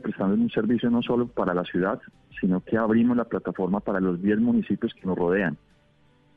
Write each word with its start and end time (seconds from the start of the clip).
prestando 0.00 0.34
un 0.34 0.50
servicio 0.50 0.90
no 0.90 1.02
solo 1.02 1.26
para 1.26 1.54
la 1.54 1.64
ciudad, 1.64 2.00
sino 2.40 2.60
que 2.60 2.76
abrimos 2.76 3.16
la 3.16 3.24
plataforma 3.24 3.80
para 3.80 4.00
los 4.00 4.20
10 4.22 4.40
municipios 4.40 4.94
que 4.94 5.06
nos 5.06 5.16
rodean, 5.16 5.56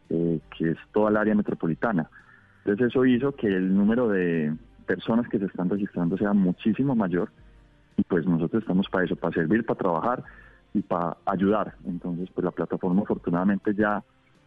eh, 0.09 0.39
que 0.57 0.71
es 0.71 0.77
toda 0.91 1.09
el 1.09 1.17
área 1.17 1.35
metropolitana. 1.35 2.09
Entonces 2.59 2.87
eso 2.87 3.05
hizo 3.05 3.33
que 3.33 3.47
el 3.47 3.75
número 3.75 4.07
de 4.07 4.53
personas 4.85 5.27
que 5.27 5.39
se 5.39 5.45
están 5.45 5.69
registrando 5.69 6.17
sea 6.17 6.33
muchísimo 6.33 6.95
mayor 6.95 7.29
y 7.97 8.03
pues 8.03 8.25
nosotros 8.25 8.63
estamos 8.63 8.87
para 8.89 9.05
eso, 9.05 9.15
para 9.15 9.33
servir, 9.33 9.65
para 9.65 9.79
trabajar 9.79 10.23
y 10.73 10.81
para 10.81 11.17
ayudar. 11.25 11.75
Entonces 11.85 12.29
pues 12.33 12.45
la 12.45 12.51
plataforma 12.51 13.01
afortunadamente 13.01 13.73
ya 13.73 14.03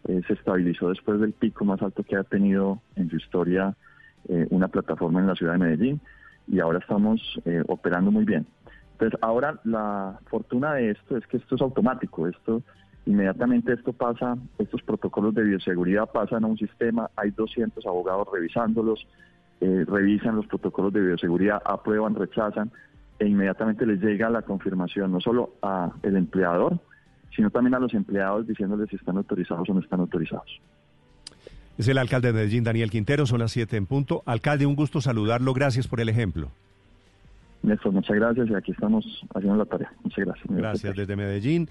eh, 0.08 0.22
se 0.26 0.34
estabilizó 0.34 0.88
después 0.88 1.20
del 1.20 1.32
pico 1.32 1.64
más 1.64 1.82
alto 1.82 2.02
que 2.02 2.16
ha 2.16 2.24
tenido 2.24 2.80
en 2.96 3.10
su 3.10 3.16
historia 3.16 3.74
eh, 4.28 4.46
una 4.50 4.68
plataforma 4.68 5.20
en 5.20 5.26
la 5.26 5.34
ciudad 5.34 5.52
de 5.52 5.58
Medellín 5.58 6.00
y 6.48 6.60
ahora 6.60 6.78
estamos 6.78 7.20
eh, 7.44 7.62
operando 7.68 8.10
muy 8.10 8.24
bien. 8.24 8.46
Entonces 8.98 9.18
ahora 9.20 9.60
la 9.64 10.18
fortuna 10.30 10.72
de 10.74 10.92
esto 10.92 11.18
es 11.18 11.26
que 11.26 11.36
esto 11.36 11.56
es 11.56 11.60
automático, 11.60 12.26
esto 12.26 12.62
inmediatamente 13.04 13.74
esto 13.74 13.92
pasa, 13.92 14.38
estos 14.58 14.82
protocolos 14.82 15.34
de 15.34 15.44
bioseguridad 15.44 16.10
pasan 16.10 16.44
a 16.44 16.46
un 16.46 16.56
sistema, 16.56 17.10
hay 17.14 17.30
200 17.30 17.84
abogados 17.86 18.26
revisándolos, 18.32 19.06
revisan 19.60 20.36
los 20.36 20.46
protocolos 20.46 20.94
de 20.94 21.02
bioseguridad, 21.02 21.60
aprueban, 21.64 22.14
rechazan 22.14 22.72
e 23.18 23.26
inmediatamente 23.26 23.84
les 23.84 24.00
llega 24.00 24.30
la 24.30 24.42
confirmación 24.42 25.12
no 25.12 25.20
solo 25.20 25.52
a 25.60 25.92
el 26.02 26.16
empleador, 26.16 26.80
sino 27.34 27.50
también 27.50 27.74
a 27.74 27.78
los 27.78 27.92
empleados 27.92 28.46
diciéndoles 28.46 28.88
si 28.88 28.96
están 28.96 29.18
autorizados 29.18 29.68
o 29.68 29.74
no 29.74 29.80
están 29.80 30.00
autorizados. 30.00 30.60
Es 31.76 31.86
el 31.88 31.98
alcalde 31.98 32.28
de 32.28 32.34
Medellín, 32.34 32.64
Daniel 32.64 32.90
Quintero, 32.90 33.26
son 33.26 33.40
las 33.40 33.52
7 33.52 33.76
en 33.76 33.84
punto. 33.84 34.22
Alcalde, 34.24 34.64
un 34.64 34.74
gusto 34.74 35.02
saludarlo, 35.02 35.52
gracias 35.52 35.86
por 35.86 36.00
el 36.00 36.08
ejemplo. 36.08 36.48
Néstor, 37.66 37.92
muchas 37.92 38.16
gracias 38.16 38.48
y 38.48 38.54
aquí 38.54 38.70
estamos 38.70 39.04
haciendo 39.34 39.58
la 39.58 39.64
tarea. 39.64 39.92
Muchas 40.04 40.24
gracias. 40.24 40.46
Gracias 40.48 40.96
desde 40.96 41.16
Medellín. 41.16 41.68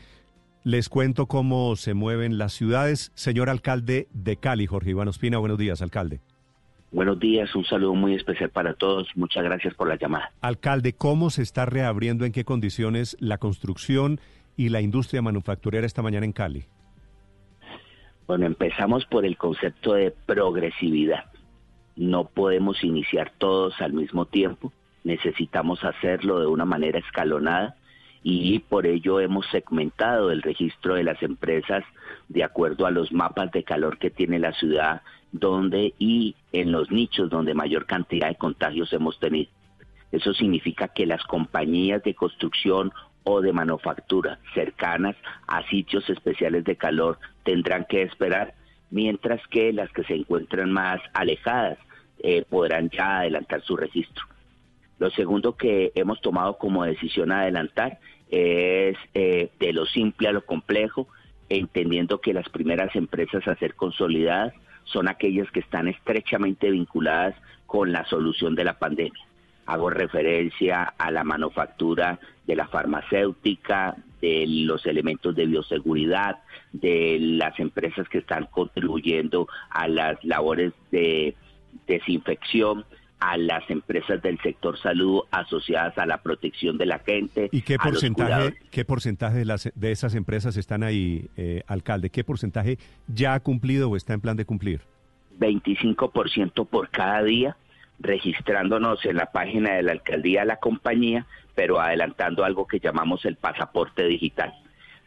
Les 0.65 0.89
cuento 0.89 1.27
cómo 1.27 1.75
se 1.77 1.93
mueven 1.93 2.37
las 2.37 2.51
ciudades. 2.51 3.13
Señor 3.15 3.49
alcalde 3.49 4.09
de 4.11 4.35
Cali, 4.35 4.67
Jorge 4.67 4.89
Iván 4.89 5.07
Ospina, 5.07 5.37
buenos 5.37 5.57
días, 5.57 5.81
alcalde. 5.81 6.19
Buenos 6.91 7.17
días, 7.19 7.55
un 7.55 7.63
saludo 7.63 7.93
muy 7.93 8.13
especial 8.13 8.49
para 8.49 8.73
todos. 8.73 9.07
Muchas 9.15 9.43
gracias 9.43 9.73
por 9.73 9.87
la 9.87 9.95
llamada. 9.95 10.31
Alcalde, 10.41 10.93
¿cómo 10.93 11.29
se 11.29 11.43
está 11.43 11.65
reabriendo, 11.65 12.25
en 12.25 12.33
qué 12.33 12.43
condiciones 12.43 13.15
la 13.21 13.37
construcción 13.37 14.19
y 14.57 14.69
la 14.69 14.81
industria 14.81 15.21
manufacturera 15.21 15.85
esta 15.85 16.01
mañana 16.01 16.25
en 16.25 16.33
Cali? 16.33 16.65
Bueno, 18.27 18.45
empezamos 18.45 19.05
por 19.05 19.25
el 19.25 19.37
concepto 19.37 19.93
de 19.93 20.11
progresividad. 20.25 21.25
No 21.95 22.25
podemos 22.25 22.83
iniciar 22.83 23.31
todos 23.37 23.79
al 23.79 23.93
mismo 23.93 24.25
tiempo, 24.25 24.73
necesitamos 25.05 25.83
hacerlo 25.85 26.39
de 26.39 26.47
una 26.47 26.65
manera 26.65 26.99
escalonada 26.99 27.75
y 28.23 28.57
por 28.57 28.87
ello 28.87 29.19
hemos 29.19 29.45
segmentado 29.51 30.31
el 30.31 30.41
registro 30.41 30.95
de 30.95 31.03
las 31.03 31.21
empresas 31.21 31.83
de 32.27 32.43
acuerdo 32.43 32.87
a 32.87 32.91
los 32.91 33.13
mapas 33.13 33.51
de 33.51 33.63
calor 33.63 33.99
que 33.99 34.09
tiene 34.09 34.39
la 34.39 34.51
ciudad, 34.53 35.03
donde 35.31 35.93
y 35.99 36.35
en 36.51 36.71
los 36.71 36.89
nichos 36.89 37.29
donde 37.29 37.53
mayor 37.53 37.85
cantidad 37.85 38.27
de 38.29 38.35
contagios 38.35 38.91
hemos 38.93 39.19
tenido. 39.19 39.51
Eso 40.11 40.33
significa 40.33 40.87
que 40.87 41.05
las 41.05 41.23
compañías 41.25 42.01
de 42.01 42.15
construcción 42.15 42.91
o 43.25 43.41
de 43.41 43.53
manufactura 43.53 44.39
cercanas 44.55 45.15
a 45.45 45.61
sitios 45.67 46.09
especiales 46.09 46.63
de 46.63 46.77
calor 46.77 47.19
tendrán 47.43 47.85
que 47.85 48.01
esperar, 48.01 48.55
mientras 48.89 49.39
que 49.49 49.71
las 49.71 49.91
que 49.91 50.03
se 50.03 50.15
encuentran 50.15 50.71
más 50.71 50.99
alejadas 51.13 51.77
eh, 52.19 52.43
podrán 52.49 52.89
ya 52.89 53.19
adelantar 53.19 53.61
su 53.61 53.77
registro. 53.77 54.25
Lo 54.99 55.09
segundo 55.11 55.55
que 55.55 55.91
hemos 55.95 56.21
tomado 56.21 56.57
como 56.57 56.83
decisión 56.83 57.31
adelantar 57.31 57.99
es 58.29 58.97
eh, 59.13 59.49
de 59.59 59.73
lo 59.73 59.85
simple 59.85 60.27
a 60.27 60.31
lo 60.31 60.45
complejo, 60.45 61.07
entendiendo 61.49 62.21
que 62.21 62.33
las 62.33 62.49
primeras 62.49 62.95
empresas 62.95 63.47
a 63.47 63.55
ser 63.55 63.75
consolidadas 63.75 64.53
son 64.85 65.07
aquellas 65.07 65.49
que 65.51 65.59
están 65.59 65.87
estrechamente 65.87 66.71
vinculadas 66.71 67.35
con 67.65 67.91
la 67.91 68.05
solución 68.05 68.55
de 68.55 68.63
la 68.63 68.79
pandemia. 68.79 69.25
Hago 69.65 69.89
referencia 69.89 70.83
a 70.83 71.11
la 71.11 71.23
manufactura 71.23 72.19
de 72.45 72.55
la 72.55 72.67
farmacéutica, 72.67 73.95
de 74.21 74.45
los 74.47 74.85
elementos 74.85 75.35
de 75.35 75.47
bioseguridad, 75.47 76.39
de 76.71 77.17
las 77.19 77.59
empresas 77.59 78.07
que 78.07 78.19
están 78.19 78.45
contribuyendo 78.45 79.47
a 79.69 79.87
las 79.87 80.23
labores 80.23 80.73
de 80.91 81.35
desinfección, 81.87 82.85
a 83.25 83.37
las 83.37 83.67
empresas 83.71 84.21
del 84.21 84.39
sector 84.41 84.77
salud 84.79 85.23
asociadas 85.31 85.97
a 85.97 86.05
la 86.05 86.21
protección 86.21 86.77
de 86.77 86.85
la 86.85 86.99
gente. 86.99 87.49
¿Y 87.51 87.63
qué 87.63 87.77
porcentaje, 87.79 88.53
qué 88.69 88.85
porcentaje 88.85 89.39
de, 89.39 89.45
las, 89.45 89.71
de 89.73 89.91
esas 89.91 90.13
empresas 90.13 90.57
están 90.57 90.83
ahí, 90.83 91.27
eh, 91.35 91.63
alcalde? 91.65 92.11
¿Qué 92.11 92.23
porcentaje 92.23 92.77
ya 93.07 93.33
ha 93.33 93.39
cumplido 93.39 93.89
o 93.89 93.95
está 93.95 94.13
en 94.13 94.21
plan 94.21 94.37
de 94.37 94.45
cumplir? 94.45 94.81
25% 95.39 96.67
por 96.67 96.89
cada 96.89 97.23
día 97.23 97.57
registrándonos 97.97 99.03
en 99.05 99.15
la 99.15 99.31
página 99.31 99.73
de 99.73 99.83
la 99.83 99.93
alcaldía 99.93 100.41
de 100.41 100.47
la 100.47 100.57
compañía, 100.57 101.25
pero 101.55 101.79
adelantando 101.79 102.43
algo 102.43 102.67
que 102.67 102.79
llamamos 102.79 103.25
el 103.25 103.37
pasaporte 103.37 104.05
digital, 104.05 104.53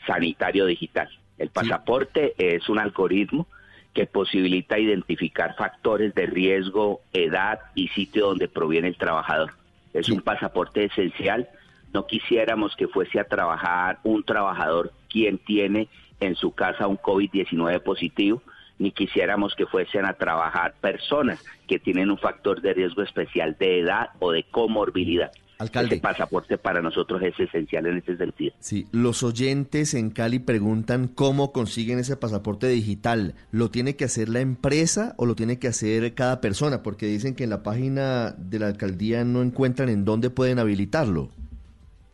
sanitario 0.07 0.67
digital. 0.67 1.09
El 1.39 1.51
pasaporte 1.51 2.35
es 2.37 2.69
un 2.69 2.81
algoritmo 2.81 3.47
que 3.95 4.07
posibilita 4.07 4.79
identificar 4.79 5.57
factores 5.57 6.15
de 6.15 6.27
riesgo, 6.27 7.01
edad 7.13 7.61
y 7.75 7.89
sitio 7.89 8.27
donde 8.27 8.49
proviene 8.49 8.89
el 8.89 8.97
trabajador. 8.97 9.53
Es 9.93 10.09
un 10.09 10.21
pasaporte 10.21 10.85
esencial. 10.85 11.49
No 11.93 12.07
quisiéramos 12.07 12.77
que 12.77 12.87
fuese 12.87 13.19
a 13.19 13.25
trabajar 13.25 13.99
un 14.05 14.23
trabajador 14.23 14.93
quien 15.09 15.39
tiene 15.39 15.89
en 16.21 16.37
su 16.37 16.53
casa 16.53 16.87
un 16.87 16.99
COVID-19 16.99 17.83
positivo, 17.83 18.43
ni 18.79 18.93
quisiéramos 18.93 19.55
que 19.55 19.67
fuesen 19.67 20.05
a 20.05 20.15
trabajar 20.15 20.75
personas 20.81 21.45
que 21.67 21.79
tienen 21.79 22.11
un 22.11 22.19
factor 22.19 22.61
de 22.61 22.75
riesgo 22.75 23.03
especial 23.03 23.57
de 23.59 23.81
edad 23.81 24.11
o 24.21 24.33
de 24.33 24.45
comorbilidad. 24.45 25.33
Alcalde. 25.59 25.97
Este 25.97 26.03
pasaporte 26.03 26.57
para 26.57 26.81
nosotros 26.81 27.21
es 27.23 27.39
esencial 27.39 27.87
en 27.87 27.99
ese 27.99 28.17
sentido. 28.17 28.55
Sí, 28.61 28.87
los 28.93 29.25
oyentes 29.25 29.93
en 29.95 30.11
Cali 30.11 30.39
preguntan 30.39 31.09
cómo 31.09 31.53
consiguen 31.53 31.99
ese 31.99 32.17
pasaporte 32.17 32.69
digital. 32.69 33.35
¿Lo 33.51 33.69
tiene 33.69 33.97
que 33.97 34.05
hacer 34.05 34.29
la 34.29 34.41
empresa 34.41 35.15
o 35.17 35.27
lo 35.27 35.35
tiene 35.35 35.59
que 35.59 35.67
hacer 35.67 36.15
cada 36.15 36.41
persona? 36.41 36.85
Porque 36.85 37.07
dicen 37.07 37.35
que 37.35 37.45
en 37.45 37.51
la 37.51 37.65
página 37.65 38.37
de 38.39 38.61
la 38.61 38.69
alcaldía 38.69 39.25
no 39.25 39.43
encuentran 39.43 39.89
en 39.89 40.05
dónde 40.05 40.31
pueden 40.31 40.61
habilitarlo. 40.61 41.31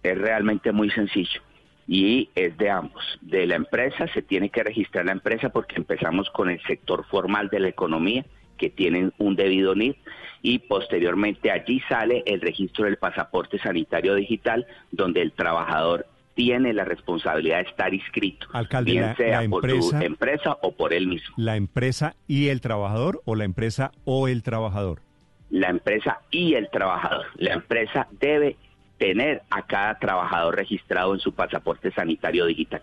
Es 0.03 0.17
realmente 0.17 0.73
muy 0.73 0.91
sencillo 0.91 1.43
y 1.87 2.31
es 2.35 2.57
de 2.57 2.71
ambos. 2.71 3.03
De 3.21 3.47
la 3.47 3.57
empresa 3.57 4.07
se 4.15 4.23
tiene 4.23 4.49
que 4.49 4.63
registrar 4.63 5.05
la 5.05 5.13
empresa 5.13 5.51
porque 5.51 5.77
empezamos 5.77 6.31
con 6.31 6.49
el 6.49 6.63
sector 6.63 7.05
formal 7.07 7.51
de 7.51 7.61
la 7.61 7.69
economía 7.69 8.25
que 8.57 8.71
tienen 8.71 9.13
un 9.19 9.37
debido 9.37 9.75
NID 9.75 9.97
y 10.45 10.59
posteriormente 10.59 11.51
allí 11.51 11.81
sale 11.89 12.23
el 12.27 12.43
registro 12.43 12.85
del 12.85 12.99
pasaporte 12.99 13.59
sanitario 13.59 14.15
digital 14.15 14.67
donde 14.93 15.23
el 15.23 15.33
trabajador 15.33 16.07
tiene 16.35 16.75
la 16.75 16.85
responsabilidad 16.85 17.63
de 17.63 17.71
estar 17.71 17.95
inscrito, 17.95 18.47
Alcalde, 18.53 18.93
bien 18.93 19.17
sea 19.17 19.43
por 19.49 19.67
su 19.71 19.97
empresa 19.97 20.59
o 20.61 20.73
por 20.73 20.93
él 20.93 21.07
mismo. 21.07 21.35
¿La 21.39 21.57
empresa 21.57 22.15
y 22.27 22.49
el 22.49 22.61
trabajador 22.61 23.23
o 23.25 23.37
la 23.37 23.45
empresa 23.45 23.93
o 24.05 24.29
el 24.29 24.43
trabajador? 24.43 25.01
La 25.49 25.71
empresa 25.71 26.21
y 26.31 26.55
el 26.55 26.69
trabajador. 26.69 27.25
La 27.37 27.55
empresa 27.55 28.07
debe 28.21 28.59
tener 28.99 29.43
a 29.49 29.63
cada 29.63 29.99
trabajador 29.99 30.57
registrado 30.57 31.15
en 31.15 31.21
su 31.21 31.33
pasaporte 31.33 31.91
sanitario 31.93 32.45
digital. 32.45 32.83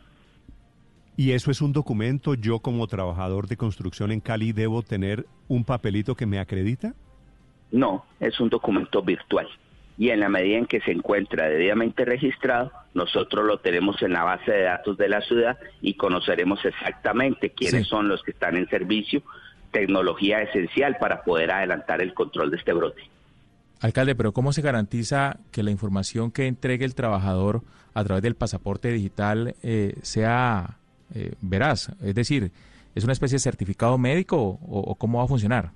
¿Y 1.16 1.34
eso 1.34 1.52
es 1.52 1.62
un 1.62 1.74
documento? 1.74 2.34
¿Yo 2.34 2.58
como 2.58 2.88
trabajador 2.88 3.48
de 3.48 3.58
construcción 3.58 4.12
en 4.12 4.20
Cali 4.20 4.52
debo 4.52 4.82
tener 4.82 5.28
un 5.48 5.64
papelito 5.64 6.16
que 6.16 6.26
me 6.26 6.40
acredita? 6.40 6.96
No, 7.72 8.06
es 8.20 8.40
un 8.40 8.50
documento 8.50 9.02
virtual. 9.02 9.48
Y 9.98 10.10
en 10.10 10.20
la 10.20 10.30
medida 10.30 10.58
en 10.58 10.66
que 10.66 10.82
se 10.82 10.92
encuentra 10.92 11.48
debidamente 11.48 12.06
registrado, 12.06 12.72
nosotros 12.94 13.46
lo 13.46 13.60
tenemos 13.60 14.02
en 14.02 14.14
la 14.14 14.24
base 14.24 14.52
de 14.52 14.64
datos 14.64 14.98
de 14.98 15.10
la 15.10 15.22
ciudad 15.22 15.58
y 15.82 15.94
conoceremos 15.94 16.64
exactamente 16.66 17.52
quiénes 17.52 17.88
son 17.88 18.08
los 18.08 18.24
que 18.24 18.32
están 18.32 18.58
en 18.58 18.68
servicio, 18.68 19.22
tecnología 19.72 20.42
esencial 20.42 20.98
para 21.00 21.24
poder 21.24 21.52
adelantar 21.52 22.02
el 22.02 22.14
control 22.14 22.52
de 22.52 22.58
este 22.58 22.74
brote. 22.74 23.02
Alcalde, 23.82 24.14
pero 24.14 24.32
¿cómo 24.32 24.54
se 24.54 24.62
garantiza 24.62 25.38
que 25.52 25.64
la 25.64 25.72
información 25.72 26.32
que 26.32 26.46
entregue 26.46 26.86
el 26.86 26.94
trabajador 26.94 27.64
a 27.94 28.04
través 28.04 28.22
del 28.22 28.36
pasaporte 28.36 28.92
digital 28.92 29.56
eh, 29.64 29.96
sea 30.04 30.78
eh, 31.16 31.34
veraz? 31.42 31.92
Es 32.04 32.14
decir, 32.14 32.52
¿es 32.94 33.04
una 33.04 33.14
especie 33.14 33.38
de 33.38 33.40
certificado 33.40 33.98
médico 33.98 34.60
o, 34.62 34.96
cómo 34.96 35.18
va 35.18 35.24
a 35.24 35.28
funcionar? 35.28 35.72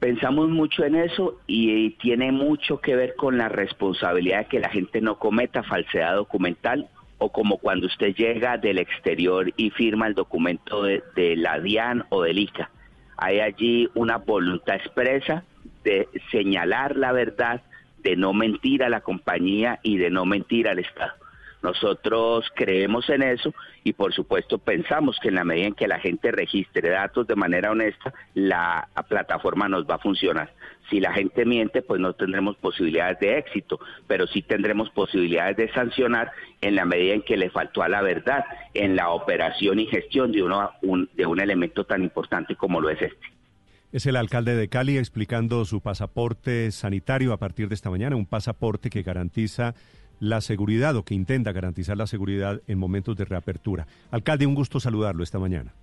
Pensamos 0.00 0.48
mucho 0.48 0.82
en 0.82 0.94
eso 0.94 1.38
y 1.46 1.90
tiene 1.90 2.32
mucho 2.32 2.80
que 2.80 2.96
ver 2.96 3.14
con 3.16 3.36
la 3.36 3.50
responsabilidad 3.50 4.38
de 4.38 4.46
que 4.46 4.58
la 4.58 4.70
gente 4.70 5.02
no 5.02 5.18
cometa 5.18 5.62
falsedad 5.62 6.16
documental 6.16 6.88
o 7.18 7.30
como 7.30 7.58
cuando 7.58 7.86
usted 7.86 8.14
llega 8.14 8.56
del 8.56 8.78
exterior 8.78 9.52
y 9.58 9.68
firma 9.68 10.06
el 10.06 10.14
documento 10.14 10.84
de, 10.84 11.02
la 11.36 11.60
DIAN 11.60 12.06
o 12.08 12.22
del 12.22 12.38
ICA. 12.38 12.70
Hay 13.18 13.40
allí 13.40 13.90
una 13.94 14.16
voluntad 14.16 14.76
expresa 14.76 15.44
de 15.84 16.08
señalar 16.32 16.96
la 16.96 17.12
verdad, 17.12 17.60
de 17.98 18.16
no 18.16 18.32
mentir 18.32 18.82
a 18.82 18.88
la 18.88 19.02
compañía 19.02 19.80
y 19.82 19.98
de 19.98 20.08
no 20.08 20.24
mentir 20.24 20.66
al 20.66 20.78
Estado. 20.78 21.12
Nosotros 21.62 22.46
creemos 22.54 23.08
en 23.10 23.22
eso 23.22 23.54
y 23.84 23.92
por 23.92 24.14
supuesto 24.14 24.58
pensamos 24.58 25.18
que 25.20 25.28
en 25.28 25.34
la 25.34 25.44
medida 25.44 25.68
en 25.68 25.74
que 25.74 25.88
la 25.88 25.98
gente 25.98 26.32
registre 26.32 26.88
datos 26.88 27.26
de 27.26 27.36
manera 27.36 27.70
honesta, 27.70 28.14
la 28.34 28.88
plataforma 29.08 29.68
nos 29.68 29.84
va 29.84 29.96
a 29.96 29.98
funcionar. 29.98 30.52
Si 30.88 31.00
la 31.00 31.12
gente 31.12 31.44
miente, 31.44 31.82
pues 31.82 32.00
no 32.00 32.14
tendremos 32.14 32.56
posibilidades 32.56 33.20
de 33.20 33.38
éxito, 33.38 33.78
pero 34.06 34.26
sí 34.26 34.42
tendremos 34.42 34.90
posibilidades 34.90 35.56
de 35.56 35.72
sancionar 35.72 36.32
en 36.60 36.74
la 36.74 36.84
medida 36.84 37.14
en 37.14 37.22
que 37.22 37.36
le 37.36 37.50
faltó 37.50 37.82
a 37.82 37.88
la 37.88 38.02
verdad 38.02 38.44
en 38.74 38.96
la 38.96 39.10
operación 39.10 39.78
y 39.78 39.86
gestión 39.86 40.32
de, 40.32 40.42
uno, 40.42 40.70
de 41.14 41.26
un 41.26 41.40
elemento 41.40 41.84
tan 41.84 42.02
importante 42.02 42.56
como 42.56 42.80
lo 42.80 42.90
es 42.90 43.00
este. 43.02 43.40
Es 43.92 44.06
el 44.06 44.16
alcalde 44.16 44.54
de 44.54 44.68
Cali 44.68 44.98
explicando 44.98 45.64
su 45.64 45.80
pasaporte 45.80 46.70
sanitario 46.70 47.32
a 47.32 47.38
partir 47.38 47.68
de 47.68 47.74
esta 47.74 47.90
mañana, 47.90 48.14
un 48.14 48.26
pasaporte 48.26 48.88
que 48.88 49.02
garantiza 49.02 49.74
la 50.20 50.40
seguridad 50.40 50.94
o 50.94 51.04
que 51.04 51.14
intenta 51.14 51.50
garantizar 51.50 51.96
la 51.96 52.06
seguridad 52.06 52.60
en 52.68 52.78
momentos 52.78 53.16
de 53.16 53.24
reapertura. 53.24 53.88
Alcalde, 54.12 54.46
un 54.46 54.54
gusto 54.54 54.78
saludarlo 54.78 55.24
esta 55.24 55.40
mañana. 55.40 55.74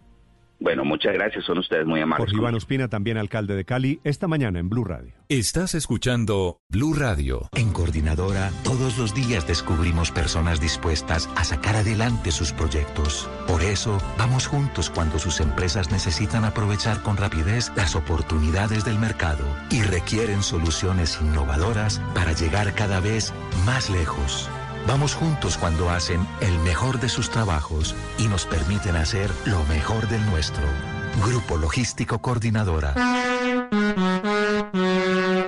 Bueno, 0.59 0.83
muchas 0.83 1.13
gracias, 1.13 1.45
son 1.45 1.59
ustedes 1.59 1.85
muy 1.85 2.01
amables. 2.01 2.25
Jorge 2.25 2.41
Iván 2.41 2.55
Ospina, 2.55 2.87
también 2.87 3.17
alcalde 3.17 3.55
de 3.55 3.63
Cali, 3.63 3.99
esta 4.03 4.27
mañana 4.27 4.59
en 4.59 4.69
Blue 4.69 4.83
Radio. 4.83 5.13
Estás 5.29 5.75
escuchando 5.75 6.61
Blue 6.69 6.93
Radio. 6.93 7.49
En 7.53 7.71
Coordinadora, 7.71 8.49
todos 8.63 8.97
los 8.97 9.13
días 9.13 9.47
descubrimos 9.47 10.11
personas 10.11 10.59
dispuestas 10.59 11.29
a 11.35 11.43
sacar 11.43 11.75
adelante 11.75 12.31
sus 12.31 12.53
proyectos. 12.53 13.29
Por 13.47 13.61
eso, 13.61 13.99
vamos 14.17 14.47
juntos 14.47 14.89
cuando 14.89 15.19
sus 15.19 15.41
empresas 15.41 15.91
necesitan 15.91 16.43
aprovechar 16.43 17.03
con 17.03 17.17
rapidez 17.17 17.71
las 17.75 17.95
oportunidades 17.95 18.83
del 18.83 18.97
mercado 18.97 19.45
y 19.69 19.83
requieren 19.83 20.41
soluciones 20.41 21.19
innovadoras 21.21 22.01
para 22.15 22.31
llegar 22.33 22.73
cada 22.73 22.99
vez 22.99 23.31
más 23.65 23.89
lejos. 23.91 24.49
Vamos 24.85 25.15
juntos 25.15 25.57
cuando 25.57 25.89
hacen 25.89 26.25
el 26.41 26.57
mejor 26.59 26.99
de 26.99 27.09
sus 27.09 27.29
trabajos 27.29 27.95
y 28.17 28.27
nos 28.27 28.45
permiten 28.45 28.95
hacer 28.95 29.31
lo 29.45 29.63
mejor 29.65 30.07
del 30.07 30.25
nuestro. 30.25 30.63
Grupo 31.25 31.57
Logístico 31.57 32.19
Coordinadora. 32.19 32.93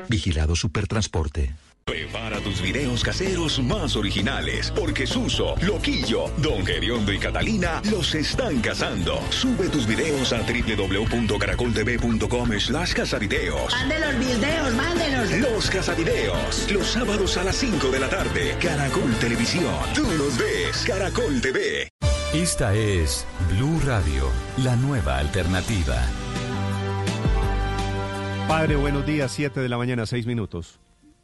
Vigilado 0.07 0.55
Supertransporte. 0.55 1.53
Prepara 1.89 2.39
tus 2.39 2.61
videos 2.61 3.03
caseros 3.03 3.59
más 3.63 3.95
originales, 3.95 4.71
porque 4.75 5.07
Suso, 5.07 5.55
Loquillo, 5.61 6.29
Don 6.37 6.63
Geriondo 6.63 7.11
y 7.11 7.17
Catalina 7.17 7.81
los 7.89 8.13
están 8.13 8.61
cazando. 8.61 9.19
Sube 9.31 9.69
tus 9.69 9.87
videos 9.87 10.31
a 10.31 10.41
www.caracoltv.com 10.41 12.59
slash 12.59 12.93
casavideos. 12.93 13.73
Mande 13.73 13.99
los 13.99 14.19
videos, 14.19 14.71
mándelos. 14.75 15.31
Los 15.39 15.67
casavideos, 15.71 16.71
los 16.71 16.85
sábados 16.85 17.37
a 17.37 17.43
las 17.43 17.55
5 17.55 17.89
de 17.89 17.99
la 17.99 18.09
tarde. 18.09 18.55
Caracol 18.61 19.11
Televisión, 19.15 19.73
tú 19.95 20.03
los 20.15 20.37
ves, 20.37 20.83
Caracol 20.85 21.41
TV. 21.41 21.89
Esta 22.35 22.75
es 22.75 23.25
Blue 23.49 23.81
Radio, 23.83 24.29
la 24.57 24.75
nueva 24.75 25.17
alternativa. 25.17 25.99
Padre, 28.47 28.75
buenos 28.75 29.07
días, 29.07 29.31
7 29.31 29.59
de 29.59 29.69
la 29.69 29.79
mañana, 29.79 30.05
6 30.05 30.27
minutos. 30.27 30.79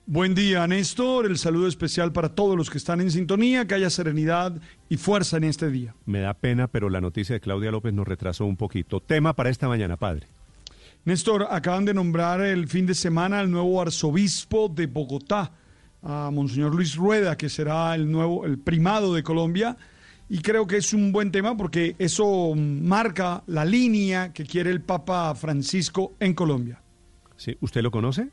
Buen 0.07 0.35
día, 0.35 0.67
Néstor. 0.67 1.25
El 1.25 1.39
saludo 1.39 1.67
especial 1.67 2.11
para 2.11 2.29
todos 2.29 2.55
los 2.55 2.69
que 2.69 2.77
están 2.77 3.01
en 3.01 3.09
sintonía. 3.09 3.65
Que 3.65 3.73
haya 3.73 3.89
serenidad 3.89 4.53
y 4.87 4.97
fuerza 4.97 5.37
en 5.37 5.45
este 5.45 5.71
día. 5.71 5.95
Me 6.05 6.19
da 6.19 6.35
pena, 6.35 6.67
pero 6.67 6.91
la 6.91 7.01
noticia 7.01 7.33
de 7.33 7.39
Claudia 7.39 7.71
López 7.71 7.91
nos 7.91 8.07
retrasó 8.07 8.45
un 8.45 8.55
poquito. 8.55 8.99
Tema 8.99 9.35
para 9.35 9.49
esta 9.49 9.67
mañana, 9.67 9.97
padre. 9.97 10.27
Néstor, 11.05 11.47
acaban 11.49 11.85
de 11.85 11.95
nombrar 11.95 12.41
el 12.41 12.67
fin 12.67 12.85
de 12.85 12.93
semana 12.93 13.39
al 13.39 13.49
nuevo 13.49 13.81
arzobispo 13.81 14.69
de 14.69 14.85
Bogotá, 14.85 15.51
a 16.03 16.29
Monseñor 16.31 16.75
Luis 16.75 16.95
Rueda, 16.95 17.35
que 17.35 17.49
será 17.49 17.95
el 17.95 18.11
nuevo, 18.11 18.45
el 18.45 18.59
primado 18.59 19.11
de 19.11 19.23
Colombia. 19.23 19.75
Y 20.29 20.39
creo 20.39 20.67
que 20.67 20.77
es 20.77 20.93
un 20.93 21.11
buen 21.11 21.31
tema 21.31 21.57
porque 21.57 21.95
eso 21.97 22.53
marca 22.55 23.41
la 23.47 23.65
línea 23.65 24.31
que 24.33 24.45
quiere 24.45 24.69
el 24.69 24.81
Papa 24.81 25.33
Francisco 25.33 26.13
en 26.19 26.35
Colombia. 26.35 26.79
Sí, 27.37 27.57
¿usted 27.59 27.81
lo 27.81 27.89
conoce? 27.89 28.29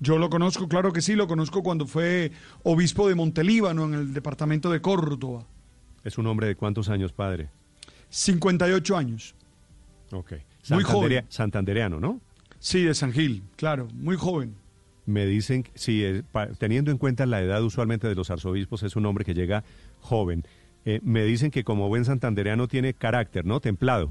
Yo 0.00 0.18
lo 0.18 0.30
conozco, 0.30 0.68
claro 0.68 0.92
que 0.92 1.00
sí, 1.02 1.14
lo 1.14 1.26
conozco 1.26 1.62
cuando 1.62 1.86
fue 1.86 2.30
obispo 2.62 3.08
de 3.08 3.14
Montelíbano 3.14 3.84
en 3.84 3.94
el 3.94 4.14
departamento 4.14 4.70
de 4.70 4.80
Córdoba. 4.80 5.44
¿Es 6.04 6.18
un 6.18 6.26
hombre 6.26 6.46
de 6.46 6.54
cuántos 6.56 6.88
años, 6.88 7.12
padre? 7.12 7.50
58 8.10 8.96
años. 8.96 9.34
Ok. 10.12 10.34
Muy 10.70 10.84
joven. 10.84 11.24
Santandereano, 11.28 11.98
¿no? 12.00 12.20
Sí, 12.60 12.82
de 12.82 12.94
San 12.94 13.12
Gil, 13.12 13.42
claro, 13.56 13.88
muy 13.92 14.16
joven. 14.16 14.54
Me 15.06 15.26
dicen, 15.26 15.64
sí, 15.74 16.04
teniendo 16.58 16.90
en 16.90 16.98
cuenta 16.98 17.24
la 17.24 17.40
edad 17.40 17.62
usualmente 17.62 18.08
de 18.08 18.14
los 18.14 18.30
arzobispos, 18.30 18.82
es 18.82 18.94
un 18.94 19.06
hombre 19.06 19.24
que 19.24 19.34
llega 19.34 19.64
joven. 20.00 20.44
Eh, 20.84 21.00
me 21.02 21.24
dicen 21.24 21.50
que 21.50 21.64
como 21.64 21.88
buen 21.88 22.04
santandereano 22.04 22.68
tiene 22.68 22.94
carácter, 22.94 23.44
¿no? 23.44 23.60
Templado. 23.60 24.10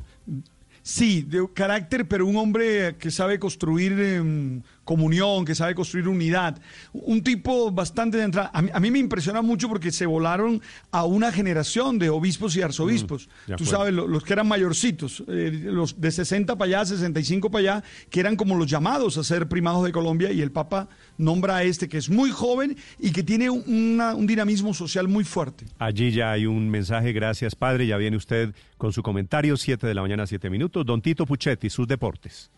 Sí, 0.81 1.22
de 1.22 1.45
carácter, 1.54 2.07
pero 2.07 2.25
un 2.25 2.38
hombre 2.38 2.95
que 2.98 3.12
sabe 3.12 3.39
construir 3.39 3.94
em, 4.00 4.62
comunión, 4.88 5.45
que 5.45 5.54
sabe 5.54 5.75
construir 5.75 6.07
unidad. 6.07 6.60
Un 6.94 7.22
tipo 7.22 7.69
bastante 7.69 8.18
de 8.18 8.24
entrada. 8.24 8.50
A 8.54 8.80
mí, 8.80 8.89
me 8.89 8.98
impresiona 8.98 9.44
mucho 9.44 9.68
porque 9.68 9.92
se 9.92 10.06
volaron 10.06 10.62
a 10.92 11.04
una 11.04 11.31
generación 11.31 12.00
de 12.00 12.10
obispos 12.10 12.56
y 12.56 12.62
arzobispos. 12.62 13.30
Mm, 13.48 13.56
Tú 13.56 13.66
sabes, 13.66 13.94
los, 13.94 14.24
que 14.24 14.34
eran 14.34 14.48
mayorcitos, 14.48 15.24
eh, 15.28 15.51
los 15.66 16.00
de 16.00 16.10
60 16.10 16.57
para 16.57 16.80
allá, 16.80 16.86
65 16.86 17.51
para 17.51 17.60
allá, 17.60 17.84
que 18.10 18.22
eran 18.22 18.38
como 18.38 18.56
los 18.56 18.68
llamados 18.68 19.18
a 19.18 19.24
ser 19.24 19.48
primados 19.48 19.84
de 19.84 19.92
Colombia 19.92 20.31
y 20.31 20.42
el 20.42 20.51
Papa 20.51 20.88
nombra 21.18 21.57
a 21.57 21.63
este 21.63 21.89
que 21.89 21.98
es 21.98 22.10
muy 22.10 22.31
joven 22.31 22.78
y 22.98 23.12
que 23.12 23.24
tiene 23.24 23.50
un 23.50 24.25
dinamismo 24.25 24.74
social 24.74 25.07
muy 25.07 25.25
fuerte. 25.25 25.66
Allí 25.80 26.12
ya 26.12 26.31
hay 26.31 26.45
un 26.45 26.69
mensaje, 26.69 27.12
gracias 27.12 27.56
padre, 27.56 27.88
ya 27.88 27.98
viene 27.98 28.16
usted 28.16 28.56
con 28.78 28.94
su 28.94 29.04
comentario, 29.04 29.57
7 29.57 29.86
de 29.86 29.94
la 29.94 30.01
mañana, 30.01 30.25
7 30.25 30.50
minutos. 30.50 30.86
Don 30.86 31.01
Tito 31.01 31.25
Puchetti, 31.25 31.69
sus 31.69 31.88
deportes. 31.88 32.50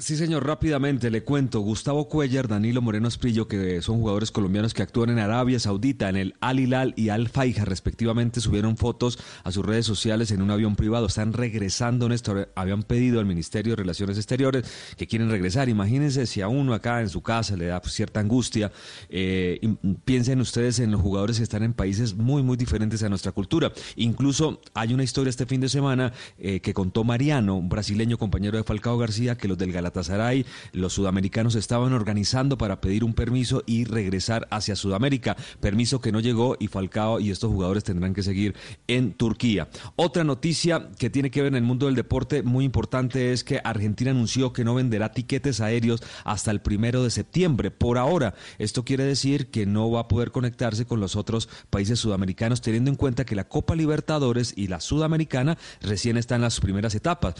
Sí, 0.00 0.16
señor, 0.16 0.46
rápidamente 0.46 1.10
le 1.10 1.24
cuento. 1.24 1.58
Gustavo 1.58 2.08
Cuellar, 2.08 2.46
Danilo 2.46 2.80
Moreno 2.80 3.08
Esprillo, 3.08 3.48
que 3.48 3.82
son 3.82 3.98
jugadores 3.98 4.30
colombianos 4.30 4.72
que 4.72 4.84
actúan 4.84 5.10
en 5.10 5.18
Arabia 5.18 5.58
Saudita, 5.58 6.08
en 6.08 6.14
el 6.14 6.34
Al 6.40 6.60
Hilal 6.60 6.94
y 6.96 7.08
Al 7.08 7.28
Faiha, 7.28 7.64
respectivamente, 7.64 8.40
subieron 8.40 8.76
fotos 8.76 9.18
a 9.42 9.50
sus 9.50 9.66
redes 9.66 9.86
sociales 9.86 10.30
en 10.30 10.40
un 10.40 10.52
avión 10.52 10.76
privado. 10.76 11.06
Están 11.06 11.32
regresando, 11.32 12.08
Néstor. 12.08 12.52
Habían 12.54 12.84
pedido 12.84 13.18
al 13.18 13.26
Ministerio 13.26 13.72
de 13.72 13.76
Relaciones 13.76 14.18
Exteriores 14.18 14.70
que 14.96 15.08
quieren 15.08 15.30
regresar. 15.30 15.68
Imagínense 15.68 16.26
si 16.26 16.42
a 16.42 16.48
uno 16.48 16.74
acá 16.74 17.00
en 17.00 17.08
su 17.08 17.20
casa 17.20 17.56
le 17.56 17.66
da 17.66 17.80
cierta 17.84 18.20
angustia. 18.20 18.70
Eh, 19.08 19.58
piensen 20.04 20.40
ustedes 20.40 20.78
en 20.78 20.92
los 20.92 21.00
jugadores 21.00 21.38
que 21.38 21.42
están 21.42 21.64
en 21.64 21.72
países 21.72 22.14
muy, 22.14 22.44
muy 22.44 22.56
diferentes 22.56 23.02
a 23.02 23.08
nuestra 23.08 23.32
cultura. 23.32 23.72
Incluso 23.96 24.60
hay 24.74 24.94
una 24.94 25.02
historia 25.02 25.30
este 25.30 25.44
fin 25.44 25.60
de 25.60 25.68
semana 25.68 26.12
eh, 26.38 26.60
que 26.60 26.72
contó 26.72 27.02
Mariano, 27.02 27.56
un 27.56 27.68
brasileño 27.68 28.16
compañero 28.16 28.56
de 28.58 28.62
Falcao 28.62 28.96
García, 28.96 29.36
que 29.36 29.48
los 29.48 29.58
del 29.58 29.72
Galatasaray, 29.88 30.44
los 30.72 30.92
sudamericanos 30.92 31.54
estaban 31.54 31.92
organizando 31.92 32.58
para 32.58 32.80
pedir 32.80 33.04
un 33.04 33.14
permiso 33.14 33.62
y 33.66 33.84
regresar 33.84 34.46
hacia 34.50 34.76
Sudamérica, 34.76 35.36
permiso 35.60 36.00
que 36.00 36.12
no 36.12 36.20
llegó 36.20 36.56
y 36.60 36.68
Falcao 36.68 37.20
y 37.20 37.30
estos 37.30 37.50
jugadores 37.50 37.84
tendrán 37.84 38.14
que 38.14 38.22
seguir 38.22 38.54
en 38.86 39.12
Turquía. 39.14 39.68
Otra 39.96 40.24
noticia 40.24 40.90
que 40.98 41.10
tiene 41.10 41.30
que 41.30 41.42
ver 41.42 41.52
en 41.52 41.56
el 41.56 41.62
mundo 41.62 41.86
del 41.86 41.94
deporte 41.94 42.42
muy 42.42 42.64
importante 42.64 43.32
es 43.32 43.44
que 43.44 43.60
Argentina 43.64 44.10
anunció 44.10 44.52
que 44.52 44.64
no 44.64 44.74
venderá 44.74 45.12
tiquetes 45.12 45.60
aéreos 45.60 46.02
hasta 46.24 46.50
el 46.50 46.60
primero 46.60 47.02
de 47.02 47.10
septiembre. 47.10 47.70
Por 47.70 47.96
ahora, 47.96 48.34
esto 48.58 48.84
quiere 48.84 49.04
decir 49.04 49.50
que 49.50 49.64
no 49.64 49.90
va 49.90 50.00
a 50.00 50.08
poder 50.08 50.30
conectarse 50.32 50.84
con 50.84 51.00
los 51.00 51.16
otros 51.16 51.48
países 51.70 51.98
sudamericanos, 51.98 52.60
teniendo 52.60 52.90
en 52.90 52.96
cuenta 52.96 53.24
que 53.24 53.34
la 53.36 53.48
Copa 53.48 53.74
Libertadores 53.74 54.52
y 54.56 54.66
la 54.66 54.80
Sudamericana 54.80 55.56
recién 55.80 56.18
están 56.18 56.36
en 56.36 56.42
las 56.42 56.60
primeras 56.60 56.94
etapas 56.94 57.34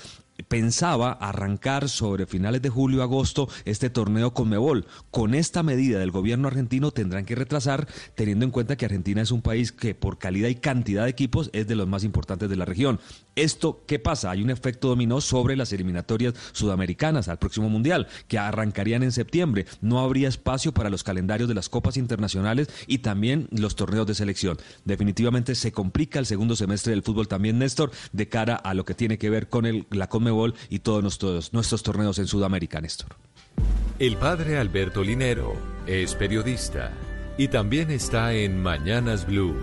pensaba 0.46 1.12
arrancar 1.12 1.88
sobre 1.88 2.26
finales 2.26 2.62
de 2.62 2.68
julio 2.68 3.02
agosto 3.02 3.48
este 3.64 3.90
torneo 3.90 4.34
con 4.34 4.48
Mebol. 4.48 4.86
Con 5.10 5.34
esta 5.34 5.62
medida 5.62 5.98
del 5.98 6.10
gobierno 6.10 6.48
argentino 6.48 6.90
tendrán 6.90 7.24
que 7.24 7.34
retrasar, 7.34 7.88
teniendo 8.14 8.44
en 8.44 8.50
cuenta 8.50 8.76
que 8.76 8.84
Argentina 8.84 9.22
es 9.22 9.30
un 9.30 9.42
país 9.42 9.72
que 9.72 9.94
por 9.94 10.18
calidad 10.18 10.48
y 10.48 10.54
cantidad 10.54 11.04
de 11.04 11.10
equipos 11.10 11.50
es 11.52 11.66
de 11.66 11.76
los 11.76 11.88
más 11.88 12.04
importantes 12.04 12.48
de 12.48 12.56
la 12.56 12.64
región. 12.64 13.00
Esto, 13.34 13.84
¿qué 13.86 13.98
pasa? 13.98 14.30
Hay 14.30 14.42
un 14.42 14.50
efecto 14.50 14.88
dominó 14.88 15.20
sobre 15.20 15.56
las 15.56 15.72
eliminatorias 15.72 16.34
sudamericanas 16.52 17.28
al 17.28 17.38
próximo 17.38 17.68
Mundial, 17.68 18.08
que 18.26 18.38
arrancarían 18.38 19.02
en 19.02 19.12
septiembre. 19.12 19.66
No 19.80 20.00
habría 20.00 20.28
espacio 20.28 20.72
para 20.72 20.90
los 20.90 21.04
calendarios 21.04 21.48
de 21.48 21.54
las 21.54 21.68
copas 21.68 21.96
internacionales 21.96 22.68
y 22.86 22.98
también 22.98 23.48
los 23.50 23.76
torneos 23.76 24.06
de 24.06 24.14
selección. 24.14 24.58
Definitivamente 24.84 25.54
se 25.54 25.72
complica 25.72 26.18
el 26.18 26.26
segundo 26.26 26.56
semestre 26.56 26.92
del 26.92 27.02
fútbol 27.02 27.28
también, 27.28 27.58
Néstor, 27.58 27.90
de 28.12 28.28
cara 28.28 28.56
a 28.56 28.74
lo 28.74 28.84
que 28.84 28.94
tiene 28.94 29.18
que 29.18 29.30
ver 29.30 29.48
con 29.48 29.66
el, 29.66 29.86
la 29.90 30.08
y 30.68 30.78
todos 30.80 31.02
nuestros, 31.02 31.52
nuestros 31.52 31.82
torneos 31.82 32.18
en 32.18 32.26
Sudamérica, 32.26 32.80
Néstor. 32.80 33.16
El 33.98 34.16
padre 34.16 34.58
Alberto 34.58 35.02
Linero 35.02 35.54
es 35.86 36.14
periodista 36.14 36.92
y 37.36 37.48
también 37.48 37.90
está 37.90 38.32
en 38.32 38.62
Mañanas 38.62 39.26
Blue. 39.26 39.54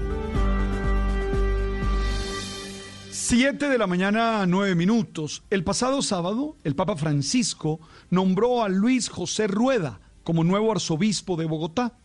Siete 3.11 3.69
de 3.69 3.77
la 3.77 3.87
mañana, 3.87 4.45
nueve 4.45 4.75
minutos. 4.75 5.43
El 5.49 5.63
pasado 5.63 6.01
sábado, 6.01 6.57
el 6.63 6.75
Papa 6.75 6.95
Francisco 6.95 7.79
nombró 8.09 8.61
a 8.61 8.69
Luis 8.69 9.09
José 9.09 9.47
Rueda 9.47 9.99
como 10.23 10.43
nuevo 10.43 10.71
arzobispo 10.71 11.37
de 11.37 11.45
Bogotá. 11.45 11.97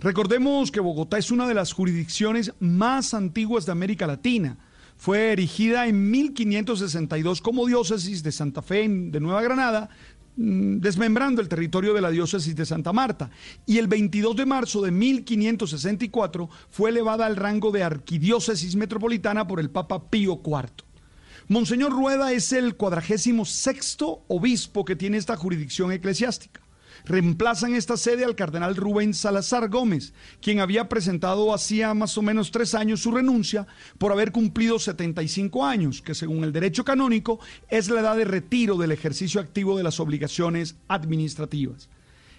Recordemos 0.00 0.70
que 0.70 0.80
Bogotá 0.80 1.18
es 1.18 1.30
una 1.30 1.46
de 1.46 1.54
las 1.54 1.72
jurisdicciones 1.72 2.52
más 2.58 3.14
antiguas 3.14 3.64
de 3.64 3.72
América 3.72 4.06
Latina. 4.06 4.58
Fue 4.96 5.32
erigida 5.32 5.86
en 5.86 6.10
1562 6.10 7.40
como 7.42 7.66
diócesis 7.66 8.22
de 8.22 8.32
Santa 8.32 8.62
Fe 8.62 8.88
de 8.88 9.20
Nueva 9.20 9.42
Granada, 9.42 9.90
mm, 10.36 10.78
desmembrando 10.78 11.42
el 11.42 11.48
territorio 11.48 11.92
de 11.94 12.00
la 12.00 12.10
diócesis 12.10 12.56
de 12.56 12.66
Santa 12.66 12.92
Marta. 12.92 13.30
Y 13.66 13.78
el 13.78 13.88
22 13.88 14.36
de 14.36 14.46
marzo 14.46 14.82
de 14.82 14.90
1564 14.90 16.48
fue 16.70 16.90
elevada 16.90 17.26
al 17.26 17.36
rango 17.36 17.70
de 17.70 17.82
arquidiócesis 17.82 18.74
metropolitana 18.74 19.46
por 19.46 19.60
el 19.60 19.70
Papa 19.70 20.10
Pío 20.10 20.40
IV. 20.44 20.84
Monseñor 21.48 21.92
Rueda 21.92 22.32
es 22.32 22.52
el 22.52 22.74
cuadragésimo 22.74 23.44
sexto 23.44 24.24
obispo 24.28 24.84
que 24.84 24.96
tiene 24.96 25.16
esta 25.16 25.36
jurisdicción 25.36 25.92
eclesiástica 25.92 26.65
reemplazan 27.06 27.74
esta 27.74 27.96
sede 27.96 28.24
al 28.24 28.34
cardenal 28.34 28.76
Rubén 28.76 29.14
Salazar 29.14 29.68
Gómez, 29.68 30.12
quien 30.42 30.60
había 30.60 30.88
presentado 30.88 31.54
hacía 31.54 31.94
más 31.94 32.18
o 32.18 32.22
menos 32.22 32.50
tres 32.50 32.74
años 32.74 33.00
su 33.00 33.12
renuncia 33.12 33.66
por 33.96 34.12
haber 34.12 34.32
cumplido 34.32 34.78
75 34.78 35.64
años, 35.64 36.02
que 36.02 36.14
según 36.14 36.42
el 36.44 36.52
derecho 36.52 36.84
canónico 36.84 37.38
es 37.68 37.88
la 37.88 38.00
edad 38.00 38.16
de 38.16 38.24
retiro 38.24 38.76
del 38.76 38.92
ejercicio 38.92 39.40
activo 39.40 39.76
de 39.76 39.84
las 39.84 40.00
obligaciones 40.00 40.76
administrativas. 40.88 41.88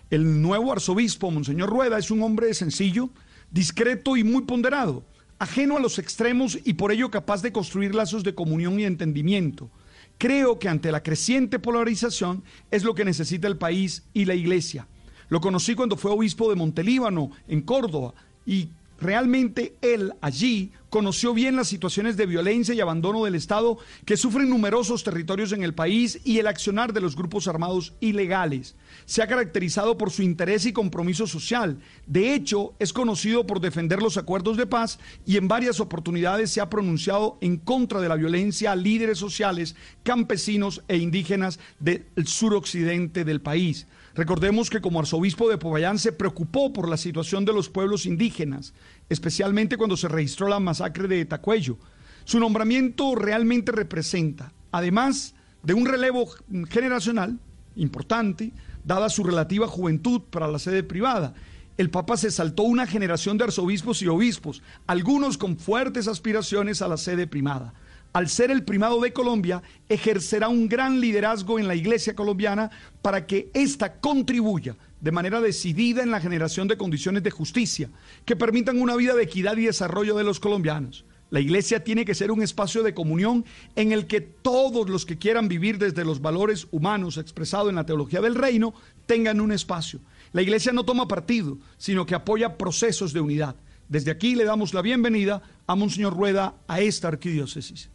El 0.09 0.41
nuevo 0.41 0.71
arzobispo, 0.71 1.31
Monseñor 1.31 1.69
Rueda, 1.69 1.97
es 1.97 2.11
un 2.11 2.21
hombre 2.21 2.53
sencillo, 2.53 3.09
discreto 3.51 4.17
y 4.17 4.23
muy 4.23 4.43
ponderado, 4.43 5.05
ajeno 5.39 5.77
a 5.77 5.79
los 5.79 5.97
extremos 5.97 6.59
y 6.63 6.73
por 6.73 6.91
ello 6.91 7.09
capaz 7.09 7.41
de 7.41 7.53
construir 7.53 7.95
lazos 7.95 8.23
de 8.23 8.35
comunión 8.35 8.79
y 8.79 8.83
entendimiento 8.83 9.69
Creo 10.17 10.57
que 10.57 10.69
ante 10.69 10.91
la 10.91 11.03
creciente 11.03 11.59
polarización 11.59 12.43
es 12.71 12.83
lo 12.83 12.95
que 12.95 13.05
necesita 13.05 13.47
el 13.47 13.57
país 13.57 14.03
y 14.13 14.25
la 14.25 14.33
iglesia. 14.33 14.87
Lo 15.29 15.41
conocí 15.41 15.75
cuando 15.75 15.97
fue 15.97 16.11
obispo 16.11 16.49
de 16.49 16.55
Montelíbano, 16.55 17.31
en 17.47 17.61
Córdoba, 17.61 18.13
y 18.45 18.69
realmente 18.99 19.75
él 19.81 20.13
allí 20.21 20.71
conoció 20.89 21.33
bien 21.33 21.55
las 21.55 21.67
situaciones 21.67 22.17
de 22.17 22.25
violencia 22.25 22.73
y 22.73 22.79
abandono 22.79 23.25
del 23.25 23.35
Estado 23.35 23.77
que 24.05 24.17
sufren 24.17 24.49
numerosos 24.49 25.03
territorios 25.03 25.51
en 25.51 25.63
el 25.63 25.73
país 25.73 26.19
y 26.23 26.39
el 26.39 26.47
accionar 26.47 26.93
de 26.93 27.01
los 27.01 27.15
grupos 27.15 27.47
armados 27.47 27.93
ilegales. 27.99 28.75
Se 29.07 29.21
ha 29.21 29.27
caracterizado 29.27 29.97
por 29.97 30.11
su 30.11 30.21
interés 30.21 30.65
y 30.65 30.73
compromiso 30.73 31.27
social. 31.27 31.79
De 32.05 32.33
hecho, 32.33 32.73
es 32.77 32.91
conocido 32.91 33.47
por 33.47 33.61
defender 33.61 34.01
los 34.01 34.17
acuerdos 34.17 34.57
de 34.57 34.67
paz 34.67 34.99
y 35.25 35.37
en 35.37 35.47
varias 35.47 35.79
oportunidades 35.79 36.51
se 36.51 36.59
ha 36.59 36.69
pronunciado 36.69 37.37
en 37.39 37.55
contra 37.55 38.01
de 38.01 38.09
la 38.09 38.17
violencia 38.17 38.73
a 38.73 38.75
líderes 38.75 39.17
sociales, 39.17 39.77
campesinos 40.03 40.83
e 40.89 40.97
indígenas 40.97 41.57
del 41.79 42.05
suroccidente 42.25 43.23
del 43.23 43.39
país. 43.39 43.87
Recordemos 44.13 44.69
que 44.69 44.81
como 44.81 44.99
arzobispo 44.99 45.47
de 45.47 45.57
Popayán 45.57 45.99
se 45.99 46.11
preocupó 46.11 46.73
por 46.73 46.89
la 46.89 46.97
situación 46.97 47.45
de 47.45 47.53
los 47.53 47.69
pueblos 47.69 48.05
indígenas, 48.05 48.73
especialmente 49.07 49.77
cuando 49.77 49.95
se 49.95 50.09
registró 50.09 50.49
la 50.49 50.59
masacre 50.59 51.07
de 51.07 51.23
Tacuello. 51.23 51.77
Su 52.25 52.41
nombramiento 52.41 53.15
realmente 53.15 53.71
representa, 53.71 54.51
además 54.69 55.33
de 55.63 55.75
un 55.75 55.85
relevo 55.85 56.27
generacional 56.69 57.39
importante, 57.77 58.51
dada 58.87 59.09
su 59.09 59.23
relativa 59.23 59.67
juventud 59.67 60.21
para 60.31 60.47
la 60.47 60.57
sede 60.57 60.81
privada, 60.81 61.35
el 61.77 61.91
Papa 61.91 62.17
se 62.17 62.31
saltó 62.31 62.63
una 62.63 62.87
generación 62.87 63.37
de 63.37 63.43
arzobispos 63.43 64.01
y 64.01 64.07
obispos, 64.07 64.63
algunos 64.87 65.37
con 65.37 65.57
fuertes 65.57 66.07
aspiraciones 66.07 66.81
a 66.81 66.87
la 66.87 66.97
sede 66.97 67.27
primada 67.27 67.73
al 68.17 68.29
ser 68.29 68.49
el 68.49 68.63
primado 68.63 68.99
de 68.99 69.13
Colombia, 69.13 69.61
ejercerá 69.89 70.47
un 70.47 70.67
gran 70.67 70.99
liderazgo 70.99 71.59
en 71.59 71.67
la 71.67 71.75
iglesia 71.75 72.15
colombiana 72.15 72.71
para 73.03 73.27
que 73.27 73.51
ésta 73.53 73.99
contribuya 73.99 74.75
de 74.99 75.11
manera 75.11 75.39
decidida 75.39 76.01
en 76.01 76.09
la 76.09 76.19
generación 76.19 76.67
de 76.67 76.77
condiciones 76.77 77.21
de 77.21 77.29
justicia 77.29 77.89
que 78.25 78.35
permitan 78.35 78.81
una 78.81 78.95
vida 78.95 79.13
de 79.13 79.21
equidad 79.21 79.55
y 79.57 79.65
desarrollo 79.65 80.15
de 80.15 80.23
los 80.23 80.39
colombianos. 80.39 81.05
La 81.29 81.41
iglesia 81.41 81.83
tiene 81.83 82.05
que 82.05 82.15
ser 82.15 82.31
un 82.31 82.41
espacio 82.41 82.83
de 82.83 82.93
comunión 82.93 83.43
en 83.75 83.91
el 83.91 84.07
que 84.07 84.21
todos 84.21 84.89
los 84.89 85.05
que 85.05 85.17
quieran 85.17 85.49
vivir 85.49 85.77
desde 85.77 86.05
los 86.05 86.21
valores 86.21 86.67
humanos 86.71 87.17
expresados 87.17 87.69
en 87.69 87.75
la 87.75 87.85
teología 87.85 88.21
del 88.21 88.35
reino 88.35 88.73
tengan 89.05 89.41
un 89.41 89.51
espacio. 89.51 89.99
La 90.31 90.41
iglesia 90.41 90.71
no 90.71 90.85
toma 90.85 91.07
partido, 91.07 91.57
sino 91.77 92.05
que 92.05 92.15
apoya 92.15 92.57
procesos 92.57 93.11
de 93.11 93.19
unidad. 93.19 93.55
Desde 93.89 94.11
aquí 94.11 94.35
le 94.35 94.45
damos 94.45 94.73
la 94.73 94.81
bienvenida 94.81 95.41
a 95.65 95.75
Monseñor 95.75 96.15
Rueda 96.15 96.55
a 96.67 96.79
esta 96.79 97.09
arquidiócesis. 97.09 97.89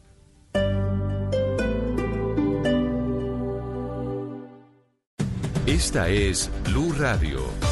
Esta 5.66 6.08
es 6.10 6.50
Blue 6.64 6.92
Radio. 6.98 7.71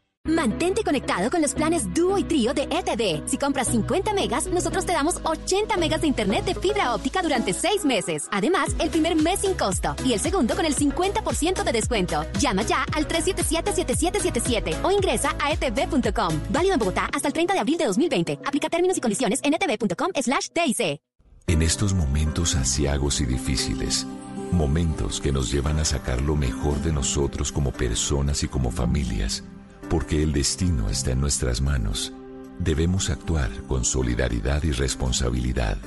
Mantente 0.31 0.83
conectado 0.83 1.31
con 1.31 1.41
los 1.41 1.55
planes 1.55 1.91
Duo 1.95 2.15
y 2.17 2.23
Trío 2.23 2.53
de 2.53 2.63
ETV. 2.63 3.27
Si 3.27 3.39
compras 3.39 3.67
50 3.69 4.13
megas, 4.13 4.45
nosotros 4.45 4.85
te 4.85 4.93
damos 4.93 5.19
80 5.23 5.77
megas 5.77 6.01
de 6.01 6.07
internet 6.07 6.45
de 6.45 6.53
fibra 6.53 6.93
óptica 6.93 7.23
durante 7.23 7.53
6 7.53 7.85
meses. 7.85 8.27
Además, 8.31 8.75
el 8.77 8.91
primer 8.91 9.15
mes 9.15 9.39
sin 9.39 9.55
costo 9.55 9.95
y 10.05 10.13
el 10.13 10.19
segundo 10.19 10.55
con 10.55 10.65
el 10.65 10.75
50% 10.75 11.63
de 11.63 11.71
descuento. 11.71 12.23
Llama 12.39 12.61
ya 12.61 12.83
al 12.93 13.07
377-7777 13.07 14.83
o 14.83 14.91
ingresa 14.91 15.35
a 15.39 15.53
etv.com. 15.53 16.39
Válido 16.51 16.73
en 16.73 16.79
Bogotá 16.79 17.09
hasta 17.11 17.27
el 17.27 17.33
30 17.33 17.55
de 17.55 17.59
abril 17.59 17.77
de 17.79 17.85
2020. 17.85 18.39
Aplica 18.45 18.69
términos 18.69 18.97
y 18.97 19.01
condiciones 19.01 19.39
en 19.43 19.55
etv.com 19.55 20.11
slash 20.21 20.49
TIC. 20.53 21.01
En 21.47 21.61
estos 21.63 21.95
momentos 21.95 22.55
asiagos 22.55 23.21
y 23.21 23.25
difíciles, 23.25 24.05
momentos 24.51 25.19
que 25.19 25.31
nos 25.31 25.51
llevan 25.51 25.79
a 25.79 25.85
sacar 25.85 26.21
lo 26.21 26.35
mejor 26.35 26.79
de 26.83 26.93
nosotros 26.93 27.51
como 27.51 27.71
personas 27.71 28.43
y 28.43 28.47
como 28.47 28.69
familias, 28.69 29.43
porque 29.91 30.23
el 30.23 30.31
destino 30.31 30.89
está 30.89 31.11
en 31.11 31.19
nuestras 31.19 31.59
manos, 31.59 32.13
debemos 32.59 33.09
actuar 33.09 33.51
con 33.67 33.83
solidaridad 33.83 34.63
y 34.63 34.71
responsabilidad, 34.71 35.77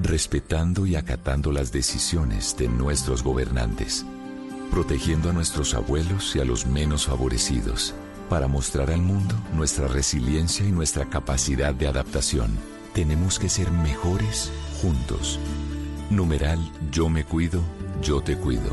respetando 0.00 0.84
y 0.84 0.96
acatando 0.96 1.52
las 1.52 1.70
decisiones 1.70 2.56
de 2.56 2.66
nuestros 2.66 3.22
gobernantes, 3.22 4.04
protegiendo 4.72 5.30
a 5.30 5.32
nuestros 5.32 5.74
abuelos 5.74 6.34
y 6.34 6.40
a 6.40 6.44
los 6.44 6.66
menos 6.66 7.06
favorecidos, 7.06 7.94
para 8.28 8.48
mostrar 8.48 8.90
al 8.90 9.00
mundo 9.00 9.36
nuestra 9.54 9.86
resiliencia 9.86 10.66
y 10.66 10.72
nuestra 10.72 11.08
capacidad 11.08 11.72
de 11.72 11.86
adaptación. 11.86 12.58
Tenemos 12.94 13.38
que 13.38 13.48
ser 13.48 13.70
mejores 13.70 14.50
juntos. 14.80 15.38
Numeral 16.10 16.58
Yo 16.90 17.08
me 17.08 17.22
cuido, 17.22 17.62
yo 18.02 18.22
te 18.22 18.36
cuido. 18.36 18.72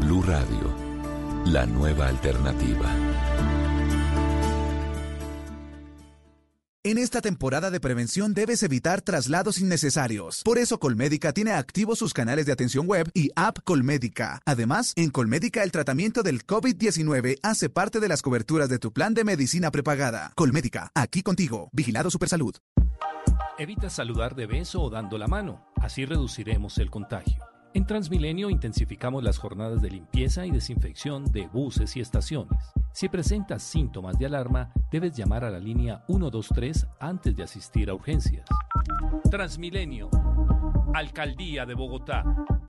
Blue 0.00 0.22
Radio, 0.22 0.74
la 1.44 1.64
nueva 1.64 2.08
alternativa. 2.08 2.90
En 6.86 6.98
esta 6.98 7.20
temporada 7.20 7.72
de 7.72 7.80
prevención 7.80 8.32
debes 8.32 8.62
evitar 8.62 9.02
traslados 9.02 9.58
innecesarios. 9.58 10.42
Por 10.44 10.56
eso 10.56 10.78
Colmédica 10.78 11.32
tiene 11.32 11.50
activos 11.50 11.98
sus 11.98 12.14
canales 12.14 12.46
de 12.46 12.52
atención 12.52 12.86
web 12.86 13.10
y 13.12 13.30
app 13.34 13.58
Colmédica. 13.64 14.40
Además, 14.46 14.92
en 14.94 15.10
Colmédica 15.10 15.64
el 15.64 15.72
tratamiento 15.72 16.22
del 16.22 16.46
COVID-19 16.46 17.40
hace 17.42 17.70
parte 17.70 17.98
de 17.98 18.06
las 18.06 18.22
coberturas 18.22 18.68
de 18.68 18.78
tu 18.78 18.92
plan 18.92 19.14
de 19.14 19.24
medicina 19.24 19.72
prepagada. 19.72 20.30
Colmédica, 20.36 20.92
aquí 20.94 21.24
contigo. 21.24 21.70
Vigilado 21.72 22.08
Supersalud. 22.08 22.54
Evita 23.58 23.90
saludar 23.90 24.36
de 24.36 24.46
beso 24.46 24.80
o 24.80 24.88
dando 24.88 25.18
la 25.18 25.26
mano. 25.26 25.66
Así 25.80 26.06
reduciremos 26.06 26.78
el 26.78 26.88
contagio. 26.88 27.55
En 27.76 27.84
Transmilenio 27.84 28.48
intensificamos 28.48 29.22
las 29.22 29.36
jornadas 29.36 29.82
de 29.82 29.90
limpieza 29.90 30.46
y 30.46 30.50
desinfección 30.50 31.30
de 31.30 31.46
buses 31.46 31.94
y 31.94 32.00
estaciones. 32.00 32.72
Si 32.94 33.10
presentas 33.10 33.62
síntomas 33.62 34.18
de 34.18 34.24
alarma, 34.24 34.72
debes 34.90 35.14
llamar 35.14 35.44
a 35.44 35.50
la 35.50 35.58
línea 35.58 36.02
123 36.06 36.86
antes 36.98 37.36
de 37.36 37.42
asistir 37.42 37.90
a 37.90 37.94
urgencias. 37.94 38.48
Transmilenio. 39.30 40.08
Alcaldía 40.94 41.66
de 41.66 41.74
Bogotá. 41.74 42.24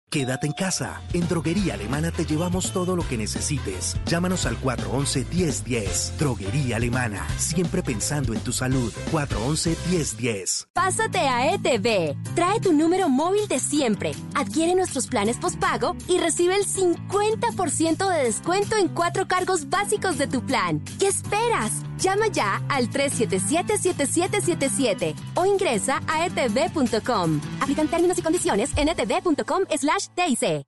Quédate 0.09 0.47
en 0.47 0.53
casa. 0.53 1.01
En 1.11 1.27
Droguería 1.27 1.73
Alemana 1.73 2.11
te 2.11 2.25
llevamos 2.25 2.71
todo 2.71 2.95
lo 2.95 3.05
que 3.05 3.17
necesites. 3.17 3.97
Llámanos 4.05 4.45
al 4.45 4.57
411-1010. 4.61 6.15
Droguería 6.17 6.77
Alemana. 6.77 7.27
Siempre 7.37 7.83
pensando 7.83 8.33
en 8.33 8.39
tu 8.39 8.53
salud. 8.53 8.93
411-1010. 9.11 10.67
Pásate 10.73 11.19
a 11.19 11.53
ETV. 11.53 12.15
Trae 12.35 12.61
tu 12.61 12.71
número 12.71 13.09
móvil 13.09 13.49
de 13.49 13.59
siempre. 13.59 14.13
Adquiere 14.33 14.75
nuestros 14.75 15.07
planes 15.07 15.39
postpago 15.39 15.97
y 16.07 16.19
recibe 16.19 16.55
el 16.55 16.65
50% 16.65 18.09
de 18.09 18.23
descuento 18.23 18.77
en 18.77 18.87
cuatro 18.87 19.27
cargos 19.27 19.69
básicos 19.69 20.17
de 20.17 20.27
tu 20.27 20.41
plan. 20.45 20.81
¿Qué 20.99 21.07
esperas? 21.07 21.81
Llama 21.97 22.27
ya 22.27 22.61
al 22.69 22.89
377-7777 22.91 25.15
o 25.35 25.45
ingresa 25.45 26.01
a 26.07 26.25
etv.com. 26.27 27.41
Aplican 27.59 27.89
términos 27.89 28.17
y 28.19 28.21
condiciones 28.21 28.69
en 28.77 28.87
etv.com 28.87 29.63
slash 29.77 29.96
TIC. 30.15 30.65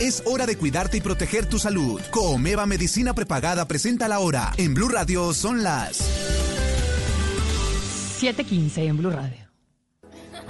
Es 0.00 0.22
hora 0.26 0.46
de 0.46 0.56
cuidarte 0.56 0.96
y 0.96 1.00
proteger 1.00 1.46
tu 1.46 1.58
salud. 1.58 2.00
Coomeva 2.10 2.66
Medicina 2.66 3.14
Prepagada 3.14 3.68
presenta 3.68 4.08
la 4.08 4.18
hora. 4.18 4.52
En 4.56 4.74
Blue 4.74 4.88
Radio 4.88 5.32
son 5.32 5.62
las 5.62 6.00
7:15 8.20 8.86
en 8.86 8.96
Blue 8.96 9.10
Radio. 9.10 9.41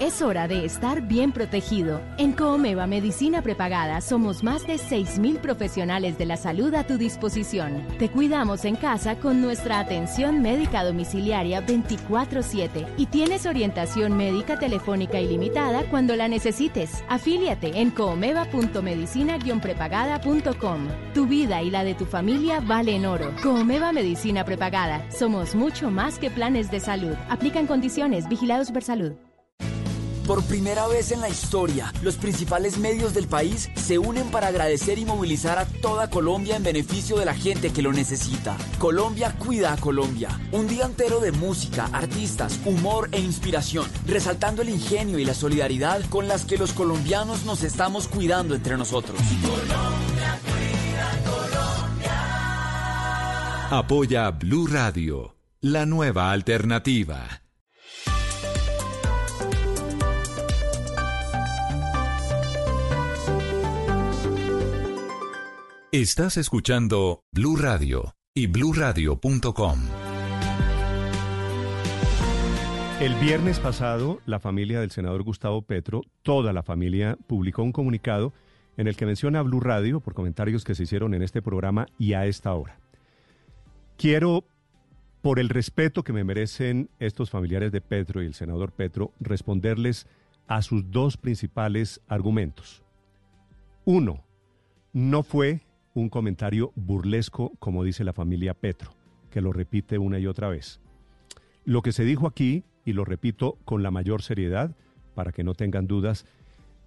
Es 0.00 0.22
hora 0.22 0.48
de 0.48 0.64
estar 0.64 1.02
bien 1.02 1.32
protegido. 1.32 2.00
En 2.18 2.32
Coomeva 2.32 2.86
Medicina 2.86 3.42
Prepagada 3.42 4.00
somos 4.00 4.42
más 4.42 4.66
de 4.66 4.74
6.000 4.74 5.38
profesionales 5.38 6.18
de 6.18 6.26
la 6.26 6.36
salud 6.36 6.74
a 6.74 6.84
tu 6.84 6.98
disposición. 6.98 7.86
Te 7.98 8.10
cuidamos 8.10 8.64
en 8.64 8.74
casa 8.76 9.16
con 9.16 9.40
nuestra 9.40 9.78
atención 9.78 10.42
médica 10.42 10.82
domiciliaria 10.84 11.64
24/7 11.64 12.86
y 12.96 13.06
tienes 13.06 13.46
orientación 13.46 14.16
médica 14.16 14.58
telefónica 14.58 15.20
ilimitada 15.20 15.84
cuando 15.90 16.16
la 16.16 16.26
necesites. 16.28 17.04
Afíliate 17.08 17.80
en 17.80 17.90
coomeva.medicina-prepagada.com. 17.90 20.88
Tu 21.14 21.26
vida 21.26 21.62
y 21.62 21.70
la 21.70 21.84
de 21.84 21.94
tu 21.94 22.06
familia 22.06 22.60
valen 22.60 23.06
oro. 23.06 23.32
Coomeva 23.42 23.92
Medicina 23.92 24.44
Prepagada. 24.44 25.08
Somos 25.10 25.54
mucho 25.54 25.90
más 25.90 26.18
que 26.18 26.30
planes 26.30 26.70
de 26.70 26.80
salud. 26.80 27.14
Aplican 27.28 27.66
condiciones. 27.66 28.26
Vigilados 28.28 28.72
por 28.72 28.82
salud. 28.82 29.12
Por 30.26 30.42
primera 30.44 30.86
vez 30.86 31.10
en 31.10 31.20
la 31.20 31.28
historia, 31.28 31.92
los 32.02 32.14
principales 32.16 32.78
medios 32.78 33.12
del 33.12 33.26
país 33.26 33.70
se 33.74 33.98
unen 33.98 34.30
para 34.30 34.46
agradecer 34.46 34.98
y 34.98 35.04
movilizar 35.04 35.58
a 35.58 35.66
toda 35.66 36.10
Colombia 36.10 36.56
en 36.56 36.62
beneficio 36.62 37.16
de 37.16 37.24
la 37.24 37.34
gente 37.34 37.72
que 37.72 37.82
lo 37.82 37.92
necesita. 37.92 38.56
Colombia 38.78 39.34
cuida 39.36 39.72
a 39.72 39.76
Colombia. 39.76 40.40
Un 40.52 40.68
día 40.68 40.84
entero 40.84 41.18
de 41.18 41.32
música, 41.32 41.90
artistas, 41.92 42.60
humor 42.64 43.08
e 43.10 43.20
inspiración, 43.20 43.86
resaltando 44.06 44.62
el 44.62 44.68
ingenio 44.68 45.18
y 45.18 45.24
la 45.24 45.34
solidaridad 45.34 46.00
con 46.08 46.28
las 46.28 46.44
que 46.44 46.56
los 46.56 46.72
colombianos 46.72 47.44
nos 47.44 47.64
estamos 47.64 48.06
cuidando 48.06 48.54
entre 48.54 48.76
nosotros. 48.76 49.18
Colombia 49.42 50.38
cuida 50.44 51.18
Colombia. 51.24 52.18
Apoya 53.70 54.30
Blue 54.30 54.68
Radio, 54.68 55.34
la 55.60 55.84
nueva 55.84 56.30
alternativa. 56.30 57.41
Estás 65.94 66.38
escuchando 66.38 67.20
Blue 67.32 67.54
Radio 67.54 68.14
y 68.34 68.46
bluradio.com. 68.46 69.78
El 72.98 73.14
viernes 73.16 73.60
pasado, 73.60 74.22
la 74.24 74.40
familia 74.40 74.80
del 74.80 74.90
senador 74.90 75.22
Gustavo 75.22 75.60
Petro, 75.60 76.00
toda 76.22 76.54
la 76.54 76.62
familia, 76.62 77.18
publicó 77.26 77.62
un 77.62 77.72
comunicado 77.72 78.32
en 78.78 78.88
el 78.88 78.96
que 78.96 79.04
menciona 79.04 79.40
a 79.40 79.42
Blue 79.42 79.60
Radio 79.60 80.00
por 80.00 80.14
comentarios 80.14 80.64
que 80.64 80.74
se 80.74 80.84
hicieron 80.84 81.12
en 81.12 81.20
este 81.20 81.42
programa 81.42 81.84
y 81.98 82.14
a 82.14 82.24
esta 82.24 82.54
hora. 82.54 82.78
Quiero, 83.98 84.46
por 85.20 85.38
el 85.38 85.50
respeto 85.50 86.04
que 86.04 86.14
me 86.14 86.24
merecen 86.24 86.88
estos 87.00 87.28
familiares 87.28 87.70
de 87.70 87.82
Petro 87.82 88.22
y 88.22 88.26
el 88.26 88.32
senador 88.32 88.72
Petro, 88.72 89.12
responderles 89.20 90.06
a 90.46 90.62
sus 90.62 90.90
dos 90.90 91.18
principales 91.18 92.00
argumentos. 92.08 92.82
Uno, 93.84 94.24
no 94.94 95.22
fue 95.22 95.60
un 95.94 96.08
comentario 96.08 96.72
burlesco, 96.74 97.52
como 97.58 97.84
dice 97.84 98.04
la 98.04 98.12
familia 98.12 98.54
Petro, 98.54 98.94
que 99.30 99.40
lo 99.40 99.52
repite 99.52 99.98
una 99.98 100.18
y 100.18 100.26
otra 100.26 100.48
vez. 100.48 100.80
Lo 101.64 101.82
que 101.82 101.92
se 101.92 102.04
dijo 102.04 102.26
aquí, 102.26 102.64
y 102.84 102.92
lo 102.92 103.04
repito 103.04 103.58
con 103.64 103.82
la 103.82 103.90
mayor 103.90 104.22
seriedad, 104.22 104.74
para 105.14 105.32
que 105.32 105.44
no 105.44 105.54
tengan 105.54 105.86
dudas, 105.86 106.26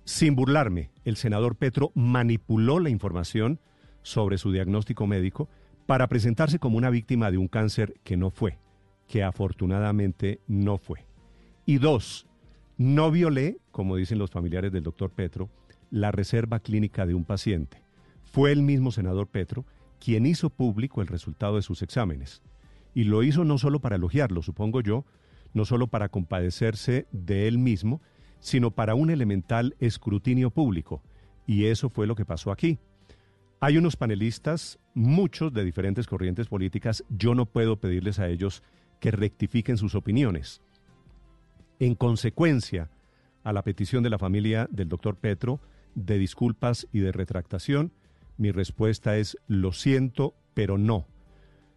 sin 0.04 0.36
burlarme, 0.36 0.92
el 1.04 1.16
senador 1.16 1.56
Petro 1.56 1.92
manipuló 1.96 2.80
la 2.80 2.90
información 2.90 3.60
sobre 4.02 4.38
su 4.38 4.52
diagnóstico 4.52 5.08
médico 5.08 5.50
para 5.86 6.08
presentarse 6.08 6.60
como 6.60 6.78
una 6.78 6.90
víctima 6.90 7.32
de 7.32 7.38
un 7.38 7.48
cáncer 7.48 7.96
que 8.04 8.18
no 8.18 8.30
fue, 8.30 8.60
que 9.08 9.24
afortunadamente 9.24 10.42
no 10.48 10.78
fue. 10.78 11.06
Y 11.66 11.78
dos, 11.78 12.28
no 12.78 13.12
violé, 13.12 13.58
como 13.72 13.96
dicen 13.96 14.20
los 14.20 14.32
familiares 14.32 14.72
del 14.72 14.84
doctor 14.84 15.10
Petro, 15.10 15.50
la 15.90 16.12
reserva 16.12 16.60
clínica 16.60 17.06
de 17.06 17.14
un 17.14 17.24
paciente. 17.24 17.85
Fue 18.36 18.52
el 18.52 18.64
mismo 18.64 18.92
senador 18.92 19.28
Petro 19.28 19.64
quien 19.98 20.26
hizo 20.26 20.50
público 20.50 21.02
el 21.02 21.08
resultado 21.08 21.56
de 21.56 21.62
sus 21.62 21.82
exámenes. 21.82 22.42
Y 22.94 23.06
lo 23.06 23.24
hizo 23.24 23.46
no 23.46 23.58
solo 23.58 23.80
para 23.80 23.96
elogiarlo, 23.96 24.42
supongo 24.42 24.82
yo, 24.82 25.06
no 25.54 25.64
solo 25.64 25.88
para 25.88 26.10
compadecerse 26.10 27.08
de 27.14 27.48
él 27.48 27.58
mismo, 27.58 28.02
sino 28.42 28.72
para 28.72 28.94
un 28.94 29.10
elemental 29.10 29.78
escrutinio 29.80 30.50
público. 30.50 31.02
Y 31.48 31.68
eso 31.68 31.88
fue 31.88 32.08
lo 32.08 32.16
que 32.16 32.26
pasó 32.26 32.52
aquí. 32.52 32.78
Hay 33.62 33.78
unos 33.78 33.96
panelistas, 33.96 34.80
muchos 34.94 35.54
de 35.54 35.64
diferentes 35.64 36.06
corrientes 36.06 36.48
políticas, 36.48 37.06
yo 37.08 37.36
no 37.36 37.46
puedo 37.46 37.80
pedirles 37.80 38.20
a 38.20 38.28
ellos 38.28 38.64
que 39.00 39.12
rectifiquen 39.12 39.78
sus 39.78 39.96
opiniones. 39.96 40.62
En 41.80 41.96
consecuencia 41.96 42.90
a 43.46 43.54
la 43.54 43.64
petición 43.64 44.04
de 44.04 44.10
la 44.10 44.20
familia 44.20 44.68
del 44.70 44.90
doctor 44.90 45.16
Petro 45.16 45.62
de 45.94 46.18
disculpas 46.18 46.86
y 46.92 47.00
de 47.00 47.14
retractación, 47.14 47.94
mi 48.38 48.52
respuesta 48.52 49.18
es 49.18 49.38
lo 49.48 49.72
siento, 49.72 50.34
pero 50.54 50.78
no. 50.78 51.08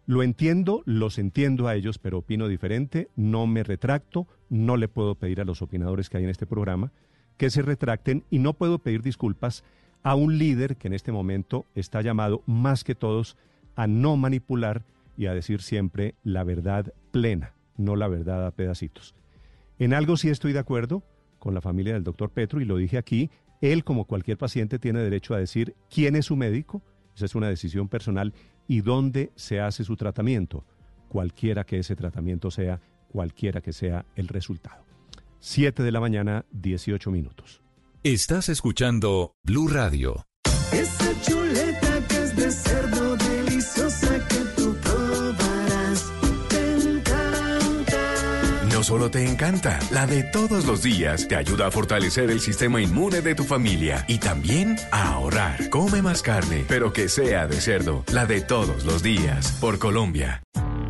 Lo 0.05 0.23
entiendo, 0.23 0.81
los 0.85 1.19
entiendo 1.19 1.67
a 1.67 1.75
ellos, 1.75 1.99
pero 1.99 2.19
opino 2.19 2.47
diferente, 2.47 3.09
no 3.15 3.45
me 3.45 3.63
retracto, 3.63 4.27
no 4.49 4.75
le 4.75 4.87
puedo 4.87 5.15
pedir 5.15 5.39
a 5.39 5.45
los 5.45 5.61
opinadores 5.61 6.09
que 6.09 6.17
hay 6.17 6.23
en 6.23 6.31
este 6.31 6.47
programa 6.47 6.91
que 7.37 7.49
se 7.49 7.61
retracten 7.61 8.25
y 8.29 8.39
no 8.39 8.53
puedo 8.53 8.79
pedir 8.79 9.01
disculpas 9.01 9.63
a 10.03 10.15
un 10.15 10.37
líder 10.37 10.75
que 10.75 10.87
en 10.87 10.93
este 10.93 11.11
momento 11.11 11.65
está 11.73 12.01
llamado 12.01 12.43
más 12.45 12.83
que 12.83 12.95
todos 12.95 13.37
a 13.75 13.87
no 13.87 14.17
manipular 14.17 14.83
y 15.17 15.27
a 15.27 15.33
decir 15.33 15.61
siempre 15.61 16.15
la 16.23 16.43
verdad 16.43 16.93
plena, 17.11 17.53
no 17.77 17.95
la 17.95 18.07
verdad 18.07 18.45
a 18.45 18.51
pedacitos. 18.51 19.15
En 19.77 19.93
algo 19.93 20.17
sí 20.17 20.29
estoy 20.29 20.51
de 20.51 20.59
acuerdo 20.59 21.03
con 21.39 21.53
la 21.53 21.61
familia 21.61 21.93
del 21.93 22.03
doctor 22.03 22.29
Petro 22.29 22.59
y 22.59 22.65
lo 22.65 22.75
dije 22.75 22.97
aquí, 22.97 23.29
él, 23.61 23.83
como 23.83 24.05
cualquier 24.05 24.37
paciente, 24.37 24.79
tiene 24.79 24.99
derecho 24.99 25.33
a 25.33 25.39
decir 25.39 25.75
quién 25.89 26.15
es 26.15 26.25
su 26.25 26.35
médico, 26.35 26.81
esa 27.15 27.25
es 27.25 27.35
una 27.35 27.49
decisión 27.49 27.87
personal, 27.87 28.33
y 28.67 28.81
dónde 28.81 29.31
se 29.35 29.59
hace 29.59 29.83
su 29.83 29.95
tratamiento, 29.95 30.65
cualquiera 31.09 31.65
que 31.65 31.79
ese 31.79 31.95
tratamiento 31.95 32.51
sea, 32.51 32.79
cualquiera 33.11 33.61
que 33.61 33.73
sea 33.73 34.05
el 34.15 34.27
resultado. 34.27 34.85
7 35.39 35.83
de 35.83 35.91
la 35.91 35.99
mañana, 35.99 36.45
18 36.51 37.11
minutos. 37.11 37.61
Estás 38.03 38.49
escuchando 38.49 39.33
Blue 39.43 39.67
Radio. 39.67 40.25
Chuleta 41.21 41.38
solo 48.89 49.11
te 49.11 49.23
encanta, 49.23 49.77
la 49.91 50.07
de 50.07 50.23
todos 50.23 50.65
los 50.65 50.81
días 50.81 51.27
te 51.27 51.35
ayuda 51.35 51.67
a 51.67 51.71
fortalecer 51.71 52.31
el 52.31 52.39
sistema 52.39 52.81
inmune 52.81 53.21
de 53.21 53.35
tu 53.35 53.43
familia 53.43 54.03
y 54.07 54.17
también 54.17 54.77
a 54.91 55.13
ahorrar. 55.13 55.69
Come 55.69 56.01
más 56.01 56.23
carne, 56.23 56.65
pero 56.67 56.91
que 56.91 57.07
sea 57.07 57.45
de 57.45 57.61
cerdo. 57.61 58.03
La 58.11 58.25
de 58.25 58.41
todos 58.41 58.85
los 58.85 59.03
días, 59.03 59.55
por 59.61 59.77
Colombia. 59.77 60.41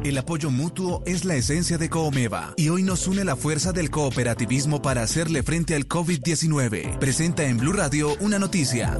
El 0.06 0.18
apoyo 0.18 0.50
mutuo 0.50 1.04
es 1.06 1.26
la 1.26 1.36
esencia 1.36 1.78
de 1.78 1.90
Coomeva 1.90 2.54
y 2.56 2.70
hoy 2.70 2.84
nos 2.84 3.06
une 3.06 3.26
la 3.26 3.36
fuerza 3.36 3.74
del 3.74 3.90
cooperativismo 3.90 4.82
para 4.82 5.02
hacerle 5.02 5.44
frente 5.44 5.76
al 5.76 5.86
COVID-19. 5.86 7.00
Presenta 7.00 7.44
en 7.44 7.58
Blue 7.58 7.74
Radio 7.74 8.16
una 8.22 8.40
noticia. 8.40 8.98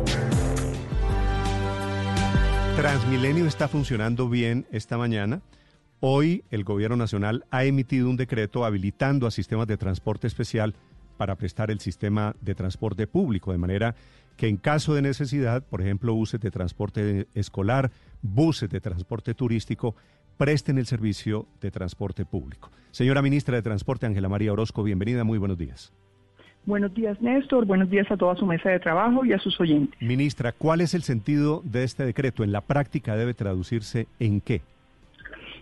Transmilenio 2.76 3.46
está 3.46 3.70
funcionando 3.70 4.28
bien 4.28 4.68
esta 4.74 4.98
mañana. 4.98 5.42
Hoy 6.02 6.46
el 6.50 6.64
Gobierno 6.64 6.96
Nacional 6.96 7.44
ha 7.52 7.66
emitido 7.66 8.10
un 8.10 8.16
decreto 8.16 8.64
habilitando 8.64 9.28
a 9.28 9.32
sistemas 9.32 9.68
de 9.68 9.76
transporte 9.76 10.28
especial 10.28 10.74
para 11.18 11.36
prestar 11.36 11.72
el 11.72 11.82
sistema 11.82 12.38
de 12.40 12.56
transporte 12.56 13.06
público, 13.06 13.52
de 13.52 13.58
manera 13.58 13.96
que 14.38 14.48
en 14.48 14.56
caso 14.56 14.94
de 14.94 15.02
necesidad, 15.02 15.62
por 15.62 15.82
ejemplo, 15.82 16.14
buses 16.14 16.40
de 16.40 16.52
transporte 16.52 17.28
escolar, 17.34 17.92
buses 18.22 18.70
de 18.70 18.80
transporte 18.80 19.34
turístico, 19.34 19.94
presten 20.38 20.78
el 20.78 20.86
servicio 20.86 21.48
de 21.60 21.70
transporte 21.70 22.24
público. 22.24 22.72
Señora 22.92 23.22
Ministra 23.22 23.58
de 23.58 23.62
Transporte, 23.62 24.06
Ángela 24.06 24.30
María 24.30 24.54
Orozco, 24.54 24.84
bienvenida, 24.84 25.26
muy 25.26 25.38
buenos 25.38 25.58
días. 25.58 25.92
Buenos 26.66 26.94
días, 26.94 27.22
Néstor. 27.22 27.66
Buenos 27.66 27.90
días 27.90 28.10
a 28.10 28.16
toda 28.16 28.38
su 28.38 28.46
mesa 28.46 28.70
de 28.70 28.80
trabajo 28.80 29.26
y 29.26 29.34
a 29.34 29.40
sus 29.40 29.60
oyentes. 29.60 30.02
Ministra, 30.02 30.54
¿cuál 30.54 30.80
es 30.80 30.94
el 30.94 31.02
sentido 31.02 31.62
de 31.66 31.84
este 31.84 32.06
decreto? 32.06 32.46
¿En 32.46 32.54
la 32.54 32.62
práctica 32.62 33.18
debe 33.18 33.34
traducirse 33.34 34.08
en 34.20 34.40
qué? 34.40 34.62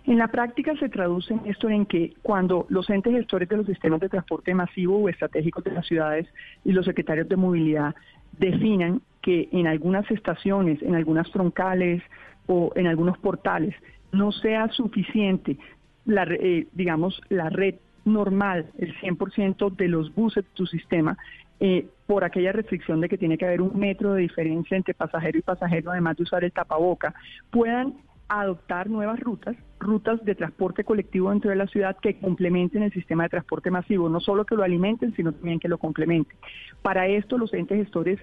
En 0.08 0.16
la 0.16 0.28
práctica 0.28 0.74
se 0.76 0.88
traduce, 0.88 1.34
Néstor, 1.34 1.70
en 1.70 1.84
que 1.84 2.14
cuando 2.22 2.64
los 2.70 2.88
entes 2.88 3.12
gestores 3.12 3.46
de 3.46 3.58
los 3.58 3.66
sistemas 3.66 4.00
de 4.00 4.08
transporte 4.08 4.54
masivo 4.54 4.96
o 4.96 5.10
estratégicos 5.10 5.62
de 5.64 5.72
las 5.72 5.86
ciudades 5.86 6.26
y 6.64 6.72
los 6.72 6.86
secretarios 6.86 7.28
de 7.28 7.36
movilidad 7.36 7.94
definan 8.38 9.02
que 9.20 9.50
en 9.52 9.66
algunas 9.66 10.10
estaciones, 10.10 10.80
en 10.80 10.94
algunas 10.94 11.30
troncales 11.30 12.02
o 12.46 12.72
en 12.74 12.86
algunos 12.86 13.18
portales 13.18 13.74
no 14.10 14.32
sea 14.32 14.68
suficiente 14.68 15.58
la, 16.06 16.22
eh, 16.22 16.66
digamos, 16.72 17.20
la 17.28 17.50
red 17.50 17.74
normal 18.06 18.64
el 18.78 18.98
100% 19.00 19.76
de 19.76 19.88
los 19.88 20.14
buses 20.14 20.42
de 20.42 20.50
tu 20.54 20.64
sistema 20.64 21.18
eh, 21.60 21.86
por 22.06 22.24
aquella 22.24 22.52
restricción 22.52 23.02
de 23.02 23.10
que 23.10 23.18
tiene 23.18 23.36
que 23.36 23.44
haber 23.44 23.60
un 23.60 23.78
metro 23.78 24.14
de 24.14 24.22
diferencia 24.22 24.74
entre 24.74 24.94
pasajero 24.94 25.38
y 25.38 25.42
pasajero, 25.42 25.90
además 25.90 26.16
de 26.16 26.22
usar 26.22 26.44
el 26.44 26.52
tapaboca, 26.52 27.12
puedan 27.50 27.92
adoptar 28.28 28.90
nuevas 28.90 29.18
rutas, 29.20 29.56
rutas 29.78 30.24
de 30.24 30.34
transporte 30.34 30.84
colectivo 30.84 31.30
dentro 31.30 31.50
de 31.50 31.56
la 31.56 31.66
ciudad 31.66 31.96
que 32.00 32.18
complementen 32.18 32.82
el 32.82 32.92
sistema 32.92 33.24
de 33.24 33.30
transporte 33.30 33.70
masivo, 33.70 34.08
no 34.08 34.20
solo 34.20 34.44
que 34.44 34.54
lo 34.54 34.62
alimenten, 34.62 35.14
sino 35.14 35.32
también 35.32 35.60
que 35.60 35.68
lo 35.68 35.78
complementen. 35.78 36.36
Para 36.82 37.06
esto, 37.06 37.38
los 37.38 37.52
entes 37.54 37.78
gestores 37.78 38.18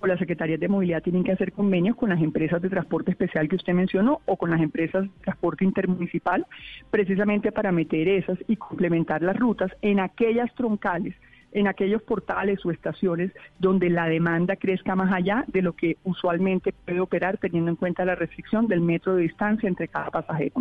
o 0.00 0.06
las 0.06 0.18
secretarías 0.18 0.60
de 0.60 0.68
movilidad 0.68 1.02
tienen 1.02 1.24
que 1.24 1.32
hacer 1.32 1.52
convenios 1.52 1.96
con 1.96 2.10
las 2.10 2.20
empresas 2.20 2.62
de 2.62 2.70
transporte 2.70 3.10
especial 3.10 3.48
que 3.48 3.56
usted 3.56 3.72
mencionó 3.74 4.20
o 4.26 4.36
con 4.36 4.50
las 4.50 4.60
empresas 4.60 5.04
de 5.04 5.10
transporte 5.22 5.64
intermunicipal, 5.64 6.46
precisamente 6.90 7.50
para 7.50 7.72
meter 7.72 8.06
esas 8.08 8.38
y 8.46 8.56
complementar 8.56 9.22
las 9.22 9.36
rutas 9.36 9.72
en 9.82 9.98
aquellas 10.00 10.54
troncales 10.54 11.14
en 11.52 11.66
aquellos 11.66 12.02
portales 12.02 12.64
o 12.64 12.70
estaciones 12.70 13.32
donde 13.58 13.90
la 13.90 14.06
demanda 14.06 14.56
crezca 14.56 14.94
más 14.94 15.12
allá 15.12 15.44
de 15.48 15.62
lo 15.62 15.72
que 15.72 15.96
usualmente 16.04 16.72
puede 16.72 17.00
operar 17.00 17.38
teniendo 17.38 17.70
en 17.70 17.76
cuenta 17.76 18.04
la 18.04 18.14
restricción 18.14 18.68
del 18.68 18.80
metro 18.80 19.14
de 19.16 19.22
distancia 19.22 19.68
entre 19.68 19.88
cada 19.88 20.10
pasajero. 20.10 20.54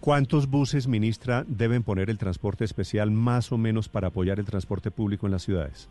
¿Cuántos 0.00 0.48
buses, 0.48 0.86
ministra, 0.86 1.44
deben 1.46 1.82
poner 1.82 2.10
el 2.10 2.18
transporte 2.18 2.64
especial 2.64 3.10
más 3.10 3.52
o 3.52 3.58
menos 3.58 3.88
para 3.88 4.08
apoyar 4.08 4.38
el 4.38 4.44
transporte 4.44 4.90
público 4.90 5.26
en 5.26 5.32
las 5.32 5.42
ciudades? 5.42 5.88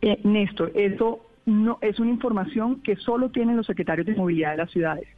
Eh, 0.00 0.18
Néstor, 0.24 0.72
eso 0.74 1.20
no 1.46 1.78
es 1.80 1.98
una 1.98 2.10
información 2.10 2.80
que 2.82 2.96
solo 2.96 3.30
tienen 3.30 3.56
los 3.56 3.66
secretarios 3.66 4.06
de 4.06 4.14
movilidad 4.14 4.52
de 4.52 4.56
las 4.58 4.70
ciudades. 4.70 5.08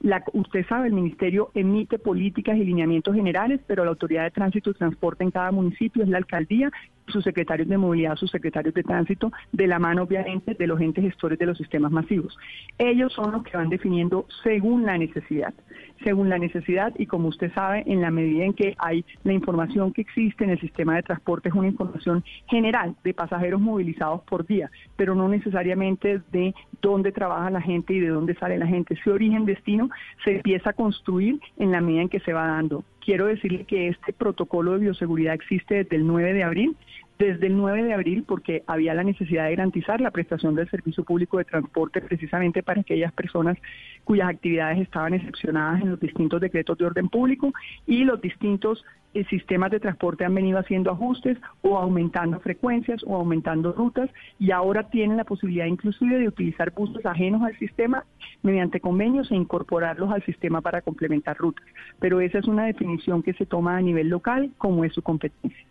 La, 0.00 0.22
usted 0.32 0.66
sabe, 0.66 0.88
el 0.88 0.92
ministerio 0.92 1.50
emite 1.54 1.98
políticas 1.98 2.56
y 2.56 2.64
lineamientos 2.64 3.14
generales, 3.14 3.60
pero 3.66 3.84
la 3.84 3.90
autoridad 3.90 4.24
de 4.24 4.30
tránsito 4.30 4.70
y 4.70 4.74
transporte 4.74 5.24
en 5.24 5.30
cada 5.30 5.50
municipio 5.50 6.02
es 6.02 6.08
la 6.08 6.18
alcaldía, 6.18 6.70
sus 7.08 7.24
secretarios 7.24 7.68
de 7.68 7.78
movilidad, 7.78 8.16
sus 8.16 8.30
secretarios 8.30 8.74
de 8.74 8.82
tránsito, 8.82 9.32
de 9.52 9.66
la 9.66 9.78
mano 9.78 10.02
obviamente 10.02 10.54
de 10.54 10.66
los 10.66 10.80
entes 10.80 11.04
gestores 11.04 11.38
de 11.38 11.46
los 11.46 11.58
sistemas 11.58 11.92
masivos. 11.92 12.36
Ellos 12.78 13.12
son 13.12 13.32
los 13.32 13.42
que 13.42 13.56
van 13.56 13.68
definiendo 13.68 14.26
según 14.42 14.84
la 14.84 14.98
necesidad 14.98 15.54
según 16.02 16.28
la 16.28 16.38
necesidad 16.38 16.92
y 16.98 17.06
como 17.06 17.28
usted 17.28 17.52
sabe, 17.54 17.82
en 17.86 18.00
la 18.00 18.10
medida 18.10 18.44
en 18.44 18.52
que 18.52 18.74
hay 18.78 19.04
la 19.22 19.32
información 19.32 19.92
que 19.92 20.02
existe 20.02 20.44
en 20.44 20.50
el 20.50 20.60
sistema 20.60 20.96
de 20.96 21.02
transporte 21.02 21.48
es 21.48 21.54
una 21.54 21.68
información 21.68 22.24
general 22.46 22.94
de 23.04 23.14
pasajeros 23.14 23.60
movilizados 23.60 24.22
por 24.22 24.46
día, 24.46 24.70
pero 24.96 25.14
no 25.14 25.28
necesariamente 25.28 26.20
de 26.32 26.54
dónde 26.82 27.12
trabaja 27.12 27.50
la 27.50 27.60
gente 27.60 27.94
y 27.94 28.00
de 28.00 28.08
dónde 28.08 28.34
sale 28.34 28.58
la 28.58 28.66
gente. 28.66 28.94
Ese 28.94 29.10
origen-destino 29.10 29.88
se 30.24 30.36
empieza 30.36 30.70
a 30.70 30.72
construir 30.74 31.40
en 31.58 31.70
la 31.70 31.80
medida 31.80 32.02
en 32.02 32.08
que 32.08 32.20
se 32.20 32.32
va 32.32 32.46
dando. 32.46 32.84
Quiero 33.04 33.26
decirle 33.26 33.64
que 33.64 33.88
este 33.88 34.12
protocolo 34.12 34.72
de 34.72 34.78
bioseguridad 34.78 35.34
existe 35.34 35.74
desde 35.74 35.96
el 35.96 36.06
9 36.06 36.32
de 36.32 36.42
abril 36.42 36.76
desde 37.18 37.46
el 37.46 37.56
9 37.56 37.84
de 37.84 37.92
abril 37.92 38.24
porque 38.26 38.64
había 38.66 38.94
la 38.94 39.04
necesidad 39.04 39.44
de 39.44 39.50
garantizar 39.50 40.00
la 40.00 40.10
prestación 40.10 40.54
del 40.54 40.68
servicio 40.68 41.04
público 41.04 41.38
de 41.38 41.44
transporte 41.44 42.00
precisamente 42.00 42.62
para 42.62 42.80
aquellas 42.80 43.12
personas 43.12 43.56
cuyas 44.04 44.28
actividades 44.28 44.80
estaban 44.80 45.14
excepcionadas 45.14 45.82
en 45.82 45.90
los 45.90 46.00
distintos 46.00 46.40
decretos 46.40 46.76
de 46.78 46.86
orden 46.86 47.08
público 47.08 47.52
y 47.86 48.04
los 48.04 48.20
distintos 48.20 48.84
eh, 49.14 49.24
sistemas 49.26 49.70
de 49.70 49.78
transporte 49.78 50.24
han 50.24 50.34
venido 50.34 50.58
haciendo 50.58 50.90
ajustes 50.90 51.38
o 51.62 51.78
aumentando 51.78 52.40
frecuencias 52.40 53.00
o 53.06 53.14
aumentando 53.14 53.72
rutas 53.72 54.10
y 54.40 54.50
ahora 54.50 54.90
tienen 54.90 55.16
la 55.16 55.24
posibilidad 55.24 55.66
inclusive 55.66 56.18
de 56.18 56.26
utilizar 56.26 56.72
buses 56.72 57.06
ajenos 57.06 57.42
al 57.42 57.56
sistema 57.58 58.04
mediante 58.42 58.80
convenios 58.80 59.30
e 59.30 59.36
incorporarlos 59.36 60.10
al 60.10 60.24
sistema 60.24 60.60
para 60.62 60.82
complementar 60.82 61.36
rutas. 61.36 61.64
Pero 62.00 62.20
esa 62.20 62.38
es 62.38 62.48
una 62.48 62.64
definición 62.66 63.22
que 63.22 63.34
se 63.34 63.46
toma 63.46 63.76
a 63.76 63.82
nivel 63.82 64.08
local 64.08 64.50
como 64.58 64.84
es 64.84 64.92
su 64.92 65.02
competencia. 65.02 65.64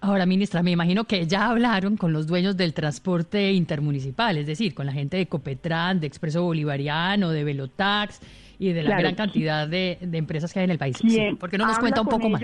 Ahora, 0.00 0.26
ministra, 0.26 0.62
me 0.62 0.70
imagino 0.70 1.04
que 1.04 1.26
ya 1.26 1.48
hablaron 1.48 1.96
con 1.96 2.12
los 2.12 2.26
dueños 2.26 2.56
del 2.56 2.74
transporte 2.74 3.52
intermunicipal, 3.52 4.36
es 4.36 4.46
decir, 4.46 4.74
con 4.74 4.86
la 4.86 4.92
gente 4.92 5.16
de 5.16 5.26
Copetran, 5.26 6.00
de 6.00 6.06
Expreso 6.06 6.42
Bolivariano, 6.42 7.30
de 7.30 7.44
Velotax 7.44 8.20
y 8.58 8.72
de 8.72 8.82
la 8.82 8.98
gran 8.98 9.14
cantidad 9.14 9.66
de, 9.66 9.98
empresas 10.12 10.52
que 10.52 10.60
hay 10.60 10.64
en 10.64 10.70
el 10.72 10.78
país. 10.78 10.96
Sí, 10.98 11.18
¿Por 11.38 11.50
qué 11.50 11.58
no 11.58 11.66
nos 11.66 11.78
cuenta 11.78 12.00
un 12.00 12.08
poco 12.08 12.28
más? 12.28 12.42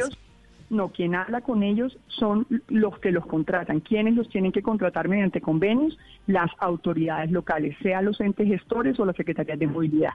No, 0.70 0.88
quien 0.88 1.14
habla 1.14 1.42
con 1.42 1.62
ellos 1.62 1.98
son 2.08 2.46
los 2.68 2.98
que 2.98 3.10
los 3.10 3.26
contratan. 3.26 3.80
¿Quiénes 3.80 4.14
los 4.14 4.28
tienen 4.30 4.52
que 4.52 4.62
contratar 4.62 5.06
mediante 5.06 5.42
convenios? 5.42 5.98
Las 6.26 6.50
autoridades 6.58 7.30
locales, 7.30 7.76
sea 7.82 8.00
los 8.00 8.18
entes 8.22 8.48
gestores 8.48 8.98
o 8.98 9.04
las 9.04 9.14
secretarías 9.16 9.58
de 9.58 9.66
movilidad 9.66 10.14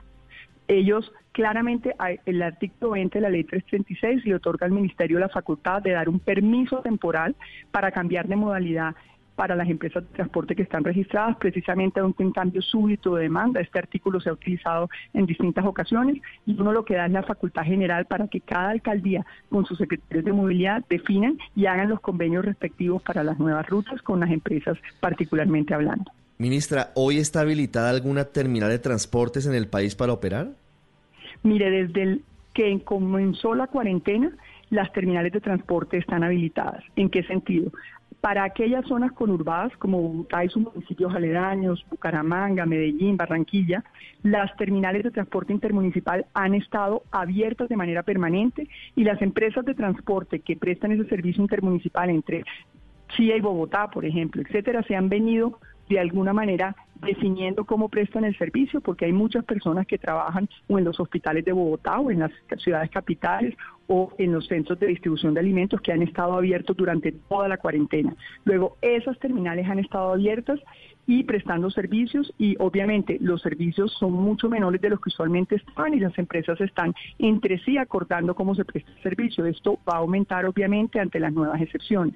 ellos 0.68 1.12
claramente, 1.32 1.94
el 2.26 2.42
artículo 2.42 2.92
20 2.92 3.18
de 3.18 3.22
la 3.22 3.30
ley 3.30 3.44
336 3.44 4.24
le 4.24 4.34
otorga 4.34 4.66
al 4.66 4.72
ministerio 4.72 5.18
la 5.18 5.28
facultad 5.28 5.82
de 5.82 5.92
dar 5.92 6.08
un 6.08 6.20
permiso 6.20 6.80
temporal 6.80 7.34
para 7.70 7.90
cambiar 7.90 8.28
de 8.28 8.36
modalidad 8.36 8.94
para 9.38 9.54
las 9.54 9.68
empresas 9.68 10.02
de 10.02 10.16
transporte 10.16 10.56
que 10.56 10.62
están 10.62 10.82
registradas, 10.82 11.36
precisamente 11.36 12.00
ante 12.00 12.24
un 12.24 12.32
cambio 12.32 12.60
súbito 12.60 13.14
de 13.14 13.22
demanda. 13.22 13.60
Este 13.60 13.78
artículo 13.78 14.20
se 14.20 14.30
ha 14.30 14.32
utilizado 14.32 14.90
en 15.14 15.26
distintas 15.26 15.64
ocasiones 15.64 16.20
y 16.44 16.60
uno 16.60 16.72
lo 16.72 16.84
que 16.84 16.96
da 16.96 17.06
es 17.06 17.12
la 17.12 17.22
facultad 17.22 17.62
general 17.62 18.06
para 18.06 18.26
que 18.26 18.40
cada 18.40 18.70
alcaldía 18.70 19.24
con 19.48 19.64
sus 19.64 19.78
secretarios 19.78 20.24
de 20.24 20.32
movilidad 20.32 20.84
definan 20.90 21.38
y 21.54 21.66
hagan 21.66 21.88
los 21.88 22.00
convenios 22.00 22.44
respectivos 22.44 23.00
para 23.02 23.22
las 23.22 23.38
nuevas 23.38 23.64
rutas 23.68 24.02
con 24.02 24.18
las 24.18 24.30
empresas 24.32 24.76
particularmente 24.98 25.72
hablando. 25.72 26.10
Ministra, 26.38 26.92
¿hoy 26.94 27.18
está 27.18 27.40
habilitada 27.40 27.90
alguna 27.90 28.24
terminal 28.24 28.70
de 28.70 28.78
transportes 28.78 29.44
en 29.46 29.54
el 29.54 29.66
país 29.66 29.96
para 29.96 30.12
operar? 30.12 30.50
Mire, 31.42 31.68
desde 31.68 32.02
el 32.02 32.22
que 32.54 32.80
comenzó 32.84 33.56
la 33.56 33.66
cuarentena, 33.66 34.30
las 34.70 34.92
terminales 34.92 35.32
de 35.32 35.40
transporte 35.40 35.96
están 35.96 36.22
habilitadas. 36.22 36.84
¿En 36.94 37.10
qué 37.10 37.24
sentido? 37.24 37.72
Para 38.20 38.44
aquellas 38.44 38.86
zonas 38.86 39.10
conurbadas 39.12 39.76
como 39.78 40.00
Bogotá 40.00 40.44
y 40.44 40.48
sus 40.48 40.62
municipios 40.62 41.12
aledaños, 41.12 41.84
Bucaramanga, 41.90 42.66
Medellín, 42.66 43.16
Barranquilla, 43.16 43.82
las 44.22 44.56
terminales 44.56 45.02
de 45.02 45.10
transporte 45.10 45.52
intermunicipal 45.52 46.26
han 46.34 46.54
estado 46.54 47.02
abiertas 47.10 47.68
de 47.68 47.76
manera 47.76 48.04
permanente 48.04 48.68
y 48.94 49.02
las 49.02 49.20
empresas 49.22 49.64
de 49.64 49.74
transporte 49.74 50.38
que 50.38 50.56
prestan 50.56 50.92
ese 50.92 51.08
servicio 51.08 51.42
intermunicipal 51.42 52.10
entre 52.10 52.44
Chía 53.08 53.36
y 53.36 53.40
Bogotá, 53.40 53.88
por 53.88 54.04
ejemplo, 54.04 54.42
etcétera, 54.42 54.84
se 54.84 54.94
han 54.94 55.08
venido 55.08 55.58
de 55.88 55.98
alguna 55.98 56.32
manera 56.32 56.74
definiendo 57.02 57.64
cómo 57.64 57.88
prestan 57.88 58.24
el 58.24 58.36
servicio, 58.36 58.80
porque 58.80 59.04
hay 59.06 59.12
muchas 59.12 59.44
personas 59.44 59.86
que 59.86 59.98
trabajan 59.98 60.48
o 60.68 60.78
en 60.78 60.84
los 60.84 60.98
hospitales 61.00 61.44
de 61.44 61.52
Bogotá 61.52 62.00
o 62.00 62.10
en 62.10 62.20
las 62.20 62.32
ciudades 62.58 62.90
capitales 62.90 63.54
o 63.86 64.12
en 64.18 64.32
los 64.32 64.46
centros 64.46 64.78
de 64.78 64.86
distribución 64.86 65.34
de 65.34 65.40
alimentos 65.40 65.80
que 65.80 65.92
han 65.92 66.02
estado 66.02 66.34
abiertos 66.34 66.76
durante 66.76 67.12
toda 67.12 67.48
la 67.48 67.56
cuarentena. 67.56 68.14
Luego, 68.44 68.76
esas 68.82 69.18
terminales 69.18 69.66
han 69.66 69.78
estado 69.78 70.12
abiertas 70.12 70.60
y 71.06 71.24
prestando 71.24 71.70
servicios 71.70 72.30
y 72.36 72.54
obviamente 72.58 73.16
los 73.18 73.40
servicios 73.40 73.90
son 73.98 74.12
mucho 74.12 74.50
menores 74.50 74.78
de 74.82 74.90
los 74.90 75.00
que 75.00 75.08
usualmente 75.08 75.56
están 75.56 75.94
y 75.94 76.00
las 76.00 76.16
empresas 76.18 76.60
están 76.60 76.94
entre 77.18 77.58
sí 77.60 77.78
acordando 77.78 78.34
cómo 78.34 78.54
se 78.54 78.66
presta 78.66 78.90
el 78.92 79.02
servicio. 79.02 79.46
Esto 79.46 79.78
va 79.88 79.94
a 79.94 79.98
aumentar 80.00 80.44
obviamente 80.44 81.00
ante 81.00 81.18
las 81.18 81.32
nuevas 81.32 81.62
excepciones. 81.62 82.14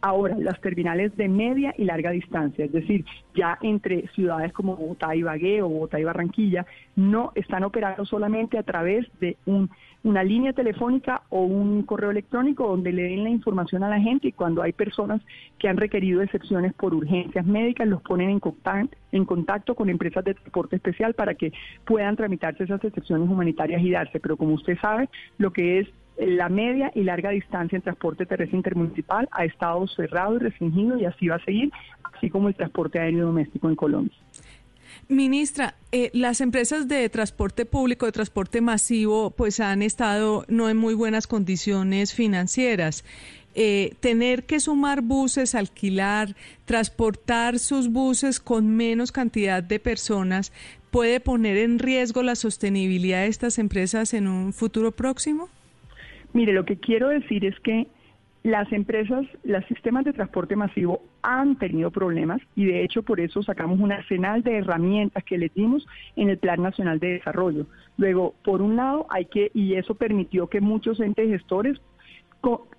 Ahora, 0.00 0.34
las 0.36 0.60
terminales 0.60 1.16
de 1.16 1.28
media 1.28 1.72
y 1.78 1.84
larga 1.84 2.10
distancia, 2.10 2.64
es 2.64 2.72
decir, 2.72 3.04
ya 3.36 3.56
entre 3.62 4.08
ciudades 4.08 4.21
como 4.52 4.76
Bogotá 4.76 5.14
y 5.14 5.22
Bagué 5.22 5.62
o 5.62 5.68
Bogotá 5.68 6.00
y 6.00 6.04
Barranquilla, 6.04 6.66
no 6.96 7.32
están 7.34 7.64
operando 7.64 8.04
solamente 8.04 8.58
a 8.58 8.62
través 8.62 9.06
de 9.20 9.36
un 9.46 9.70
una 10.04 10.24
línea 10.24 10.52
telefónica 10.52 11.22
o 11.28 11.42
un 11.42 11.82
correo 11.84 12.10
electrónico 12.10 12.66
donde 12.66 12.92
le 12.92 13.02
den 13.04 13.24
la 13.24 13.30
información 13.30 13.84
a 13.84 13.88
la 13.88 14.00
gente 14.00 14.28
y 14.28 14.32
cuando 14.32 14.62
hay 14.62 14.72
personas 14.72 15.22
que 15.58 15.68
han 15.68 15.76
requerido 15.76 16.22
excepciones 16.22 16.72
por 16.74 16.94
urgencias 16.94 17.46
médicas, 17.46 17.86
los 17.86 18.02
ponen 18.02 18.30
en 18.30 18.40
contacto, 18.40 18.96
en 19.12 19.24
contacto 19.24 19.74
con 19.74 19.88
empresas 19.90 20.24
de 20.24 20.34
transporte 20.34 20.76
especial 20.76 21.14
para 21.14 21.34
que 21.34 21.52
puedan 21.84 22.16
tramitarse 22.16 22.64
esas 22.64 22.82
excepciones 22.82 23.28
humanitarias 23.28 23.80
y 23.82 23.90
darse. 23.90 24.18
Pero 24.18 24.36
como 24.36 24.54
usted 24.54 24.76
sabe, 24.80 25.08
lo 25.38 25.52
que 25.52 25.80
es 25.80 25.88
la 26.18 26.48
media 26.48 26.92
y 26.94 27.02
larga 27.02 27.30
distancia 27.30 27.76
en 27.76 27.82
transporte 27.82 28.26
terrestre 28.26 28.56
intermunicipal 28.56 29.28
ha 29.32 29.44
estado 29.44 29.86
cerrado 29.88 30.36
y 30.36 30.38
restringido 30.40 30.98
y 30.98 31.04
así 31.04 31.28
va 31.28 31.36
a 31.36 31.44
seguir, 31.44 31.72
así 32.14 32.30
como 32.30 32.48
el 32.48 32.54
transporte 32.54 32.98
aéreo 32.98 33.26
doméstico 33.26 33.68
en 33.68 33.76
Colombia. 33.76 34.16
Ministra, 35.08 35.74
eh, 35.90 36.10
las 36.12 36.40
empresas 36.40 36.88
de 36.88 37.08
transporte 37.08 37.66
público, 37.66 38.06
de 38.06 38.12
transporte 38.12 38.60
masivo, 38.60 39.30
pues 39.30 39.60
han 39.60 39.82
estado 39.82 40.44
no 40.48 40.68
en 40.68 40.76
muy 40.76 40.94
buenas 40.94 41.26
condiciones 41.26 42.14
financieras. 42.14 43.04
Eh, 43.54 43.94
tener 44.00 44.44
que 44.44 44.60
sumar 44.60 45.02
buses, 45.02 45.54
alquilar, 45.54 46.34
transportar 46.64 47.58
sus 47.58 47.90
buses 47.90 48.40
con 48.40 48.76
menos 48.76 49.12
cantidad 49.12 49.62
de 49.62 49.78
personas, 49.78 50.52
¿puede 50.90 51.20
poner 51.20 51.58
en 51.58 51.78
riesgo 51.78 52.22
la 52.22 52.34
sostenibilidad 52.34 53.22
de 53.22 53.28
estas 53.28 53.58
empresas 53.58 54.14
en 54.14 54.26
un 54.26 54.54
futuro 54.54 54.92
próximo? 54.92 55.50
Mire, 56.32 56.52
lo 56.52 56.64
que 56.64 56.76
quiero 56.76 57.08
decir 57.08 57.44
es 57.44 57.58
que 57.60 57.86
las 58.42 58.72
empresas, 58.72 59.24
los 59.44 59.64
sistemas 59.66 60.04
de 60.04 60.12
transporte 60.12 60.56
masivo 60.56 61.02
han 61.22 61.56
tenido 61.56 61.92
problemas 61.92 62.40
y 62.56 62.64
de 62.64 62.82
hecho 62.82 63.02
por 63.04 63.20
eso 63.20 63.42
sacamos 63.42 63.78
un 63.78 63.92
arsenal 63.92 64.42
de 64.42 64.58
herramientas 64.58 65.22
que 65.22 65.38
les 65.38 65.54
dimos 65.54 65.86
en 66.16 66.28
el 66.28 66.38
Plan 66.38 66.60
Nacional 66.60 66.98
de 66.98 67.14
Desarrollo. 67.14 67.66
Luego, 67.96 68.34
por 68.44 68.60
un 68.60 68.74
lado, 68.74 69.06
hay 69.10 69.26
que, 69.26 69.52
y 69.54 69.74
eso 69.74 69.94
permitió 69.94 70.48
que 70.48 70.60
muchos 70.60 70.98
entes 70.98 71.28
gestores 71.28 71.80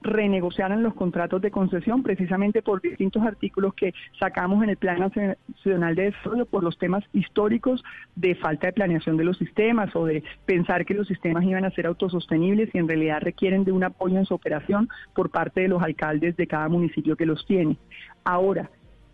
renegociaran 0.02 0.84
los 0.84 0.94
contratos 0.94 1.42
de 1.42 1.52
concesión 1.52 2.04
precisamente 2.04 2.62
por 2.62 2.82
distintos 2.82 3.24
artículos 3.24 3.74
que 3.74 3.94
sacamos 4.20 4.64
en 4.64 4.70
el 4.70 4.78
Plan 4.78 5.00
Nacional 5.00 5.96
de 5.96 6.12
Desarrollo 6.12 6.46
por 6.46 6.64
los 6.64 6.78
temas 6.78 7.04
históricos 7.14 7.84
de 8.16 8.36
falta 8.36 8.68
de 8.68 8.74
planeación 8.74 9.18
de 9.18 9.24
los 9.24 9.38
sistemas 9.38 9.96
o 9.96 10.06
de 10.06 10.24
pensar 10.46 10.86
que 10.86 10.94
los 10.94 11.08
sistemas 11.08 11.44
iban 11.46 11.66
a 11.66 11.72
ser 11.72 11.88
autosostenibles 11.88 12.70
y 12.74 12.78
en 12.78 12.88
realidad 12.88 13.22
requieren 13.22 13.64
de 13.64 13.72
un 13.72 13.84
apoyo 13.84 14.18
en 14.18 14.26
su 14.26 14.34
operación 14.34 14.90
por 15.16 15.30
parte 15.30 15.62
de 15.62 15.70
los 15.70 15.82
alcaldes 15.82 16.36
de 16.36 16.48
cada 16.48 16.68
municipio 16.68 17.16
que 17.16 17.26
los 17.26 17.46
tiene. 17.46 17.78
Ahora, 18.26 18.70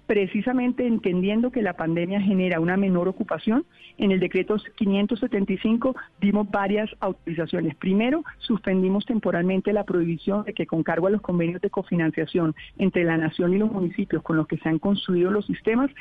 precisamente 0.10 0.88
entendiendo 0.88 1.52
que 1.52 1.62
la 1.62 1.74
pandemia 1.74 2.20
genera 2.20 2.60
una 2.60 2.78
menor 2.78 3.08
ocupación, 3.08 3.64
en 4.00 4.10
el 4.10 4.20
decreto 4.20 4.56
575 4.76 5.96
dimos 6.20 6.50
varias 6.50 6.90
autorizaciones. 7.00 7.76
Primero, 7.76 8.24
suspendimos 8.40 9.06
temporalmente 9.06 9.72
la 9.72 9.84
prohibición 9.84 10.46
de 10.46 10.56
que 10.56 10.66
con 10.66 10.82
cargo 10.82 11.06
a 11.06 11.12
los 11.12 11.22
convenios 11.22 11.62
de 11.62 11.70
cofinanciación 11.70 12.56
entre 12.80 13.04
la 13.04 13.18
nación 13.18 13.54
y 13.54 13.60
los 13.60 13.72
municipios 13.72 14.24
con 14.24 14.38
los 14.38 14.48
que 14.48 14.58
se 14.58 14.68
han 14.68 14.80
construido 14.80 15.30
los 15.30 15.46
sistemas 15.46 15.92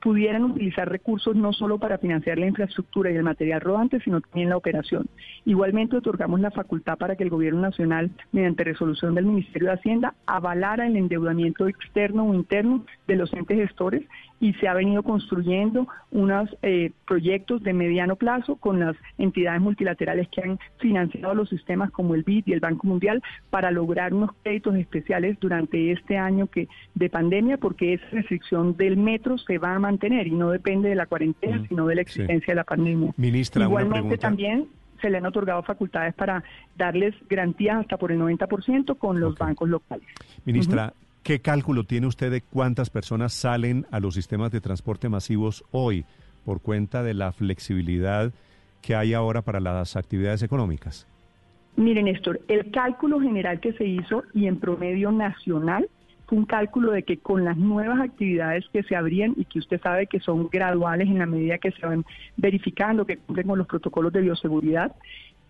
pudieran 0.00 0.42
utilizar 0.42 0.90
recursos 0.90 1.36
no 1.36 1.52
solo 1.52 1.78
para 1.78 1.98
financiar 1.98 2.38
la 2.38 2.48
infraestructura 2.48 3.12
y 3.12 3.16
el 3.16 3.22
material 3.22 3.60
rodante, 3.60 4.00
sino 4.00 4.20
también 4.22 4.48
la 4.48 4.56
operación. 4.56 5.06
Igualmente 5.44 5.96
otorgamos 5.96 6.40
la 6.40 6.50
facultad 6.50 6.98
para 6.98 7.14
que 7.14 7.22
el 7.22 7.30
Gobierno 7.30 7.60
Nacional, 7.60 8.10
mediante 8.32 8.64
resolución 8.64 9.14
del 9.14 9.26
Ministerio 9.26 9.68
de 9.68 9.74
Hacienda, 9.74 10.14
avalara 10.26 10.88
el 10.88 10.96
endeudamiento 10.96 11.68
externo 11.68 12.24
o 12.24 12.34
interno 12.34 12.84
de 13.06 13.14
los 13.14 13.32
entes 13.32 13.51
gestores 13.56 14.02
y 14.40 14.54
se 14.54 14.66
ha 14.66 14.74
venido 14.74 15.02
construyendo 15.02 15.86
unos 16.10 16.50
eh, 16.62 16.90
proyectos 17.06 17.62
de 17.62 17.72
mediano 17.72 18.16
plazo 18.16 18.56
con 18.56 18.80
las 18.80 18.96
entidades 19.16 19.60
multilaterales 19.60 20.28
que 20.28 20.42
han 20.42 20.58
financiado 20.78 21.34
los 21.34 21.48
sistemas 21.48 21.90
como 21.92 22.14
el 22.14 22.24
BID 22.24 22.44
y 22.46 22.52
el 22.52 22.60
Banco 22.60 22.86
Mundial 22.86 23.22
para 23.50 23.70
lograr 23.70 24.12
unos 24.12 24.30
créditos 24.42 24.74
especiales 24.76 25.38
durante 25.40 25.92
este 25.92 26.18
año 26.18 26.48
que 26.48 26.68
de 26.94 27.08
pandemia 27.08 27.56
porque 27.56 27.94
esa 27.94 28.06
restricción 28.10 28.76
del 28.76 28.96
metro 28.96 29.38
se 29.38 29.58
va 29.58 29.74
a 29.74 29.78
mantener 29.78 30.26
y 30.26 30.32
no 30.32 30.50
depende 30.50 30.88
de 30.88 30.96
la 30.96 31.06
cuarentena 31.06 31.64
sino 31.68 31.86
de 31.86 31.94
la 31.94 32.02
existencia 32.02 32.52
de 32.52 32.56
la 32.56 32.64
pandemia. 32.64 33.12
Ministra, 33.16 33.64
Igualmente 33.64 34.18
también 34.18 34.66
se 35.00 35.10
le 35.10 35.18
han 35.18 35.26
otorgado 35.26 35.62
facultades 35.62 36.14
para 36.14 36.42
darles 36.76 37.14
garantías 37.28 37.80
hasta 37.80 37.96
por 37.98 38.12
el 38.12 38.20
90% 38.20 38.96
con 38.96 39.20
los 39.20 39.36
bancos 39.36 39.68
locales. 39.68 40.06
Ministra, 40.44 40.94
¿Qué 41.22 41.40
cálculo 41.40 41.84
tiene 41.84 42.08
usted 42.08 42.32
de 42.32 42.40
cuántas 42.40 42.90
personas 42.90 43.32
salen 43.32 43.86
a 43.92 44.00
los 44.00 44.14
sistemas 44.14 44.50
de 44.50 44.60
transporte 44.60 45.08
masivos 45.08 45.64
hoy 45.70 46.04
por 46.44 46.60
cuenta 46.60 47.04
de 47.04 47.14
la 47.14 47.30
flexibilidad 47.30 48.32
que 48.80 48.96
hay 48.96 49.14
ahora 49.14 49.42
para 49.42 49.60
las 49.60 49.94
actividades 49.94 50.42
económicas? 50.42 51.06
Mire, 51.76 52.02
Néstor, 52.02 52.40
el 52.48 52.72
cálculo 52.72 53.20
general 53.20 53.60
que 53.60 53.72
se 53.74 53.86
hizo 53.86 54.24
y 54.34 54.48
en 54.48 54.58
promedio 54.58 55.12
nacional 55.12 55.88
fue 56.26 56.38
un 56.38 56.44
cálculo 56.44 56.90
de 56.90 57.04
que 57.04 57.18
con 57.18 57.44
las 57.44 57.56
nuevas 57.56 58.00
actividades 58.00 58.64
que 58.72 58.82
se 58.82 58.96
abrían 58.96 59.34
y 59.36 59.44
que 59.44 59.60
usted 59.60 59.80
sabe 59.80 60.08
que 60.08 60.18
son 60.18 60.48
graduales 60.48 61.06
en 61.06 61.20
la 61.20 61.26
medida 61.26 61.58
que 61.58 61.70
se 61.70 61.86
van 61.86 62.04
verificando, 62.36 63.06
que 63.06 63.18
cumplen 63.18 63.46
con 63.46 63.58
los 63.58 63.68
protocolos 63.68 64.12
de 64.12 64.22
bioseguridad, 64.22 64.92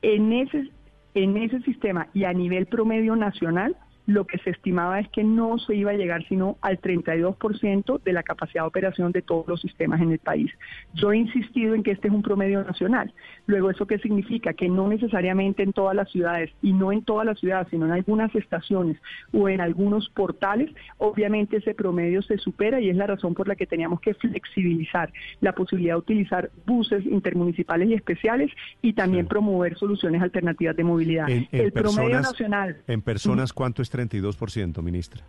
en 0.02 0.35
ese, 0.35 0.68
en 1.14 1.38
ese 1.38 1.62
sistema 1.62 2.08
y 2.12 2.24
a 2.24 2.35
nivel 2.35 2.66
promedio 2.66 3.16
nacional, 3.16 3.74
lo 4.07 4.27
que 4.27 4.38
se 4.38 4.51
estimaba 4.51 5.01
es 5.01 5.09
que 5.09 5.25
no 5.25 5.59
se 5.59 5.75
iba 5.75 5.91
a 5.91 5.95
llegar 5.95 6.27
sino 6.29 6.57
al 6.61 6.81
32% 6.81 8.03
de 8.03 8.12
la 8.12 8.23
capacidad 8.23 8.62
de 8.62 8.69
operación 8.69 9.12
de 9.12 9.23
todos 9.23 9.47
los 9.47 9.61
sistemas 9.61 10.01
en 10.01 10.12
el 10.12 10.19
país. 10.19 10.51
Yo 10.95 11.12
he 11.12 11.17
insistido 11.17 11.75
en 11.75 11.83
que 11.83 11.93
este 11.93 12.09
es 12.09 12.15
un 12.15 12.23
promedio 12.23 12.65
nacional. 12.65 13.12
Luego, 13.47 13.71
¿eso 13.71 13.87
qué 13.87 13.99
significa? 13.99 14.53
Que 14.55 14.69
no 14.69 14.88
necesariamente 14.88 15.62
en 15.62 15.73
todas 15.73 15.95
las 15.95 16.11
ciudades, 16.11 16.51
y 16.62 16.73
no 16.73 16.93
en 16.93 17.03
todas 17.03 17.27
las 17.27 17.38
ciudades, 17.38 17.69
sino 17.71 17.87
en 17.87 17.93
algunas 17.93 18.35
estaciones 18.35 18.97
o 19.33 19.49
en 19.49 19.61
algunos 19.61 20.09
portales, 20.11 20.71
obviamente 20.99 21.59
ese 21.59 21.75
promedio 21.75 22.23
se 22.23 22.38
supera 22.38 22.81
y 22.81 22.91
es 22.91 22.97
la 22.97 23.07
razón 23.07 23.35
por 23.35 23.49
la 23.49 23.57
que 23.57 23.67
teníamos 23.67 24.01
que 24.01 24.15
flexibilizar 24.15 25.12
la 25.41 25.53
posibilidad 25.53 25.95
de 25.95 25.99
utilizar 25.99 26.51
buses 26.67 27.05
intermunicipales 27.07 27.88
y 27.88 27.95
especiales 27.95 28.51
y 28.81 28.93
también 28.93 29.27
promover 29.27 29.77
soluciones 29.77 30.23
alternativas 30.23 30.77
de 30.77 30.85
movilidad. 30.85 31.27
el 31.29 31.73
promedio 31.73 32.21
nacional. 32.21 32.79
En 32.87 33.03
personas, 33.03 33.53
¿cuánto 33.53 33.83
es 33.83 33.91
32%, 33.92 34.83
ministra? 34.83 35.24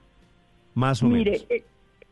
Más 0.74 1.04
o 1.04 1.08
Mire, 1.08 1.32
menos. 1.32 1.48
Eh, 1.50 1.64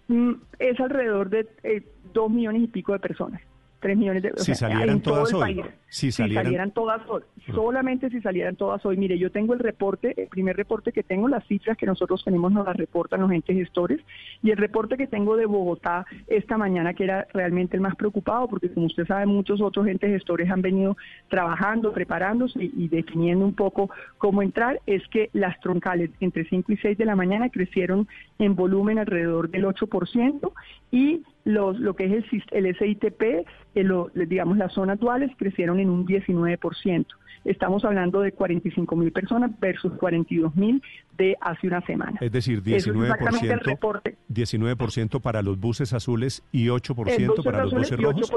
mm, 0.08 0.34
es 0.60 0.80
alrededor 0.80 1.30
de 1.30 1.48
eh, 1.64 1.84
dos 2.14 2.30
millones 2.30 2.64
y 2.64 2.68
pico 2.68 2.94
de 2.94 3.00
personas. 3.00 3.42
3 3.82 3.98
millones 3.98 4.24
de 4.24 4.32
si 4.38 4.56
salieran 4.56 5.02
todas 5.02 5.34
hoy. 5.34 5.62
Si, 5.90 6.12
salieran, 6.12 6.72
todas 6.72 7.02
hoy. 7.10 7.24
Solamente 7.54 8.10
si 8.10 8.22
salieran 8.22 8.56
todas 8.56 8.86
hoy. 8.86 8.96
Mire, 8.96 9.18
yo 9.18 9.30
tengo 9.30 9.54
el 9.54 9.60
reporte, 9.60 10.14
el 10.16 10.30
primer 10.30 10.56
reporte 10.56 10.94
que 10.94 11.04
tengo, 11.04 11.28
las 11.28 11.46
cifras 11.48 11.78
que 11.78 11.86
nosotros 11.86 12.24
tenemos 12.24 12.52
nos 12.54 12.66
las 12.66 12.78
reportan 12.78 13.20
los 13.20 13.32
entes 13.32 13.58
gestores. 13.58 14.00
Y 14.42 14.52
el 14.52 14.58
reporte 14.58 14.96
que 14.96 15.08
tengo 15.08 15.36
de 15.36 15.48
Bogotá 15.48 16.06
esta 16.28 16.58
mañana, 16.58 16.94
que 16.94 17.04
era 17.04 17.28
realmente 17.34 17.76
el 17.76 17.82
más 17.82 17.96
preocupado, 17.96 18.48
porque 18.48 18.70
como 18.70 18.86
usted 18.86 19.06
sabe, 19.06 19.26
muchos 19.26 19.60
otros 19.60 19.88
entes 19.88 20.12
gestores 20.12 20.50
han 20.50 20.62
venido 20.62 20.96
trabajando, 21.28 21.92
preparándose 21.92 22.64
y, 22.64 22.72
y 22.78 22.88
definiendo 22.88 23.44
un 23.44 23.54
poco 23.54 23.90
cómo 24.18 24.42
entrar, 24.42 24.80
es 24.86 25.06
que 25.10 25.30
las 25.34 25.60
troncales 25.60 26.12
entre 26.22 26.46
5 26.46 26.72
y 26.72 26.78
6 26.78 26.98
de 26.98 27.06
la 27.06 27.16
mañana 27.16 27.50
crecieron 27.50 28.08
en 28.40 28.56
volumen 28.56 29.00
alrededor 29.00 29.50
del 29.50 29.66
8% 29.66 30.52
y 30.92 31.24
los, 31.44 31.80
lo 31.80 31.96
que 31.96 32.06
es 32.06 32.26
el, 32.52 32.66
el 32.66 32.78
SITP, 32.78 33.48
el, 33.76 33.92
digamos 34.28 34.58
las 34.58 34.74
zonas 34.74 35.00
duales, 35.00 35.32
crecieron 35.38 35.80
en 35.80 35.90
un 35.90 36.06
19%. 36.06 37.06
Estamos 37.44 37.84
hablando 37.86 38.22
de 38.22 38.34
45 38.34 38.96
mil 38.96 39.12
personas 39.12 39.52
versus 39.60 39.94
42 39.94 40.56
mil 40.56 40.82
de 41.18 41.36
hace 41.42 41.68
una 41.68 41.82
semana. 41.82 42.18
Es 42.22 42.32
decir, 42.32 42.62
19%, 42.62 44.14
19 44.28 44.76
para 45.22 45.42
los 45.42 45.60
buses 45.60 45.94
azules 45.94 46.44
y 46.52 46.68
8% 46.68 47.44
para 47.44 47.64
los 47.64 47.74
buses 47.74 48.00
rojos. 48.00 48.32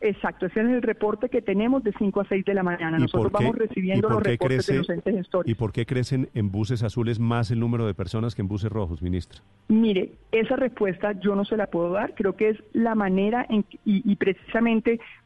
Exacto, 0.00 0.46
ese 0.46 0.60
es 0.60 0.66
el 0.66 0.82
reporte 0.82 1.28
que 1.28 1.42
tenemos 1.42 1.84
de 1.84 1.92
5 1.98 2.20
a 2.20 2.24
6 2.24 2.44
de 2.44 2.54
la 2.54 2.62
mañana. 2.62 2.98
Nosotros 2.98 3.32
vamos 3.32 3.56
recibiendo 3.56 4.08
los 4.08 4.22
reportes 4.22 4.66
de 4.66 4.78
los 4.78 4.90
entes 4.90 5.14
gestores. 5.14 5.50
¿Y 5.50 5.54
por 5.54 5.72
qué 5.72 5.84
crecen 5.84 6.28
en 6.34 6.50
buses 6.50 6.82
azules 6.82 7.18
más 7.18 7.50
el 7.50 7.60
número 7.60 7.86
de 7.86 7.94
personas 7.94 8.34
que 8.34 8.42
en 8.42 8.48
buses 8.48 8.70
rojos, 8.70 9.02
ministra? 9.02 9.40
Mire, 9.68 10.12
esa 10.32 10.56
respuesta 10.56 11.12
yo 11.12 11.34
no 11.34 11.44
se 11.44 11.56
la 11.56 11.66
puedo 11.66 11.90
dar. 11.92 12.14
Creo 12.14 12.36
que 12.36 12.50
es 12.50 12.58
la 12.72 12.94
manera 12.94 13.46
en, 13.48 13.64
y, 13.84 14.10
y 14.10 14.16
precisamente 14.16 14.75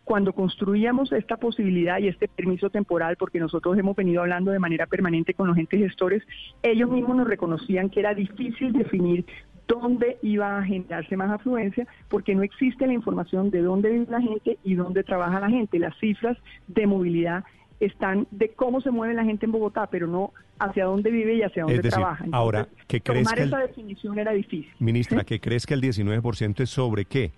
cuando 0.05 0.33
construíamos 0.33 1.13
esta 1.13 1.37
posibilidad 1.37 1.99
y 1.99 2.09
este 2.09 2.29
permiso 2.29 2.71
temporal, 2.71 3.17
porque 3.17 3.39
nosotros 3.39 3.79
hemos 3.79 3.97
venido 3.97 4.23
hablando 4.23 4.51
de 4.51 4.59
manera 4.59 4.87
permanente 4.87 5.35
con 5.35 5.49
los 5.49 5.57
entes 5.57 5.81
gestores, 5.81 6.23
ellos 6.63 6.91
mismos 6.91 7.17
nos 7.17 7.29
reconocían 7.29 7.91
que 7.91 8.01
era 8.01 8.15
difícil 8.15 8.73
definir 8.73 9.25
dónde 9.69 10.19
iba 10.23 10.59
a 10.59 10.65
generarse 10.65 11.17
más 11.17 11.31
afluencia, 11.31 11.87
porque 12.09 12.35
no 12.35 12.43
existe 12.43 12.87
la 12.87 12.93
información 12.93 13.51
de 13.51 13.63
dónde 13.63 13.91
vive 13.91 14.07
la 14.11 14.21
gente 14.21 14.59
y 14.65 14.75
dónde 14.75 15.05
trabaja 15.05 15.39
la 15.39 15.49
gente. 15.49 15.79
Las 15.79 15.97
cifras 15.99 16.37
de 16.67 16.87
movilidad 16.87 17.45
están 17.79 18.27
de 18.31 18.51
cómo 18.51 18.81
se 18.81 18.91
mueve 18.91 19.15
la 19.15 19.25
gente 19.25 19.47
en 19.47 19.53
Bogotá, 19.53 19.87
pero 19.87 20.07
no 20.07 20.33
hacia 20.59 20.85
dónde 20.85 21.11
vive 21.11 21.35
y 21.37 21.43
hacia 21.43 21.63
dónde 21.63 21.81
trabaja. 21.89 22.25
ahora, 22.33 22.69
¿qué 22.87 23.01
crees 23.01 23.25
tomar 23.25 23.39
que 23.39 23.45
esa 23.45 23.59
definición 23.59 24.19
era 24.19 24.33
difícil. 24.33 24.71
Ministra, 24.79 25.25
¿qué 25.25 25.41
crees 25.41 25.67
que 25.67 25.75
el 25.75 25.81
19% 25.81 26.61
es 26.61 26.71
sobre 26.71 27.07
qué? 27.07 27.33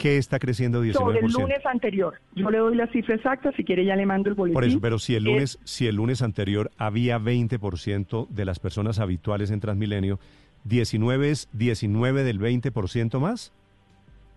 ¿Qué 0.00 0.16
está 0.16 0.38
creciendo 0.38 0.82
19%? 0.82 0.92
Sobre 0.94 1.18
el 1.20 1.30
lunes 1.30 1.66
anterior. 1.66 2.14
Yo 2.34 2.50
le 2.50 2.56
doy 2.56 2.74
la 2.74 2.86
cifra 2.86 3.16
exacta, 3.16 3.52
si 3.52 3.64
quiere 3.64 3.84
ya 3.84 3.96
le 3.96 4.06
mando 4.06 4.30
el 4.30 4.34
boletín. 4.34 4.54
Por 4.54 4.64
eso, 4.64 4.80
pero 4.80 4.98
si 4.98 5.14
el 5.14 5.24
lunes, 5.24 5.58
si 5.64 5.86
el 5.86 5.96
lunes 5.96 6.22
anterior 6.22 6.70
había 6.78 7.18
20% 7.18 8.26
de 8.28 8.44
las 8.46 8.58
personas 8.58 8.98
habituales 8.98 9.50
en 9.50 9.60
Transmilenio, 9.60 10.18
¿19 10.66 11.24
es 11.24 11.48
19 11.52 12.24
del 12.24 12.40
20% 12.40 13.20
más? 13.20 13.52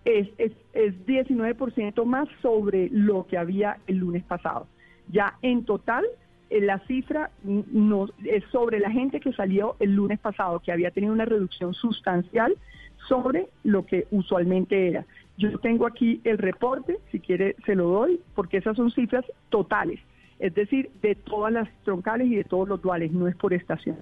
Es, 0.04 0.28
es, 0.36 0.52
es 0.74 0.94
19% 1.06 2.04
más 2.04 2.28
sobre 2.42 2.90
lo 2.90 3.26
que 3.26 3.38
había 3.38 3.78
el 3.86 3.96
lunes 3.96 4.22
pasado. 4.22 4.66
Ya 5.08 5.38
en 5.40 5.64
total, 5.64 6.04
eh, 6.50 6.60
la 6.60 6.78
cifra 6.80 7.30
no, 7.42 8.10
es 8.22 8.44
sobre 8.52 8.80
la 8.80 8.90
gente 8.90 9.18
que 9.18 9.32
salió 9.32 9.76
el 9.80 9.94
lunes 9.94 10.18
pasado, 10.18 10.60
que 10.60 10.72
había 10.72 10.90
tenido 10.90 11.14
una 11.14 11.24
reducción 11.24 11.72
sustancial 11.72 12.54
sobre 13.08 13.48
lo 13.62 13.86
que 13.86 14.06
usualmente 14.10 14.88
era. 14.88 15.06
Yo 15.36 15.58
tengo 15.58 15.86
aquí 15.86 16.20
el 16.24 16.38
reporte, 16.38 16.98
si 17.10 17.20
quiere 17.20 17.56
se 17.66 17.74
lo 17.74 17.88
doy, 17.88 18.20
porque 18.34 18.58
esas 18.58 18.76
son 18.76 18.90
cifras 18.90 19.24
totales, 19.48 20.00
es 20.38 20.54
decir, 20.54 20.90
de 21.02 21.14
todas 21.14 21.52
las 21.52 21.68
troncales 21.84 22.28
y 22.28 22.36
de 22.36 22.44
todos 22.44 22.68
los 22.68 22.80
duales, 22.80 23.12
no 23.12 23.26
es 23.28 23.36
por 23.36 23.52
estación. 23.52 23.96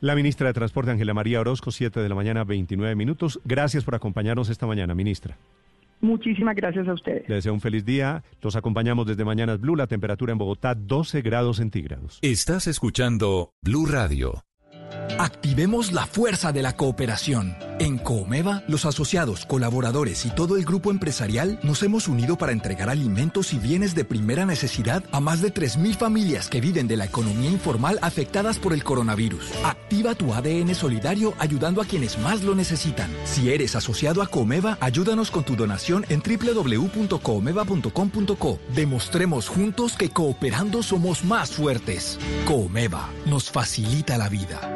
La 0.00 0.14
ministra 0.14 0.48
de 0.48 0.54
Transporte, 0.54 0.90
Ángela 0.90 1.14
María 1.14 1.40
Orozco, 1.40 1.70
7 1.70 2.00
de 2.00 2.08
la 2.08 2.14
mañana, 2.14 2.44
29 2.44 2.94
minutos. 2.96 3.40
Gracias 3.44 3.84
por 3.84 3.94
acompañarnos 3.94 4.50
esta 4.50 4.66
mañana, 4.66 4.94
ministra. 4.94 5.36
Muchísimas 6.00 6.54
gracias 6.54 6.86
a 6.88 6.92
ustedes. 6.92 7.22
Les 7.28 7.38
deseo 7.38 7.54
un 7.54 7.60
feliz 7.60 7.84
día. 7.84 8.22
Los 8.42 8.56
acompañamos 8.56 9.06
desde 9.06 9.24
Mañanas 9.24 9.60
Blue. 9.60 9.76
La 9.76 9.86
temperatura 9.86 10.32
en 10.32 10.38
Bogotá, 10.38 10.74
12 10.74 11.22
grados 11.22 11.56
centígrados. 11.56 12.18
Estás 12.22 12.66
escuchando 12.66 13.52
Blue 13.62 13.86
Radio. 13.86 14.44
Activemos 15.18 15.92
la 15.92 16.06
fuerza 16.06 16.52
de 16.52 16.62
la 16.62 16.76
cooperación. 16.76 17.56
En 17.78 17.98
Coomeva, 17.98 18.62
los 18.68 18.84
asociados, 18.84 19.46
colaboradores 19.46 20.26
y 20.26 20.30
todo 20.30 20.56
el 20.56 20.64
grupo 20.64 20.90
empresarial 20.90 21.60
nos 21.62 21.82
hemos 21.82 22.08
unido 22.08 22.36
para 22.36 22.52
entregar 22.52 22.90
alimentos 22.90 23.52
y 23.52 23.58
bienes 23.58 23.94
de 23.94 24.04
primera 24.04 24.44
necesidad 24.46 25.04
a 25.12 25.20
más 25.20 25.42
de 25.42 25.54
3.000 25.54 25.96
familias 25.96 26.48
que 26.48 26.60
viven 26.60 26.88
de 26.88 26.96
la 26.96 27.04
economía 27.06 27.50
informal 27.50 27.98
afectadas 28.02 28.58
por 28.58 28.72
el 28.72 28.82
coronavirus. 28.84 29.52
Activa 29.64 30.14
tu 30.14 30.32
ADN 30.34 30.74
solidario 30.74 31.34
ayudando 31.38 31.80
a 31.80 31.86
quienes 31.86 32.18
más 32.18 32.42
lo 32.42 32.54
necesitan. 32.54 33.10
Si 33.24 33.50
eres 33.50 33.74
asociado 33.76 34.20
a 34.22 34.26
Coomeva, 34.26 34.76
ayúdanos 34.80 35.30
con 35.30 35.44
tu 35.44 35.54
donación 35.56 36.04
en 36.08 36.22
www.coomeva.com.co. 36.22 38.58
Demostremos 38.74 39.48
juntos 39.48 39.96
que 39.96 40.10
cooperando 40.10 40.82
somos 40.82 41.24
más 41.24 41.52
fuertes. 41.52 42.18
Coomeva 42.46 43.08
nos 43.24 43.50
facilita 43.50 44.18
la 44.18 44.28
vida. 44.28 44.75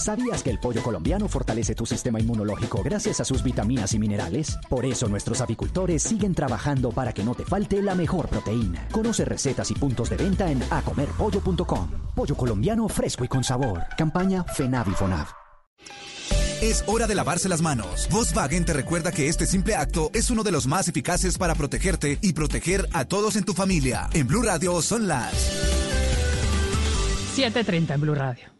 ¿Sabías 0.00 0.42
que 0.42 0.48
el 0.48 0.58
pollo 0.58 0.82
colombiano 0.82 1.28
fortalece 1.28 1.74
tu 1.74 1.84
sistema 1.84 2.18
inmunológico 2.18 2.82
gracias 2.82 3.20
a 3.20 3.24
sus 3.24 3.42
vitaminas 3.42 3.92
y 3.92 3.98
minerales? 3.98 4.56
Por 4.70 4.86
eso 4.86 5.08
nuestros 5.08 5.42
apicultores 5.42 6.02
siguen 6.02 6.34
trabajando 6.34 6.90
para 6.90 7.12
que 7.12 7.22
no 7.22 7.34
te 7.34 7.44
falte 7.44 7.82
la 7.82 7.94
mejor 7.94 8.28
proteína. 8.28 8.88
Conoce 8.90 9.26
recetas 9.26 9.70
y 9.70 9.74
puntos 9.74 10.08
de 10.08 10.16
venta 10.16 10.50
en 10.50 10.62
acomerpollo.com. 10.70 11.90
Pollo 12.14 12.34
colombiano 12.34 12.88
fresco 12.88 13.24
y 13.24 13.28
con 13.28 13.44
sabor. 13.44 13.84
Campaña 13.98 14.42
FENAVIFONAV. 14.44 15.28
Es 16.62 16.82
hora 16.86 17.06
de 17.06 17.14
lavarse 17.14 17.50
las 17.50 17.60
manos. 17.60 18.08
Volkswagen 18.10 18.64
te 18.64 18.72
recuerda 18.72 19.12
que 19.12 19.28
este 19.28 19.46
simple 19.46 19.74
acto 19.74 20.10
es 20.14 20.30
uno 20.30 20.42
de 20.42 20.50
los 20.50 20.66
más 20.66 20.88
eficaces 20.88 21.36
para 21.36 21.54
protegerte 21.54 22.18
y 22.22 22.32
proteger 22.32 22.88
a 22.94 23.04
todos 23.04 23.36
en 23.36 23.44
tu 23.44 23.52
familia. 23.52 24.08
En 24.14 24.26
Blue 24.26 24.42
Radio 24.42 24.80
son 24.80 25.08
las 25.08 25.32
7:30 27.36 27.94
en 27.94 28.00
Blue 28.00 28.14
Radio. 28.14 28.59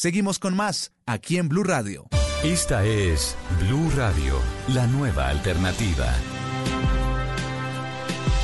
Seguimos 0.00 0.38
con 0.38 0.54
más 0.54 0.92
aquí 1.06 1.38
en 1.38 1.48
Blue 1.48 1.64
Radio. 1.64 2.06
Esta 2.44 2.86
es 2.86 3.36
Blue 3.66 3.90
Radio, 3.96 4.38
la 4.68 4.86
nueva 4.86 5.28
alternativa. 5.28 6.06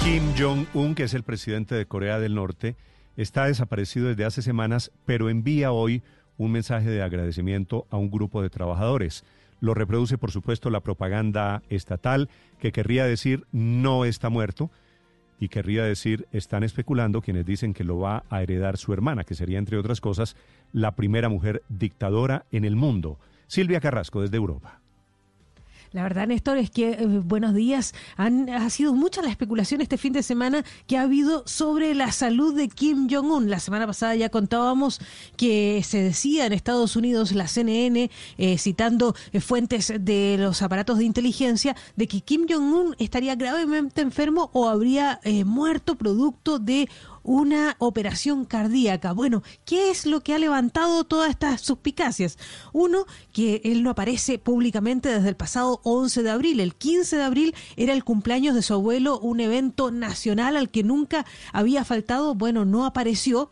Kim 0.03 0.35
Jong-un, 0.37 0.97
que 0.97 1.05
es 1.05 1.14
el 1.14 1.23
presidente 1.23 1.77
de 1.77 1.87
Corea 1.87 2.19
del 2.19 2.35
Norte, 2.35 2.75
está 3.17 3.47
desaparecido 3.47 4.09
desde 4.09 4.25
hace 4.25 4.43
semanas, 4.43 4.90
pero 5.07 5.31
envía 5.31 5.71
hoy 5.71 6.03
un 6.38 6.51
mensaje 6.51 6.90
de 6.90 7.03
agradecimiento 7.03 7.87
a 7.88 7.99
un 7.99 8.11
grupo 8.11 8.43
de 8.43 8.51
trabajadores. 8.51 9.23
Lo 9.61 9.75
reproduce, 9.75 10.19
por 10.19 10.33
supuesto, 10.33 10.71
la 10.71 10.81
propaganda 10.81 11.62
estatal, 11.69 12.31
que 12.59 12.73
querría 12.73 13.05
decir 13.05 13.47
no 13.53 14.05
está 14.05 14.29
muerto, 14.29 14.73
y 15.38 15.49
querría 15.49 15.85
decir, 15.85 16.27
están 16.33 16.62
especulando 16.62 17.21
quienes 17.21 17.45
dicen 17.45 17.75
que 17.75 17.85
lo 17.85 17.99
va 17.99 18.25
a 18.31 18.43
heredar 18.43 18.77
su 18.77 18.93
hermana, 18.93 19.25
que 19.25 19.35
sería, 19.35 19.59
entre 19.59 19.79
otras 19.79 20.01
cosas, 20.01 20.37
la 20.75 20.97
primera 20.97 21.31
mujer 21.31 21.63
dictadora 21.71 22.45
en 22.53 22.67
el 22.67 22.77
mundo. 22.77 23.19
Silvia 23.47 23.81
Carrasco, 23.81 24.21
desde 24.21 24.37
Europa. 24.37 24.81
La 25.93 26.03
verdad, 26.03 26.27
Néstor, 26.27 26.59
es 26.59 26.71
que, 26.71 26.91
eh, 26.91 27.07
buenos 27.07 27.55
días, 27.55 27.95
han 28.17 28.51
ha 28.51 28.69
sido 28.69 28.95
mucha 28.95 29.23
la 29.23 29.29
especulación 29.29 29.81
este 29.81 29.97
fin 29.97 30.13
de 30.13 30.25
semana 30.25 30.65
que 30.89 30.99
ha 30.99 31.03
habido 31.03 31.45
sobre 31.47 31.95
la 31.95 32.11
salud 32.11 32.53
de 32.53 32.69
Kim 32.69 33.07
Jong-un. 33.09 33.49
La 33.49 33.61
semana 33.61 33.87
pasada 33.87 34.17
ya 34.17 34.29
contábamos 34.29 35.01
que 35.37 35.81
se 35.85 36.03
decía 36.03 36.47
en 36.47 36.53
Estados 36.53 36.97
Unidos, 36.97 37.31
la 37.31 37.47
CNN, 37.47 38.11
eh, 38.39 38.59
citando 38.59 39.15
eh, 39.31 39.41
fuentes 39.41 39.93
de 40.01 40.35
los 40.41 40.63
aparatos 40.63 40.99
de 40.99 41.05
inteligencia, 41.05 41.77
de 41.95 42.09
que 42.09 42.23
Kim 42.23 42.47
Jong-un 42.51 42.97
estaría 42.99 43.37
gravemente 43.37 44.01
enfermo 44.01 44.51
o 44.53 44.69
habría 44.69 45.21
muerto 45.45 45.95
producto 45.95 46.59
de 46.59 46.89
una 47.25 47.75
operación 47.79 48.45
cardíaca. 48.45 49.13
Bueno, 49.13 49.43
¿qué 49.65 49.91
es 49.91 50.07
lo 50.07 50.21
que 50.21 50.35
ha 50.35 50.39
levantado 50.39 51.05
todas 51.05 51.31
estas 51.31 51.61
suspicacias? 51.63 52.39
Uno, 52.73 53.07
que 53.33 53.61
él 53.65 53.83
no 53.83 53.91
aparece 53.91 54.39
públicamente 54.39 55.09
desde 55.09 55.31
el 55.31 55.37
pasado 55.37 55.81
11 55.83 56.23
de 56.23 56.31
abril. 56.31 56.61
El 56.61 56.75
15 56.75 57.17
de 57.17 57.23
abril 57.23 57.55
era 57.77 57.95
el 57.95 58.05
cumpleaños 58.05 58.55
de 58.55 58.63
su 58.63 58.75
abuelo, 58.75 59.19
un 59.19 59.41
evento 59.41 59.91
nacional 59.91 60.57
al 60.57 60.71
que 60.71 60.85
nunca 60.85 61.25
había 61.53 61.85
faltado. 61.85 62.35
Bueno, 62.35 62.65
no 62.65 62.85
apareció. 62.85 63.51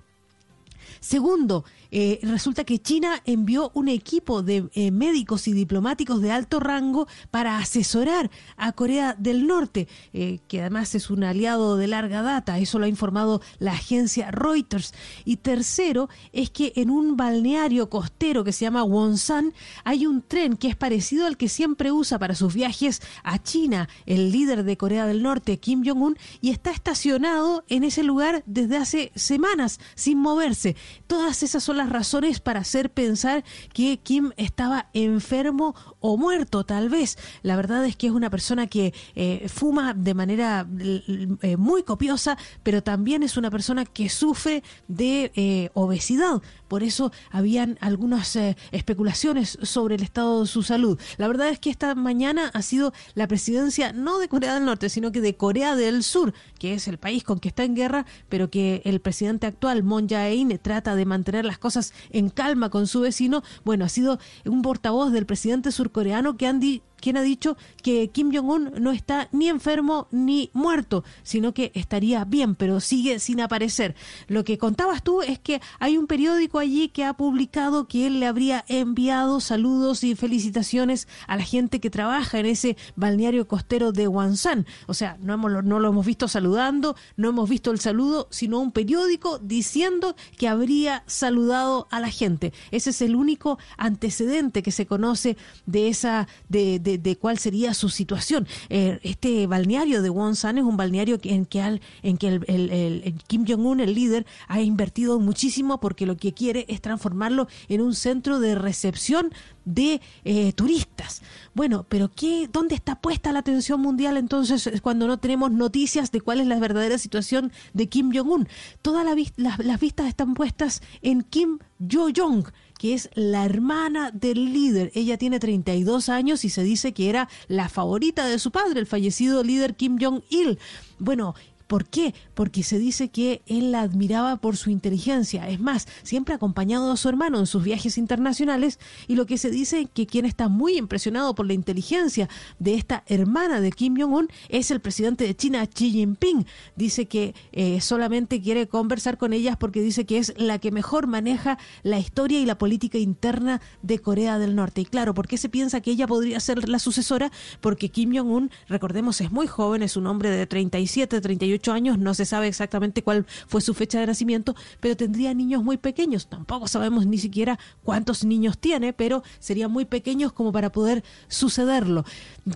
Segundo, 1.00 1.64
eh, 1.94 2.18
resulta 2.22 2.64
que 2.64 2.80
China 2.80 3.20
envió 3.26 3.70
un 3.74 3.88
equipo 3.88 4.42
de 4.42 4.68
eh, 4.72 4.90
médicos 4.90 5.46
y 5.46 5.52
diplomáticos 5.52 6.22
de 6.22 6.32
alto 6.32 6.58
rango 6.58 7.06
para 7.30 7.58
asesorar 7.58 8.30
a 8.56 8.72
Corea 8.72 9.14
del 9.18 9.46
Norte, 9.46 9.88
eh, 10.14 10.40
que 10.48 10.62
además 10.62 10.94
es 10.94 11.10
un 11.10 11.22
aliado 11.22 11.76
de 11.76 11.88
larga 11.88 12.22
data, 12.22 12.58
eso 12.58 12.78
lo 12.78 12.86
ha 12.86 12.88
informado 12.88 13.42
la 13.58 13.72
agencia 13.72 14.30
Reuters. 14.30 14.94
Y 15.26 15.36
tercero, 15.36 16.08
es 16.32 16.48
que 16.48 16.72
en 16.76 16.88
un 16.88 17.18
balneario 17.18 17.90
costero 17.90 18.42
que 18.42 18.52
se 18.52 18.64
llama 18.64 18.84
Wonsan 18.84 19.52
hay 19.84 20.06
un 20.06 20.22
tren 20.22 20.56
que 20.56 20.68
es 20.68 20.76
parecido 20.76 21.26
al 21.26 21.36
que 21.36 21.50
siempre 21.50 21.92
usa 21.92 22.18
para 22.18 22.34
sus 22.34 22.54
viajes 22.54 23.02
a 23.22 23.42
China 23.42 23.90
el 24.06 24.32
líder 24.32 24.64
de 24.64 24.78
Corea 24.78 25.06
del 25.06 25.22
Norte, 25.22 25.58
Kim 25.58 25.82
Jong-un, 25.84 26.16
y 26.40 26.50
está 26.50 26.70
estacionado 26.70 27.64
en 27.68 27.84
ese 27.84 28.02
lugar 28.02 28.42
desde 28.46 28.78
hace 28.78 29.12
semanas 29.14 29.78
sin 29.94 30.18
moverse. 30.18 30.74
Todas 31.06 31.42
esas 31.42 31.62
son 31.62 31.76
las 31.76 31.81
razones 31.88 32.40
para 32.40 32.60
hacer 32.60 32.90
pensar 32.90 33.44
que 33.72 33.98
Kim 33.98 34.32
estaba 34.36 34.88
enfermo 34.92 35.74
o 36.00 36.16
muerto, 36.16 36.64
tal 36.64 36.88
vez. 36.88 37.18
La 37.42 37.56
verdad 37.56 37.84
es 37.84 37.96
que 37.96 38.06
es 38.08 38.12
una 38.12 38.30
persona 38.30 38.66
que 38.66 38.94
eh, 39.14 39.48
fuma 39.48 39.94
de 39.94 40.14
manera 40.14 40.66
eh, 40.78 41.56
muy 41.56 41.82
copiosa, 41.82 42.36
pero 42.62 42.82
también 42.82 43.22
es 43.22 43.36
una 43.36 43.50
persona 43.50 43.84
que 43.84 44.08
sufre 44.08 44.62
de 44.88 45.32
eh, 45.34 45.70
obesidad. 45.74 46.42
Por 46.72 46.82
eso 46.82 47.12
habían 47.30 47.76
algunas 47.82 48.34
eh, 48.34 48.56
especulaciones 48.70 49.58
sobre 49.60 49.96
el 49.96 50.02
estado 50.02 50.40
de 50.40 50.46
su 50.46 50.62
salud. 50.62 50.98
La 51.18 51.28
verdad 51.28 51.50
es 51.50 51.58
que 51.58 51.68
esta 51.68 51.94
mañana 51.94 52.50
ha 52.54 52.62
sido 52.62 52.94
la 53.14 53.28
presidencia 53.28 53.92
no 53.92 54.18
de 54.18 54.26
Corea 54.28 54.54
del 54.54 54.64
Norte, 54.64 54.88
sino 54.88 55.12
que 55.12 55.20
de 55.20 55.36
Corea 55.36 55.76
del 55.76 56.02
Sur, 56.02 56.32
que 56.58 56.72
es 56.72 56.88
el 56.88 56.96
país 56.96 57.24
con 57.24 57.40
que 57.40 57.48
está 57.48 57.64
en 57.64 57.74
guerra, 57.74 58.06
pero 58.30 58.48
que 58.48 58.80
el 58.86 59.00
presidente 59.02 59.46
actual, 59.46 59.82
Moon 59.82 60.08
Jae-in, 60.08 60.58
trata 60.62 60.94
de 60.96 61.04
mantener 61.04 61.44
las 61.44 61.58
cosas 61.58 61.92
en 62.08 62.30
calma 62.30 62.70
con 62.70 62.86
su 62.86 63.00
vecino. 63.02 63.42
Bueno, 63.64 63.84
ha 63.84 63.90
sido 63.90 64.18
un 64.46 64.62
portavoz 64.62 65.12
del 65.12 65.26
presidente 65.26 65.72
surcoreano 65.72 66.38
que 66.38 66.46
han 66.46 66.58
di- 66.58 66.80
quien 67.02 67.18
ha 67.18 67.22
dicho 67.22 67.58
que 67.82 68.08
Kim 68.08 68.32
Jong-un 68.34 68.72
no 68.78 68.92
está 68.92 69.28
ni 69.32 69.48
enfermo 69.48 70.08
ni 70.10 70.50
muerto, 70.54 71.04
sino 71.22 71.52
que 71.52 71.72
estaría 71.74 72.24
bien, 72.24 72.54
pero 72.54 72.80
sigue 72.80 73.18
sin 73.18 73.40
aparecer. 73.42 73.94
Lo 74.28 74.44
que 74.44 74.56
contabas 74.56 75.02
tú 75.02 75.20
es 75.20 75.38
que 75.38 75.60
hay 75.80 75.98
un 75.98 76.06
periódico 76.06 76.58
allí 76.58 76.88
que 76.88 77.04
ha 77.04 77.12
publicado 77.12 77.88
que 77.88 78.06
él 78.06 78.20
le 78.20 78.26
habría 78.26 78.64
enviado 78.68 79.40
saludos 79.40 80.04
y 80.04 80.14
felicitaciones 80.14 81.08
a 81.26 81.36
la 81.36 81.42
gente 81.42 81.80
que 81.80 81.90
trabaja 81.90 82.38
en 82.38 82.46
ese 82.46 82.76
balneario 82.96 83.46
costero 83.48 83.92
de 83.92 84.06
Wonsan. 84.08 84.66
O 84.86 84.94
sea, 84.94 85.18
no, 85.20 85.34
hemos, 85.34 85.64
no 85.64 85.80
lo 85.80 85.88
hemos 85.88 86.06
visto 86.06 86.28
saludando, 86.28 86.96
no 87.16 87.30
hemos 87.30 87.50
visto 87.50 87.72
el 87.72 87.80
saludo, 87.80 88.28
sino 88.30 88.60
un 88.60 88.72
periódico 88.72 89.38
diciendo 89.38 90.14
que 90.38 90.48
habría 90.48 91.02
saludado 91.06 91.88
a 91.90 91.98
la 91.98 92.10
gente. 92.10 92.52
Ese 92.70 92.90
es 92.90 93.02
el 93.02 93.16
único 93.16 93.58
antecedente 93.76 94.62
que 94.62 94.70
se 94.70 94.86
conoce 94.86 95.36
de 95.66 95.88
esa, 95.88 96.28
de, 96.48 96.78
de 96.98 97.16
cuál 97.16 97.38
sería 97.38 97.74
su 97.74 97.88
situación. 97.88 98.46
Eh, 98.68 98.98
este 99.02 99.46
balneario 99.46 100.02
de 100.02 100.10
Wonsan 100.10 100.58
es 100.58 100.64
un 100.64 100.76
balneario 100.76 101.18
en 101.22 101.46
que, 101.46 101.60
al- 101.60 101.80
en 102.02 102.16
que 102.16 102.28
el, 102.28 103.14
Kim 103.26 103.44
Jong-un, 103.46 103.80
el 103.80 103.94
líder, 103.94 104.26
ha 104.48 104.60
invertido 104.60 105.18
muchísimo 105.20 105.80
porque 105.80 106.06
lo 106.06 106.16
que 106.16 106.32
quiere 106.32 106.64
es 106.68 106.80
transformarlo 106.80 107.48
en 107.68 107.80
un 107.80 107.94
centro 107.94 108.40
de 108.40 108.54
recepción 108.54 109.32
de 109.64 110.00
eh, 110.24 110.52
turistas. 110.54 111.22
Bueno, 111.54 111.86
pero 111.88 112.10
¿qué, 112.14 112.48
¿dónde 112.52 112.74
está 112.74 113.00
puesta 113.00 113.30
la 113.32 113.38
atención 113.40 113.80
mundial 113.80 114.16
entonces 114.16 114.66
eh, 114.66 114.80
cuando 114.80 115.06
no 115.06 115.18
tenemos 115.18 115.52
noticias 115.52 116.10
de 116.10 116.20
cuál 116.20 116.40
es 116.40 116.46
la 116.46 116.58
verdadera 116.58 116.98
situación 116.98 117.52
de 117.72 117.88
Kim 117.88 118.10
Jong-un? 118.12 118.48
Todas 118.82 119.06
las 119.06 119.80
vistas 119.80 120.06
están 120.08 120.34
puestas 120.34 120.82
en 121.02 121.22
Kim 121.22 121.58
Jo-jong, 121.78 122.44
que 122.82 122.94
es 122.94 123.10
la 123.14 123.44
hermana 123.44 124.10
del 124.10 124.52
líder. 124.52 124.90
Ella 124.96 125.16
tiene 125.16 125.38
32 125.38 126.08
años 126.08 126.44
y 126.44 126.48
se 126.48 126.64
dice 126.64 126.92
que 126.92 127.10
era 127.10 127.28
la 127.46 127.68
favorita 127.68 128.26
de 128.26 128.40
su 128.40 128.50
padre, 128.50 128.80
el 128.80 128.86
fallecido 128.86 129.44
líder 129.44 129.76
Kim 129.76 129.98
Jong-il. 130.00 130.58
Bueno, 130.98 131.36
¿Por 131.72 131.86
qué? 131.86 132.14
Porque 132.34 132.62
se 132.62 132.78
dice 132.78 133.08
que 133.08 133.40
él 133.46 133.72
la 133.72 133.80
admiraba 133.80 134.36
por 134.36 134.58
su 134.58 134.68
inteligencia. 134.68 135.48
Es 135.48 135.58
más, 135.58 135.88
siempre 136.02 136.34
acompañado 136.34 136.92
a 136.92 136.98
su 136.98 137.08
hermano 137.08 137.38
en 137.38 137.46
sus 137.46 137.64
viajes 137.64 137.96
internacionales 137.96 138.78
y 139.08 139.14
lo 139.14 139.24
que 139.24 139.38
se 139.38 139.50
dice 139.50 139.86
que 139.86 140.06
quien 140.06 140.26
está 140.26 140.48
muy 140.48 140.76
impresionado 140.76 141.34
por 141.34 141.46
la 141.46 141.54
inteligencia 141.54 142.28
de 142.58 142.74
esta 142.74 143.04
hermana 143.06 143.62
de 143.62 143.72
Kim 143.72 143.96
Jong-un 143.98 144.28
es 144.50 144.70
el 144.70 144.80
presidente 144.80 145.24
de 145.24 145.34
China, 145.34 145.66
Xi 145.66 145.92
Jinping. 145.92 146.44
Dice 146.76 147.06
que 147.06 147.34
eh, 147.52 147.80
solamente 147.80 148.42
quiere 148.42 148.68
conversar 148.68 149.16
con 149.16 149.32
ellas 149.32 149.56
porque 149.58 149.80
dice 149.80 150.04
que 150.04 150.18
es 150.18 150.34
la 150.36 150.58
que 150.58 150.72
mejor 150.72 151.06
maneja 151.06 151.56
la 151.84 151.98
historia 151.98 152.38
y 152.38 152.44
la 152.44 152.58
política 152.58 152.98
interna 152.98 153.62
de 153.80 153.98
Corea 153.98 154.38
del 154.38 154.54
Norte. 154.54 154.82
Y 154.82 154.84
claro, 154.84 155.14
¿por 155.14 155.26
qué 155.26 155.38
se 155.38 155.48
piensa 155.48 155.80
que 155.80 155.92
ella 155.92 156.06
podría 156.06 156.38
ser 156.38 156.68
la 156.68 156.78
sucesora? 156.78 157.32
Porque 157.62 157.88
Kim 157.88 158.14
Jong-un, 158.14 158.50
recordemos, 158.68 159.22
es 159.22 159.32
muy 159.32 159.46
joven, 159.46 159.82
es 159.82 159.96
un 159.96 160.06
hombre 160.06 160.28
de 160.28 160.46
37, 160.46 161.22
38 161.22 161.61
años, 161.70 161.98
no 161.98 162.14
se 162.14 162.24
sabe 162.24 162.48
exactamente 162.48 163.02
cuál 163.02 163.26
fue 163.46 163.60
su 163.60 163.74
fecha 163.74 164.00
de 164.00 164.06
nacimiento, 164.06 164.56
pero 164.80 164.96
tendría 164.96 165.34
niños 165.34 165.62
muy 165.62 165.76
pequeños. 165.76 166.26
Tampoco 166.26 166.66
sabemos 166.66 167.06
ni 167.06 167.18
siquiera 167.18 167.58
cuántos 167.84 168.24
niños 168.24 168.58
tiene, 168.58 168.92
pero 168.92 169.22
serían 169.38 169.70
muy 169.70 169.84
pequeños 169.84 170.32
como 170.32 170.50
para 170.50 170.72
poder 170.72 171.04
sucederlo. 171.28 172.04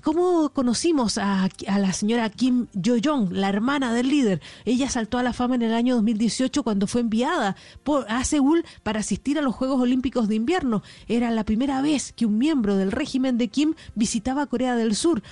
¿Cómo 0.03 0.49
conocimos 0.51 1.19
a, 1.19 1.49
la 1.67 1.93
señora 1.93 2.29
Kim 2.31 2.67
Jo-jong, 2.75 3.31
la 3.33 3.49
hermana 3.49 3.93
del 3.93 4.09
líder? 4.09 4.41
Ella 4.65 4.91
saltó 4.91 5.19
a 5.19 5.23
la 5.23 5.33
fama 5.33 5.55
en 5.55 5.63
el 5.63 5.75
año 5.75 5.95
2018 5.95 6.63
cuando 6.63 6.87
fue 6.87 7.03
enviada 7.03 7.57
por, 7.85 8.07
a 8.09 8.25
Seúl 8.25 8.65
para 8.83 9.01
asistir 9.01 9.39
a 9.39 9.43
los 9.43 9.55
Juegos 9.55 9.81
Olímpicos 9.81 10.27
de 10.27 10.35
Invierno. 10.35 10.83
Era 11.07 11.31
la 11.31 11.45
primera 11.45 11.83
vez 11.83 12.13
que 12.13 12.27
un 12.27 12.39
miembro 12.39 12.77
del 12.77 12.91
régimen 12.91 13.39
de 13.39 13.49
Kim 13.49 13.75
visitaba 13.95 14.47
Corea 14.47 14.75
del 14.75 14.97
Sur. 14.97 15.23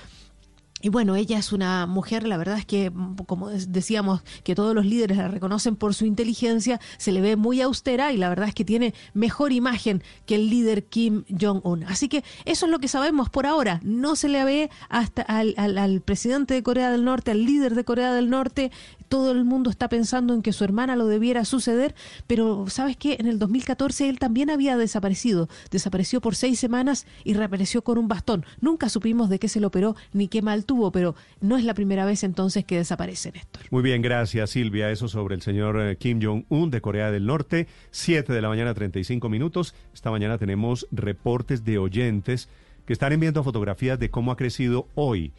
Y 0.85 0.89
bueno, 0.89 1.15
ella 1.15 1.39
es 1.39 1.51
una 1.51 1.87
mujer, 1.87 2.27
la 2.27 2.37
verdad 2.37 2.59
es 2.59 2.65
que, 2.67 2.91
como 3.25 3.49
decíamos, 3.49 4.21
que 4.43 4.53
todos 4.53 4.75
los 4.75 4.85
líderes 4.85 5.17
la 5.17 5.27
reconocen 5.29 5.75
por 5.75 5.95
su 5.95 6.05
inteligencia, 6.05 6.79
se 6.99 7.11
le 7.11 7.21
ve 7.21 7.35
muy 7.35 7.59
austera 7.59 8.13
y 8.13 8.17
la 8.17 8.29
verdad 8.29 8.49
es 8.49 8.53
que 8.53 8.65
tiene 8.65 8.93
mejor 9.15 9.51
imagen 9.51 10.03
que 10.27 10.35
el 10.35 10.47
líder 10.47 10.85
Kim 10.85 11.23
Jong-un. 11.41 11.85
Así 11.85 12.07
que 12.07 12.23
eso 12.45 12.67
es 12.67 12.71
lo 12.71 12.77
que 12.77 12.87
sabemos 12.87 13.31
por 13.31 13.47
ahora. 13.47 13.79
No 13.81 14.15
se 14.15 14.29
le 14.29 14.43
ve 14.43 14.69
hasta 14.87 15.23
al, 15.23 15.55
al, 15.57 15.79
al 15.79 16.01
presidente 16.01 16.53
de 16.53 16.61
Corea 16.61 16.91
del 16.91 17.03
Norte, 17.03 17.31
al 17.31 17.45
líder 17.45 17.73
de 17.73 17.83
Corea 17.83 18.13
del 18.13 18.29
Norte, 18.29 18.71
todo 19.07 19.31
el 19.31 19.45
mundo 19.45 19.69
está 19.69 19.89
pensando 19.89 20.33
en 20.33 20.41
que 20.41 20.53
su 20.53 20.63
hermana 20.63 20.95
lo 20.95 21.07
debiera 21.07 21.45
suceder, 21.45 21.95
pero 22.27 22.65
¿sabes 22.69 22.97
qué? 22.97 23.17
En 23.19 23.27
el 23.27 23.39
2014 23.39 24.09
él 24.09 24.19
también 24.19 24.49
había 24.49 24.77
desaparecido. 24.77 25.49
Desapareció 25.71 26.21
por 26.21 26.35
seis 26.35 26.59
semanas 26.59 27.05
y 27.23 27.33
reapareció 27.33 27.83
con 27.83 27.97
un 27.97 28.07
bastón. 28.07 28.45
Nunca 28.61 28.89
supimos 28.89 29.29
de 29.29 29.39
qué 29.39 29.47
se 29.47 29.59
lo 29.59 29.67
operó 29.67 29.95
ni 30.13 30.27
qué 30.27 30.41
mal 30.41 30.65
tuvo, 30.65 30.91
pero 30.91 31.15
no 31.41 31.57
es 31.57 31.63
la 31.63 31.73
primera 31.73 32.05
vez 32.05 32.23
entonces 32.23 32.65
que 32.65 32.77
desaparece 32.77 33.31
Néstor. 33.31 33.63
Muy 33.71 33.83
bien, 33.83 34.01
gracias 34.01 34.51
Silvia. 34.51 34.91
Eso 34.91 35.07
sobre 35.07 35.35
el 35.35 35.41
señor 35.41 35.79
eh, 35.79 35.97
Kim 35.97 36.19
Jong-un 36.21 36.71
de 36.71 36.81
Corea 36.81 37.11
del 37.11 37.25
Norte. 37.25 37.67
Siete 37.91 38.33
de 38.33 38.41
la 38.41 38.49
mañana, 38.49 38.73
35 38.73 39.29
minutos. 39.29 39.73
Esta 39.93 40.11
mañana 40.11 40.37
tenemos 40.37 40.87
reportes 40.91 41.63
de 41.63 41.77
oyentes 41.77 42.49
que 42.85 42.93
están 42.93 43.13
enviando 43.13 43.43
fotografías 43.43 43.99
de 43.99 44.09
cómo 44.09 44.31
ha 44.31 44.37
crecido 44.37 44.87
hoy 44.95 45.33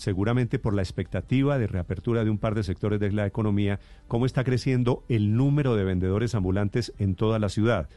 seguramente 0.00 0.58
por 0.58 0.74
la 0.74 0.82
expectativa 0.82 1.58
de 1.58 1.66
reapertura 1.66 2.24
de 2.24 2.30
un 2.30 2.38
par 2.38 2.54
de 2.54 2.62
sectores 2.62 2.98
de 2.98 3.12
la 3.12 3.26
economía, 3.26 3.78
cómo 4.08 4.26
está 4.26 4.42
creciendo 4.44 5.04
el 5.08 5.36
número 5.36 5.76
de 5.76 5.84
vendedores 5.84 6.34
ambulantes 6.34 6.92
en 6.98 7.14
toda 7.14 7.38
la 7.38 7.48
ciudad. 7.48 7.88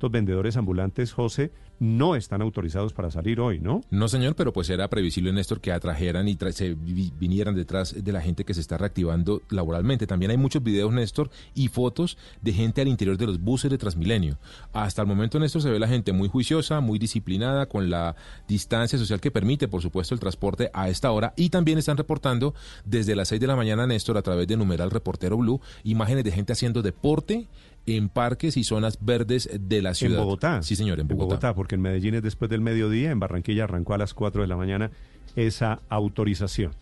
Estos 0.00 0.12
vendedores 0.12 0.56
ambulantes, 0.56 1.12
José, 1.12 1.52
no 1.78 2.16
están 2.16 2.40
autorizados 2.40 2.94
para 2.94 3.10
salir 3.10 3.38
hoy, 3.38 3.58
¿no? 3.58 3.82
No, 3.90 4.08
señor, 4.08 4.34
pero 4.34 4.50
pues 4.50 4.70
era 4.70 4.88
previsible, 4.88 5.30
Néstor, 5.30 5.60
que 5.60 5.72
atrajeran 5.72 6.26
y 6.26 6.38
se 6.52 6.74
vinieran 6.74 7.54
detrás 7.54 7.94
de 8.02 8.10
la 8.10 8.22
gente 8.22 8.46
que 8.46 8.54
se 8.54 8.62
está 8.62 8.78
reactivando 8.78 9.42
laboralmente. 9.50 10.06
También 10.06 10.30
hay 10.30 10.38
muchos 10.38 10.62
videos, 10.62 10.90
Néstor, 10.90 11.30
y 11.54 11.68
fotos 11.68 12.16
de 12.40 12.54
gente 12.54 12.80
al 12.80 12.88
interior 12.88 13.18
de 13.18 13.26
los 13.26 13.40
buses 13.42 13.70
de 13.70 13.76
Transmilenio. 13.76 14.38
Hasta 14.72 15.02
el 15.02 15.08
momento, 15.08 15.38
Néstor, 15.38 15.60
se 15.60 15.70
ve 15.70 15.78
la 15.78 15.88
gente 15.88 16.14
muy 16.14 16.28
juiciosa, 16.28 16.80
muy 16.80 16.98
disciplinada, 16.98 17.66
con 17.66 17.90
la 17.90 18.16
distancia 18.48 18.98
social 18.98 19.20
que 19.20 19.30
permite, 19.30 19.68
por 19.68 19.82
supuesto, 19.82 20.14
el 20.14 20.20
transporte 20.20 20.70
a 20.72 20.88
esta 20.88 21.10
hora. 21.10 21.34
Y 21.36 21.50
también 21.50 21.76
están 21.76 21.98
reportando 21.98 22.54
desde 22.86 23.14
las 23.14 23.28
6 23.28 23.38
de 23.38 23.46
la 23.46 23.56
mañana, 23.56 23.86
Néstor, 23.86 24.16
a 24.16 24.22
través 24.22 24.46
de 24.46 24.56
numeral 24.56 24.90
Reportero 24.90 25.36
Blue, 25.36 25.60
imágenes 25.84 26.24
de 26.24 26.32
gente 26.32 26.54
haciendo 26.54 26.80
deporte 26.80 27.48
en 27.86 28.08
parques 28.08 28.56
y 28.56 28.64
zonas 28.64 28.98
verdes 29.00 29.48
de 29.60 29.82
la 29.82 29.94
ciudad. 29.94 30.18
En 30.18 30.24
Bogotá. 30.24 30.62
Sí, 30.62 30.76
señor, 30.76 31.00
en 31.00 31.08
Bogotá. 31.08 31.24
En 31.24 31.28
Bogotá, 31.28 31.54
porque 31.54 31.74
en 31.74 31.82
Medellín 31.82 32.14
es 32.14 32.22
después 32.22 32.50
del 32.50 32.60
mediodía, 32.60 33.10
en 33.10 33.20
Barranquilla 33.20 33.64
arrancó 33.64 33.94
a 33.94 33.98
las 33.98 34.14
4 34.14 34.42
de 34.42 34.48
la 34.48 34.56
mañana 34.56 34.90
esa 35.36 35.80
autorización. 35.88 36.72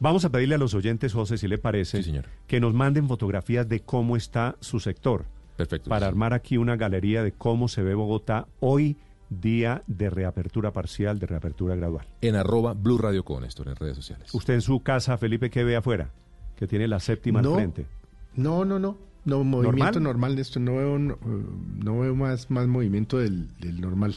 Vamos 0.00 0.24
a 0.24 0.30
pedirle 0.30 0.56
a 0.56 0.58
los 0.58 0.74
oyentes, 0.74 1.12
José, 1.12 1.38
si 1.38 1.48
le 1.48 1.58
parece, 1.58 2.02
señor. 2.02 2.26
que 2.46 2.60
nos 2.60 2.74
manden 2.74 3.08
fotografías 3.08 3.68
de 3.68 3.80
cómo 3.80 4.16
está 4.16 4.56
su 4.60 4.80
sector. 4.80 5.26
Perfecto. 5.56 5.88
Para 5.88 6.06
armar 6.06 6.34
aquí 6.34 6.56
una 6.56 6.76
galería 6.76 7.22
de 7.22 7.32
cómo 7.32 7.68
se 7.68 7.82
ve 7.82 7.94
Bogotá 7.94 8.48
hoy, 8.60 8.96
día 9.30 9.82
de 9.86 10.10
reapertura 10.10 10.72
parcial, 10.72 11.18
de 11.18 11.26
reapertura 11.26 11.76
gradual. 11.76 12.06
En 12.20 12.34
arroba 12.34 12.74
Blue 12.74 12.98
Radio 12.98 13.24
con 13.24 13.42
Néstor, 13.42 13.68
en 13.68 13.76
redes 13.76 13.96
sociales. 13.96 14.34
Usted 14.34 14.54
en 14.54 14.62
su 14.62 14.80
casa, 14.80 15.16
Felipe, 15.16 15.50
¿qué 15.50 15.62
ve 15.64 15.76
afuera? 15.76 16.10
Que 16.56 16.66
tiene 16.66 16.88
la 16.88 17.00
séptima 17.00 17.40
no, 17.40 17.50
al 17.50 17.54
frente. 17.56 17.86
No, 18.34 18.64
no, 18.64 18.78
no. 18.78 18.98
No, 19.24 19.42
movimiento 19.42 20.00
normal, 20.00 20.36
Néstor. 20.36 20.62
No 20.62 20.76
veo, 20.76 20.98
no, 20.98 21.18
no 21.82 22.00
veo 22.00 22.14
más, 22.14 22.50
más 22.50 22.66
movimiento 22.66 23.18
del, 23.18 23.48
del 23.58 23.80
normal. 23.80 24.14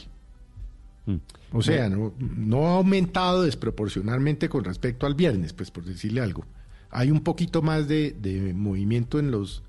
Mm. 1.06 1.16
O 1.52 1.62
sea, 1.62 1.88
no, 1.88 2.12
no 2.18 2.66
ha 2.68 2.76
aumentado 2.76 3.42
desproporcionalmente 3.42 4.48
con 4.48 4.64
respecto 4.64 5.06
al 5.06 5.14
viernes, 5.14 5.52
pues 5.52 5.70
por 5.70 5.84
decirle 5.84 6.20
algo. 6.20 6.44
Hay 6.90 7.10
un 7.10 7.20
poquito 7.20 7.62
más 7.62 7.88
de, 7.88 8.14
de 8.20 8.52
movimiento 8.54 9.18
en 9.18 9.30
los, 9.30 9.62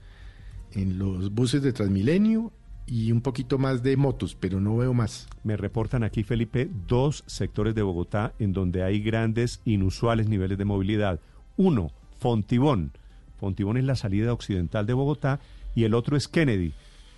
en 0.74 1.00
los 1.00 1.34
buses 1.34 1.62
de 1.62 1.74
Transmilenio 1.74 2.52
y 2.86 3.12
un 3.12 3.22
poquito 3.22 3.58
más 3.58 3.84
de 3.84 3.96
motos, 3.96 4.36
pero 4.36 4.60
no 4.60 4.76
veo 4.78 4.94
más. 4.94 5.28
Me 5.44 5.56
reportan 5.56 6.04
aquí, 6.04 6.24
Felipe, 6.24 6.70
dos 6.88 7.24
sectores 7.28 7.76
de 7.76 7.84
Bogotá 7.84 8.34
en 8.40 8.52
donde 8.52 8.84
hay 8.84 9.02
grandes, 9.02 9.62
inusuales 9.64 10.28
niveles 10.28 10.58
de 10.58 10.66
movilidad. 10.66 11.20
Uno, 11.56 11.92
Fontibón. 12.20 12.92
Fontibón 13.40 13.78
es 13.78 13.84
la 13.84 13.96
salida 13.96 14.34
occidental 14.34 14.86
de 14.86 14.94
Bogotá 14.94 15.40
y 15.76 15.86
el 15.86 15.94
otro 15.94 16.18
es 16.18 16.28
Kennedy, 16.28 16.74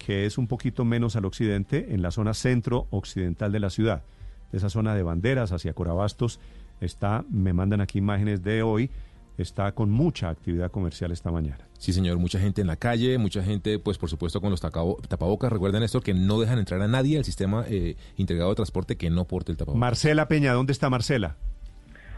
que 0.05 0.25
es 0.25 0.37
un 0.37 0.47
poquito 0.47 0.85
menos 0.85 1.15
al 1.15 1.25
occidente, 1.25 1.93
en 1.93 2.01
la 2.01 2.11
zona 2.11 2.33
centro-occidental 2.33 3.51
de 3.51 3.59
la 3.59 3.69
ciudad. 3.69 4.03
Esa 4.51 4.69
zona 4.69 4.95
de 4.95 5.03
banderas 5.03 5.51
hacia 5.51 5.73
Corabastos 5.73 6.39
está, 6.79 7.23
me 7.29 7.53
mandan 7.53 7.81
aquí 7.81 7.99
imágenes 7.99 8.43
de 8.43 8.63
hoy, 8.63 8.89
está 9.37 9.71
con 9.73 9.89
mucha 9.89 10.29
actividad 10.29 10.71
comercial 10.71 11.11
esta 11.11 11.31
mañana. 11.31 11.67
Sí, 11.77 11.93
señor, 11.93 12.19
mucha 12.19 12.39
gente 12.39 12.61
en 12.61 12.67
la 12.67 12.75
calle, 12.75 13.17
mucha 13.17 13.41
gente, 13.41 13.79
pues 13.79 13.97
por 13.97 14.09
supuesto 14.09 14.41
con 14.41 14.51
los 14.51 14.61
tapabocas. 14.61 15.51
Recuerden 15.51 15.83
esto, 15.83 16.01
que 16.01 16.13
no 16.13 16.39
dejan 16.39 16.59
entrar 16.59 16.81
a 16.81 16.87
nadie 16.87 17.17
al 17.17 17.25
sistema 17.25 17.65
eh, 17.67 17.95
integrado 18.17 18.49
de 18.49 18.55
transporte 18.55 18.97
que 18.97 19.09
no 19.09 19.25
porte 19.25 19.51
el 19.51 19.57
tapabocas. 19.57 19.79
Marcela 19.79 20.27
Peña, 20.27 20.53
¿dónde 20.53 20.73
está 20.73 20.89
Marcela? 20.89 21.37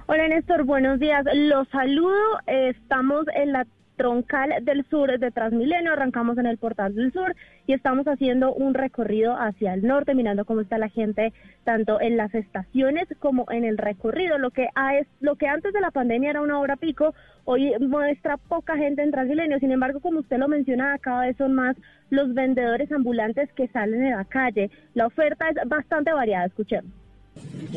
Hola 0.07 0.27
Néstor, 0.27 0.65
buenos 0.65 0.99
días. 0.99 1.23
Los 1.33 1.67
saludo. 1.69 2.39
Estamos 2.45 3.25
en 3.35 3.53
la 3.53 3.65
troncal 3.95 4.53
del 4.63 4.85
sur 4.89 5.19
de 5.19 5.31
Transmilenio, 5.31 5.93
arrancamos 5.93 6.37
en 6.37 6.45
el 6.45 6.57
portal 6.57 6.95
del 6.95 7.11
sur 7.11 7.35
y 7.67 7.73
estamos 7.73 8.05
haciendo 8.07 8.53
un 8.53 8.73
recorrido 8.73 9.33
hacia 9.33 9.73
el 9.73 9.85
norte, 9.85 10.15
mirando 10.15 10.45
cómo 10.45 10.61
está 10.61 10.77
la 10.77 10.89
gente 10.89 11.33
tanto 11.63 12.01
en 12.01 12.17
las 12.17 12.33
estaciones 12.33 13.07
como 13.19 13.45
en 13.49 13.63
el 13.63 13.77
recorrido. 13.77 14.37
Lo 14.37 14.51
que, 14.51 14.67
es, 14.99 15.07
lo 15.21 15.35
que 15.35 15.47
antes 15.47 15.73
de 15.73 15.81
la 15.81 15.91
pandemia 15.91 16.31
era 16.31 16.41
una 16.41 16.59
hora 16.59 16.75
pico, 16.75 17.13
hoy 17.45 17.73
muestra 17.79 18.37
poca 18.37 18.77
gente 18.77 19.03
en 19.03 19.11
Transmilenio. 19.11 19.59
Sin 19.59 19.71
embargo, 19.71 19.99
como 19.99 20.19
usted 20.19 20.37
lo 20.37 20.47
menciona, 20.47 20.97
cada 20.99 21.21
vez 21.21 21.37
son 21.37 21.53
más 21.53 21.75
los 22.09 22.33
vendedores 22.33 22.91
ambulantes 22.91 23.49
que 23.53 23.67
salen 23.69 24.01
de 24.01 24.11
la 24.11 24.25
calle. 24.25 24.69
La 24.93 25.07
oferta 25.07 25.49
es 25.49 25.57
bastante 25.67 26.11
variada, 26.11 26.45
escuchemos. 26.45 26.91
Mi 27.35 27.67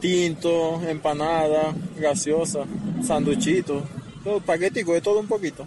tinto, 0.00 0.82
empanada, 0.86 1.72
gaseosa, 1.98 2.64
sanduchito 3.00 3.82
todo 4.24 4.40
paquetico, 4.40 4.94
de 4.94 5.00
todo 5.00 5.20
un 5.20 5.28
poquito. 5.28 5.66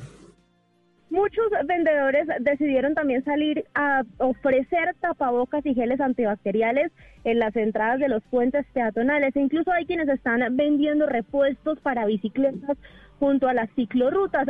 Muchos 1.10 1.46
vendedores 1.66 2.28
decidieron 2.42 2.94
también 2.94 3.24
salir 3.24 3.64
a 3.74 4.04
ofrecer 4.18 4.94
tapabocas 5.00 5.66
y 5.66 5.74
geles 5.74 6.02
antibacteriales 6.02 6.92
en 7.24 7.40
las 7.40 7.56
entradas 7.56 8.00
de 8.00 8.10
los 8.10 8.22
puentes 8.24 8.66
peatonales. 8.74 9.34
E 9.36 9.40
incluso 9.40 9.72
hay 9.72 9.86
quienes 9.86 10.10
están 10.10 10.42
vendiendo 10.58 11.06
repuestos 11.06 11.80
para 11.80 12.06
bicicletas 12.06 12.78
junto 13.20 13.48
a 13.48 13.54
las 13.54 13.70
ciclorrutas. 13.74 14.48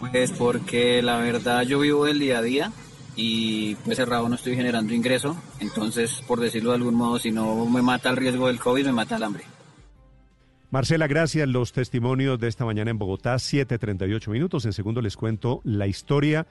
Pues 0.00 0.32
porque 0.32 1.02
la 1.02 1.18
verdad 1.18 1.62
yo 1.62 1.78
vivo 1.78 2.06
del 2.06 2.18
día 2.18 2.38
a 2.38 2.42
día 2.42 2.72
y 3.16 3.74
pues 3.76 3.98
cerrado 3.98 4.28
no 4.28 4.34
estoy 4.36 4.56
generando 4.56 4.94
ingreso. 4.94 5.36
Entonces, 5.60 6.22
por 6.26 6.40
decirlo 6.40 6.70
de 6.70 6.76
algún 6.76 6.94
modo, 6.94 7.18
si 7.18 7.30
no 7.30 7.66
me 7.66 7.82
mata 7.82 8.08
el 8.08 8.16
riesgo 8.16 8.48
del 8.48 8.58
COVID, 8.58 8.86
me 8.86 8.92
mata 8.92 9.16
el 9.16 9.22
hambre. 9.22 9.44
Marcela, 10.74 11.06
gracias. 11.06 11.48
Los 11.48 11.70
testimonios 11.70 12.40
de 12.40 12.48
esta 12.48 12.64
mañana 12.64 12.90
en 12.90 12.98
Bogotá, 12.98 13.36
7.38 13.36 14.28
minutos. 14.28 14.64
En 14.64 14.72
segundo 14.72 15.00
les 15.00 15.16
cuento 15.16 15.60
la 15.62 15.86
historia 15.86 16.48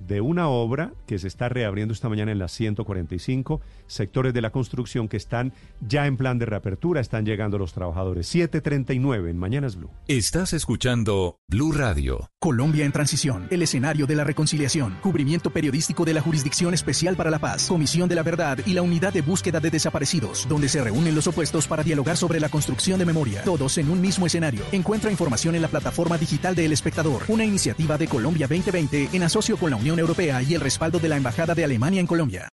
de 0.00 0.20
una 0.20 0.48
obra 0.48 0.92
que 1.06 1.18
se 1.18 1.28
está 1.28 1.48
reabriendo 1.48 1.94
esta 1.94 2.08
mañana 2.08 2.32
en 2.32 2.38
las 2.38 2.52
145, 2.52 3.60
sectores 3.86 4.34
de 4.34 4.40
la 4.40 4.50
construcción 4.50 5.08
que 5.08 5.16
están 5.16 5.52
ya 5.80 6.06
en 6.06 6.16
plan 6.16 6.38
de 6.38 6.46
reapertura, 6.46 7.00
están 7.00 7.24
llegando 7.24 7.58
los 7.58 7.72
trabajadores. 7.72 8.26
739 8.26 9.30
en 9.30 9.38
Mañanas 9.38 9.76
Blue. 9.76 9.90
Estás 10.08 10.52
escuchando 10.52 11.38
Blue 11.48 11.72
Radio. 11.72 12.30
Colombia 12.38 12.84
en 12.84 12.92
transición, 12.92 13.46
el 13.50 13.62
escenario 13.62 14.06
de 14.06 14.16
la 14.16 14.24
reconciliación, 14.24 14.98
cubrimiento 15.02 15.50
periodístico 15.50 16.04
de 16.04 16.14
la 16.14 16.20
Jurisdicción 16.20 16.74
Especial 16.74 17.16
para 17.16 17.30
la 17.30 17.38
Paz, 17.38 17.68
Comisión 17.68 18.08
de 18.08 18.14
la 18.14 18.22
Verdad 18.22 18.58
y 18.66 18.74
la 18.74 18.82
Unidad 18.82 19.12
de 19.12 19.22
Búsqueda 19.22 19.60
de 19.60 19.70
Desaparecidos, 19.70 20.46
donde 20.48 20.68
se 20.68 20.82
reúnen 20.82 21.14
los 21.14 21.26
opuestos 21.26 21.66
para 21.66 21.82
dialogar 21.82 22.16
sobre 22.16 22.40
la 22.40 22.48
construcción 22.48 22.98
de 22.98 23.06
memoria, 23.06 23.42
todos 23.44 23.78
en 23.78 23.90
un 23.90 24.00
mismo 24.00 24.26
escenario. 24.26 24.62
Encuentra 24.72 25.10
información 25.10 25.54
en 25.54 25.62
la 25.62 25.68
plataforma 25.68 26.18
digital 26.18 26.54
de 26.54 26.66
El 26.66 26.72
Espectador, 26.72 27.22
una 27.28 27.44
iniciativa 27.44 27.96
de 27.96 28.08
Colombia 28.08 28.46
2020 28.46 29.10
en 29.12 29.22
asocio 29.22 29.56
con 29.56 29.70
la 29.70 29.76
Unión 29.84 29.98
Europea 29.98 30.40
y 30.42 30.54
el 30.54 30.62
respaldo 30.62 30.98
de 30.98 31.10
la 31.10 31.18
Embajada 31.18 31.54
de 31.54 31.62
Alemania 31.62 32.00
en 32.00 32.06
Colombia. 32.06 32.48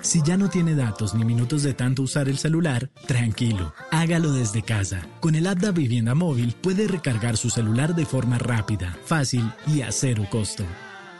Si 0.00 0.20
ya 0.20 0.36
no 0.36 0.50
tiene 0.50 0.74
datos 0.74 1.14
ni 1.14 1.24
minutos 1.24 1.62
de 1.62 1.74
tanto 1.74 2.02
usar 2.02 2.28
el 2.28 2.38
celular, 2.38 2.90
tranquilo, 3.06 3.72
hágalo 3.92 4.32
desde 4.32 4.62
casa. 4.62 5.06
Con 5.20 5.36
el 5.36 5.46
app 5.46 5.58
Da 5.58 5.70
Vivienda 5.70 6.16
Móvil 6.16 6.56
puede 6.60 6.88
recargar 6.88 7.36
su 7.36 7.50
celular 7.50 7.94
de 7.94 8.04
forma 8.04 8.36
rápida, 8.38 8.98
fácil 9.04 9.48
y 9.64 9.82
a 9.82 9.92
cero 9.92 10.26
costo. 10.28 10.64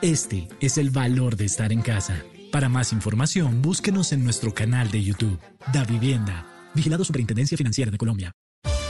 Este 0.00 0.48
es 0.60 0.78
el 0.78 0.90
valor 0.90 1.36
de 1.36 1.44
estar 1.44 1.72
en 1.72 1.82
casa. 1.82 2.24
Para 2.50 2.68
más 2.68 2.92
información, 2.92 3.62
búsquenos 3.62 4.10
en 4.10 4.24
nuestro 4.24 4.52
canal 4.52 4.90
de 4.90 5.04
YouTube. 5.04 5.38
Da 5.72 5.84
Vivienda. 5.84 6.44
Vigilado 6.74 7.04
Superintendencia 7.04 7.56
Financiera 7.56 7.92
de 7.92 7.98
Colombia. 7.98 8.32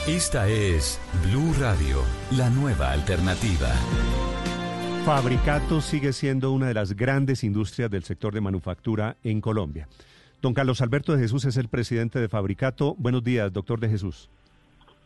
Esta 0.07 0.47
es 0.49 0.99
Blue 1.23 1.53
Radio, 1.59 2.03
la 2.31 2.49
nueva 2.49 2.91
alternativa. 2.91 3.71
Fabricato 5.05 5.81
sigue 5.81 6.13
siendo 6.13 6.51
una 6.53 6.67
de 6.67 6.73
las 6.73 6.95
grandes 6.95 7.43
industrias 7.43 7.91
del 7.91 8.03
sector 8.03 8.33
de 8.33 8.39
manufactura 8.39 9.17
en 9.23 9.41
Colombia. 9.41 9.87
Don 10.41 10.53
Carlos 10.53 10.81
Alberto 10.81 11.11
de 11.13 11.19
Jesús 11.19 11.43
es 11.45 11.57
el 11.57 11.67
presidente 11.67 12.19
de 12.19 12.29
Fabricato. 12.29 12.95
Buenos 12.97 13.21
días, 13.23 13.51
doctor 13.51 13.79
de 13.81 13.89
Jesús. 13.89 14.29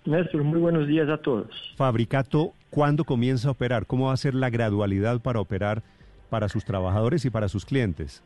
Néstor, 0.06 0.44
muy 0.44 0.60
buenos 0.60 0.88
días 0.88 1.10
a 1.10 1.18
todos. 1.18 1.48
Fabricato, 1.78 2.54
¿cuándo 2.70 3.04
comienza 3.04 3.48
a 3.48 3.52
operar? 3.52 3.88
¿Cómo 3.88 4.08
va 4.08 4.14
a 4.14 4.18
ser 4.18 4.36
la 4.36 4.50
gradualidad 4.52 5.20
para 5.20 5.40
operar 5.40 5.82
para 6.30 6.48
sus 6.48 6.64
trabajadores 6.64 7.26
y 7.26 7.30
para 7.32 7.48
sus 7.50 7.66
clientes? 7.66 8.24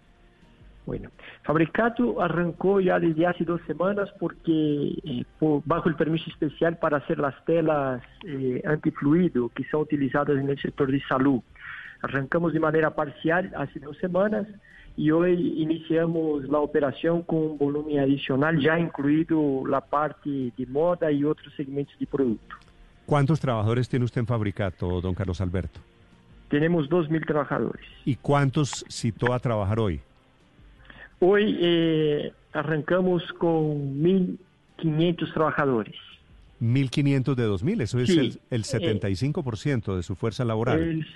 Bueno, 0.85 1.09
Fabricato 1.43 2.21
arrancó 2.21 2.81
ya 2.81 2.99
desde 2.99 3.25
hace 3.27 3.45
dos 3.45 3.61
semanas 3.67 4.09
porque 4.19 4.95
eh, 5.03 5.23
por- 5.39 5.61
bajo 5.63 5.87
el 5.87 5.95
permiso 5.95 6.29
especial 6.29 6.77
para 6.77 6.97
hacer 6.97 7.19
las 7.19 7.35
telas 7.45 8.01
eh, 8.27 8.61
antifluido 8.65 9.49
que 9.49 9.63
son 9.69 9.81
utilizadas 9.81 10.37
en 10.37 10.49
el 10.49 10.59
sector 10.59 10.91
de 10.91 10.99
salud. 11.07 11.39
Arrancamos 12.01 12.53
de 12.53 12.59
manera 12.59 12.91
parcial 12.95 13.51
hace 13.55 13.79
dos 13.79 13.97
semanas 13.97 14.47
y 14.97 15.11
hoy 15.11 15.55
iniciamos 15.57 16.43
la 16.49 16.59
operación 16.59 17.21
con 17.23 17.39
un 17.39 17.57
volumen 17.57 17.99
adicional 17.99 18.59
ya 18.59 18.79
incluido 18.79 19.65
la 19.65 19.81
parte 19.81 20.29
de 20.29 20.65
moda 20.67 21.11
y 21.11 21.23
otros 21.23 21.53
segmentos 21.55 21.97
de 21.99 22.07
producto. 22.07 22.55
¿Cuántos 23.05 23.39
trabajadores 23.39 23.89
tiene 23.89 24.05
usted 24.05 24.21
en 24.21 24.27
Fabricato, 24.27 25.01
don 25.01 25.13
Carlos 25.13 25.41
Alberto? 25.41 25.79
Tenemos 26.49 26.89
2.000 26.89 27.25
trabajadores. 27.25 27.85
¿Y 28.05 28.15
cuántos 28.15 28.85
citó 28.89 29.33
a 29.33 29.39
trabajar 29.39 29.79
hoy? 29.79 30.01
Hoy 31.19 31.57
eh, 31.61 32.33
arrancamos 32.51 33.23
con 33.33 34.01
1.500 34.01 35.33
trabajadores. 35.33 35.95
1.500 36.61 37.35
de 37.35 37.47
2.000, 37.47 37.81
eso 37.81 37.99
es 37.99 38.09
Sí, 38.09 38.19
el, 38.19 38.39
el 38.49 38.61
eh, 38.61 39.03
75% 39.03 39.95
de 39.95 40.03
su 40.03 40.15
fuerza 40.15 40.43
laboral. 40.45 40.79
El 40.79 41.07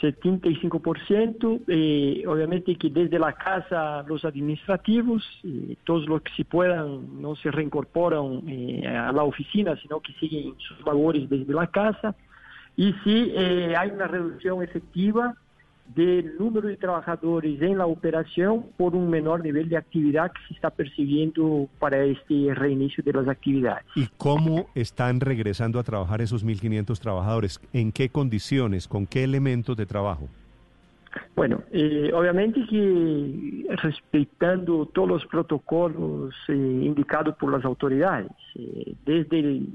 75%, 0.00 1.62
eh, 1.68 2.24
obviamente 2.26 2.76
que 2.76 2.90
desde 2.90 3.18
la 3.18 3.32
casa 3.32 4.04
los 4.06 4.24
administrativos, 4.24 5.24
eh, 5.44 5.76
todos 5.84 6.06
los 6.06 6.22
que 6.22 6.32
se 6.36 6.44
puedan 6.44 7.20
no 7.20 7.36
se 7.36 7.50
reincorporan 7.50 8.42
eh, 8.48 8.86
a 8.86 9.12
la 9.12 9.22
oficina, 9.22 9.76
sino 9.80 10.00
que 10.00 10.12
siguen 10.14 10.54
sus 10.58 10.84
labores 10.84 11.28
desde 11.28 11.52
la 11.52 11.66
casa. 11.68 12.14
Y 12.76 12.92
sí, 13.04 13.32
eh, 13.34 13.74
hay 13.76 13.90
una 13.90 14.06
reducción 14.06 14.62
efectiva 14.62 15.34
del 15.94 16.36
número 16.38 16.68
de 16.68 16.76
trabajadores 16.76 17.60
en 17.62 17.78
la 17.78 17.86
operación 17.86 18.66
por 18.76 18.94
un 18.94 19.08
menor 19.08 19.42
nivel 19.42 19.68
de 19.68 19.76
actividad 19.76 20.32
que 20.32 20.40
se 20.48 20.54
está 20.54 20.70
percibiendo 20.70 21.68
para 21.78 22.02
este 22.04 22.54
reinicio 22.54 23.02
de 23.04 23.12
las 23.12 23.28
actividades. 23.28 23.84
¿Y 23.94 24.06
cómo 24.16 24.66
están 24.74 25.20
regresando 25.20 25.78
a 25.78 25.82
trabajar 25.82 26.20
esos 26.20 26.44
1.500 26.44 26.98
trabajadores? 26.98 27.60
¿En 27.72 27.92
qué 27.92 28.08
condiciones? 28.08 28.88
¿Con 28.88 29.06
qué 29.06 29.24
elementos 29.24 29.76
de 29.76 29.86
trabajo? 29.86 30.28
Bueno, 31.34 31.62
eh, 31.70 32.10
obviamente 32.14 32.64
que 32.68 33.66
respetando 33.82 34.86
todos 34.86 35.08
los 35.08 35.26
protocolos 35.26 36.34
eh, 36.48 36.52
indicados 36.52 37.36
por 37.36 37.52
las 37.52 37.64
autoridades, 37.64 38.30
eh, 38.54 38.94
desde, 39.04 39.40
el, 39.40 39.68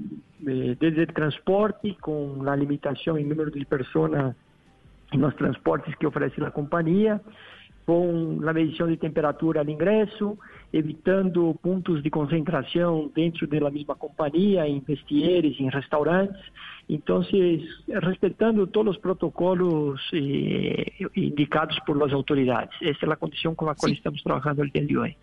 eh, 0.46 0.76
desde 0.78 1.02
el 1.02 1.14
transporte 1.14 1.96
con 2.00 2.44
la 2.44 2.56
limitación 2.56 3.18
en 3.18 3.28
número 3.28 3.50
de 3.50 3.64
personas 3.64 4.36
en 5.12 5.20
los 5.20 5.36
transportes 5.36 5.96
que 5.96 6.06
ofrece 6.06 6.40
la 6.40 6.50
compañía, 6.50 7.20
con 7.84 8.44
la 8.44 8.52
medición 8.52 8.90
de 8.90 8.96
temperatura 8.96 9.62
al 9.62 9.68
ingreso, 9.68 10.38
evitando 10.72 11.54
puntos 11.60 12.02
de 12.02 12.10
concentración 12.10 13.10
dentro 13.14 13.46
de 13.46 13.60
la 13.60 13.70
misma 13.70 13.96
compañía, 13.96 14.66
en 14.66 14.84
vestieres, 14.84 15.58
en 15.58 15.70
restaurantes. 15.70 16.40
Entonces, 16.88 17.62
respetando 17.88 18.66
todos 18.68 18.86
los 18.86 18.98
protocolos 18.98 20.00
eh, 20.12 20.92
indicados 21.14 21.76
por 21.86 21.96
las 21.96 22.12
autoridades. 22.12 22.70
Esa 22.80 22.98
es 23.02 23.08
la 23.08 23.16
condición 23.16 23.54
con 23.54 23.68
la 23.68 23.74
cual 23.74 23.92
estamos 23.92 24.22
trabajando 24.22 24.62
el 24.62 24.70
día 24.70 24.84
de 24.84 24.96
hoy. 24.96 25.16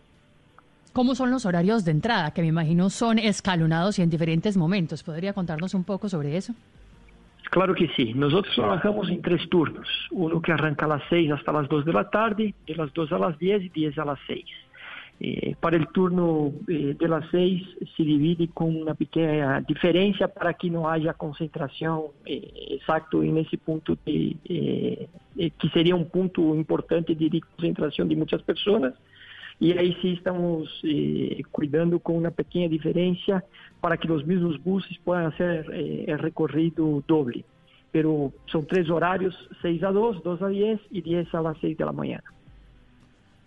¿Cómo 0.93 1.15
son 1.15 1.31
los 1.31 1.45
horarios 1.45 1.85
de 1.85 1.91
entrada? 1.91 2.31
Que 2.31 2.41
me 2.41 2.47
imagino 2.47 2.89
son 2.89 3.19
escalonados 3.19 3.99
y 3.99 4.01
en 4.01 4.09
diferentes 4.09 4.57
momentos. 4.57 5.03
¿Podría 5.03 5.33
contarnos 5.33 5.73
un 5.73 5.83
poco 5.83 6.09
sobre 6.09 6.35
eso? 6.35 6.53
Claro 7.49 7.73
que 7.73 7.89
sí. 7.95 8.13
Nosotros 8.13 8.53
trabajamos 8.55 9.09
en 9.09 9.21
tres 9.21 9.47
turnos. 9.49 9.87
Uno 10.11 10.41
que 10.41 10.51
arranca 10.51 10.85
a 10.85 10.89
las 10.89 11.03
6 11.09 11.31
hasta 11.31 11.51
las 11.51 11.67
2 11.67 11.85
de 11.85 11.93
la 11.93 12.09
tarde, 12.09 12.53
de 12.67 12.75
las 12.75 12.93
2 12.93 13.11
a 13.11 13.19
las 13.19 13.39
10 13.39 13.63
y 13.63 13.69
10 13.69 13.97
a 13.97 14.05
las 14.05 14.19
6. 14.27 14.45
Eh, 15.21 15.55
para 15.59 15.75
el 15.75 15.87
turno 15.87 16.53
eh, 16.69 16.95
de 16.97 17.07
las 17.09 17.25
6 17.31 17.61
se 17.97 18.03
divide 18.03 18.47
con 18.53 18.73
una 18.73 18.93
pequeña 18.93 19.59
diferencia 19.61 20.29
para 20.29 20.53
que 20.53 20.69
no 20.69 20.89
haya 20.89 21.13
concentración 21.13 22.03
eh, 22.25 22.69
exacto 22.69 23.21
en 23.21 23.37
ese 23.37 23.57
punto 23.57 23.97
de, 24.05 24.37
eh, 24.45 25.09
eh, 25.37 25.51
que 25.59 25.69
sería 25.69 25.95
un 25.95 26.09
punto 26.09 26.55
importante 26.55 27.15
de 27.15 27.41
concentración 27.41 28.07
de 28.07 28.15
muchas 28.15 28.41
personas. 28.43 28.93
Y 29.59 29.77
ahí 29.77 29.95
sí 30.01 30.13
estamos 30.13 30.69
eh, 30.83 31.41
cuidando 31.51 31.99
con 31.99 32.15
una 32.15 32.31
pequeña 32.31 32.69
diferencia 32.69 33.43
para 33.81 33.97
que 33.97 34.07
los 34.07 34.25
mismos 34.25 34.61
buses 34.63 34.97
puedan 35.03 35.25
hacer 35.27 35.65
eh, 35.73 36.05
el 36.07 36.19
recorrido 36.19 37.03
doble. 37.07 37.45
Pero 37.91 38.31
son 38.45 38.67
tres 38.67 38.89
horarios, 38.89 39.35
6 39.61 39.83
a 39.83 39.91
2, 39.91 40.23
2 40.23 40.41
a 40.41 40.47
10 40.47 40.79
y 40.91 41.01
10 41.01 41.33
a 41.33 41.41
las 41.41 41.57
6 41.59 41.77
de 41.77 41.85
la 41.85 41.91
mañana. 41.91 42.23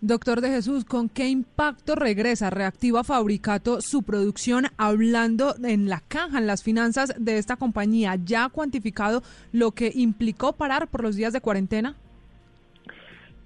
Doctor 0.04 0.40
de 0.40 0.48
Jesús, 0.48 0.84
¿con 0.84 1.08
qué 1.08 1.28
impacto 1.28 1.94
regresa 1.94 2.50
Reactiva 2.50 3.04
Fabricato 3.04 3.80
su 3.80 4.02
producción 4.02 4.66
hablando 4.76 5.54
en 5.62 5.88
la 5.88 6.00
caja, 6.00 6.38
en 6.38 6.48
las 6.48 6.64
finanzas 6.64 7.14
de 7.20 7.38
esta 7.38 7.54
compañía? 7.54 8.16
¿Ya 8.24 8.46
ha 8.46 8.48
cuantificado 8.48 9.22
lo 9.52 9.70
que 9.70 9.92
implicó 9.94 10.54
parar 10.54 10.88
por 10.88 11.04
los 11.04 11.14
días 11.14 11.32
de 11.32 11.40
cuarentena? 11.40 11.94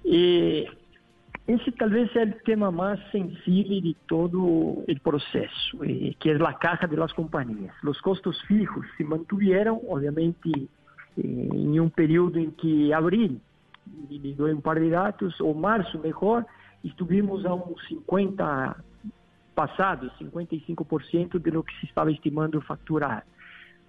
Eh, 0.03 0.65
ese 1.47 1.71
tal 1.71 1.91
vez 1.91 2.11
sea 2.11 2.23
el 2.23 2.41
tema 2.43 2.71
más 2.71 2.99
sensible 3.11 3.81
de 3.81 3.95
todo 4.05 4.83
el 4.85 4.99
proceso, 4.99 5.83
eh, 5.83 6.13
que 6.19 6.33
es 6.33 6.39
la 6.39 6.57
caja 6.57 6.87
de 6.87 6.97
las 6.97 7.13
compañías. 7.13 7.73
Los 7.81 8.01
costos 8.01 8.37
fijos 8.47 8.85
se 8.97 9.05
mantuvieron, 9.05 9.79
obviamente, 9.87 10.49
eh, 10.53 10.69
en 11.15 11.79
un 11.79 11.89
periodo 11.89 12.37
en 12.37 12.51
que 12.51 12.93
abril, 12.93 13.39
y 14.09 14.19
le 14.19 14.35
doy 14.35 14.51
un 14.51 14.61
par 14.61 14.77
de 14.77 14.89
datos, 14.89 15.39
o 15.39 15.53
marzo 15.53 15.97
mejor, 15.99 16.45
estuvimos 16.83 17.45
a 17.45 17.53
un 17.53 17.75
50 17.87 18.75
pasado, 19.55 20.11
55% 20.19 21.39
de 21.39 21.51
lo 21.51 21.63
que 21.63 21.73
se 21.79 21.87
estaba 21.87 22.11
estimando 22.11 22.59
facturar. 22.59 23.23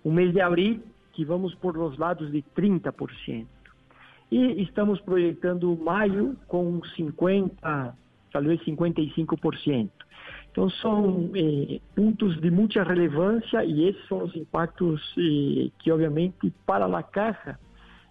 Un 0.04 0.14
mes 0.14 0.32
de 0.32 0.42
abril, 0.42 0.82
que 1.12 1.24
vamos 1.24 1.56
por 1.56 1.76
los 1.76 1.98
lados 1.98 2.30
de 2.30 2.44
30%. 2.54 3.46
E 4.30 4.62
estamos 4.62 5.00
projetando 5.00 5.76
maio 5.76 6.36
com 6.46 6.80
50, 6.96 7.96
talvez 8.32 8.60
55%. 8.60 9.90
Então, 10.50 10.68
são 10.70 11.30
eh, 11.34 11.80
pontos 11.94 12.40
de 12.40 12.50
muita 12.50 12.82
relevância 12.82 13.64
e 13.64 13.88
esses 13.88 14.06
são 14.08 14.24
os 14.24 14.34
impactos 14.34 15.00
eh, 15.16 15.70
que, 15.78 15.90
obviamente, 15.90 16.52
para 16.66 16.84
a 16.86 17.02
Caixa 17.02 17.58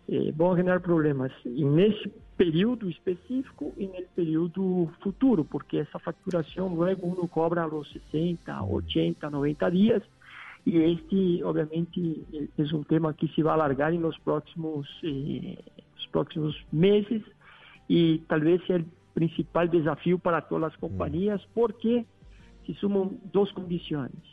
eh, 0.10 0.32
vão 0.36 0.56
gerar 0.56 0.80
problemas 0.80 1.32
e 1.46 1.66
nesse 1.66 2.10
período 2.38 2.90
específico 2.90 3.74
e 3.78 3.88
no 3.88 4.02
período 4.16 4.90
futuro, 5.02 5.44
porque 5.44 5.78
essa 5.78 6.00
facturação 6.00 6.68
luego 6.70 7.08
uno 7.08 7.28
cobra 7.28 7.64
a 7.64 7.66
los 7.66 7.92
60, 7.92 8.64
80, 8.64 9.30
90 9.30 9.72
dias 9.72 10.04
e 10.68 10.78
este, 10.80 11.42
obviamente, 11.46 12.26
é 12.58 12.76
um 12.76 12.84
tema 12.84 13.14
que 13.14 13.30
se 13.30 13.42
vai 13.42 13.54
alargar 13.54 13.94
nos 13.94 14.18
próximos, 14.20 14.86
eh, 15.02 15.58
próximos 16.18 16.56
meses 16.72 17.22
y 17.88 18.20
tal 18.30 18.42
vez 18.42 18.60
sea 18.66 18.78
el 18.78 18.86
principal 19.14 19.70
desafío 19.70 20.18
para 20.18 20.42
todas 20.48 20.72
las 20.72 20.78
compañías 20.80 21.40
porque 21.54 22.06
se 22.66 22.74
suman 22.74 23.20
dos 23.32 23.54
condiciones. 23.54 24.24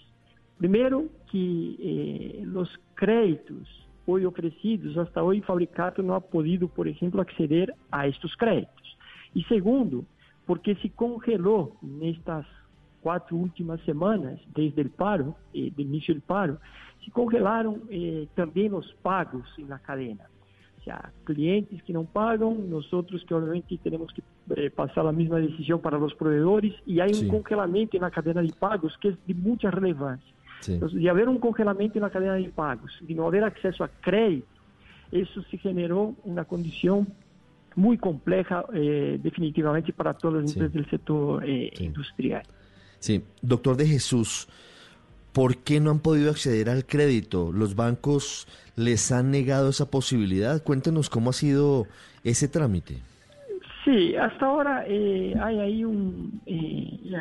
Primero, 0.57 1.05
que 1.30 1.76
eh, 1.78 2.43
los 2.47 2.70
créditos 2.95 3.68
hoy 4.07 4.24
ofrecidos, 4.24 4.97
hasta 4.97 5.22
hoy 5.22 5.43
Fabricato 5.43 6.03
no 6.03 6.14
ha 6.14 6.20
podido, 6.20 6.68
por 6.68 6.89
ejemplo, 6.89 7.20
acceder 7.20 7.74
a 7.91 8.07
estos 8.07 8.35
créditos. 8.37 8.99
Y 9.35 9.43
segundo, 9.45 10.05
porque 10.47 10.74
se 10.76 10.89
congeló 10.91 11.72
en 11.82 12.03
estas 12.03 12.47
cuatro 13.03 13.37
últimas 13.37 13.80
semanas, 13.82 14.41
desde 14.55 14.80
el 14.80 14.91
paro, 14.91 15.37
eh, 15.53 15.70
del 15.76 15.87
inicio 15.87 16.14
del 16.14 16.22
paro, 16.22 16.59
se 17.05 17.11
congelaron 17.11 17.82
eh, 17.91 18.26
también 18.35 18.72
los 18.72 18.91
pagos 19.03 19.47
en 19.59 19.68
la 19.68 19.78
cadena. 19.78 20.24
Sea, 20.85 21.12
clientes 21.24 21.82
que 21.82 21.95
no 21.95 22.05
pagan, 22.05 22.68
nosotros 22.68 23.24
que 23.26 23.35
obviamente 23.35 23.78
tenemos 23.82 24.12
que 24.12 24.22
eh, 24.55 24.70
pasar 24.70 25.07
la 25.07 25.12
misma 25.12 25.39
decisión 25.39 25.80
para 25.80 25.99
los 25.99 26.14
proveedores 26.14 26.74
y 26.85 27.01
hay 27.01 27.12
un 27.14 27.28
congelamiento 27.28 27.97
en 27.97 28.03
la 28.03 28.11
cadena 28.11 28.43
de 28.43 28.53
pagos 28.53 28.95
que 29.01 29.09
es 29.09 29.26
de 29.26 29.32
mucha 29.32 29.70
relevancia. 29.70 30.35
Entonces, 30.66 31.01
de 31.01 31.09
haber 31.09 31.28
un 31.28 31.39
congelamiento 31.39 31.99
en 31.99 32.03
la 32.03 32.11
cadena 32.11 32.35
de 32.35 32.49
pagos, 32.51 32.93
de 33.01 33.14
no 33.14 33.26
haber 33.26 33.45
acceso 33.45 33.82
a 33.82 33.89
crédito, 33.89 34.47
eso 35.11 35.43
se 35.51 35.59
generó 35.59 36.14
una 36.24 36.45
condición 36.45 37.07
muy 37.76 37.99
compleja 37.99 38.64
eh, 38.72 39.18
definitivamente 39.22 39.93
para 39.93 40.14
todas 40.14 40.43
las 40.43 40.53
empresas 40.53 40.74
del 40.74 40.91
sector 40.91 41.45
eh, 41.45 41.72
industrial. 41.80 42.43
Sí, 42.99 43.22
doctor 43.43 43.76
de 43.76 43.87
Jesús, 43.87 44.49
¿por 45.32 45.59
qué 45.59 45.80
no 45.80 45.91
han 45.91 46.01
podido 46.01 46.30
acceder 46.30 46.70
al 46.70 46.87
crédito? 46.87 47.53
¿Los 47.53 47.74
bancos 47.74 48.47
les 48.77 49.12
han 49.12 49.31
negado 49.31 49.70
esa 49.70 49.91
posibilidad? 49.91 50.62
Cuéntenos 50.62 51.11
cómo 51.11 51.31
ha 51.31 51.35
sido 51.35 51.87
ese 52.22 52.49
trámite. 52.49 52.99
Sí, 53.85 54.16
hasta 54.16 54.47
ahora 54.47 54.85
eh, 54.87 55.35
hay 55.43 55.59
ahí 55.59 55.85
un, 55.85 56.41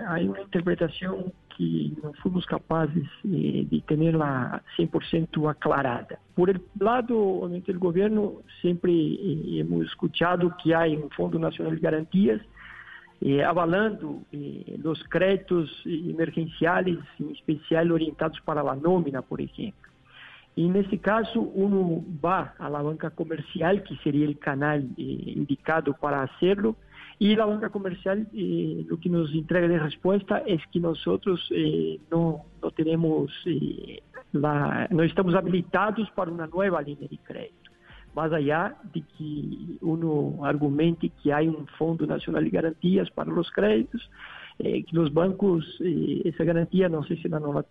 hay 0.08 0.28
una 0.28 0.42
interpretación 0.42 1.34
que 1.58 1.92
no 2.02 2.14
fuimos 2.14 2.46
capaces 2.46 3.04
eh, 3.24 3.66
de 3.70 3.82
tenerla 3.82 4.62
100% 4.78 5.50
aclarada. 5.50 6.20
Por 6.36 6.50
el 6.50 6.62
lado, 6.80 7.18
obviamente, 7.18 7.72
del 7.72 7.80
gobierno, 7.80 8.34
siempre 8.62 8.92
eh, 8.92 9.60
hemos 9.60 9.86
escuchado 9.86 10.56
que 10.64 10.74
hay 10.74 10.96
un 10.96 11.10
Fondo 11.12 11.40
Nacional 11.40 11.76
de 11.76 11.82
Garantías 11.82 12.42
eh, 13.22 13.44
avalando 13.44 14.20
los 14.80 15.02
créditos 15.06 15.70
emergenciales, 15.86 16.98
en 17.20 17.32
especial 17.32 17.92
orientados 17.92 18.40
para 18.42 18.62
la 18.62 18.76
nómina, 18.76 19.22
por 19.22 19.40
ejemplo. 19.40 19.93
Y 20.56 20.68
en 20.68 20.76
ese 20.76 21.00
caso, 21.00 21.42
uno 21.42 22.04
va 22.24 22.54
a 22.60 22.70
la 22.70 22.82
banca 22.82 23.10
comercial, 23.10 23.84
que 23.84 23.96
sería 23.98 24.26
el 24.26 24.38
canal 24.38 24.88
indicado 24.98 25.94
para 25.94 26.22
hacerlo, 26.22 26.76
y 27.20 27.36
la 27.36 27.46
banca 27.46 27.70
comercial 27.70 28.28
eh, 28.34 28.86
lo 28.88 29.00
que 29.00 29.10
nos 29.10 29.32
entrega 29.34 29.68
de 29.68 29.80
respuesta 29.80 30.40
es 30.46 30.62
que 30.72 30.80
nosotros 30.80 31.40
eh, 31.52 32.00
no, 32.12 32.44
no 32.62 32.72
tenemos, 32.72 33.32
eh, 33.46 34.02
la, 34.32 34.88
no 34.90 35.04
estamos 35.04 35.34
habilitados 35.36 36.10
para 36.12 36.32
una 36.32 36.48
nueva 36.48 36.82
línea 36.82 37.08
de 37.08 37.18
crédito. 37.20 37.72
Más 38.16 38.32
allá 38.32 38.76
de 38.94 39.02
que 39.18 39.78
uno 39.82 40.46
argumente 40.46 41.12
que 41.24 41.34
hay 41.34 41.48
un 41.48 41.66
Fondo 41.78 42.06
Nacional 42.06 42.44
de 42.44 42.50
Garantías 42.52 43.10
para 43.10 43.32
los 43.32 43.50
créditos, 43.52 44.08
que 44.60 44.86
los 44.92 45.12
bancos 45.12 45.66
esa 45.80 46.44
garantía 46.44 46.88
no 46.88 47.04
sé 47.06 47.16
si 47.16 47.28
no 47.28 47.40
la 47.40 47.64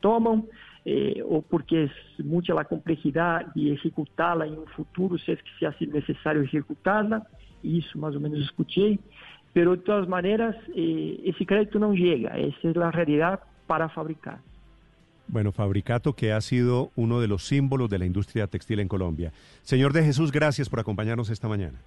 toman 0.85 1.23
o 1.29 1.43
porque 1.43 1.85
es 1.85 2.25
mucha 2.25 2.55
la 2.55 2.65
complejidad 2.65 3.47
de 3.55 3.73
ejecutarla 3.73 4.47
en 4.47 4.59
un 4.59 4.67
futuro, 4.67 5.17
si 5.19 5.33
es 5.33 5.43
que 5.43 5.51
se 5.59 5.67
hace 5.67 5.87
necesario 5.87 6.43
ejecutarla, 6.43 7.27
eso 7.63 7.99
más 7.99 8.15
o 8.17 8.21
menos 8.21 8.41
escuché, 8.41 8.99
pero 9.53 9.73
de 9.73 9.83
todas 9.83 10.09
maneras 10.09 10.57
eh, 10.75 11.21
ese 11.25 11.47
crédito 11.47 11.79
no 11.79 11.93
llega, 11.93 12.37
esa 12.39 12.69
es 12.69 12.77
la 12.77 12.91
realidad 12.91 13.41
para 13.67 13.89
fabricar. 13.89 14.39
Bueno, 15.29 15.53
Fabricato, 15.53 16.15
que 16.15 16.33
ha 16.33 16.41
sido 16.41 16.91
uno 16.97 17.21
de 17.21 17.29
los 17.29 17.45
símbolos 17.45 17.89
de 17.89 17.99
la 17.99 18.07
industria 18.07 18.49
textil 18.49 18.81
en 18.81 18.89
Colombia. 18.89 19.33
Señor 19.63 19.93
de 19.93 20.05
Jesús, 20.05 20.33
gracias 20.33 20.69
por 20.69 20.81
acompañarnos 20.81 21.31
esta 21.31 21.49
mañana. 21.49 21.79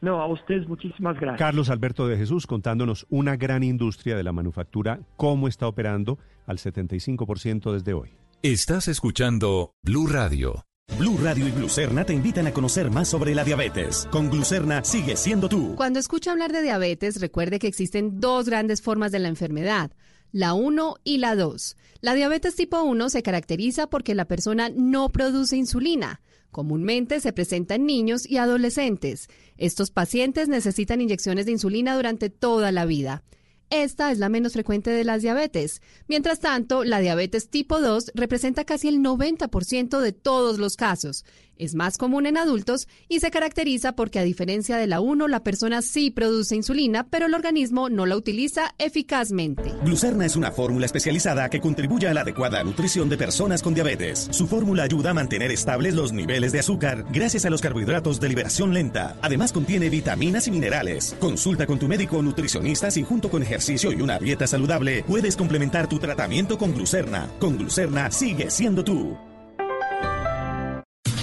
No, 0.00 0.20
a 0.20 0.26
ustedes 0.26 0.68
muchísimas 0.68 1.18
gracias. 1.18 1.38
Carlos 1.38 1.70
Alberto 1.70 2.06
de 2.06 2.16
Jesús 2.16 2.46
contándonos 2.46 3.06
una 3.08 3.36
gran 3.36 3.62
industria 3.62 4.16
de 4.16 4.22
la 4.22 4.32
manufactura, 4.32 5.00
cómo 5.16 5.48
está 5.48 5.66
operando 5.66 6.18
al 6.46 6.58
75% 6.58 7.72
desde 7.72 7.94
hoy. 7.94 8.10
Estás 8.42 8.88
escuchando 8.88 9.72
Blue 9.82 10.06
Radio. 10.06 10.66
Blue 10.98 11.18
Radio 11.22 11.48
y 11.48 11.50
Glucerna 11.50 12.04
te 12.04 12.14
invitan 12.14 12.46
a 12.46 12.52
conocer 12.52 12.90
más 12.90 13.08
sobre 13.08 13.34
la 13.34 13.44
diabetes. 13.44 14.08
Con 14.10 14.30
Glucerna 14.30 14.84
sigue 14.84 15.16
siendo 15.16 15.48
tú. 15.48 15.74
Cuando 15.76 15.98
escucha 15.98 16.30
hablar 16.30 16.52
de 16.52 16.62
diabetes, 16.62 17.20
recuerde 17.20 17.58
que 17.58 17.66
existen 17.66 18.20
dos 18.20 18.48
grandes 18.48 18.80
formas 18.80 19.12
de 19.12 19.18
la 19.18 19.28
enfermedad, 19.28 19.90
la 20.32 20.54
1 20.54 20.96
y 21.04 21.18
la 21.18 21.34
2. 21.34 21.76
La 22.00 22.14
diabetes 22.14 22.54
tipo 22.54 22.82
1 22.82 23.10
se 23.10 23.22
caracteriza 23.22 23.88
porque 23.88 24.14
la 24.14 24.26
persona 24.26 24.70
no 24.74 25.10
produce 25.10 25.56
insulina. 25.56 26.20
Comúnmente 26.56 27.20
se 27.20 27.34
presenta 27.34 27.74
en 27.74 27.84
niños 27.84 28.26
y 28.26 28.38
adolescentes. 28.38 29.28
Estos 29.58 29.90
pacientes 29.90 30.48
necesitan 30.48 31.02
inyecciones 31.02 31.44
de 31.44 31.52
insulina 31.52 31.94
durante 31.94 32.30
toda 32.30 32.72
la 32.72 32.86
vida. 32.86 33.24
Esta 33.68 34.10
es 34.10 34.16
la 34.16 34.30
menos 34.30 34.54
frecuente 34.54 34.88
de 34.88 35.04
las 35.04 35.20
diabetes. 35.20 35.82
Mientras 36.08 36.40
tanto, 36.40 36.82
la 36.82 37.00
diabetes 37.00 37.50
tipo 37.50 37.78
2 37.78 38.12
representa 38.14 38.64
casi 38.64 38.88
el 38.88 39.00
90% 39.00 40.00
de 40.00 40.12
todos 40.12 40.58
los 40.58 40.76
casos. 40.76 41.26
Es 41.58 41.74
más 41.74 41.98
común 41.98 42.26
en 42.26 42.36
adultos 42.36 42.88
y 43.08 43.20
se 43.20 43.30
caracteriza 43.30 43.92
porque 43.92 44.18
a 44.18 44.22
diferencia 44.22 44.76
de 44.76 44.86
la 44.86 45.00
1, 45.00 45.28
la 45.28 45.42
persona 45.42 45.82
sí 45.82 46.10
produce 46.10 46.54
insulina, 46.54 47.06
pero 47.08 47.26
el 47.26 47.34
organismo 47.34 47.88
no 47.88 48.06
la 48.06 48.16
utiliza 48.16 48.74
eficazmente. 48.78 49.72
Glucerna 49.84 50.26
es 50.26 50.36
una 50.36 50.50
fórmula 50.50 50.86
especializada 50.86 51.48
que 51.48 51.60
contribuye 51.60 52.08
a 52.08 52.14
la 52.14 52.20
adecuada 52.20 52.62
nutrición 52.62 53.08
de 53.08 53.16
personas 53.16 53.62
con 53.62 53.74
diabetes. 53.74 54.28
Su 54.30 54.46
fórmula 54.46 54.82
ayuda 54.82 55.10
a 55.10 55.14
mantener 55.14 55.50
estables 55.50 55.94
los 55.94 56.12
niveles 56.12 56.52
de 56.52 56.60
azúcar 56.60 57.06
gracias 57.12 57.44
a 57.46 57.50
los 57.50 57.60
carbohidratos 57.60 58.20
de 58.20 58.28
liberación 58.28 58.74
lenta. 58.74 59.16
Además 59.22 59.52
contiene 59.52 59.88
vitaminas 59.88 60.46
y 60.48 60.50
minerales. 60.50 61.16
Consulta 61.18 61.66
con 61.66 61.78
tu 61.78 61.88
médico 61.88 62.18
o 62.18 62.22
nutricionista 62.22 62.90
si 62.90 63.02
junto 63.02 63.30
con 63.30 63.42
ejercicio 63.42 63.92
y 63.92 64.02
una 64.02 64.18
dieta 64.18 64.46
saludable 64.46 65.04
puedes 65.04 65.36
complementar 65.36 65.88
tu 65.88 65.98
tratamiento 65.98 66.58
con 66.58 66.74
Glucerna. 66.74 67.28
Con 67.38 67.56
Glucerna 67.56 68.10
sigue 68.10 68.50
siendo 68.50 68.84
tú. 68.84 69.16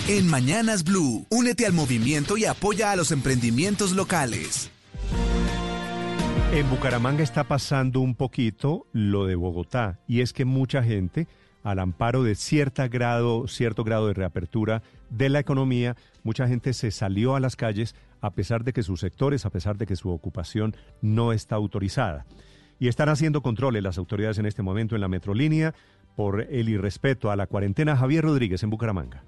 En 0.09 0.29
Mañanas 0.29 0.83
Blue, 0.83 1.25
únete 1.29 1.65
al 1.65 1.71
movimiento 1.71 2.35
y 2.35 2.43
apoya 2.43 2.91
a 2.91 2.97
los 2.97 3.13
emprendimientos 3.13 3.93
locales. 3.93 4.69
En 6.51 6.69
Bucaramanga 6.69 7.23
está 7.23 7.45
pasando 7.45 8.01
un 8.01 8.13
poquito 8.13 8.85
lo 8.91 9.25
de 9.25 9.35
Bogotá, 9.35 10.01
y 10.05 10.19
es 10.19 10.33
que 10.33 10.43
mucha 10.43 10.83
gente, 10.83 11.29
al 11.63 11.79
amparo 11.79 12.21
de 12.21 12.35
cierta 12.35 12.89
grado, 12.89 13.47
cierto 13.47 13.85
grado 13.85 14.07
de 14.07 14.13
reapertura 14.13 14.83
de 15.09 15.29
la 15.29 15.39
economía, 15.39 15.95
mucha 16.21 16.49
gente 16.49 16.73
se 16.73 16.91
salió 16.91 17.37
a 17.37 17.39
las 17.39 17.55
calles 17.55 17.95
a 18.19 18.31
pesar 18.31 18.65
de 18.65 18.73
que 18.73 18.83
sus 18.83 18.99
sectores, 18.99 19.45
a 19.45 19.51
pesar 19.51 19.77
de 19.77 19.85
que 19.85 19.95
su 19.95 20.09
ocupación 20.09 20.75
no 21.01 21.31
está 21.31 21.55
autorizada. 21.55 22.25
Y 22.77 22.89
están 22.89 23.07
haciendo 23.07 23.41
controles 23.41 23.81
las 23.81 23.97
autoridades 23.97 24.37
en 24.37 24.47
este 24.47 24.63
momento 24.63 24.95
en 24.95 25.01
la 25.01 25.07
metrolínea 25.07 25.73
por 26.17 26.41
el 26.41 26.67
irrespeto 26.67 27.31
a 27.31 27.37
la 27.37 27.47
cuarentena. 27.47 27.95
Javier 27.95 28.25
Rodríguez 28.25 28.63
en 28.63 28.69
Bucaramanga. 28.69 29.23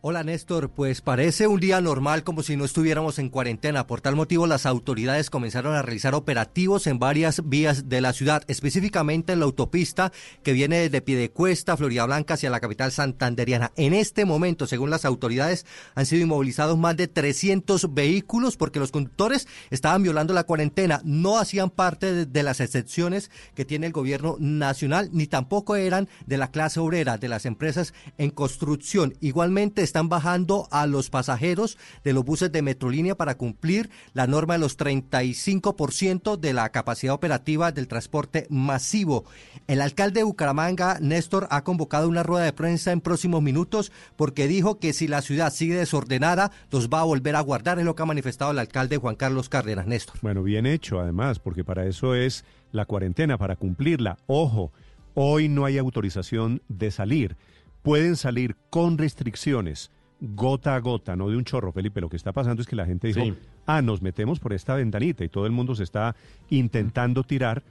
Hola 0.00 0.22
Néstor, 0.22 0.70
pues 0.70 1.00
parece 1.00 1.48
un 1.48 1.58
día 1.58 1.80
normal 1.80 2.22
como 2.22 2.44
si 2.44 2.56
no 2.56 2.64
estuviéramos 2.64 3.18
en 3.18 3.30
cuarentena. 3.30 3.88
Por 3.88 4.00
tal 4.00 4.14
motivo 4.14 4.46
las 4.46 4.64
autoridades 4.64 5.28
comenzaron 5.28 5.74
a 5.74 5.82
realizar 5.82 6.14
operativos 6.14 6.86
en 6.86 7.00
varias 7.00 7.48
vías 7.48 7.88
de 7.88 8.00
la 8.00 8.12
ciudad, 8.12 8.44
específicamente 8.46 9.32
en 9.32 9.40
la 9.40 9.46
autopista 9.46 10.12
que 10.44 10.52
viene 10.52 10.78
desde 10.78 11.02
Piedecuesta, 11.02 11.76
Florida 11.76 12.06
Blanca 12.06 12.34
hacia 12.34 12.48
la 12.48 12.60
capital 12.60 12.92
santanderiana. 12.92 13.72
En 13.74 13.92
este 13.92 14.24
momento, 14.24 14.68
según 14.68 14.90
las 14.90 15.04
autoridades, 15.04 15.66
han 15.96 16.06
sido 16.06 16.22
inmovilizados 16.22 16.78
más 16.78 16.96
de 16.96 17.08
300 17.08 17.92
vehículos 17.92 18.56
porque 18.56 18.78
los 18.78 18.92
conductores 18.92 19.48
estaban 19.70 20.04
violando 20.04 20.32
la 20.32 20.44
cuarentena, 20.44 21.00
no 21.02 21.38
hacían 21.38 21.70
parte 21.70 22.14
de, 22.14 22.24
de 22.24 22.42
las 22.44 22.60
excepciones 22.60 23.32
que 23.56 23.64
tiene 23.64 23.88
el 23.88 23.92
gobierno 23.92 24.36
nacional, 24.38 25.10
ni 25.12 25.26
tampoco 25.26 25.74
eran 25.74 26.08
de 26.24 26.36
la 26.36 26.52
clase 26.52 26.78
obrera, 26.78 27.18
de 27.18 27.26
las 27.26 27.46
empresas 27.46 27.94
en 28.16 28.30
construcción. 28.30 29.16
Igualmente 29.20 29.87
están 29.88 30.08
bajando 30.08 30.68
a 30.70 30.86
los 30.86 31.08
pasajeros 31.08 31.78
de 32.04 32.12
los 32.12 32.24
buses 32.24 32.52
de 32.52 32.62
Metrolínea 32.62 33.16
para 33.16 33.36
cumplir 33.36 33.88
la 34.12 34.26
norma 34.26 34.54
de 34.54 34.60
los 34.60 34.78
35% 34.78 36.36
de 36.36 36.52
la 36.52 36.68
capacidad 36.68 37.14
operativa 37.14 37.72
del 37.72 37.88
transporte 37.88 38.46
masivo. 38.50 39.24
El 39.66 39.80
alcalde 39.80 40.20
de 40.20 40.24
Bucaramanga, 40.24 40.98
Néstor, 41.00 41.48
ha 41.50 41.64
convocado 41.64 42.08
una 42.08 42.22
rueda 42.22 42.44
de 42.44 42.52
prensa 42.52 42.92
en 42.92 43.00
próximos 43.00 43.42
minutos 43.42 43.90
porque 44.16 44.46
dijo 44.46 44.78
que 44.78 44.92
si 44.92 45.08
la 45.08 45.22
ciudad 45.22 45.52
sigue 45.52 45.76
desordenada, 45.76 46.52
los 46.70 46.90
va 46.90 47.00
a 47.00 47.04
volver 47.04 47.34
a 47.34 47.40
guardar, 47.40 47.78
es 47.78 47.86
lo 47.86 47.94
que 47.94 48.02
ha 48.02 48.06
manifestado 48.06 48.50
el 48.50 48.58
alcalde 48.58 48.98
Juan 48.98 49.16
Carlos 49.16 49.48
Cárdenas, 49.48 49.86
Néstor. 49.86 50.16
Bueno, 50.20 50.42
bien 50.42 50.66
hecho 50.66 51.00
además, 51.00 51.38
porque 51.38 51.64
para 51.64 51.86
eso 51.86 52.14
es 52.14 52.44
la 52.72 52.84
cuarentena, 52.84 53.38
para 53.38 53.56
cumplirla. 53.56 54.18
Ojo, 54.26 54.70
hoy 55.14 55.48
no 55.48 55.64
hay 55.64 55.78
autorización 55.78 56.60
de 56.68 56.90
salir 56.90 57.36
pueden 57.82 58.16
salir 58.16 58.56
con 58.70 58.98
restricciones 58.98 59.90
gota 60.20 60.74
a 60.74 60.80
gota, 60.80 61.14
no 61.14 61.28
de 61.30 61.36
un 61.36 61.44
chorro, 61.44 61.70
Felipe. 61.72 62.00
Lo 62.00 62.08
que 62.08 62.16
está 62.16 62.32
pasando 62.32 62.60
es 62.60 62.66
que 62.66 62.74
la 62.74 62.86
gente 62.86 63.06
dijo, 63.08 63.20
Sí. 63.22 63.34
ah, 63.66 63.82
nos 63.82 64.02
metemos 64.02 64.40
por 64.40 64.52
esta 64.52 64.74
ventanita 64.74 65.24
y 65.24 65.28
todo 65.28 65.46
el 65.46 65.52
mundo 65.52 65.74
se 65.76 65.84
está 65.84 66.16
intentando 66.50 67.22
tirar 67.22 67.62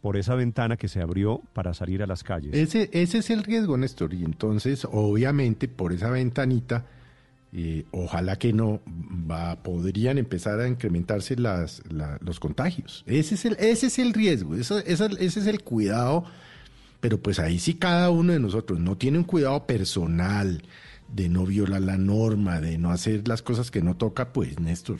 por 0.00 0.16
esa 0.16 0.34
ventana 0.36 0.76
que 0.76 0.86
se 0.88 1.00
abrió 1.02 1.42
para 1.52 1.74
salir 1.74 2.02
a 2.02 2.06
las 2.06 2.22
calles. 2.22 2.54
Ese, 2.54 2.88
ese 2.92 3.18
es 3.18 3.28
el 3.30 3.42
riesgo, 3.42 3.76
Néstor. 3.76 4.14
Y 4.14 4.24
entonces, 4.24 4.86
obviamente, 4.90 5.66
por 5.68 5.92
esa 5.92 6.10
ventanita, 6.10 6.86
eh, 7.52 7.84
ojalá 7.90 8.36
que 8.36 8.52
no, 8.52 8.80
va, 9.28 9.56
podrían 9.56 10.16
empezar 10.16 10.60
a 10.60 10.68
incrementarse 10.68 11.34
las, 11.36 11.82
la- 11.90 12.18
los 12.24 12.38
contagios. 12.38 13.02
Ese 13.06 13.34
es 13.34 13.44
el, 13.44 13.56
ese 13.58 13.88
es 13.88 13.98
el 13.98 14.14
riesgo, 14.14 14.54
eso, 14.54 14.78
eso- 14.78 15.06
ese 15.18 15.40
es 15.40 15.46
el 15.48 15.62
cuidado. 15.64 16.24
Pero 17.00 17.18
pues 17.20 17.38
ahí 17.38 17.58
sí 17.58 17.74
cada 17.74 18.10
uno 18.10 18.32
de 18.32 18.40
nosotros 18.40 18.78
no 18.78 18.96
tiene 18.96 19.18
un 19.18 19.24
cuidado 19.24 19.66
personal 19.66 20.62
de 21.12 21.28
no 21.28 21.44
violar 21.46 21.80
la 21.82 21.96
norma, 21.96 22.60
de 22.60 22.78
no 22.78 22.90
hacer 22.90 23.26
las 23.26 23.42
cosas 23.42 23.70
que 23.70 23.82
no 23.82 23.96
toca, 23.96 24.32
pues 24.32 24.60
Néstor, 24.60 24.98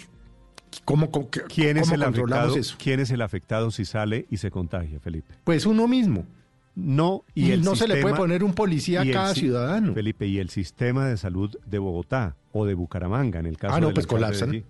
¿cómo, 0.85 1.11
cómo, 1.11 1.29
¿Quién 1.31 1.77
es 1.77 1.85
cómo 1.85 1.95
el 1.97 2.03
controlamos 2.05 2.45
afectado? 2.47 2.57
eso? 2.61 2.77
¿Quién 2.83 3.01
es 3.01 3.11
el 3.11 3.23
afectado 3.23 3.71
si 3.71 3.85
sale 3.85 4.27
y 4.31 4.39
se 4.39 4.51
contagia, 4.51 4.99
Felipe? 5.01 5.35
Pues 5.45 5.67
uno 5.67 5.87
mismo. 5.87 6.27
No, 6.75 7.25
y, 7.35 7.47
Y 7.49 7.51
el 7.53 7.63
no 7.63 7.77
se 7.77 7.87
le 7.87 8.01
puede 8.01 8.15
poner 8.15 8.43
un 8.45 8.55
policía 8.55 9.01
a 9.01 9.03
el 9.03 9.13
cada 9.13 9.35
ciudadano. 9.35 9.93
Felipe, 9.93 10.27
y 10.27 10.39
el 10.39 10.49
sistema 10.51 11.07
de 11.07 11.17
salud 11.17 11.55
de 11.67 11.79
Bogotá 11.79 12.37
o 12.53 12.65
de 12.65 12.75
Bucaramanga, 12.75 13.41
en 13.41 13.47
el 13.47 13.59
caso 13.59 13.75
Ah, 13.75 13.81
no, 13.81 13.89
del 13.89 13.95
pues 13.95 14.07
de 14.07 14.09
colapsan. 14.09 14.49
allí, 14.51 14.65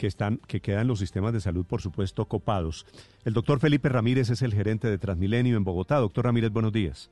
que 0.00 0.06
están, 0.06 0.40
que 0.48 0.60
quedan 0.60 0.88
los 0.88 0.98
sistemas 0.98 1.34
de 1.34 1.40
salud, 1.40 1.66
por 1.66 1.82
supuesto, 1.82 2.24
copados. 2.24 2.86
El 3.26 3.34
doctor 3.34 3.60
Felipe 3.60 3.90
Ramírez 3.90 4.30
es 4.30 4.40
el 4.40 4.54
gerente 4.54 4.88
de 4.88 4.96
Transmilenio 4.96 5.58
en 5.58 5.62
Bogotá. 5.62 5.96
Doctor 5.96 6.24
Ramírez, 6.24 6.50
buenos 6.50 6.72
días. 6.72 7.10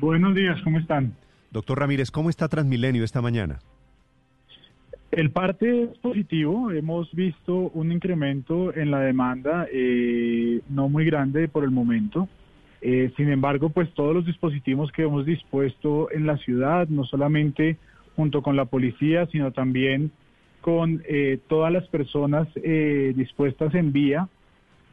Buenos 0.00 0.34
días, 0.34 0.58
¿cómo 0.64 0.78
están? 0.78 1.14
Doctor 1.50 1.80
Ramírez, 1.80 2.10
¿cómo 2.10 2.30
está 2.30 2.48
Transmilenio 2.48 3.04
esta 3.04 3.20
mañana? 3.20 3.58
El 5.10 5.32
parte 5.32 5.82
es 5.82 5.98
positivo. 5.98 6.70
Hemos 6.70 7.12
visto 7.12 7.54
un 7.74 7.92
incremento 7.92 8.74
en 8.74 8.90
la 8.90 9.00
demanda, 9.00 9.66
eh, 9.70 10.62
no 10.70 10.88
muy 10.88 11.04
grande 11.04 11.46
por 11.48 11.64
el 11.64 11.70
momento. 11.70 12.26
Eh, 12.80 13.12
sin 13.18 13.28
embargo, 13.28 13.68
pues 13.68 13.92
todos 13.92 14.14
los 14.14 14.24
dispositivos 14.24 14.90
que 14.92 15.02
hemos 15.02 15.26
dispuesto 15.26 16.10
en 16.10 16.24
la 16.24 16.38
ciudad, 16.38 16.88
no 16.88 17.04
solamente 17.04 17.76
junto 18.16 18.40
con 18.40 18.56
la 18.56 18.64
policía, 18.64 19.26
sino 19.26 19.52
también 19.52 20.10
con 20.64 21.02
eh, 21.06 21.40
todas 21.46 21.70
las 21.70 21.86
personas 21.88 22.48
eh, 22.54 23.12
dispuestas 23.14 23.74
en 23.74 23.92
vía 23.92 24.30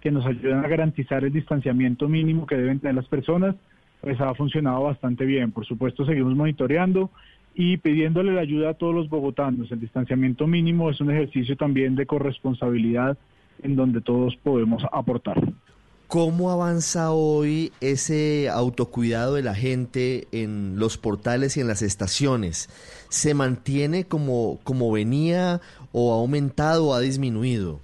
que 0.02 0.12
nos 0.12 0.26
ayudan 0.26 0.66
a 0.66 0.68
garantizar 0.68 1.24
el 1.24 1.32
distanciamiento 1.32 2.10
mínimo 2.10 2.46
que 2.46 2.58
deben 2.58 2.82
tener 2.82 2.96
las 2.96 3.08
personas, 3.08 3.56
pues 4.02 4.20
ha 4.20 4.36
funcionado 4.36 4.84
bastante 4.84 5.24
bien. 5.24 5.54
Por 5.54 5.66
supuesto, 5.66 6.06
seguimos 6.06 6.36
monitoreando 6.36 7.10
y 7.56 7.78
pidiéndole 7.78 8.34
la 8.34 8.42
ayuda 8.42 8.72
a 8.72 8.74
todos 8.74 8.94
los 8.94 9.08
bogotanos. 9.08 9.72
El 9.72 9.80
distanciamiento 9.80 10.46
mínimo 10.46 10.90
es 10.90 11.00
un 11.00 11.10
ejercicio 11.10 11.56
también 11.56 11.96
de 11.96 12.06
corresponsabilidad 12.06 13.18
en 13.64 13.78
donde 13.78 14.02
todos 14.02 14.36
podemos 14.44 14.84
aportar. 14.92 15.42
¿Cómo 16.12 16.52
avanza 16.52 17.12
hoy 17.12 17.72
ese 17.80 18.50
autocuidado 18.50 19.36
de 19.36 19.44
la 19.44 19.56
gente 19.56 20.28
en 20.34 20.78
los 20.78 20.98
portales 20.98 21.56
y 21.56 21.62
en 21.62 21.70
las 21.70 21.82
estaciones? 21.82 22.68
¿Se 23.08 23.34
mantiene 23.34 24.04
como, 24.04 24.60
como 24.66 24.92
venía 24.92 25.62
o 25.94 26.14
ha 26.14 26.18
aumentado 26.20 26.88
o 26.88 26.94
ha 26.94 27.00
disminuido? 27.00 27.80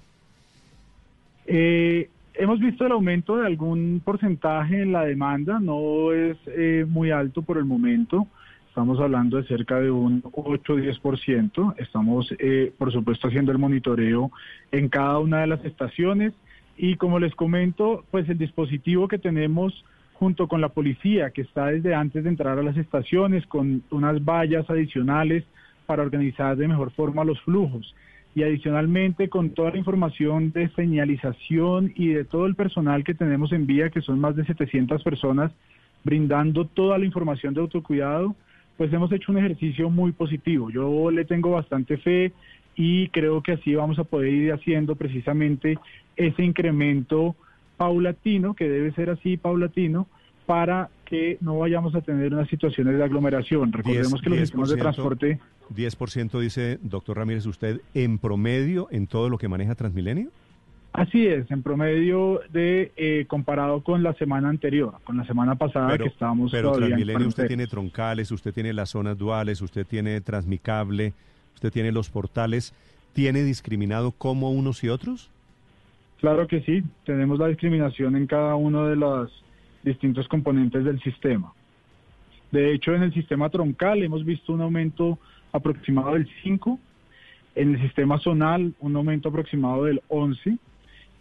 Eh, 1.46 2.10
hemos 2.34 2.60
visto 2.60 2.84
el 2.84 2.92
aumento 2.92 3.38
de 3.38 3.46
algún 3.46 4.02
porcentaje 4.04 4.82
en 4.82 4.92
la 4.92 5.06
demanda, 5.06 5.58
no 5.58 6.12
es 6.12 6.36
eh, 6.48 6.84
muy 6.86 7.10
alto 7.10 7.40
por 7.40 7.56
el 7.56 7.64
momento. 7.64 8.26
Estamos 8.68 9.00
hablando 9.00 9.38
de 9.38 9.44
cerca 9.44 9.80
de 9.80 9.90
un 9.90 10.22
8-10%. 10.22 11.76
Estamos, 11.78 12.34
eh, 12.38 12.74
por 12.76 12.92
supuesto, 12.92 13.28
haciendo 13.28 13.52
el 13.52 13.58
monitoreo 13.58 14.30
en 14.70 14.90
cada 14.90 15.18
una 15.18 15.40
de 15.40 15.46
las 15.46 15.64
estaciones. 15.64 16.34
Y 16.78 16.94
como 16.94 17.18
les 17.18 17.34
comento, 17.34 18.04
pues 18.12 18.28
el 18.28 18.38
dispositivo 18.38 19.08
que 19.08 19.18
tenemos 19.18 19.84
junto 20.14 20.48
con 20.48 20.60
la 20.60 20.68
policía, 20.68 21.30
que 21.30 21.42
está 21.42 21.66
desde 21.66 21.94
antes 21.94 22.22
de 22.22 22.30
entrar 22.30 22.58
a 22.58 22.62
las 22.62 22.76
estaciones, 22.76 23.46
con 23.46 23.82
unas 23.90 24.24
vallas 24.24 24.68
adicionales 24.70 25.44
para 25.86 26.02
organizar 26.02 26.56
de 26.56 26.68
mejor 26.68 26.92
forma 26.92 27.24
los 27.24 27.40
flujos. 27.42 27.94
Y 28.34 28.44
adicionalmente 28.44 29.28
con 29.28 29.50
toda 29.50 29.72
la 29.72 29.78
información 29.78 30.52
de 30.52 30.68
señalización 30.70 31.92
y 31.96 32.08
de 32.08 32.24
todo 32.24 32.46
el 32.46 32.54
personal 32.54 33.02
que 33.02 33.14
tenemos 33.14 33.52
en 33.52 33.66
vía, 33.66 33.90
que 33.90 34.00
son 34.00 34.20
más 34.20 34.36
de 34.36 34.44
700 34.44 35.02
personas, 35.02 35.50
brindando 36.04 36.64
toda 36.64 36.98
la 36.98 37.04
información 37.04 37.54
de 37.54 37.60
autocuidado, 37.60 38.36
pues 38.76 38.92
hemos 38.92 39.10
hecho 39.10 39.32
un 39.32 39.38
ejercicio 39.38 39.90
muy 39.90 40.12
positivo. 40.12 40.70
Yo 40.70 41.10
le 41.10 41.24
tengo 41.24 41.50
bastante 41.50 41.96
fe 41.96 42.32
y 42.76 43.08
creo 43.08 43.42
que 43.42 43.52
así 43.52 43.74
vamos 43.74 43.98
a 43.98 44.04
poder 44.04 44.32
ir 44.32 44.52
haciendo 44.52 44.94
precisamente 44.94 45.78
ese 46.18 46.42
incremento 46.44 47.34
paulatino, 47.76 48.54
que 48.54 48.68
debe 48.68 48.92
ser 48.92 49.08
así 49.08 49.36
paulatino, 49.36 50.06
para 50.44 50.90
que 51.04 51.38
no 51.40 51.58
vayamos 51.58 51.94
a 51.94 52.00
tener 52.00 52.34
unas 52.34 52.48
situaciones 52.48 52.98
de 52.98 53.04
aglomeración. 53.04 53.72
Recordemos 53.72 54.20
que 54.20 54.30
los 54.30 54.38
sistemas 54.40 54.68
de 54.68 54.76
10%, 54.76 54.80
transporte 54.80 55.40
10% 55.74 56.40
dice, 56.40 56.78
doctor 56.82 57.18
Ramírez, 57.18 57.46
usted 57.46 57.80
en 57.94 58.18
promedio 58.18 58.88
en 58.90 59.06
todo 59.06 59.28
lo 59.28 59.38
que 59.38 59.48
maneja 59.48 59.74
Transmilenio. 59.74 60.30
Así 60.92 61.26
es, 61.26 61.50
en 61.50 61.62
promedio 61.62 62.40
de 62.50 62.92
eh, 62.96 63.26
comparado 63.28 63.82
con 63.82 64.02
la 64.02 64.14
semana 64.14 64.48
anterior, 64.48 64.94
con 65.04 65.16
la 65.18 65.26
semana 65.26 65.54
pasada 65.54 65.88
Pero, 65.88 66.04
que 66.04 66.10
estábamos 66.10 66.50
pero 66.50 66.72
todavía 66.72 66.86
en 66.86 66.92
Transmilenio 66.92 67.28
usted 67.28 67.46
tiene 67.46 67.66
troncales, 67.66 68.30
usted 68.32 68.52
tiene 68.54 68.72
las 68.72 68.90
zonas 68.90 69.16
duales, 69.18 69.60
usted 69.60 69.86
tiene 69.86 70.20
Transmicable, 70.20 71.12
usted 71.54 71.70
tiene 71.70 71.92
los 71.92 72.10
portales. 72.10 72.74
¿Tiene 73.12 73.42
discriminado 73.42 74.12
como 74.12 74.50
unos 74.50 74.84
y 74.84 74.88
otros? 74.88 75.30
Claro 76.18 76.46
que 76.48 76.60
sí, 76.62 76.82
tenemos 77.04 77.38
la 77.38 77.46
discriminación 77.46 78.16
en 78.16 78.26
cada 78.26 78.56
uno 78.56 78.86
de 78.86 78.96
los 78.96 79.30
distintos 79.84 80.26
componentes 80.26 80.84
del 80.84 81.00
sistema. 81.00 81.52
De 82.50 82.72
hecho, 82.72 82.94
en 82.94 83.04
el 83.04 83.14
sistema 83.14 83.48
troncal 83.50 84.02
hemos 84.02 84.24
visto 84.24 84.52
un 84.52 84.62
aumento 84.62 85.18
aproximado 85.52 86.14
del 86.14 86.28
5, 86.42 86.78
en 87.54 87.74
el 87.74 87.82
sistema 87.82 88.18
zonal 88.18 88.74
un 88.80 88.96
aumento 88.96 89.28
aproximado 89.28 89.84
del 89.84 90.00
11 90.08 90.58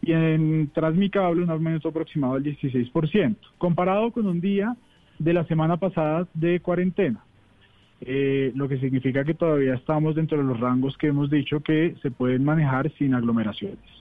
y 0.01 0.11
en 0.11 0.69
Transmicable 0.73 1.43
un 1.43 1.49
aumento 1.49 1.89
aproximado 1.89 2.35
del 2.35 2.57
16%, 2.57 3.35
comparado 3.57 4.11
con 4.11 4.25
un 4.25 4.41
día 4.41 4.75
de 5.19 5.33
la 5.33 5.45
semana 5.45 5.77
pasada 5.77 6.27
de 6.33 6.59
cuarentena. 6.59 7.23
Eh, 8.01 8.51
lo 8.55 8.67
que 8.67 8.79
significa 8.79 9.23
que 9.23 9.33
todavía 9.33 9.73
estamos 9.73 10.15
dentro 10.15 10.37
de 10.37 10.43
los 10.43 10.59
rangos 10.59 10.95
que 10.97 11.07
hemos 11.07 11.31
dicho 11.31 11.61
que 11.61 11.95
se 12.01 12.11
pueden 12.11 12.43
manejar 12.43 12.91
sin 12.97 13.15
aglomeraciones. 13.15 13.96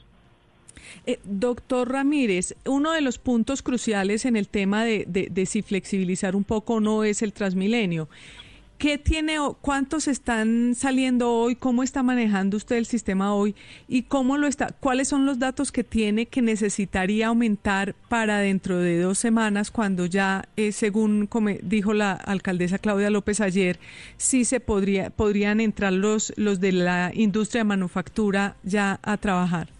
Eh, 1.07 1.19
doctor 1.25 1.91
Ramírez, 1.91 2.55
uno 2.65 2.93
de 2.93 3.01
los 3.01 3.19
puntos 3.19 3.63
cruciales 3.63 4.25
en 4.25 4.37
el 4.37 4.49
tema 4.49 4.85
de, 4.85 5.47
si 5.47 5.63
flexibilizar 5.63 6.37
un 6.37 6.45
poco 6.45 6.81
no 6.81 7.05
es 7.05 7.23
el 7.23 7.33
Transmilenio. 7.33 8.09
¿Qué 8.79 8.99
tiene, 8.99 9.39
cuántos 9.63 10.07
están 10.07 10.75
saliendo 10.75 11.33
hoy? 11.33 11.57
¿Cómo 11.57 11.83
está 11.83 12.03
manejando 12.03 12.59
usted 12.59 12.77
el 12.77 12.85
sistema 12.85 13.33
hoy? 13.33 13.55
¿Y 13.89 14.03
cómo 14.03 14.37
lo 14.37 14.47
está? 14.47 14.69
¿Cuáles 14.79 15.09
son 15.09 15.25
los 15.25 15.39
datos 15.39 15.73
que 15.73 15.83
tiene 15.83 16.27
que 16.27 16.43
necesitaría 16.43 17.29
aumentar 17.29 17.95
para 18.11 18.39
dentro 18.39 18.77
de 18.79 19.01
dos 19.01 19.17
semanas, 19.17 19.71
cuando 19.71 20.05
ya, 20.05 20.47
eh, 20.59 20.73
según 20.73 21.27
como 21.27 21.51
dijo 21.63 21.95
la 21.95 22.13
alcaldesa 22.13 22.79
Claudia 22.79 23.09
López 23.09 23.41
ayer, 23.41 23.79
sí 24.19 24.45
se 24.45 24.61
podría, 24.61 25.09
podrían 25.09 25.61
entrar 25.61 25.95
los, 25.95 26.35
los 26.37 26.61
de 26.61 26.73
la 26.73 27.13
industria 27.15 27.61
de 27.61 27.65
manufactura 27.69 28.57
ya 28.63 29.01
a 29.03 29.17
trabajar? 29.17 29.76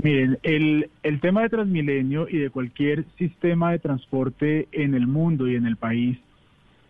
Miren, 0.00 0.38
el, 0.44 0.90
el 1.02 1.20
tema 1.20 1.42
de 1.42 1.48
Transmilenio 1.48 2.28
y 2.28 2.38
de 2.38 2.50
cualquier 2.50 3.04
sistema 3.18 3.72
de 3.72 3.80
transporte 3.80 4.68
en 4.70 4.94
el 4.94 5.08
mundo 5.08 5.48
y 5.48 5.56
en 5.56 5.66
el 5.66 5.76
país 5.76 6.18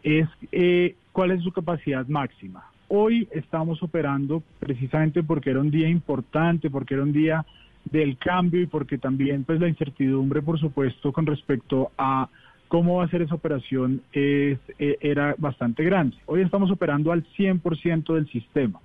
es 0.03 0.29
eh, 0.53 0.95
cuál 1.13 1.31
es 1.31 1.43
su 1.43 1.51
capacidad 1.51 2.07
máxima. 2.07 2.71
Hoy 2.89 3.27
estamos 3.33 3.83
operando 3.83 4.43
precisamente 4.59 5.23
porque 5.23 5.51
era 5.51 5.61
un 5.61 5.71
día 5.71 5.89
importante, 5.89 6.69
porque 6.69 6.95
era 6.95 7.03
un 7.03 7.13
día 7.13 7.47
del 7.87 8.19
cambio 8.19 8.61
y 8.61 8.67
porque 8.67 8.99
también 8.99 9.45
pues 9.45 9.59
la 9.59 9.69
incertidumbre, 9.69 10.43
por 10.43 10.61
supuesto, 10.61 11.11
con 11.11 11.25
respecto 11.25 11.91
a 11.97 12.29
cómo 12.69 12.97
va 12.97 13.05
a 13.05 13.09
ser 13.09 13.23
esa 13.23 13.35
operación 13.35 14.03
es, 14.13 14.59
eh, 14.79 14.99
era 15.01 15.35
bastante 15.39 15.83
grande. 15.83 16.17
Hoy 16.27 16.43
estamos 16.43 16.71
operando 16.71 17.11
al 17.11 17.25
100% 17.39 18.15
del 18.15 18.29
sistema. 18.29 18.81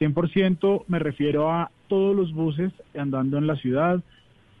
100% 0.00 0.84
me 0.88 0.98
refiero 0.98 1.50
a 1.50 1.70
todos 1.92 2.16
los 2.16 2.32
buses 2.32 2.72
andando 2.98 3.36
en 3.36 3.46
la 3.46 3.54
ciudad, 3.56 4.00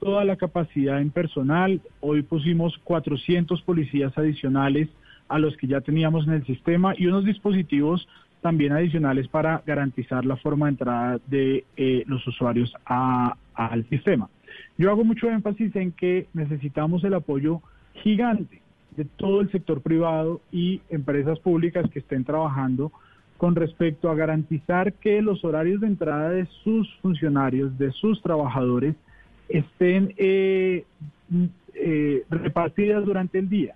toda 0.00 0.22
la 0.22 0.36
capacidad 0.36 1.00
en 1.00 1.08
personal. 1.08 1.80
Hoy 2.00 2.20
pusimos 2.20 2.76
400 2.84 3.62
policías 3.62 4.12
adicionales 4.18 4.90
a 5.30 5.38
los 5.38 5.56
que 5.56 5.66
ya 5.66 5.80
teníamos 5.80 6.26
en 6.26 6.34
el 6.34 6.44
sistema 6.44 6.92
y 6.94 7.06
unos 7.06 7.24
dispositivos 7.24 8.06
también 8.42 8.72
adicionales 8.72 9.28
para 9.28 9.62
garantizar 9.66 10.26
la 10.26 10.36
forma 10.36 10.66
de 10.66 10.70
entrada 10.72 11.20
de 11.26 11.64
eh, 11.78 12.04
los 12.06 12.26
usuarios 12.26 12.70
a- 12.84 13.34
al 13.54 13.88
sistema. 13.88 14.28
Yo 14.76 14.90
hago 14.90 15.02
mucho 15.02 15.30
énfasis 15.30 15.74
en 15.74 15.92
que 15.92 16.26
necesitamos 16.34 17.02
el 17.02 17.14
apoyo 17.14 17.62
gigante 18.02 18.60
de 18.94 19.06
todo 19.06 19.40
el 19.40 19.50
sector 19.50 19.80
privado 19.80 20.42
y 20.52 20.82
empresas 20.90 21.38
públicas 21.38 21.88
que 21.90 22.00
estén 22.00 22.24
trabajando 22.24 22.92
con 23.42 23.56
respecto 23.56 24.08
a 24.08 24.14
garantizar 24.14 24.92
que 24.92 25.20
los 25.20 25.44
horarios 25.44 25.80
de 25.80 25.88
entrada 25.88 26.30
de 26.30 26.46
sus 26.62 26.88
funcionarios, 27.02 27.76
de 27.76 27.90
sus 27.90 28.22
trabajadores, 28.22 28.94
estén 29.48 30.14
eh, 30.16 30.84
eh, 31.74 32.22
repartidas 32.30 33.04
durante 33.04 33.40
el 33.40 33.48
día. 33.48 33.74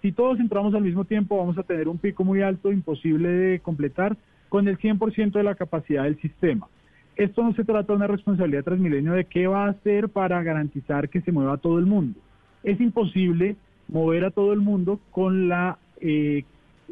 Si 0.00 0.12
todos 0.12 0.40
entramos 0.40 0.72
al 0.72 0.84
mismo 0.84 1.04
tiempo, 1.04 1.36
vamos 1.36 1.58
a 1.58 1.62
tener 1.62 1.88
un 1.88 1.98
pico 1.98 2.24
muy 2.24 2.40
alto, 2.40 2.72
imposible 2.72 3.28
de 3.28 3.60
completar, 3.60 4.16
con 4.48 4.66
el 4.66 4.78
100% 4.78 5.32
de 5.32 5.42
la 5.42 5.56
capacidad 5.56 6.04
del 6.04 6.18
sistema. 6.22 6.68
Esto 7.14 7.42
no 7.42 7.52
se 7.52 7.64
trata 7.64 7.92
de 7.92 7.98
una 7.98 8.06
responsabilidad 8.06 8.64
Transmilenio 8.64 9.12
de 9.12 9.26
qué 9.26 9.46
va 9.46 9.66
a 9.66 9.72
hacer 9.72 10.08
para 10.08 10.42
garantizar 10.42 11.10
que 11.10 11.20
se 11.20 11.32
mueva 11.32 11.58
todo 11.58 11.78
el 11.78 11.84
mundo. 11.84 12.18
Es 12.62 12.80
imposible 12.80 13.56
mover 13.88 14.24
a 14.24 14.30
todo 14.30 14.54
el 14.54 14.60
mundo 14.60 15.00
con 15.10 15.50
la, 15.50 15.76
eh, 16.00 16.44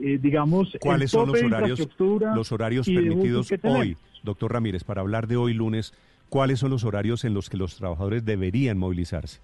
eh, 0.03 0.19
digamos, 0.21 0.77
¿cuáles 0.81 1.11
son 1.11 1.29
los 1.29 1.43
horarios, 1.43 1.89
los 2.35 2.53
horarios 2.53 2.87
permitidos 2.87 3.53
hoy, 3.63 3.97
doctor 4.23 4.53
Ramírez, 4.53 4.85
para 4.85 5.01
hablar 5.01 5.27
de 5.27 5.37
hoy 5.37 5.55
lunes? 5.55 5.93
¿Cuáles 6.29 6.61
son 6.61 6.71
los 6.71 6.85
horarios 6.85 7.25
en 7.25 7.35
los 7.35 7.51
que 7.51 7.57
los 7.57 7.77
trabajadores 7.77 8.25
deberían 8.25 8.79
movilizarse? 8.79 9.41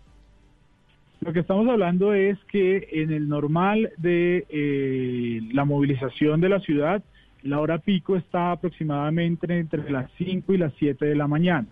Lo 1.20 1.32
que 1.32 1.40
estamos 1.40 1.66
hablando 1.68 2.14
es 2.14 2.38
que 2.50 2.88
en 2.92 3.10
el 3.10 3.28
normal 3.28 3.90
de 3.96 4.46
eh, 4.48 5.40
la 5.52 5.64
movilización 5.64 6.40
de 6.40 6.48
la 6.48 6.60
ciudad, 6.60 7.02
la 7.42 7.60
hora 7.60 7.78
pico 7.78 8.16
está 8.16 8.52
aproximadamente 8.52 9.58
entre 9.58 9.90
las 9.90 10.10
5 10.18 10.52
y 10.52 10.58
las 10.58 10.72
7 10.78 11.04
de 11.04 11.14
la 11.16 11.26
mañana 11.26 11.66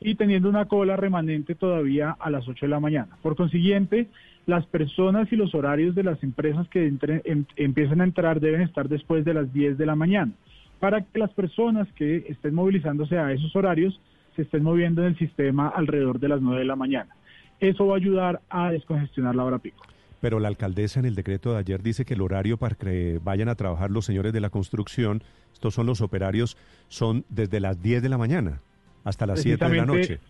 y 0.00 0.14
teniendo 0.14 0.48
una 0.48 0.66
cola 0.66 0.96
remanente 0.96 1.54
todavía 1.54 2.16
a 2.18 2.30
las 2.30 2.46
8 2.46 2.66
de 2.66 2.70
la 2.70 2.80
mañana. 2.80 3.16
Por 3.22 3.36
consiguiente, 3.36 4.08
las 4.46 4.64
personas 4.66 5.30
y 5.32 5.36
los 5.36 5.54
horarios 5.54 5.94
de 5.94 6.04
las 6.04 6.22
empresas 6.22 6.68
que 6.68 6.86
em, 6.86 7.44
empiecen 7.56 8.00
a 8.00 8.04
entrar 8.04 8.40
deben 8.40 8.62
estar 8.62 8.88
después 8.88 9.24
de 9.24 9.34
las 9.34 9.52
10 9.52 9.76
de 9.76 9.86
la 9.86 9.96
mañana, 9.96 10.32
para 10.78 11.02
que 11.02 11.18
las 11.18 11.32
personas 11.32 11.88
que 11.94 12.24
estén 12.28 12.54
movilizándose 12.54 13.18
a 13.18 13.32
esos 13.32 13.54
horarios 13.56 14.00
se 14.36 14.42
estén 14.42 14.62
moviendo 14.62 15.02
en 15.02 15.08
el 15.08 15.18
sistema 15.18 15.68
alrededor 15.68 16.20
de 16.20 16.28
las 16.28 16.40
9 16.40 16.60
de 16.60 16.66
la 16.66 16.76
mañana. 16.76 17.14
Eso 17.58 17.86
va 17.86 17.94
a 17.94 17.96
ayudar 17.96 18.40
a 18.48 18.70
descongestionar 18.70 19.34
la 19.34 19.44
hora 19.44 19.58
pico. 19.58 19.82
Pero 20.20 20.40
la 20.40 20.48
alcaldesa 20.48 21.00
en 21.00 21.06
el 21.06 21.14
decreto 21.14 21.52
de 21.52 21.58
ayer 21.58 21.82
dice 21.82 22.04
que 22.04 22.14
el 22.14 22.20
horario 22.20 22.56
para 22.56 22.74
que 22.74 23.20
vayan 23.22 23.48
a 23.48 23.54
trabajar 23.54 23.90
los 23.90 24.04
señores 24.04 24.32
de 24.32 24.40
la 24.40 24.50
construcción, 24.50 25.22
estos 25.52 25.74
son 25.74 25.86
los 25.86 26.00
operarios, 26.00 26.56
son 26.88 27.24
desde 27.28 27.60
las 27.60 27.82
10 27.82 28.02
de 28.02 28.08
la 28.08 28.18
mañana 28.18 28.60
hasta 29.04 29.26
las 29.26 29.40
7 29.40 29.64
de 29.64 29.76
la 29.76 29.86
noche. 29.86 30.20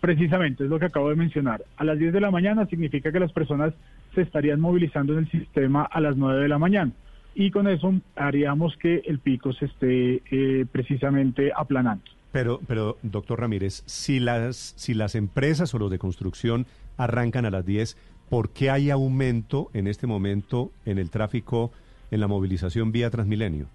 Precisamente, 0.00 0.64
es 0.64 0.70
lo 0.70 0.78
que 0.78 0.86
acabo 0.86 1.10
de 1.10 1.16
mencionar. 1.16 1.62
A 1.76 1.84
las 1.84 1.98
10 1.98 2.12
de 2.12 2.20
la 2.20 2.30
mañana 2.30 2.66
significa 2.66 3.10
que 3.10 3.18
las 3.18 3.32
personas 3.32 3.74
se 4.14 4.22
estarían 4.22 4.60
movilizando 4.60 5.12
en 5.12 5.20
el 5.20 5.30
sistema 5.30 5.82
a 5.82 6.00
las 6.00 6.16
9 6.16 6.42
de 6.42 6.48
la 6.48 6.58
mañana. 6.58 6.92
Y 7.34 7.50
con 7.50 7.68
eso 7.68 7.94
haríamos 8.16 8.76
que 8.76 9.02
el 9.06 9.18
pico 9.18 9.52
se 9.52 9.66
esté 9.66 10.22
eh, 10.30 10.66
precisamente 10.70 11.52
aplanando. 11.54 12.04
Pero, 12.32 12.60
pero, 12.66 12.98
doctor 13.02 13.40
Ramírez, 13.40 13.82
si 13.86 14.20
las, 14.20 14.74
si 14.76 14.94
las 14.94 15.14
empresas 15.14 15.72
o 15.74 15.78
los 15.78 15.90
de 15.90 15.98
construcción 15.98 16.66
arrancan 16.96 17.46
a 17.46 17.50
las 17.50 17.64
10, 17.64 17.96
¿por 18.28 18.50
qué 18.50 18.70
hay 18.70 18.90
aumento 18.90 19.70
en 19.72 19.86
este 19.86 20.06
momento 20.06 20.70
en 20.84 20.98
el 20.98 21.10
tráfico, 21.10 21.72
en 22.10 22.20
la 22.20 22.28
movilización 22.28 22.92
vía 22.92 23.10
Transmilenio? 23.10 23.68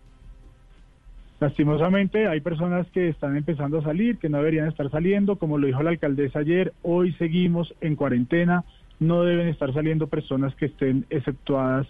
Lastimosamente 1.44 2.26
hay 2.26 2.40
personas 2.40 2.88
que 2.92 3.10
están 3.10 3.36
empezando 3.36 3.80
a 3.80 3.84
salir, 3.84 4.18
que 4.18 4.30
no 4.30 4.38
deberían 4.38 4.70
estar 4.70 4.90
saliendo, 4.90 5.36
como 5.36 5.58
lo 5.58 5.68
dijo 5.68 5.84
la 5.84 5.90
alcaldesa 5.90 6.40
ayer, 6.40 6.72
hoy 6.84 7.12
seguimos 7.16 7.76
en 7.82 7.98
cuarentena, 7.98 8.64
no 9.02 9.24
deben 9.24 9.50
estar 9.50 9.74
saliendo 9.74 10.08
personas 10.08 10.56
que 10.56 10.68
estén 10.68 11.06
exceptuadas, 11.10 11.86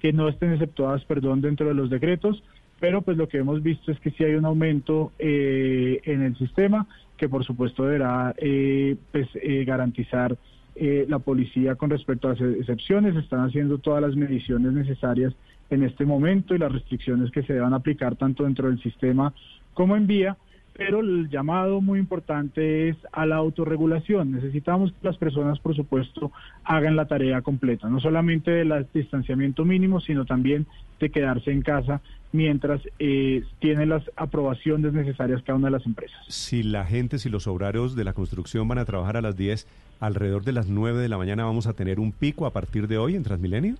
que 0.00 0.14
no 0.14 0.30
estén 0.30 0.54
exceptuadas, 0.54 1.04
perdón, 1.04 1.42
dentro 1.42 1.68
de 1.68 1.74
los 1.74 1.90
decretos, 1.90 2.42
pero 2.80 3.02
pues 3.02 3.18
lo 3.18 3.28
que 3.28 3.36
hemos 3.36 3.62
visto 3.62 3.92
es 3.92 4.00
que 4.00 4.10
sí 4.10 4.24
hay 4.24 4.36
un 4.36 4.46
aumento 4.46 5.12
eh, 5.18 6.00
en 6.04 6.22
el 6.22 6.34
sistema, 6.38 6.86
que 7.18 7.28
por 7.28 7.44
supuesto 7.44 7.84
deberá 7.84 8.34
eh, 8.38 8.96
pues, 9.12 9.28
eh, 9.34 9.66
garantizar 9.66 10.34
la 10.76 11.20
policía 11.20 11.76
con 11.76 11.90
respecto 11.90 12.26
a 12.26 12.30
las 12.32 12.40
excepciones, 12.40 13.14
están 13.14 13.46
haciendo 13.46 13.78
todas 13.78 14.02
las 14.02 14.16
mediciones 14.16 14.72
necesarias 14.72 15.32
en 15.70 15.82
este 15.82 16.04
momento 16.04 16.54
y 16.54 16.58
las 16.58 16.72
restricciones 16.72 17.30
que 17.30 17.42
se 17.42 17.54
deban 17.54 17.74
aplicar 17.74 18.16
tanto 18.16 18.44
dentro 18.44 18.68
del 18.68 18.80
sistema 18.82 19.32
como 19.72 19.96
en 19.96 20.06
vía, 20.06 20.36
pero 20.74 21.00
el 21.00 21.28
llamado 21.30 21.80
muy 21.80 22.00
importante 22.00 22.88
es 22.88 22.96
a 23.12 23.26
la 23.26 23.36
autorregulación. 23.36 24.32
Necesitamos 24.32 24.92
que 24.92 25.06
las 25.06 25.16
personas, 25.16 25.58
por 25.60 25.74
supuesto, 25.76 26.32
hagan 26.64 26.96
la 26.96 27.06
tarea 27.06 27.42
completa, 27.42 27.88
no 27.88 28.00
solamente 28.00 28.50
del 28.50 28.86
distanciamiento 28.92 29.64
mínimo, 29.64 30.00
sino 30.00 30.24
también 30.24 30.66
de 30.98 31.10
quedarse 31.10 31.52
en 31.52 31.62
casa 31.62 32.00
mientras 32.32 32.80
eh, 32.98 33.44
tienen 33.60 33.90
las 33.90 34.02
aprobaciones 34.16 34.92
necesarias 34.92 35.42
cada 35.44 35.56
una 35.56 35.68
de 35.68 35.72
las 35.72 35.86
empresas. 35.86 36.18
Si 36.28 36.64
la 36.64 36.84
gente, 36.84 37.20
si 37.20 37.28
los 37.28 37.46
obrarios 37.46 37.94
de 37.94 38.02
la 38.02 38.12
construcción 38.12 38.66
van 38.66 38.78
a 38.78 38.84
trabajar 38.84 39.16
a 39.16 39.22
las 39.22 39.36
10, 39.36 39.68
alrededor 40.00 40.42
de 40.42 40.52
las 40.52 40.68
9 40.68 40.98
de 41.00 41.08
la 41.08 41.16
mañana 41.16 41.44
vamos 41.44 41.68
a 41.68 41.74
tener 41.74 42.00
un 42.00 42.10
pico 42.10 42.46
a 42.46 42.52
partir 42.52 42.88
de 42.88 42.98
hoy 42.98 43.14
en 43.14 43.22
Transmilenio. 43.22 43.76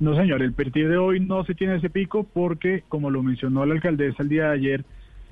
No, 0.00 0.16
señor, 0.16 0.40
el 0.40 0.54
partir 0.54 0.88
de 0.88 0.96
hoy 0.96 1.20
no 1.20 1.44
se 1.44 1.54
tiene 1.54 1.76
ese 1.76 1.90
pico 1.90 2.24
porque, 2.24 2.82
como 2.88 3.10
lo 3.10 3.22
mencionó 3.22 3.66
la 3.66 3.74
alcaldesa 3.74 4.22
el 4.22 4.30
día 4.30 4.46
de 4.46 4.54
ayer, 4.54 4.84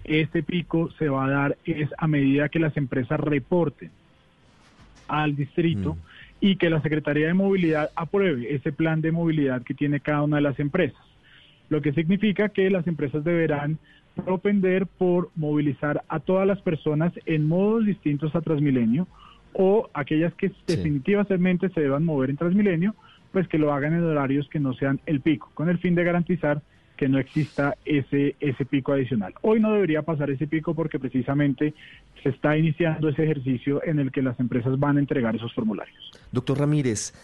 este 0.05 0.43
pico 0.43 0.91
se 0.99 1.09
va 1.09 1.25
a 1.25 1.31
dar 1.31 1.59
es 1.65 1.89
a 1.97 2.07
medida 2.07 2.51
que 2.51 2.59
las 2.59 2.77
empresas 2.77 3.19
reporten 3.19 3.91
al 5.09 5.37
distrito 5.37 5.95
mm. 5.95 5.99
y 6.43 6.57
que 6.57 6.69
la 6.69 6.83
Secretaría 6.83 7.29
de 7.29 7.35
Movilidad 7.35 7.91
apruebe 7.97 8.55
ese 8.55 8.71
plan 8.71 9.01
de 9.01 9.11
movilidad 9.11 9.63
que 9.63 9.73
tiene 9.73 10.01
cada 10.01 10.23
una 10.23 10.37
de 10.37 10.43
las 10.43 10.61
empresas. 10.61 11.01
Lo 11.71 11.81
que 11.81 11.95
significa 11.95 12.51
que 12.51 12.69
las 12.69 12.87
empresas 12.87 13.25
deberán 13.25 13.79
propender 14.17 14.87
por 14.87 15.31
movilizar 15.35 16.03
a 16.09 16.21
todas 16.21 16.47
las 16.47 16.61
personas 16.61 17.13
en 17.25 17.49
modos 17.49 17.87
distintos 17.87 18.35
a 18.35 18.43
Transmilenio 18.43 19.07
o 19.55 19.89
aquellas 19.95 20.35
que 20.35 20.53
definitivamente 20.67 21.71
se 21.71 21.81
deban 21.81 22.05
mover 22.05 22.29
en 22.29 22.37
Transmilenio 22.37 22.95
pues 23.33 23.49
que 23.49 23.59
lo 23.59 23.73
hagan 23.73 23.95
en 23.95 24.05
horarios 24.05 24.49
que 24.49 24.61
no 24.61 24.75
sean 24.75 25.01
el 25.07 25.21
pico, 25.21 25.51
con 25.55 25.69
el 25.69 25.79
fin 25.79 25.95
de 25.95 26.05
garantizar 26.05 26.63
que 26.97 27.09
no 27.09 27.19
exista 27.19 27.77
ese, 27.85 28.35
ese 28.41 28.65
pico 28.65 28.93
adicional. 28.93 29.33
Hoy 29.43 29.61
no 29.61 29.73
debería 29.73 30.03
pasar 30.03 30.31
ese 30.31 30.47
pico 30.47 30.75
porque 30.75 30.99
precisamente 30.99 31.73
se 32.23 32.31
está 32.31 32.59
iniciando 32.59 33.09
ese 33.09 33.23
ejercicio 33.23 33.83
en 33.85 34.01
el 34.01 34.11
que 34.11 34.21
las 34.21 34.39
empresas 34.41 34.79
van 34.79 34.97
a 34.97 35.01
entregar 35.01 35.37
esos 35.37 35.55
formularios. 35.55 36.11
Doctor 36.33 36.59
Ramírez, 36.59 37.15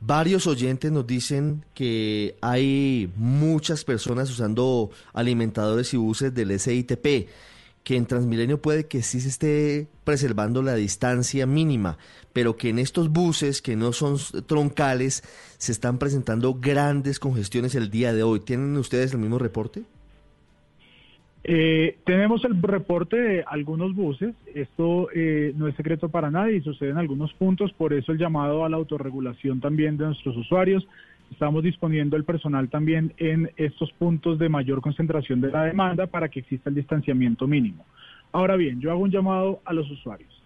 varios 0.00 0.46
oyentes 0.46 0.90
nos 0.90 1.06
dicen 1.06 1.62
que 1.74 2.36
hay 2.40 3.10
muchas 3.16 3.84
personas 3.84 4.30
usando 4.30 4.90
alimentadores 5.12 5.92
y 5.92 5.98
buses 5.98 6.34
del 6.34 6.58
SITP 6.58 7.28
que 7.84 7.96
en 7.96 8.04
Transmilenio 8.06 8.60
puede 8.60 8.86
que 8.86 9.02
sí 9.02 9.20
se 9.20 9.28
esté 9.28 9.88
preservando 10.04 10.62
la 10.62 10.74
distancia 10.74 11.46
mínima, 11.46 11.96
pero 12.38 12.56
que 12.56 12.68
en 12.68 12.78
estos 12.78 13.12
buses 13.12 13.60
que 13.60 13.74
no 13.74 13.92
son 13.92 14.14
troncales 14.46 15.24
se 15.58 15.72
están 15.72 15.98
presentando 15.98 16.54
grandes 16.54 17.18
congestiones 17.18 17.74
el 17.74 17.90
día 17.90 18.12
de 18.12 18.22
hoy. 18.22 18.38
¿Tienen 18.38 18.76
ustedes 18.76 19.12
el 19.12 19.18
mismo 19.18 19.40
reporte? 19.40 19.82
Eh, 21.42 21.98
tenemos 22.06 22.44
el 22.44 22.62
reporte 22.62 23.16
de 23.16 23.44
algunos 23.44 23.92
buses, 23.92 24.36
esto 24.54 25.08
eh, 25.12 25.52
no 25.56 25.66
es 25.66 25.74
secreto 25.74 26.10
para 26.10 26.30
nadie 26.30 26.58
y 26.58 26.60
sucede 26.60 26.90
en 26.90 26.98
algunos 26.98 27.34
puntos, 27.34 27.72
por 27.72 27.92
eso 27.92 28.12
el 28.12 28.18
llamado 28.18 28.64
a 28.64 28.68
la 28.68 28.76
autorregulación 28.76 29.58
también 29.58 29.96
de 29.96 30.06
nuestros 30.06 30.36
usuarios. 30.36 30.86
Estamos 31.32 31.64
disponiendo 31.64 32.16
el 32.16 32.22
personal 32.22 32.68
también 32.68 33.14
en 33.16 33.50
estos 33.56 33.90
puntos 33.94 34.38
de 34.38 34.48
mayor 34.48 34.80
concentración 34.80 35.40
de 35.40 35.50
la 35.50 35.64
demanda 35.64 36.06
para 36.06 36.28
que 36.28 36.38
exista 36.38 36.70
el 36.70 36.76
distanciamiento 36.76 37.48
mínimo. 37.48 37.84
Ahora 38.30 38.54
bien, 38.54 38.80
yo 38.80 38.92
hago 38.92 39.00
un 39.00 39.10
llamado 39.10 39.60
a 39.64 39.72
los 39.72 39.90
usuarios. 39.90 40.38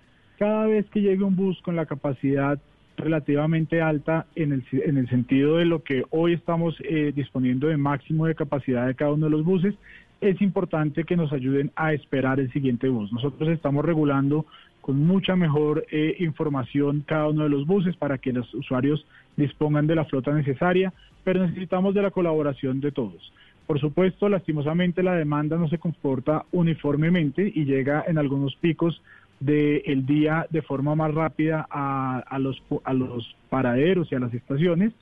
Cada 0.42 0.66
vez 0.66 0.90
que 0.90 1.00
llegue 1.00 1.22
un 1.22 1.36
bus 1.36 1.62
con 1.62 1.76
la 1.76 1.86
capacidad 1.86 2.58
relativamente 2.96 3.80
alta 3.80 4.26
en 4.34 4.50
el, 4.50 4.64
en 4.72 4.96
el 4.96 5.08
sentido 5.08 5.58
de 5.58 5.66
lo 5.66 5.84
que 5.84 6.02
hoy 6.10 6.32
estamos 6.32 6.74
eh, 6.80 7.12
disponiendo 7.14 7.68
de 7.68 7.76
máximo 7.76 8.26
de 8.26 8.34
capacidad 8.34 8.88
de 8.88 8.96
cada 8.96 9.12
uno 9.12 9.26
de 9.26 9.30
los 9.30 9.44
buses, 9.44 9.76
es 10.20 10.42
importante 10.42 11.04
que 11.04 11.14
nos 11.14 11.32
ayuden 11.32 11.70
a 11.76 11.92
esperar 11.92 12.40
el 12.40 12.52
siguiente 12.52 12.88
bus. 12.88 13.12
Nosotros 13.12 13.50
estamos 13.50 13.84
regulando 13.84 14.44
con 14.80 14.98
mucha 15.06 15.36
mejor 15.36 15.86
eh, 15.92 16.16
información 16.18 17.04
cada 17.06 17.28
uno 17.28 17.44
de 17.44 17.48
los 17.48 17.64
buses 17.64 17.94
para 17.94 18.18
que 18.18 18.32
los 18.32 18.52
usuarios 18.52 19.06
dispongan 19.36 19.86
de 19.86 19.94
la 19.94 20.06
flota 20.06 20.34
necesaria, 20.34 20.92
pero 21.22 21.46
necesitamos 21.46 21.94
de 21.94 22.02
la 22.02 22.10
colaboración 22.10 22.80
de 22.80 22.90
todos. 22.90 23.32
Por 23.68 23.78
supuesto, 23.78 24.28
lastimosamente 24.28 25.04
la 25.04 25.14
demanda 25.14 25.56
no 25.56 25.68
se 25.68 25.78
comporta 25.78 26.44
uniformemente 26.50 27.50
y 27.54 27.64
llega 27.64 28.04
en 28.08 28.18
algunos 28.18 28.56
picos 28.56 29.00
del 29.44 30.06
día 30.06 30.46
de 30.50 30.62
forma 30.62 30.94
más 30.94 31.12
rápida 31.12 31.66
a, 31.68 32.38
los, 32.38 32.62
a 32.84 32.92
los 32.92 33.36
paraderos 33.50 34.10
y 34.10 34.14
a 34.14 34.20
las 34.20 34.32
estaciones, 34.32 34.92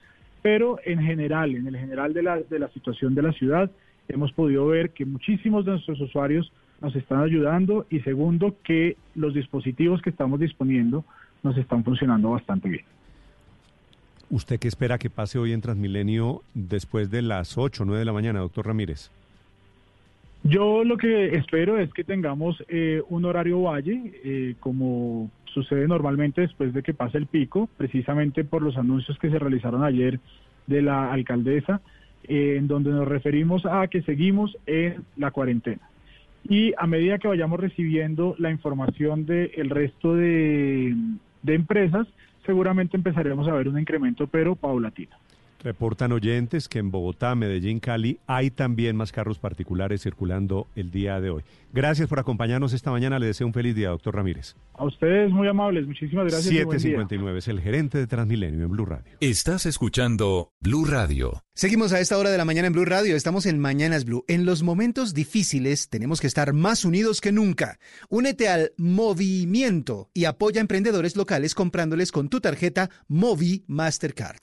pero 0.43 0.78
en 0.84 1.01
general, 1.03 1.55
en 1.55 1.66
el 1.66 1.76
general 1.76 2.14
de 2.14 2.22
la, 2.22 2.38
de 2.38 2.59
la 2.59 2.68
situación 2.70 3.14
de 3.14 3.22
la 3.22 3.32
ciudad, 3.32 3.70
hemos 4.09 4.32
podido 4.32 4.66
ver 4.66 4.91
que 4.91 5.05
muchísimos 5.05 5.64
de 5.66 5.72
nuestros 5.72 6.01
usuarios 6.01 6.51
nos 6.80 6.97
están 6.97 7.20
ayudando 7.20 7.86
y 7.91 8.01
segundo, 8.01 8.57
que 8.64 8.97
los 9.14 9.34
dispositivos 9.34 10.01
que 10.01 10.11
estamos 10.11 10.41
disponiendo 10.41 11.05
nos 11.43 11.57
están 11.59 11.84
funcionando 11.84 12.30
bastante 12.30 12.68
bien. 12.68 12.84
¿Usted 14.30 14.59
qué 14.59 14.68
espera 14.68 14.99
que 14.99 15.11
pase 15.11 15.38
hoy 15.38 15.53
en 15.53 15.61
Transmilenio 15.61 16.43
después 16.55 17.11
de 17.11 17.20
las 17.20 17.59
8 17.59 17.82
o 17.82 17.86
9 17.86 17.99
de 17.99 18.05
la 18.05 18.12
mañana, 18.12 18.38
doctor 18.38 18.66
Ramírez? 18.66 19.11
Yo 20.43 20.84
lo 20.84 20.97
que 20.97 21.36
espero 21.36 21.78
es 21.78 21.93
que 21.93 22.03
tengamos 22.03 22.62
eh, 22.68 23.03
un 23.09 23.24
horario 23.26 23.62
valle, 23.62 24.12
eh, 24.24 24.55
como 24.59 25.30
sucede 25.53 25.86
normalmente 25.86 26.41
después 26.41 26.72
de 26.72 26.82
que 26.82 26.95
pase 26.95 27.18
el 27.18 27.26
pico, 27.26 27.68
precisamente 27.76 28.45
por 28.45 28.62
los 28.62 28.76
anuncios 28.76 29.18
que 29.18 29.30
se 29.30 29.38
realizaron 29.38 29.84
ayer 29.84 30.18
de 30.66 30.82
la 30.82 31.12
alcaldesa, 31.12 31.82
eh, 32.24 32.57
en 32.57 32.68
donde 32.68 32.91
nos 32.91 33.07
referimos 33.07 33.66
a 33.66 33.86
que 33.88 34.03
seguimos 34.03 34.57
en 34.66 35.05
la 35.16 35.30
cuarentena. 35.30 35.82
Y 36.49 36.72
a 36.78 36.86
medida 36.86 37.18
que 37.18 37.28
vayamos 37.28 37.61
recibiendo 37.61 38.34
la 38.38 38.51
información 38.51 39.26
del 39.26 39.68
resto 39.68 40.14
de, 40.14 40.97
de 41.43 41.55
empresas, 41.55 42.07
seguramente 42.47 42.97
empezaremos 42.97 43.47
a 43.47 43.53
ver 43.53 43.68
un 43.68 43.78
incremento, 43.78 44.26
pero 44.26 44.57
paulatino. 44.57 45.16
Reportan 45.62 46.12
oyentes 46.12 46.68
que 46.68 46.78
en 46.78 46.90
Bogotá, 46.90 47.34
Medellín, 47.34 47.80
Cali 47.80 48.18
hay 48.26 48.50
también 48.50 48.96
más 48.96 49.12
carros 49.12 49.38
particulares 49.38 50.02
circulando 50.02 50.66
el 50.74 50.90
día 50.90 51.20
de 51.20 51.28
hoy. 51.28 51.42
Gracias 51.72 52.08
por 52.08 52.18
acompañarnos 52.18 52.72
esta 52.72 52.90
mañana. 52.90 53.18
Le 53.18 53.26
deseo 53.26 53.46
un 53.46 53.52
feliz 53.52 53.74
día, 53.74 53.90
doctor 53.90 54.16
Ramírez. 54.16 54.56
A 54.74 54.84
ustedes 54.84 55.30
muy 55.30 55.48
amables. 55.48 55.86
Muchísimas 55.86 56.24
gracias. 56.24 56.44
759 56.44 57.38
es 57.38 57.48
el 57.48 57.61
gerente 57.61 57.98
de 57.98 58.06
Transmilenio 58.06 58.64
en 58.64 58.70
Blue 58.70 58.86
Radio. 58.86 59.18
Estás 59.20 59.66
escuchando 59.66 60.50
Blue 60.61 60.86
Radio. 60.86 61.42
Seguimos 61.54 61.92
a 61.92 62.00
esta 62.00 62.16
hora 62.16 62.30
de 62.30 62.38
la 62.38 62.46
mañana 62.46 62.68
en 62.68 62.72
Blue 62.72 62.86
Radio. 62.86 63.14
Estamos 63.14 63.44
en 63.44 63.58
Mañanas 63.58 64.06
Blue. 64.06 64.24
En 64.28 64.46
los 64.46 64.62
momentos 64.62 65.12
difíciles 65.12 65.90
tenemos 65.90 66.22
que 66.22 66.26
estar 66.26 66.54
más 66.54 66.86
unidos 66.86 67.20
que 67.20 67.32
nunca. 67.32 67.78
Únete 68.08 68.48
al 68.48 68.72
movimiento 68.78 70.08
y 70.14 70.24
apoya 70.24 70.61
a 70.61 70.62
emprendedores 70.62 71.16
locales 71.16 71.54
comprándoles 71.54 72.12
con 72.12 72.30
tu 72.30 72.40
tarjeta 72.40 72.88
Movi 73.08 73.64
Mastercard. 73.66 74.40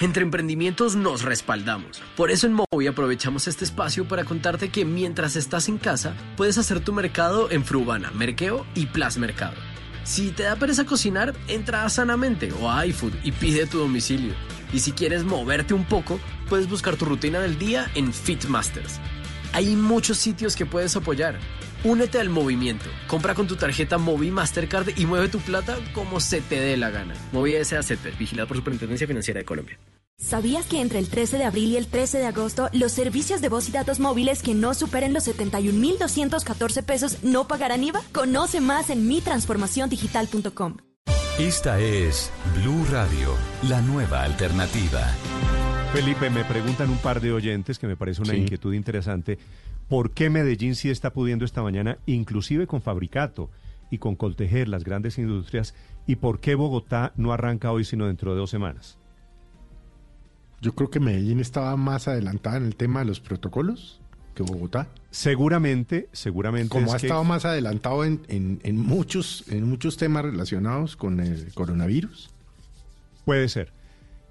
Entre 0.00 0.22
emprendimientos 0.22 0.96
nos 0.96 1.22
respaldamos. 1.22 2.00
Por 2.16 2.30
eso 2.30 2.46
en 2.46 2.54
Movi 2.54 2.86
aprovechamos 2.86 3.46
este 3.46 3.66
espacio 3.66 4.08
para 4.08 4.24
contarte 4.24 4.70
que 4.70 4.86
mientras 4.86 5.36
estás 5.36 5.68
en 5.68 5.76
casa, 5.76 6.14
puedes 6.38 6.56
hacer 6.56 6.80
tu 6.80 6.94
mercado 6.94 7.50
en 7.50 7.66
Frubana, 7.66 8.10
Merkeo 8.12 8.66
y 8.74 8.86
Plus 8.86 9.18
Mercado. 9.18 9.56
Si 10.04 10.30
te 10.30 10.44
da 10.44 10.56
pereza 10.56 10.86
cocinar, 10.86 11.34
entra 11.48 11.84
a 11.84 11.90
Sanamente 11.90 12.50
o 12.62 12.70
a 12.70 12.86
iFood 12.86 13.12
y 13.22 13.32
pide 13.32 13.66
tu 13.66 13.78
domicilio. 13.78 14.32
Y 14.72 14.78
si 14.78 14.92
quieres 14.92 15.24
moverte 15.24 15.74
un 15.74 15.84
poco, 15.84 16.18
puedes 16.48 16.66
buscar 16.66 16.96
tu 16.96 17.04
rutina 17.04 17.38
del 17.38 17.58
día 17.58 17.90
en 17.94 18.14
Fitmasters. 18.14 18.98
Hay 19.52 19.76
muchos 19.76 20.16
sitios 20.16 20.56
que 20.56 20.64
puedes 20.64 20.96
apoyar. 20.96 21.38
Únete 21.82 22.20
al 22.20 22.28
movimiento. 22.28 22.84
Compra 23.06 23.34
con 23.34 23.46
tu 23.46 23.56
tarjeta 23.56 23.96
Movi 23.96 24.30
Mastercard 24.30 24.88
y 24.98 25.06
mueve 25.06 25.28
tu 25.28 25.38
plata 25.38 25.78
como 25.94 26.20
se 26.20 26.40
te 26.42 26.60
dé 26.60 26.76
la 26.76 26.90
gana. 26.90 27.14
Movi 27.32 27.52
SACP, 27.64 28.18
vigilado 28.18 28.48
por 28.48 28.56
Superintendencia 28.58 29.06
Financiera 29.06 29.38
de 29.40 29.44
Colombia. 29.46 29.78
¿Sabías 30.18 30.66
que 30.66 30.82
entre 30.82 30.98
el 30.98 31.08
13 31.08 31.38
de 31.38 31.44
abril 31.44 31.70
y 31.70 31.76
el 31.78 31.86
13 31.86 32.18
de 32.18 32.26
agosto 32.26 32.68
los 32.74 32.92
servicios 32.92 33.40
de 33.40 33.48
voz 33.48 33.70
y 33.70 33.72
datos 33.72 33.98
móviles 34.00 34.42
que 34.42 34.52
no 34.52 34.74
superen 34.74 35.14
los 35.14 35.26
71.214 35.26 36.82
pesos 36.84 37.22
no 37.24 37.48
pagarán 37.48 37.82
IVA? 37.82 38.02
Conoce 38.12 38.60
más 38.60 38.90
en 38.90 39.06
mitransformaciondigital.com. 39.08 40.76
Esta 41.38 41.80
es 41.80 42.30
Blue 42.60 42.84
Radio, 42.90 43.34
la 43.66 43.80
nueva 43.80 44.22
alternativa. 44.24 45.00
Felipe, 45.94 46.28
me 46.28 46.44
preguntan 46.44 46.90
un 46.90 46.98
par 46.98 47.22
de 47.22 47.32
oyentes 47.32 47.78
que 47.78 47.86
me 47.86 47.96
parece 47.96 48.20
una 48.20 48.34
Sí. 48.34 48.40
inquietud 48.40 48.74
interesante. 48.74 49.38
¿Por 49.90 50.12
qué 50.12 50.30
Medellín 50.30 50.74
sí 50.74 50.88
está 50.88 51.12
pudiendo 51.12 51.44
esta 51.44 51.62
mañana, 51.62 51.98
inclusive 52.06 52.66
con 52.66 52.80
Fabricato 52.80 53.50
y 53.90 53.98
con 53.98 54.16
Coltejer, 54.16 54.68
las 54.68 54.84
grandes 54.84 55.18
industrias? 55.18 55.74
¿Y 56.06 56.16
por 56.16 56.40
qué 56.40 56.54
Bogotá 56.54 57.12
no 57.16 57.32
arranca 57.32 57.72
hoy 57.72 57.84
sino 57.84 58.06
dentro 58.06 58.32
de 58.32 58.38
dos 58.38 58.48
semanas? 58.50 58.96
Yo 60.60 60.74
creo 60.74 60.90
que 60.90 61.00
Medellín 61.00 61.40
estaba 61.40 61.76
más 61.76 62.06
adelantada 62.08 62.56
en 62.58 62.64
el 62.66 62.76
tema 62.76 63.00
de 63.00 63.06
los 63.06 63.20
protocolos 63.20 64.00
que 64.34 64.42
Bogotá. 64.42 64.88
Seguramente, 65.10 66.08
seguramente. 66.12 66.68
Como 66.68 66.86
es 66.86 66.94
ha 66.94 66.98
que- 66.98 67.06
estado 67.06 67.24
más 67.24 67.44
adelantado 67.44 68.04
en, 68.04 68.20
en- 68.28 68.60
en 68.62 68.76
muchos, 68.78 69.44
en 69.48 69.68
muchos 69.68 69.96
temas 69.96 70.24
relacionados 70.24 70.96
con 70.96 71.18
el 71.20 71.52
coronavirus. 71.52 72.30
Puede 73.24 73.48
ser. 73.48 73.72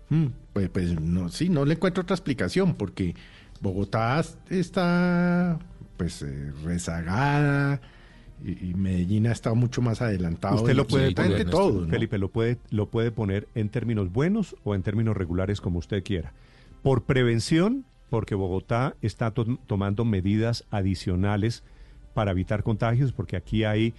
Mm, 0.10 0.28
pues, 0.54 0.70
pues 0.70 1.00
no, 1.02 1.30
sí, 1.30 1.50
no 1.50 1.66
le 1.66 1.74
encuentro 1.74 2.04
otra 2.04 2.16
explicación, 2.16 2.76
porque 2.76 3.14
Bogotá 3.62 4.24
está 4.50 5.60
pues 5.98 6.22
eh, 6.22 6.52
rezagada 6.64 7.82
y, 8.44 8.70
y 8.70 8.74
Medellín 8.74 9.28
ha 9.28 9.32
estado 9.34 9.56
mucho 9.56 9.82
más 9.82 10.02
adelantado. 10.02 10.56
Usted 10.56 10.74
lo 10.76 10.88
puede 10.88 11.08
poner, 11.14 11.50
todo. 11.50 11.82
¿no? 11.86 11.90
Felipe, 11.92 12.18
lo 12.18 12.30
puede, 12.30 12.58
lo 12.70 12.90
puede 12.90 13.12
poner 13.12 13.48
en 13.56 13.70
términos 13.70 14.12
buenos 14.12 14.56
o 14.64 14.76
en 14.76 14.82
términos 14.84 15.18
regulares, 15.18 15.60
como 15.60 15.80
usted 15.80 16.04
quiera. 16.04 16.34
Por 16.82 17.04
prevención, 17.04 17.84
porque 18.10 18.36
Bogotá 18.36 18.96
está 19.02 19.32
to- 19.32 19.60
tomando 19.68 20.06
medidas 20.06 20.64
adicionales 20.72 21.64
para 22.14 22.32
evitar 22.32 22.64
contagios, 22.64 23.12
porque 23.12 23.36
aquí 23.36 23.66
hay 23.66 23.94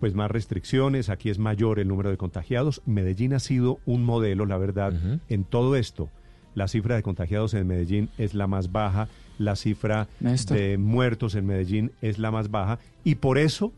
pues 0.00 0.14
más 0.14 0.30
restricciones, 0.30 1.08
aquí 1.08 1.28
es 1.30 1.38
mayor 1.40 1.80
el 1.80 1.88
número 1.88 2.10
de 2.10 2.16
contagiados. 2.18 2.82
Medellín 2.86 3.32
ha 3.34 3.40
sido 3.40 3.80
un 3.84 4.04
modelo, 4.04 4.46
la 4.46 4.56
verdad, 4.58 4.92
en 5.28 5.44
todo 5.44 5.74
esto. 5.74 6.08
La 6.54 6.68
cifra 6.68 6.96
de 6.96 7.02
contagiados 7.02 7.54
en 7.54 7.66
Medellín 7.66 8.08
es 8.18 8.34
la 8.34 8.46
más 8.46 8.72
baja, 8.72 9.08
la 9.38 9.56
cifra 9.56 10.08
Néstor. 10.20 10.56
de 10.56 10.78
muertos 10.78 11.34
en 11.34 11.46
Medellín 11.46 11.92
es 12.02 12.18
la 12.18 12.30
más 12.30 12.50
baja 12.50 12.78
y 13.04 13.16
por 13.16 13.38
eso 13.38 13.72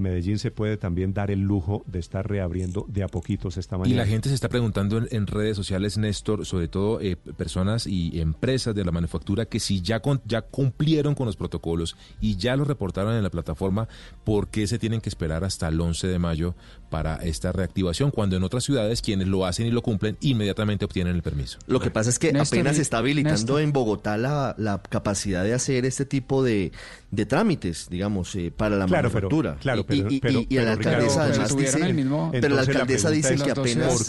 Medellín 0.00 0.38
se 0.38 0.50
puede 0.50 0.76
también 0.76 1.12
dar 1.14 1.30
el 1.30 1.40
lujo 1.40 1.82
de 1.86 1.98
estar 1.98 2.28
reabriendo 2.28 2.84
de 2.88 3.02
a 3.02 3.08
poquitos 3.08 3.56
esta 3.56 3.76
Y 3.76 3.78
mañana. 3.80 4.02
la 4.02 4.06
gente 4.06 4.28
se 4.28 4.34
está 4.34 4.48
preguntando 4.48 4.98
en, 4.98 5.08
en 5.10 5.26
redes 5.26 5.56
sociales, 5.56 5.98
Néstor, 5.98 6.44
sobre 6.46 6.68
todo 6.68 7.00
eh, 7.00 7.16
personas 7.16 7.86
y 7.86 8.20
empresas 8.20 8.74
de 8.74 8.84
la 8.84 8.92
manufactura 8.92 9.44
que 9.46 9.60
si 9.60 9.80
ya, 9.82 10.00
con- 10.00 10.20
ya 10.24 10.42
cumplieron 10.42 11.14
con 11.14 11.26
los 11.26 11.36
protocolos 11.36 11.96
y 12.20 12.36
ya 12.36 12.56
los 12.56 12.66
reportaron 12.66 13.14
en 13.14 13.22
la 13.22 13.30
plataforma, 13.30 13.88
¿por 14.24 14.48
qué 14.48 14.66
se 14.66 14.78
tienen 14.78 15.00
que 15.00 15.08
esperar 15.08 15.44
hasta 15.44 15.68
el 15.68 15.80
11 15.80 16.06
de 16.08 16.18
mayo 16.18 16.54
para 16.90 17.16
esta 17.16 17.52
reactivación? 17.52 18.10
Cuando 18.10 18.36
en 18.36 18.42
otras 18.42 18.64
ciudades 18.64 19.02
quienes 19.02 19.28
lo 19.28 19.46
hacen 19.46 19.66
y 19.66 19.70
lo 19.70 19.82
cumplen 19.82 20.16
inmediatamente 20.20 20.84
obtienen 20.84 21.14
el 21.14 21.22
permiso. 21.22 21.58
Lo 21.66 21.80
que 21.80 21.90
pasa 21.90 22.10
es 22.10 22.18
que 22.18 22.32
Néstor, 22.32 22.58
apenas 22.58 22.72
y- 22.74 22.76
se 22.76 22.82
está 22.82 22.98
habilitando 22.98 23.38
Néstor. 23.38 23.60
en 23.62 23.72
Bogotá 23.72 24.16
la, 24.16 24.54
la 24.58 24.80
capacidad 24.82 25.44
de 25.44 25.54
hacer 25.54 25.84
este 25.84 26.04
tipo 26.04 26.42
de, 26.42 26.72
de 27.10 27.26
trámites, 27.26 27.88
digamos, 27.90 28.34
eh, 28.36 28.52
para 28.56 28.76
la 28.76 28.86
Claro, 28.86 29.08
pero- 29.10 29.28
manufactura. 29.28 29.56
claro, 29.60 29.80
Y- 29.82 29.84
pero- 29.90 30.10
y, 30.10 30.14
y- 30.14 30.20
pero- 30.20 30.40
y 30.48 30.54
la 30.54 30.60
pero, 30.60 30.70
alcaldesa 30.70 31.22
además 31.24 31.56
dice, 31.56 31.86
el 31.86 31.94
mismo- 31.94 32.30
pero 32.32 32.54
la 32.54 32.60
alcaldesa 32.62 33.10
dice 33.10 33.34
es, 33.34 33.42
que 33.42 33.54
¿por 33.54 33.64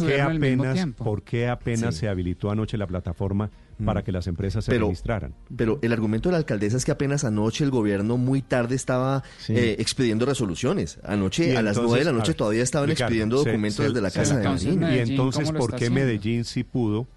qué 0.07 0.21
apenas 0.21 0.87
¿por 0.97 1.23
qué 1.23 1.47
apenas 1.49 1.95
Sí. 1.95 2.01
se 2.01 2.07
habilitó 2.09 2.51
anoche 2.51 2.77
la 2.77 2.87
plataforma 2.87 3.49
para 3.83 4.03
que 4.03 4.11
las 4.11 4.27
empresas 4.27 4.63
se 4.65 4.71
Pero- 4.71 4.85
registraran? 4.87 5.33
Pero 5.55 5.79
el 5.81 5.91
argumento 5.91 6.29
de 6.29 6.33
la 6.33 6.37
alcaldesa 6.37 6.77
es 6.77 6.85
que 6.85 6.91
apenas 6.91 7.23
anoche 7.23 7.63
el 7.63 7.71
gobierno 7.71 8.17
muy 8.17 8.41
tarde 8.41 8.75
estaba 8.75 9.23
Sí. 9.39 9.53
eh, 9.55 9.75
expidiendo 9.79 10.25
resoluciones. 10.25 10.99
Anoche 11.03 11.57
a 11.57 11.61
las 11.61 11.77
entonces, 11.77 11.83
nueve 11.83 11.99
de 11.99 12.05
la 12.05 12.11
noche 12.17 12.31
ver, 12.31 12.37
todavía 12.37 12.63
estaban 12.63 12.89
Ricardo, 12.89 13.07
expidiendo 13.07 13.43
se- 13.43 13.49
documentos 13.49 13.77
se- 13.77 13.83
desde 13.89 14.01
la 14.01 14.09
se- 14.09 14.19
casa 14.19 14.37
de 14.37 14.47
Medellín. 14.47 14.83
Y 14.83 14.99
entonces, 14.99 15.51
¿por 15.51 15.75
qué 15.75 15.89
Medellín 15.89 16.45
sí 16.45 16.63
pudo? 16.63 17.07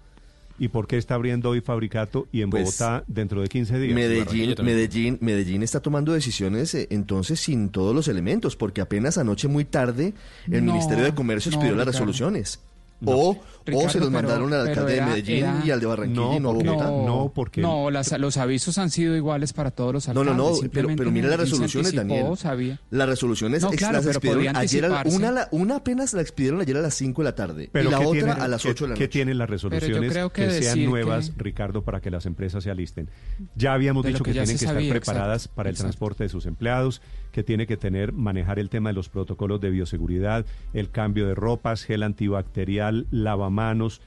¿Y 0.57 0.69
por 0.69 0.87
qué 0.87 0.97
está 0.97 1.15
abriendo 1.15 1.49
hoy 1.49 1.61
Fabricato 1.61 2.27
y 2.31 2.41
en 2.41 2.49
Pues, 2.49 2.63
Bogotá 2.63 3.03
dentro 3.07 3.41
de 3.41 3.47
15 3.47 3.77
días? 3.79 3.93
Medellín, 3.93 4.55
Medellín, 4.63 5.17
Medellín 5.21 5.63
está 5.63 5.81
tomando 5.81 6.13
decisiones 6.13 6.73
eh, 6.75 6.87
entonces 6.91 7.39
sin 7.39 7.69
todos 7.69 7.93
los 7.93 8.07
elementos, 8.07 8.55
porque 8.55 8.81
apenas 8.81 9.17
anoche 9.17 9.47
muy 9.47 9.65
tarde 9.65 10.13
el 10.49 10.65
No, 10.65 10.71
Ministerio 10.71 11.03
de 11.03 11.13
Comercio 11.13 11.51
no, 11.51 11.57
expidió 11.57 11.75
las 11.75 11.87
resoluciones. 11.87 12.59
No. 13.01 13.11
O, 13.11 13.29
o 13.31 13.89
se 13.89 13.99
los 13.99 14.07
pero- 14.07 14.09
mandaron 14.11 14.53
al 14.53 14.59
pero 14.67 14.69
alcalde 14.81 14.95
era- 14.95 15.05
de 15.05 15.11
Medellín 15.11 15.37
era- 15.43 15.61
y 15.65 15.71
al 15.71 15.79
de 15.79 15.85
Barranquilla 15.85 16.35
y 16.35 16.39
no 16.39 16.49
a 16.49 16.53
Bogotá. 16.53 16.85
No, 16.85 17.33
No, 17.57 17.91
las- 17.91 18.17
los 18.19 18.37
avisos 18.37 18.77
han 18.77 18.89
sido 18.89 19.15
iguales 19.15 19.53
para 19.53 19.71
todos 19.71 19.91
los 19.93 20.07
No, 20.07 20.11
alcaldes. 20.21 20.31
no, 20.37 20.37
no, 20.37 20.45
pero, 20.49 20.55
Simplemente 20.61 21.01
pero 21.01 21.11
mira 21.11 21.27
las 21.29 21.39
resoluciones, 21.39 21.93
Daniel. 21.93 22.37
sabía. 22.37 22.79
Las 22.91 23.09
resoluciones 23.09 23.61
No, 23.63 23.71
claro, 23.71 23.93
las 23.95 24.05
pero 24.05 24.17
expidieron 24.17 24.55
ayer, 24.55 24.85
a 24.85 25.03
una, 25.07 25.31
la- 25.31 25.47
una 25.51 25.75
apenas 25.77 26.13
la 26.13 26.21
expidieron 26.21 26.61
ayer 26.61 26.77
a 26.77 26.81
las 26.81 26.93
5 26.93 27.21
de 27.21 27.25
la 27.25 27.35
tarde 27.35 27.69
Pero 27.71 27.89
y 27.89 27.91
la 27.91 27.97
¿qué 27.99 28.05
otra 28.05 28.19
tienen- 28.21 28.41
a 28.41 28.47
las 28.47 28.61
qué- 28.61 28.69
8 28.69 28.83
de 28.85 28.89
la 28.89 28.95
¿Qué 28.95 28.99
noche. 29.03 29.11
tienen 29.11 29.37
las 29.39 29.47
Pero 29.47 29.57
yo 29.59 29.69
resoluciones 29.69 30.11
creo 30.11 30.29
que 30.31 30.45
que, 30.47 30.61
sean 30.63 30.85
nuevas, 30.85 31.29
que- 31.31 31.43
Ricardo, 31.43 31.81
para 31.83 31.99
que 32.01 32.11
las 32.11 32.25
empresas 32.25 32.63
se 32.63 32.69
alisten? 32.71 33.09
Ya 33.55 33.73
habíamos 33.73 34.03
De 34.03 34.09
dicho 34.11 34.23
que 34.23 34.31
tienen 34.31 34.57
que 34.57 34.65
sabía, 34.65 34.81
estar 34.87 35.01
preparadas 35.01 35.41
exacto, 35.43 35.55
para 35.55 35.69
el 35.69 35.73
exacto. 35.73 35.87
transporte 35.89 36.23
de 36.23 36.29
sus 36.29 36.45
empleados, 36.45 37.01
que 37.35 37.43
tiene 37.43 37.67
que 37.67 37.75
tener, 37.75 38.13
manejar 38.13 38.59
el 38.59 38.69
tema 38.69 38.91
de 38.91 38.93
los 38.93 39.09
protocolos 39.09 39.59
de 39.59 39.69
bioseguridad, 39.69 40.45
el 40.71 40.89
cambio 40.89 41.27
de 41.27 41.35
ropas, 41.35 41.83
gel 41.83 42.03
antibacterial, 42.03 43.07
lavamanos. 43.11 43.99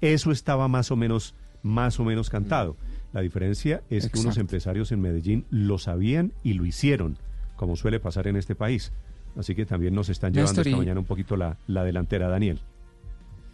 Eso 0.00 0.32
estaba 0.32 0.66
más 0.66 0.90
o 0.90 0.96
menos, 0.96 1.36
más 1.62 2.00
o 2.00 2.04
menos 2.04 2.28
cantado. 2.28 2.76
La 3.12 3.20
diferencia 3.20 3.84
es 3.88 4.08
que 4.08 4.18
unos 4.18 4.36
empresarios 4.36 4.90
en 4.90 5.00
Medellín 5.00 5.44
lo 5.48 5.78
sabían 5.78 6.32
y 6.42 6.54
lo 6.54 6.66
hicieron, 6.66 7.18
como 7.54 7.76
suele 7.76 8.00
pasar 8.00 8.26
en 8.26 8.34
este 8.34 8.56
país. 8.56 8.90
Así 9.36 9.54
que 9.54 9.64
también 9.64 9.94
nos 9.94 10.08
están 10.08 10.32
llevando 10.32 10.50
Néstor, 10.50 10.66
esta 10.66 10.76
mañana 10.76 10.98
un 10.98 11.06
poquito 11.06 11.36
la, 11.36 11.58
la 11.68 11.84
delantera, 11.84 12.28
Daniel. 12.28 12.62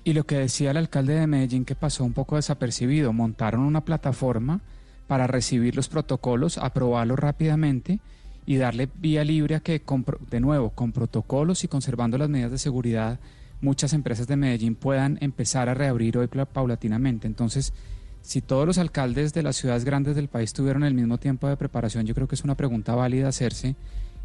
Y 0.04 0.14
lo 0.14 0.24
que 0.24 0.38
decía 0.38 0.70
el 0.70 0.78
alcalde 0.78 1.16
de 1.16 1.26
Medellín 1.26 1.66
que 1.66 1.74
pasó 1.74 2.02
un 2.02 2.14
poco 2.14 2.36
desapercibido, 2.36 3.12
montaron 3.12 3.60
una 3.60 3.84
plataforma 3.84 4.62
para 5.06 5.26
recibir 5.26 5.76
los 5.76 5.90
protocolos, 5.90 6.56
aprobarlos 6.56 7.18
rápidamente 7.18 8.00
y 8.48 8.56
darle 8.56 8.88
vía 8.94 9.24
libre 9.24 9.56
a 9.56 9.60
que, 9.60 9.82
de 10.30 10.40
nuevo, 10.40 10.70
con 10.70 10.92
protocolos 10.92 11.64
y 11.64 11.68
conservando 11.68 12.16
las 12.16 12.30
medidas 12.30 12.50
de 12.50 12.56
seguridad, 12.56 13.20
muchas 13.60 13.92
empresas 13.92 14.26
de 14.26 14.36
Medellín 14.36 14.74
puedan 14.74 15.18
empezar 15.20 15.68
a 15.68 15.74
reabrir 15.74 16.16
hoy 16.16 16.28
paulatinamente. 16.28 17.26
Entonces, 17.26 17.74
si 18.22 18.40
todos 18.40 18.66
los 18.66 18.78
alcaldes 18.78 19.34
de 19.34 19.42
las 19.42 19.56
ciudades 19.56 19.84
grandes 19.84 20.16
del 20.16 20.28
país 20.28 20.54
tuvieron 20.54 20.82
el 20.84 20.94
mismo 20.94 21.18
tiempo 21.18 21.46
de 21.46 21.58
preparación, 21.58 22.06
yo 22.06 22.14
creo 22.14 22.26
que 22.26 22.36
es 22.36 22.42
una 22.42 22.54
pregunta 22.54 22.94
válida 22.94 23.28
hacerse. 23.28 23.76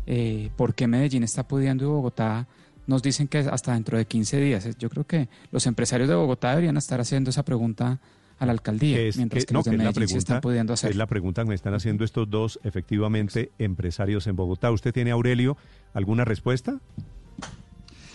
Eh, 0.07 0.51
¿Por 0.55 0.74
qué 0.74 0.88
Medellín 0.88 1.24
está 1.24 1.45
pudiendo 1.45 1.84
y 1.84 1.88
Bogotá 1.88 2.47
nos 2.88 3.03
dicen 3.03 3.28
que 3.28 3.39
hasta 3.39 3.74
dentro 3.74 3.97
de 3.97 4.05
15 4.05 4.39
días? 4.39 4.78
Yo 4.78 4.89
creo 4.89 5.05
que 5.05 5.28
los 5.51 5.67
empresarios 5.67 6.07
de 6.07 6.15
Bogotá 6.15 6.51
deberían 6.51 6.78
estar 6.78 7.01
haciendo 7.01 7.30
esa 7.30 7.43
pregunta 7.43 7.99
a 8.39 8.45
la 8.45 8.51
alcaldía, 8.51 8.97
mientras 9.15 9.45
que, 9.45 9.53
los 9.53 9.65
de 9.65 9.77
Medellín 9.77 10.07
sí 10.07 10.17
están 10.17 10.41
pudiendo 10.41 10.73
hacer. 10.73 10.91
Es 10.91 10.95
la 10.95 11.07
pregunta 11.07 11.43
que 11.43 11.49
me 11.49 11.55
están 11.55 11.73
haciendo 11.73 12.03
estos 12.03 12.29
dos, 12.29 12.59
efectivamente, 12.63 13.51
empresarios 13.57 14.27
en 14.27 14.36
Bogotá. 14.36 14.71
¿Usted 14.71 14.93
tiene, 14.93 15.11
Aurelio, 15.11 15.57
alguna 15.93 16.25
respuesta? 16.25 16.79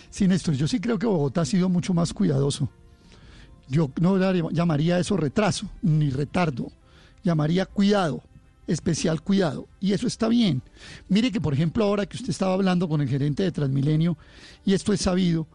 Sí, 0.09 0.27
Néstor, 0.27 0.55
yo 0.55 0.67
sí 0.67 0.79
creo 0.79 0.99
que 0.99 1.05
Bogotá 1.05 1.41
ha 1.41 1.45
sido 1.45 1.69
mucho 1.69 1.93
más 1.93 2.13
cuidadoso. 2.13 2.69
Yo 3.67 3.91
no 4.01 4.17
llamaría 4.49 4.99
eso 4.99 5.15
retraso 5.15 5.69
ni 5.81 6.09
retardo, 6.09 6.71
llamaría 7.23 7.65
cuidado, 7.67 8.23
especial 8.65 9.21
cuidado. 9.21 9.67
Y 9.79 9.93
eso 9.93 10.07
está 10.07 10.27
bien. 10.27 10.63
Mire 11.07 11.31
que, 11.31 11.39
por 11.39 11.53
ejemplo, 11.53 11.83
ahora 11.83 12.07
que 12.07 12.17
usted 12.17 12.31
estaba 12.31 12.53
hablando 12.53 12.89
con 12.89 13.01
el 13.01 13.07
gerente 13.07 13.43
de 13.43 13.51
Transmilenio, 13.51 14.17
y 14.65 14.73
esto 14.73 14.91
es 14.91 15.01
sabido, 15.01 15.47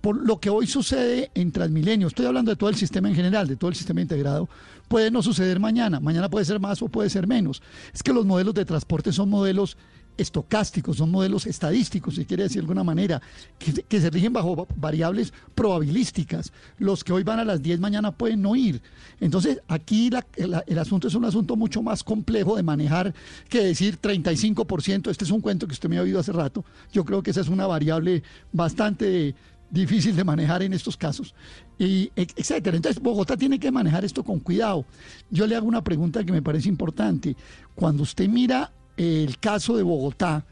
por 0.00 0.16
lo 0.16 0.40
que 0.40 0.50
hoy 0.50 0.66
sucede 0.66 1.30
en 1.34 1.52
Transmilenio, 1.52 2.08
estoy 2.08 2.26
hablando 2.26 2.50
de 2.50 2.56
todo 2.56 2.70
el 2.70 2.76
sistema 2.76 3.08
en 3.08 3.14
general, 3.14 3.46
de 3.46 3.56
todo 3.56 3.70
el 3.70 3.76
sistema 3.76 4.00
integrado, 4.00 4.48
puede 4.88 5.10
no 5.10 5.22
suceder 5.22 5.60
mañana, 5.60 6.00
mañana 6.00 6.28
puede 6.28 6.44
ser 6.44 6.60
más 6.60 6.82
o 6.82 6.88
puede 6.88 7.10
ser 7.10 7.26
menos. 7.26 7.62
Es 7.92 8.02
que 8.02 8.12
los 8.12 8.24
modelos 8.24 8.54
de 8.54 8.64
transporte 8.64 9.12
son 9.12 9.28
modelos 9.28 9.76
estocásticos, 10.16 10.98
son 10.98 11.10
modelos 11.10 11.46
estadísticos, 11.46 12.16
si 12.16 12.24
quiere 12.24 12.44
decir 12.44 12.56
de 12.56 12.64
alguna 12.64 12.84
manera, 12.84 13.20
que, 13.58 14.00
se 14.00 14.10
rigen 14.10 14.32
bajo 14.32 14.66
variables 14.76 15.32
probabilísticas. 15.54 16.52
Los 16.78 17.02
que 17.02 17.12
hoy 17.12 17.22
van 17.22 17.38
a 17.38 17.44
las 17.44 17.62
10 17.62 17.80
mañana 17.80 18.12
pueden 18.12 18.42
no 18.42 18.54
ir. 18.54 18.82
Entonces, 19.20 19.60
aquí 19.68 20.10
el 20.36 20.78
asunto 20.78 21.08
es 21.08 21.14
un 21.14 21.24
asunto 21.24 21.56
mucho 21.56 21.82
más 21.82 22.04
complejo 22.04 22.56
de 22.56 22.62
manejar 22.62 23.14
que 23.48 23.62
decir 23.62 23.98
35%. 24.00 25.10
Este 25.10 25.24
es 25.24 25.30
un 25.30 25.40
cuento 25.40 25.66
que 25.66 25.72
usted 25.72 25.88
me 25.88 25.98
ha 25.98 26.02
oído 26.02 26.20
hace 26.20 26.32
rato. 26.32 26.64
Yo 26.92 27.04
creo 27.04 27.22
que 27.22 27.30
esa 27.30 27.40
es 27.40 27.48
una 27.48 27.66
variable 27.66 28.22
bastante 28.52 29.34
difícil 29.72 30.14
de 30.14 30.22
manejar 30.22 30.62
en 30.62 30.74
estos 30.74 30.96
casos, 30.96 31.34
y 31.78 32.12
etcétera. 32.14 32.76
Entonces, 32.76 33.02
Bogotá 33.02 33.36
tiene 33.36 33.58
que 33.58 33.72
manejar 33.72 34.04
esto 34.04 34.22
con 34.22 34.38
cuidado. 34.38 34.84
Yo 35.30 35.46
le 35.46 35.56
hago 35.56 35.66
una 35.66 35.82
pregunta 35.82 36.22
que 36.22 36.30
me 36.30 36.42
parece 36.42 36.68
importante. 36.68 37.34
Cuando 37.74 38.02
usted 38.02 38.28
mira 38.28 38.70
el 38.96 39.38
caso 39.38 39.76
de 39.76 39.82
Bogotá, 39.82 40.44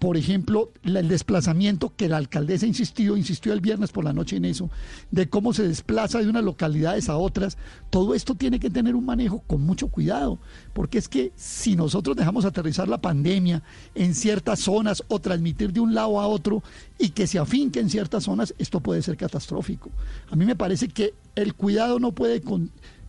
por 0.00 0.16
ejemplo, 0.16 0.72
el 0.82 1.08
desplazamiento 1.08 1.92
que 1.94 2.08
la 2.08 2.16
alcaldesa 2.16 2.66
insistió, 2.66 3.18
insistió 3.18 3.52
el 3.52 3.60
viernes 3.60 3.92
por 3.92 4.02
la 4.02 4.14
noche 4.14 4.36
en 4.36 4.46
eso, 4.46 4.70
de 5.10 5.28
cómo 5.28 5.52
se 5.52 5.68
desplaza 5.68 6.20
de 6.20 6.28
unas 6.30 6.42
localidades 6.42 7.10
a 7.10 7.18
otras, 7.18 7.58
todo 7.90 8.14
esto 8.14 8.34
tiene 8.34 8.58
que 8.58 8.70
tener 8.70 8.94
un 8.94 9.04
manejo 9.04 9.42
con 9.46 9.60
mucho 9.60 9.88
cuidado, 9.88 10.38
porque 10.72 10.96
es 10.96 11.06
que 11.06 11.32
si 11.36 11.76
nosotros 11.76 12.16
dejamos 12.16 12.46
aterrizar 12.46 12.88
la 12.88 13.02
pandemia 13.02 13.62
en 13.94 14.14
ciertas 14.14 14.60
zonas 14.60 15.04
o 15.08 15.18
transmitir 15.18 15.70
de 15.70 15.80
un 15.80 15.94
lado 15.94 16.18
a 16.18 16.26
otro 16.26 16.62
y 16.98 17.10
que 17.10 17.26
se 17.26 17.38
afinque 17.38 17.78
en 17.78 17.90
ciertas 17.90 18.24
zonas, 18.24 18.54
esto 18.56 18.80
puede 18.80 19.02
ser 19.02 19.18
catastrófico. 19.18 19.90
A 20.30 20.34
mí 20.34 20.46
me 20.46 20.56
parece 20.56 20.88
que 20.88 21.12
el 21.34 21.52
cuidado 21.52 22.00
no 22.00 22.12
puede, 22.12 22.40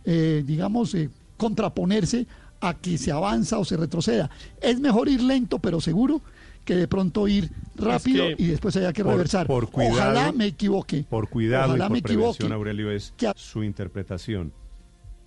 eh, 0.04 0.44
digamos, 0.46 0.94
eh, 0.94 1.08
contraponerse 1.38 2.26
a 2.60 2.74
que 2.74 2.98
se 2.98 3.12
avanza 3.12 3.58
o 3.58 3.64
se 3.64 3.78
retroceda. 3.78 4.28
Es 4.60 4.78
mejor 4.78 5.08
ir 5.08 5.22
lento 5.22 5.58
pero 5.58 5.80
seguro 5.80 6.20
que 6.64 6.76
de 6.76 6.88
pronto 6.88 7.26
ir 7.28 7.50
rápido 7.76 8.30
y 8.30 8.46
después 8.46 8.76
haya 8.76 8.92
que 8.92 9.02
reversar. 9.02 9.46
Por, 9.46 9.70
cuidado, 9.70 9.94
Ojalá 9.94 10.32
me 10.32 10.46
equivoque. 10.46 11.04
Por 11.08 11.28
cuidado 11.28 11.70
Ojalá 11.70 11.86
y 11.86 11.88
por 11.88 11.92
me 11.92 12.02
prevención, 12.02 12.52
Aurelio, 12.52 12.90
es 12.90 13.12
que 13.16 13.32
su 13.34 13.62
interpretación. 13.62 14.52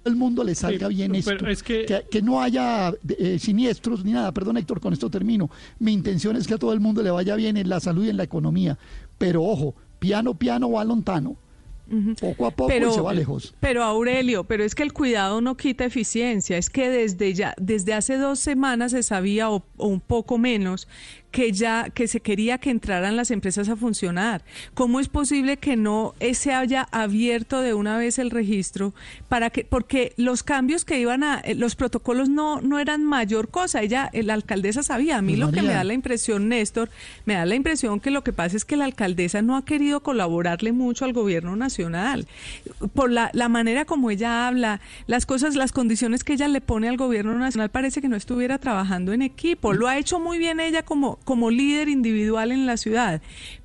El 0.05 0.15
mundo 0.15 0.43
le 0.43 0.53
salga 0.53 0.87
bien 0.87 1.15
esto, 1.15 1.35
que... 1.65 2.05
que... 2.11 2.21
no 2.21 2.39
haya 2.39 2.93
eh, 3.17 3.39
siniestros 3.39 4.05
ni 4.05 4.11
nada. 4.11 4.31
Perdón, 4.31 4.57
Héctor, 4.57 4.79
con 4.79 4.93
esto 4.93 5.09
termino. 5.09 5.49
Mi 5.79 5.93
intención 5.93 6.35
es 6.35 6.45
que 6.45 6.53
a 6.53 6.57
todo 6.59 6.73
el 6.73 6.79
mundo 6.79 7.01
le 7.01 7.09
vaya 7.09 7.35
bien 7.35 7.57
en 7.57 7.67
la 7.67 7.79
salud 7.79 8.05
y 8.05 8.09
en 8.09 8.17
la 8.17 8.23
economía. 8.23 8.77
Pero 9.17 9.43
ojo, 9.43 9.73
piano, 9.97 10.35
piano 10.35 10.69
va 10.69 10.83
lontano. 10.85 11.37
Poco 12.19 12.47
a 12.47 12.51
poco 12.51 12.67
pero, 12.67 12.91
se 12.91 13.01
va 13.01 13.13
lejos. 13.13 13.53
Pero 13.59 13.83
Aurelio, 13.83 14.43
pero 14.43 14.63
es 14.63 14.73
que 14.73 14.81
el 14.81 14.91
cuidado 14.91 15.39
no 15.41 15.55
quita 15.55 15.85
eficiencia, 15.85 16.57
es 16.57 16.69
que 16.69 16.89
desde 16.89 17.33
ya, 17.33 17.53
desde 17.57 17.93
hace 17.93 18.17
dos 18.17 18.39
semanas 18.39 18.91
se 18.91 19.03
sabía 19.03 19.51
o 19.51 19.63
un 19.77 19.99
poco 19.99 20.39
menos 20.39 20.87
que 21.35 21.51
ya 21.51 21.89
que 21.89 22.07
se 22.07 22.21
quería 22.21 22.59
que 22.59 22.69
entraran 22.69 23.17
las 23.17 23.29
empresas 23.29 23.67
a 23.67 23.75
funcionar. 23.75 24.41
¿Cómo 24.73 25.01
es 25.01 25.09
posible 25.09 25.57
que 25.57 25.75
no 25.75 26.15
se 26.33 26.53
haya 26.53 26.87
abierto 26.93 27.59
de 27.59 27.73
una 27.73 27.97
vez 27.97 28.19
el 28.19 28.31
registro 28.31 28.93
para 29.27 29.49
que 29.49 29.65
porque 29.65 30.13
los 30.15 30.43
cambios 30.43 30.85
que 30.85 30.97
iban 30.97 31.25
a 31.25 31.41
eh, 31.41 31.53
los 31.53 31.75
protocolos 31.75 32.29
no 32.29 32.61
no 32.61 32.79
eran 32.79 33.03
mayor 33.03 33.49
cosa, 33.49 33.81
ella 33.81 34.09
la 34.13 34.33
alcaldesa 34.33 34.81
sabía. 34.81 35.17
A 35.17 35.21
mí 35.21 35.35
lo 35.35 35.51
que 35.51 35.61
me 35.61 35.73
da 35.73 35.83
la 35.83 35.93
impresión 35.93 36.47
Néstor, 36.47 36.89
me 37.25 37.33
da 37.33 37.45
la 37.45 37.55
impresión 37.55 37.99
que 37.99 38.11
lo 38.11 38.23
que 38.23 38.31
pasa 38.31 38.55
es 38.55 38.63
que 38.63 38.77
la 38.77 38.85
alcaldesa 38.85 39.41
no 39.41 39.57
ha 39.57 39.65
querido 39.65 39.99
colaborarle 39.99 40.71
mucho 40.71 41.03
al 41.03 41.11
gobierno 41.11 41.57
nacional 41.57 42.27
por 42.93 43.11
la, 43.11 43.29
la 43.33 43.49
manera 43.49 43.83
como 43.83 44.09
ella 44.09 44.47
habla, 44.47 44.79
las 45.05 45.25
cosas, 45.25 45.55
las 45.55 45.73
condiciones 45.73 46.23
que 46.23 46.31
ella 46.31 46.47
le 46.47 46.61
pone 46.61 46.87
al 46.87 46.95
gobierno 46.95 47.37
nacional 47.37 47.69
parece 47.71 47.99
que 47.99 48.07
no 48.07 48.15
estuviera 48.15 48.57
trabajando 48.57 49.11
en 49.11 49.21
equipo. 49.21 49.73
Lo 49.73 49.89
ha 49.89 49.97
hecho 49.97 50.21
muy 50.21 50.37
bien 50.37 50.61
ella 50.61 50.83
como 50.83 51.17
como 51.25 51.51
líder 51.51 51.89
individual 51.89 52.53
en 52.53 52.65
la 52.65 52.77
ciudad, 52.77 53.21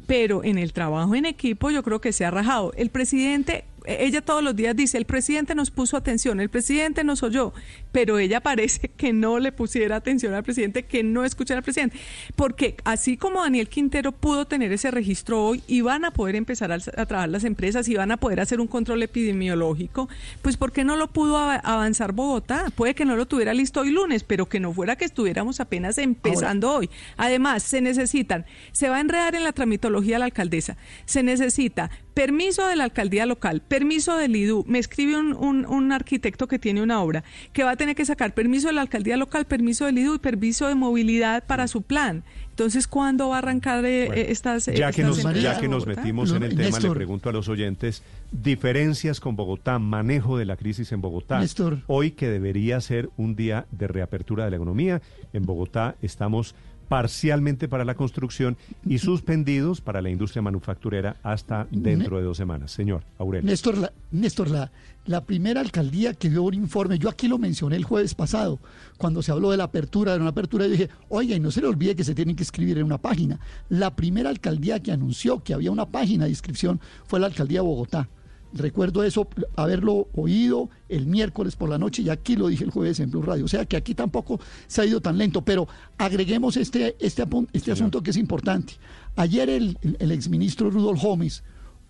pero 0.08 0.42
en 0.42 0.58
el 0.58 0.72
trabajo 0.72 1.14
en 1.14 1.26
equipo 1.26 1.70
yo 1.70 1.84
creo 1.84 2.00
que 2.00 2.12
se 2.12 2.24
ha 2.24 2.32
rajado. 2.32 2.72
El 2.76 2.90
presidente 2.90 3.64
ella 3.86 4.20
todos 4.20 4.42
los 4.42 4.54
días 4.56 4.76
dice, 4.76 4.98
el 4.98 5.04
presidente 5.04 5.54
nos 5.54 5.70
puso 5.70 5.96
atención, 5.96 6.40
el 6.40 6.48
presidente 6.48 7.04
nos 7.04 7.22
oyó, 7.22 7.52
pero 7.92 8.18
ella 8.18 8.40
parece 8.50 8.88
que 8.88 9.12
no 9.12 9.38
le 9.38 9.52
pusiera 9.52 9.96
atención 9.96 10.34
al 10.34 10.42
presidente, 10.42 10.84
que 10.84 11.02
no 11.02 11.24
escuchara 11.24 11.58
al 11.58 11.64
presidente, 11.64 11.98
porque 12.36 12.76
así 12.84 13.16
como 13.16 13.42
Daniel 13.42 13.68
Quintero 13.68 14.12
pudo 14.12 14.46
tener 14.46 14.72
ese 14.72 14.90
registro 14.90 15.44
hoy, 15.44 15.62
y 15.66 15.80
van 15.80 16.04
a 16.04 16.10
poder 16.10 16.36
empezar 16.36 16.72
a, 16.72 16.78
trabajar 16.78 17.28
las 17.28 17.44
empresas, 17.44 17.88
y 17.88 17.94
van 17.94 18.12
a 18.12 18.16
poder 18.16 18.40
hacer 18.40 18.60
un 18.60 18.66
control 18.66 19.02
epidemiológico, 19.02 20.08
pues 20.42 20.56
¿por 20.56 20.72
qué 20.72 20.84
no 20.84 20.96
lo 20.96 21.08
pudo 21.08 21.38
avanzar 21.38 22.12
Bogotá? 22.12 22.66
Puede 22.74 22.94
que 22.94 23.04
no 23.04 23.16
lo 23.16 23.26
tuviera 23.26 23.54
listo 23.54 23.80
hoy 23.80 23.90
lunes, 23.90 24.24
pero 24.24 24.48
que 24.48 24.60
no 24.60 24.72
fuera 24.72 24.96
que 24.96 25.04
estuviéramos 25.04 25.60
apenas 25.60 25.98
empezando 25.98 26.72
hoy. 26.72 26.90
Además, 27.16 27.62
se 27.62 27.80
necesitan, 27.80 28.46
se 28.72 28.88
va 28.88 28.96
a 28.96 29.00
enredar 29.00 29.34
en 29.34 29.44
la 29.44 29.52
tramitología 29.52 30.18
la 30.18 30.26
alcaldesa, 30.26 30.76
se 31.04 31.22
necesita 31.22 31.90
permiso 32.20 32.66
de 32.68 32.76
la 32.76 32.84
alcaldía 32.84 33.24
local, 33.24 33.62
permiso 33.66 34.14
del 34.14 34.36
IDU. 34.36 34.66
Me 34.68 34.78
escribe 34.78 35.18
un, 35.18 35.64
un, 35.64 35.92
arquitecto 35.92 36.48
que 36.48 36.58
tiene 36.58 36.82
una 36.82 37.02
obra 37.02 37.24
que 37.54 37.64
va 37.64 37.70
a 37.70 37.76
tener 37.76 37.96
que 37.96 38.04
sacar 38.04 38.34
permiso 38.34 38.68
de 38.68 38.74
la 38.74 38.82
alcaldía 38.82 39.16
local, 39.16 39.46
permiso 39.46 39.86
del 39.86 39.96
IDU 39.96 40.16
y 40.16 40.18
permiso 40.18 40.68
de 40.68 40.74
movilidad 40.74 41.44
para 41.46 41.66
su 41.66 41.80
plan. 41.80 42.22
Entonces, 42.50 42.86
¿cuándo 42.86 43.30
va 43.30 43.36
a 43.36 43.38
arrancar 43.38 43.86
eh, 43.86 44.30
estas, 44.30 44.66
ya 44.66 44.92
que 44.92 45.02
nos, 45.02 45.22
Ya 45.40 45.58
que 45.58 45.66
nos 45.66 45.86
metimos 45.86 46.30
en 46.32 46.42
el 46.42 46.54
tema, 46.54 46.78
le 46.78 46.90
pregunto 46.90 47.30
a 47.30 47.32
los 47.32 47.48
oyentes, 47.48 48.02
diferencias 48.32 49.18
con 49.18 49.34
Bogotá, 49.34 49.78
manejo 49.78 50.36
de 50.36 50.44
la 50.44 50.56
crisis 50.56 50.92
en 50.92 51.00
Bogotá. 51.00 51.42
Hoy 51.86 52.10
que 52.10 52.28
debería 52.28 52.78
ser 52.82 53.08
un 53.16 53.34
día 53.34 53.64
de 53.70 53.88
reapertura 53.88 54.44
de 54.44 54.50
la 54.50 54.56
economía, 54.56 55.00
en 55.32 55.46
Bogotá 55.46 55.96
estamos 56.02 56.54
parcialmente 56.90 57.68
para 57.68 57.84
la 57.84 57.94
construcción 57.94 58.56
y 58.84 58.98
suspendidos 58.98 59.80
para 59.80 60.02
la 60.02 60.10
industria 60.10 60.42
manufacturera 60.42 61.18
hasta 61.22 61.68
dentro 61.70 62.16
de 62.16 62.24
dos 62.24 62.36
semanas. 62.36 62.72
Señor 62.72 63.04
Aurelio. 63.16 63.48
Néstor, 63.48 63.78
la, 63.78 63.92
Néstor, 64.10 64.50
la, 64.50 64.72
la 65.06 65.24
primera 65.24 65.60
alcaldía 65.60 66.14
que 66.14 66.28
dio 66.28 66.42
un 66.42 66.54
informe, 66.54 66.98
yo 66.98 67.08
aquí 67.08 67.28
lo 67.28 67.38
mencioné 67.38 67.76
el 67.76 67.84
jueves 67.84 68.16
pasado, 68.16 68.58
cuando 68.98 69.22
se 69.22 69.30
habló 69.30 69.52
de 69.52 69.58
la 69.58 69.64
apertura, 69.64 70.14
de 70.14 70.20
una 70.20 70.30
apertura, 70.30 70.64
yo 70.64 70.72
dije, 70.72 70.88
oiga, 71.08 71.36
y 71.36 71.38
no 71.38 71.52
se 71.52 71.60
le 71.60 71.68
olvide 71.68 71.94
que 71.94 72.02
se 72.02 72.16
tienen 72.16 72.34
que 72.34 72.42
escribir 72.42 72.76
en 72.78 72.86
una 72.86 72.98
página. 72.98 73.38
La 73.68 73.94
primera 73.94 74.28
alcaldía 74.28 74.80
que 74.80 74.90
anunció 74.90 75.44
que 75.44 75.54
había 75.54 75.70
una 75.70 75.86
página 75.86 76.24
de 76.24 76.30
inscripción 76.30 76.80
fue 77.06 77.20
la 77.20 77.26
alcaldía 77.26 77.60
de 77.60 77.66
Bogotá. 77.68 78.08
Recuerdo 78.52 79.04
eso, 79.04 79.28
haberlo 79.54 80.08
oído 80.14 80.70
el 80.88 81.06
miércoles 81.06 81.54
por 81.54 81.68
la 81.68 81.78
noche 81.78 82.02
y 82.02 82.08
aquí 82.08 82.34
lo 82.34 82.48
dije 82.48 82.64
el 82.64 82.70
jueves 82.70 82.98
en 82.98 83.10
Blue 83.10 83.22
Radio. 83.22 83.44
O 83.44 83.48
sea 83.48 83.64
que 83.64 83.76
aquí 83.76 83.94
tampoco 83.94 84.40
se 84.66 84.82
ha 84.82 84.86
ido 84.86 85.00
tan 85.00 85.18
lento, 85.18 85.42
pero 85.42 85.68
agreguemos 85.98 86.56
este, 86.56 86.96
este, 86.98 87.24
este 87.52 87.72
asunto 87.72 88.02
que 88.02 88.10
es 88.10 88.16
importante. 88.16 88.74
Ayer 89.14 89.48
el, 89.50 89.78
el, 89.98 90.10
exministro 90.10 90.70
Rudolf 90.70 91.04
Holmes 91.04 91.44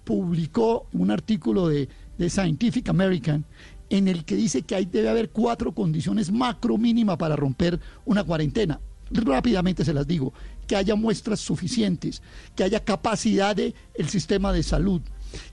publicó 0.05 0.87
un 0.93 1.11
artículo 1.11 1.69
de, 1.69 1.89
de 2.19 2.29
Scientific 2.31 2.89
American 2.91 3.45
en 3.89 4.07
el 4.07 4.25
que 4.25 4.37
dice 4.37 4.63
que 4.63 4.75
hay, 4.75 4.85
debe 4.85 5.09
haber 5.09 5.31
cuatro 5.31 5.73
condiciones 5.73 6.31
macro 6.31 6.79
mínima 6.79 7.17
para 7.19 7.37
romper 7.37 7.81
una 8.05 8.23
cuarentena. 8.23 8.81
Rápidamente 9.11 9.85
se 9.85 9.93
las 9.93 10.07
digo, 10.07 10.33
que 10.67 10.77
haya 10.77 10.95
muestras 10.95 11.41
suficientes, 11.41 12.23
que 12.55 12.63
haya 12.63 12.85
capacidad 12.85 13.57
del 13.57 13.75
el 13.95 14.09
sistema 14.09 14.53
de 14.53 14.63
salud, 14.63 15.03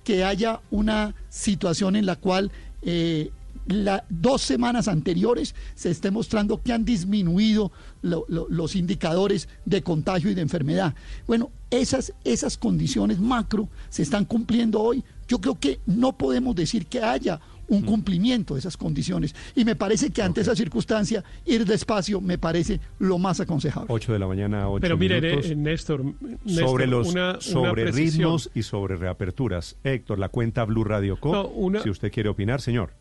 que 0.04 0.24
haya 0.24 0.62
una 0.72 1.16
situación 1.30 1.96
en 1.96 2.06
la 2.06 2.16
cual 2.16 2.52
eh, 2.82 3.32
las 3.68 4.04
dos 4.10 4.42
semanas 4.42 4.88
anteriores 4.88 5.54
se 5.76 5.90
esté 5.90 6.12
mostrando 6.12 6.62
que 6.62 6.72
han 6.72 6.86
disminuido 6.86 7.72
los 8.02 8.76
indicadores 8.76 9.50
de 9.66 9.84
contagio 9.84 10.32
y 10.32 10.34
de 10.34 10.42
enfermedad. 10.42 10.96
Bueno, 11.26 11.52
esas, 11.70 12.14
esas 12.24 12.58
condiciones 12.58 13.20
macro 13.20 13.68
se 13.90 14.04
están 14.04 14.26
cumpliendo 14.26 14.82
hoy. 14.82 15.04
Yo 15.28 15.40
creo 15.40 15.60
que 15.60 15.80
no 15.86 16.18
podemos 16.18 16.56
decir 16.56 16.86
que 16.86 17.02
haya 17.02 17.42
un 17.70 17.82
cumplimiento 17.82 18.54
de 18.54 18.60
esas 18.60 18.78
condiciones. 18.78 19.36
Y 19.56 19.66
me 19.66 19.76
parece 19.76 20.10
que 20.12 20.22
ante 20.22 20.42
esa 20.42 20.56
circunstancia, 20.56 21.24
ir 21.46 21.66
despacio 21.66 22.22
me 22.22 22.38
parece 22.38 22.80
lo 23.00 23.18
más 23.18 23.40
aconsejable. 23.40 23.88
8 23.92 24.14
de 24.14 24.20
la 24.20 24.28
mañana, 24.28 24.70
8 24.70 24.82
Pero 24.82 24.98
mire, 24.98 25.20
minutos. 25.22 25.56
Néstor, 25.58 26.04
sobre 26.46 26.88
los 26.88 27.10
una, 27.10 27.42
sobre 27.42 27.84
una 27.84 27.92
ritmos 27.92 28.50
y 28.56 28.64
sobre 28.64 28.96
reaperturas. 28.96 29.76
Héctor, 29.84 30.20
la 30.20 30.30
cuenta 30.30 30.64
Blue 30.66 30.84
Radio 30.84 31.20
Co. 31.20 31.32
No, 31.34 31.48
una- 31.48 31.82
Si 31.84 31.90
usted 31.90 32.12
quiere 32.12 32.30
opinar, 32.30 32.62
señor. 32.62 32.92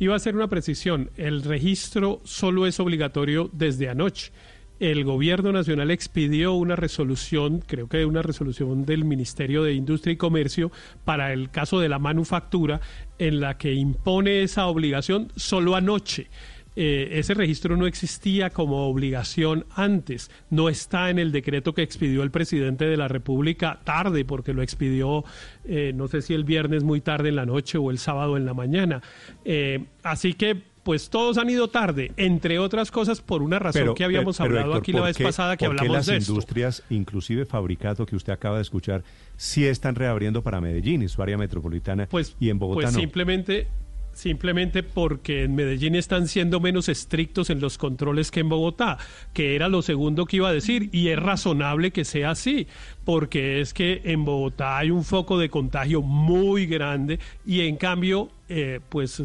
Iba 0.00 0.14
a 0.14 0.16
hacer 0.16 0.34
una 0.34 0.48
precisión. 0.48 1.10
El 1.16 1.42
registro 1.44 2.20
solo 2.24 2.66
es 2.66 2.80
obligatorio 2.80 3.48
desde 3.52 3.88
anoche. 3.88 4.32
El 4.80 5.04
gobierno 5.04 5.52
nacional 5.52 5.90
expidió 5.90 6.54
una 6.54 6.74
resolución, 6.74 7.62
creo 7.64 7.88
que 7.88 8.04
una 8.04 8.22
resolución 8.22 8.84
del 8.84 9.04
Ministerio 9.04 9.62
de 9.62 9.74
Industria 9.74 10.14
y 10.14 10.16
Comercio 10.16 10.72
para 11.04 11.32
el 11.32 11.50
caso 11.50 11.78
de 11.78 11.88
la 11.88 11.98
manufactura, 12.00 12.80
en 13.18 13.40
la 13.40 13.56
que 13.56 13.72
impone 13.72 14.42
esa 14.42 14.66
obligación 14.66 15.30
solo 15.36 15.76
anoche. 15.76 16.28
Eh, 16.76 17.20
ese 17.20 17.34
registro 17.34 17.76
no 17.76 17.86
existía 17.86 18.50
como 18.50 18.88
obligación 18.88 19.64
antes, 19.76 20.30
no 20.50 20.68
está 20.68 21.08
en 21.08 21.20
el 21.20 21.30
decreto 21.30 21.72
que 21.72 21.82
expidió 21.82 22.24
el 22.24 22.32
presidente 22.32 22.84
de 22.84 22.96
la 22.96 23.06
República 23.06 23.78
tarde, 23.84 24.24
porque 24.24 24.52
lo 24.52 24.62
expidió, 24.62 25.24
eh, 25.64 25.92
no 25.94 26.08
sé 26.08 26.20
si 26.20 26.34
el 26.34 26.42
viernes 26.42 26.82
muy 26.82 27.00
tarde 27.00 27.28
en 27.28 27.36
la 27.36 27.46
noche 27.46 27.78
o 27.78 27.92
el 27.92 27.98
sábado 27.98 28.36
en 28.36 28.44
la 28.44 28.54
mañana. 28.54 29.02
Eh, 29.44 29.84
así 30.02 30.34
que, 30.34 30.73
pues 30.84 31.10
todos 31.10 31.38
han 31.38 31.50
ido 31.50 31.68
tarde, 31.68 32.12
entre 32.16 32.58
otras 32.60 32.90
cosas 32.90 33.20
por 33.20 33.42
una 33.42 33.58
razón 33.58 33.94
que 33.94 34.04
habíamos 34.04 34.36
pero, 34.36 34.50
hablado 34.50 34.66
Héctor, 34.72 34.80
aquí 34.82 34.92
la 34.92 34.98
¿por 35.00 35.06
vez 35.08 35.16
qué- 35.16 35.24
pasada 35.24 35.56
que 35.56 35.66
por 35.66 35.74
qué 35.74 35.80
hablamos 35.80 35.96
las 35.96 36.06
de 36.06 36.16
esto. 36.18 36.32
industrias, 36.32 36.82
inclusive 36.90 37.46
fabricato 37.46 38.06
que 38.06 38.14
usted 38.14 38.32
acaba 38.32 38.56
de 38.56 38.62
escuchar, 38.62 39.02
sí 39.36 39.64
están 39.66 39.94
reabriendo 39.96 40.42
para 40.42 40.60
Medellín 40.60 41.02
y 41.02 41.08
su 41.08 41.22
área 41.22 41.36
metropolitana 41.36 42.06
y 42.38 42.50
en 42.50 42.58
Bogotá 42.58 42.82
Pues 42.82 42.94
no? 42.94 43.00
simplemente, 43.00 43.66
simplemente 44.14 44.82
porque 44.82 45.44
en 45.44 45.54
Medellín 45.54 45.94
están 45.94 46.28
siendo 46.28 46.60
menos 46.60 46.88
estrictos 46.88 47.50
en 47.50 47.60
los 47.60 47.78
controles 47.78 48.30
que 48.30 48.40
en 48.40 48.48
Bogotá, 48.48 48.98
que 49.32 49.54
era 49.54 49.68
lo 49.68 49.82
segundo 49.82 50.26
que 50.26 50.36
iba 50.36 50.48
a 50.48 50.52
decir, 50.52 50.88
y 50.92 51.08
es 51.08 51.18
razonable 51.18 51.90
que 51.90 52.04
sea 52.04 52.30
así, 52.30 52.66
porque 53.04 53.60
es 53.60 53.74
que 53.74 54.02
en 54.04 54.24
Bogotá 54.24 54.78
hay 54.78 54.90
un 54.90 55.04
foco 55.04 55.38
de 55.38 55.50
contagio 55.50 56.02
muy 56.02 56.66
grande 56.66 57.18
y 57.44 57.60
en 57.60 57.76
cambio, 57.76 58.30
eh, 58.48 58.80
pues 58.88 59.22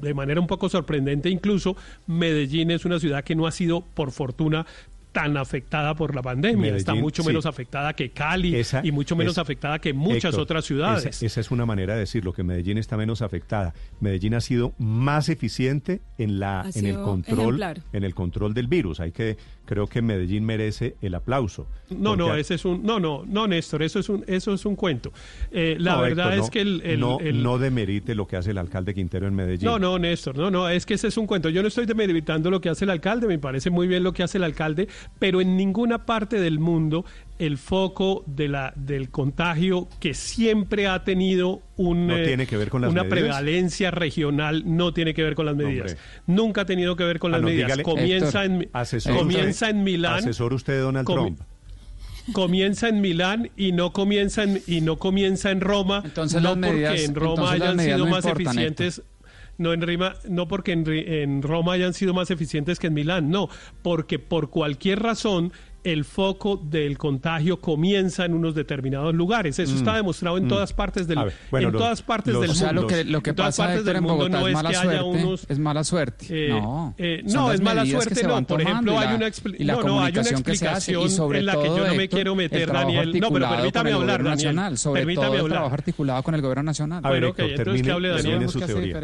de 0.00 0.14
manera 0.14 0.40
un 0.40 0.46
poco 0.46 0.68
sorprendente 0.68 1.30
incluso, 1.30 1.76
Medellín 2.06 2.70
es 2.70 2.84
una 2.84 3.00
ciudad 3.00 3.24
que 3.24 3.34
no 3.34 3.46
ha 3.46 3.52
sido, 3.52 3.80
por 3.80 4.12
fortuna, 4.12 4.66
tan 5.12 5.36
afectada 5.36 5.94
por 5.94 6.14
la 6.14 6.22
pandemia, 6.22 6.74
está 6.74 6.94
mucho 6.94 7.22
sí. 7.22 7.28
menos 7.28 7.44
afectada 7.46 7.92
que 7.94 8.10
Cali 8.10 8.56
Esa 8.56 8.80
y 8.82 8.92
mucho 8.92 9.14
menos 9.14 9.34
es- 9.34 9.38
afectada 9.38 9.78
que 9.78 9.92
muchas 9.92 10.24
Héctor, 10.24 10.40
otras 10.40 10.64
ciudades. 10.64 11.04
Esa, 11.06 11.26
esa 11.26 11.40
es 11.40 11.50
una 11.50 11.66
manera 11.66 11.92
de 11.94 12.00
decirlo, 12.00 12.32
que 12.32 12.42
Medellín 12.42 12.78
está 12.78 12.96
menos 12.96 13.20
afectada. 13.22 13.74
Medellín 14.00 14.34
ha 14.34 14.40
sido 14.40 14.72
más 14.78 15.28
eficiente 15.28 16.00
en 16.18 16.40
la 16.40 16.62
Ha 16.62 16.70
en 16.74 16.86
el 16.86 16.96
control 16.96 17.40
ejemplar. 17.40 17.80
en 17.92 18.04
el 18.04 18.14
control 18.14 18.54
del 18.54 18.68
virus. 18.68 19.00
Hay 19.00 19.12
que 19.12 19.36
creo 19.64 19.86
que 19.86 20.02
Medellín 20.02 20.44
merece 20.44 20.96
el 21.02 21.14
aplauso. 21.14 21.66
No, 21.90 22.16
no, 22.16 22.34
ese 22.34 22.54
es 22.54 22.64
un, 22.64 22.82
no, 22.82 22.98
no, 22.98 23.22
no, 23.26 23.46
Néstor, 23.46 23.82
eso 23.82 24.00
es 24.00 24.08
un, 24.08 24.24
eso 24.26 24.52
es 24.54 24.64
un 24.66 24.76
cuento. 24.76 25.12
Eh, 25.50 25.76
la 25.78 25.96
No, 25.96 26.00
verdad 26.02 26.32
Héctor, 26.34 26.38
es 26.38 26.40
no, 26.46 26.50
que 26.50 26.60
el, 26.60 26.82
el- 26.84 27.00
no, 27.00 27.20
el- 27.20 27.42
no 27.42 27.58
demerite 27.58 28.14
lo 28.14 28.26
que 28.26 28.36
hace 28.36 28.50
el 28.50 28.58
alcalde 28.58 28.92
Quintero 28.94 29.26
en 29.28 29.34
Medellín. 29.34 29.66
no, 29.66 29.78
no, 29.78 29.98
Néstor, 29.98 30.36
no, 30.36 30.50
no, 30.50 30.68
es 30.68 30.84
que 30.86 30.94
ese 30.94 31.08
es 31.08 31.16
un 31.16 31.26
cuento. 31.26 31.48
Yo 31.50 31.62
no 31.62 31.68
estoy 31.68 31.86
demeritando 31.86 32.50
lo 32.50 32.60
que 32.60 32.70
hace 32.70 32.84
el 32.84 32.90
alcalde, 32.90 33.26
me 33.26 33.38
parece 33.38 33.70
muy 33.70 33.86
bien 33.86 34.02
lo 34.02 34.12
que 34.12 34.22
hace 34.22 34.38
el 34.38 34.44
alcalde, 34.44 34.88
pero 35.18 35.40
en 35.40 35.56
ninguna 35.56 36.04
parte 36.06 36.40
del 36.40 36.58
mundo 36.58 37.04
el 37.38 37.58
foco 37.58 38.22
de 38.26 38.46
la, 38.48 38.72
del 38.76 39.10
contagio 39.10 39.88
que 39.98 40.14
siempre 40.14 40.86
ha 40.86 41.02
tenido 41.02 41.60
un, 41.76 42.06
No 42.06 42.16
eh, 42.16 42.24
tiene 42.26 42.46
que 42.46 42.56
ver 42.56 42.68
con 42.70 42.82
las 42.82 42.90
una 42.92 43.02
medidas. 43.02 43.18
prevalencia 43.20 43.90
regional, 43.90 44.62
no 44.64 44.92
tiene 44.94 45.12
que 45.12 45.22
ver 45.24 45.34
con 45.34 45.46
las 45.46 45.56
medidas. 45.56 45.92
Hombre. 45.92 46.04
Nunca 46.28 46.60
ha 46.60 46.66
tenido 46.66 46.94
que 46.94 47.02
ver 47.04 47.18
con 47.18 47.32
Ah, 47.32 47.38
las 47.38 47.42
no, 47.42 47.48
medidas. 47.48 47.66
dígale, 47.66 47.82
comienza 47.82 48.44
Héctor, 48.44 48.62
en, 48.62 48.70
asesor 48.72 49.16
comienza 49.16 49.68
en 49.70 49.82
Milán. 49.82 50.14
Asesor 50.14 50.52
usted 50.54 50.74
de 50.74 50.78
Donald 50.80 51.06
Trump. 51.08 51.40
comienza 52.32 52.88
en 52.88 53.00
Milán 53.00 53.50
y 53.56 53.72
no 53.72 53.92
comienza 53.92 54.44
en, 54.44 54.62
y 54.68 54.80
no 54.80 54.96
comienza 54.98 55.50
en 55.50 55.60
Roma 55.60 56.02
Entonces 56.04 56.40
no 56.40 56.50
las 56.50 56.58
medidas- 56.58 56.90
porque 56.92 57.04
en 57.06 57.14
Roma 57.16 57.50
hayan 57.50 57.80
sido 57.80 57.98
no 57.98 58.06
más 58.06 58.24
importan, 58.24 58.46
eficientes 58.58 59.02
no 59.62 59.72
en 59.72 59.80
Rima, 59.82 60.14
no 60.28 60.48
porque 60.48 60.72
en, 60.72 60.84
Ri- 60.84 61.04
en 61.06 61.42
Roma 61.42 61.72
hayan 61.74 61.94
sido 61.94 62.12
más 62.14 62.30
eficientes 62.30 62.78
que 62.78 62.88
en 62.88 62.94
Milán, 62.94 63.30
no, 63.30 63.48
porque 63.82 64.18
por 64.18 64.50
cualquier 64.50 65.00
razón 65.00 65.52
el 65.84 66.04
foco 66.04 66.58
del 66.62 66.96
contagio 66.96 67.60
comienza 67.60 68.24
en 68.24 68.34
unos 68.34 68.54
determinados 68.54 69.12
lugares. 69.16 69.58
Eso 69.58 69.72
Mm, 69.74 69.78
está 69.78 69.96
demostrado 69.96 70.38
en 70.38 70.44
mm. 70.44 70.48
todas 70.48 70.72
partes 70.72 71.08
del 71.08 71.18
ver, 71.18 71.32
bueno, 71.50 71.66
en 71.68 71.72
los- 71.72 71.82
todas 71.82 72.02
partes 72.02 72.32
los- 72.34 72.40
del 72.42 72.50
o 72.50 72.54
sea, 72.54 72.66
mundo. 72.68 72.82
lo 72.82 72.86
que, 72.86 73.04
lo 73.04 73.20
que 73.20 73.30
en 73.30 73.36
todas 73.36 73.48
pasa 73.56 73.62
partes 73.64 73.78
Héctor, 73.78 73.86
del 73.94 73.96
en 73.96 74.02
mundo 74.04 74.16
Bogotá 74.18 74.40
no 74.42 74.46
es 74.46 74.54
mala 74.54 74.68
que 74.68 74.74
suerte, 74.76 74.94
haya 74.96 75.04
unos 75.04 75.46
es 75.48 75.58
mala 75.58 75.82
suerte. 75.82 76.26
eh, 76.30 76.48
no, 76.50 76.94
eh, 76.98 77.22
no, 77.24 77.50
es 77.50 77.60
mala 77.60 77.84
suerte, 77.84 78.22
no. 78.22 78.46
Por 78.46 78.60
ejemplo, 78.62 78.96
hay 78.96 79.16
una, 79.16 79.26
y 79.58 79.64
la 79.64 79.72
no, 79.74 79.82
no, 79.82 80.00
hay 80.04 80.12
una 80.12 80.22
comunicación 80.22 80.42
que 80.44 80.54
se 80.56 80.68
hace, 80.68 80.92
explicación 80.92 81.02
y 81.02 81.10
sobre 81.10 81.38
en 81.40 81.46
la 81.46 81.52
todo, 81.54 81.62
que 81.64 81.68
yo 81.70 81.78
no 81.88 81.94
me 81.96 82.02
Héctor, 82.04 82.16
quiero 82.16 82.30
el 82.30 82.36
meter, 82.38 82.72
Daniel. 82.72 83.20
No, 83.20 83.32
pero 83.32 83.48
permítame 83.48 83.72
con 83.72 83.86
el 83.88 83.94
hablar, 84.02 84.18
Daniel. 84.18 84.34
nacional, 84.36 84.78
sobre 84.78 85.00
permítame 85.00 85.26
todo 85.26 85.34
el 85.34 85.40
hablar. 85.40 85.56
trabajo 85.56 85.74
articulado 85.74 86.22
con 86.22 86.34
el 86.36 86.42
gobierno 86.42 86.62
nacional. 86.62 87.00
A 87.04 87.10
ver, 87.10 87.22
Bueno, 87.22 87.28
Héctor, 87.36 87.50
entonces 87.58 87.82
que 87.82 87.90
hable 87.90 88.08
Daniel. 88.10 88.48
su 88.48 88.58
¿Qué 88.58 88.64
hace 88.66 88.72
teoría. 88.74 89.00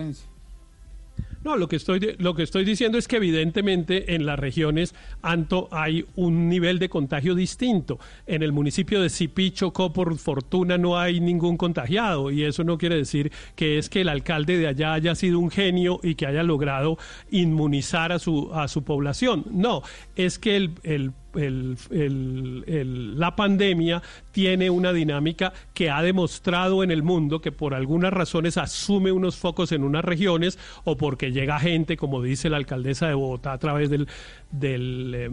No, 1.44 1.56
lo 1.56 1.68
que 1.68 1.76
estoy 1.76 2.16
lo 2.18 2.34
que 2.34 2.42
estoy 2.42 2.64
diciendo 2.64 2.98
es 2.98 3.06
que 3.06 3.16
evidentemente 3.16 4.14
en 4.14 4.26
las 4.26 4.38
regiones 4.38 4.94
Anto 5.22 5.68
hay 5.70 6.04
un 6.16 6.48
nivel 6.48 6.78
de 6.78 6.88
contagio 6.88 7.34
distinto. 7.34 7.98
En 8.26 8.42
el 8.42 8.52
municipio 8.52 9.00
de 9.00 9.08
Cipí, 9.08 9.52
Chocó, 9.52 9.92
por 9.92 10.18
fortuna 10.18 10.78
no 10.78 10.98
hay 10.98 11.20
ningún 11.20 11.56
contagiado 11.56 12.30
y 12.30 12.44
eso 12.44 12.64
no 12.64 12.76
quiere 12.76 12.96
decir 12.96 13.30
que 13.54 13.78
es 13.78 13.88
que 13.88 14.00
el 14.00 14.08
alcalde 14.08 14.58
de 14.58 14.66
allá 14.66 14.94
haya 14.94 15.14
sido 15.14 15.38
un 15.38 15.50
genio 15.50 16.00
y 16.02 16.16
que 16.16 16.26
haya 16.26 16.42
logrado 16.42 16.98
inmunizar 17.30 18.10
a 18.10 18.18
su 18.18 18.52
a 18.52 18.66
su 18.66 18.82
población. 18.82 19.44
No, 19.50 19.82
es 20.16 20.38
que 20.38 20.56
el, 20.56 20.72
el 20.82 21.12
la 21.34 23.36
pandemia 23.36 24.02
tiene 24.30 24.70
una 24.70 24.92
dinámica 24.92 25.52
que 25.74 25.90
ha 25.90 26.02
demostrado 26.02 26.82
en 26.82 26.90
el 26.90 27.02
mundo 27.02 27.40
que 27.40 27.52
por 27.52 27.74
algunas 27.74 28.12
razones 28.12 28.56
asume 28.56 29.12
unos 29.12 29.36
focos 29.36 29.72
en 29.72 29.84
unas 29.84 30.04
regiones 30.04 30.58
o 30.84 30.96
porque 30.96 31.32
llega 31.32 31.58
gente, 31.58 31.96
como 31.96 32.22
dice 32.22 32.48
la 32.48 32.56
alcaldesa 32.56 33.08
de 33.08 33.14
Bogotá, 33.14 33.52
a 33.52 33.58
través 33.58 33.90
del, 33.90 34.08
del 34.50 35.12
eh, 35.14 35.30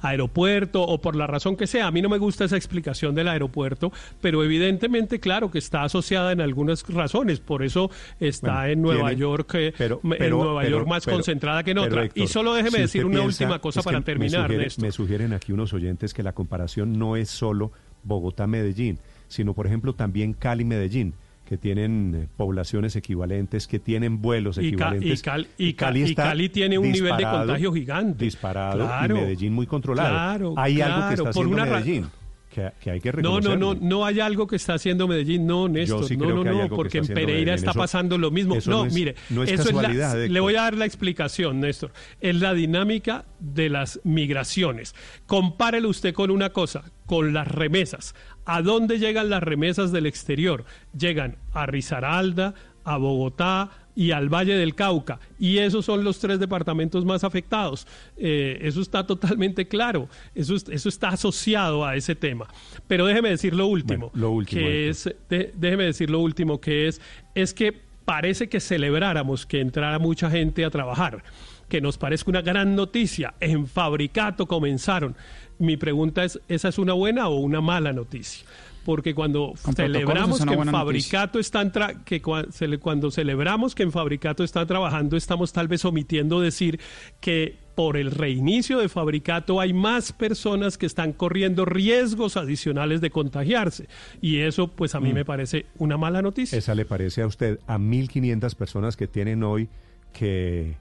aeropuerto 0.00 0.82
o 0.82 1.00
por 1.00 1.16
la 1.16 1.26
razón 1.26 1.56
que 1.56 1.66
sea. 1.66 1.86
A 1.86 1.90
mí 1.90 2.02
no 2.02 2.08
me 2.08 2.18
gusta 2.18 2.44
esa 2.44 2.56
explicación 2.56 3.14
del 3.14 3.28
aeropuerto, 3.28 3.92
pero 4.20 4.44
evidentemente, 4.44 5.20
claro, 5.20 5.50
que 5.50 5.58
está 5.58 5.82
asociada 5.82 6.32
en 6.32 6.40
algunas 6.40 6.86
razones. 6.88 7.40
Por 7.40 7.62
eso 7.62 7.90
está 8.20 8.52
Bueno, 8.60 8.66
en 8.72 8.82
Nueva 8.82 9.08
tiene- 9.08 9.20
York, 9.20 9.54
eh, 9.54 9.74
pero- 9.76 10.00
en 10.04 10.10
pero- 10.10 10.36
Nueva 10.44 10.62
pero- 10.62 10.76
York 10.78 10.88
más 10.88 11.04
concentrada 11.04 11.62
que 11.62 11.72
en 11.72 11.78
otra. 11.78 12.04
Héctor, 12.04 12.22
y 12.22 12.26
solo 12.26 12.54
déjeme 12.54 12.76
si 12.76 12.82
decir 12.82 13.04
una 13.04 13.20
piensa- 13.20 13.44
última 13.44 13.58
cosa 13.60 13.82
para 13.82 13.98
me 13.98 14.04
terminar, 14.04 14.46
sugiere-. 14.50 14.68
Me 14.80 14.92
sugieren 14.92 15.32
aquí 15.32 15.52
unos 15.52 15.72
oyentes 15.72 16.14
que 16.14 16.22
la 16.22 16.32
comparación 16.32 16.98
no 16.98 17.16
es 17.16 17.28
solo 17.30 17.72
Bogotá-Medellín, 18.04 18.98
sino, 19.28 19.54
por 19.54 19.66
ejemplo, 19.66 19.94
también 19.94 20.32
Cali-Medellín 20.32 21.14
que 21.44 21.58
tienen 21.58 22.14
eh, 22.24 22.28
poblaciones 22.36 22.96
equivalentes, 22.96 23.66
que 23.66 23.78
tienen 23.78 24.22
vuelos 24.22 24.56
Y, 24.56 24.60
Ca- 24.60 24.64
y 24.64 24.68
equivalentes. 24.68 25.22
Cal- 25.22 25.46
y 25.58 25.72
Ca- 25.74 25.96
y 25.96 26.14
Cali 26.14 26.48
tiene 26.48 26.78
un 26.78 26.90
nivel 26.90 27.16
de 27.16 27.24
contagio 27.24 27.72
gigante. 27.72 28.24
Disparado 28.24 28.78
Claro, 28.78 29.16
y 29.16 29.20
Medellín 29.20 29.52
muy 29.52 29.66
controlado. 29.66 30.08
claro, 30.10 30.54
Hay 30.56 30.80
algo 30.80 31.08
que 31.08 31.14
está 31.14 31.22
por 31.24 31.30
haciendo 31.30 31.52
una 31.54 31.64
Medellín 31.66 32.06
que, 32.50 32.70
que 32.80 32.90
hay 32.92 33.00
que 33.00 33.12
No, 33.14 33.40
no, 33.40 33.56
no, 33.56 33.74
no 33.74 34.06
hay 34.06 34.20
algo 34.20 34.46
que 34.46 34.54
está 34.56 34.74
haciendo 34.74 35.08
Medellín, 35.08 35.44
no, 35.44 35.68
Néstor, 35.68 36.04
sí 36.06 36.16
no, 36.16 36.30
no, 36.30 36.44
no, 36.44 36.68
porque 36.68 36.98
en 36.98 37.06
Pereira 37.08 37.52
está 37.54 37.72
Eso- 37.72 37.78
pasando 37.80 38.16
lo 38.16 38.30
mismo. 38.30 38.54
No, 38.66 38.70
no 38.82 38.86
es- 38.86 38.94
mire, 38.94 39.16
no 39.30 39.42
es 39.42 39.50
eso 39.50 39.64
casualidad, 39.64 40.14
la, 40.16 40.26
le 40.28 40.40
voy 40.40 40.54
a 40.54 40.62
dar 40.62 40.76
la 40.76 40.84
explicación, 40.86 41.58
Néstor. 41.60 41.90
Es 42.20 42.36
la 42.36 42.54
dinámica 42.54 43.24
de 43.40 43.68
las 43.70 44.00
migraciones. 44.04 44.94
Compárelo 45.26 45.88
usted 45.88 46.14
con 46.14 46.30
una 46.30 46.50
cosa, 46.50 46.84
con 47.06 47.32
las 47.32 47.48
remesas. 47.48 48.14
¿A 48.46 48.62
dónde 48.62 48.98
llegan 48.98 49.30
las 49.30 49.42
remesas 49.42 49.92
del 49.92 50.06
exterior? 50.06 50.64
Llegan 50.96 51.36
a 51.52 51.66
Risaralda, 51.66 52.54
a 52.84 52.96
Bogotá 52.98 53.70
y 53.96 54.10
al 54.10 54.28
Valle 54.28 54.56
del 54.56 54.74
Cauca. 54.74 55.20
Y 55.38 55.58
esos 55.58 55.84
son 55.86 56.04
los 56.04 56.18
tres 56.18 56.38
departamentos 56.40 57.04
más 57.04 57.24
afectados. 57.24 57.86
Eh, 58.16 58.58
eso 58.62 58.80
está 58.82 59.06
totalmente 59.06 59.66
claro. 59.66 60.08
Eso, 60.34 60.54
es- 60.56 60.68
eso 60.68 60.88
está 60.88 61.08
asociado 61.10 61.84
a 61.86 61.96
ese 61.96 62.14
tema. 62.14 62.46
Pero 62.88 63.06
déjeme 63.06 63.30
decir 63.30 63.54
lo 63.54 63.66
último. 63.68 64.10
Bueno, 64.10 64.20
lo 64.26 64.30
último, 64.32 64.60
que 64.62 64.88
es, 64.90 65.08
de- 65.30 65.52
déjeme 65.54 65.84
decir 65.84 66.10
lo 66.10 66.18
último, 66.20 66.60
que 66.60 66.88
es, 66.88 67.00
es 67.34 67.54
que 67.54 67.72
parece 68.04 68.48
que 68.50 68.60
celebráramos 68.60 69.46
que 69.46 69.60
entrara 69.60 69.98
mucha 69.98 70.28
gente 70.30 70.64
a 70.66 70.70
trabajar, 70.70 71.22
que 71.70 71.80
nos 71.80 71.96
parezca 71.96 72.30
una 72.30 72.42
gran 72.42 72.76
noticia. 72.76 73.32
En 73.40 73.66
Fabricato 73.66 74.46
comenzaron. 74.46 75.16
Mi 75.58 75.76
pregunta 75.76 76.24
es, 76.24 76.40
¿esa 76.48 76.68
es 76.68 76.78
una 76.78 76.92
buena 76.92 77.28
o 77.28 77.36
una 77.36 77.60
mala 77.60 77.92
noticia? 77.92 78.46
porque 78.84 79.14
cuando 79.14 79.54
celebramos 79.74 80.44
que 80.44 80.54
en 80.54 80.66
Fabricato 80.66 81.38
están 81.38 81.72
que 82.04 82.20
cuando 82.20 83.10
celebramos 83.10 83.74
que 83.74 83.82
en 83.82 83.92
Fabricato 83.92 84.44
están 84.44 84.66
trabajando, 84.66 85.16
estamos 85.16 85.52
tal 85.52 85.68
vez 85.68 85.84
omitiendo 85.84 86.40
decir 86.40 86.78
que 87.20 87.56
por 87.74 87.96
el 87.96 88.12
reinicio 88.12 88.78
de 88.78 88.88
Fabricato 88.88 89.60
hay 89.60 89.72
más 89.72 90.12
personas 90.12 90.78
que 90.78 90.86
están 90.86 91.12
corriendo 91.12 91.64
riesgos 91.64 92.36
adicionales 92.36 93.00
de 93.00 93.10
contagiarse. 93.10 93.88
Y 94.20 94.38
eso, 94.38 94.68
pues 94.68 94.94
a 94.94 95.00
mí 95.00 95.10
mm. 95.10 95.14
me 95.14 95.24
parece 95.24 95.66
una 95.78 95.96
mala 95.96 96.22
noticia. 96.22 96.56
¿Esa 96.56 96.74
le 96.76 96.84
parece 96.84 97.22
a 97.22 97.26
usted 97.26 97.58
a 97.66 97.78
1.500 97.78 98.54
personas 98.54 98.96
que 98.96 99.08
tienen 99.08 99.42
hoy 99.42 99.68
que 100.12 100.76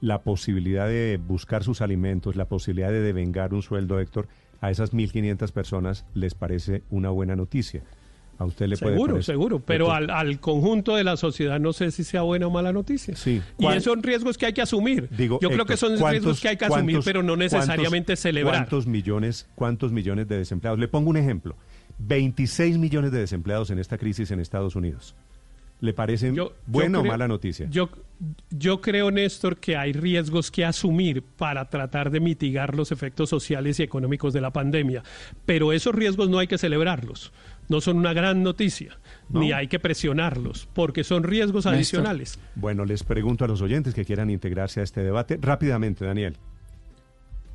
la 0.00 0.22
posibilidad 0.22 0.86
de 0.86 1.18
buscar 1.24 1.64
sus 1.64 1.80
alimentos, 1.80 2.36
la 2.36 2.46
posibilidad 2.46 2.90
de 2.90 3.00
devengar 3.00 3.54
un 3.54 3.62
sueldo, 3.62 3.98
Héctor, 3.98 4.28
a 4.60 4.70
esas 4.70 4.92
1.500 4.92 5.52
personas 5.52 6.04
les 6.14 6.34
parece 6.34 6.82
una 6.90 7.10
buena 7.10 7.36
noticia. 7.36 7.82
A 8.38 8.44
usted 8.44 8.66
le 8.66 8.76
seguro, 8.76 9.12
puede 9.12 9.22
Seguro, 9.22 9.60
pero 9.60 9.92
al, 9.92 10.10
al, 10.10 10.40
conjunto 10.40 10.94
de 10.94 11.04
la 11.04 11.16
sociedad 11.16 11.58
no 11.58 11.72
sé 11.72 11.90
si 11.90 12.04
sea 12.04 12.20
buena 12.20 12.46
o 12.46 12.50
mala 12.50 12.70
noticia. 12.70 13.16
Sí. 13.16 13.40
Y 13.58 13.66
esos 13.66 13.84
son 13.84 14.02
riesgos 14.02 14.36
que 14.36 14.44
hay 14.44 14.52
que 14.52 14.60
asumir. 14.60 15.08
Digo, 15.10 15.38
Yo 15.40 15.48
creo 15.48 15.64
que 15.64 15.78
son 15.78 15.98
riesgos 15.98 16.40
que 16.40 16.48
hay 16.48 16.56
que 16.58 16.66
asumir, 16.66 17.00
pero 17.02 17.22
no 17.22 17.36
necesariamente 17.36 18.14
celebrar. 18.14 18.56
¿Cuántos 18.56 18.86
millones, 18.86 19.48
¿Cuántos 19.54 19.90
millones 19.90 20.28
de 20.28 20.36
desempleados? 20.36 20.78
Le 20.78 20.88
pongo 20.88 21.08
un 21.08 21.16
ejemplo. 21.16 21.56
26 21.98 22.76
millones 22.76 23.10
de 23.10 23.20
desempleados 23.20 23.70
en 23.70 23.78
esta 23.78 23.96
crisis 23.96 24.30
en 24.30 24.40
Estados 24.40 24.76
Unidos. 24.76 25.14
¿Le 25.80 25.92
parece 25.92 26.32
buena 26.66 27.00
o 27.00 27.04
mala 27.04 27.28
noticia? 27.28 27.68
Yo, 27.70 27.88
yo 28.50 28.80
creo, 28.80 29.10
Néstor, 29.10 29.58
que 29.58 29.76
hay 29.76 29.92
riesgos 29.92 30.50
que 30.50 30.64
asumir 30.64 31.22
para 31.22 31.68
tratar 31.68 32.10
de 32.10 32.20
mitigar 32.20 32.74
los 32.74 32.92
efectos 32.92 33.28
sociales 33.28 33.78
y 33.80 33.82
económicos 33.82 34.32
de 34.32 34.40
la 34.40 34.52
pandemia, 34.52 35.02
pero 35.44 35.72
esos 35.72 35.94
riesgos 35.94 36.28
no 36.28 36.38
hay 36.38 36.46
que 36.46 36.58
celebrarlos, 36.58 37.32
no 37.68 37.80
son 37.80 37.98
una 37.98 38.12
gran 38.12 38.42
noticia, 38.42 38.98
ni 39.28 39.52
hay 39.52 39.68
que 39.68 39.78
presionarlos, 39.78 40.68
porque 40.74 41.04
son 41.04 41.24
riesgos 41.24 41.66
adicionales. 41.66 42.38
Bueno, 42.54 42.84
les 42.84 43.02
pregunto 43.02 43.44
a 43.44 43.48
los 43.48 43.60
oyentes 43.60 43.94
que 43.94 44.04
quieran 44.04 44.30
integrarse 44.30 44.80
a 44.80 44.84
este 44.84 45.02
debate 45.02 45.38
rápidamente, 45.40 46.04
Daniel. 46.04 46.36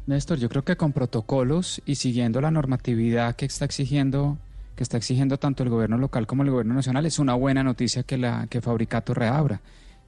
Néstor, 0.07 0.39
yo 0.39 0.49
creo 0.49 0.63
que 0.63 0.75
con 0.75 0.93
protocolos 0.93 1.81
y 1.85 1.95
siguiendo 1.95 2.41
la 2.41 2.51
normatividad 2.51 3.35
que 3.35 3.45
está 3.45 3.65
exigiendo 3.65 4.37
que 4.75 4.83
está 4.83 4.97
exigiendo 4.97 5.37
tanto 5.37 5.63
el 5.63 5.69
gobierno 5.69 5.97
local 5.97 6.25
como 6.25 6.43
el 6.43 6.49
gobierno 6.49 6.73
nacional, 6.73 7.05
es 7.05 7.19
una 7.19 7.35
buena 7.35 7.61
noticia 7.61 8.03
que, 8.03 8.17
la, 8.17 8.47
que 8.49 8.61
Fabricato 8.61 9.13
reabra. 9.13 9.61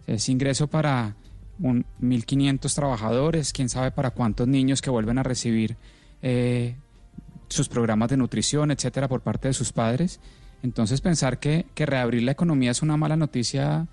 Es 0.07 0.29
ingreso 0.29 0.67
para 0.67 1.15
un 1.59 1.85
1.500 2.01 2.73
trabajadores, 2.73 3.53
quién 3.53 3.69
sabe 3.69 3.91
para 3.91 4.11
cuántos 4.11 4.47
niños 4.47 4.81
que 4.81 4.89
vuelven 4.89 5.17
a 5.17 5.23
recibir 5.23 5.77
eh, 6.21 6.75
sus 7.47 7.69
programas 7.69 8.09
de 8.09 8.17
nutrición, 8.17 8.71
etcétera, 8.71 9.07
por 9.07 9.21
parte 9.21 9.49
de 9.49 9.53
sus 9.53 9.71
padres. 9.71 10.19
Entonces, 10.61 11.01
pensar 11.01 11.39
que, 11.39 11.65
que 11.75 11.85
reabrir 11.85 12.23
la 12.23 12.31
economía 12.31 12.71
es 12.71 12.81
una 12.81 12.97
mala 12.97 13.17
noticia 13.17 13.87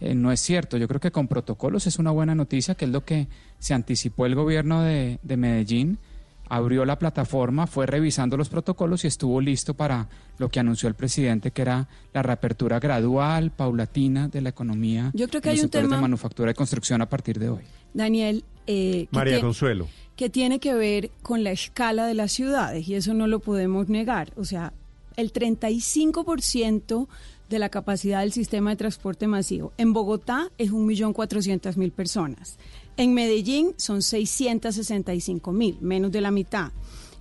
eh, 0.00 0.14
no 0.14 0.32
es 0.32 0.40
cierto. 0.40 0.76
Yo 0.76 0.88
creo 0.88 1.00
que 1.00 1.10
con 1.10 1.28
protocolos 1.28 1.86
es 1.86 1.98
una 1.98 2.10
buena 2.10 2.34
noticia, 2.34 2.74
que 2.74 2.84
es 2.84 2.90
lo 2.90 3.04
que 3.04 3.28
se 3.58 3.74
anticipó 3.74 4.26
el 4.26 4.34
gobierno 4.34 4.82
de, 4.82 5.18
de 5.22 5.36
Medellín 5.36 5.98
abrió 6.48 6.84
la 6.84 6.98
plataforma, 6.98 7.66
fue 7.66 7.86
revisando 7.86 8.36
los 8.36 8.48
protocolos 8.48 9.04
y 9.04 9.08
estuvo 9.08 9.40
listo 9.40 9.74
para 9.74 10.08
lo 10.38 10.48
que 10.48 10.60
anunció 10.60 10.88
el 10.88 10.94
presidente, 10.94 11.50
que 11.50 11.62
era 11.62 11.88
la 12.12 12.22
reapertura 12.22 12.78
gradual, 12.78 13.50
paulatina 13.50 14.28
de 14.28 14.40
la 14.40 14.50
economía 14.50 15.10
Yo 15.14 15.28
creo 15.28 15.42
que 15.42 15.50
hay 15.50 15.60
un 15.60 15.68
tema 15.68 15.96
de 15.96 16.02
manufactura 16.02 16.50
y 16.50 16.54
construcción 16.54 17.02
a 17.02 17.08
partir 17.08 17.38
de 17.38 17.48
hoy. 17.48 17.62
Daniel, 17.94 18.44
eh, 18.66 19.06
María 19.10 19.40
Consuelo, 19.40 19.88
que 20.16 20.30
tiene 20.30 20.58
que 20.58 20.74
ver 20.74 21.10
con 21.22 21.44
la 21.44 21.52
escala 21.52 22.06
de 22.06 22.14
las 22.14 22.32
ciudades 22.32 22.88
y 22.88 22.94
eso 22.94 23.14
no 23.14 23.26
lo 23.26 23.40
podemos 23.40 23.88
negar. 23.88 24.32
O 24.36 24.44
sea, 24.44 24.72
el 25.16 25.32
35% 25.32 27.08
de 27.48 27.58
la 27.58 27.68
capacidad 27.68 28.20
del 28.20 28.32
sistema 28.32 28.70
de 28.70 28.76
transporte 28.76 29.26
masivo 29.26 29.72
en 29.78 29.92
Bogotá 29.92 30.50
es 30.58 30.72
1.400.000 30.72 31.92
personas. 31.92 32.58
En 32.98 33.12
Medellín 33.12 33.74
son 33.76 34.00
665 34.00 35.52
mil, 35.52 35.76
menos 35.80 36.10
de 36.10 36.22
la 36.22 36.30
mitad. 36.30 36.72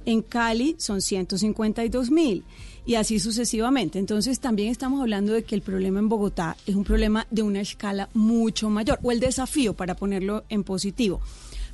En 0.06 0.22
Cali 0.22 0.76
son 0.78 1.02
152 1.02 2.12
mil 2.12 2.44
y 2.86 2.96
así 2.96 3.20
sucesivamente. 3.20 4.00
Entonces 4.00 4.40
también 4.40 4.70
estamos 4.70 5.02
hablando 5.02 5.34
de 5.34 5.44
que 5.44 5.56
el 5.56 5.62
problema 5.62 6.00
en 6.00 6.08
Bogotá 6.08 6.56
es 6.66 6.76
un 6.76 6.86
problema 6.86 7.28
de 7.30 7.42
una 7.42 7.60
escala 7.60 8.10
mucho 8.14 8.70
mayor, 8.70 9.00
o 9.04 9.12
el 9.12 9.20
desafío 9.20 9.74
para 9.74 9.96
ponerlo 9.96 10.46
en 10.48 10.64
positivo. 10.64 11.20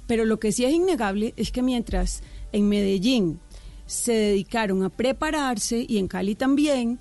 Pero 0.07 0.25
lo 0.25 0.39
que 0.39 0.51
sí 0.51 0.65
es 0.65 0.73
innegable 0.73 1.33
es 1.37 1.51
que 1.51 1.61
mientras 1.61 2.23
en 2.51 2.69
Medellín 2.69 3.39
se 3.85 4.13
dedicaron 4.13 4.83
a 4.83 4.89
prepararse 4.89 5.85
y 5.87 5.97
en 5.97 6.07
Cali 6.07 6.33
también, 6.33 6.97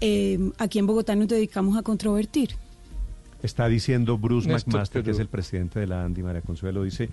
eh, 0.00 0.38
aquí 0.58 0.78
en 0.78 0.86
Bogotá 0.86 1.16
nos 1.16 1.28
dedicamos 1.28 1.78
a 1.78 1.82
controvertir. 1.82 2.50
Está 3.42 3.68
diciendo 3.68 4.18
Bruce 4.18 4.50
McMaster, 4.50 5.02
que 5.02 5.12
es 5.12 5.18
el 5.18 5.28
presidente 5.28 5.78
de 5.80 5.86
la 5.86 6.04
Andy 6.04 6.22
María 6.22 6.42
Consuelo, 6.42 6.82
dice, 6.82 7.08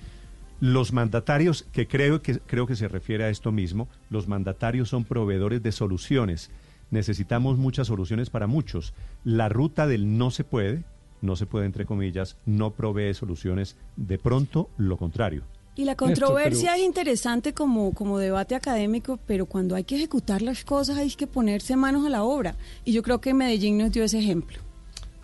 los 0.59 0.93
mandatarios, 0.93 1.63
que 1.71 1.87
creo, 1.87 2.21
que 2.21 2.39
creo 2.39 2.65
que 2.65 2.75
se 2.75 2.87
refiere 2.87 3.25
a 3.25 3.29
esto 3.29 3.51
mismo, 3.51 3.87
los 4.09 4.27
mandatarios 4.27 4.89
son 4.89 5.03
proveedores 5.03 5.61
de 5.61 5.71
soluciones. 5.71 6.49
Necesitamos 6.91 7.57
muchas 7.57 7.87
soluciones 7.87 8.29
para 8.29 8.47
muchos. 8.47 8.93
La 9.23 9.49
ruta 9.49 9.85
del 9.85 10.17
no 10.17 10.31
se 10.31 10.43
puede, 10.43 10.83
no 11.21 11.35
se 11.35 11.45
puede 11.45 11.65
entre 11.65 11.85
comillas, 11.85 12.37
no 12.45 12.71
provee 12.71 13.13
soluciones, 13.13 13.75
de 13.95 14.17
pronto 14.17 14.69
lo 14.77 14.97
contrario. 14.97 15.43
Y 15.77 15.83
la 15.83 15.95
controversia 15.95 16.77
es 16.77 16.83
interesante 16.83 17.53
como, 17.53 17.93
como 17.93 18.17
debate 18.17 18.55
académico, 18.55 19.19
pero 19.27 19.45
cuando 19.45 19.75
hay 19.75 19.83
que 19.83 19.97
ejecutar 19.97 20.41
las 20.41 20.63
cosas 20.63 20.97
hay 20.97 21.11
que 21.11 21.27
ponerse 21.27 21.75
manos 21.75 22.05
a 22.05 22.09
la 22.09 22.23
obra. 22.23 22.55
Y 22.85 22.93
yo 22.93 23.03
creo 23.03 23.19
que 23.19 23.33
Medellín 23.33 23.77
nos 23.77 23.91
dio 23.91 24.05
ese 24.05 24.19
ejemplo. 24.19 24.64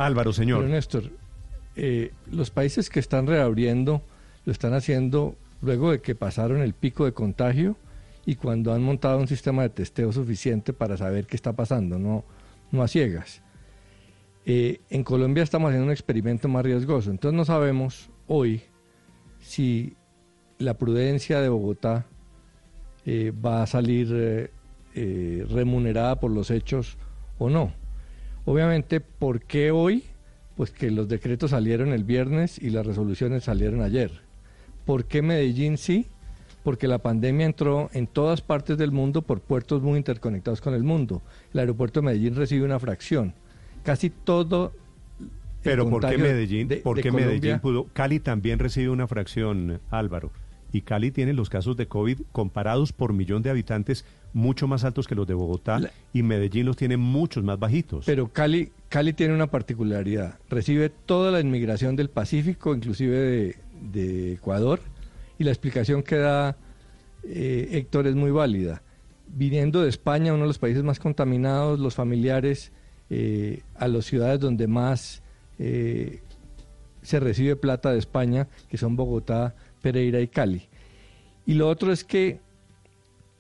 Álvaro, 0.05 0.33
señor. 0.33 0.61
Pero 0.61 0.73
Néstor, 0.73 1.03
eh, 1.75 2.11
los 2.29 2.49
países 2.49 2.89
que 2.89 2.99
están 2.99 3.27
reabriendo 3.27 4.01
lo 4.45 4.51
están 4.51 4.73
haciendo 4.73 5.35
luego 5.61 5.91
de 5.91 6.01
que 6.01 6.15
pasaron 6.15 6.61
el 6.61 6.73
pico 6.73 7.05
de 7.05 7.13
contagio 7.13 7.77
y 8.25 8.35
cuando 8.35 8.73
han 8.73 8.83
montado 8.83 9.19
un 9.19 9.27
sistema 9.27 9.63
de 9.63 9.69
testeo 9.69 10.11
suficiente 10.11 10.73
para 10.73 10.97
saber 10.97 11.25
qué 11.25 11.35
está 11.35 11.53
pasando, 11.53 11.97
no, 11.97 12.23
no 12.71 12.83
a 12.83 12.87
ciegas. 12.87 13.41
Eh, 14.45 14.81
en 14.89 15.03
Colombia 15.03 15.43
estamos 15.43 15.69
haciendo 15.69 15.85
un 15.85 15.91
experimento 15.91 16.47
más 16.47 16.63
riesgoso, 16.65 17.11
entonces 17.11 17.37
no 17.37 17.45
sabemos 17.45 18.09
hoy 18.27 18.63
si 19.39 19.95
la 20.57 20.77
prudencia 20.77 21.41
de 21.41 21.49
Bogotá 21.49 22.05
eh, 23.05 23.31
va 23.33 23.63
a 23.63 23.67
salir 23.67 24.51
remunerada 24.93 26.19
por 26.19 26.31
los 26.31 26.51
hechos 26.51 26.97
o 27.37 27.49
no. 27.49 27.80
Obviamente, 28.45 28.99
¿por 29.01 29.41
qué 29.41 29.71
hoy? 29.71 30.03
Pues 30.55 30.71
que 30.71 30.91
los 30.91 31.07
decretos 31.07 31.51
salieron 31.51 31.93
el 31.93 32.03
viernes 32.03 32.57
y 32.61 32.69
las 32.69 32.85
resoluciones 32.85 33.43
salieron 33.43 33.81
ayer. 33.81 34.11
¿Por 34.85 35.05
qué 35.05 35.21
Medellín 35.21 35.77
sí? 35.77 36.07
Porque 36.63 36.87
la 36.87 36.99
pandemia 36.99 37.45
entró 37.45 37.89
en 37.93 38.07
todas 38.07 38.41
partes 38.41 38.77
del 38.77 38.91
mundo 38.91 39.21
por 39.21 39.41
puertos 39.41 39.81
muy 39.81 39.97
interconectados 39.97 40.61
con 40.61 40.73
el 40.73 40.83
mundo. 40.83 41.21
El 41.53 41.61
aeropuerto 41.61 42.01
de 42.01 42.07
Medellín 42.07 42.35
recibe 42.35 42.65
una 42.65 42.79
fracción. 42.79 43.33
Casi 43.83 44.09
todo 44.09 44.73
pero 45.63 45.89
¿por 45.89 46.07
qué 46.07 46.17
Medellín? 46.17 46.69
¿Por 46.83 47.01
qué 47.01 47.11
Medellín 47.11 47.59
pudo? 47.59 47.87
Cali 47.93 48.19
también 48.19 48.59
recibe 48.59 48.89
una 48.89 49.07
fracción, 49.07 49.79
Álvaro. 49.89 50.31
Y 50.71 50.81
Cali 50.81 51.11
tiene 51.11 51.33
los 51.33 51.49
casos 51.49 51.75
de 51.77 51.87
COVID 51.87 52.21
comparados 52.31 52.93
por 52.93 53.13
millón 53.13 53.41
de 53.41 53.49
habitantes 53.49 54.05
mucho 54.33 54.67
más 54.67 54.83
altos 54.83 55.07
que 55.07 55.15
los 55.15 55.27
de 55.27 55.33
Bogotá 55.33 55.91
y 56.13 56.23
Medellín 56.23 56.65
los 56.65 56.77
tiene 56.77 56.97
muchos 56.97 57.43
más 57.43 57.59
bajitos. 57.59 58.05
Pero 58.05 58.29
Cali, 58.29 58.71
Cali 58.89 59.13
tiene 59.13 59.33
una 59.33 59.47
particularidad. 59.47 60.39
Recibe 60.49 60.89
toda 60.89 61.31
la 61.31 61.41
inmigración 61.41 61.95
del 61.95 62.09
Pacífico, 62.09 62.73
inclusive 62.73 63.57
de, 63.81 64.33
Ecuador, 64.33 64.79
y 65.37 65.43
la 65.43 65.51
explicación 65.51 66.03
que 66.03 66.17
da 66.17 66.55
eh, 67.23 67.69
Héctor 67.71 68.07
es 68.07 68.15
muy 68.15 68.31
válida. 68.31 68.81
Viniendo 69.27 69.81
de 69.81 69.89
España, 69.89 70.33
uno 70.33 70.43
de 70.43 70.47
los 70.47 70.59
países 70.59 70.83
más 70.83 70.99
contaminados, 70.99 71.79
los 71.79 71.95
familiares 71.95 72.71
eh, 73.09 73.63
a 73.75 73.87
las 73.87 74.05
ciudades 74.05 74.39
donde 74.39 74.67
más 74.67 75.21
eh, 75.59 76.21
se 77.01 77.19
recibe 77.19 77.55
plata 77.55 77.91
de 77.91 77.99
España, 77.99 78.47
que 78.69 78.77
son 78.77 78.95
Bogotá, 78.95 79.55
Pereira 79.81 80.19
y 80.19 80.27
Cali. 80.27 80.67
Y 81.45 81.55
lo 81.55 81.67
otro 81.67 81.91
es 81.91 82.03
que 82.03 82.39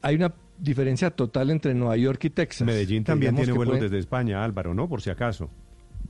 hay 0.01 0.15
una 0.15 0.33
diferencia 0.57 1.11
total 1.11 1.49
entre 1.49 1.73
Nueva 1.73 1.97
York 1.97 2.23
y 2.25 2.29
Texas. 2.29 2.65
Medellín 2.65 3.03
también 3.03 3.35
tiene 3.35 3.51
vuelos 3.51 3.79
desde 3.79 3.97
España, 3.97 4.43
Álvaro, 4.43 4.73
¿no? 4.73 4.87
Por 4.87 5.01
si 5.01 5.09
acaso. 5.09 5.49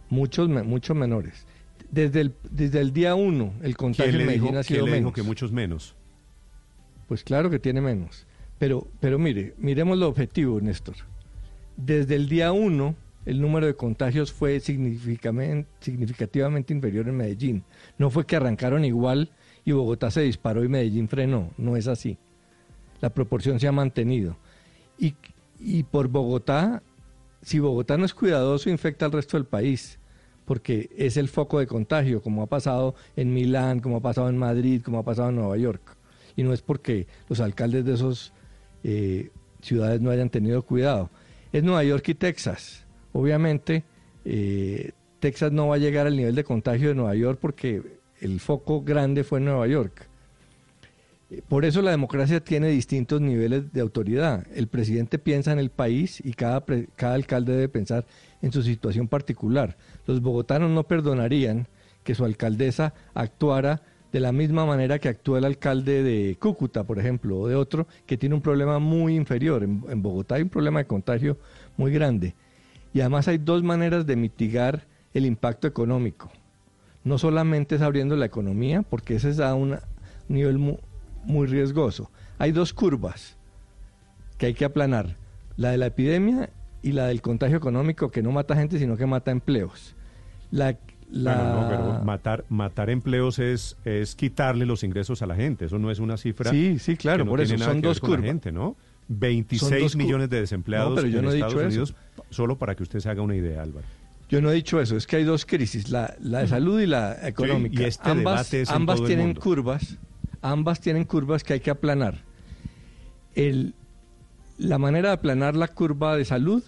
Muchos, 0.09 0.49
muchos 0.49 0.95
menores. 0.95 1.45
Desde 1.89 2.21
el, 2.21 2.33
desde 2.49 2.79
el 2.79 2.93
día 2.93 3.15
uno, 3.15 3.53
el 3.63 3.75
contagio 3.75 4.19
en 4.19 4.25
Medellín 4.25 4.57
ha 4.57 4.63
sido 4.63 4.85
menos. 4.85 5.13
que 5.13 5.23
muchos 5.23 5.51
menos? 5.51 5.95
Pues 7.07 7.23
claro 7.23 7.49
que 7.49 7.59
tiene 7.59 7.81
menos. 7.81 8.25
Pero, 8.57 8.87
pero 8.99 9.17
mire, 9.17 9.55
miremos 9.57 9.97
lo 9.97 10.07
objetivo, 10.07 10.61
Néstor. 10.61 10.95
Desde 11.75 12.15
el 12.15 12.29
día 12.29 12.51
uno, 12.51 12.95
el 13.25 13.41
número 13.41 13.65
de 13.65 13.75
contagios 13.75 14.31
fue 14.31 14.59
significativamente 14.59 16.73
inferior 16.73 17.07
en 17.07 17.17
Medellín. 17.17 17.63
No 17.97 18.09
fue 18.09 18.25
que 18.25 18.35
arrancaron 18.35 18.85
igual 18.85 19.31
y 19.65 19.71
Bogotá 19.71 20.11
se 20.11 20.21
disparó 20.21 20.63
y 20.63 20.67
Medellín 20.67 21.07
frenó. 21.07 21.51
No 21.57 21.77
es 21.77 21.87
así 21.87 22.17
la 23.01 23.09
proporción 23.09 23.59
se 23.59 23.67
ha 23.67 23.71
mantenido. 23.71 24.37
Y, 24.97 25.15
y 25.59 25.83
por 25.83 26.07
Bogotá, 26.07 26.81
si 27.41 27.59
Bogotá 27.59 27.97
no 27.97 28.05
es 28.05 28.13
cuidadoso, 28.13 28.69
infecta 28.69 29.07
al 29.07 29.11
resto 29.11 29.37
del 29.37 29.45
país, 29.45 29.99
porque 30.45 30.89
es 30.95 31.17
el 31.17 31.27
foco 31.27 31.59
de 31.59 31.67
contagio, 31.67 32.21
como 32.21 32.43
ha 32.43 32.47
pasado 32.47 32.95
en 33.15 33.33
Milán, 33.33 33.79
como 33.79 33.97
ha 33.97 34.01
pasado 34.01 34.29
en 34.29 34.37
Madrid, 34.37 34.81
como 34.83 34.99
ha 34.99 35.03
pasado 35.03 35.29
en 35.29 35.35
Nueva 35.35 35.57
York. 35.57 35.97
Y 36.35 36.43
no 36.43 36.53
es 36.53 36.61
porque 36.61 37.07
los 37.27 37.39
alcaldes 37.39 37.83
de 37.83 37.93
esas 37.93 38.31
eh, 38.83 39.31
ciudades 39.61 39.99
no 39.99 40.11
hayan 40.11 40.29
tenido 40.29 40.61
cuidado. 40.61 41.09
Es 41.51 41.63
Nueva 41.63 41.83
York 41.83 42.07
y 42.09 42.15
Texas. 42.15 42.85
Obviamente, 43.11 43.83
eh, 44.23 44.91
Texas 45.19 45.51
no 45.51 45.67
va 45.67 45.75
a 45.75 45.79
llegar 45.79 46.07
al 46.07 46.15
nivel 46.15 46.35
de 46.35 46.43
contagio 46.43 46.89
de 46.89 46.95
Nueva 46.95 47.15
York 47.15 47.39
porque 47.41 48.00
el 48.21 48.39
foco 48.39 48.81
grande 48.81 49.23
fue 49.23 49.39
en 49.39 49.45
Nueva 49.45 49.67
York. 49.67 50.07
Por 51.47 51.63
eso 51.63 51.81
la 51.81 51.91
democracia 51.91 52.43
tiene 52.43 52.67
distintos 52.67 53.21
niveles 53.21 53.71
de 53.71 53.81
autoridad. 53.81 54.45
El 54.53 54.67
presidente 54.67 55.17
piensa 55.17 55.53
en 55.53 55.59
el 55.59 55.69
país 55.69 56.21
y 56.23 56.33
cada, 56.33 56.63
cada 56.95 57.15
alcalde 57.15 57.53
debe 57.53 57.69
pensar 57.69 58.05
en 58.41 58.51
su 58.51 58.61
situación 58.63 59.07
particular. 59.07 59.77
Los 60.07 60.21
bogotanos 60.21 60.71
no 60.71 60.83
perdonarían 60.83 61.67
que 62.03 62.15
su 62.15 62.25
alcaldesa 62.25 62.93
actuara 63.13 63.81
de 64.11 64.19
la 64.19 64.33
misma 64.33 64.65
manera 64.65 64.99
que 64.99 65.07
actúa 65.07 65.39
el 65.39 65.45
alcalde 65.45 66.03
de 66.03 66.35
Cúcuta, 66.37 66.83
por 66.83 66.99
ejemplo, 66.99 67.39
o 67.39 67.47
de 67.47 67.55
otro, 67.55 67.87
que 68.05 68.17
tiene 68.17 68.35
un 68.35 68.41
problema 68.41 68.79
muy 68.79 69.15
inferior. 69.15 69.63
En, 69.63 69.85
en, 69.89 70.01
Bogotá 70.01 70.35
hay 70.35 70.41
un 70.41 70.49
problema 70.49 70.79
de 70.79 70.85
contagio 70.85 71.37
muy 71.77 71.93
grande. 71.93 72.35
Y 72.93 72.99
además 72.99 73.29
hay 73.29 73.37
dos 73.37 73.63
maneras 73.63 74.05
de 74.05 74.17
mitigar 74.17 74.85
el 75.13 75.25
impacto 75.25 75.65
económico. 75.65 76.29
No 77.03 77.17
solamente 77.17 77.75
es 77.75 77.81
abriendo 77.81 78.15
la 78.15 78.25
economía, 78.25 78.83
porque 78.83 79.15
ese 79.15 79.29
es 79.29 79.39
a 79.39 79.55
un 79.55 79.77
nivel 80.27 80.57
muy, 80.59 80.77
muy 81.25 81.47
riesgoso. 81.47 82.11
Hay 82.37 82.51
dos 82.51 82.73
curvas 82.73 83.37
que 84.37 84.47
hay 84.47 84.53
que 84.53 84.65
aplanar, 84.65 85.15
la 85.57 85.71
de 85.71 85.77
la 85.77 85.87
epidemia 85.87 86.49
y 86.81 86.91
la 86.93 87.05
del 87.07 87.21
contagio 87.21 87.57
económico 87.57 88.09
que 88.09 88.21
no 88.23 88.31
mata 88.31 88.55
gente 88.55 88.79
sino 88.79 88.97
que 88.97 89.05
mata 89.05 89.31
empleos. 89.31 89.95
La, 90.51 90.77
la... 91.11 91.35
Bueno, 91.35 91.61
no, 91.61 91.67
pero 91.69 92.03
matar, 92.05 92.45
matar 92.49 92.89
empleos 92.89 93.39
es, 93.39 93.77
es 93.85 94.15
quitarle 94.15 94.65
los 94.65 94.83
ingresos 94.83 95.21
a 95.21 95.25
la 95.27 95.35
gente, 95.35 95.65
eso 95.65 95.77
no 95.79 95.91
es 95.91 95.99
una 95.99 96.17
cifra. 96.17 96.49
Sí, 96.51 96.79
sí, 96.79 96.95
claro, 96.97 97.19
que 97.19 97.23
no 97.25 97.31
por 97.31 97.39
tiene 97.39 97.55
eso 97.55 97.59
nada 97.59 97.71
son 97.73 97.81
que 97.81 97.87
ver 97.87 97.95
dos 97.95 98.01
la 98.03 98.07
curvas. 98.09 98.25
gente, 98.25 98.51
¿no? 98.51 98.75
26 99.09 99.81
dos 99.81 99.91
cu- 99.93 99.97
millones 99.97 100.29
de 100.29 100.39
desempleados 100.39 100.89
No, 100.91 100.95
pero 100.95 101.07
yo 101.07 101.19
en 101.19 101.25
no 101.25 101.31
he 101.31 101.35
Estados 101.35 101.53
dicho 101.53 101.61
eso. 101.67 101.67
Unidos, 101.67 101.95
solo 102.29 102.57
para 102.57 102.75
que 102.75 102.83
usted 102.83 102.99
se 102.99 103.09
haga 103.09 103.21
una 103.21 103.35
idea, 103.35 103.61
Álvaro. 103.61 103.85
Yo 104.31 104.41
no 104.41 104.49
he 104.49 104.53
dicho 104.53 104.79
eso, 104.79 104.95
es 104.95 105.07
que 105.07 105.17
hay 105.17 105.25
dos 105.25 105.45
crisis, 105.45 105.89
la, 105.89 106.15
la 106.21 106.39
de 106.39 106.47
salud 106.47 106.79
y 106.79 106.87
la 106.87 107.27
económica. 107.27 107.81
y 107.81 107.85
este 107.85 108.09
ambas 108.09 108.49
debate 108.49 108.61
es 108.61 108.69
ambas 108.69 109.03
tienen 109.03 109.35
curvas, 109.35 109.97
ambas 110.41 110.79
tienen 110.79 111.03
curvas 111.03 111.43
que 111.43 111.51
hay 111.51 111.59
que 111.59 111.69
aplanar. 111.69 112.23
El, 113.35 113.73
la 114.57 114.77
manera 114.77 115.09
de 115.09 115.15
aplanar 115.15 115.57
la 115.57 115.67
curva 115.67 116.15
de 116.15 116.23
salud 116.23 116.63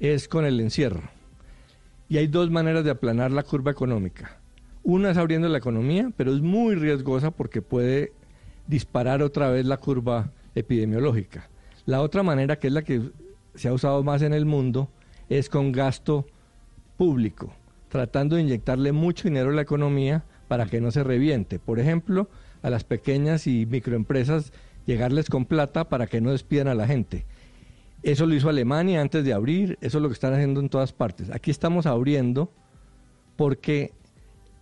es 0.00 0.26
con 0.26 0.44
el 0.44 0.58
encierro. 0.58 1.08
Y 2.08 2.16
hay 2.16 2.26
dos 2.26 2.50
maneras 2.50 2.82
de 2.82 2.90
aplanar 2.90 3.30
la 3.30 3.44
curva 3.44 3.70
económica. 3.70 4.40
Una 4.82 5.12
es 5.12 5.16
abriendo 5.16 5.48
la 5.48 5.58
economía, 5.58 6.10
pero 6.16 6.34
es 6.34 6.40
muy 6.40 6.74
riesgosa 6.74 7.30
porque 7.30 7.62
puede 7.62 8.12
disparar 8.66 9.22
otra 9.22 9.50
vez 9.50 9.64
la 9.66 9.76
curva 9.76 10.32
epidemiológica. 10.56 11.48
La 11.86 12.00
otra 12.00 12.24
manera, 12.24 12.58
que 12.58 12.66
es 12.66 12.72
la 12.72 12.82
que 12.82 13.02
se 13.54 13.68
ha 13.68 13.72
usado 13.72 14.02
más 14.02 14.22
en 14.22 14.34
el 14.34 14.46
mundo, 14.46 14.90
es 15.28 15.48
con 15.48 15.70
gasto 15.70 16.26
público, 16.96 17.52
tratando 17.88 18.36
de 18.36 18.42
inyectarle 18.42 18.92
mucho 18.92 19.28
dinero 19.28 19.50
a 19.50 19.54
la 19.54 19.62
economía 19.62 20.24
para 20.48 20.66
que 20.66 20.80
no 20.80 20.90
se 20.90 21.04
reviente. 21.04 21.58
Por 21.58 21.80
ejemplo, 21.80 22.28
a 22.62 22.70
las 22.70 22.84
pequeñas 22.84 23.46
y 23.46 23.66
microempresas 23.66 24.52
llegarles 24.86 25.30
con 25.30 25.46
plata 25.46 25.88
para 25.88 26.06
que 26.06 26.20
no 26.20 26.32
despidan 26.32 26.68
a 26.68 26.74
la 26.74 26.86
gente. 26.86 27.26
Eso 28.02 28.26
lo 28.26 28.34
hizo 28.34 28.48
Alemania 28.48 29.00
antes 29.00 29.24
de 29.24 29.32
abrir, 29.32 29.78
eso 29.80 29.98
es 29.98 30.02
lo 30.02 30.08
que 30.08 30.14
están 30.14 30.34
haciendo 30.34 30.60
en 30.60 30.68
todas 30.68 30.92
partes. 30.92 31.30
Aquí 31.30 31.50
estamos 31.50 31.86
abriendo 31.86 32.52
porque 33.36 33.92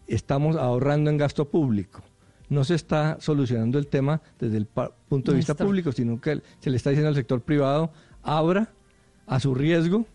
estamos 0.07 0.57
ahorrando 0.57 1.11
en 1.11 1.19
gasto 1.19 1.49
público. 1.49 2.03
No 2.49 2.65
se 2.65 2.75
está 2.75 3.17
solucionando 3.21 3.79
el 3.79 3.89
tema 3.89 4.21
desde 4.39 4.59
el 4.59 4.67
punto 4.67 5.33
de 5.33 5.39
vista 5.39 5.57
público, 5.57 5.91
sino 5.91 6.21
que 6.21 6.41
se 6.61 6.71
le 6.71 6.77
está 6.77 6.91
diciendo 6.91 7.09
al 7.09 7.15
sector 7.15 7.41
privado, 7.41 7.91
abra 8.23 8.71
a 9.27 9.41
su 9.41 9.55
riesgo, 9.55 10.07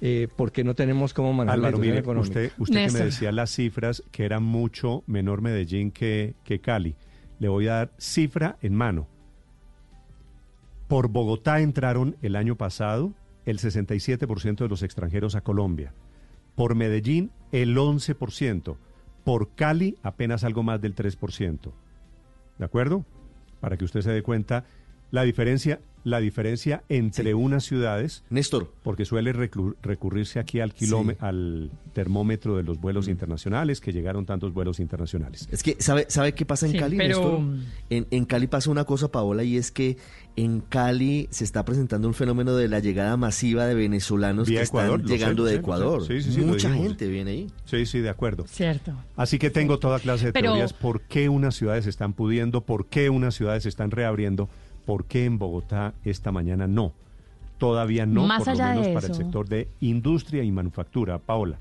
eh, 0.00 0.28
porque 0.36 0.64
no 0.64 0.74
tenemos 0.74 1.14
cómo 1.14 1.32
manejar 1.32 1.58
la 1.58 1.68
Álvaro, 1.68 1.76
situación 1.78 1.92
mire, 1.92 2.00
económica. 2.00 2.40
usted, 2.40 2.52
usted 2.58 2.86
que 2.86 2.92
me 2.92 3.04
decía 3.06 3.32
las 3.32 3.50
cifras 3.50 4.02
que 4.10 4.24
era 4.24 4.40
mucho 4.40 5.02
menor 5.06 5.40
Medellín 5.40 5.90
que, 5.90 6.34
que 6.44 6.60
Cali. 6.60 6.96
Le 7.38 7.48
voy 7.48 7.68
a 7.68 7.74
dar 7.74 7.92
cifra 7.98 8.56
en 8.62 8.74
mano. 8.74 9.08
Por 10.88 11.08
Bogotá 11.08 11.60
entraron 11.60 12.16
el 12.22 12.36
año 12.36 12.56
pasado 12.56 13.12
el 13.44 13.58
67% 13.58 14.56
de 14.56 14.68
los 14.68 14.82
extranjeros 14.82 15.34
a 15.34 15.40
Colombia. 15.40 15.92
Por 16.54 16.74
Medellín 16.74 17.30
el 17.52 17.76
11%. 17.76 18.76
Por 19.24 19.54
Cali 19.54 19.96
apenas 20.02 20.44
algo 20.44 20.62
más 20.62 20.80
del 20.80 20.94
3%. 20.94 21.72
¿De 22.58 22.64
acuerdo? 22.64 23.04
Para 23.60 23.76
que 23.76 23.84
usted 23.84 24.00
se 24.02 24.10
dé 24.10 24.22
cuenta 24.22 24.64
la 25.10 25.22
diferencia, 25.22 25.80
la 26.06 26.20
diferencia 26.20 26.84
entre 26.88 27.34
unas 27.34 27.64
ciudades. 27.64 28.22
Néstor. 28.30 28.72
Porque 28.84 29.04
suele 29.04 29.32
recurrirse 29.32 30.38
aquí 30.38 30.60
al, 30.60 30.72
kilóme- 30.72 31.16
al 31.18 31.70
termómetro 31.94 32.56
de 32.56 32.62
los 32.62 32.80
vuelos 32.80 33.08
internacionales, 33.08 33.80
que 33.80 33.92
llegaron 33.92 34.24
tantos 34.24 34.52
vuelos 34.52 34.78
internacionales. 34.78 35.48
Es 35.50 35.64
que, 35.64 35.74
¿sabe, 35.80 36.06
¿sabe 36.08 36.32
qué 36.32 36.46
pasa 36.46 36.66
en 36.66 36.72
Sí, 36.72 36.78
Cali, 36.78 36.96
pero- 36.96 37.40
Néstor? 37.40 37.66
En, 37.90 38.06
en 38.12 38.24
Cali 38.24 38.46
pasa 38.46 38.70
una 38.70 38.84
cosa, 38.84 39.10
Paola, 39.10 39.42
y 39.42 39.56
es 39.56 39.72
que 39.72 39.96
en 40.36 40.60
Cali 40.60 41.26
se 41.30 41.42
está 41.42 41.64
presentando 41.64 42.06
un 42.06 42.14
fenómeno 42.14 42.54
de 42.54 42.68
la 42.68 42.78
llegada 42.78 43.16
masiva 43.16 43.66
de 43.66 43.74
venezolanos 43.74 44.48
Vía 44.48 44.60
que 44.60 44.66
Ecuador, 44.66 45.00
están 45.00 45.08
sé, 45.08 45.14
llegando 45.18 45.44
de. 45.44 45.54
Ecuador. 45.56 46.06
Sí, 46.06 46.22
sí, 46.22 46.30
sí, 46.32 46.40
lo 46.42 46.46
Mucha 46.48 46.72
gente 46.72 47.08
viene 47.08 47.30
ahí. 47.32 47.46
Sí, 47.64 47.84
sí, 47.86 47.98
de 47.98 48.10
acuerdo. 48.10 48.44
Cierto. 48.46 48.92
Así 49.16 49.38
que 49.40 49.50
tengo 49.50 49.78
toda 49.80 49.98
clase 49.98 50.26
de 50.26 50.32
Pero- 50.32 50.50
teorías. 50.52 50.72
¿Por 50.72 51.00
qué 51.00 51.28
unas 51.28 51.56
ciudades 51.56 51.86
están 51.86 52.12
pudiendo? 52.12 52.60
¿Por 52.64 52.86
qué 52.86 53.10
unas 53.10 53.34
ciudades 53.34 53.66
están 53.66 53.90
reabriendo? 53.90 54.48
¿Por 54.86 55.04
qué 55.04 55.26
en 55.26 55.38
Bogotá 55.38 55.92
esta 56.04 56.32
mañana 56.32 56.66
no? 56.66 56.92
Todavía 57.58 58.06
no, 58.06 58.26
Más 58.26 58.44
por 58.44 58.56
lo 58.56 58.64
de 58.64 58.70
menos 58.70 58.88
para 58.88 59.06
el 59.08 59.14
sector 59.14 59.48
de 59.48 59.68
industria 59.80 60.42
y 60.42 60.52
manufactura. 60.52 61.18
Paola. 61.18 61.58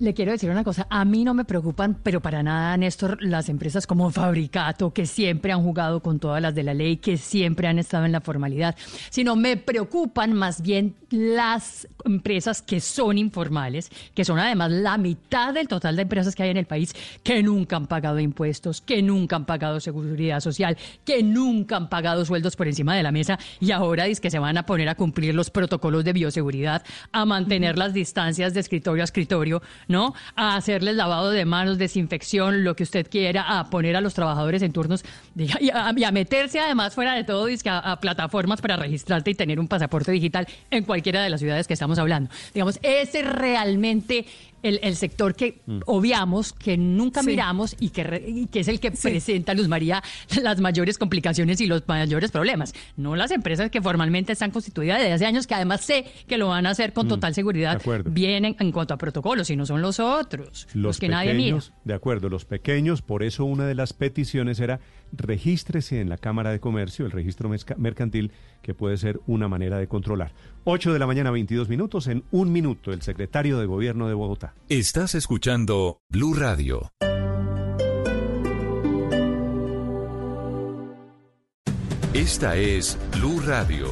Le 0.00 0.14
quiero 0.14 0.32
decir 0.32 0.48
una 0.48 0.64
cosa, 0.64 0.86
a 0.88 1.04
mí 1.04 1.24
no 1.24 1.34
me 1.34 1.44
preocupan, 1.44 1.98
pero 2.02 2.22
para 2.22 2.42
nada, 2.42 2.74
Néstor, 2.78 3.22
las 3.22 3.50
empresas 3.50 3.86
como 3.86 4.10
Fabricato, 4.10 4.94
que 4.94 5.04
siempre 5.04 5.52
han 5.52 5.62
jugado 5.62 6.00
con 6.00 6.18
todas 6.18 6.40
las 6.40 6.54
de 6.54 6.62
la 6.62 6.72
ley, 6.72 6.96
que 6.96 7.18
siempre 7.18 7.68
han 7.68 7.78
estado 7.78 8.06
en 8.06 8.12
la 8.12 8.22
formalidad, 8.22 8.76
sino 9.10 9.36
me 9.36 9.58
preocupan 9.58 10.32
más 10.32 10.62
bien 10.62 10.94
las 11.10 11.86
empresas 12.06 12.62
que 12.62 12.80
son 12.80 13.18
informales, 13.18 13.90
que 14.14 14.24
son 14.24 14.38
además 14.38 14.70
la 14.70 14.96
mitad 14.96 15.52
del 15.52 15.68
total 15.68 15.96
de 15.96 16.02
empresas 16.02 16.34
que 16.34 16.44
hay 16.44 16.50
en 16.50 16.56
el 16.56 16.64
país, 16.64 16.94
que 17.22 17.42
nunca 17.42 17.76
han 17.76 17.86
pagado 17.86 18.20
impuestos, 18.20 18.80
que 18.80 19.02
nunca 19.02 19.36
han 19.36 19.44
pagado 19.44 19.80
seguridad 19.80 20.40
social, 20.40 20.78
que 21.04 21.22
nunca 21.22 21.76
han 21.76 21.90
pagado 21.90 22.24
sueldos 22.24 22.56
por 22.56 22.68
encima 22.68 22.96
de 22.96 23.02
la 23.02 23.12
mesa 23.12 23.38
y 23.60 23.70
ahora 23.70 24.06
es 24.06 24.18
que 24.18 24.30
se 24.30 24.38
van 24.38 24.56
a 24.56 24.64
poner 24.64 24.88
a 24.88 24.94
cumplir 24.94 25.34
los 25.34 25.50
protocolos 25.50 26.04
de 26.04 26.14
bioseguridad, 26.14 26.84
a 27.12 27.26
mantener 27.26 27.76
las 27.76 27.92
distancias 27.92 28.54
de 28.54 28.60
escritorio 28.60 29.02
a 29.02 29.04
escritorio, 29.04 29.60
¿no? 29.90 30.14
A 30.36 30.56
hacerles 30.56 30.94
lavado 30.94 31.30
de 31.30 31.44
manos, 31.44 31.76
desinfección, 31.76 32.64
lo 32.64 32.76
que 32.76 32.84
usted 32.84 33.08
quiera, 33.10 33.58
a 33.58 33.68
poner 33.68 33.96
a 33.96 34.00
los 34.00 34.14
trabajadores 34.14 34.62
en 34.62 34.72
turnos 34.72 35.04
y, 35.36 35.70
a, 35.70 36.12
meterse 36.12 36.60
además 36.60 36.94
fuera 36.94 37.14
de 37.14 37.24
todo 37.24 37.48
a, 37.66 37.78
a 37.78 38.00
plataformas 38.00 38.60
para 38.60 38.76
registrarte 38.76 39.32
y 39.32 39.34
tener 39.34 39.58
un 39.58 39.66
pasaporte 39.66 40.12
digital 40.12 40.46
en 40.70 40.84
cualquiera 40.84 41.22
de 41.22 41.30
las 41.30 41.40
ciudades 41.40 41.66
que 41.66 41.74
estamos 41.74 41.98
hablando. 41.98 42.30
Digamos, 42.54 42.78
ese 42.82 43.22
realmente 43.22 44.26
el, 44.62 44.80
el 44.82 44.96
sector 44.96 45.34
que 45.34 45.60
Mm. 45.66 45.80
obviamos, 45.86 46.52
que 46.52 46.76
nunca 46.76 47.20
Sí. 47.22 47.26
miramos 47.28 47.76
y 47.80 47.90
que, 47.90 48.04
re- 48.04 48.24
y 48.26 48.46
que 48.46 48.60
es 48.60 48.68
el 48.68 48.80
que 48.80 48.90
presenta, 48.90 49.54
Luz 49.54 49.68
María, 49.68 50.02
las 50.42 50.60
mayores 50.60 50.98
complicaciones 50.98 51.60
y 51.60 51.66
los 51.66 51.82
mayores 51.86 52.30
problemas. 52.30 52.72
No 52.96 53.16
las 53.16 53.30
empresas 53.30 53.70
que 53.70 53.80
formalmente 53.82 54.32
están 54.32 54.50
constituidas 54.50 54.98
desde 54.98 55.12
hace 55.12 55.26
años, 55.26 55.46
que 55.46 55.54
además 55.54 55.80
sé 55.82 56.04
que 56.26 56.38
lo 56.38 56.48
van 56.48 56.66
a 56.66 56.70
hacer 56.70 56.92
con 56.92 57.06
Mm, 57.06 57.10
total 57.10 57.34
seguridad, 57.34 57.70
de 57.72 57.76
acuerdo. 57.76 58.10
bien 58.10 58.44
en, 58.44 58.56
en 58.58 58.72
cuanto 58.72 58.94
a 58.94 58.98
protocolos, 58.98 59.50
y 59.50 59.56
no 59.56 59.66
son 59.66 59.82
los 59.82 59.98
otros, 60.00 60.66
los, 60.74 60.76
Los 60.76 60.98
que 60.98 61.08
nadie 61.08 61.34
mira. 61.34 61.56
pequeños, 61.56 61.72
de 61.84 61.94
acuerdo, 61.94 62.28
los 62.28 62.44
pequeños, 62.44 63.02
por 63.02 63.22
eso 63.22 63.44
una 63.44 63.66
de 63.66 63.74
las 63.74 63.92
peticiones 63.92 64.60
era 64.60 64.80
regístrese 65.12 66.00
en 66.00 66.08
la 66.08 66.18
Cámara 66.18 66.50
de 66.50 66.60
Comercio, 66.60 67.06
el 67.06 67.12
registro 67.12 67.50
mercantil, 67.76 68.32
que 68.62 68.74
puede 68.74 68.96
ser 68.96 69.20
una 69.26 69.48
manera 69.48 69.78
de 69.78 69.88
controlar. 69.88 70.32
8 70.64 70.92
de 70.92 70.98
la 70.98 71.06
mañana, 71.06 71.30
22 71.30 71.68
minutos, 71.68 72.06
en 72.06 72.24
un 72.30 72.52
minuto, 72.52 72.92
el 72.92 73.02
secretario 73.02 73.58
de 73.58 73.66
Gobierno 73.66 74.08
de 74.08 74.14
Bogotá. 74.14 74.54
Estás 74.68 75.14
escuchando 75.14 76.00
Blue 76.08 76.34
Radio. 76.34 76.92
Esta 82.12 82.56
es 82.56 82.98
Blue 83.12 83.40
Radio. 83.46 83.88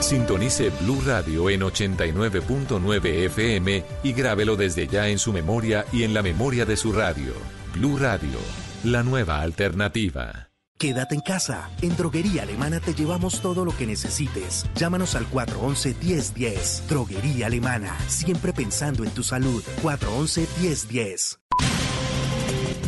Sintonice 0.00 0.70
Blue 0.80 1.00
Radio 1.06 1.48
en 1.50 1.60
89.9 1.60 3.06
FM 3.26 3.84
y 4.02 4.12
grábelo 4.12 4.56
desde 4.56 4.86
ya 4.86 5.08
en 5.08 5.18
su 5.18 5.32
memoria 5.32 5.84
y 5.92 6.02
en 6.02 6.14
la 6.14 6.22
memoria 6.22 6.66
de 6.66 6.76
su 6.76 6.92
radio. 6.92 7.59
Blue 7.72 7.96
Radio, 7.98 8.38
la 8.84 9.02
nueva 9.02 9.40
alternativa. 9.40 10.48
Quédate 10.76 11.14
en 11.14 11.20
casa. 11.20 11.70
En 11.82 11.96
Droguería 11.96 12.42
Alemana 12.42 12.80
te 12.80 12.94
llevamos 12.94 13.40
todo 13.40 13.64
lo 13.64 13.76
que 13.76 13.86
necesites. 13.86 14.66
Llámanos 14.74 15.14
al 15.14 15.30
411-1010. 15.30 16.86
Droguería 16.88 17.46
Alemana. 17.46 17.96
Siempre 18.08 18.52
pensando 18.52 19.04
en 19.04 19.10
tu 19.10 19.22
salud. 19.22 19.62
411-1010. 19.82 21.38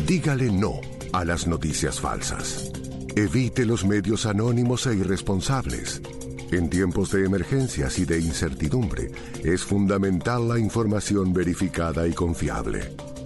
Dígale 0.07 0.51
no 0.51 0.81
a 1.13 1.23
las 1.23 1.47
noticias 1.47 2.01
falsas. 2.01 2.71
Evite 3.15 3.65
los 3.65 3.85
medios 3.85 4.25
anónimos 4.25 4.87
e 4.87 4.95
irresponsables. 4.95 6.01
En 6.51 6.69
tiempos 6.69 7.11
de 7.11 7.25
emergencias 7.25 7.99
y 7.99 8.05
de 8.05 8.19
incertidumbre, 8.19 9.11
es 9.43 9.63
fundamental 9.63 10.47
la 10.47 10.59
información 10.59 11.31
verificada 11.31 12.07
y 12.07 12.13
confiable. 12.13 12.95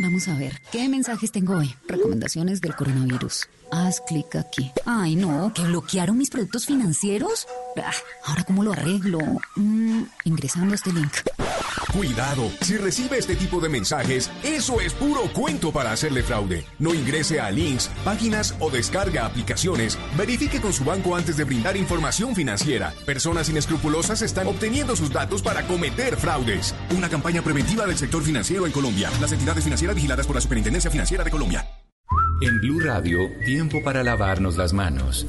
Vamos 0.00 0.28
a 0.28 0.36
ver, 0.36 0.60
¿qué 0.70 0.88
mensajes 0.88 1.32
tengo 1.32 1.56
hoy? 1.56 1.74
Recomendaciones 1.88 2.60
del 2.60 2.74
coronavirus. 2.76 3.48
Haz 3.72 4.00
clic 4.06 4.36
aquí. 4.36 4.70
Ay, 4.84 5.16
no, 5.16 5.52
que 5.54 5.62
bloquearon 5.62 6.18
mis 6.18 6.30
productos 6.30 6.66
financieros. 6.66 7.46
Ah, 7.82 7.90
Ahora, 8.26 8.44
¿cómo 8.44 8.62
lo 8.62 8.72
arreglo? 8.72 9.18
Mm, 9.56 10.02
ingresando 10.24 10.72
a 10.72 10.74
este 10.76 10.92
link. 10.92 11.12
Cuidado, 11.96 12.50
si 12.60 12.76
recibe 12.76 13.16
este 13.16 13.36
tipo 13.36 13.58
de 13.58 13.70
mensajes, 13.70 14.30
eso 14.44 14.82
es 14.82 14.92
puro 14.92 15.22
cuento 15.32 15.72
para 15.72 15.92
hacerle 15.92 16.22
fraude. 16.22 16.62
No 16.78 16.92
ingrese 16.92 17.40
a 17.40 17.50
links, 17.50 17.90
páginas 18.04 18.54
o 18.60 18.68
descarga 18.68 19.24
aplicaciones. 19.24 19.98
Verifique 20.14 20.60
con 20.60 20.74
su 20.74 20.84
banco 20.84 21.16
antes 21.16 21.38
de 21.38 21.44
brindar 21.44 21.74
información 21.74 22.34
financiera. 22.34 22.92
Personas 23.06 23.48
inescrupulosas 23.48 24.20
están 24.20 24.46
obteniendo 24.46 24.94
sus 24.94 25.10
datos 25.10 25.40
para 25.40 25.66
cometer 25.66 26.18
fraudes. 26.18 26.74
Una 26.94 27.08
campaña 27.08 27.40
preventiva 27.40 27.86
del 27.86 27.96
sector 27.96 28.22
financiero 28.22 28.66
en 28.66 28.72
Colombia. 28.72 29.10
Las 29.18 29.32
entidades 29.32 29.64
financieras 29.64 29.96
vigiladas 29.96 30.26
por 30.26 30.36
la 30.36 30.42
Superintendencia 30.42 30.90
Financiera 30.90 31.24
de 31.24 31.30
Colombia. 31.30 31.66
En 32.42 32.60
Blue 32.60 32.80
Radio, 32.80 33.20
tiempo 33.46 33.82
para 33.82 34.04
lavarnos 34.04 34.58
las 34.58 34.74
manos. 34.74 35.26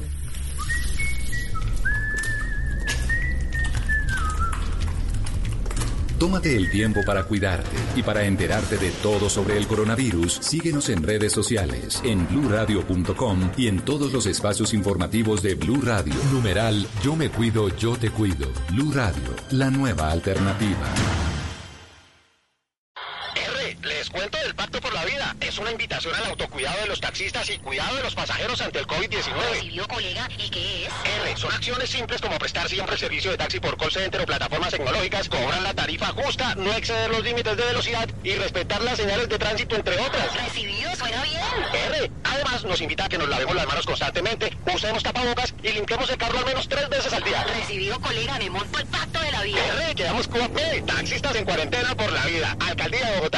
Tómate 6.18 6.56
el 6.56 6.68
tiempo 6.70 7.00
para 7.06 7.24
cuidarte 7.24 7.70
y 7.94 8.02
para 8.02 8.24
enterarte 8.24 8.76
de 8.76 8.90
todo 8.90 9.30
sobre 9.30 9.56
el 9.56 9.68
coronavirus. 9.68 10.38
Síguenos 10.40 10.88
en 10.88 11.04
redes 11.04 11.32
sociales, 11.32 12.00
en 12.04 12.26
bluradio.com 12.26 13.52
y 13.56 13.68
en 13.68 13.80
todos 13.80 14.12
los 14.12 14.26
espacios 14.26 14.74
informativos 14.74 15.42
de 15.42 15.54
Blue 15.54 15.80
Radio. 15.80 16.14
Numeral 16.32 16.86
Yo 17.04 17.14
me 17.14 17.30
cuido, 17.30 17.68
yo 17.76 17.96
te 17.96 18.10
cuido. 18.10 18.50
Blue 18.70 18.92
Radio, 18.92 19.34
la 19.50 19.70
nueva 19.70 20.10
alternativa. 20.10 20.92
R, 23.36 23.78
les 23.82 24.10
cuento 24.10 24.38
Pacto 24.58 24.80
por 24.80 24.92
la 24.92 25.04
Vida. 25.04 25.36
Es 25.48 25.56
una 25.56 25.70
invitación 25.70 26.14
al 26.14 26.26
autocuidado 26.26 26.78
de 26.82 26.88
los 26.88 27.00
taxistas 27.00 27.48
y 27.48 27.56
cuidado 27.56 27.96
de 27.96 28.02
los 28.02 28.14
pasajeros 28.14 28.60
ante 28.60 28.80
el 28.80 28.86
COVID-19. 28.86 29.32
¿Recibió, 29.50 29.88
colega? 29.88 30.28
¿Y 30.36 30.50
qué 30.50 30.84
es? 30.84 30.92
R, 31.22 31.36
son 31.38 31.50
acciones 31.54 31.88
simples 31.88 32.20
como 32.20 32.36
prestar 32.38 32.68
siempre 32.68 32.96
el 32.96 33.00
servicio 33.00 33.30
de 33.30 33.38
taxi 33.38 33.58
por 33.58 33.78
call 33.78 33.90
center 33.90 34.20
o 34.20 34.26
plataformas 34.26 34.72
tecnológicas, 34.72 35.26
cobrar 35.30 35.62
la 35.62 35.72
tarifa 35.72 36.08
justa, 36.08 36.54
no 36.56 36.70
exceder 36.74 37.08
los 37.08 37.24
límites 37.24 37.56
de 37.56 37.64
velocidad 37.64 38.06
y 38.22 38.34
respetar 38.34 38.82
las 38.82 38.98
señales 38.98 39.26
de 39.30 39.38
tránsito, 39.38 39.74
entre 39.74 39.98
otras. 39.98 40.34
¿Recibido? 40.34 40.94
Suena 40.94 41.22
bien. 41.22 41.40
R, 41.72 42.10
además 42.24 42.64
nos 42.64 42.82
invita 42.82 43.06
a 43.06 43.08
que 43.08 43.16
nos 43.16 43.30
lavemos 43.30 43.54
las 43.54 43.66
manos 43.66 43.86
constantemente, 43.86 44.54
usemos 44.74 45.02
tapabocas 45.02 45.54
y 45.62 45.70
limpiemos 45.70 46.10
el 46.10 46.18
carro 46.18 46.40
al 46.40 46.44
menos 46.44 46.68
tres 46.68 46.90
veces 46.90 47.10
al 47.14 47.22
día. 47.22 47.42
Recibido, 47.44 47.98
colega, 48.00 48.38
me 48.38 48.50
monto 48.50 48.78
el 48.78 48.86
pacto 48.86 49.18
de 49.18 49.32
la 49.32 49.42
vida. 49.44 49.60
R, 49.78 49.94
quedamos 49.94 50.28
QAP, 50.28 50.84
taxistas 50.84 51.34
en 51.36 51.46
cuarentena 51.46 51.94
por 51.96 52.12
la 52.12 52.26
vida. 52.26 52.54
Alcaldía 52.60 53.06
de 53.06 53.16
Bogotá. 53.16 53.37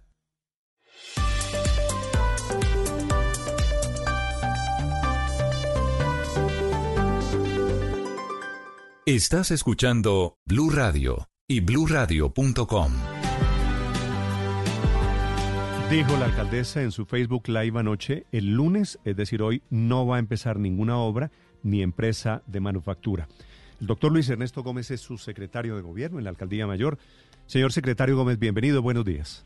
Estás 9.13 9.51
escuchando 9.51 10.37
Blue 10.45 10.69
Radio 10.69 11.27
y 11.45 11.59
bluradio.com. 11.59 12.91
Dijo 15.89 16.17
la 16.17 16.27
alcaldesa 16.27 16.81
en 16.81 16.91
su 16.91 17.05
Facebook 17.05 17.49
Live 17.49 17.77
anoche, 17.77 18.23
el 18.31 18.53
lunes, 18.53 18.99
es 19.03 19.17
decir, 19.17 19.41
hoy, 19.41 19.63
no 19.69 20.07
va 20.07 20.15
a 20.15 20.19
empezar 20.19 20.59
ninguna 20.59 20.97
obra 20.97 21.29
ni 21.61 21.81
empresa 21.81 22.41
de 22.47 22.61
manufactura. 22.61 23.27
El 23.81 23.87
doctor 23.87 24.13
Luis 24.13 24.29
Ernesto 24.29 24.63
Gómez 24.63 24.91
es 24.91 25.01
su 25.01 25.17
secretario 25.17 25.75
de 25.75 25.81
gobierno 25.81 26.17
en 26.17 26.23
la 26.23 26.29
alcaldía 26.29 26.65
mayor. 26.65 26.97
Señor 27.47 27.73
secretario 27.73 28.15
Gómez, 28.15 28.39
bienvenido, 28.39 28.81
buenos 28.81 29.03
días. 29.03 29.45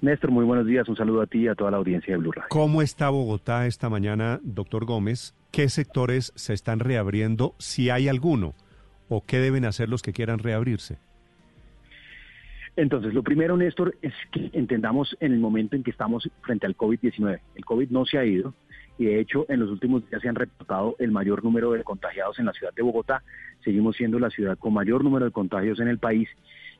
Néstor, 0.00 0.30
muy 0.30 0.46
buenos 0.46 0.66
días. 0.66 0.88
Un 0.88 0.96
saludo 0.96 1.20
a 1.20 1.26
ti 1.26 1.40
y 1.40 1.48
a 1.48 1.54
toda 1.54 1.70
la 1.70 1.76
audiencia 1.76 2.14
de 2.14 2.18
Blue 2.18 2.32
Radio. 2.32 2.48
¿Cómo 2.48 2.80
está 2.80 3.10
Bogotá 3.10 3.66
esta 3.66 3.90
mañana, 3.90 4.40
doctor 4.42 4.86
Gómez? 4.86 5.34
¿Qué 5.50 5.68
sectores 5.68 6.32
se 6.34 6.54
están 6.54 6.80
reabriendo, 6.80 7.54
si 7.58 7.90
hay 7.90 8.08
alguno? 8.08 8.54
¿O 9.14 9.22
qué 9.26 9.40
deben 9.40 9.66
hacer 9.66 9.90
los 9.90 10.00
que 10.00 10.14
quieran 10.14 10.38
reabrirse? 10.38 10.96
Entonces, 12.76 13.12
lo 13.12 13.22
primero, 13.22 13.58
Néstor, 13.58 13.94
es 14.00 14.14
que 14.30 14.48
entendamos 14.54 15.14
en 15.20 15.34
el 15.34 15.38
momento 15.38 15.76
en 15.76 15.82
que 15.82 15.90
estamos 15.90 16.30
frente 16.40 16.64
al 16.64 16.74
COVID-19. 16.74 17.38
El 17.54 17.64
COVID 17.66 17.90
no 17.90 18.06
se 18.06 18.16
ha 18.16 18.24
ido 18.24 18.54
y 18.96 19.04
de 19.04 19.20
hecho 19.20 19.44
en 19.50 19.60
los 19.60 19.68
últimos 19.68 20.08
días 20.08 20.22
se 20.22 20.30
han 20.30 20.34
reportado 20.34 20.96
el 20.98 21.10
mayor 21.10 21.44
número 21.44 21.72
de 21.72 21.84
contagiados 21.84 22.38
en 22.38 22.46
la 22.46 22.54
ciudad 22.54 22.72
de 22.72 22.80
Bogotá. 22.80 23.22
Seguimos 23.62 23.96
siendo 23.96 24.18
la 24.18 24.30
ciudad 24.30 24.56
con 24.56 24.72
mayor 24.72 25.04
número 25.04 25.26
de 25.26 25.30
contagios 25.30 25.78
en 25.80 25.88
el 25.88 25.98
país 25.98 26.30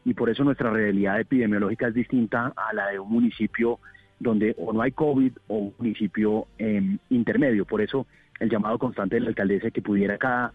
y 0.06 0.14
por 0.14 0.30
eso 0.30 0.42
nuestra 0.42 0.70
realidad 0.70 1.20
epidemiológica 1.20 1.88
es 1.88 1.94
distinta 1.94 2.54
a 2.56 2.72
la 2.72 2.86
de 2.86 2.98
un 2.98 3.10
municipio 3.10 3.78
donde 4.18 4.54
o 4.56 4.72
no 4.72 4.80
hay 4.80 4.92
COVID 4.92 5.32
o 5.48 5.56
un 5.56 5.74
municipio 5.76 6.46
eh, 6.58 6.96
intermedio. 7.10 7.66
Por 7.66 7.82
eso 7.82 8.06
el 8.40 8.48
llamado 8.48 8.78
constante 8.78 9.16
de 9.16 9.20
la 9.20 9.28
alcaldesa 9.28 9.70
que 9.70 9.82
pudiera 9.82 10.16
cada 10.16 10.54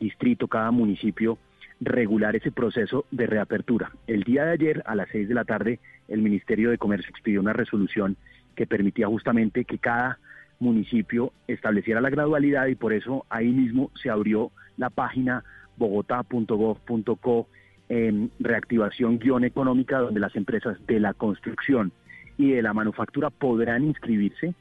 distrito, 0.00 0.48
cada 0.48 0.70
municipio 0.70 1.38
regular 1.80 2.36
ese 2.36 2.50
proceso 2.50 3.04
de 3.10 3.26
reapertura. 3.26 3.92
El 4.06 4.22
día 4.22 4.44
de 4.44 4.52
ayer, 4.52 4.82
a 4.86 4.94
las 4.94 5.08
seis 5.10 5.28
de 5.28 5.34
la 5.34 5.44
tarde, 5.44 5.78
el 6.08 6.22
Ministerio 6.22 6.70
de 6.70 6.78
Comercio 6.78 7.10
expidió 7.10 7.40
una 7.40 7.52
resolución 7.52 8.16
que 8.54 8.66
permitía 8.66 9.06
justamente 9.06 9.64
que 9.64 9.78
cada 9.78 10.18
municipio 10.58 11.32
estableciera 11.46 12.00
la 12.00 12.10
gradualidad 12.10 12.66
y 12.66 12.74
por 12.74 12.92
eso 12.92 13.26
ahí 13.28 13.48
mismo 13.48 13.90
se 14.02 14.08
abrió 14.08 14.50
la 14.78 14.88
página 14.88 15.44
bogotá.gov.co 15.76 17.48
en 17.88 18.30
reactivación 18.40 19.18
guion 19.18 19.44
económica 19.44 19.98
donde 19.98 20.20
las 20.20 20.34
empresas 20.34 20.78
de 20.86 20.98
la 20.98 21.12
construcción 21.14 21.92
y 22.38 22.52
de 22.52 22.62
la 22.62 22.72
manufactura 22.72 23.30
podrán 23.30 23.84
inscribirse, 23.84 24.54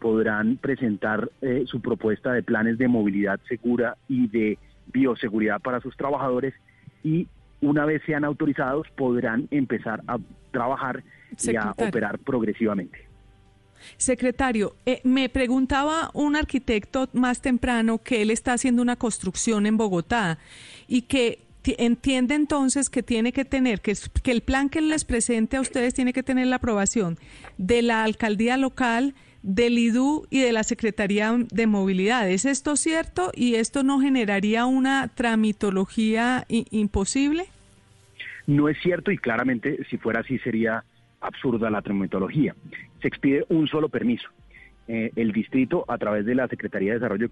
podrán 0.00 0.56
presentar 0.56 1.30
eh, 1.42 1.64
su 1.66 1.80
propuesta 1.80 2.32
de 2.32 2.42
planes 2.42 2.78
de 2.78 2.88
movilidad 2.88 3.40
segura 3.48 3.96
y 4.08 4.26
de 4.28 4.58
bioseguridad 4.86 5.60
para 5.60 5.80
sus 5.80 5.96
trabajadores 5.96 6.54
y 7.04 7.28
una 7.60 7.84
vez 7.84 8.02
sean 8.06 8.24
autorizados 8.24 8.86
podrán 8.96 9.48
empezar 9.50 10.02
a 10.08 10.18
trabajar 10.50 11.02
y 11.42 11.56
a 11.56 11.70
operar 11.76 12.18
progresivamente. 12.18 13.06
Secretario, 13.96 14.76
eh, 14.86 15.00
me 15.04 15.28
preguntaba 15.28 16.10
un 16.14 16.36
arquitecto 16.36 17.08
más 17.12 17.40
temprano 17.40 17.98
que 17.98 18.22
él 18.22 18.30
está 18.30 18.52
haciendo 18.52 18.80
una 18.82 18.96
construcción 18.96 19.66
en 19.66 19.76
Bogotá 19.76 20.38
y 20.86 21.02
que 21.02 21.40
ti- 21.62 21.74
entiende 21.78 22.34
entonces 22.34 22.90
que 22.90 23.02
tiene 23.02 23.32
que 23.32 23.44
tener, 23.44 23.80
que, 23.80 23.94
que 24.22 24.30
el 24.30 24.42
plan 24.42 24.68
que 24.68 24.80
les 24.80 25.04
presente 25.04 25.56
a 25.56 25.60
ustedes 25.60 25.94
tiene 25.94 26.12
que 26.12 26.22
tener 26.22 26.46
la 26.46 26.56
aprobación 26.56 27.18
de 27.58 27.82
la 27.82 28.04
alcaldía 28.04 28.56
local, 28.56 29.14
del 29.42 29.78
IDU 29.78 30.26
y 30.30 30.40
de 30.40 30.52
la 30.52 30.62
Secretaría 30.62 31.36
de 31.50 31.66
Movilidad. 31.66 32.28
¿Es 32.30 32.44
esto 32.44 32.76
cierto 32.76 33.30
y 33.34 33.56
esto 33.56 33.82
no 33.82 34.00
generaría 34.00 34.66
una 34.66 35.08
tramitología 35.08 36.44
imposible? 36.48 37.46
No 38.46 38.68
es 38.68 38.78
cierto 38.82 39.10
y 39.10 39.18
claramente 39.18 39.84
si 39.88 39.98
fuera 39.98 40.20
así 40.20 40.38
sería 40.38 40.84
absurda 41.20 41.70
la 41.70 41.82
tramitología. 41.82 42.54
Se 43.00 43.08
expide 43.08 43.44
un 43.48 43.68
solo 43.68 43.88
permiso. 43.88 44.28
Eh, 44.88 45.12
el 45.14 45.32
distrito, 45.32 45.84
a 45.88 45.96
través 45.96 46.26
de 46.26 46.34
la 46.34 46.48
Secretaría 46.48 46.92
de 46.92 46.98
Desarrollo 46.98 47.26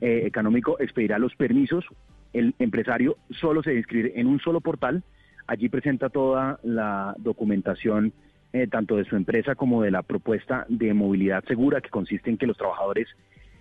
eh, 0.00 0.22
Económico, 0.24 0.80
expedirá 0.80 1.18
los 1.18 1.34
permisos. 1.34 1.84
El 2.32 2.54
empresario 2.58 3.16
solo 3.30 3.62
se 3.62 3.70
debe 3.70 3.80
inscribir 3.80 4.12
en 4.14 4.26
un 4.26 4.38
solo 4.40 4.60
portal. 4.60 5.02
Allí 5.48 5.68
presenta 5.68 6.08
toda 6.08 6.60
la 6.62 7.14
documentación, 7.18 8.12
eh, 8.52 8.66
tanto 8.66 8.96
de 8.96 9.04
su 9.04 9.16
empresa 9.16 9.54
como 9.54 9.82
de 9.82 9.90
la 9.90 10.02
propuesta 10.02 10.66
de 10.68 10.92
movilidad 10.94 11.44
segura, 11.44 11.80
que 11.80 11.90
consiste 11.90 12.30
en 12.30 12.36
que 12.36 12.46
los 12.46 12.56
trabajadores 12.56 13.08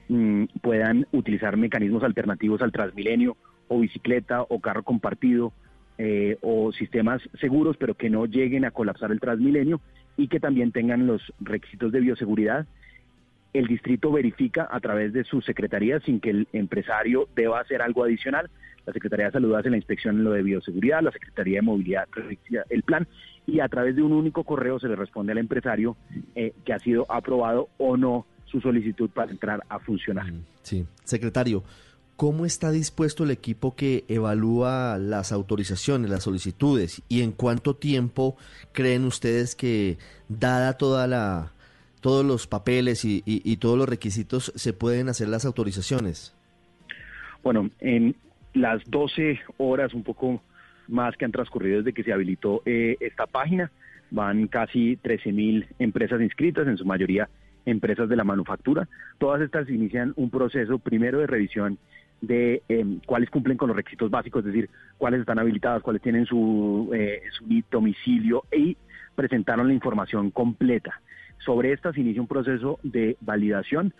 mm, 0.10 0.46
puedan 0.62 1.08
utilizar 1.12 1.56
mecanismos 1.58 2.04
alternativos 2.04 2.62
al 2.62 2.72
Transmilenio, 2.72 3.38
o 3.68 3.80
bicicleta, 3.80 4.42
o 4.42 4.60
carro 4.60 4.84
compartido, 4.84 5.54
eh, 5.98 6.38
o 6.42 6.72
sistemas 6.72 7.22
seguros, 7.40 7.78
pero 7.78 7.96
que 7.96 8.10
no 8.10 8.26
lleguen 8.26 8.66
a 8.66 8.72
colapsar 8.72 9.12
el 9.12 9.20
Transmilenio 9.20 9.80
y 10.18 10.28
que 10.28 10.40
también 10.40 10.72
tengan 10.72 11.08
los 11.08 11.22
requisitos 11.40 11.92
de 11.92 12.00
bioseguridad. 12.00 12.66
El 13.54 13.68
distrito 13.68 14.12
verifica 14.12 14.68
a 14.72 14.80
través 14.80 15.14
de 15.14 15.24
su 15.24 15.42
secretaría 15.42 16.00
sin 16.02 16.20
que 16.20 16.32
el 16.32 16.48
empresario 16.54 17.28
deba 17.36 17.60
hacer 17.60 17.82
algo 17.82 18.04
adicional. 18.04 18.50
La 18.86 18.94
Secretaría 18.94 19.28
de 19.28 19.32
Salud 19.34 19.54
hace 19.56 19.70
la 19.70 19.78
inspección 19.78 20.18
en 20.18 20.24
lo 20.24 20.32
de 20.32 20.44
bioseguridad, 20.44 21.02
la 21.02 21.12
Secretaría 21.12 21.58
de 21.58 21.62
Movilidad 21.62 22.08
el 22.70 22.84
plan 22.84 23.08
y 23.48 23.60
a 23.60 23.68
través 23.68 23.96
de 23.96 24.02
un 24.04 24.12
único 24.12 24.44
correo 24.44 24.80
se 24.80 24.88
le 24.88 24.96
responde 24.96 25.32
al 25.32 25.38
empresario 25.38 25.96
eh, 26.36 26.54
que 26.66 26.74
ha 26.74 26.80
sido 26.80 27.06
aprobado 27.12 27.70
o 27.78 27.98
no 27.98 28.26
su 28.46 28.60
solicitud 28.62 29.10
para 29.10 29.32
entrar 29.32 29.64
a 29.70 29.80
funcionar. 29.80 30.26
Sí. 30.64 30.86
Secretario, 31.04 31.64
¿cómo 32.18 32.46
está 32.46 32.72
dispuesto 32.72 33.24
el 33.24 33.32
equipo 33.32 33.76
que 33.76 34.04
evalúa 34.08 34.98
las 35.00 35.32
autorizaciones, 35.32 36.10
las 36.12 36.24
solicitudes 36.24 37.02
y 37.08 37.22
en 37.22 37.32
cuánto 37.32 37.76
tiempo 37.76 38.36
creen 38.74 39.06
ustedes 39.06 39.56
que, 39.56 39.98
dada 40.28 40.74
toda 40.78 41.08
la 41.08 41.52
todos 42.02 42.26
los 42.26 42.48
papeles 42.48 43.06
y, 43.06 43.22
y- 43.28 43.42
y 43.46 43.58
todos 43.58 43.78
los 43.78 43.88
requisitos, 43.88 44.52
se 44.56 44.74
pueden 44.74 45.08
hacer 45.08 45.28
las 45.30 45.46
autorizaciones? 45.46 46.34
Bueno, 47.44 47.70
en 47.80 48.16
las 48.54 48.84
12 48.90 49.40
horas, 49.58 49.94
un 49.94 50.04
poco 50.04 50.42
más 50.88 51.16
que 51.16 51.26
han 51.26 51.32
transcurrido 51.32 51.78
desde 51.78 51.94
que 51.94 52.04
se 52.04 52.14
habilitó 52.14 52.62
eh, 52.66 52.98
esta 53.00 53.28
página, 53.28 53.72
van 54.10 54.48
casi 54.48 54.98
13 54.98 55.32
mil 55.32 55.68
empresas 55.80 56.22
inscritas, 56.22 56.68
en 56.68 56.78
su 56.78 56.86
mayoría 56.86 57.30
empresas 57.66 58.10
de 58.10 58.16
la 58.16 58.24
manufactura. 58.24 58.88
Todas 59.18 59.42
estas 59.42 59.70
inician 59.70 60.14
un 60.16 60.30
proceso 60.30 60.80
primero 60.80 61.20
de 61.20 61.28
revisión 61.28 61.78
de 62.22 62.62
eh, 62.70 62.86
cuáles 63.06 63.30
cumplen 63.30 63.58
con 63.58 63.68
los 63.68 63.76
requisitos 63.76 64.12
básicos, 64.12 64.42
es 64.42 64.54
decir, 64.54 64.70
cuáles 64.98 65.22
están 65.22 65.40
habilitadas, 65.40 65.82
cuáles 65.82 66.02
tienen 66.02 66.26
su, 66.26 66.92
eh, 66.94 67.22
su 67.32 67.46
domicilio 67.72 68.44
y 68.52 68.78
presentaron 69.16 69.68
la 69.68 69.74
información 69.74 70.30
completa. 70.32 71.02
Sobre 71.40 71.74
estas 71.74 71.98
inicia 71.98 72.22
un 72.22 72.28
proceso 72.28 72.80
de 72.84 73.18
validación 73.22 73.94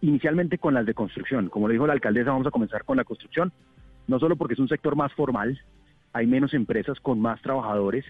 inicialmente 0.00 0.58
con 0.58 0.74
las 0.74 0.84
de 0.84 0.94
construcción. 0.94 1.48
Como 1.48 1.68
lo 1.68 1.72
dijo 1.72 1.86
la 1.86 1.92
alcaldesa, 1.92 2.30
vamos 2.30 2.46
a 2.46 2.50
comenzar 2.50 2.84
con 2.84 2.96
la 2.96 3.04
construcción, 3.04 3.52
no 4.06 4.18
solo 4.18 4.36
porque 4.36 4.54
es 4.54 4.60
un 4.60 4.68
sector 4.68 4.96
más 4.96 5.12
formal, 5.12 5.60
hay 6.12 6.26
menos 6.26 6.54
empresas 6.54 6.98
con 7.00 7.20
más 7.20 7.40
trabajadores, 7.42 8.04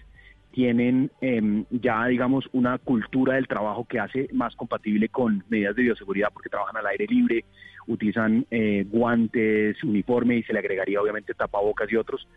tienen 0.54 1.10
em, 1.20 1.64
ya, 1.70 2.06
digamos, 2.06 2.48
una 2.52 2.78
cultura 2.78 3.34
del 3.34 3.48
trabajo 3.48 3.86
que 3.88 3.98
hace 3.98 4.28
más 4.32 4.54
compatible 4.54 5.08
con 5.08 5.42
medidas 5.48 5.74
de 5.74 5.82
bioseguridad 5.82 6.28
porque 6.32 6.48
trabajan 6.48 6.76
al 6.76 6.86
aire 6.86 7.06
libre, 7.08 7.44
utilizan 7.88 8.46
eh, 8.52 8.86
guantes, 8.88 9.82
uniforme 9.82 10.36
y 10.36 10.42
se 10.44 10.52
le 10.52 10.60
agregaría 10.60 11.02
obviamente 11.02 11.34
tapabocas 11.34 11.90
y 11.90 11.96
otros. 11.96 12.28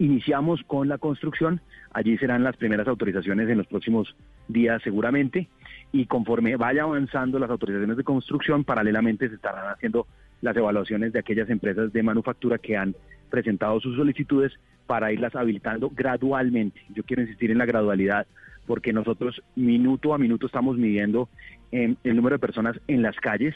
Iniciamos 0.00 0.60
con 0.66 0.88
la 0.88 0.98
construcción, 0.98 1.60
allí 1.92 2.18
serán 2.18 2.42
las 2.42 2.56
primeras 2.56 2.88
autorizaciones 2.88 3.48
en 3.48 3.58
los 3.58 3.68
próximos 3.68 4.16
días 4.48 4.82
seguramente 4.82 5.48
y 5.92 6.06
conforme 6.06 6.56
vaya 6.56 6.82
avanzando 6.82 7.38
las 7.38 7.50
autorizaciones 7.50 7.96
de 7.96 8.02
construcción, 8.02 8.64
paralelamente 8.64 9.28
se 9.28 9.36
estarán 9.36 9.70
haciendo 9.70 10.08
las 10.42 10.56
evaluaciones 10.56 11.12
de 11.14 11.20
aquellas 11.20 11.48
empresas 11.48 11.92
de 11.92 12.02
manufactura 12.02 12.58
que 12.58 12.76
han 12.76 12.94
presentado 13.30 13.80
sus 13.80 13.96
solicitudes 13.96 14.52
para 14.86 15.12
irlas 15.12 15.34
habilitando 15.34 15.90
gradualmente. 15.94 16.82
Yo 16.94 17.02
quiero 17.04 17.22
insistir 17.22 17.50
en 17.50 17.58
la 17.58 17.64
gradualidad 17.64 18.26
porque 18.66 18.92
nosotros 18.92 19.42
minuto 19.56 20.12
a 20.12 20.18
minuto 20.18 20.46
estamos 20.46 20.76
midiendo 20.76 21.28
eh, 21.72 21.94
el 22.04 22.16
número 22.16 22.36
de 22.36 22.40
personas 22.40 22.78
en 22.88 23.02
las 23.02 23.16
calles, 23.16 23.54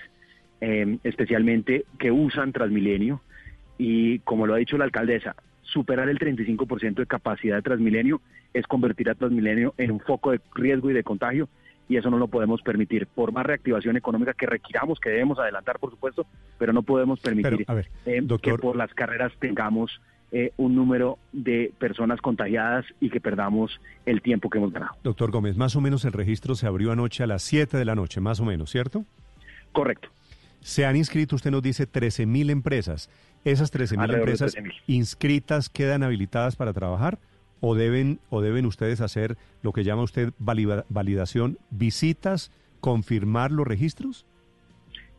eh, 0.60 0.98
especialmente 1.04 1.84
que 1.98 2.10
usan 2.10 2.52
Transmilenio 2.52 3.20
y 3.78 4.20
como 4.20 4.46
lo 4.46 4.54
ha 4.54 4.58
dicho 4.58 4.78
la 4.78 4.84
alcaldesa, 4.84 5.36
superar 5.62 6.08
el 6.08 6.18
35% 6.18 6.94
de 6.94 7.06
capacidad 7.06 7.56
de 7.56 7.62
Transmilenio 7.62 8.20
es 8.54 8.66
convertir 8.66 9.10
a 9.10 9.14
Transmilenio 9.14 9.74
en 9.76 9.90
un 9.90 10.00
foco 10.00 10.30
de 10.30 10.40
riesgo 10.54 10.90
y 10.90 10.94
de 10.94 11.04
contagio 11.04 11.48
y 11.88 11.96
eso 11.96 12.10
no 12.10 12.18
lo 12.18 12.28
podemos 12.28 12.62
permitir. 12.62 13.06
Por 13.06 13.32
más 13.32 13.46
reactivación 13.46 13.96
económica 13.96 14.34
que 14.34 14.46
requiramos, 14.46 14.98
que 15.00 15.10
debemos 15.10 15.38
adelantar, 15.38 15.78
por 15.78 15.90
supuesto, 15.90 16.26
pero 16.58 16.72
no 16.72 16.82
podemos 16.82 17.20
permitir 17.20 17.58
Pero, 17.58 17.64
a 17.72 17.74
ver, 17.74 17.90
eh, 18.06 18.22
que 18.42 18.54
por 18.54 18.76
las 18.76 18.92
carreras 18.94 19.32
tengamos 19.38 20.00
eh, 20.32 20.52
un 20.56 20.74
número 20.74 21.18
de 21.32 21.72
personas 21.78 22.20
contagiadas 22.20 22.84
y 23.00 23.10
que 23.10 23.20
perdamos 23.20 23.80
el 24.06 24.22
tiempo 24.22 24.50
que 24.50 24.58
hemos 24.58 24.72
ganado. 24.72 24.96
Doctor 25.04 25.30
Gómez, 25.30 25.56
más 25.56 25.76
o 25.76 25.80
menos 25.80 26.04
el 26.04 26.12
registro 26.12 26.56
se 26.56 26.66
abrió 26.66 26.90
anoche 26.90 27.22
a 27.22 27.26
las 27.26 27.42
7 27.42 27.76
de 27.76 27.84
la 27.84 27.94
noche, 27.94 28.20
más 28.20 28.40
o 28.40 28.44
menos, 28.44 28.70
¿cierto? 28.70 29.04
Correcto. 29.70 30.08
Se 30.60 30.84
han 30.84 30.96
inscrito, 30.96 31.36
usted 31.36 31.52
nos 31.52 31.62
dice, 31.62 31.86
13 31.86 32.26
mil 32.26 32.50
empresas. 32.50 33.08
¿Esas 33.44 33.70
13 33.70 33.96
mil 33.96 34.02
Alrededor 34.02 34.26
de 34.26 34.32
empresas 34.32 34.56
13.000. 34.56 34.72
inscritas 34.88 35.68
quedan 35.68 36.02
habilitadas 36.02 36.56
para 36.56 36.72
trabajar? 36.72 37.20
¿O 37.60 37.74
deben, 37.74 38.18
¿O 38.30 38.40
deben 38.42 38.66
ustedes 38.66 39.00
hacer 39.00 39.36
lo 39.62 39.72
que 39.72 39.84
llama 39.84 40.02
usted 40.02 40.32
valida- 40.38 40.84
validación, 40.88 41.58
visitas, 41.70 42.52
confirmar 42.80 43.50
los 43.50 43.66
registros? 43.66 44.26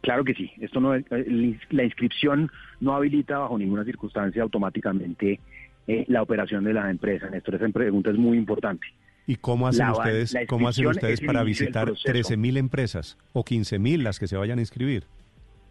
Claro 0.02 0.24
que 0.24 0.34
sí. 0.36 0.52
Esto 0.60 0.80
no 0.80 0.94
la 0.96 1.84
inscripción 1.84 2.50
no 2.80 2.94
habilita 2.96 3.40
bajo 3.40 3.58
ninguna 3.58 3.84
circunstancia 3.84 4.44
automáticamente 4.44 5.40
eh, 5.88 6.06
la 6.08 6.22
operación 6.22 6.64
de 6.64 6.74
la 6.74 6.90
empresa. 6.90 7.30
Néstor, 7.30 7.56
esa 7.56 7.68
pregunta 7.70 8.12
es 8.12 8.18
muy 8.18 8.38
importante. 8.38 8.86
¿Y 9.26 9.36
cómo 9.36 9.68
hacen 9.68 9.88
La 9.88 9.92
ustedes, 9.94 10.34
la 10.34 10.46
cómo 10.46 10.70
hacen 10.70 10.88
ustedes 10.88 11.20
para 11.20 11.44
visitar 11.44 11.86
proceso. 11.88 12.06
13 12.06 12.38
mil 12.38 12.56
empresas 12.58 13.18
o 13.34 13.44
15 13.44 13.80
mil 13.80 14.04
las 14.04 14.20
que 14.20 14.28
se 14.28 14.38
vayan 14.38 14.60
a 14.60 14.62
inscribir? 14.62 15.04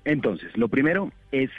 Entonces, 0.04 0.54
lo 0.56 0.68
primero 0.68 1.10
es 1.32 1.50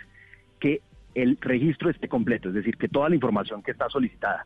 que 0.59 0.81
el 1.15 1.37
registro 1.41 1.89
esté 1.89 2.07
completo, 2.07 2.49
es 2.49 2.55
decir, 2.55 2.77
que 2.77 2.87
toda 2.87 3.09
la 3.09 3.15
información 3.15 3.63
que 3.63 3.71
está 3.71 3.89
solicitada, 3.89 4.45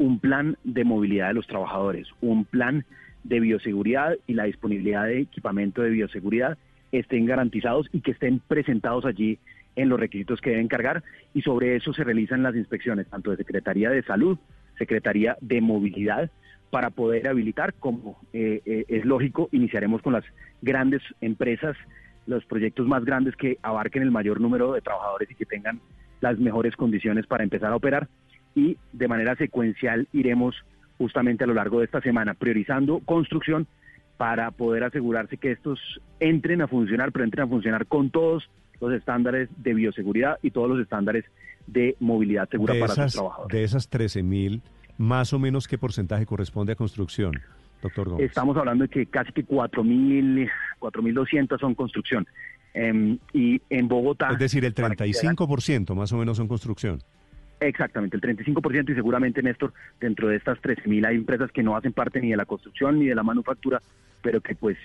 un 0.00 0.18
plan 0.18 0.56
de 0.64 0.82
movilidad 0.82 1.28
de 1.28 1.34
los 1.34 1.46
trabajadores, 1.46 2.08
un 2.22 2.46
plan 2.46 2.86
de 3.22 3.38
bioseguridad 3.38 4.16
y 4.26 4.32
la 4.32 4.44
disponibilidad 4.44 5.04
de 5.04 5.20
equipamiento 5.20 5.82
de 5.82 5.90
bioseguridad 5.90 6.56
estén 6.90 7.26
garantizados 7.26 7.86
y 7.92 8.00
que 8.00 8.12
estén 8.12 8.40
presentados 8.48 9.04
allí 9.04 9.38
en 9.76 9.90
los 9.90 10.00
requisitos 10.00 10.40
que 10.40 10.50
deben 10.50 10.68
cargar. 10.68 11.04
Y 11.34 11.42
sobre 11.42 11.76
eso 11.76 11.92
se 11.92 12.02
realizan 12.02 12.42
las 12.42 12.56
inspecciones 12.56 13.08
tanto 13.08 13.30
de 13.30 13.36
Secretaría 13.36 13.90
de 13.90 14.02
Salud, 14.02 14.38
Secretaría 14.78 15.36
de 15.42 15.60
Movilidad 15.60 16.30
para 16.70 16.88
poder 16.88 17.28
habilitar, 17.28 17.74
como 17.74 18.18
eh, 18.32 18.62
eh, 18.64 18.86
es 18.88 19.04
lógico, 19.04 19.50
iniciaremos 19.52 20.00
con 20.00 20.14
las 20.14 20.24
grandes 20.62 21.02
empresas, 21.20 21.76
los 22.26 22.46
proyectos 22.46 22.86
más 22.86 23.04
grandes 23.04 23.36
que 23.36 23.58
abarquen 23.60 24.02
el 24.02 24.10
mayor 24.10 24.40
número 24.40 24.72
de 24.72 24.80
trabajadores 24.80 25.30
y 25.30 25.34
que 25.34 25.44
tengan 25.44 25.78
las 26.22 26.38
mejores 26.38 26.74
condiciones 26.74 27.26
para 27.26 27.44
empezar 27.44 27.70
a 27.70 27.76
operar 27.76 28.08
y 28.54 28.76
de 28.92 29.08
manera 29.08 29.36
secuencial 29.36 30.08
iremos 30.12 30.54
justamente 30.98 31.44
a 31.44 31.46
lo 31.46 31.54
largo 31.54 31.78
de 31.78 31.86
esta 31.86 32.00
semana 32.00 32.34
priorizando 32.34 33.00
construcción 33.00 33.66
para 34.16 34.50
poder 34.50 34.84
asegurarse 34.84 35.38
que 35.38 35.52
estos 35.52 35.78
entren 36.18 36.60
a 36.60 36.68
funcionar, 36.68 37.10
pero 37.12 37.24
entren 37.24 37.44
a 37.44 37.48
funcionar 37.48 37.86
con 37.86 38.10
todos 38.10 38.50
los 38.80 38.92
estándares 38.92 39.48
de 39.56 39.74
bioseguridad 39.74 40.38
y 40.42 40.50
todos 40.50 40.68
los 40.68 40.80
estándares 40.80 41.24
de 41.66 41.96
movilidad 42.00 42.48
segura 42.48 42.74
de 42.74 42.80
para 42.80 42.92
esas, 42.92 43.12
sus 43.12 43.20
trabajadores. 43.20 43.56
de 43.58 43.64
esas 43.64 43.88
13 43.88 44.22
mil, 44.22 44.62
más 44.98 45.32
o 45.32 45.38
menos 45.38 45.68
qué 45.68 45.78
porcentaje 45.78 46.26
corresponde 46.26 46.72
a 46.72 46.76
construcción, 46.76 47.32
doctor 47.82 48.10
Gómez. 48.10 48.26
Estamos 48.26 48.56
hablando 48.58 48.84
de 48.84 48.88
que 48.90 49.06
casi 49.06 49.32
que 49.32 49.46
4.000, 49.46 50.50
4.200 50.80 51.58
son 51.60 51.74
construcción. 51.74 52.26
Em, 52.74 53.18
y 53.32 53.60
en 53.70 53.88
Bogotá... 53.88 54.28
Es 54.32 54.38
decir, 54.38 54.64
el 54.64 54.74
para 54.74 54.94
que 54.94 55.12
se 55.14 55.26
hagan- 55.26 55.36
35% 55.36 55.94
más 55.94 56.12
o 56.12 56.18
menos 56.18 56.36
son 56.36 56.46
construcción. 56.46 57.00
Exactamente, 57.60 58.16
el 58.16 58.22
35% 58.22 58.90
y 58.90 58.94
seguramente, 58.94 59.42
Néstor, 59.42 59.74
dentro 60.00 60.28
de 60.28 60.36
estas 60.36 60.58
13.000 60.62 61.06
hay 61.06 61.16
empresas 61.16 61.52
que 61.52 61.62
no 61.62 61.76
hacen 61.76 61.92
parte 61.92 62.20
ni 62.20 62.30
de 62.30 62.36
la 62.36 62.46
construcción 62.46 62.98
ni 62.98 63.06
de 63.06 63.14
la 63.14 63.22
manufactura, 63.22 63.82
pero 64.22 64.40
que 64.40 64.54
pues 64.54 64.78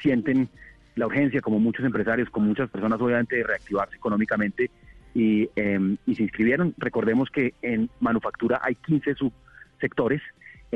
sienten 0.00 0.48
la 0.96 1.06
urgencia, 1.06 1.42
como 1.42 1.58
muchos 1.58 1.84
empresarios, 1.84 2.30
como 2.30 2.46
muchas 2.46 2.70
personas 2.70 3.00
obviamente, 3.00 3.36
de 3.36 3.44
reactivarse 3.44 3.96
económicamente 3.96 4.70
y, 5.14 5.50
em, 5.56 5.98
y 6.06 6.14
se 6.14 6.22
inscribieron. 6.22 6.74
Recordemos 6.78 7.30
que 7.30 7.54
en 7.60 7.90
manufactura 8.00 8.60
hay 8.62 8.74
15 8.74 9.14
subsectores. 9.14 10.22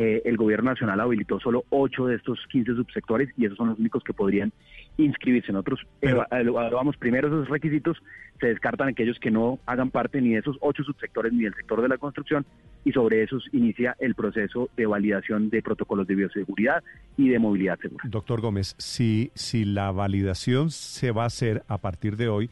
Eh, 0.00 0.22
el 0.26 0.36
gobierno 0.36 0.70
nacional 0.70 1.00
habilitó 1.00 1.40
solo 1.40 1.64
8 1.70 2.06
de 2.06 2.14
estos 2.14 2.38
15 2.52 2.76
subsectores 2.76 3.30
y 3.36 3.46
esos 3.46 3.58
son 3.58 3.70
los 3.70 3.80
únicos 3.80 4.04
que 4.04 4.12
podrían 4.12 4.52
inscribirse. 4.96 5.50
Nosotros 5.50 5.80
evaluamos 6.00 6.96
primero 6.96 7.26
esos 7.26 7.48
requisitos, 7.48 7.96
se 8.38 8.46
descartan 8.46 8.90
aquellos 8.90 9.18
que 9.18 9.32
no 9.32 9.58
hagan 9.66 9.90
parte 9.90 10.20
ni 10.20 10.34
de 10.34 10.38
esos 10.38 10.56
8 10.60 10.84
subsectores 10.84 11.32
ni 11.32 11.42
del 11.42 11.54
sector 11.56 11.82
de 11.82 11.88
la 11.88 11.98
construcción 11.98 12.46
y 12.84 12.92
sobre 12.92 13.24
esos 13.24 13.42
inicia 13.52 13.96
el 13.98 14.14
proceso 14.14 14.70
de 14.76 14.86
validación 14.86 15.50
de 15.50 15.62
protocolos 15.62 16.06
de 16.06 16.14
bioseguridad 16.14 16.84
y 17.16 17.30
de 17.30 17.40
movilidad 17.40 17.76
segura. 17.80 18.04
Doctor 18.06 18.40
Gómez, 18.40 18.76
si, 18.78 19.32
si 19.34 19.64
la 19.64 19.90
validación 19.90 20.70
se 20.70 21.10
va 21.10 21.24
a 21.24 21.26
hacer 21.26 21.64
a 21.66 21.78
partir 21.78 22.16
de 22.16 22.28
hoy, 22.28 22.50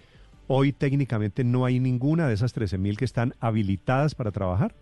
hoy 0.49 0.73
técnicamente 0.73 1.45
no 1.45 1.65
hay 1.65 1.79
ninguna 1.79 2.27
de 2.27 2.35
esas 2.35 2.57
13.000 2.57 2.97
que 2.97 3.05
están 3.05 3.35
habilitadas 3.39 4.17
para 4.17 4.33
trabajar. 4.33 4.75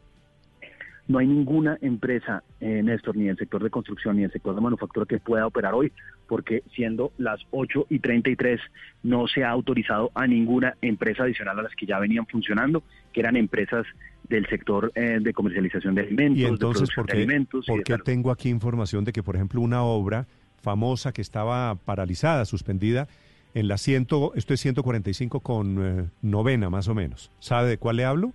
No 1.07 1.19
hay 1.19 1.27
ninguna 1.27 1.77
empresa, 1.83 2.43
eh, 2.61 2.83
Néstor, 2.83 3.17
ni 3.17 3.29
el 3.29 3.37
sector 3.37 3.63
de 3.63 3.71
construcción 3.71 4.17
ni 4.17 4.25
el 4.25 4.33
sector 4.33 4.55
de 4.55 4.61
manufactura 4.61 5.05
que 5.07 5.19
pueda 5.19 5.47
operar 5.47 5.75
hoy, 5.75 5.93
porque 6.27 6.63
siendo 6.75 7.13
las 7.19 7.41
8 7.51 7.87
y 7.91 7.99
33 7.99 8.61
no 9.03 9.27
se 9.27 9.45
ha 9.45 9.51
autorizado 9.51 10.11
a 10.15 10.27
ninguna 10.27 10.77
empresa 10.81 11.25
adicional 11.25 11.59
a 11.59 11.63
las 11.63 11.75
que 11.75 11.85
ya 11.87 11.99
venían 11.99 12.27
funcionando, 12.27 12.83
que 13.13 13.21
eran 13.21 13.37
empresas 13.37 13.87
del 14.29 14.47
sector 14.47 14.93
eh, 14.95 15.19
de 15.21 15.35
comercialización 15.35 15.95
de 15.95 16.03
alimentos, 16.03 16.41
y 16.41 16.45
entonces, 16.47 16.89
de 16.89 16.95
¿por 16.95 17.07
de 17.07 17.13
alimentos. 17.13 17.67
por 17.67 17.83
qué 17.83 17.99
tengo 17.99 18.31
aquí 18.31 18.49
información 18.49 19.05
de 19.05 19.13
que, 19.13 19.23
por 19.23 19.37
ejemplo, 19.37 19.61
una 19.61 19.83
obra 19.83 20.27
famosa 20.63 21.13
que 21.13 21.21
estaba 21.21 21.75
paralizada, 21.75 22.47
suspendida, 22.47 23.07
en 23.55 23.69
la 23.69 23.79
ciento, 23.79 24.33
esto 24.35 24.53
es 24.55 24.61
145 24.61 25.41
con 25.41 25.79
eh, 25.81 26.11
novena 26.23 26.71
más 26.71 26.89
o 26.89 26.95
menos? 26.95 27.31
¿Sabe 27.39 27.69
de 27.69 27.79
cuál 27.79 27.97
le 27.97 28.05
hablo? 28.05 28.33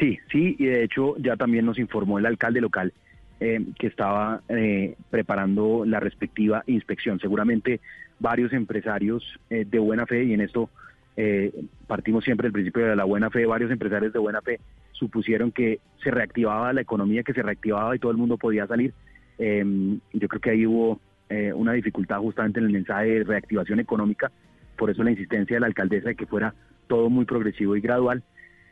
Sí, 0.00 0.18
sí, 0.32 0.56
y 0.58 0.64
de 0.64 0.82
hecho 0.82 1.14
ya 1.18 1.36
también 1.36 1.66
nos 1.66 1.78
informó 1.78 2.18
el 2.18 2.24
alcalde 2.24 2.62
local 2.62 2.94
eh, 3.38 3.60
que 3.78 3.86
estaba 3.86 4.40
eh, 4.48 4.96
preparando 5.10 5.84
la 5.84 6.00
respectiva 6.00 6.64
inspección. 6.66 7.20
Seguramente 7.20 7.80
varios 8.18 8.54
empresarios 8.54 9.38
eh, 9.50 9.66
de 9.70 9.78
buena 9.78 10.06
fe, 10.06 10.24
y 10.24 10.32
en 10.32 10.40
esto 10.40 10.70
eh, 11.18 11.52
partimos 11.86 12.24
siempre 12.24 12.46
del 12.46 12.54
principio 12.54 12.86
de 12.86 12.96
la 12.96 13.04
buena 13.04 13.28
fe, 13.28 13.44
varios 13.44 13.70
empresarios 13.70 14.14
de 14.14 14.18
buena 14.18 14.40
fe 14.40 14.58
supusieron 14.92 15.52
que 15.52 15.80
se 16.02 16.10
reactivaba 16.10 16.72
la 16.72 16.80
economía, 16.80 17.22
que 17.22 17.34
se 17.34 17.42
reactivaba 17.42 17.94
y 17.94 17.98
todo 17.98 18.12
el 18.12 18.18
mundo 18.18 18.38
podía 18.38 18.66
salir. 18.66 18.94
Eh, 19.38 19.98
yo 20.14 20.28
creo 20.28 20.40
que 20.40 20.50
ahí 20.50 20.66
hubo 20.66 20.98
una 21.54 21.74
dificultad 21.74 22.18
justamente 22.18 22.58
en 22.58 22.66
el 22.66 22.72
mensaje 22.72 23.06
de 23.06 23.22
reactivación 23.22 23.78
económica, 23.78 24.32
por 24.76 24.90
eso 24.90 25.04
la 25.04 25.12
insistencia 25.12 25.54
de 25.54 25.60
la 25.60 25.68
alcaldesa 25.68 26.08
de 26.08 26.16
que 26.16 26.26
fuera 26.26 26.54
todo 26.88 27.08
muy 27.08 27.24
progresivo 27.24 27.76
y 27.76 27.80
gradual 27.80 28.24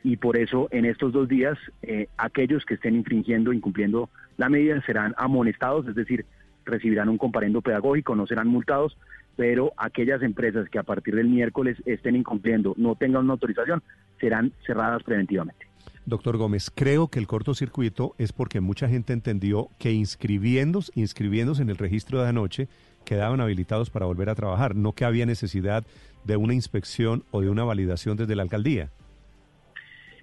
y 0.04 0.16
por 0.16 0.36
eso 0.36 0.68
en 0.70 0.84
estos 0.84 1.12
dos 1.12 1.28
días 1.28 1.58
eh, 1.82 2.08
aquellos 2.16 2.64
que 2.64 2.74
estén 2.74 2.94
infringiendo, 2.94 3.52
incumpliendo 3.52 4.10
la 4.36 4.48
medida 4.48 4.80
serán 4.82 5.14
amonestados, 5.18 5.86
es 5.88 5.94
decir, 5.94 6.24
recibirán 6.64 7.08
un 7.08 7.18
comparendo 7.18 7.62
pedagógico, 7.62 8.14
no 8.14 8.26
serán 8.26 8.48
multados, 8.48 8.96
pero 9.36 9.72
aquellas 9.76 10.22
empresas 10.22 10.68
que 10.68 10.78
a 10.78 10.82
partir 10.82 11.14
del 11.14 11.28
miércoles 11.28 11.76
estén 11.86 12.16
incumpliendo, 12.16 12.74
no 12.76 12.94
tengan 12.94 13.24
una 13.24 13.34
autorización, 13.34 13.82
serán 14.20 14.52
cerradas 14.66 15.02
preventivamente. 15.02 15.66
Doctor 16.06 16.38
Gómez, 16.38 16.70
creo 16.74 17.08
que 17.08 17.18
el 17.18 17.26
cortocircuito 17.26 18.14
es 18.18 18.32
porque 18.32 18.60
mucha 18.60 18.88
gente 18.88 19.12
entendió 19.12 19.68
que 19.78 19.92
inscribiéndose, 19.92 20.90
inscribiéndose 20.94 21.62
en 21.62 21.70
el 21.70 21.76
registro 21.76 22.22
de 22.22 22.28
anoche 22.28 22.68
quedaban 23.04 23.40
habilitados 23.40 23.90
para 23.90 24.06
volver 24.06 24.28
a 24.30 24.34
trabajar, 24.34 24.74
no 24.74 24.92
que 24.92 25.04
había 25.04 25.26
necesidad 25.26 25.86
de 26.24 26.36
una 26.36 26.54
inspección 26.54 27.24
o 27.30 27.40
de 27.40 27.50
una 27.50 27.64
validación 27.64 28.16
desde 28.16 28.36
la 28.36 28.42
alcaldía. 28.42 28.90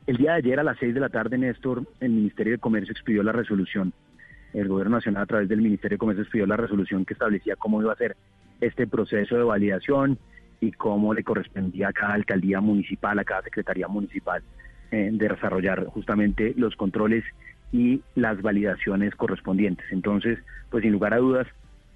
El 0.07 0.17
día 0.17 0.33
de 0.33 0.37
ayer 0.37 0.59
a 0.59 0.63
las 0.63 0.77
6 0.77 0.93
de 0.93 0.99
la 0.99 1.09
tarde, 1.09 1.37
Néstor, 1.37 1.83
el 1.99 2.11
Ministerio 2.11 2.53
de 2.53 2.59
Comercio 2.59 2.91
expidió 2.91 3.23
la 3.23 3.31
resolución. 3.31 3.91
El 4.53 4.67
Gobierno 4.67 4.97
Nacional 4.97 5.23
a 5.23 5.25
través 5.25 5.49
del 5.49 5.61
Ministerio 5.61 5.95
de 5.95 5.99
Comercio 5.99 6.23
expidió 6.23 6.45
la 6.45 6.57
resolución 6.57 7.05
que 7.05 7.13
establecía 7.13 7.55
cómo 7.55 7.81
iba 7.81 7.91
a 7.91 7.97
ser 7.97 8.15
este 8.61 8.85
proceso 8.85 9.35
de 9.35 9.43
validación 9.43 10.19
y 10.61 10.71
cómo 10.71 11.13
le 11.13 11.23
correspondía 11.23 11.87
a 11.89 11.93
cada 11.93 12.13
alcaldía 12.13 12.61
municipal, 12.61 13.17
a 13.17 13.23
cada 13.23 13.41
secretaría 13.41 13.87
municipal, 13.87 14.43
eh, 14.91 15.09
de 15.11 15.27
desarrollar 15.27 15.85
justamente 15.87 16.53
los 16.55 16.75
controles 16.75 17.23
y 17.71 18.01
las 18.13 18.41
validaciones 18.41 19.15
correspondientes. 19.15 19.85
Entonces, 19.91 20.37
pues 20.69 20.83
sin 20.83 20.91
lugar 20.91 21.15
a 21.15 21.17
dudas, 21.17 21.47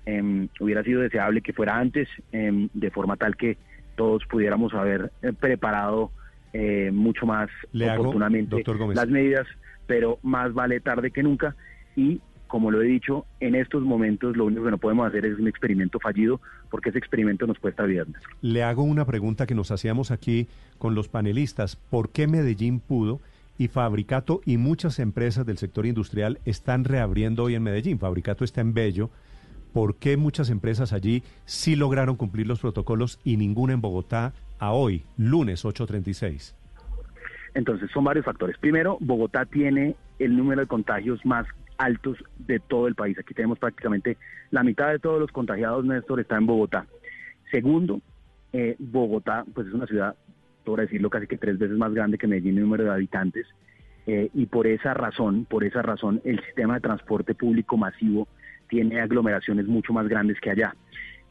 eh, 0.08 0.48
hubiera 0.60 0.84
sido 0.84 1.02
deseable 1.02 1.42
que 1.42 1.54
fuera 1.54 1.78
antes, 1.78 2.10
eh, 2.32 2.70
de 2.74 2.92
forma 2.92 3.18
tal 3.18 3.36
que 3.36 3.58
todos 3.96 4.26
pudiéramos 4.26 4.74
haber 4.74 5.12
eh, 5.22 5.34
preparado 5.34 6.12
eh, 6.54 6.92
mucho 6.94 7.26
más 7.26 7.50
Le 7.72 7.90
hago, 7.90 8.04
oportunamente 8.04 8.64
Gómez. 8.64 8.96
las 8.96 9.08
medidas, 9.10 9.48
pero 9.88 10.20
más 10.24 10.54
vale 10.54 10.80
tarde 10.80 11.12
que 11.12 11.24
nunca 11.24 11.56
y 11.96 12.22
como 12.50 12.72
lo 12.72 12.82
he 12.82 12.86
dicho, 12.86 13.26
en 13.40 13.54
estos 13.54 13.84
momentos 13.84 14.36
lo 14.36 14.46
único 14.46 14.64
que 14.64 14.72
no 14.72 14.80
podemos 14.80 15.08
hacer 15.08 15.24
es 15.24 15.38
un 15.38 15.48
experimento 15.48 16.00
fallido 16.00 16.42
porque 16.72 16.90
ese 16.90 16.98
experimento 16.98 17.46
nos 17.46 17.60
cuesta. 17.60 17.86
Néstor. 17.86 18.12
Le 18.42 18.64
hago 18.64 18.82
una 18.82 19.06
pregunta 19.06 19.46
que 19.46 19.54
nos 19.54 19.70
hacíamos 19.70 20.10
aquí 20.10 20.48
con 20.80 20.96
los 20.96 21.08
panelistas. 21.08 21.76
¿Por 21.76 22.10
qué 22.10 22.28
Medellín 22.28 22.80
pudo 22.80 23.22
y 23.60 23.68
Fabricato 23.68 24.42
y 24.46 24.58
muchas 24.58 24.98
empresas 24.98 25.46
del 25.46 25.60
sector 25.60 25.86
industrial 25.86 26.40
están 26.44 26.86
reabriendo 26.86 27.44
hoy 27.44 27.54
en 27.54 27.62
Medellín? 27.62 28.00
Fabricato 28.00 28.44
está 28.44 28.62
en 28.62 28.74
Bello. 28.74 29.12
¿Por 29.74 29.98
qué 29.98 30.18
muchas 30.18 30.50
empresas 30.50 30.94
allí 30.94 31.24
sí 31.46 31.76
lograron 31.76 32.16
cumplir 32.16 32.48
los 32.48 32.60
protocolos 32.60 33.20
y 33.24 33.38
ninguna 33.38 33.74
en 33.74 33.82
Bogotá 33.82 34.34
a 34.58 34.72
hoy, 34.72 35.06
lunes 35.18 35.64
836? 35.64 36.56
Entonces 37.54 37.90
son 37.92 38.04
varios 38.04 38.26
factores. 38.26 38.58
Primero, 38.58 38.98
Bogotá 39.00 39.46
tiene 39.46 39.96
el 40.18 40.36
número 40.36 40.62
de 40.62 40.68
contagios 40.68 41.24
más 41.26 41.46
altos 41.78 42.18
de 42.40 42.60
todo 42.60 42.88
el 42.88 42.96
país. 42.96 43.18
Aquí 43.20 43.34
tenemos 43.34 43.60
prácticamente 43.60 44.18
la 44.52 44.64
mitad 44.64 44.90
de 44.90 45.00
todos 45.00 45.20
los 45.20 45.32
contagiados, 45.32 45.86
Néstor, 45.86 46.20
está 46.20 46.38
en 46.38 46.46
Bogotá. 46.46 46.86
Segundo, 47.52 48.02
eh, 48.54 48.76
Bogotá, 48.80 49.46
pues 49.54 49.68
es 49.68 49.74
una 49.74 49.88
ciudad, 49.88 50.16
por 50.66 50.80
decirlo, 50.82 51.10
casi 51.10 51.28
que 51.28 51.38
tres 51.38 51.58
veces 51.58 51.78
más 51.78 51.94
grande 51.94 52.18
que 52.18 52.28
Medellín 52.28 52.58
en 52.58 52.64
número 52.64 52.84
de 52.84 52.92
habitantes. 52.92 53.48
eh, 54.08 54.32
y 54.34 54.48
por 54.48 54.66
esa 54.66 54.96
razón, 54.96 55.46
por 55.46 55.64
esa 55.64 55.84
razón, 55.84 56.20
el 56.24 56.44
sistema 56.44 56.76
de 56.76 56.80
transporte 56.80 57.36
público 57.36 57.78
masivo 57.78 58.28
tiene 58.70 59.02
aglomeraciones 59.02 59.68
mucho 59.68 59.92
más 59.92 60.08
grandes 60.08 60.40
que 60.40 60.52
allá. 60.52 60.76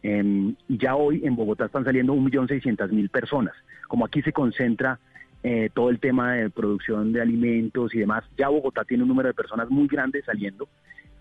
Y 0.02 0.78
ya 0.78 0.94
hoy 0.94 1.22
en 1.24 1.34
Bogotá 1.34 1.66
están 1.66 1.84
saliendo 1.84 2.14
1.600.000 2.14 3.10
personas. 3.10 3.54
Como 3.88 4.04
aquí 4.04 4.22
se 4.22 4.32
concentra 4.32 4.98
eh, 5.42 5.70
todo 5.72 5.90
el 5.90 6.00
tema 6.00 6.34
de 6.34 6.50
producción 6.50 7.12
de 7.12 7.20
alimentos 7.20 7.94
y 7.94 8.00
demás, 8.00 8.24
ya 8.36 8.48
Bogotá 8.48 8.84
tiene 8.84 9.04
un 9.04 9.08
número 9.08 9.28
de 9.28 9.34
personas 9.34 9.70
muy 9.70 9.86
grande 9.86 10.22
saliendo. 10.22 10.68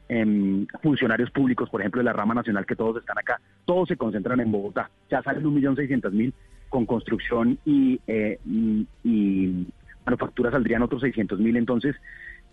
em, 0.10 0.66
funcionarios 0.82 1.30
públicos, 1.32 1.70
por 1.70 1.82
ejemplo, 1.82 2.00
de 2.00 2.06
la 2.06 2.14
rama 2.14 2.34
nacional, 2.34 2.66
que 2.66 2.78
todos 2.78 2.96
están 2.96 3.18
acá, 3.18 3.42
todos 3.66 3.90
se 3.90 3.98
concentran 3.98 4.40
en 4.40 4.52
Bogotá. 4.52 4.90
Ya 5.12 5.22
salen 5.22 5.44
1.600.000 5.44 6.32
con 6.70 6.86
construcción 6.86 7.60
eh, 7.66 8.40
y, 8.46 8.88
y 9.04 9.68
manufactura 10.06 10.50
saldrían 10.50 10.82
otros 10.82 11.04
600.000. 11.04 11.58
Entonces, 11.58 11.96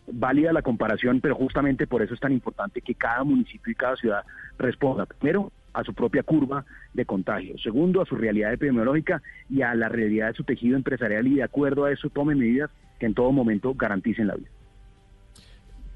válida 0.07 0.53
la 0.53 0.63
comparación, 0.63 1.21
pero 1.21 1.35
justamente 1.35 1.87
por 1.87 2.03
eso 2.03 2.15
es 2.15 2.21
tan 2.21 2.33
importante 2.33 2.81
que 2.81 2.95
cada 2.95 3.25
municipio 3.25 3.73
y 3.73 3.75
cada 3.75 3.97
ciudad 3.97 4.25
responda, 4.59 5.07
primero, 5.07 5.53
a 5.73 5.83
su 5.83 5.93
propia 5.93 6.23
curva 6.23 6.65
de 6.93 7.05
contagio, 7.05 7.59
segundo, 7.59 8.01
a 8.01 8.07
su 8.07 8.15
realidad 8.15 8.53
epidemiológica 8.53 9.23
y 9.51 9.63
a 9.63 9.75
la 9.75 9.89
realidad 9.89 10.29
de 10.29 10.35
su 10.35 10.45
tejido 10.45 10.77
empresarial 10.77 11.27
y 11.27 11.37
de 11.37 11.43
acuerdo 11.43 11.85
a 11.85 11.93
eso 11.93 12.09
tome 12.11 12.35
medidas 12.35 12.71
que 12.99 13.07
en 13.07 13.15
todo 13.15 13.33
momento 13.33 13.75
garanticen 13.75 14.29
la 14.29 14.37
vida. 14.37 14.51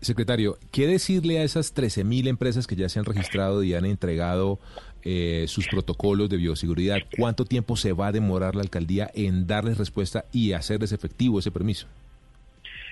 Secretario, 0.00 0.58
¿qué 0.70 0.86
decirle 0.86 1.40
a 1.40 1.42
esas 1.42 1.74
13.000 1.74 2.28
empresas 2.28 2.66
que 2.68 2.76
ya 2.76 2.88
se 2.88 3.00
han 3.00 3.04
registrado 3.04 3.64
y 3.64 3.74
han 3.74 3.84
entregado 3.84 4.60
eh, 5.02 5.46
sus 5.48 5.66
protocolos 5.66 6.28
de 6.28 6.36
bioseguridad? 6.36 6.98
¿Cuánto 7.16 7.44
tiempo 7.44 7.76
se 7.76 7.92
va 7.92 8.08
a 8.08 8.12
demorar 8.12 8.54
la 8.54 8.62
alcaldía 8.62 9.10
en 9.14 9.48
darles 9.48 9.76
respuesta 9.76 10.24
y 10.32 10.52
hacerles 10.52 10.92
efectivo 10.92 11.40
ese 11.40 11.50
permiso? 11.50 11.88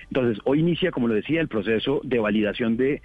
Entonces, 0.09 0.41
hoy 0.45 0.59
inicia, 0.59 0.91
como 0.91 1.07
lo 1.07 1.13
decía, 1.13 1.41
el 1.41 1.47
proceso 1.47 2.01
de 2.03 2.19
validación 2.19 2.77
de, 2.77 3.01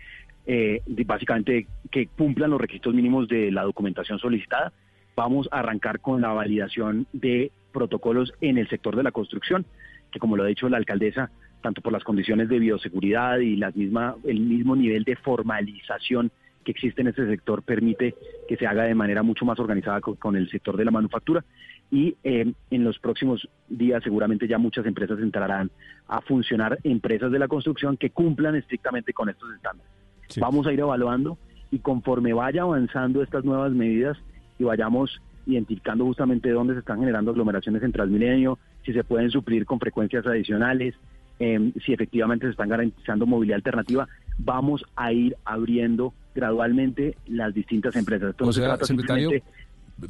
eh, 0.47 0.83
básicamente 1.05 1.67
que 1.91 2.07
cumplan 2.07 2.51
los 2.51 2.61
requisitos 2.61 2.95
mínimos 2.95 3.29
de 3.29 3.51
la 3.51 3.63
documentación 3.63 4.19
solicitada. 4.19 4.73
Vamos 5.17 5.49
a 5.53 5.61
arrancar 5.61 6.01
con 6.01 6.21
la 6.21 6.33
validación 6.33 7.07
de 7.13 7.51
protocolos 7.73 8.33
en 8.41 8.59
el 8.59 8.69
sector 8.69 8.97
de 8.97 9.03
la 9.03 9.13
construcción, 9.13 9.67
que 10.11 10.19
como 10.19 10.37
lo 10.37 10.45
ha 10.45 10.47
dicho 10.47 10.69
la 10.69 10.77
alcaldesa, 10.77 11.31
tanto 11.61 11.81
por 11.81 11.93
las 11.93 12.05
condiciones 12.05 12.49
de 12.49 12.59
bioseguridad 12.59 13.39
y 13.39 13.57
las 13.57 13.75
misma, 13.77 14.17
el 14.25 14.41
mismo 14.41 14.77
nivel 14.77 15.05
de 15.05 15.17
formalización 15.17 16.31
que 16.65 16.73
existe 16.73 17.01
en 17.01 17.09
ese 17.09 17.27
sector 17.27 17.63
permite 17.63 18.15
que 18.49 18.57
se 18.57 18.67
haga 18.67 18.85
de 18.85 18.95
manera 18.95 19.23
mucho 19.23 19.45
más 19.45 19.59
organizada 19.59 20.01
con 20.01 20.37
el 20.37 20.49
sector 20.49 20.77
de 20.77 20.85
la 20.85 20.93
manufactura 20.93 21.45
y 21.93 22.17
eh, 22.25 22.51
en 22.71 22.85
los 22.85 22.99
próximos 22.99 23.47
días 23.69 24.03
seguramente 24.03 24.49
ya 24.49 24.57
muchas 24.57 24.87
empresas 24.87 25.19
entrarán 25.21 25.71
a 26.09 26.23
funcionar 26.23 26.79
empresas 26.85 27.31
de 27.31 27.39
la 27.39 27.49
construcción 27.49 27.99
que 27.99 28.09
cumplan 28.09 28.57
estrictamente 28.57 29.13
con 29.13 29.29
estos 29.29 29.55
estándares. 29.55 29.93
Vamos 30.41 30.67
a 30.67 30.73
ir 30.73 30.81
evaluando 30.81 31.37
y 31.71 31.81
conforme 31.81 32.33
vaya 32.33 32.63
avanzando 32.63 33.23
estas 33.23 33.45
nuevas 33.45 33.73
medidas 33.73 34.17
y 34.59 34.65
vayamos 34.65 35.21
identificando 35.47 36.07
justamente 36.07 36.49
dónde 36.51 36.73
se 36.73 36.81
están 36.81 37.01
generando 37.01 37.31
aglomeraciones 37.31 37.83
en 37.83 37.93
Transmilenio, 37.93 38.59
si 38.87 38.95
se 38.95 39.05
pueden 39.05 39.31
suplir 39.31 39.67
con 39.67 39.79
frecuencias 39.79 40.27
adicionales, 40.27 40.95
em, 41.41 41.73
si 41.85 41.93
efectivamente 41.93 42.47
se 42.47 42.53
están 42.53 42.71
garantizando 42.71 43.27
movilidad 43.27 43.57
alternativa, 43.57 44.09
vamos 44.39 44.83
a 44.97 45.13
ir 45.13 45.37
abriendo 45.45 46.15
gradualmente 46.35 47.17
las 47.27 47.53
distintas 47.53 47.97
empresas. 47.97 48.31
Esto 48.31 48.45
O 48.45 48.47
no 48.47 48.53
se 48.55 48.61
sea, 48.61 48.69
trata 48.71 48.87
secretario, 48.87 49.29
simplemente- 49.29 49.62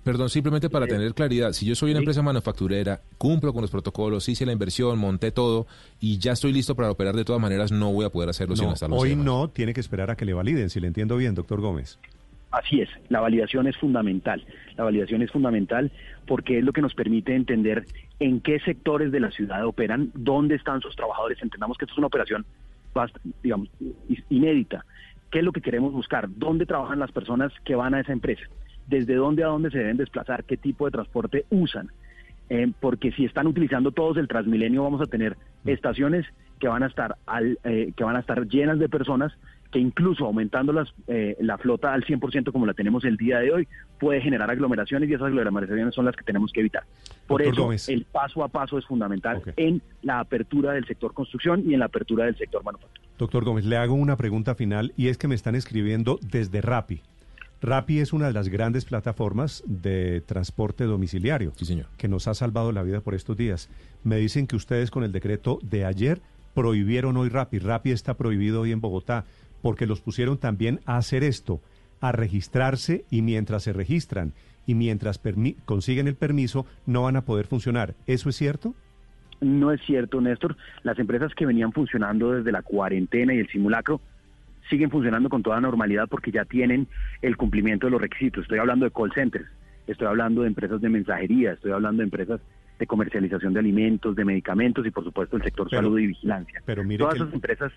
perdón, 0.05 0.29
simplemente 0.29 0.71
para 0.71 0.87
tener 0.87 1.15
claridad, 1.15 1.53
si 1.53 1.67
yo 1.67 1.75
soy 1.75 1.91
una 1.91 2.01
empresa 2.01 2.23
manufacturera, 2.23 3.01
cumplo 3.19 3.53
con 3.53 3.63
los 3.63 3.71
protocolos, 3.71 4.29
hice 4.29 4.47
la 4.47 4.53
inversión, 4.53 4.99
monté 4.99 5.31
todo 5.33 5.67
y 6.01 6.19
ya 6.19 6.33
estoy 6.33 6.53
listo 6.53 6.75
para 6.75 6.91
operar 6.91 7.15
de 7.15 7.25
todas 7.25 7.41
maneras, 7.41 7.73
no 7.73 7.93
voy 7.93 8.05
a 8.05 8.11
poder 8.11 8.29
hacerlo 8.29 8.57
sin 8.57 8.67
No, 8.69 8.75
estar 8.75 8.91
los 8.91 9.01
hoy 9.01 9.11
demás. 9.11 9.25
no, 9.25 9.49
tiene 9.49 9.75
que 9.75 9.81
esperar 9.81 10.11
a 10.11 10.17
que 10.17 10.25
le 10.25 10.33
validen, 10.35 10.71
si 10.71 10.81
le 10.81 10.87
entiendo 10.87 11.17
bien, 11.17 11.35
doctor 11.35 11.61
Gómez. 11.61 11.99
Así 12.51 12.81
es, 12.83 12.89
la 13.09 13.21
validación 13.21 13.67
es 13.67 13.77
fundamental. 13.79 14.45
La 14.77 14.85
validación 14.85 15.23
es 15.23 15.31
fundamental 15.31 15.91
porque 16.27 16.59
es 16.59 16.65
lo 16.65 16.73
que 16.73 16.83
nos 16.83 16.95
permite 16.95 17.35
entender 17.35 17.87
en 18.21 18.41
qué 18.41 18.61
sectores 18.61 19.11
de 19.11 19.21
la 19.21 19.31
ciudad 19.31 19.65
operan, 19.67 20.11
dónde 20.15 20.57
están 20.57 20.81
sus 20.83 20.95
trabajadores. 20.95 21.39
Entendamos 21.43 21.79
que 21.79 21.87
esto 21.87 21.95
es 21.95 21.99
una 21.99 22.09
operación, 22.09 22.45
digamos, 23.43 23.69
inédita. 24.29 24.85
¿Qué 25.31 25.39
es 25.39 25.45
lo 25.47 25.53
que 25.53 25.63
queremos 25.63 25.95
buscar? 25.95 26.29
¿Dónde 26.29 26.67
trabajan 26.67 26.99
las 26.99 27.11
personas 27.11 27.53
que 27.65 27.75
van 27.75 27.95
a 27.95 28.01
esa 28.01 28.13
empresa? 28.13 28.43
¿Desde 28.93 29.15
dónde 29.15 29.43
a 29.43 29.47
dónde 29.47 29.71
se 29.71 29.79
deben 29.79 29.97
desplazar? 29.97 30.45
¿Qué 30.45 30.59
tipo 30.59 30.85
de 30.85 30.91
transporte 30.91 31.47
usan? 31.49 31.91
Eh, 32.51 32.71
porque 32.79 33.11
si 33.13 33.25
están 33.25 33.47
utilizando 33.47 33.91
todos 33.91 34.19
el 34.19 34.29
Transmilenio, 34.29 34.83
vamos 34.83 35.01
a 35.01 35.07
tener 35.07 35.39
estaciones 35.65 36.27
que 36.61 36.69
van 36.69 36.83
a 36.83 36.89
estar 36.89 37.17
al, 37.25 37.59
eh, 37.65 37.95
que 37.97 38.05
van 38.05 38.17
a 38.17 38.21
estar 38.21 38.47
llenas 38.47 38.79
de 38.79 38.91
personas 38.91 39.33
que 39.71 39.79
incluso 39.79 40.27
aumentando 40.27 40.75
las, 40.75 40.93
eh, 41.07 41.39
la 41.41 41.57
flota 41.57 41.95
al 41.95 42.05
100% 42.05 42.53
como 42.53 42.67
la 42.67 42.75
tenemos 42.75 43.07
el 43.07 43.17
día 43.17 43.39
de 43.39 43.51
hoy, 43.51 43.69
puede 43.99 44.21
generar 44.21 44.51
aglomeraciones 44.51 45.09
y 45.09 45.15
esas 45.15 45.29
aglomeraciones 45.29 45.95
son 45.95 46.05
las 46.05 46.15
que 46.15 46.25
tenemos 46.25 46.53
que 46.53 46.61
evitar. 46.61 46.83
Por 47.27 47.41
Doctor 47.41 47.55
eso 47.55 47.63
Gómez. 47.63 47.89
el 47.89 48.05
paso 48.05 48.45
a 48.45 48.49
paso 48.49 48.77
es 48.77 48.85
fundamental 48.85 49.41
en 49.57 49.81
la 50.03 50.21
apertura 50.21 50.73
del 50.73 50.85
sector 50.85 51.15
construcción 51.15 51.63
y 51.65 51.73
en 51.73 51.81
la 51.81 51.87
apertura 51.87 52.27
del 52.27 52.37
sector 52.37 52.63
manufactura. 52.63 53.03
Doctor 53.17 53.43
Gómez, 53.43 53.65
le 53.65 53.79
hago 53.79 53.95
una 53.95 54.19
pregunta 54.19 54.55
final 54.55 54.93
y 54.99 55.09
es 55.09 55.17
que 55.17 55.29
me 55.29 55.35
están 55.35 55.55
escribiendo 55.55 56.19
desde 56.21 56.61
Rappi. 56.61 57.01
Rappi 57.63 58.01
es 58.01 58.13
una 58.13 58.27
de 58.27 58.33
las 58.33 58.49
grandes 58.49 58.85
plataformas 58.85 59.63
de 59.67 60.21
transporte 60.21 60.83
domiciliario 60.83 61.53
que 61.97 62.09
nos 62.09 62.27
ha 62.27 62.35
salvado 62.35 62.73
la 62.73 62.83
vida 62.83 63.01
por 63.03 63.15
estos 63.15 63.37
días. 63.37 63.71
Me 64.03 64.17
dicen 64.17 64.49
que 64.49 64.57
ustedes 64.57 64.91
con 64.91 65.05
el 65.05 65.13
decreto 65.13 65.61
de 65.63 65.85
ayer 65.85 66.21
prohibieron 66.55 67.17
hoy 67.17 67.29
Rappi. 67.29 67.61
Rappi 67.61 67.93
está 67.93 68.15
prohibido 68.15 68.63
hoy 68.63 68.73
en 68.73 68.81
Bogotá 68.81 69.27
porque 69.63 69.87
los 69.87 70.01
pusieron 70.01 70.39
también 70.39 70.81
a 70.87 70.97
hacer 70.97 71.23
esto, 71.23 71.61
a 72.01 72.11
registrarse 72.11 73.05
y 73.11 73.23
mientras 73.23 73.63
se 73.63 73.73
registran 73.73 74.33
y 74.67 74.75
mientras 74.75 75.21
consiguen 75.65 76.09
el 76.09 76.17
permiso 76.17 76.67
no 76.85 77.03
van 77.05 77.15
a 77.15 77.25
poder 77.25 77.47
funcionar. 77.47 77.95
¿Eso 78.09 78.29
es 78.29 78.35
cierto? 78.35 78.75
No 79.41 79.71
es 79.71 79.81
cierto, 79.83 80.21
Néstor. 80.21 80.57
Las 80.83 80.99
empresas 80.99 81.33
que 81.37 81.47
venían 81.47 81.73
funcionando 81.73 82.33
desde 82.33 82.51
la 82.51 82.63
cuarentena 82.63 83.35
y 83.35 83.39
el 83.39 83.49
simulacro 83.49 84.01
siguen 84.69 84.91
funcionando 84.91 85.29
con 85.29 85.43
toda 85.43 85.61
normalidad 85.61 86.09
porque 86.09 86.31
ya 86.31 86.45
tienen 86.45 86.89
el 87.21 87.37
cumplimiento 87.37 87.87
de 87.87 87.93
los 87.93 88.01
requisitos. 88.01 88.43
Estoy 88.43 88.59
hablando 88.59 88.85
de 88.85 88.91
call 88.91 89.13
centers, 89.13 89.47
estoy 89.87 90.07
hablando 90.07 90.43
de 90.43 90.49
empresas 90.49 90.81
de 90.81 90.89
mensajería, 90.89 91.53
estoy 91.53 91.73
hablando 91.73 92.01
de 92.01 92.05
empresas 92.05 92.41
de 92.79 92.87
comercialización 92.87 93.53
de 93.53 93.61
alimentos, 93.61 94.17
de 94.17 94.25
medicamentos 94.25 94.87
y 94.87 94.91
por 94.91 95.05
supuesto 95.05 95.37
el 95.37 95.43
sector 95.43 95.69
Pero- 95.71 95.83
salud 95.83 95.99
y 95.99 96.07
vigilancia. 96.09 96.63
Pero 96.65 96.85
mire 96.85 96.99
Todas 96.99 97.17
esas 97.17 97.33
empresas 97.33 97.73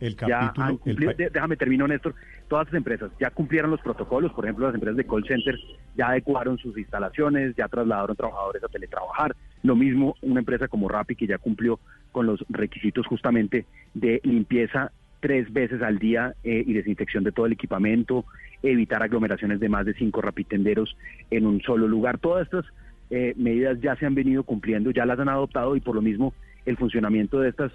el 0.00 0.16
ya 0.16 0.52
han 0.56 0.76
cumplido, 0.76 1.12
déjame 1.16 1.56
termino 1.56 1.86
Néstor, 1.86 2.14
todas 2.48 2.66
esas 2.66 2.78
empresas 2.78 3.10
ya 3.18 3.30
cumplieron 3.30 3.70
los 3.70 3.80
protocolos, 3.80 4.32
por 4.32 4.44
ejemplo 4.44 4.66
las 4.66 4.74
empresas 4.74 4.96
de 4.96 5.06
call 5.06 5.24
centers 5.26 5.60
ya 5.96 6.08
adecuaron 6.08 6.58
sus 6.58 6.76
instalaciones, 6.76 7.54
ya 7.56 7.68
trasladaron 7.68 8.16
trabajadores 8.16 8.62
a 8.62 8.68
teletrabajar, 8.68 9.34
lo 9.62 9.76
mismo 9.76 10.16
una 10.20 10.40
empresa 10.40 10.68
como 10.68 10.88
Rappi 10.88 11.14
que 11.16 11.26
ya 11.26 11.38
cumplió 11.38 11.78
con 12.12 12.26
los 12.26 12.44
requisitos 12.48 13.06
justamente 13.06 13.66
de 13.94 14.20
limpieza 14.24 14.92
tres 15.24 15.50
veces 15.50 15.80
al 15.80 15.98
día 15.98 16.34
eh, 16.44 16.62
y 16.66 16.74
desinfección 16.74 17.24
de 17.24 17.32
todo 17.32 17.46
el 17.46 17.52
equipamiento, 17.52 18.26
evitar 18.62 19.02
aglomeraciones 19.02 19.58
de 19.58 19.70
más 19.70 19.86
de 19.86 19.94
cinco 19.94 20.20
rapitenderos 20.20 20.98
en 21.30 21.46
un 21.46 21.62
solo 21.62 21.88
lugar. 21.88 22.18
Todas 22.18 22.44
estas 22.44 22.66
eh, 23.08 23.32
medidas 23.38 23.80
ya 23.80 23.96
se 23.96 24.04
han 24.04 24.14
venido 24.14 24.42
cumpliendo, 24.42 24.90
ya 24.90 25.06
las 25.06 25.18
han 25.18 25.30
adoptado 25.30 25.76
y 25.76 25.80
por 25.80 25.94
lo 25.94 26.02
mismo 26.02 26.34
el 26.66 26.76
funcionamiento 26.76 27.40
de 27.40 27.48
estas 27.48 27.72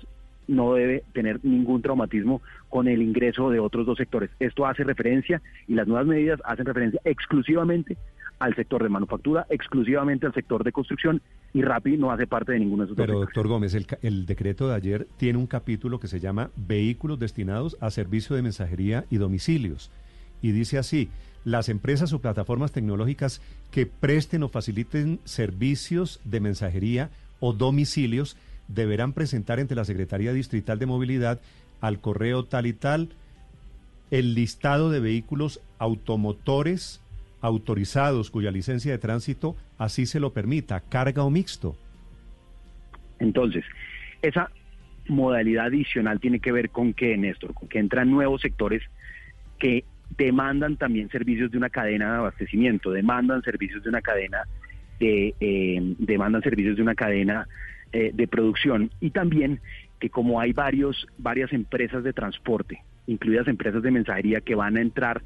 no 0.47 0.75
debe 0.75 1.01
tener 1.11 1.43
ningún 1.43 1.81
traumatismo 1.81 2.43
con 2.69 2.87
el 2.87 3.01
ingreso 3.01 3.49
de 3.49 3.59
otros 3.59 3.87
dos 3.87 3.97
sectores. 3.97 4.29
Esto 4.39 4.67
hace 4.67 4.83
referencia 4.83 5.41
y 5.67 5.73
las 5.73 5.87
nuevas 5.87 6.05
medidas 6.05 6.39
hacen 6.45 6.67
referencia 6.67 7.01
exclusivamente 7.03 7.97
al 8.39 8.55
sector 8.55 8.81
de 8.81 8.89
manufactura, 8.89 9.45
exclusivamente 9.49 10.25
al 10.25 10.33
sector 10.33 10.63
de 10.63 10.71
construcción 10.71 11.21
y 11.53 11.61
Rappi 11.61 11.97
no 11.97 12.11
hace 12.11 12.25
parte 12.25 12.53
de 12.53 12.59
ninguno 12.59 12.83
de 12.83 12.87
esos 12.87 12.97
Pero, 12.97 13.19
doctor 13.19 13.47
Gómez, 13.47 13.73
el, 13.73 13.85
el 14.01 14.25
decreto 14.25 14.67
de 14.67 14.75
ayer 14.75 15.07
tiene 15.17 15.37
un 15.37 15.47
capítulo 15.47 15.99
que 15.99 16.07
se 16.07 16.19
llama 16.19 16.49
Vehículos 16.55 17.19
destinados 17.19 17.77
a 17.81 17.91
servicio 17.91 18.35
de 18.35 18.41
mensajería 18.41 19.05
y 19.09 19.17
domicilios. 19.17 19.91
Y 20.41 20.51
dice 20.51 20.77
así, 20.77 21.09
las 21.43 21.69
empresas 21.69 22.13
o 22.13 22.19
plataformas 22.19 22.71
tecnológicas 22.71 23.41
que 23.71 23.85
presten 23.85 24.43
o 24.43 24.49
faciliten 24.49 25.19
servicios 25.25 26.19
de 26.23 26.39
mensajería 26.39 27.09
o 27.39 27.53
domicilios 27.53 28.37
deberán 28.67 29.13
presentar 29.13 29.59
ante 29.59 29.75
la 29.75 29.85
Secretaría 29.85 30.33
Distrital 30.33 30.79
de 30.79 30.85
Movilidad 30.85 31.41
al 31.81 31.99
correo 31.99 32.45
tal 32.45 32.67
y 32.67 32.73
tal 32.73 33.09
el 34.11 34.33
listado 34.33 34.89
de 34.89 34.99
vehículos 34.99 35.61
automotores 35.77 37.01
autorizados 37.41 38.29
cuya 38.29 38.51
licencia 38.51 38.91
de 38.91 38.97
tránsito 38.97 39.55
así 39.77 40.05
se 40.05 40.19
lo 40.19 40.33
permita, 40.33 40.81
carga 40.81 41.23
o 41.23 41.29
mixto. 41.29 41.75
Entonces, 43.19 43.65
esa 44.21 44.49
modalidad 45.07 45.67
adicional 45.67 46.19
tiene 46.19 46.39
que 46.39 46.51
ver 46.51 46.69
con 46.69 46.93
que, 46.93 47.17
Néstor, 47.17 47.53
con 47.53 47.67
que 47.67 47.79
entran 47.79 48.11
nuevos 48.11 48.41
sectores 48.41 48.83
que 49.57 49.83
demandan 50.17 50.77
también 50.77 51.09
servicios 51.09 51.51
de 51.51 51.57
una 51.57 51.69
cadena 51.69 52.11
de 52.11 52.17
abastecimiento, 52.17 52.91
demandan 52.91 53.41
servicios 53.43 53.83
de 53.83 53.89
una 53.89 54.01
cadena 54.01 54.43
de 54.99 55.33
eh, 55.39 55.95
demandan 55.97 56.41
servicios 56.41 56.75
de 56.75 56.81
una 56.81 56.95
cadena 56.95 57.47
eh, 57.93 58.11
de 58.13 58.27
producción 58.27 58.91
y 58.99 59.11
también 59.11 59.61
que 59.99 60.09
como 60.09 60.39
hay 60.39 60.51
varios 60.51 61.07
varias 61.17 61.53
empresas 61.53 62.03
de 62.03 62.13
transporte, 62.13 62.83
incluidas 63.07 63.47
empresas 63.47 63.81
de 63.81 63.91
mensajería 63.91 64.41
que 64.41 64.55
van 64.55 64.77
a 64.77 64.81
entrar 64.81 65.21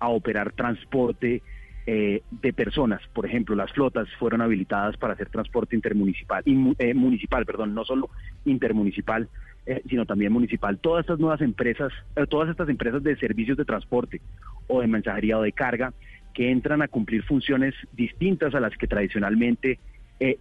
a 0.00 0.08
operar 0.08 0.52
transporte 0.52 1.42
eh, 1.86 2.22
de 2.30 2.52
personas. 2.52 3.00
Por 3.12 3.26
ejemplo, 3.26 3.54
las 3.54 3.72
flotas 3.72 4.08
fueron 4.18 4.40
habilitadas 4.42 4.96
para 4.96 5.14
hacer 5.14 5.28
transporte 5.30 5.76
intermunicipal, 5.76 6.44
inmu- 6.44 6.76
eh, 6.78 6.94
municipal, 6.94 7.44
perdón, 7.46 7.74
no 7.74 7.84
solo 7.84 8.10
intermunicipal, 8.44 9.28
eh, 9.66 9.82
sino 9.88 10.04
también 10.06 10.32
municipal. 10.32 10.78
Todas 10.78 11.02
estas 11.04 11.18
nuevas 11.18 11.40
empresas, 11.40 11.92
eh, 12.16 12.26
todas 12.28 12.48
estas 12.50 12.68
empresas 12.68 13.02
de 13.02 13.16
servicios 13.16 13.56
de 13.56 13.64
transporte 13.64 14.20
o 14.66 14.80
de 14.80 14.86
mensajería 14.86 15.38
o 15.38 15.42
de 15.42 15.52
carga 15.52 15.92
que 16.34 16.50
entran 16.50 16.80
a 16.82 16.88
cumplir 16.88 17.22
funciones 17.24 17.74
distintas 17.92 18.54
a 18.54 18.60
las 18.60 18.76
que 18.76 18.86
tradicionalmente 18.86 19.78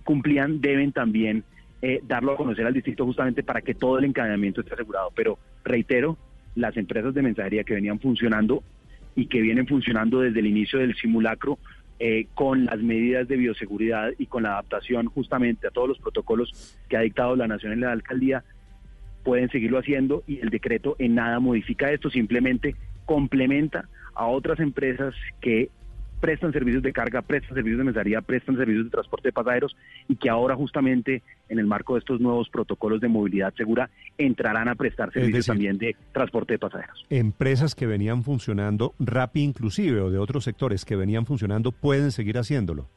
cumplían, 0.04 0.60
deben 0.60 0.92
también 0.92 1.46
darlo 2.04 2.34
a 2.34 2.36
conocer 2.38 2.66
al 2.66 2.74
distrito 2.74 3.06
justamente 3.06 3.44
para 3.44 3.62
que 3.62 3.74
todo 3.74 3.98
el 3.98 4.04
encadenamiento 4.04 4.60
esté 4.60 4.74
asegurado. 4.74 5.10
Pero 5.16 5.40
reitero, 5.64 6.18
las 6.56 6.76
empresas 6.76 7.14
de 7.14 7.22
mensajería 7.22 7.64
que 7.64 7.76
venían 7.76 7.98
funcionando 8.00 8.62
y 9.20 9.28
que 9.28 9.42
vienen 9.42 9.68
funcionando 9.68 10.22
desde 10.22 10.40
el 10.40 10.48
inicio 10.48 10.80
del 10.80 10.96
simulacro 10.96 11.60
eh, 12.00 12.28
con 12.34 12.66
las 12.66 12.80
medidas 12.80 13.28
de 13.28 13.36
bioseguridad 13.36 14.12
y 14.18 14.28
con 14.28 14.44
la 14.44 14.54
adaptación 14.54 15.08
justamente 15.08 15.68
a 15.68 15.72
todos 15.72 15.90
los 15.90 16.00
protocolos 16.00 16.78
que 16.88 16.96
ha 16.96 17.02
dictado 17.02 17.36
la 17.36 17.48
Nación 17.48 17.74
en 17.74 17.82
la 17.82 17.92
alcaldía, 17.92 18.46
pueden 19.26 19.50
seguirlo 19.50 19.80
haciendo 19.80 20.24
y 20.26 20.40
el 20.40 20.50
decreto 20.50 20.96
en 21.00 21.16
nada 21.16 21.42
modifica 21.42 21.92
esto, 21.92 22.10
simplemente 22.10 22.76
complementa 23.06 23.90
a 24.16 24.28
otras 24.28 24.62
empresas 24.62 25.14
que 25.42 25.70
prestan 26.20 26.52
servicios 26.52 26.84
de 26.84 26.94
carga, 26.94 27.22
prestan 27.22 27.56
servicios 27.56 27.80
de 27.80 27.84
mensajería, 27.86 28.22
prestan 28.22 28.58
servicios 28.58 28.86
de 28.86 28.92
transporte 28.92 29.30
de 29.30 29.34
pasajeros 29.34 29.76
y 30.08 30.16
que 30.16 30.30
ahora 30.30 30.56
justamente 30.56 31.24
en 31.48 31.60
el 31.60 31.66
marco 31.66 31.94
de 31.94 32.00
estos 32.00 32.20
nuevos 32.20 32.50
protocolos 32.50 33.02
de 33.02 33.08
movilidad 33.08 33.54
segura 33.56 33.90
entrarán 34.18 34.68
a 34.68 34.76
prestar 34.76 35.12
servicios 35.12 35.46
decir, 35.46 35.52
también 35.52 35.78
de 35.78 35.96
transporte 36.12 36.54
de 36.54 36.60
pasajeros. 36.60 37.06
Empresas 37.10 37.76
que 37.76 37.88
venían 37.88 38.24
funcionando, 38.24 38.94
Rappi 39.00 39.42
inclusive, 39.42 40.02
o 40.02 40.12
de 40.12 40.18
otros 40.18 40.44
sectores 40.44 40.86
que 40.86 40.96
venían 40.96 41.26
funcionando, 41.26 41.72
pueden 41.72 42.12
seguir 42.12 42.38
haciéndolo. 42.38 42.90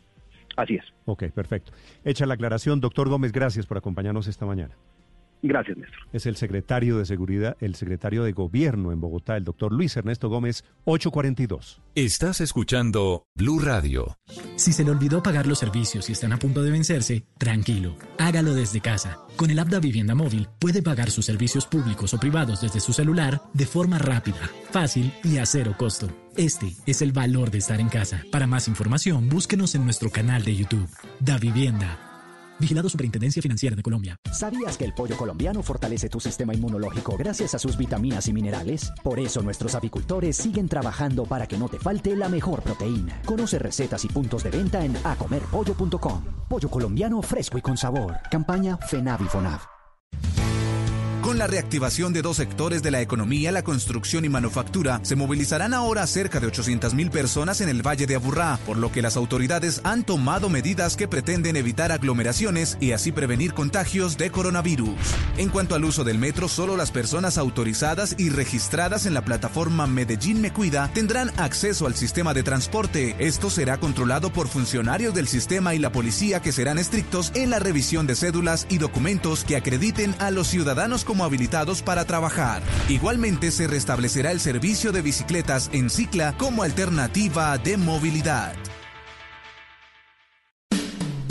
Así 0.57 0.75
es. 0.75 0.85
Ok, 1.07 1.25
perfecto. 1.35 1.73
Hecha 2.05 2.27
la 2.27 2.35
aclaración, 2.35 2.81
doctor 2.81 3.09
Gómez, 3.09 3.33
gracias 3.33 3.67
por 3.67 3.79
acompañarnos 3.79 4.27
esta 4.27 4.45
mañana. 4.45 4.77
Gracias, 5.43 5.77
Néstor. 5.77 5.99
Es 6.13 6.27
el 6.27 6.37
secretario 6.37 6.99
de 6.99 7.05
Seguridad, 7.05 7.57
el 7.59 7.75
secretario 7.75 8.23
de 8.23 8.33
Gobierno 8.33 8.93
en 8.93 9.01
Bogotá, 9.01 9.37
el 9.37 9.43
doctor 9.45 9.73
Luis 9.73 9.97
Ernesto 9.97 10.29
Gómez, 10.29 10.65
842. 10.85 11.83
Estás 11.97 12.41
escuchando 12.41 13.27
Blue 13.35 13.59
Radio. 13.59 14.19
Si 14.55 14.73
se 14.73 14.85
le 14.85 14.93
olvidó 14.93 15.21
pagar 15.21 15.49
los 15.49 15.59
servicios 15.59 16.09
y 16.09 16.13
están 16.13 16.33
a 16.33 16.39
punto 16.39 16.63
de 16.63 16.71
vencerse, 16.71 17.27
tranquilo, 17.39 17.97
hágalo 18.19 18.55
desde 18.55 18.81
casa. 18.81 19.19
Con 19.37 19.51
el 19.51 19.59
app 19.59 19.69
de 19.69 19.81
Vivienda 19.81 20.15
Móvil 20.15 20.47
puede 20.61 20.81
pagar 20.81 21.11
sus 21.11 21.27
servicios 21.27 21.67
públicos 21.67 22.15
o 22.15 22.21
privados 22.21 22.61
desde 22.61 22.79
su 22.79 22.93
celular 22.93 23.41
de 23.53 23.67
forma 23.67 23.99
rápida, 23.99 24.49
fácil 24.71 25.13
y 25.25 25.39
a 25.39 25.47
cero 25.47 25.75
costo. 25.77 26.09
Este 26.37 26.69
es 26.87 27.03
el 27.03 27.11
valor 27.11 27.51
de 27.51 27.59
estar 27.59 27.81
en 27.81 27.89
casa. 27.89 28.23
Para 28.31 28.47
más 28.47 28.69
información, 28.69 29.29
búsquenos 29.29 29.75
en 29.75 29.85
nuestro 29.85 30.09
canal 30.11 30.45
de 30.45 30.55
YouTube. 30.55 30.89
Da 31.19 31.37
Vivienda. 31.37 32.12
Vigilado 32.63 32.89
Superintendencia 32.89 33.43
Financiera 33.43 33.75
de 33.75 33.83
Colombia. 33.83 34.21
¿Sabías 34.33 34.79
que 34.79 34.85
el 34.85 34.95
pollo 34.95 35.17
colombiano 35.17 35.65
fortalece 35.65 36.09
tu 36.09 36.21
sistema 36.21 36.55
inmunológico 36.55 37.17
gracias 37.19 37.57
a 37.57 37.59
sus 37.59 37.77
vitaminas 37.77 38.29
y 38.29 38.33
minerales? 38.33 38.93
Por 39.03 39.19
eso 39.19 39.43
nuestros 39.43 39.75
avicultores 39.75 40.37
siguen 40.37 40.69
trabajando 40.69 41.25
para 41.25 41.49
que 41.49 41.59
no 41.59 41.69
te 41.69 41.81
falte 41.81 42.15
la 42.15 42.29
mejor 42.29 42.63
proteína. 42.63 43.21
Conoce 43.27 43.59
recetas 43.59 44.05
y 44.05 44.09
puntos 44.09 44.45
de 44.45 44.51
venta 44.51 44.85
en 44.85 44.97
acomerpollo.com. 45.03 46.23
Pollo 46.49 46.71
colombiano 46.71 47.21
fresco 47.21 47.59
y 47.59 47.63
con 47.63 47.77
sabor. 47.77 48.15
Campaña 48.31 48.77
FENAVIFONAV. 48.77 49.72
Con 51.23 51.39
la 51.39 51.47
reactivación 51.47 52.13
de 52.13 52.21
dos 52.21 52.39
sectores 52.39 52.83
de 52.83 52.91
la 52.91 53.01
economía, 53.01 53.53
la 53.53 53.63
construcción 53.63 54.25
y 54.25 54.29
manufactura, 54.29 54.99
se 55.05 55.15
movilizarán 55.15 55.73
ahora 55.73 56.05
cerca 56.09 56.41
de 56.41 56.49
800.000 56.49 57.11
personas 57.11 57.61
en 57.61 57.69
el 57.69 57.81
Valle 57.81 58.09
de 58.09 58.17
Aburrá, 58.17 58.59
por 58.67 58.77
lo 58.77 58.91
que 58.91 59.03
las 59.03 59.17
autoridades 59.17 59.81
han 59.85 60.03
tomado 60.03 60.49
medidas 60.49 60.97
que 60.97 61.07
pretenden 61.07 61.55
evitar 61.55 61.93
aglomeraciones 61.93 62.77
y 62.81 62.91
así 62.91 63.13
prevenir 63.13 63.55
contagios 63.55 64.19
de 64.19 64.33
coronavirus. 64.33 64.97
En 65.37 65.49
cuanto 65.49 65.77
al 65.77 65.85
uso 65.85 66.03
del 66.03 66.19
metro, 66.19 66.49
solo 66.49 66.77
las 66.77 66.91
personas 66.91 67.39
autorizadas 67.39 68.17
y 68.19 68.31
registradas 68.31 69.07
en 69.07 69.15
la 69.15 69.25
plataforma 69.25 69.87
Medellín 69.87 70.41
Me 70.41 70.53
Cuida 70.53 70.91
tendrán 70.93 71.31
acceso 71.37 71.87
al 71.87 71.95
sistema 71.95 72.35
de 72.35 72.43
transporte. 72.43 73.15
Esto 73.21 73.49
será 73.49 73.79
controlado 73.79 74.33
por 74.33 74.49
funcionarios 74.49 75.15
del 75.15 75.29
sistema 75.29 75.73
y 75.77 75.79
la 75.79 75.93
policía 75.93 76.43
que 76.43 76.51
serán 76.51 76.79
estrictos 76.79 77.31
en 77.37 77.51
la 77.51 77.61
revisión 77.61 78.09
de 78.09 78.17
cédulas 78.17 78.67
y 78.69 78.79
documentos 78.79 79.45
que 79.45 79.55
acrediten 79.55 80.17
a 80.19 80.33
los 80.33 80.49
ciudadanos 80.49 81.05
como 81.13 81.25
habilitados 81.25 81.83
para 81.83 82.07
trabajar. 82.07 82.63
Igualmente 82.89 83.51
se 83.51 83.67
restablecerá 83.67 84.33
el 84.33 84.41
servicio 84.41 84.93
de 84.93 85.03
bicicletas 85.03 85.69
en 85.75 85.91
cicla 85.91 86.35
como 86.39 86.63
alternativa 86.63 87.59
de 87.59 87.77
movilidad. 87.77 88.55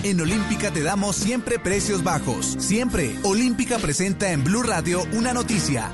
En 0.04 0.22
Olímpica 0.22 0.70
te 0.70 0.84
damos 0.84 1.16
siempre 1.16 1.58
precios 1.58 2.04
bajos. 2.04 2.58
Siempre. 2.60 3.16
Olímpica 3.24 3.80
presenta 3.80 4.32
en 4.32 4.44
Blue 4.44 4.62
Radio 4.62 5.02
una 5.14 5.34
noticia. 5.34 5.92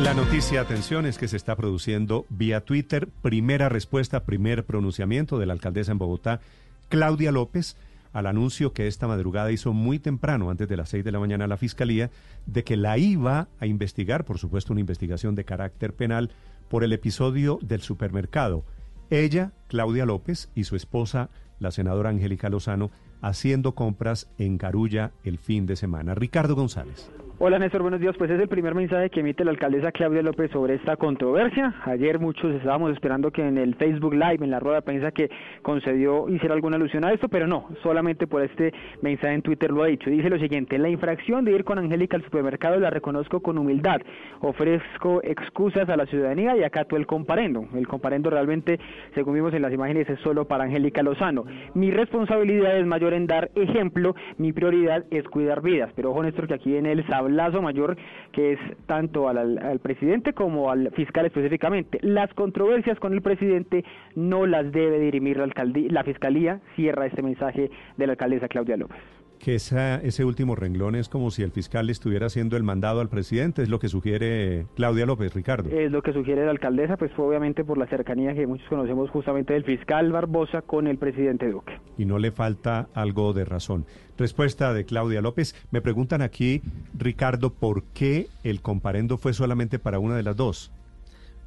La 0.00 0.12
noticia, 0.12 0.60
atención, 0.60 1.06
es 1.06 1.16
que 1.16 1.26
se 1.26 1.38
está 1.38 1.56
produciendo 1.56 2.26
vía 2.28 2.60
Twitter. 2.60 3.08
Primera 3.22 3.70
respuesta, 3.70 4.24
primer 4.24 4.66
pronunciamiento 4.66 5.38
de 5.38 5.46
la 5.46 5.54
alcaldesa 5.54 5.92
en 5.92 5.98
Bogotá, 5.98 6.42
Claudia 6.90 7.32
López, 7.32 7.78
al 8.12 8.26
anuncio 8.26 8.72
que 8.72 8.86
esta 8.86 9.06
madrugada 9.06 9.52
hizo 9.52 9.72
muy 9.72 9.98
temprano, 9.98 10.50
antes 10.50 10.68
de 10.68 10.76
las 10.76 10.88
seis 10.88 11.04
de 11.04 11.12
la 11.12 11.20
mañana, 11.20 11.46
la 11.46 11.56
Fiscalía, 11.56 12.10
de 12.46 12.64
que 12.64 12.76
la 12.76 12.98
iba 12.98 13.48
a 13.58 13.66
investigar, 13.66 14.24
por 14.24 14.38
supuesto 14.38 14.72
una 14.72 14.80
investigación 14.80 15.34
de 15.34 15.44
carácter 15.44 15.94
penal, 15.94 16.30
por 16.68 16.84
el 16.84 16.92
episodio 16.92 17.58
del 17.62 17.80
supermercado. 17.82 18.64
Ella, 19.10 19.52
Claudia 19.68 20.06
López, 20.06 20.50
y 20.54 20.64
su 20.64 20.76
esposa, 20.76 21.30
la 21.58 21.70
senadora 21.70 22.10
Angélica 22.10 22.48
Lozano, 22.48 22.90
haciendo 23.20 23.74
compras 23.74 24.28
en 24.38 24.56
Carulla 24.56 25.12
el 25.24 25.38
fin 25.38 25.66
de 25.66 25.76
semana. 25.76 26.14
Ricardo 26.14 26.54
González. 26.54 27.10
Hola 27.42 27.58
Néstor, 27.58 27.80
buenos 27.80 28.00
días. 28.00 28.14
Pues 28.18 28.30
es 28.30 28.38
el 28.38 28.48
primer 28.48 28.74
mensaje 28.74 29.08
que 29.08 29.20
emite 29.20 29.46
la 29.46 29.50
alcaldesa 29.50 29.92
Claudia 29.92 30.20
López 30.20 30.50
sobre 30.50 30.74
esta 30.74 30.98
controversia. 30.98 31.74
Ayer 31.86 32.18
muchos 32.18 32.54
estábamos 32.54 32.92
esperando 32.92 33.30
que 33.30 33.40
en 33.40 33.56
el 33.56 33.76
Facebook 33.76 34.12
Live, 34.12 34.44
en 34.44 34.50
la 34.50 34.60
rueda 34.60 34.76
de 34.76 34.82
prensa 34.82 35.10
que 35.10 35.30
concedió, 35.62 36.28
hiciera 36.28 36.54
alguna 36.54 36.76
alusión 36.76 37.02
a 37.02 37.14
esto, 37.14 37.30
pero 37.30 37.46
no, 37.46 37.70
solamente 37.82 38.26
por 38.26 38.42
este 38.42 38.74
mensaje 39.00 39.32
en 39.32 39.40
Twitter 39.40 39.70
lo 39.70 39.84
ha 39.84 39.86
dicho. 39.86 40.10
Dice 40.10 40.28
lo 40.28 40.38
siguiente, 40.38 40.76
la 40.76 40.90
infracción 40.90 41.46
de 41.46 41.52
ir 41.52 41.64
con 41.64 41.78
Angélica 41.78 42.14
al 42.14 42.24
supermercado 42.24 42.78
la 42.78 42.90
reconozco 42.90 43.40
con 43.40 43.56
humildad. 43.56 44.02
Ofrezco 44.40 45.22
excusas 45.22 45.88
a 45.88 45.96
la 45.96 46.04
ciudadanía 46.04 46.58
y 46.58 46.62
acato 46.62 46.94
el 46.96 47.06
comparendo. 47.06 47.64
El 47.74 47.88
comparendo 47.88 48.28
realmente, 48.28 48.78
según 49.14 49.32
vimos 49.32 49.54
en 49.54 49.62
las 49.62 49.72
imágenes, 49.72 50.06
es 50.10 50.20
solo 50.20 50.44
para 50.44 50.64
Angélica 50.64 51.02
Lozano. 51.02 51.46
Mi 51.72 51.90
responsabilidad 51.90 52.76
es 52.76 52.84
mayor 52.84 53.14
en 53.14 53.26
dar 53.26 53.50
ejemplo, 53.54 54.14
mi 54.36 54.52
prioridad 54.52 55.06
es 55.10 55.24
cuidar 55.24 55.62
vidas. 55.62 55.90
Pero 55.96 56.10
ojo 56.10 56.22
Néstor, 56.22 56.46
que 56.46 56.52
aquí 56.52 56.76
en 56.76 56.84
el 56.84 57.02
sablazo 57.30 57.62
mayor 57.62 57.96
que 58.32 58.52
es 58.52 58.58
tanto 58.86 59.28
al, 59.28 59.58
al, 59.58 59.78
presidente 59.78 60.32
como 60.32 60.70
al 60.70 60.90
fiscal 60.92 61.26
específicamente. 61.26 61.98
Las 62.02 62.32
controversias 62.34 62.98
con 62.98 63.12
el 63.12 63.22
presidente 63.22 63.84
no 64.14 64.46
las 64.46 64.70
debe 64.72 64.98
dirimir 64.98 65.38
la, 65.38 65.44
alcaldía, 65.44 65.88
la 65.90 66.04
fiscalía, 66.04 66.60
cierra 66.76 67.06
este 67.06 67.22
mensaje 67.22 67.70
de 67.96 68.06
la 68.06 68.12
alcaldesa 68.12 68.48
Claudia 68.48 68.76
López 68.76 69.19
que 69.40 69.54
esa, 69.54 69.96
ese 69.96 70.24
último 70.24 70.54
renglón 70.54 70.94
es 70.94 71.08
como 71.08 71.30
si 71.30 71.42
el 71.42 71.50
fiscal 71.50 71.88
estuviera 71.90 72.26
haciendo 72.26 72.56
el 72.56 72.62
mandado 72.62 73.00
al 73.00 73.08
presidente, 73.08 73.62
es 73.62 73.70
lo 73.70 73.80
que 73.80 73.88
sugiere 73.88 74.66
Claudia 74.76 75.06
López, 75.06 75.34
Ricardo. 75.34 75.70
Es 75.70 75.90
lo 75.90 76.02
que 76.02 76.12
sugiere 76.12 76.44
la 76.44 76.50
alcaldesa, 76.50 76.96
pues 76.96 77.10
fue 77.12 77.26
obviamente 77.26 77.64
por 77.64 77.78
la 77.78 77.86
cercanía 77.86 78.34
que 78.34 78.46
muchos 78.46 78.68
conocemos 78.68 79.10
justamente 79.10 79.54
del 79.54 79.64
fiscal 79.64 80.12
Barbosa 80.12 80.62
con 80.62 80.86
el 80.86 80.98
presidente 80.98 81.50
Duque. 81.50 81.80
Y 81.96 82.04
no 82.04 82.18
le 82.18 82.30
falta 82.30 82.88
algo 82.94 83.32
de 83.32 83.46
razón. 83.46 83.86
Respuesta 84.18 84.74
de 84.74 84.84
Claudia 84.84 85.22
López. 85.22 85.54
Me 85.70 85.80
preguntan 85.80 86.20
aquí, 86.20 86.60
Ricardo, 86.96 87.50
¿por 87.50 87.82
qué 87.94 88.28
el 88.44 88.60
comparendo 88.60 89.16
fue 89.16 89.32
solamente 89.32 89.78
para 89.78 89.98
una 89.98 90.16
de 90.16 90.22
las 90.22 90.36
dos? 90.36 90.70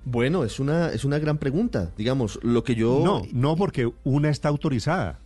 Bueno, 0.05 0.43
es 0.43 0.59
una, 0.59 0.89
es 0.89 1.05
una 1.05 1.19
gran 1.19 1.37
pregunta. 1.37 1.91
Digamos, 1.95 2.39
lo 2.43 2.63
que 2.63 2.75
yo... 2.75 3.01
No, 3.05 3.21
no 3.31 3.55
porque 3.55 3.89
una 4.03 4.29
está 4.29 4.49
autorizada. 4.49 5.19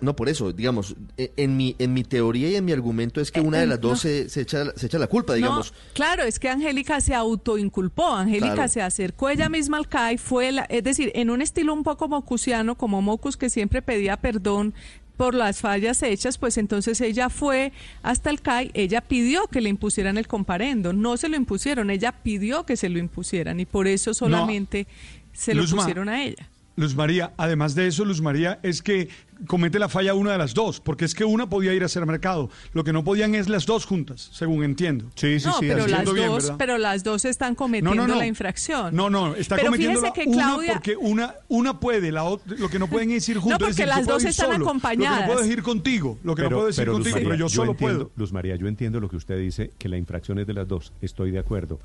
No, 0.00 0.16
por 0.16 0.28
eso, 0.28 0.52
digamos, 0.52 0.96
e, 1.16 1.32
en 1.36 1.56
mi, 1.56 1.76
en 1.78 1.92
mi 1.92 2.02
teoría 2.04 2.48
y 2.50 2.56
en 2.56 2.64
mi 2.64 2.72
argumento 2.72 3.20
es 3.20 3.30
que 3.30 3.40
una 3.40 3.58
de 3.58 3.66
las 3.66 3.80
dos 3.80 4.00
se, 4.00 4.28
se, 4.28 4.42
echa, 4.42 4.72
se 4.76 4.86
echa 4.86 4.98
la 4.98 5.06
culpa, 5.06 5.34
digamos. 5.34 5.72
claro, 5.94 6.24
es 6.24 6.38
que 6.38 6.48
Angélica 6.48 7.00
se 7.00 7.14
autoinculpó, 7.14 8.08
Angélica 8.08 8.54
claro. 8.54 8.68
se 8.68 8.82
acercó 8.82 9.28
ella 9.28 9.48
misma 9.48 9.76
al 9.76 9.88
CAI, 9.88 10.18
fue 10.18 10.52
la, 10.52 10.62
es 10.62 10.82
decir, 10.82 11.12
en 11.14 11.30
un 11.30 11.42
estilo 11.42 11.72
un 11.72 11.82
poco 11.82 12.08
mocusiano, 12.08 12.76
como 12.76 13.02
Mocus 13.02 13.36
que 13.36 13.50
siempre 13.50 13.82
pedía 13.82 14.16
perdón 14.16 14.74
por 15.16 15.34
las 15.34 15.60
fallas 15.60 16.02
hechas, 16.02 16.38
pues 16.38 16.56
entonces 16.56 16.98
ella 17.02 17.28
fue 17.28 17.72
hasta 18.02 18.30
el 18.30 18.40
CAI, 18.40 18.70
ella 18.72 19.02
pidió 19.02 19.46
que 19.48 19.60
le 19.60 19.68
impusieran 19.68 20.16
el 20.16 20.26
comparendo, 20.26 20.94
no 20.94 21.18
se 21.18 21.28
lo 21.28 21.36
impusieron, 21.36 21.90
ella 21.90 22.12
pidió 22.12 22.64
que 22.64 22.76
se 22.76 22.88
lo 22.88 22.98
impusieran 22.98 23.60
y 23.60 23.66
por 23.66 23.86
eso 23.86 24.14
solamente 24.14 24.86
no. 24.88 25.30
se 25.34 25.54
lo 25.54 25.60
Luzma, 25.60 25.82
pusieron 25.82 26.08
a 26.08 26.24
ella. 26.24 26.48
Luz 26.76 26.94
María, 26.94 27.32
además 27.36 27.74
de 27.74 27.86
eso, 27.86 28.04
Luz 28.04 28.20
María, 28.20 28.58
es 28.62 28.82
que 28.82 29.08
comete 29.46 29.78
la 29.78 29.88
falla 29.88 30.14
una 30.14 30.32
de 30.32 30.38
las 30.38 30.54
dos, 30.54 30.80
porque 30.80 31.04
es 31.04 31.14
que 31.14 31.24
una 31.24 31.48
podía 31.48 31.72
ir 31.74 31.82
a 31.82 31.86
hacer 31.86 32.04
mercado, 32.06 32.50
lo 32.72 32.84
que 32.84 32.92
no 32.92 33.04
podían 33.04 33.34
es 33.34 33.48
las 33.48 33.66
dos 33.66 33.86
juntas, 33.86 34.30
según 34.32 34.64
entiendo. 34.64 35.06
Sí, 35.14 35.40
sí, 35.40 35.46
no, 35.46 35.52
sí. 35.54 35.66
Pero 35.68 35.86
las, 35.86 36.04
dos, 36.04 36.52
pero 36.58 36.78
las 36.78 37.04
dos 37.04 37.24
están 37.24 37.54
cometiendo 37.54 37.94
no, 37.94 38.06
no, 38.06 38.14
no. 38.14 38.20
la 38.20 38.26
infracción. 38.26 38.94
No, 38.94 39.10
no, 39.10 39.34
está 39.34 39.56
pero 39.56 39.68
cometiendo 39.68 40.00
fíjese 40.00 40.20
la 40.20 40.24
que 40.24 40.30
Claudia... 40.30 40.72
una 40.72 40.72
porque 40.74 40.96
una, 40.96 41.34
una 41.48 41.80
puede, 41.80 42.12
la 42.12 42.24
otra, 42.24 42.56
lo 42.56 42.68
que 42.68 42.78
no 42.78 42.88
pueden 42.88 43.10
es 43.10 43.28
ir 43.28 43.38
juntos. 43.38 43.52
No, 43.52 43.58
porque 43.58 43.70
es 43.70 43.76
decir, 43.76 43.88
las 43.88 44.06
dos 44.06 44.22
ir 44.22 44.30
están 44.30 44.52
solo. 44.52 44.64
acompañadas. 44.64 45.20
Lo 45.20 45.22
que 45.22 45.26
no 45.26 45.32
puedo 45.34 45.46
es 45.46 45.52
ir 45.52 45.62
contigo, 45.62 46.18
lo 46.22 46.34
que 46.34 46.42
pero, 46.42 46.50
no 46.50 46.56
puedo 46.56 46.68
es 46.68 46.78
ir 46.78 46.82
pero, 46.82 46.92
contigo, 46.92 47.14
María, 47.14 47.28
pero 47.28 47.38
yo 47.38 47.48
solo 47.48 47.72
entiendo, 47.72 47.98
puedo. 47.98 48.12
Luz 48.16 48.32
María, 48.32 48.56
yo 48.56 48.68
entiendo 48.68 49.00
lo 49.00 49.08
que 49.08 49.16
usted 49.16 49.38
dice, 49.38 49.72
que 49.78 49.88
la 49.88 49.96
infracción 49.96 50.38
es 50.38 50.46
de 50.46 50.54
las 50.54 50.68
dos, 50.68 50.92
estoy 51.00 51.30
de 51.30 51.38
acuerdo, 51.38 51.80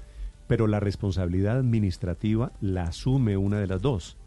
pero 0.47 0.67
la 0.67 0.79
responsabilidad 0.79 1.57
administrativa 1.57 2.51
la 2.61 2.83
asume 2.83 3.37
una 3.37 3.59
de 3.59 3.67
las 3.67 3.81
dos. 3.81 4.17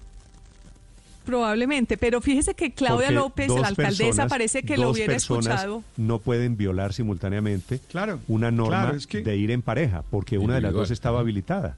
Probablemente, 1.28 1.98
pero 1.98 2.22
fíjese 2.22 2.54
que 2.54 2.72
Claudia 2.72 3.08
Porque 3.08 3.14
López, 3.14 3.48
la 3.50 3.68
alcaldesa, 3.68 4.02
personas- 4.04 4.30
parece 4.30 4.62
que 4.62 4.78
lo 4.78 4.88
hubiera 4.88 5.12
personas 5.12 5.44
escuchado. 5.46 5.84
No 5.98 6.20
pueden 6.20 6.56
violar 6.56 6.94
simultáneamente 6.94 7.80
Claro, 7.90 8.20
una 8.28 8.50
norma 8.50 8.84
claro, 8.84 8.96
es 8.96 9.06
que- 9.06 9.20
de 9.20 9.36
ir 9.36 9.50
en 9.50 9.60
pareja, 9.60 10.04
porque 10.10 10.38
una 10.38 10.54
de 10.54 10.62
las 10.62 10.72
dos 10.72 10.90
estaba 10.90 11.20
habilitada. 11.20 11.76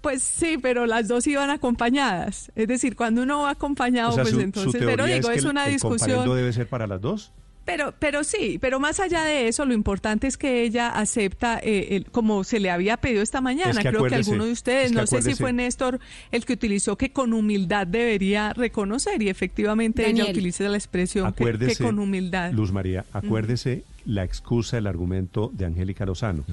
Pues 0.00 0.20
sí, 0.24 0.58
pero 0.60 0.84
las 0.86 1.06
dos 1.06 1.28
iban 1.28 1.50
acompañadas. 1.50 2.50
Es 2.56 2.66
decir, 2.66 2.96
cuando 2.96 3.22
uno 3.22 3.42
va 3.42 3.50
acompañado, 3.50 4.10
o 4.10 4.14
sea, 4.14 4.24
pues 4.24 4.32
su, 4.34 4.40
su 4.40 4.44
entonces, 4.44 4.72
teoría 4.72 4.96
pero 4.96 5.04
digo, 5.06 5.18
es, 5.30 5.36
es, 5.36 5.42
que 5.42 5.46
el- 5.46 5.50
una 5.52 5.66
el 5.66 5.72
discusión. 5.74 6.34
debe 6.36 6.52
ser 6.52 6.68
para 6.68 6.88
las 6.88 7.00
dos. 7.00 7.30
Pero, 7.68 7.92
pero 7.98 8.24
sí, 8.24 8.56
pero 8.62 8.80
más 8.80 8.98
allá 8.98 9.24
de 9.24 9.46
eso, 9.46 9.66
lo 9.66 9.74
importante 9.74 10.26
es 10.26 10.38
que 10.38 10.62
ella 10.62 10.88
acepta, 10.88 11.60
eh, 11.62 11.88
el- 11.96 12.06
como 12.06 12.42
se 12.42 12.60
le 12.60 12.70
había 12.70 12.96
pedido 12.96 13.20
esta 13.20 13.42
mañana, 13.42 13.72
Es 13.72 13.76
que 13.76 13.88
creo 13.90 14.04
que 14.06 14.14
alguno 14.14 14.46
de 14.46 14.52
ustedes, 14.52 14.86
es 14.86 14.92
que 14.92 14.96
no 14.96 15.06
sé 15.06 15.20
si 15.20 15.34
fue 15.34 15.52
Néstor 15.52 16.00
el 16.32 16.46
que 16.46 16.54
utilizó 16.54 16.96
que 16.96 17.12
con 17.12 17.34
humildad 17.34 17.86
debería 17.86 18.54
reconocer 18.54 19.20
y 19.22 19.28
efectivamente 19.28 20.08
ella 20.08 20.24
utiliza 20.30 20.64
la 20.66 20.78
expresión 20.78 21.26
que, 21.34 21.44
con 21.84 21.98
humildad. 21.98 22.52
Luz 22.52 22.72
María, 22.72 23.04
acuérdese 23.12 23.84
la 24.06 24.24
excusa, 24.24 24.78
el 24.78 24.86
argumento 24.86 25.50
de 25.52 25.66
Angélica 25.66 26.06
Lozano, 26.06 26.44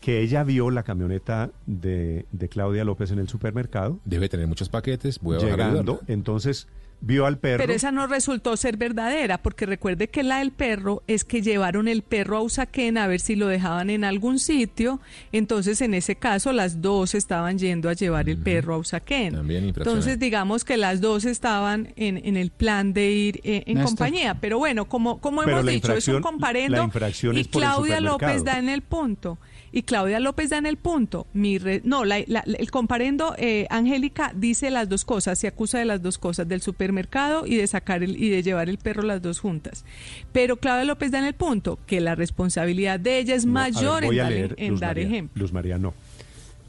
que 0.00 0.22
ella 0.22 0.44
vio 0.44 0.70
la 0.70 0.82
camioneta 0.82 1.50
de, 1.66 2.24
de 2.32 2.48
Claudia 2.48 2.84
López 2.84 3.10
en 3.10 3.18
el 3.18 3.28
supermercado, 3.28 3.98
Debe 4.06 4.30
tener 4.30 4.46
muchos 4.46 4.70
paquetes, 4.70 5.18
voy 5.20 5.36
a 5.36 5.40
bajar 5.40 5.60
a 5.60 5.68
llegando, 5.68 6.00
entonces 6.08 6.68
vio 7.00 7.26
al 7.26 7.38
perro. 7.38 7.58
Pero 7.58 7.72
esa 7.72 7.92
no 7.92 8.06
resultó 8.06 8.56
ser 8.56 8.76
verdadera, 8.76 9.38
porque 9.38 9.66
recuerde 9.66 10.08
que 10.08 10.22
la 10.22 10.38
del 10.38 10.52
perro 10.52 11.02
es 11.06 11.24
que 11.24 11.42
llevaron 11.42 11.88
el 11.88 12.02
perro 12.02 12.38
a 12.38 12.42
Usaquén 12.42 12.98
a 12.98 13.06
ver 13.06 13.20
si 13.20 13.36
lo 13.36 13.46
dejaban 13.46 13.90
en 13.90 14.04
algún 14.04 14.38
sitio. 14.38 15.00
Entonces, 15.32 15.80
en 15.80 15.94
ese 15.94 16.16
caso, 16.16 16.52
las 16.52 16.82
dos 16.82 17.14
estaban 17.14 17.58
yendo 17.58 17.88
a 17.88 17.92
llevar 17.92 18.28
el 18.28 18.38
perro 18.38 18.74
a 18.74 18.78
Usaquén. 18.78 19.34
También 19.34 19.64
infracción. 19.64 19.96
Entonces, 19.96 20.18
digamos 20.18 20.64
que 20.64 20.76
las 20.76 21.00
dos 21.00 21.24
estaban 21.24 21.92
en, 21.96 22.18
en 22.24 22.36
el 22.36 22.50
plan 22.50 22.92
de 22.92 23.10
ir 23.10 23.40
eh, 23.44 23.62
en 23.66 23.74
Néstor. 23.78 23.96
compañía. 23.96 24.34
Pero 24.40 24.58
bueno, 24.58 24.86
como, 24.86 25.20
como 25.20 25.42
Pero 25.42 25.60
hemos 25.60 25.70
dicho, 25.70 25.92
es 25.92 26.08
un 26.08 26.20
comparendo 26.20 26.78
la 26.78 26.84
infracción 26.84 27.36
y 27.36 27.40
es 27.40 27.48
por 27.48 27.62
el 27.62 27.68
Claudia 27.68 28.00
López 28.00 28.44
da 28.44 28.58
en 28.58 28.68
el 28.68 28.82
punto. 28.82 29.38
Y 29.72 29.82
Claudia 29.82 30.20
López 30.20 30.50
da 30.50 30.58
en 30.58 30.66
el 30.66 30.76
punto. 30.76 31.26
Mi 31.32 31.58
no, 31.84 32.04
el 32.04 32.70
comparendo, 32.70 33.34
eh, 33.38 33.66
Angélica 33.70 34.32
dice 34.34 34.70
las 34.70 34.88
dos 34.88 35.04
cosas, 35.04 35.38
se 35.38 35.46
acusa 35.48 35.78
de 35.78 35.84
las 35.84 36.02
dos 36.02 36.18
cosas, 36.18 36.48
del 36.48 36.60
supermercado 36.60 37.46
y 37.46 37.56
de 37.56 37.66
sacar 37.66 38.02
el, 38.02 38.22
y 38.22 38.30
de 38.30 38.42
llevar 38.42 38.68
el 38.68 38.78
perro 38.78 39.02
las 39.02 39.20
dos 39.22 39.40
juntas. 39.40 39.84
Pero 40.32 40.56
Claudia 40.56 40.84
López 40.84 41.10
da 41.10 41.18
en 41.18 41.24
el 41.24 41.34
punto 41.34 41.78
que 41.86 42.00
la 42.00 42.14
responsabilidad 42.14 43.00
de 43.00 43.18
ella 43.18 43.34
es 43.34 43.46
mayor 43.46 44.04
en, 44.04 44.16
dar, 44.16 44.32
en 44.56 44.76
dar 44.76 44.98
ejemplo. 44.98 45.40
Luz 45.40 45.52
María, 45.52 45.78
no. 45.78 45.94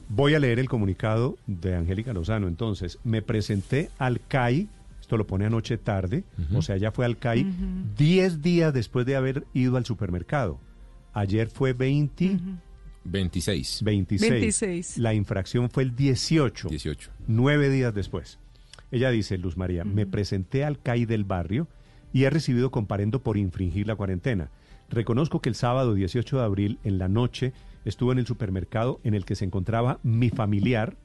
Voy 0.10 0.34
a 0.34 0.40
leer 0.40 0.60
el 0.60 0.68
comunicado 0.68 1.38
de 1.46 1.76
Angélica 1.76 2.14
Lozano. 2.14 2.48
Entonces, 2.48 2.98
me 3.04 3.22
presenté 3.22 3.92
al 4.00 4.20
CAI, 4.20 4.68
esto 5.00 5.18
lo 5.18 5.28
pone 5.28 5.46
anoche 5.46 5.78
tarde, 5.78 6.24
o 6.54 6.64
sea, 6.64 6.78
ya 6.78 6.92
fue 6.92 7.06
al 7.06 7.18
CAI 7.18 7.46
10 7.96 8.42
días 8.42 8.74
después 8.74 9.06
de 9.06 9.16
haber 9.16 9.46
ido 9.54 9.78
al 9.78 9.86
supermercado. 9.86 10.60
Ayer 11.14 11.48
fue 11.48 11.74
20... 11.74 12.40
26. 13.12 13.84
26. 13.84 14.98
La 14.98 15.14
infracción 15.14 15.70
fue 15.70 15.84
el 15.84 15.96
18. 15.96 16.70
18. 16.70 17.12
Nueve 17.28 17.70
días 17.70 17.94
después. 17.94 18.40
Ella 18.92 19.12
dice, 19.12 19.38
Luz 19.38 19.58
María, 19.58 19.84
me 19.84 20.06
presenté 20.06 20.64
al 20.64 20.82
CAI 20.82 21.06
del 21.06 21.24
barrio 21.24 21.68
y 22.12 22.24
he 22.24 22.30
recibido 22.30 22.72
comparendo 22.72 23.22
por 23.22 23.38
infringir 23.38 23.88
la 23.88 23.96
cuarentena. 23.96 24.50
Reconozco 24.90 25.42
que 25.42 25.50
el 25.50 25.56
sábado 25.56 25.94
18 25.94 26.38
de 26.38 26.44
abril, 26.44 26.80
en 26.84 26.98
la 26.98 27.08
noche, 27.08 27.54
estuve 27.86 28.14
en 28.14 28.20
el 28.20 28.26
supermercado 28.26 29.00
en 29.04 29.14
el 29.14 29.26
que 29.26 29.36
se 29.36 29.46
encontraba 29.46 30.00
mi 30.02 30.30
familiar, 30.30 30.98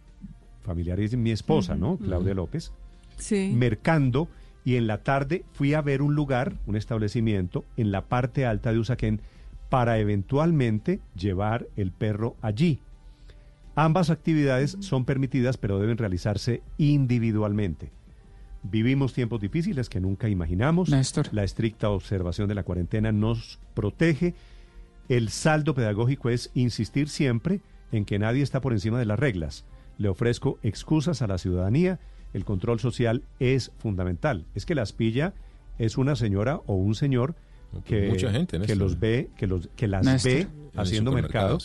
familiar 0.62 0.98
es 1.01 1.14
mi 1.16 1.31
esposa, 1.31 1.74
¿no? 1.74 1.98
Claudia 1.98 2.35
López. 2.35 2.72
Sí. 3.16 3.52
Mercando 3.55 4.28
y 4.64 4.76
en 4.76 4.86
la 4.86 5.02
tarde 5.02 5.44
fui 5.52 5.74
a 5.74 5.82
ver 5.82 6.01
un 6.01 6.14
lugar, 6.14 6.55
un 6.66 6.76
establecimiento, 6.76 7.64
en 7.76 7.93
la 7.93 8.06
parte 8.06 8.47
alta 8.47 8.72
de 8.72 8.78
Usaquén 8.78 9.20
para 9.74 9.98
eventualmente 9.98 11.01
llevar 11.16 11.66
el 11.74 11.90
perro 11.90 12.36
allí. 12.42 12.78
Ambas 13.74 14.09
actividades 14.09 14.76
son 14.78 15.05
permitidas, 15.05 15.56
pero 15.56 15.80
deben 15.80 15.98
realizarse 15.98 16.62
individualmente. 16.78 17.90
Vivimos 18.62 19.14
tiempos 19.14 19.40
difíciles 19.40 19.88
que 19.88 19.98
nunca 19.98 20.28
imaginamos. 20.28 20.90
La 21.32 21.42
estricta 21.42 21.90
observación 21.90 22.46
de 22.46 22.55
la 22.55 22.62
cuarentena 22.62 23.10
nos 23.10 23.59
protege. 23.74 24.36
El 25.09 25.30
saldo 25.30 25.74
pedagógico 25.74 26.30
es 26.30 26.52
insistir 26.55 27.09
siempre 27.09 27.60
en 27.90 28.05
que 28.05 28.20
nadie 28.20 28.44
está 28.44 28.60
por 28.60 28.74
encima 28.74 29.01
de 29.01 29.06
las 29.06 29.18
reglas. 29.18 29.64
Le 29.98 30.09
ofrezco 30.09 30.60
excusas 30.62 31.20
a 31.20 31.26
la 31.26 31.38
ciudadanía. 31.38 31.98
El 32.32 32.44
control 32.44 32.78
social 32.78 33.24
es 33.40 33.72
fundamental. 33.78 34.46
Es 34.55 34.66
que 34.66 34.76
las 34.76 34.92
pilla 34.92 35.34
es 35.78 35.98
una 35.98 36.14
señora 36.14 36.60
o 36.66 36.74
un 36.76 36.94
señor 36.94 37.34
que, 37.82 38.09
mucha 38.09 38.30
gente 38.30 38.60
que 38.60 38.76
los 38.76 38.98
ve, 38.98 39.30
que 39.36 39.46
los 39.46 39.68
que 39.76 39.88
las 39.88 40.24
ve 40.24 40.46
haciendo 40.76 41.12
mercado 41.12 41.59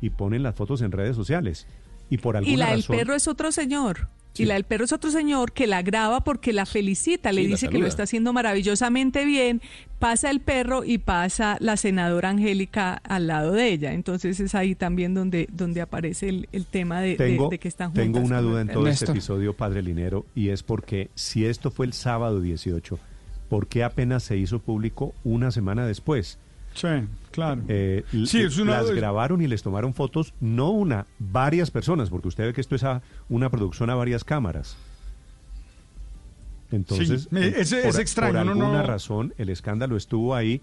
y 0.00 0.10
ponen 0.10 0.42
las 0.42 0.54
fotos 0.54 0.82
en 0.82 0.92
redes 0.92 1.16
sociales. 1.16 1.66
Y 2.10 2.18
por 2.18 2.36
alguna 2.36 2.54
Y 2.54 2.56
la 2.56 2.70
del 2.70 2.84
perro 2.84 3.14
es 3.14 3.28
otro 3.28 3.50
señor. 3.52 4.08
Y 4.36 4.46
la 4.46 4.54
del 4.54 4.64
perro 4.64 4.84
es 4.84 4.92
otro 4.92 5.10
señor 5.10 5.52
que 5.52 5.66
la 5.66 5.82
graba 5.82 6.24
porque 6.24 6.52
la 6.52 6.66
felicita, 6.66 7.30
le 7.30 7.46
dice 7.46 7.68
que 7.68 7.78
lo 7.78 7.86
está 7.86 8.02
haciendo 8.02 8.32
maravillosamente 8.32 9.24
bien. 9.24 9.62
Pasa 10.00 10.28
el 10.30 10.40
perro 10.40 10.84
y 10.84 10.98
pasa 10.98 11.56
la 11.60 11.76
senadora 11.76 12.30
Angélica 12.30 12.94
al 12.94 13.28
lado 13.28 13.52
de 13.52 13.68
ella. 13.68 13.92
Entonces 13.92 14.40
es 14.40 14.54
ahí 14.54 14.74
también 14.74 15.14
donde, 15.14 15.48
donde 15.52 15.80
aparece 15.80 16.28
el, 16.28 16.48
el 16.52 16.66
tema 16.66 17.00
de, 17.00 17.16
que 17.16 17.68
están 17.68 17.90
juntas. 17.90 18.04
Tengo 18.04 18.18
una 18.18 18.40
duda 18.40 18.62
en 18.62 18.68
todo 18.68 18.88
este 18.88 19.10
episodio, 19.10 19.54
Padre 19.54 19.82
Linero, 19.82 20.26
y 20.34 20.48
es 20.48 20.62
porque 20.62 21.10
si 21.14 21.46
esto 21.46 21.70
fue 21.70 21.86
el 21.86 21.92
sábado 21.92 22.40
18, 22.40 22.98
¿por 23.48 23.66
qué 23.66 23.84
apenas 23.84 24.22
se 24.22 24.36
hizo 24.36 24.58
público 24.58 25.14
una 25.24 25.50
semana 25.50 25.86
después? 25.86 26.38
Sí, 26.74 26.88
claro. 27.30 27.62
Eh, 27.68 28.04
sí, 28.26 28.40
es 28.40 28.58
una... 28.58 28.82
Las 28.82 28.90
grabaron 28.90 29.40
y 29.40 29.46
les 29.46 29.62
tomaron 29.62 29.94
fotos, 29.94 30.34
no 30.40 30.70
una, 30.70 31.06
varias 31.18 31.70
personas, 31.70 32.10
porque 32.10 32.28
usted 32.28 32.46
ve 32.46 32.52
que 32.52 32.60
esto 32.60 32.74
es 32.74 32.84
una 33.28 33.48
producción 33.48 33.90
a 33.90 33.94
varias 33.94 34.24
cámaras. 34.24 34.76
Entonces, 36.72 37.28
es, 37.30 37.74
por, 37.74 38.00
extraño. 38.00 38.32
Por 38.32 38.48
alguna 38.48 38.82
razón, 38.82 39.32
el 39.38 39.48
escándalo 39.50 39.96
estuvo 39.96 40.34
ahí 40.34 40.60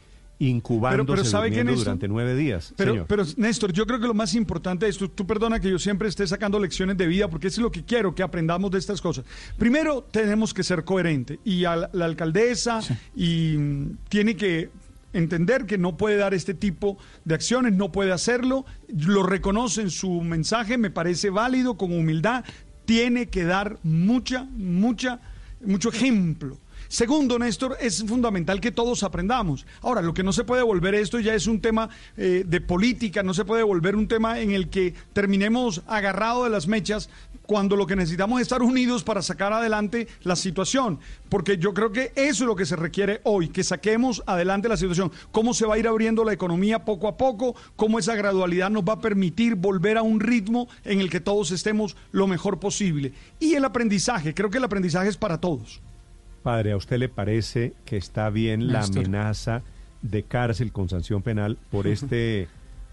incubándose 0.50 1.06
pero, 1.06 1.16
pero 1.16 1.24
¿sabe 1.24 1.64
durante 1.76 2.08
nueve 2.08 2.36
días. 2.36 2.74
Pero, 2.76 3.06
pero, 3.06 3.24
Néstor, 3.38 3.72
yo 3.72 3.86
creo 3.86 4.00
que 4.00 4.08
lo 4.08 4.14
más 4.14 4.34
importante 4.34 4.88
es, 4.88 4.98
tú, 4.98 5.08
tú, 5.08 5.28
perdona 5.28 5.60
que 5.60 5.70
yo 5.70 5.78
siempre 5.78 6.08
esté 6.08 6.26
sacando 6.26 6.60
lecciones 6.60 6.98
de 6.98 7.06
vida, 7.06 7.30
porque 7.30 7.48
es 7.48 7.58
lo 7.60 7.72
que 7.72 7.84
quiero, 7.84 8.16
que 8.16 8.24
aprendamos 8.24 8.72
de 8.72 8.80
estas 8.80 9.02
cosas. 9.02 9.24
Primero, 9.58 10.04
tenemos 10.04 10.54
que 10.54 10.64
ser 10.64 10.84
coherentes, 10.84 11.38
y 11.46 11.66
a 11.66 11.76
la, 11.76 12.06
alcaldesa 12.06 12.82
y 13.16 13.56
mm, 13.58 13.98
tiene 14.10 14.36
que 14.36 14.70
entender 15.14 15.66
que 15.66 15.78
no 15.78 15.98
puede 15.98 16.16
dar 16.16 16.34
este 16.34 16.54
tipo 16.54 16.98
de 17.24 17.36
acciones, 17.36 17.74
no 17.74 17.92
puede 17.92 18.12
hacerlo, 18.12 18.66
lo 18.88 19.24
reconoce 19.24 19.82
en 19.82 19.92
su 19.92 20.22
mensaje, 20.22 20.78
me 20.78 20.90
parece 20.90 21.30
válido, 21.30 21.78
con 21.78 21.92
humildad, 21.92 22.46
tiene 22.86 23.28
que 23.28 23.44
dar 23.44 23.78
mucha, 23.84 24.46
mucha, 24.46 25.20
mucho 25.64 25.90
ejemplo 25.90 26.58
Segundo, 26.92 27.40
Néstor, 27.40 27.78
es 27.80 28.04
fundamental 28.04 28.60
que 28.60 28.70
todos 28.70 29.04
aprendamos. 29.04 29.66
Ahora, 29.82 30.02
lo 30.02 30.14
que 30.14 30.24
no 30.24 30.34
se 30.34 30.44
puede 30.44 30.62
volver 30.62 30.94
esto 30.94 31.22
ya 31.22 31.34
es 31.34 31.48
un 31.48 31.62
tema 31.62 31.88
eh, 32.18 32.44
de 32.46 32.60
política, 32.60 33.24
no 33.24 33.34
se 33.34 33.46
puede 33.46 33.64
volver 33.64 33.96
un 33.96 34.10
tema 34.10 34.42
en 34.42 34.52
el 34.52 34.68
que 34.68 34.94
terminemos 35.14 35.84
agarrados 35.88 36.44
de 36.44 36.50
las 36.50 36.68
mechas 36.68 37.10
cuando 37.44 37.78
lo 37.78 37.88
que 37.88 37.96
necesitamos 37.96 38.42
es 38.42 38.48
estar 38.48 38.62
unidos 38.62 39.06
para 39.06 39.22
sacar 39.22 39.54
adelante 39.54 40.10
la 40.24 40.36
situación. 40.36 41.00
Porque 41.30 41.58
yo 41.58 41.74
creo 41.74 41.94
que 41.94 42.12
eso 42.18 42.44
es 42.44 42.48
lo 42.48 42.58
que 42.58 42.66
se 42.66 42.76
requiere 42.76 43.22
hoy, 43.24 43.48
que 43.48 43.64
saquemos 43.64 44.22
adelante 44.26 44.68
la 44.68 44.76
situación. 44.76 45.14
Cómo 45.32 45.54
se 45.54 45.66
va 45.66 45.76
a 45.76 45.80
ir 45.80 45.88
abriendo 45.88 46.26
la 46.26 46.34
economía 46.34 46.84
poco 46.84 47.08
a 47.08 47.16
poco, 47.16 47.56
cómo 47.78 48.00
esa 48.00 48.16
gradualidad 48.16 48.70
nos 48.70 48.84
va 48.84 48.96
a 48.96 49.00
permitir 49.00 49.56
volver 49.56 49.98
a 49.98 50.02
un 50.02 50.20
ritmo 50.20 50.68
en 50.84 51.00
el 51.00 51.10
que 51.10 51.22
todos 51.22 51.52
estemos 51.52 51.96
lo 52.12 52.28
mejor 52.28 52.60
posible. 52.60 53.14
Y 53.40 53.54
el 53.54 53.64
aprendizaje, 53.64 54.34
creo 54.34 54.50
que 54.50 54.58
el 54.58 54.66
aprendizaje 54.66 55.08
es 55.08 55.16
para 55.16 55.40
todos. 55.40 55.80
Padre, 56.42 56.72
¿a 56.72 56.78
usted 56.78 56.98
le 56.98 57.10
parece 57.10 57.74
que 57.86 57.98
está 57.98 58.30
bien 58.30 58.72
la 58.72 58.84
amenaza 58.84 59.62
de 60.02 60.24
cárcel 60.24 60.72
con 60.72 60.90
sanción 60.90 61.22
penal 61.22 61.58
por 61.70 61.88
este 61.88 62.48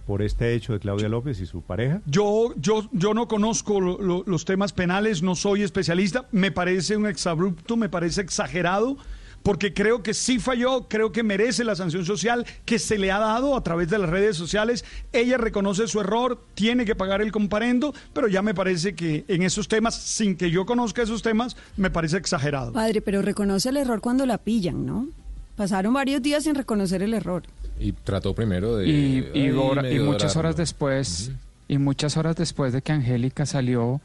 por 0.07 0.23
este 0.23 0.55
hecho 0.55 0.73
de 0.73 0.79
Claudia 0.79 1.09
López 1.09 1.41
y 1.41 1.47
su 1.47 1.61
pareja? 1.61 2.01
Yo 2.07 2.55
yo 2.57 2.89
yo 2.93 3.13
no 3.15 3.29
conozco 3.29 3.81
los 3.81 4.45
temas 4.45 4.73
penales, 4.73 5.23
no 5.23 5.35
soy 5.35 5.63
especialista, 5.63 6.27
me 6.33 6.51
parece 6.51 6.97
un 6.97 7.07
exabrupto, 7.07 7.77
me 7.77 7.89
parece 7.89 8.23
exagerado 8.23 8.97
porque 9.43 9.73
creo 9.73 10.03
que 10.03 10.15
sí 10.15 10.39
falló, 10.39 10.89
creo 10.89 11.13
que 11.13 11.23
merece 11.23 11.65
la 11.65 11.75
sanción 11.75 12.05
social 12.05 12.47
que 12.65 12.79
se 12.79 12.99
le 12.99 13.11
ha 13.11 13.19
dado 13.19 13.57
a 13.57 13.63
través 13.63 13.89
de 13.89 13.99
las 13.99 14.11
redes 14.11 14.37
sociales. 14.37 14.85
Ella 15.13 15.39
reconoce 15.39 15.87
su 15.89 16.01
error, 16.01 16.41
tiene 16.55 16.85
que 16.85 16.95
pagar 16.95 17.23
el 17.23 17.33
comparendo, 17.33 17.95
pero 18.13 18.29
ya 18.29 18.43
me 18.43 18.55
parece 18.55 18.95
que 18.95 19.25
en 19.29 19.43
esos 19.43 19.69
temas, 19.69 19.95
sin 19.95 20.37
que 20.37 20.51
yo 20.51 20.67
conozca 20.67 21.03
esos 21.03 21.23
temas, 21.23 21.57
me 21.77 21.91
parece 21.91 22.17
exagerado. 22.17 22.73
Padre, 22.73 23.01
pero 23.01 23.23
reconoce 23.23 23.71
el 23.71 23.79
error 23.79 24.01
cuando 24.01 24.27
la 24.27 24.39
pillan, 24.39 24.85
¿no? 24.85 25.09
Pasaron 25.57 25.93
varios 25.93 26.23
días 26.23 26.45
sin 26.45 26.55
reconocer 26.55 27.03
el 27.03 27.15
error. 27.15 27.43
Y 27.81 27.93
trató 27.93 28.35
primero 28.35 28.77
de... 28.77 28.89
Y, 28.89 29.31
y, 29.35 29.99
muchas 30.01 30.37
horas 30.37 30.57
después, 30.57 31.33
y 31.67 31.79
muchas 31.79 32.17
horas 32.17 32.37
después 32.37 32.73
de 32.73 32.83
que 32.83 32.93
Angélica 32.93 33.45
salió, 33.45 34.01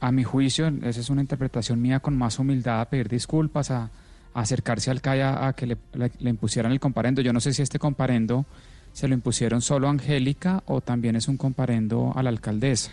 a 0.00 0.12
mi 0.12 0.24
juicio, 0.24 0.68
esa 0.82 1.00
es 1.00 1.10
una 1.10 1.20
interpretación 1.20 1.80
mía, 1.80 2.00
con 2.00 2.16
más 2.16 2.38
humildad 2.38 2.80
a 2.80 2.84
pedir 2.86 3.08
disculpas, 3.08 3.70
a 3.70 3.90
acercarse 4.34 4.90
al 4.90 5.00
CAI 5.00 5.20
a, 5.20 5.52
que 5.54 5.66
le, 5.66 5.76
impusieran 6.20 6.72
el 6.72 6.80
comparendo. 6.80 7.22
Yo 7.22 7.32
no 7.32 7.40
sé 7.40 7.52
si 7.52 7.62
este 7.62 7.78
comparendo 7.78 8.46
se 8.92 9.08
lo 9.08 9.14
impusieron 9.14 9.60
solo 9.60 9.88
a 9.88 9.90
Angélica 9.90 10.62
o 10.66 10.80
también 10.80 11.16
es 11.16 11.28
un 11.28 11.36
comparendo 11.36 12.12
a 12.14 12.22
la 12.22 12.30
alcaldesa. 12.30 12.92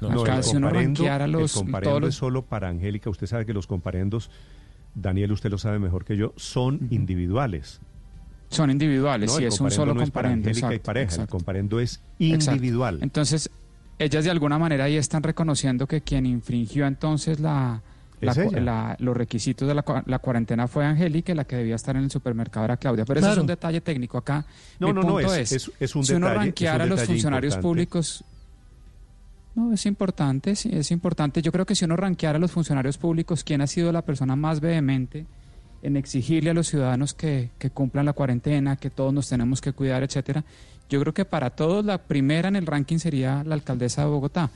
No, 0.00 0.10
no 0.10 0.26
el, 0.26 0.42
comparendo, 0.42 1.26
los, 1.38 1.54
comparendo 1.54 2.06
es 2.06 2.14
solo 2.14 2.42
para 2.42 2.68
Angélica. 2.68 3.08
Usted 3.08 3.26
sabe 3.26 3.46
que 3.46 3.54
los 3.54 3.66
comparendos, 3.66 4.30
Daniel, 4.94 5.32
usted 5.32 5.50
lo 5.50 5.58
sabe 5.58 5.78
mejor 5.78 6.04
que 6.04 6.16
yo, 6.16 6.34
son 6.36 6.88
individuales. 6.90 7.80
Son 8.48 8.70
individuales, 8.70 9.32
sí, 9.32 9.44
es 9.44 9.60
un 9.60 9.70
solo 9.70 9.94
no 9.94 10.00
comparendo. 10.02 10.50
Es 10.50 10.60
para 10.60 10.68
Angélica 10.68 10.74
y 10.74 10.78
pareja, 10.78 11.22
el 11.22 11.28
comparendo 11.28 11.80
es 11.80 12.02
individual. 12.18 12.98
Entonces, 13.02 13.50
ellas 13.98 14.24
de 14.24 14.30
alguna 14.30 14.58
manera 14.58 14.84
ahí 14.84 14.96
están 14.96 15.22
reconociendo 15.22 15.86
que 15.86 16.02
quien 16.02 16.26
infringió 16.26 16.86
entonces 16.86 17.40
la, 17.40 17.82
los 18.20 19.16
requisitos 19.16 19.68
de 19.68 19.74
la, 19.74 20.18
cuarentena 20.18 20.68
fue 20.68 20.84
Angélica, 20.84 21.34
la 21.34 21.44
que 21.44 21.56
debía 21.56 21.74
estar 21.74 21.96
en 21.96 22.04
el 22.04 22.10
supermercado 22.10 22.64
era 22.64 22.76
Claudia. 22.76 23.04
Pero 23.04 23.20
eso 23.20 23.32
es 23.32 23.38
un 23.38 23.46
detalle 23.46 23.80
técnico 23.80 24.18
acá. 24.18 24.44
No, 24.78 24.92
no, 24.92 25.02
no, 25.02 25.20
es, 25.20 25.70
es, 25.78 25.96
un 25.96 26.04
si 26.04 26.14
uno 26.14 26.32
ranqueara 26.32 26.84
a 26.84 26.86
los 26.86 27.04
funcionarios 27.04 27.56
públicos... 27.58 28.24
No, 29.54 29.72
es 29.72 29.86
importante, 29.86 30.54
sí, 30.54 30.68
es 30.70 30.90
importante. 30.90 31.40
Yo 31.40 31.50
creo 31.50 31.64
que 31.64 31.74
si 31.74 31.86
uno 31.86 31.96
ranqueara 31.96 32.36
a 32.36 32.40
los 32.40 32.52
funcionarios 32.52 32.98
públicos, 32.98 33.42
¿quién 33.42 33.62
ha 33.62 33.66
sido 33.66 33.90
la 33.90 34.02
persona 34.02 34.36
más 34.36 34.60
vehemente 34.60 35.24
en 35.82 35.96
exigirle 35.96 36.50
a 36.50 36.54
los 36.54 36.66
ciudadanos 36.66 37.14
que, 37.14 37.48
que 37.58 37.70
cumplan 37.70 38.04
la 38.04 38.12
cuarentena, 38.12 38.76
que 38.76 38.90
todos 38.90 39.14
nos 39.14 39.30
tenemos 39.30 39.62
que 39.62 39.72
cuidar, 39.72 40.02
etcétera? 40.02 40.44
Yo 40.90 41.00
creo 41.00 41.14
que 41.14 41.24
para 41.24 41.50
todos 41.50 41.84
la 41.86 41.96
primera 41.98 42.48
en 42.48 42.56
el 42.56 42.66
ranking 42.66 42.98
sería 42.98 43.42
la 43.44 43.54
alcaldesa 43.54 44.02
de 44.02 44.08
Bogotá 44.08 44.50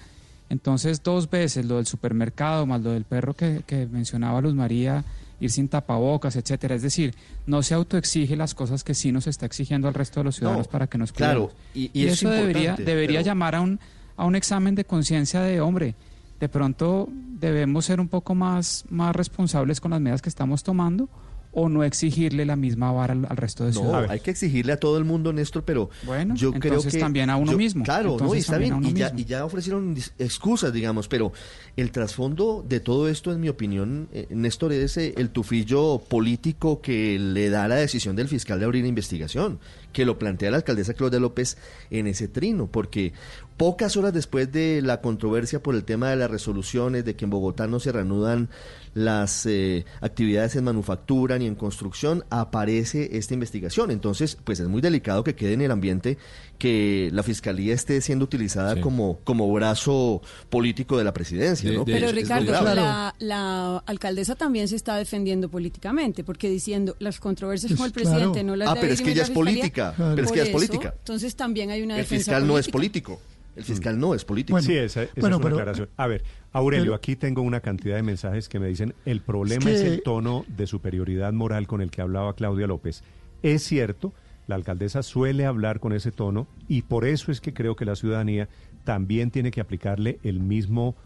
Entonces, 0.51 1.03
dos 1.03 1.31
veces 1.31 1.65
lo 1.65 1.77
del 1.77 1.87
supermercado 1.87 2.67
más 2.67 2.83
lo 2.83 2.91
del 2.91 3.05
perro 3.05 3.33
que, 3.35 3.63
que 3.67 3.87
mencionaba 3.87 4.41
Luz 4.43 4.55
María, 4.55 5.05
ir 5.41 5.51
sin 5.51 5.69
tapabocas, 5.69 6.37
etcétera. 6.37 6.75
Es 6.75 6.83
decir, 6.83 7.15
no 7.47 7.63
se 7.63 7.73
autoexige 7.75 8.37
las 8.37 8.55
cosas 8.55 8.85
que 8.85 8.93
sí 8.95 9.11
nos 9.13 9.27
está 9.27 9.47
exigiendo 9.47 9.89
al 9.89 9.95
resto 9.95 10.21
de 10.21 10.25
los 10.25 10.37
ciudadanos 10.37 10.67
No, 10.67 10.71
para 10.71 10.87
que 10.87 10.99
nos 10.99 11.13
claro, 11.13 11.47
cuidemos. 11.49 11.67
y- 11.75 11.91
y 11.99 12.07
es 12.07 12.13
eso 12.15 12.29
debería, 12.31 12.75
debería 12.77 13.21
pero- 13.21 13.27
llamar 13.27 13.55
a 13.55 13.61
un, 13.63 13.81
a 14.17 14.27
un 14.27 14.35
examen 14.35 14.75
de 14.75 14.85
conciencia 14.85 15.41
de 15.41 15.61
hombre. 15.63 15.95
De 16.41 16.49
pronto 16.49 17.09
debemos 17.39 17.85
ser 17.87 18.01
un 18.01 18.09
poco 18.09 18.35
más, 18.35 18.85
más 18.91 19.15
responsables 19.17 19.81
con 19.81 19.93
las 19.93 20.01
medidas 20.01 20.21
que 20.21 20.29
estamos 20.29 20.63
tomando 20.63 21.09
o 21.53 21.69
no 21.69 21.83
exigirle 21.83 22.45
la 22.47 22.55
misma 22.57 22.93
vara 22.93 23.13
al, 23.13 23.27
al 23.29 23.37
resto 23.37 23.65
de 23.65 23.73
No, 23.73 23.81
ciudadanos. 23.81 24.11
hay 24.11 24.21
que 24.21 24.31
exigirle 24.31 24.73
a 24.73 24.77
todo 24.79 24.99
el 24.99 25.05
mundo, 25.05 25.33
Néstor, 25.33 25.65
pero 25.65 25.91
Bueno, 26.05 26.35
yo 26.37 26.53
creo 26.53 26.75
entonces 26.75 26.95
que 26.95 27.01
también 27.01 27.29
a 27.31 27.37
uno 27.37 27.53
yo- 27.53 27.59
mismo. 27.59 27.85
Claro, 27.85 28.17
no, 28.21 28.35
y 28.35 28.39
está 28.39 28.57
bien, 28.59 28.85
y 28.85 28.93
ya, 28.93 29.13
y 29.17 29.25
ya 29.25 29.45
ofrecieron 29.45 29.97
excusas, 30.19 30.73
digamos, 30.73 31.09
pero 31.09 31.33
el 31.77 31.91
trasfondo 31.91 32.65
de 32.69 32.79
todo 32.81 33.09
esto, 33.09 33.33
en 33.33 33.41
mi 33.41 33.49
opinión, 33.49 34.09
eh, 34.13 34.27
Néstor, 34.31 34.73
es 34.73 34.97
eh, 34.97 35.15
el 35.17 35.31
tufillo 35.31 35.99
político 35.99 36.81
que 36.81 37.19
le 37.19 37.51
da 37.51 37.67
la 37.69 37.77
decisión 37.77 38.15
del 38.15 38.29
fiscal 38.29 38.59
de 38.61 38.67
abrir 38.67 38.85
investigación, 38.87 39.59
que 39.93 40.05
lo 40.05 40.19
plantea 40.19 40.51
la 40.53 40.59
alcaldesa 40.59 40.95
Claudia 40.95 41.19
López 41.19 41.57
en 41.91 42.07
ese 42.07 42.29
trino, 42.29 42.69
porque 42.69 43.13
pocas 43.57 43.97
horas 43.97 44.13
después 44.15 44.51
de 44.53 44.81
la 44.83 45.01
controversia 45.01 45.63
por 45.63 45.75
el 45.75 45.85
tema 45.85 46.11
de 46.11 46.17
las 46.17 46.31
resoluciones, 46.31 47.05
de 47.05 47.17
que 47.17 47.25
en 47.25 47.31
Bogotá 47.31 47.67
no 47.67 47.81
se 47.81 47.91
reanudan 47.93 48.49
las 48.95 49.47
eh, 49.47 49.85
actividades 50.01 50.57
en 50.57 50.65
manufactura 50.65 51.39
ni 51.39 51.47
en 51.47 51.55
construcción, 51.55 52.25
aparece 52.31 53.17
esta 53.17 53.35
investigación. 53.35 53.91
Entonces, 53.91 54.37
pues 54.43 54.61
es 54.61 54.69
muy 54.69 54.81
delicado 54.81 55.23
que 55.25 55.35
quede 55.35 55.53
en 55.53 55.61
el 55.63 55.71
ambiente 55.71 56.19
que 56.59 57.09
la 57.13 57.23
fiscalía 57.23 57.73
esté 57.75 58.01
siendo 58.01 58.25
utilizada 58.25 58.75
Sí. 58.75 58.81
como, 58.81 59.19
como 59.25 59.51
brazo 59.53 60.21
político 60.51 60.99
de 60.99 61.05
la 61.05 61.13
presidencia. 61.13 61.71
De- 61.71 61.77
¿no? 61.77 61.85
de- 61.85 61.93
Pero 61.95 62.13
Ricardo, 62.13 62.53
la, 62.53 63.15
la 63.19 63.79
alcaldesa 63.87 64.35
también 64.35 64.69
se 64.69 64.77
está 64.77 64.97
defendiendo 64.97 65.49
políticamente, 65.49 66.25
porque 66.25 66.51
diciendo 66.51 66.97
las 66.99 67.19
controversias 67.21 67.73
con 67.75 67.87
el 67.87 67.93
Pues, 67.93 68.03
claro. 68.09 68.19
presidente 68.33 68.45
no 68.45 68.57
las 68.57 68.69
Ah, 68.69 68.75
debe 68.75 68.81
pero 68.83 68.95
es 68.95 69.01
que 69.01 69.11
ella 69.11 69.17
la 69.19 69.23
es 69.23 69.29
fiscalía. 69.29 69.53
política, 69.55 69.93
Claro. 69.97 70.15
pero 70.17 70.27
es 70.27 70.33
que 70.33 70.39
Por 70.39 70.39
ella 70.39 70.43
es 70.43 70.49
eso, 70.49 70.73
política. 70.73 70.95
Entonces 70.99 71.37
también 71.37 71.71
hay 71.71 71.83
una 71.83 71.95
El 71.95 72.03
defensa 72.03 72.25
fiscal 72.25 72.47
no 72.47 72.59
es 72.59 72.69
política. 72.69 73.09
político. 73.15 73.31
El 73.61 73.65
fiscal 73.67 73.99
no 73.99 74.15
es 74.15 74.25
político. 74.25 74.61
sí, 74.61 74.75
esa, 74.77 75.03
esa 75.05 75.13
bueno, 75.21 75.37
es 75.37 75.41
una 75.41 75.45
pero- 75.45 75.57
aclaración. 75.61 75.89
A 75.97 76.07
ver, 76.07 76.25
Aurelio, 76.53 76.85
pero- 76.87 76.95
aquí 76.97 77.17
tengo 77.17 77.43
una 77.43 77.61
cantidad 77.61 77.97
de 77.97 78.03
mensajes 78.03 78.49
que 78.49 78.59
me 78.59 78.67
dicen 78.69 78.95
el 79.05 79.21
problema 79.21 79.71
Es 79.71 79.81
el 79.83 80.03
tono 80.03 80.45
de 80.49 80.67
superioridad 80.67 81.33
moral 81.33 81.67
con 81.67 81.81
el 81.83 81.91
que 81.91 82.01
hablaba 82.03 82.35
Claudia 82.35 82.67
López. 82.67 83.03
Es 83.43 83.63
cierto, 83.63 84.13
la 84.47 84.57
alcaldesa 84.57 85.03
suele 85.03 85.47
hablar 85.47 85.79
con 85.81 85.93
ese 85.93 86.11
tono 86.13 86.47
y 86.69 86.83
por 86.83 87.05
eso 87.05 87.31
es 87.31 87.41
que 87.41 87.53
creo 87.55 87.77
que 87.77 87.85
la 87.85 87.95
ciudadanía 87.97 88.49
también 88.85 89.31
tiene 89.31 89.51
que 89.51 89.61
aplicarle 89.61 90.19
el 90.25 90.41
mismo 90.41 90.97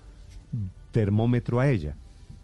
termómetro 0.93 1.61
a 1.61 1.69
ella. 1.69 1.97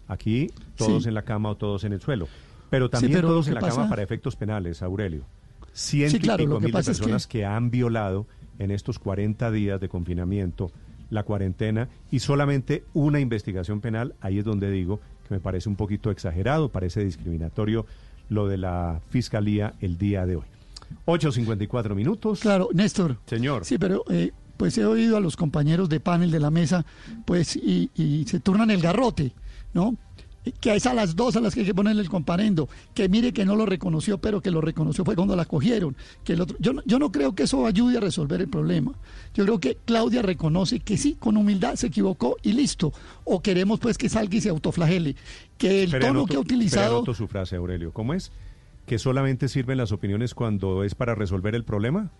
Aquí 0.09 0.51
todos 0.77 1.05
Sí. 1.05 1.09
en 1.09 1.15
la 1.15 1.23
cama 1.23 1.51
o 1.51 1.57
todos 1.57 1.85
en 1.85 1.93
el 1.93 2.01
suelo. 2.01 2.27
Pero 2.69 2.89
también 2.91 3.13
pero 3.15 3.29
todos 3.29 3.49
en 3.49 3.55
la 3.55 3.61
pasa- 3.61 3.77
cama 3.77 3.89
para 3.89 4.03
efectos 4.03 4.37
penales, 4.37 4.83
Aurelio. 4.83 5.25
Ciento 5.73 6.17
Sí, 6.17 6.21
claro, 6.21 6.43
y 6.43 6.47
pico 6.47 6.55
lo 6.55 6.61
que 6.61 6.65
mil 6.67 6.73
de 6.73 6.79
pasa 6.79 6.91
es 6.91 6.99
que- 6.99 7.03
personas 7.05 7.27
que... 7.27 7.45
han 7.45 7.71
violado 7.71 8.27
en 8.61 8.71
estos 8.71 8.99
40 8.99 9.51
días 9.51 9.81
de 9.81 9.89
confinamiento 9.89 10.71
la 11.09 11.25
cuarentena 11.25 11.89
y 12.13 12.21
solamente 12.21 12.85
una 12.95 13.19
investigación 13.19 13.81
penal, 13.81 14.15
ahí 14.21 14.39
es 14.39 14.45
donde 14.45 14.71
digo 14.71 15.01
que 15.27 15.35
me 15.35 15.41
parece 15.41 15.69
un 15.69 15.75
poquito 15.75 16.11
exagerado, 16.11 16.69
parece 16.69 17.05
discriminatorio 17.05 17.87
lo 18.29 18.47
de 18.47 18.59
la 18.59 19.01
fiscalía 19.11 19.75
el 19.81 19.99
día 19.99 20.25
de 20.25 20.37
hoy. 20.37 20.45
8.54 21.07 21.95
minutos. 21.95 22.41
Claro, 22.41 22.69
Néstor. 22.73 23.17
Señor. 23.27 23.65
Sí, 23.65 23.79
pero 23.79 24.05
eh, 24.09 24.31
pues 24.57 24.77
he 24.79 24.85
oído 24.85 25.17
a 25.17 25.21
los 25.21 25.37
compañeros 25.37 25.89
de 25.89 25.99
panel 25.99 26.31
de 26.31 26.41
la 26.41 26.51
mesa, 26.51 26.85
pues, 27.25 27.57
y, 27.57 27.91
y 27.95 28.25
se 28.27 28.41
turnan 28.41 28.71
el 28.71 28.81
garrote, 28.81 29.33
¿no? 29.73 29.97
Que 30.61 30.75
es 30.75 30.87
a 30.87 30.95
las 30.95 31.17
dos 31.17 31.37
a 31.37 31.41
las 31.41 31.53
que 31.55 31.61
hay 31.61 31.67
que 31.67 31.75
ponerle 31.75 32.01
el 32.01 32.09
comparendo, 32.09 32.69
que 32.95 33.11
mire 33.11 33.33
que 33.33 33.45
no 33.45 33.57
lo 33.57 33.67
reconoció, 33.67 34.19
pero 34.19 34.41
que 34.41 34.51
lo 34.51 34.63
reconoció 34.63 35.05
fue 35.05 35.15
cuando 35.15 35.37
la 35.37 35.45
cogieron. 35.45 35.95
Que 36.25 36.33
el 36.33 36.41
otro, 36.41 36.57
yo, 36.61 36.73
no, 36.73 36.83
yo 36.87 36.99
no 36.99 37.13
creo 37.13 37.35
que 37.35 37.43
eso 37.43 37.67
ayude 37.67 37.99
a 37.99 38.01
resolver 38.01 38.41
el 38.41 38.49
problema. 38.49 38.93
Yo 39.35 39.45
creo 39.45 39.61
que 39.61 39.77
Claudia 39.85 40.23
reconoce 40.23 40.81
que 40.81 40.97
sí, 40.97 41.15
con 41.19 41.37
humildad 41.37 41.75
se 41.75 41.89
equivocó 41.89 42.37
y 42.43 42.53
listo. 42.55 42.93
O 43.25 43.43
queremos 43.43 43.81
pues 43.81 43.99
que 43.99 44.09
salga 44.09 44.35
y 44.35 44.41
se 44.41 44.49
autoflagele. 44.49 45.15
Que 45.59 45.83
el 45.83 45.91
tono 45.91 46.07
anoto- 46.23 46.29
que 46.31 46.37
ha 46.37 46.41
utilizado... 46.41 46.97
anoto 46.97 47.13
su 47.13 47.29
frase, 47.29 47.57
Aurelio. 47.57 47.93
¿Cómo 47.93 48.15
es? 48.15 48.33
¿Que 48.87 48.99
solamente 48.99 49.47
sirven 49.49 49.77
las 49.77 49.93
opiniones 49.93 50.35
cuando 50.35 50.85
es 50.85 50.95
para 50.95 51.15
resolver 51.15 51.55
el 51.55 51.65
problema? 51.65 52.11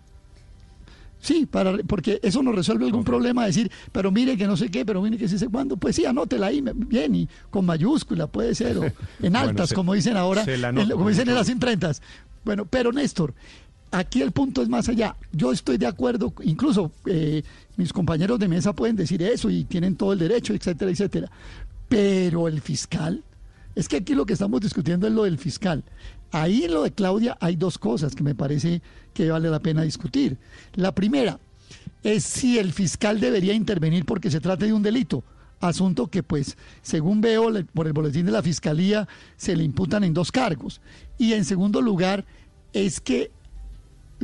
Sí, 1.21 1.45
para, 1.45 1.77
porque 1.87 2.19
eso 2.23 2.41
no 2.41 2.51
resuelve 2.51 2.85
algún 2.85 3.03
problema, 3.03 3.45
decir, 3.45 3.71
pero 3.91 4.11
mire 4.11 4.35
que 4.35 4.47
no 4.47 4.57
sé 4.57 4.69
qué, 4.69 4.83
pero 4.83 5.01
mire 5.03 5.17
que 5.17 5.27
sí 5.27 5.37
sé 5.37 5.47
cuándo. 5.49 5.77
Pues 5.77 5.95
sí, 5.95 6.03
anótela 6.05 6.47
ahí, 6.47 6.63
bien, 6.73 7.13
y 7.15 7.29
con 7.51 7.63
mayúscula 7.65 8.25
puede 8.25 8.55
ser, 8.55 8.77
o 8.79 8.83
en 8.85 8.93
Bueno, 9.21 9.39
altas, 9.39 9.69
se- 9.69 9.75
como 9.75 9.93
dicen 9.93 10.17
ahora, 10.17 10.43
como 10.91 11.09
dicen 11.09 11.29
en 11.29 11.35
las 11.35 11.47
imprentas. 11.49 12.01
Bueno, 12.43 12.65
pero 12.65 12.91
Néstor, 12.91 13.35
aquí 13.91 14.21
el 14.23 14.31
punto 14.31 14.63
es 14.63 14.67
más 14.69 14.89
allá. 14.89 15.15
Yo 15.31 15.51
estoy 15.51 15.77
de 15.77 15.85
acuerdo, 15.85 16.33
incluso 16.43 16.91
eh, 17.05 17.43
mis 17.77 17.93
compañeros 17.93 18.39
de 18.39 18.47
mesa 18.47 18.73
pueden 18.73 18.95
decir 18.95 19.21
eso 19.21 19.49
y 19.51 19.63
tienen 19.65 19.95
todo 19.95 20.13
el 20.13 20.19
derecho, 20.19 20.55
etcétera, 20.55 20.89
etcétera. 20.89 21.29
Pero 21.87 22.47
el 22.47 22.61
fiscal, 22.61 23.23
es 23.75 23.87
que 23.87 23.97
aquí 23.97 24.15
lo 24.15 24.25
que 24.25 24.33
estamos 24.33 24.59
discutiendo 24.61 25.05
es 25.07 25.13
lo 25.13 25.25
del 25.25 25.37
fiscal. 25.37 25.83
Ahí 26.31 26.63
en 26.63 26.73
lo 26.73 26.83
de 26.83 26.91
Claudia 26.91 27.37
hay 27.39 27.55
dos 27.55 27.77
cosas 27.77 28.15
que 28.15 28.23
me 28.23 28.35
parece 28.35 28.81
que 29.13 29.29
vale 29.29 29.49
la 29.49 29.59
pena 29.59 29.81
discutir. 29.83 30.37
La 30.75 30.93
primera 30.93 31.39
es 32.03 32.23
si 32.23 32.57
el 32.57 32.71
fiscal 32.71 33.19
debería 33.19 33.53
intervenir 33.53 34.05
porque 34.05 34.31
se 34.31 34.39
trata 34.39 34.65
de 34.65 34.73
un 34.73 34.83
delito. 34.83 35.23
Asunto 35.59 36.07
que, 36.07 36.23
pues, 36.23 36.57
según 36.81 37.21
veo 37.21 37.51
por 37.73 37.85
el 37.85 37.93
boletín 37.93 38.25
de 38.25 38.31
la 38.31 38.41
fiscalía, 38.41 39.07
se 39.37 39.55
le 39.55 39.63
imputan 39.63 40.03
en 40.03 40.13
dos 40.13 40.31
cargos. 40.31 40.81
Y 41.19 41.33
en 41.33 41.45
segundo 41.45 41.81
lugar, 41.81 42.25
es 42.73 42.99
que 42.99 43.31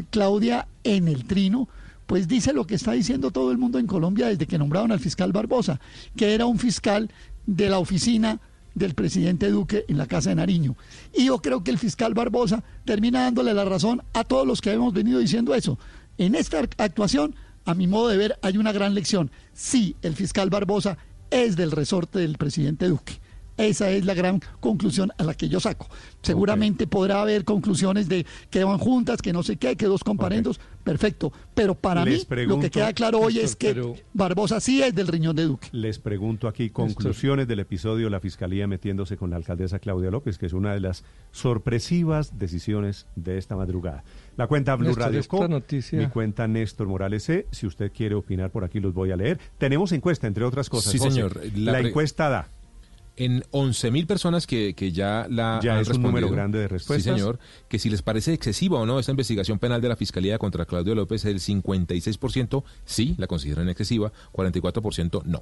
Claudia 0.10 0.68
en 0.84 1.08
el 1.08 1.26
trino, 1.26 1.68
pues 2.08 2.28
dice 2.28 2.54
lo 2.54 2.66
que 2.66 2.76
está 2.76 2.94
diciendo 2.94 3.32
todo 3.32 3.52
el 3.52 3.58
mundo 3.58 3.78
en 3.78 3.88
Colombia 3.88 4.28
desde 4.28 4.48
que 4.48 4.58
nombraron 4.58 4.92
al 4.92 5.00
fiscal 5.00 5.32
Barbosa, 5.32 5.80
que 6.16 6.34
era 6.34 6.46
un 6.46 6.58
fiscal 6.58 7.12
de 7.46 7.70
la 7.70 7.80
oficina 7.80 8.40
del 8.78 8.94
presidente 8.94 9.50
Duque 9.50 9.86
en 9.88 9.98
la 9.98 10.06
Casa 10.06 10.30
de 10.30 10.36
Nariño. 10.36 10.76
Y 11.14 11.26
yo 11.26 11.40
creo 11.42 11.64
que 11.64 11.72
el 11.72 11.78
fiscal 11.78 12.14
Barbosa 12.14 12.64
termina 12.86 13.24
dándole 13.24 13.54
la 13.54 13.66
razón 13.66 14.04
a 14.14 14.24
todos 14.24 14.46
los 14.46 14.62
que 14.62 14.72
hemos 14.72 14.94
venido 14.94 15.20
diciendo 15.20 15.56
eso. 15.56 15.78
En 16.18 16.36
esta 16.36 16.60
actuación, 16.78 17.36
a 17.66 17.74
mi 17.74 17.88
modo 17.88 18.08
de 18.10 18.18
ver, 18.18 18.40
hay 18.42 18.58
una 18.58 18.72
gran 18.72 18.94
lección. 18.94 19.32
Sí, 19.54 19.96
el 20.02 20.16
fiscal 20.16 20.50
Barbosa 20.50 20.98
es 21.32 21.56
del 21.56 21.72
resorte 21.72 22.20
del 22.20 22.38
presidente 22.38 22.88
Duque. 22.88 23.20
Esa 23.58 23.90
es 23.90 24.06
la 24.06 24.14
gran 24.14 24.40
conclusión 24.60 25.12
a 25.18 25.24
la 25.24 25.34
que 25.34 25.50
yo 25.50 25.60
saco. 25.60 25.88
Seguramente 26.22 26.88
podrá 26.88 27.22
haber 27.22 27.44
conclusiones 27.44 28.08
de 28.08 28.26
que 28.50 28.64
van 28.64 28.78
juntas, 28.78 29.22
que 29.22 29.34
no 29.34 29.44
sé 29.44 29.58
qué, 29.58 29.76
que 29.76 29.86
dos 29.88 30.04
comparendos, 30.04 30.60
perfecto. 30.84 31.32
Pero 31.56 31.74
para 31.76 32.06
Les 32.06 32.30
mí, 32.30 32.46
lo 32.46 32.60
que 32.60 32.70
queda 32.70 32.94
claro 32.94 33.20
hoy 33.20 33.40
es 33.40 33.56
que 33.56 33.74
pero- 33.74 33.96
Barbosa 34.14 34.60
sí 34.60 34.82
es 34.84 34.94
del 34.94 35.08
riñón 35.08 35.36
de 35.36 35.46
Duque. 35.46 35.70
Les 35.72 36.00
pregunto 36.00 36.48
aquí 36.48 36.70
conclusiones 36.70 37.48
del 37.48 37.60
episodio, 37.60 38.10
la 38.10 38.20
Fiscalía 38.20 38.68
metiéndose 38.68 39.18
con 39.18 39.30
la 39.32 39.38
alcaldesa 39.38 39.80
Claudia 39.80 40.12
López, 40.12 40.38
que 40.38 40.46
es 40.46 40.54
una 40.54 40.74
de 40.74 40.80
las 40.82 41.04
sorpresivas 41.32 42.38
decisiones 42.38 43.08
de 43.16 43.38
esta 43.38 43.56
madrugada. 43.56 44.04
La 44.36 44.48
cuenta 44.48 44.76
Blue 44.76 44.88
Néstor, 44.90 45.04
Radio 45.06 45.20
esta 45.20 45.38
Co, 45.38 45.48
noticia- 45.48 45.98
mi 46.00 46.08
cuenta 46.08 46.48
Néstor 46.48 46.88
Morales 46.88 47.24
C. 47.24 47.48
Si 47.52 47.66
usted 47.66 47.92
quiere 47.92 48.14
opinar 48.16 48.52
por 48.52 48.64
aquí, 48.64 48.80
los 48.80 48.94
voy 48.94 49.12
a 49.12 49.16
leer. 49.16 49.40
Tenemos 49.58 49.92
encuesta, 49.94 50.28
entre 50.28 50.44
otras 50.44 50.70
cosas. 50.70 50.92
Sí, 50.92 51.00
José. 51.00 51.12
señor. 51.12 51.40
La, 51.56 51.80
encuesta 51.80 52.30
da. 52.30 52.50
En 53.18 53.42
11.000 53.52 54.06
personas 54.06 54.46
que, 54.46 54.76
que 54.76 54.92
ya 54.92 55.26
la 55.30 55.60
Ya 55.62 55.76
han 55.76 55.82
es 55.82 55.90
un 55.90 56.04
número 56.04 56.30
grande 56.30 56.60
de 56.60 56.68
respuestas. 56.68 57.16
Sí, 57.16 57.20
señor. 57.20 57.40
Que 57.68 57.80
si 57.80 57.90
les 57.90 58.04
parece 58.04 58.32
excesiva 58.34 58.80
o 58.80 58.86
no 58.86 59.00
esta 59.00 59.12
investigación 59.12 59.58
penal 59.58 59.82
de 59.82 59.90
la 59.90 59.96
Fiscalía 59.96 60.38
contra 60.38 60.66
Claudio 60.66 60.94
López, 60.94 61.26
el 61.26 61.40
56% 61.40 62.64
sí 62.86 63.16
la 63.18 63.26
consideran 63.26 63.70
excesiva, 63.70 64.12
44% 64.34 65.24
no. 65.26 65.42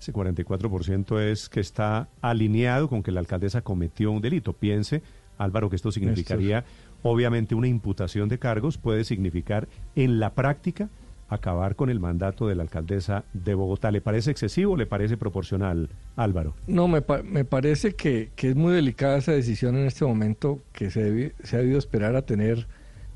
Ese 0.00 0.12
44% 0.12 1.20
es 1.20 1.48
que 1.48 1.60
está 1.60 2.08
alineado 2.20 2.88
con 2.88 3.02
que 3.02 3.12
la 3.12 3.20
alcaldesa 3.20 3.62
cometió 3.62 4.10
un 4.10 4.20
delito. 4.20 4.52
Piense, 4.52 5.02
Álvaro, 5.38 5.70
que 5.70 5.76
esto 5.76 5.92
significaría, 5.92 6.64
obviamente, 7.02 7.54
una 7.54 7.68
imputación 7.68 8.28
de 8.28 8.38
cargos, 8.38 8.76
puede 8.76 9.04
significar 9.04 9.68
en 9.94 10.18
la 10.18 10.34
práctica 10.34 10.90
acabar 11.34 11.76
con 11.76 11.90
el 11.90 12.00
mandato 12.00 12.46
de 12.46 12.54
la 12.54 12.62
alcaldesa 12.62 13.24
de 13.32 13.54
Bogotá. 13.54 13.90
¿Le 13.90 14.00
parece 14.00 14.30
excesivo 14.30 14.72
o 14.72 14.76
le 14.76 14.86
parece 14.86 15.16
proporcional, 15.16 15.88
Álvaro? 16.16 16.54
No, 16.66 16.88
me, 16.88 17.02
me 17.24 17.44
parece 17.44 17.94
que, 17.94 18.30
que 18.36 18.50
es 18.50 18.56
muy 18.56 18.72
delicada 18.72 19.18
esa 19.18 19.32
decisión 19.32 19.76
en 19.76 19.86
este 19.86 20.04
momento, 20.04 20.60
que 20.72 20.90
se, 20.90 21.34
se 21.42 21.56
ha 21.56 21.58
debido 21.60 21.78
esperar 21.78 22.16
a 22.16 22.22
tener 22.22 22.66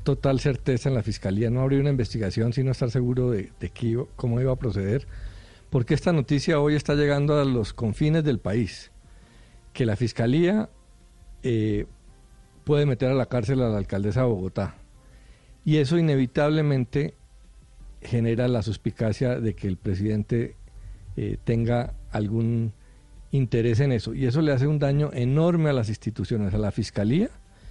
total 0.05 0.41
certeza 0.41 0.89
en 0.89 0.95
la 0.95 1.03
fiscalía, 1.03 1.51
no 1.51 1.61
abrir 1.61 1.81
una 1.81 1.91
investigación 1.91 2.53
sino 2.55 2.71
estar 2.71 2.91
seguro 2.91 3.31
de, 3.31 3.53
de 3.61 3.69
qué 3.71 3.89
iba- 3.89 4.07
cómo 4.17 4.41
iba 4.41 4.53
a 4.53 4.57
proceder, 4.57 5.07
porque 5.69 5.93
esta 5.93 6.13
noticia 6.15 6.61
hoy 6.61 6.77
está 6.77 6.95
llegando 6.95 7.39
a 7.39 7.45
los 7.45 7.75
confines 7.75 8.25
del 8.25 8.39
país, 8.39 8.91
que 9.75 9.85
la 9.85 9.97
fiscalía 9.97 10.71
eh, 11.43 11.85
puede 12.65 12.87
meter 12.87 13.11
a 13.11 13.15
la 13.15 13.27
cárcel 13.27 13.61
a 13.61 13.69
la 13.69 13.77
alcaldesa 13.77 14.23
de 14.23 14.29
Bogotá, 14.29 14.77
y 15.67 15.77
eso 15.77 15.99
inevitablemente 15.99 17.15
genera 18.03 18.49
la 18.49 18.63
suspicacia 18.63 19.41
de 19.41 19.55
que 19.55 19.69
el 19.69 19.77
presidente 19.77 20.57
eh, 21.17 21.37
tenga 21.45 21.95
algún 22.11 22.73
interés 23.31 23.81
en 23.81 23.93
eso. 23.93 24.15
Y 24.15 24.27
eso 24.27 24.41
le 24.41 24.53
hace 24.53 24.67
un 24.67 24.79
daño 24.79 25.11
enorme 25.13 25.71
a 25.71 25.73
las 25.73 25.89
instituciones, 25.89 26.55
a 26.55 26.59
la 26.59 26.71
Fiscalía, 26.71 27.29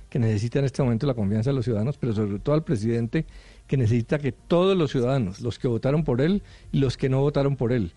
que 0.09 0.19
necesita 0.19 0.59
en 0.59 0.65
este 0.65 0.83
momento 0.83 1.07
la 1.07 1.13
confianza 1.13 1.49
de 1.49 1.55
los 1.55 1.65
ciudadanos, 1.65 1.97
pero 1.97 2.13
sobre 2.13 2.39
todo 2.39 2.55
al 2.55 2.63
presidente, 2.63 3.25
que 3.67 3.77
necesita 3.77 4.19
que 4.19 4.31
todos 4.31 4.77
los 4.77 4.91
ciudadanos, 4.91 5.41
los 5.41 5.59
que 5.59 5.67
votaron 5.67 6.03
por 6.03 6.21
él 6.21 6.43
y 6.71 6.79
los 6.79 6.97
que 6.97 7.09
no 7.09 7.21
votaron 7.21 7.55
por 7.55 7.73
él, 7.73 7.93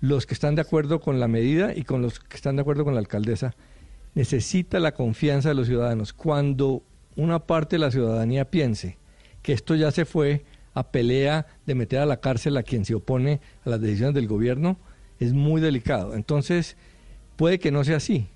los 0.00 0.26
que 0.26 0.34
están 0.34 0.54
de 0.54 0.62
acuerdo 0.62 1.00
con 1.00 1.20
la 1.20 1.28
medida 1.28 1.74
y 1.74 1.84
con 1.84 2.02
los 2.02 2.18
que 2.18 2.36
están 2.36 2.56
de 2.56 2.62
acuerdo 2.62 2.84
con 2.84 2.94
la 2.94 3.00
alcaldesa, 3.00 3.54
necesita 4.14 4.80
la 4.80 4.92
confianza 4.92 5.50
de 5.50 5.54
los 5.54 5.66
ciudadanos. 5.66 6.12
Cuando 6.12 6.82
una 7.16 7.40
parte 7.40 7.76
de 7.76 7.80
la 7.80 7.90
ciudadanía 7.90 8.50
piense 8.50 8.98
que 9.42 9.52
esto 9.52 9.74
ya 9.74 9.90
se 9.90 10.04
fue 10.04 10.44
a 10.74 10.90
pelea 10.90 11.46
de 11.66 11.74
meter 11.74 12.00
a 12.00 12.06
la 12.06 12.20
cárcel 12.20 12.56
a 12.56 12.62
quien 12.62 12.84
se 12.84 12.94
opone 12.94 13.40
a 13.64 13.70
las 13.70 13.80
decisiones 13.80 14.14
del 14.14 14.28
gobierno, 14.28 14.76
es 15.18 15.32
muy 15.32 15.60
delicado. 15.60 16.14
Entonces, 16.14 16.76
puede 17.36 17.58
que 17.58 17.70
no 17.70 17.84
sea 17.84 17.96
así. 17.96 18.26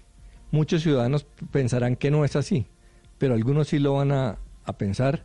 Muchos 0.51 0.82
ciudadanos 0.82 1.27
pensarán 1.51 1.97
que 1.97 2.10
no 2.10 2.24
es 2.24 2.36
así, 2.36 2.66
pero 3.19 3.35
algunos 3.35 3.69
sí 3.69 3.78
lo 3.78 3.94
van 3.94 4.12
a, 4.12 4.39
a 4.65 4.78
pensar 4.78 5.24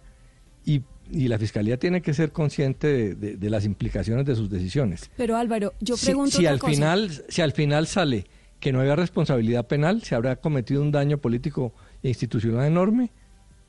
y 0.66 0.82
y 1.12 1.28
la 1.28 1.38
fiscalía 1.38 1.78
tiene 1.78 2.02
que 2.02 2.14
ser 2.14 2.32
consciente 2.32 3.16
de, 3.16 3.36
de, 3.36 3.50
las 3.50 3.66
implicaciones 3.66 4.26
de 4.26 4.36
sus 4.36 4.50
decisiones. 4.50 5.12
Pero 5.18 5.36
Álvaro, 5.36 5.74
yo 5.80 5.96
pregunto 5.98 6.32
si, 6.32 6.38
si 6.38 6.46
al 6.48 6.60
final 6.60 7.12
si 7.28 7.42
al 7.42 7.52
final 7.52 7.88
sale 7.88 8.26
que 8.60 8.72
no 8.72 8.80
haya 8.80 8.96
responsabilidad 8.96 9.68
penal, 9.68 10.04
se 10.04 10.16
habrá 10.16 10.38
cometido 10.38 10.82
un 10.82 10.92
daño 10.92 11.18
político 11.18 11.74
e 12.02 12.08
institucional 12.08 12.66
enorme, 12.66 13.12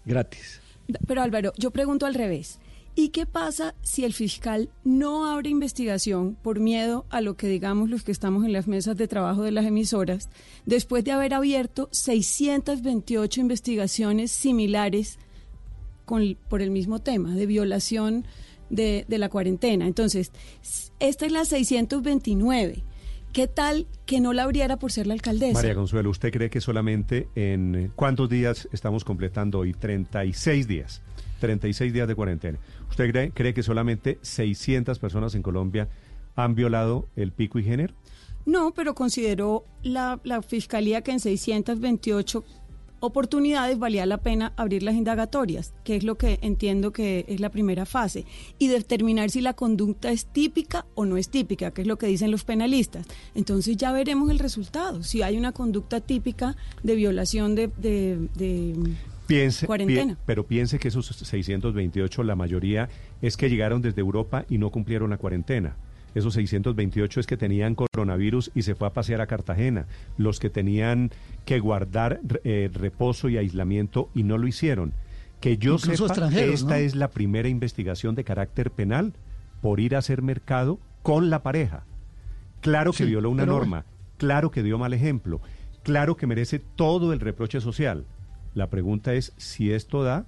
gratis. 0.04 0.60
Pero 1.06 1.22
Álvaro, 1.22 1.52
yo 1.58 1.72
pregunto 1.72 2.06
al 2.06 2.14
revés. 2.14 2.60
¿Y 2.96 3.08
qué 3.08 3.26
pasa 3.26 3.74
si 3.82 4.04
el 4.04 4.12
fiscal 4.12 4.70
no 4.84 5.26
abre 5.26 5.50
investigación 5.50 6.36
por 6.40 6.60
miedo 6.60 7.06
a 7.10 7.20
lo 7.20 7.36
que 7.36 7.48
digamos 7.48 7.90
los 7.90 8.04
que 8.04 8.12
estamos 8.12 8.44
en 8.44 8.52
las 8.52 8.68
mesas 8.68 8.96
de 8.96 9.08
trabajo 9.08 9.42
de 9.42 9.50
las 9.50 9.66
emisoras, 9.66 10.30
después 10.64 11.02
de 11.02 11.10
haber 11.10 11.34
abierto 11.34 11.88
628 11.90 13.40
investigaciones 13.40 14.30
similares 14.30 15.18
con, 16.04 16.36
por 16.48 16.62
el 16.62 16.70
mismo 16.70 17.00
tema 17.00 17.34
de 17.34 17.46
violación 17.46 18.26
de, 18.70 19.04
de 19.08 19.18
la 19.18 19.28
cuarentena. 19.28 19.88
Entonces, 19.88 20.30
esta 21.00 21.26
es 21.26 21.32
la 21.32 21.44
629. 21.44 22.84
¿Qué 23.32 23.48
tal 23.48 23.88
que 24.06 24.20
no 24.20 24.32
la 24.32 24.44
abriera 24.44 24.78
por 24.78 24.92
ser 24.92 25.08
la 25.08 25.14
alcaldesa? 25.14 25.54
María 25.54 25.74
Consuelo, 25.74 26.10
¿usted 26.10 26.30
cree 26.30 26.50
que 26.50 26.60
solamente 26.60 27.28
en 27.34 27.90
cuántos 27.96 28.28
días 28.28 28.68
estamos 28.70 29.02
completando 29.02 29.58
hoy? 29.58 29.72
36 29.72 30.68
días. 30.68 31.02
36 31.40 31.92
días 31.92 32.06
de 32.06 32.14
cuarentena. 32.14 32.58
¿Usted 32.94 33.10
cree, 33.10 33.32
cree 33.32 33.54
que 33.54 33.64
solamente 33.64 34.20
600 34.22 35.00
personas 35.00 35.34
en 35.34 35.42
Colombia 35.42 35.88
han 36.36 36.54
violado 36.54 37.08
el 37.16 37.32
pico 37.32 37.58
y 37.58 37.64
género? 37.64 37.92
No, 38.46 38.72
pero 38.72 38.94
consideró 38.94 39.64
la, 39.82 40.20
la 40.22 40.42
Fiscalía 40.42 41.02
que 41.02 41.10
en 41.10 41.18
628 41.18 42.44
oportunidades 43.00 43.80
valía 43.80 44.06
la 44.06 44.18
pena 44.18 44.52
abrir 44.56 44.84
las 44.84 44.94
indagatorias, 44.94 45.74
que 45.82 45.96
es 45.96 46.04
lo 46.04 46.16
que 46.16 46.38
entiendo 46.40 46.92
que 46.92 47.24
es 47.26 47.40
la 47.40 47.50
primera 47.50 47.84
fase, 47.84 48.26
y 48.60 48.68
determinar 48.68 49.28
si 49.30 49.40
la 49.40 49.54
conducta 49.54 50.12
es 50.12 50.26
típica 50.26 50.86
o 50.94 51.04
no 51.04 51.16
es 51.16 51.30
típica, 51.30 51.72
que 51.72 51.82
es 51.82 51.88
lo 51.88 51.98
que 51.98 52.06
dicen 52.06 52.30
los 52.30 52.44
penalistas. 52.44 53.08
Entonces 53.34 53.76
ya 53.76 53.90
veremos 53.90 54.30
el 54.30 54.38
resultado, 54.38 55.02
si 55.02 55.22
hay 55.22 55.36
una 55.36 55.50
conducta 55.50 56.00
típica 56.00 56.56
de 56.84 56.94
violación 56.94 57.56
de, 57.56 57.70
Piense, 59.26 59.66
cuarentena. 59.66 60.14
pi 60.14 60.20
pero 60.26 60.46
piense 60.46 60.78
que 60.78 60.88
esos 60.88 61.06
628, 61.06 62.22
la 62.24 62.36
mayoría 62.36 62.88
es 63.22 63.36
que 63.36 63.48
llegaron 63.48 63.80
desde 63.82 64.00
Europa 64.00 64.44
y 64.48 64.58
no 64.58 64.70
cumplieron 64.70 65.10
la 65.10 65.16
cuarentena. 65.18 65.76
Esos 66.14 66.34
628 66.34 67.20
es 67.20 67.26
que 67.26 67.36
tenían 67.36 67.74
coronavirus 67.74 68.52
y 68.54 68.62
se 68.62 68.74
fue 68.74 68.86
a 68.86 68.92
pasear 68.92 69.20
a 69.20 69.26
Cartagena. 69.26 69.86
Los 70.16 70.38
que 70.38 70.48
tenían 70.50 71.10
que 71.44 71.58
guardar 71.58 72.20
eh, 72.44 72.70
reposo 72.72 73.28
y 73.28 73.36
aislamiento 73.36 74.10
y 74.14 74.22
no 74.22 74.38
lo 74.38 74.46
hicieron. 74.46 74.92
Que 75.40 75.58
yo 75.58 75.74
Incluso 75.74 76.06
sepa, 76.08 76.28
esta 76.28 76.70
¿no? 76.70 76.74
es 76.76 76.94
la 76.94 77.08
primera 77.10 77.48
investigación 77.48 78.14
de 78.14 78.22
carácter 78.24 78.70
penal 78.70 79.12
por 79.60 79.80
ir 79.80 79.96
a 79.96 79.98
hacer 79.98 80.22
mercado 80.22 80.78
con 81.02 81.30
la 81.30 81.42
pareja. 81.42 81.84
Claro 82.60 82.92
que 82.92 82.98
Sí, 82.98 83.06
violó 83.06 83.30
una 83.30 83.42
pero 83.42 83.54
norma, 83.54 83.84
claro 84.16 84.50
que 84.50 84.62
dio 84.62 84.78
mal 84.78 84.94
ejemplo, 84.94 85.40
claro 85.82 86.16
que 86.16 86.26
merece 86.26 86.60
todo 86.60 87.12
el 87.12 87.20
reproche 87.20 87.60
social. 87.60 88.06
La 88.54 88.68
pregunta 88.68 89.14
es 89.14 89.32
si 89.36 89.72
esto 89.72 90.02
da 90.02 90.24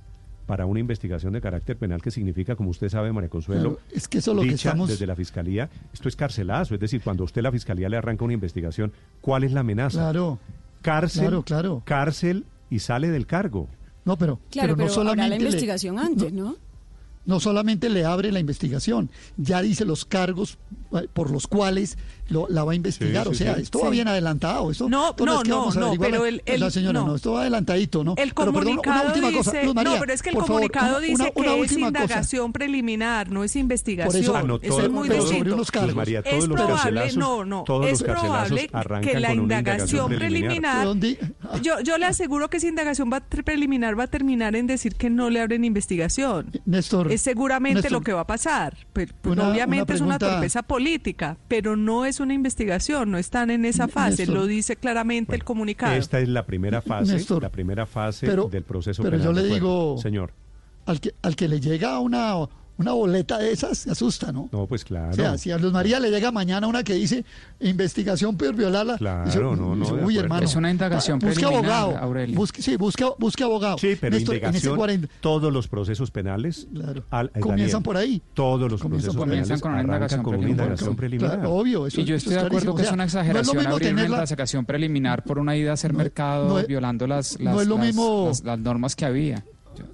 para 0.46 0.64
una 0.66 0.78
investigación 0.78 1.32
de 1.32 1.40
carácter 1.40 1.76
penal 1.76 2.00
que 2.02 2.10
significa, 2.12 2.54
como 2.54 2.70
usted 2.70 2.88
sabe, 2.88 3.12
María 3.12 3.28
Consuelo, 3.30 3.76
Claro, 3.76 3.80
es 3.92 4.06
que 4.06 4.18
eso 4.18 4.38
que 4.40 4.48
estamos- 4.50 4.88
desde 4.88 5.06
la 5.06 5.16
fiscalía, 5.16 5.68
esto 5.92 6.08
es 6.08 6.14
carcelazo, 6.14 6.74
es 6.74 6.80
decir, 6.80 7.00
cuando 7.02 7.24
usted 7.24 7.42
la 7.42 7.50
fiscalía 7.50 7.88
le 7.88 7.96
arranca 7.96 8.24
una 8.24 8.34
investigación, 8.34 8.92
¿cuál 9.20 9.42
es 9.44 9.52
la 9.52 9.60
amenaza? 9.60 9.98
Claro. 9.98 10.38
Cárcel, 10.82 11.22
Claro, 11.22 11.42
claro. 11.42 11.82
cárcel 11.84 12.44
y 12.70 12.78
sale 12.78 13.08
del 13.10 13.26
cargo. 13.26 13.68
No, 14.04 14.16
pero, 14.16 14.38
Claro, 14.50 14.76
pero, 14.76 14.76
no 14.76 14.82
habrá 14.84 14.86
la 14.86 14.94
solamente 14.94 15.38
le- 15.38 15.44
investigación 15.46 15.98
antes, 15.98 16.32
¿no? 16.32 16.54
no 17.24 17.40
solamente 17.40 17.88
le 17.88 18.04
abre 18.04 18.30
la 18.30 18.38
investigación, 18.38 19.10
ya 19.36 19.60
dice 19.62 19.84
los 19.84 20.04
cargos 20.04 20.58
eh, 20.92 21.08
por 21.12 21.32
los 21.32 21.48
cuales 21.48 21.98
lo- 22.28 22.46
la 22.48 22.64
va 22.64 22.72
a 22.72 22.74
investigar. 22.74 23.24
Sí, 23.26 23.30
o 23.30 23.34
sea, 23.34 23.54
sí. 23.56 23.62
esto 23.62 23.80
va 23.80 23.90
bien 23.90 24.08
adelantado. 24.08 24.70
Esto, 24.70 24.88
No, 24.88 25.10
esto 25.10 25.24
no, 25.26 25.36
es 25.36 25.42
que 25.42 25.48
no, 25.48 25.58
vamos 25.58 25.76
a 25.76 25.80
no, 25.80 25.86
averiguar 25.86 26.10
pero 26.10 26.26
el- 26.26 26.42
el- 26.46 26.60
la 26.60 26.70
señora, 26.70 27.00
no. 27.00 27.06
no. 27.08 27.14
esto 27.16 27.32
va 27.32 27.40
adelantadito, 27.42 28.04
¿no? 28.04 28.14
El 28.16 28.32
Pero, 28.34 28.52
perdón, 28.52 28.52
comunicado 28.76 29.00
una 29.00 29.08
última 29.08 29.28
dice, 29.28 29.38
cosa, 29.38 29.62
Luz 29.62 29.74
María, 29.74 29.92
no, 29.94 30.00
pero 30.00 30.12
es 30.12 30.22
que 30.22 30.28
el 30.30 30.34
favor, 30.34 30.46
comunicado 30.48 31.00
dice 31.00 31.14
una- 31.14 31.24
una 31.24 31.54
que 31.54 31.60
es 31.62 31.68
cosa. 31.72 31.80
indagación 31.80 32.52
preliminanar, 32.52 33.30
no 33.30 33.44
es 33.44 33.56
investigación. 33.56 34.12
Por 34.12 34.20
eso- 34.20 34.36
Ah, 34.36 34.42
no, 34.42 34.56
eso 34.56 34.68
todo- 34.76 34.80
es 34.86 34.90
muy 34.90 35.08
todo- 35.08 35.20
distinto. 35.20 35.56
Luz 35.56 35.94
María, 35.94 36.22
todos 36.22 36.36
es 36.42 36.48
los 36.48 36.56
probable, 36.60 37.12
no, 37.16 37.44
no, 37.44 37.64
todos 37.64 37.86
es 37.86 37.92
los 37.92 38.02
probable 38.02 38.68
que 39.02 39.20
la 39.20 39.32
indagación 39.34 40.08
preliminar. 40.08 40.86
preliminar. 40.86 41.60
Yo, 41.62 41.80
yo 41.80 41.98
le 41.98 42.06
aseguro 42.06 42.48
que 42.50 42.56
esa 42.58 42.66
indagación 42.68 43.10
va 43.12 43.20
preliminar 43.20 43.98
va 43.98 44.04
a 44.04 44.06
terminar 44.06 44.56
en 44.56 44.66
decir 44.66 44.94
que 44.94 45.10
no 45.10 45.30
le 45.30 45.40
abren 45.40 45.64
investigación. 45.64 46.50
Néstor, 46.64 47.10
es 47.12 47.20
seguramente 47.22 47.76
Néstor, 47.82 47.92
lo 47.92 48.00
que 48.02 48.12
va 48.12 48.22
a 48.22 48.26
pasar. 48.26 48.76
Pero, 48.92 49.12
pues, 49.22 49.36
una- 49.36 49.48
obviamente 49.50 49.94
es 49.94 50.00
una 50.00 50.18
torpeza 50.18 50.62
política, 50.62 51.36
pero 51.48 51.76
no 51.76 52.04
es 52.04 52.15
una 52.20 52.34
investigación, 52.34 53.10
no 53.10 53.18
están 53.18 53.50
en 53.50 53.64
esa 53.64 53.88
fase, 53.88 54.22
Néstor. 54.22 54.34
lo 54.36 54.46
dice 54.46 54.76
claramente 54.76 55.34
el 55.34 55.44
comunicado. 55.44 55.94
Esta 55.94 56.18
es 56.20 56.28
la 56.28 56.46
primera 56.46 56.82
fase, 56.82 57.12
Néstor, 57.14 57.42
la 57.42 57.50
primera 57.50 57.86
fase 57.86 58.26
pero- 58.26 58.48
del 58.48 58.62
proceso 58.64 59.02
pero 59.02 59.18
penal. 59.18 59.34
yo 59.34 59.40
le 59.42 59.54
digo- 59.54 59.96
Señor. 59.98 60.32
Al 60.86 61.00
que, 61.00 61.14
al 61.22 61.34
que 61.36 61.48
le 61.48 61.60
llega 61.60 61.98
una, 61.98 62.34
una 62.78 62.92
boleta 62.92 63.38
de 63.38 63.52
esas, 63.52 63.78
se 63.78 63.90
asusta, 63.90 64.32
¿no? 64.32 64.48
No, 64.52 64.66
pues 64.66 64.84
claro. 64.84 65.10
O 65.10 65.14
sea, 65.14 65.38
si 65.38 65.50
a 65.50 65.58
Luz 65.58 65.72
María 65.72 65.98
le 66.00 66.10
llega 66.10 66.30
mañana 66.30 66.66
una 66.66 66.82
que 66.84 66.94
dice 66.94 67.24
investigación 67.60 68.36
por 68.36 68.54
violarla, 68.54 68.96
Claro, 68.98 69.24
dice, 69.26 69.38
no, 69.40 69.56
no, 69.56 69.74
dice, 69.76 69.96
de 69.96 70.04
uy, 70.04 70.18
hermano. 70.18 70.44
Es 70.44 70.54
una 70.56 70.70
indagación 70.70 71.18
busque 71.18 71.40
preliminar, 71.46 71.72
abogado. 71.72 71.98
Aurelio. 71.98 72.36
Busque, 72.36 72.62
sí, 72.62 72.76
busque, 72.76 73.04
busque 73.18 73.44
abogado. 73.44 73.78
Sí, 73.78 73.96
pero 74.00 74.14
Néstor, 74.16 74.34
en 74.36 74.38
ese 74.40 74.46
indagación, 74.48 74.76
40 74.76 75.08
todos 75.20 75.52
los 75.52 75.68
procesos 75.68 76.10
penales 76.10 76.68
al- 77.10 77.30
eh, 77.34 77.40
Comienzan 77.40 77.56
Daniel, 77.56 77.82
por 77.82 77.96
ahí. 77.96 78.22
Todos 78.34 78.70
los 78.70 78.80
Comienzan 78.82 79.14
procesos 79.14 79.14
ahí. 79.16 79.20
penales 79.30 79.46
Comienzan 79.48 79.60
con 79.60 79.72
una 79.72 79.82
indagación 79.82 80.22
con 80.22 80.34
una 80.34 80.38
preliminar. 80.40 80.66
indagación 80.66 80.96
preliminar. 80.96 81.34
Claro, 81.34 81.52
obvio, 81.54 81.86
eso- 81.86 82.00
y 82.00 82.04
yo 82.04 82.14
eso 82.14 82.30
estoy 82.30 82.34
de 82.34 82.40
es 82.40 82.46
acuerdo 82.46 82.74
que 82.74 82.82
es 82.82 82.92
una 82.92 83.04
O 83.04 83.08
sea, 83.08 83.22
no 83.22 83.28
es 83.28 83.32
lo 83.32 83.32
exageración 83.32 83.56
mismo 83.56 83.72
abrir 83.74 83.92
una 83.92 84.02
tenerla- 84.02 84.16
investigación 84.16 84.64
preliminar 84.66 85.22
por 85.24 85.38
una 85.38 85.56
ida 85.56 85.70
a 85.70 85.74
hacer 85.74 85.92
mercado 85.92 86.48
no 86.48 86.58
es- 86.58 86.66
violando 86.66 87.06
no 87.06 88.30
es 88.30 88.44
las 88.44 88.58
normas 88.58 88.94
que 88.96 89.04
había. 89.04 89.44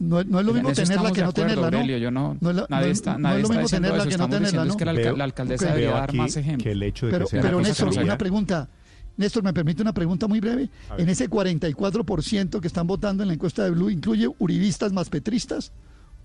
No, 0.01 0.21
es- 0.21 0.27
no 0.27 0.41
es 0.41 0.47
lo 0.47 0.53
mismo 0.53 0.73
tenerla 0.73 1.13
que 1.13 1.21
no 1.23 1.29
acuerdo, 1.29 1.33
tenerla, 1.33 1.71
¿no? 1.71 1.77
Aurelio, 1.79 1.99
yo 1.99 2.11
no- 2.11 2.37
No 2.41 2.51
es 2.51 2.57
lo- 2.57 2.67
nadie 2.69 2.87
no- 2.87 2.93
está, 2.93 3.13
no 3.13 3.19
nadie 3.19 3.37
es 3.37 3.43
lo 3.43 3.49
está 3.49 3.61
mismo 3.63 3.69
tenerla 3.77 3.97
eso, 3.99 4.09
que 4.09 4.17
no 4.19 4.29
tenerla, 4.29 4.65
¿no? 4.65 4.71
es 4.71 4.77
que 4.77 4.85
la, 4.85 4.93
Veo- 4.93 5.17
la 5.17 5.25
alcaldesa 5.25 5.67
debería 5.67 5.91
dar 5.91 6.03
aquí 6.11 6.17
más 6.17 6.37
ejemplos. 6.37 6.63
que 6.65 6.71
el 6.73 6.83
hecho 6.83 7.07
de 7.07 7.13
Pero, 7.13 7.25
que 7.27 7.31
sea 7.31 7.41
pero 7.43 7.57
una 7.59 7.69
cosa 7.69 7.71
Néstor, 7.71 7.91
que 7.91 7.97
no 8.01 8.05
una 8.05 8.19
pregunta. 8.19 8.69
Néstor, 9.17 9.43
¿me 9.43 9.53
permite 9.53 9.83
una 9.83 9.93
pregunta 9.93 10.27
muy 10.27 10.41
breve? 10.41 10.71
En 10.97 11.09
ese 11.09 11.29
44% 11.29 12.61
que 12.61 12.67
están 12.67 12.87
votando 12.87 13.23
en 13.23 13.29
la 13.29 13.35
encuesta 13.35 13.65
de 13.65 13.71
Blue, 13.71 13.91
¿incluye 13.91 14.29
uribistas 14.39 14.93
más 14.93 15.09
petristas? 15.11 15.73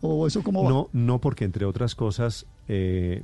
¿O 0.01 0.27
eso 0.27 0.41
cómo 0.43 0.63
va? 0.63 0.69
No, 0.69 0.89
no, 0.93 1.19
porque 1.19 1.43
entre 1.45 1.65
otras 1.65 1.95
cosas, 1.95 2.45
eh, 2.67 3.23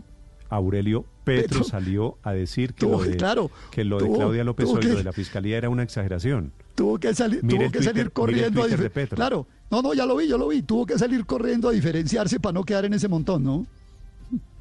Aurelio 0.50 1.06
Petro, 1.24 1.48
Petro 1.60 1.64
salió 1.64 2.18
a 2.24 2.34
decir 2.34 2.74
que 2.74 2.82
tuvo 2.86 3.02
lo 3.04 3.10
de, 3.10 3.18
claro, 3.18 3.50
que 3.72 3.84
lo 3.84 4.00
de 4.00 4.12
Claudia 4.12 4.44
López 4.44 4.68
que- 4.80 4.88
de 4.90 5.04
la 5.04 5.14
fiscalía 5.14 5.58
era 5.58 5.70
una 5.70 5.84
exageración. 5.84 6.52
Tuvo 6.76 6.98
que 7.00 7.14
salir, 7.14 7.42
tuvo 7.42 7.50
que 7.52 7.58
Twitter- 7.70 7.84
salir 7.84 8.12
corriendo 8.12 8.64
a. 8.64 8.68
Claro, 9.10 9.48
no, 9.70 9.82
no, 9.82 9.94
ya 9.94 10.06
lo 10.06 10.16
vi, 10.16 10.28
yo 10.28 10.38
lo 10.38 10.48
vi. 10.48 10.62
Tuvo 10.64 10.86
que 10.86 10.98
salir 10.98 11.26
corriendo 11.26 11.70
a 11.70 11.72
diferenciarse 11.72 12.40
para 12.40 12.54
no 12.54 12.64
quedar 12.64 12.86
en 12.86 12.94
ese 12.94 13.08
montón, 13.08 13.44
¿no? 13.44 13.66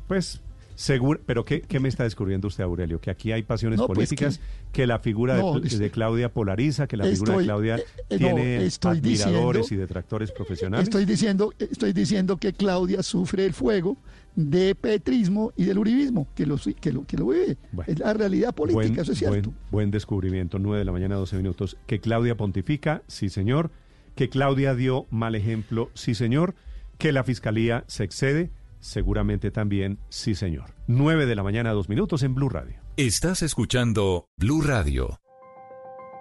Pues, 0.09 0.41
seguro, 0.75 1.21
pero 1.25 1.45
¿qué, 1.45 1.63
qué 1.63 1.81
me 1.81 1.89
está 1.89 2.05
descubriendo 2.05 2.49
usted, 2.49 2.65
Aurelio? 2.65 3.01
Que 3.01 3.11
aquí 3.11 3.33
hay 3.33 3.43
pasiones 3.43 3.79
No, 3.79 3.87
pues 3.87 3.97
políticas, 3.97 4.41
que, 4.73 4.87
la 4.87 4.99
figura 4.99 5.37
de- 5.37 5.41
No, 5.41 5.91
Claudia 5.91 6.31
polariza, 6.33 6.87
que 6.87 6.97
la 6.99 7.05
figura 7.05 7.39
de 7.39 7.45
Claudia 7.45 7.77
eh, 7.77 7.85
eh, 8.11 8.19
no, 8.19 8.19
tiene 8.19 8.65
estoy 8.67 8.99
admiradores 8.99 9.63
diciendo- 9.63 9.75
y 9.75 9.77
detractores 9.77 10.33
profesionales. 10.33 10.85
Estoy 10.89 11.07
diciendo, 11.07 11.55
estoy 11.59 11.93
diciendo 11.95 12.37
que 12.37 12.53
Claudia 12.53 13.03
sufre 13.03 13.47
el 13.47 13.55
fuego 13.55 13.97
de 14.35 14.75
petrismo 14.75 15.53
y 15.57 15.65
del 15.65 15.79
uribismo, 15.79 16.29
que 16.35 16.47
lo, 16.47 16.57
que 16.57 16.93
lo, 16.93 17.05
que 17.07 17.17
lo 17.17 17.29
vive. 17.29 17.57
Bueno. 17.73 17.93
es 17.93 17.99
la 17.99 18.15
realidad 18.15 18.55
política, 18.55 18.87
buen, 18.89 19.01
eso 19.01 19.13
es 19.13 19.19
cierto. 19.19 19.51
buen, 19.51 19.57
buen 19.71 19.91
descubrimiento, 19.91 20.59
9 20.59 20.79
de 20.79 20.85
la 20.85 20.93
mañana, 20.93 21.17
12 21.17 21.37
minutos. 21.37 21.77
Que 21.87 22.01
Claudia 22.01 22.37
pontifica, 22.37 23.03
sí 23.07 23.29
señor. 23.29 23.71
Que 24.15 24.29
Claudia 24.29 24.75
dio 24.75 25.07
mal 25.11 25.35
ejemplo, 25.35 25.91
sí 25.95 26.15
señor. 26.15 26.55
Que 26.99 27.13
la 27.13 27.25
fiscalía 27.25 27.85
se 27.89 28.05
excede, 28.05 28.51
seguramente 28.81 29.51
también, 29.51 29.99
sí 30.09 30.35
señor. 30.35 30.75
9 30.87 31.27
de 31.27 31.35
la 31.35 31.43
mañana, 31.43 31.73
2 31.73 31.89
minutos 31.89 32.23
en 32.23 32.35
Blue 32.35 32.49
Radio. 32.49 32.77
Estás 32.97 33.43
escuchando 33.43 34.27
Blue 34.37 34.63
Radio. 34.63 35.19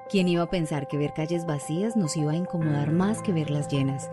¿Quién 0.09 0.27
iba 0.27 0.43
a 0.43 0.49
pensar 0.49 0.87
que 0.89 0.97
ver 0.97 1.13
calles 1.13 1.45
vacías 1.45 1.95
nos 1.95 2.17
iba 2.17 2.33
a 2.33 2.35
incomodar 2.35 2.91
más 2.91 3.21
que 3.21 3.31
verlas 3.31 3.69
llenas? 3.69 4.09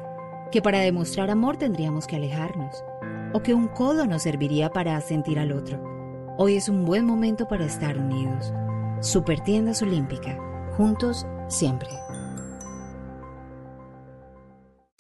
Que 0.53 0.63
para 0.63 0.79
demostrar 0.79 1.31
amor 1.31 1.57
tendríamos 1.57 2.07
que 2.07 2.17
alejarnos. 2.17 2.85
O 3.33 3.43
que 3.43 3.53
un 3.53 3.69
codo 3.69 4.07
nos 4.07 4.23
serviría 4.23 4.71
para 4.71 5.01
sentir 5.01 5.39
al 5.39 5.53
otro. 5.53 5.83
Hoy 6.39 6.57
es 6.57 6.69
un 6.69 6.85
buen 6.85 7.05
momento 7.05 7.47
para 7.47 7.67
estar 7.67 7.99
unidos. 7.99 8.53
Supertiendas 9.01 9.83
Olímpica. 9.83 10.39
Juntos 10.77 11.27
siempre. 11.49 11.91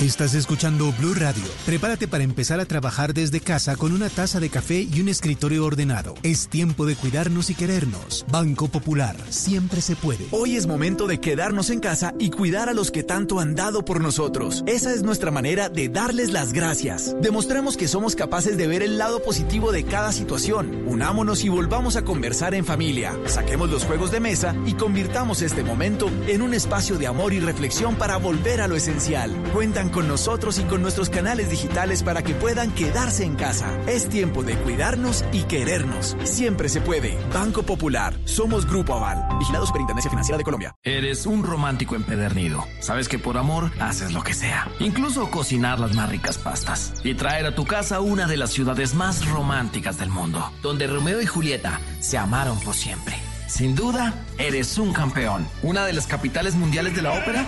Estás 0.00 0.34
escuchando 0.34 0.94
Blue 1.00 1.12
Radio. 1.12 1.42
Prepárate 1.66 2.06
para 2.06 2.22
empezar 2.22 2.60
a 2.60 2.66
trabajar 2.66 3.14
desde 3.14 3.40
casa 3.40 3.74
con 3.74 3.90
una 3.90 4.08
taza 4.08 4.38
de 4.38 4.48
café 4.48 4.82
y 4.82 5.00
un 5.00 5.08
escritorio 5.08 5.64
ordenado. 5.64 6.14
Es 6.22 6.46
tiempo 6.46 6.86
de 6.86 6.94
cuidarnos 6.94 7.50
y 7.50 7.56
querernos. 7.56 8.24
Banco 8.30 8.68
Popular, 8.68 9.16
siempre 9.28 9.80
se 9.80 9.96
puede. 9.96 10.28
Hoy 10.30 10.54
es 10.54 10.68
momento 10.68 11.08
de 11.08 11.18
quedarnos 11.18 11.70
en 11.70 11.80
casa 11.80 12.14
y 12.16 12.30
cuidar 12.30 12.68
a 12.68 12.74
los 12.74 12.92
que 12.92 13.02
tanto 13.02 13.40
han 13.40 13.56
dado 13.56 13.84
por 13.84 14.00
nosotros. 14.00 14.62
Esa 14.68 14.94
es 14.94 15.02
nuestra 15.02 15.32
manera 15.32 15.68
de 15.68 15.88
darles 15.88 16.30
las 16.30 16.52
gracias. 16.52 17.16
Demostremos 17.20 17.76
que 17.76 17.88
somos 17.88 18.14
capaces 18.14 18.56
de 18.56 18.68
ver 18.68 18.84
el 18.84 18.98
lado 18.98 19.20
positivo 19.20 19.72
de 19.72 19.82
cada 19.82 20.12
situación. 20.12 20.84
Unámonos 20.86 21.42
y 21.42 21.48
volvamos 21.48 21.96
a 21.96 22.04
conversar 22.04 22.54
en 22.54 22.64
familia. 22.64 23.18
Saquemos 23.26 23.68
los 23.68 23.82
juegos 23.82 24.12
de 24.12 24.20
mesa 24.20 24.54
y 24.64 24.74
convirtamos 24.74 25.42
este 25.42 25.64
momento 25.64 26.08
en 26.28 26.42
un 26.42 26.54
espacio 26.54 26.98
de 26.98 27.08
amor 27.08 27.32
y 27.32 27.40
reflexión 27.40 27.96
para 27.96 28.16
volver 28.16 28.60
a 28.60 28.68
lo 28.68 28.76
esencial. 28.76 29.34
Cuentan 29.52 29.87
con 29.90 30.08
nosotros 30.08 30.58
y 30.58 30.64
con 30.64 30.82
nuestros 30.82 31.10
canales 31.10 31.50
digitales 31.50 32.02
para 32.02 32.22
que 32.22 32.34
puedan 32.34 32.70
quedarse 32.72 33.24
en 33.24 33.36
casa. 33.36 33.68
Es 33.86 34.08
tiempo 34.08 34.42
de 34.42 34.56
cuidarnos 34.56 35.24
y 35.32 35.42
querernos. 35.42 36.16
Siempre 36.24 36.68
se 36.68 36.80
puede. 36.80 37.18
Banco 37.32 37.62
Popular. 37.62 38.14
Somos 38.24 38.66
Grupo 38.66 38.94
Aval. 38.94 39.38
Vigilado 39.38 39.66
Superintendencia 39.66 40.10
Financiera 40.10 40.38
de 40.38 40.44
Colombia. 40.44 40.74
Eres 40.82 41.26
un 41.26 41.42
romántico 41.42 41.96
empedernido. 41.96 42.64
Sabes 42.80 43.08
que 43.08 43.18
por 43.18 43.36
amor 43.36 43.70
haces 43.80 44.12
lo 44.12 44.22
que 44.22 44.34
sea. 44.34 44.68
Incluso 44.80 45.30
cocinar 45.30 45.80
las 45.80 45.94
más 45.94 46.08
ricas 46.08 46.38
pastas. 46.38 46.94
Y 47.04 47.14
traer 47.14 47.46
a 47.46 47.54
tu 47.54 47.64
casa 47.64 48.00
una 48.00 48.26
de 48.26 48.36
las 48.36 48.50
ciudades 48.50 48.94
más 48.94 49.28
románticas 49.28 49.98
del 49.98 50.10
mundo. 50.10 50.52
Donde 50.62 50.86
Romeo 50.86 51.20
y 51.20 51.26
Julieta 51.26 51.80
se 52.00 52.18
amaron 52.18 52.58
por 52.60 52.74
siempre. 52.74 53.27
Sin 53.48 53.74
duda, 53.74 54.14
eres 54.36 54.76
un 54.78 54.92
campeón. 54.92 55.48
Una 55.62 55.86
de 55.86 55.94
las 55.94 56.06
capitales 56.06 56.54
mundiales 56.54 56.94
de 56.94 57.02
la 57.02 57.12
ópera. 57.12 57.46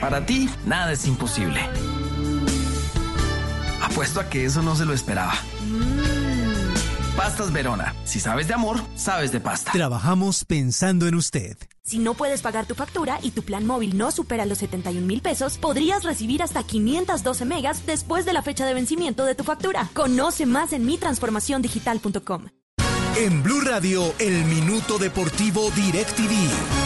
Para 0.00 0.24
ti, 0.24 0.48
nada 0.64 0.92
es 0.92 1.06
imposible. 1.06 1.60
Apuesto 3.82 4.20
a 4.20 4.30
que 4.30 4.44
eso 4.44 4.62
no 4.62 4.76
se 4.76 4.86
lo 4.86 4.94
esperaba. 4.94 5.34
Pastas 7.16 7.52
Verona. 7.52 7.94
Si 8.04 8.20
sabes 8.20 8.46
de 8.48 8.54
amor, 8.54 8.80
sabes 8.94 9.32
de 9.32 9.40
pasta. 9.40 9.72
Trabajamos 9.72 10.44
pensando 10.44 11.06
en 11.08 11.16
usted. 11.16 11.58
Si 11.82 11.98
no 11.98 12.14
puedes 12.14 12.40
pagar 12.40 12.66
tu 12.66 12.76
factura 12.76 13.18
y 13.22 13.32
tu 13.32 13.42
plan 13.42 13.66
móvil 13.66 13.98
no 13.98 14.12
supera 14.12 14.46
los 14.46 14.58
71 14.58 15.04
mil 15.06 15.20
pesos, 15.20 15.58
podrías 15.58 16.04
recibir 16.04 16.40
hasta 16.42 16.62
512 16.62 17.44
megas 17.44 17.84
después 17.84 18.24
de 18.24 18.32
la 18.32 18.42
fecha 18.42 18.64
de 18.64 18.74
vencimiento 18.74 19.24
de 19.24 19.34
tu 19.34 19.42
factura. 19.42 19.88
Conoce 19.92 20.46
más 20.46 20.72
en 20.72 20.86
mitransformaciondigital.com. 20.86 22.46
En 23.16 23.42
Blue 23.42 23.60
Radio, 23.60 24.14
el 24.18 24.44
Minuto 24.44 24.98
Deportivo 24.98 25.70
DirecTV. 25.72 26.79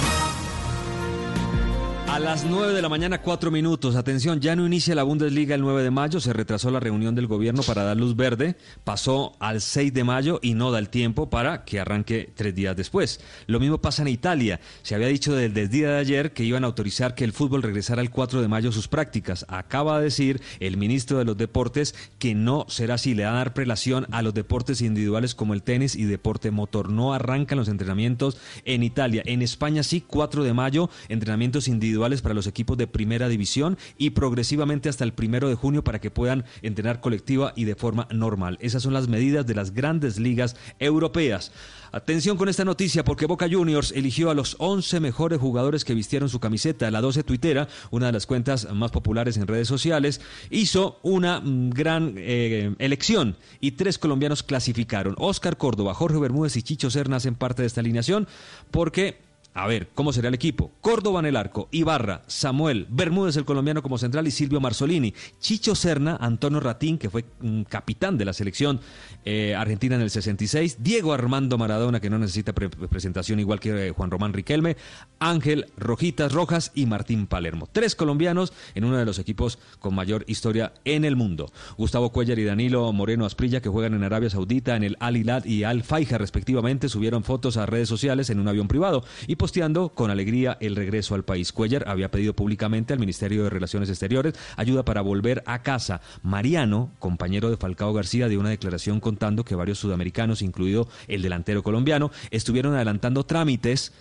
A 2.15 2.21
las 2.21 2.45
9 2.45 2.73
de 2.73 2.81
la 2.81 2.89
mañana, 2.89 3.21
4 3.21 3.51
minutos. 3.51 3.97
Atención, 3.97 4.39
ya 4.41 4.55
no 4.55 4.65
inicia 4.65 4.95
la 4.95 5.03
Bundesliga 5.03 5.57
el 5.57 5.63
9 5.63 5.83
de 5.83 5.91
mayo. 5.91 6.21
Se 6.21 6.33
retrasó 6.33 6.71
la 6.71 6.79
reunión 6.79 7.17
del 7.17 7.27
gobierno 7.27 7.65
para 7.65 7.83
dar 7.83 7.97
luz 7.97 8.15
verde. 8.15 8.55
Pasó 8.85 9.35
al 9.41 9.61
6 9.61 9.93
de 9.93 10.05
mayo 10.05 10.39
y 10.41 10.55
no 10.55 10.71
da 10.71 10.79
el 10.79 10.91
tiempo 10.91 11.29
para 11.29 11.65
que 11.65 11.81
arranque 11.81 12.31
tres 12.33 12.55
días 12.55 12.77
después. 12.77 13.19
Lo 13.49 13.59
mismo 13.59 13.79
pasa 13.79 14.03
en 14.03 14.09
Italia. 14.09 14.61
Se 14.83 14.95
había 14.95 15.09
dicho 15.09 15.35
desde 15.35 15.63
el 15.63 15.69
día 15.69 15.91
de 15.91 15.99
ayer 15.99 16.33
que 16.33 16.45
iban 16.45 16.63
a 16.63 16.69
autorizar 16.69 17.17
que 17.17 17.25
el 17.25 17.33
fútbol 17.33 17.65
regresara 17.65 18.01
el 18.01 18.11
4 18.11 18.41
de 18.41 18.47
mayo 18.47 18.71
sus 18.71 18.87
prácticas. 18.87 19.45
Acaba 19.49 19.99
de 19.99 20.05
decir 20.05 20.41
el 20.61 20.77
ministro 20.77 21.19
de 21.19 21.25
los 21.25 21.37
Deportes 21.37 21.97
que 22.21 22.37
no 22.37 22.65
será 22.69 22.95
así. 22.95 23.15
Le 23.15 23.25
va 23.25 23.33
a 23.33 23.39
dar 23.39 23.55
prelación 23.55 24.07
a 24.13 24.23
los 24.23 24.35
deportes 24.35 24.83
individuales 24.83 25.35
como 25.35 25.53
el 25.53 25.65
tenis 25.65 25.97
y 25.97 26.05
deporte 26.05 26.53
motor. 26.53 26.91
No 26.91 27.13
arrancan 27.13 27.59
los 27.59 27.67
entrenamientos 27.67 28.37
en 28.65 28.85
Italia. 28.85 29.25
En 29.27 29.43
España 29.43 29.83
sí, 29.83 30.01
4 30.01 30.45
de 30.45 30.53
mayo, 30.53 30.91
entrenamientos 31.09 31.67
individuales 31.67 32.04
para 32.23 32.35
los 32.35 32.47
equipos 32.47 32.77
de 32.77 32.87
primera 32.87 33.29
división 33.29 33.79
y 33.97 34.11
progresivamente 34.11 34.89
hasta 34.89 35.05
el 35.05 35.15
primero 35.15 35.49
de 35.49 35.55
junio 35.55 35.83
para 35.83 36.01
que 36.01 36.11
puedan 36.11 36.45
entrenar 36.61 37.01
colectiva 37.01 37.55
y 37.57 37.65
de 37.65 37.75
forma 37.75 38.07
normal. 38.11 38.59
Esas 38.61 38.83
son 38.83 38.93
las 38.93 39.09
medidas 39.09 39.47
de 39.47 39.55
las 39.55 39.73
grandes 39.73 40.19
ligas 40.19 40.55
europeas. 40.79 41.51
Atención 41.93 42.37
con 42.37 42.49
esta 42.49 42.65
noticia 42.65 43.05
porque 43.05 43.25
Boca 43.25 43.47
Juniors 43.49 43.93
eligió 43.93 44.29
a 44.29 44.35
los 44.35 44.57
11 44.59 44.99
mejores 45.01 45.39
jugadores 45.39 45.85
que 45.85 45.95
vistieron 45.95 46.29
su 46.29 46.41
camiseta. 46.41 46.91
La 46.91 47.01
12 47.01 47.23
tuitera, 47.23 47.69
una 47.91 48.07
de 48.07 48.13
las 48.13 48.27
cuentas 48.27 48.71
más 48.73 48.91
populares 48.91 49.37
en 49.37 49.47
redes 49.47 49.69
sociales, 49.69 50.21
hizo 50.51 50.99
una 51.03 51.41
mm, 51.41 51.71
gran 51.71 52.15
eh, 52.19 52.75
elección 52.81 53.37
y 53.61 53.73
tres 53.73 53.99
colombianos 53.99 54.43
clasificaron. 54.43 55.15
Oscar 55.19 55.57
Córdoba, 55.57 55.95
Jorge 55.95 56.19
Bermúdez 56.19 56.57
y 56.57 56.63
Chicho 56.63 56.91
Serna 56.91 57.17
hacen 57.17 57.37
parte 57.37 57.63
de 57.63 57.69
esta 57.69 57.81
alineación 57.81 58.27
porque 58.73 59.34
a 59.57 59.69
ver, 59.69 59.89
¿cómo 59.95 60.13
será 60.13 60.29
el 60.29 60.35
equipo? 60.35 60.73
Córdoba 60.81 61.21
en 61.21 61.27
el 61.27 61.37
arco, 61.37 61.69
Ibarra, 61.71 62.23
Samuel, 62.27 62.89
Bermúdez 62.91 63.37
el 63.37 63.45
colombiano 63.45 63.83
como 63.83 63.99
central 63.99 64.27
y 64.27 64.33
Silvio 64.33 64.61
Marzolini. 64.61 65.15
Chicho 65.39 65.77
Serna, 65.77 66.17
Antonio 66.21 66.59
Ratín, 66.59 66.99
que 66.99 67.09
fue 67.09 67.25
mm, 67.41 67.63
capitán 67.63 68.19
de 68.19 68.25
la 68.25 68.33
selección 68.33 68.81
eh, 69.25 69.55
argentina 69.55 69.95
en 69.95 70.03
el 70.03 70.11
66, 70.11 70.79
Diego 70.81 71.13
Armando 71.13 71.57
Maradona, 71.57 72.01
que 72.01 72.11
no 72.11 72.19
necesita 72.19 72.53
presentación 72.53 73.39
igual 73.39 73.61
que 73.61 73.89
eh, 73.89 73.91
Juan 73.93 74.11
Román 74.11 74.33
Riquelme, 74.33 74.77
Ángel 75.21 75.67
Rojitas 75.77 76.33
Rojas 76.33 76.73
y 76.75 76.87
Martín 76.87 77.29
Palermo. 77.29 77.69
Tres 77.71 77.95
colombianos 77.95 78.53
en 78.75 78.85
uno 78.85 78.97
de 78.97 79.05
los 79.05 79.21
equipos 79.21 79.61
con 79.79 79.95
mayor 79.95 80.25
historia 80.27 80.73
en 80.85 81.05
el 81.05 81.15
mundo. 81.15 81.53
Gustavo 81.79 82.11
Cuellar 82.11 82.41
y 82.41 82.45
Danilo 82.45 82.93
Moreno 82.93 83.25
Asprilla, 83.25 83.63
que 83.63 83.69
juegan 83.69 83.95
en 83.95 84.03
Arabia 84.03 84.31
Saudita, 84.31 84.75
en 84.75 84.83
el 84.83 84.97
Al 84.99 85.17
Hilal 85.17 85.47
y 85.47 85.63
Al 85.63 85.85
Faija 85.85 86.19
respectivamente, 86.19 86.89
subieron 86.89 87.23
fotos 87.23 87.57
a 87.57 87.67
redes 87.67 87.89
sociales 87.89 88.31
en 88.31 88.41
un 88.41 88.49
avión 88.49 88.67
privado 88.67 89.05
y 89.29 89.37
posteando 89.45 89.91
con 89.91 90.11
alegría 90.11 90.57
el 90.59 90.75
regreso 90.75 91.15
al 91.15 91.23
país. 91.23 91.53
Cuellar 91.53 91.87
había 91.87 92.11
pedido 92.11 92.33
públicamente 92.33 92.95
al 92.95 92.99
Ministerio 92.99 93.45
de 93.45 93.51
Relaciones 93.51 93.91
Exteriores 93.91 94.33
ayuda 94.57 94.87
para 94.87 95.03
volver 95.03 95.43
a 95.45 95.63
casa. 95.63 96.01
Mariano, 96.23 96.93
compañero 96.99 97.51
de 97.51 97.59
Falcao 97.59 97.93
García, 97.93 98.29
dio 98.29 98.41
una 98.41 98.49
declaración 98.49 99.01
contando 99.01 99.45
que 99.45 99.55
varios 99.55 99.79
sudamericanos, 99.79 100.41
incluido 100.41 100.89
el 101.09 101.21
delantero 101.21 101.63
colombiano, 101.63 102.11
estuvieron 102.31 102.75
adelantando 102.75 103.27
trámites 103.27 103.93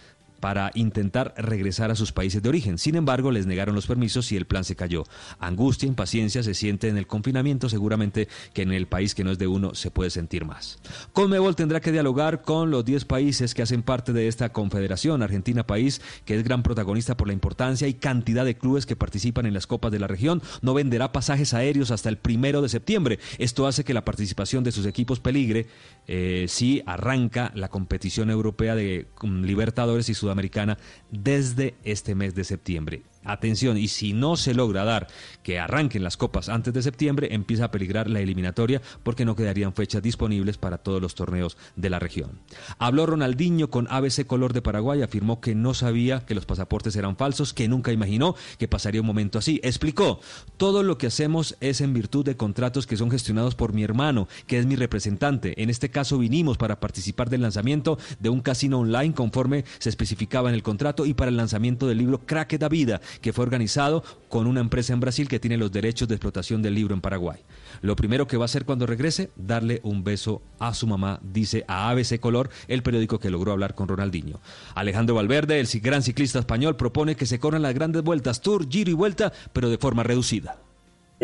para 0.43 0.71
intentar 0.73 1.33
regresar 1.37 1.89
a 1.89 1.95
sus 1.95 2.11
países 2.11 2.43
de 2.43 2.49
origen. 2.49 2.77
Sin 2.77 2.95
embargo, 2.95 3.31
les 3.31 3.45
negaron 3.45 3.75
los 3.75 3.87
permisos 3.87 4.29
y 4.33 4.35
el 4.35 4.43
plan 4.43 4.65
se 4.65 4.75
cayó. 4.75 5.05
Angustia, 5.39 5.87
impaciencia 5.87 6.43
se 6.43 6.53
siente 6.53 6.89
en 6.89 6.97
el 6.97 7.07
confinamiento, 7.07 7.69
seguramente 7.69 8.27
que 8.51 8.63
en 8.63 8.73
el 8.73 8.85
país 8.85 9.15
que 9.15 9.23
no 9.23 9.31
es 9.31 9.37
de 9.37 9.47
uno 9.47 9.73
se 9.73 9.89
puede 9.89 10.09
sentir 10.09 10.43
más. 10.43 10.79
Conmebol 11.13 11.55
tendrá 11.55 11.79
que 11.79 11.93
dialogar 11.93 12.41
con 12.41 12.71
los 12.71 12.83
10 12.83 13.05
países 13.05 13.53
que 13.53 13.61
hacen 13.61 13.83
parte 13.83 14.11
de 14.11 14.27
esta 14.27 14.49
confederación. 14.49 15.23
Argentina, 15.23 15.65
país 15.65 16.01
que 16.25 16.35
es 16.35 16.43
gran 16.43 16.61
protagonista 16.61 17.15
por 17.15 17.27
la 17.27 17.33
importancia 17.33 17.87
y 17.87 17.93
cantidad 17.93 18.43
de 18.43 18.57
clubes 18.57 18.85
que 18.85 18.97
participan 18.97 19.45
en 19.45 19.53
las 19.53 19.65
copas 19.65 19.93
de 19.93 19.99
la 19.99 20.07
región, 20.07 20.41
no 20.61 20.73
venderá 20.73 21.13
pasajes 21.13 21.53
aéreos 21.53 21.89
hasta 21.89 22.09
el 22.09 22.17
primero 22.17 22.61
de 22.61 22.67
septiembre. 22.67 23.17
Esto 23.37 23.65
hace 23.65 23.85
que 23.85 23.93
la 23.93 24.03
participación 24.03 24.65
de 24.65 24.73
sus 24.73 24.87
equipos 24.87 25.21
peligre 25.21 25.67
eh, 26.07 26.45
si 26.49 26.83
arranca 26.85 27.51
la 27.55 27.69
competición 27.69 28.29
europea 28.29 28.75
de 28.75 29.07
Libertadores 29.23 30.09
y 30.09 30.13
Sudamericana 30.13 30.33
americana 30.33 30.77
desde 31.11 31.75
este 31.83 32.15
mes 32.15 32.35
de 32.35 32.43
septiembre. 32.43 33.03
Atención, 33.23 33.77
y 33.77 33.87
si 33.87 34.13
no 34.13 34.35
se 34.35 34.53
logra 34.53 34.83
dar 34.83 35.07
que 35.43 35.59
arranquen 35.59 36.03
las 36.03 36.17
copas 36.17 36.49
antes 36.49 36.73
de 36.73 36.81
septiembre, 36.81 37.29
empieza 37.31 37.65
a 37.65 37.71
peligrar 37.71 38.09
la 38.09 38.19
eliminatoria 38.19 38.81
porque 39.03 39.25
no 39.25 39.35
quedarían 39.35 39.73
fechas 39.73 40.01
disponibles 40.01 40.57
para 40.57 40.77
todos 40.77 41.01
los 41.01 41.15
torneos 41.15 41.57
de 41.75 41.89
la 41.89 41.99
región. 41.99 42.39
Habló 42.79 43.05
Ronaldinho 43.05 43.69
con 43.69 43.87
ABC 43.89 44.25
Color 44.25 44.53
de 44.53 44.61
Paraguay, 44.61 45.01
afirmó 45.01 45.41
que 45.41 45.55
no 45.55 45.73
sabía 45.73 46.25
que 46.25 46.35
los 46.35 46.45
pasaportes 46.45 46.95
eran 46.95 47.17
falsos, 47.17 47.53
que 47.53 47.67
nunca 47.67 47.91
imaginó 47.91 48.35
que 48.57 48.67
pasaría 48.67 49.01
un 49.01 49.07
momento 49.07 49.39
así. 49.39 49.59
Explicó, 49.63 50.19
todo 50.57 50.83
lo 50.83 50.97
que 50.97 51.07
hacemos 51.07 51.55
es 51.59 51.81
en 51.81 51.93
virtud 51.93 52.25
de 52.25 52.37
contratos 52.37 52.87
que 52.87 52.97
son 52.97 53.11
gestionados 53.11 53.55
por 53.55 53.73
mi 53.73 53.83
hermano, 53.83 54.27
que 54.47 54.59
es 54.59 54.65
mi 54.65 54.75
representante. 54.75 55.61
En 55.61 55.69
este 55.69 55.89
caso 55.89 56.17
vinimos 56.17 56.57
para 56.57 56.79
participar 56.79 57.29
del 57.29 57.41
lanzamiento 57.41 57.97
de 58.19 58.29
un 58.29 58.41
casino 58.41 58.79
online 58.79 59.13
conforme 59.13 59.65
se 59.79 59.89
especificaba 59.89 60.49
en 60.49 60.55
el 60.55 60.63
contrato 60.63 61.05
y 61.05 61.13
para 61.13 61.29
el 61.29 61.37
lanzamiento 61.37 61.87
del 61.87 61.97
libro 61.97 62.25
Craque 62.25 62.57
da 62.57 62.69
Vida, 62.69 63.01
que 63.21 63.33
fue 63.33 63.43
organizado 63.43 64.03
con 64.29 64.47
una 64.47 64.61
empresa 64.61 64.93
en 64.93 64.99
Brasil 64.99 65.27
que 65.27 65.39
tiene 65.39 65.57
los 65.57 65.71
derechos 65.71 66.07
de 66.07 66.15
explotación 66.15 66.61
del 66.61 66.75
libro 66.75 66.93
en 66.93 67.01
Paraguay. 67.01 67.39
Lo 67.81 67.95
primero 67.95 68.27
que 68.27 68.37
va 68.37 68.43
a 68.43 68.45
hacer 68.45 68.65
cuando 68.65 68.85
regrese, 68.85 69.29
darle 69.35 69.79
un 69.83 70.03
beso 70.03 70.41
a 70.59 70.73
su 70.73 70.87
mamá, 70.87 71.19
dice 71.21 71.65
a 71.67 71.89
ABC 71.89 72.19
Color, 72.19 72.49
el 72.67 72.83
periódico 72.83 73.19
que 73.19 73.29
logró 73.29 73.51
hablar 73.51 73.75
con 73.75 73.87
Ronaldinho. 73.87 74.39
Alejandro 74.75 75.15
Valverde, 75.15 75.59
el 75.59 75.67
gran 75.81 76.03
ciclista 76.03 76.39
español, 76.39 76.75
propone 76.75 77.15
que 77.15 77.25
se 77.25 77.39
corran 77.39 77.61
las 77.61 77.73
grandes 77.73 78.03
vueltas, 78.03 78.41
Tour, 78.41 78.67
Giro 78.69 78.91
y 78.91 78.93
Vuelta, 78.93 79.33
pero 79.53 79.69
de 79.69 79.77
forma 79.77 80.03
reducida 80.03 80.57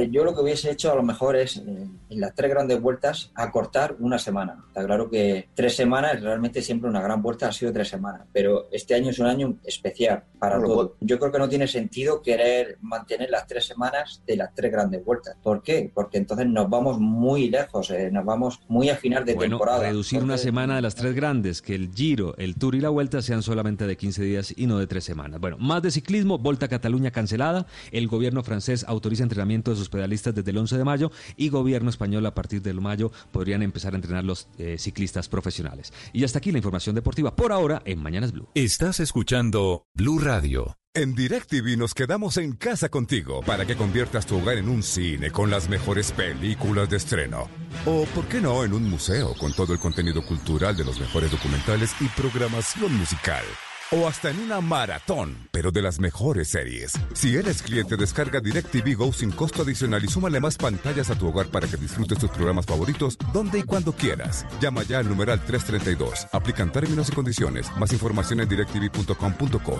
yo 0.07 0.23
lo 0.23 0.33
que 0.33 0.41
hubiese 0.41 0.71
hecho 0.71 0.91
a 0.91 0.95
lo 0.95 1.03
mejor 1.03 1.35
es, 1.35 1.57
eh, 1.57 1.87
en 2.09 2.19
las 2.19 2.33
tres 2.35 2.49
grandes 2.49 2.81
vueltas, 2.81 3.31
acortar 3.35 3.95
una 3.99 4.17
semana. 4.19 4.63
Está 4.67 4.85
claro 4.85 5.09
que 5.09 5.49
tres 5.53 5.75
semanas, 5.75 6.21
realmente 6.21 6.61
siempre 6.61 6.89
una 6.89 7.01
gran 7.01 7.21
vuelta 7.21 7.47
ha 7.47 7.51
sido 7.51 7.71
tres 7.73 7.89
semanas, 7.89 8.21
pero 8.31 8.67
este 8.71 8.95
año 8.95 9.09
es 9.09 9.19
un 9.19 9.27
año 9.27 9.57
especial 9.63 10.23
para 10.39 10.61
todo. 10.61 10.95
Yo 10.99 11.19
creo 11.19 11.31
que 11.31 11.39
no 11.39 11.49
tiene 11.49 11.67
sentido 11.67 12.21
querer 12.21 12.77
mantener 12.81 13.29
las 13.29 13.47
tres 13.47 13.65
semanas 13.65 14.21
de 14.25 14.37
las 14.37 14.53
tres 14.53 14.71
grandes 14.71 15.03
vueltas. 15.03 15.35
¿Por 15.41 15.61
qué? 15.61 15.91
Porque 15.93 16.17
entonces 16.17 16.47
nos 16.47 16.69
vamos 16.69 16.99
muy 16.99 17.49
lejos, 17.49 17.91
eh, 17.91 18.09
nos 18.11 18.25
vamos 18.25 18.59
muy 18.67 18.89
a 18.89 18.95
final 18.95 19.25
de 19.25 19.33
bueno, 19.33 19.57
temporada. 19.57 19.83
reducir 19.83 20.23
una 20.23 20.37
semana 20.37 20.75
de 20.75 20.81
las 20.81 20.95
tres 20.95 21.13
grandes, 21.15 21.61
que 21.61 21.75
el 21.75 21.91
Giro, 21.93 22.35
el 22.37 22.55
Tour 22.55 22.75
y 22.75 22.81
la 22.81 22.89
Vuelta 22.89 23.21
sean 23.21 23.43
solamente 23.43 23.87
de 23.87 23.97
15 23.97 24.23
días 24.23 24.53
y 24.55 24.67
no 24.67 24.77
de 24.77 24.87
tres 24.87 25.03
semanas. 25.03 25.39
Bueno, 25.39 25.57
más 25.57 25.81
de 25.81 25.91
ciclismo, 25.91 26.37
Volta 26.37 26.67
a 26.67 26.69
Cataluña 26.69 27.11
cancelada, 27.11 27.65
el 27.91 28.07
gobierno 28.07 28.43
francés 28.43 28.85
autoriza 28.87 29.23
entrenamiento 29.23 29.71
de 29.71 29.77
sus 29.77 29.88
pedalistas 29.89 30.33
desde 30.33 30.51
el 30.51 30.57
11 30.57 30.77
de 30.77 30.83
mayo 30.83 31.11
y 31.35 31.49
gobierno 31.49 31.89
español 31.89 32.25
a 32.25 32.33
partir 32.33 32.61
del 32.61 32.81
mayo 32.81 33.11
podrían 33.31 33.61
empezar 33.61 33.93
a 33.93 33.97
entrenar 33.97 34.23
los 34.23 34.47
eh, 34.57 34.77
ciclistas 34.77 35.29
profesionales. 35.29 35.93
Y 36.13 36.23
hasta 36.23 36.39
aquí 36.39 36.51
la 36.51 36.59
información 36.59 36.95
deportiva 36.95 37.35
por 37.35 37.51
ahora 37.51 37.81
en 37.85 38.01
Mañanas 38.01 38.31
Blue. 38.31 38.49
Estás 38.55 38.99
escuchando 38.99 39.85
Blue 39.93 40.19
Radio. 40.19 40.77
En 40.95 41.13
DirecTV 41.13 41.77
nos 41.77 41.93
quedamos 41.93 42.37
en 42.37 42.53
casa 42.53 42.89
contigo 42.89 43.41
para 43.45 43.65
que 43.65 43.75
conviertas 43.75 44.25
tu 44.25 44.37
hogar 44.39 44.57
en 44.57 44.67
un 44.67 44.81
cine 44.81 45.29
con 45.29 45.51
las 45.51 45.69
mejores 45.69 46.11
películas 46.11 46.89
de 46.89 46.97
estreno. 46.97 47.47
O, 47.85 48.05
¿por 48.15 48.25
qué 48.25 48.41
no, 48.41 48.65
en 48.65 48.73
un 48.73 48.89
museo 48.89 49.35
con 49.35 49.53
todo 49.53 49.73
el 49.73 49.79
contenido 49.79 50.25
cultural 50.25 50.75
de 50.75 50.85
los 50.85 50.99
mejores 50.99 51.31
documentales 51.31 51.93
y 52.01 52.07
programación 52.19 52.93
musical? 52.97 53.43
O 53.91 54.07
hasta 54.07 54.29
en 54.29 54.39
una 54.39 54.61
maratón, 54.61 55.35
pero 55.49 55.71
de 55.71 55.81
las 55.81 55.99
mejores 55.99 56.49
series. 56.49 56.93
Si 57.13 57.35
eres 57.35 57.63
cliente, 57.63 57.97
descarga 57.97 58.39
DirecTV 58.39 58.95
Go 58.95 59.11
sin 59.11 59.31
costo 59.31 59.63
adicional 59.63 60.05
y 60.05 60.07
súmale 60.07 60.39
más 60.39 60.57
pantallas 60.57 61.09
a 61.09 61.15
tu 61.15 61.27
hogar 61.27 61.47
para 61.47 61.67
que 61.67 61.75
disfrutes 61.75 62.19
tus 62.19 62.29
programas 62.29 62.67
favoritos 62.67 63.17
donde 63.33 63.57
y 63.57 63.63
cuando 63.63 63.91
quieras. 63.91 64.45
Llama 64.61 64.83
ya 64.83 64.99
al 64.99 65.09
numeral 65.09 65.43
332. 65.43 66.27
Aplican 66.31 66.71
términos 66.71 67.09
y 67.09 67.13
condiciones. 67.13 67.65
Más 67.77 67.91
información 67.91 68.41
en 68.41 68.49
directv.com.co. 68.49 69.79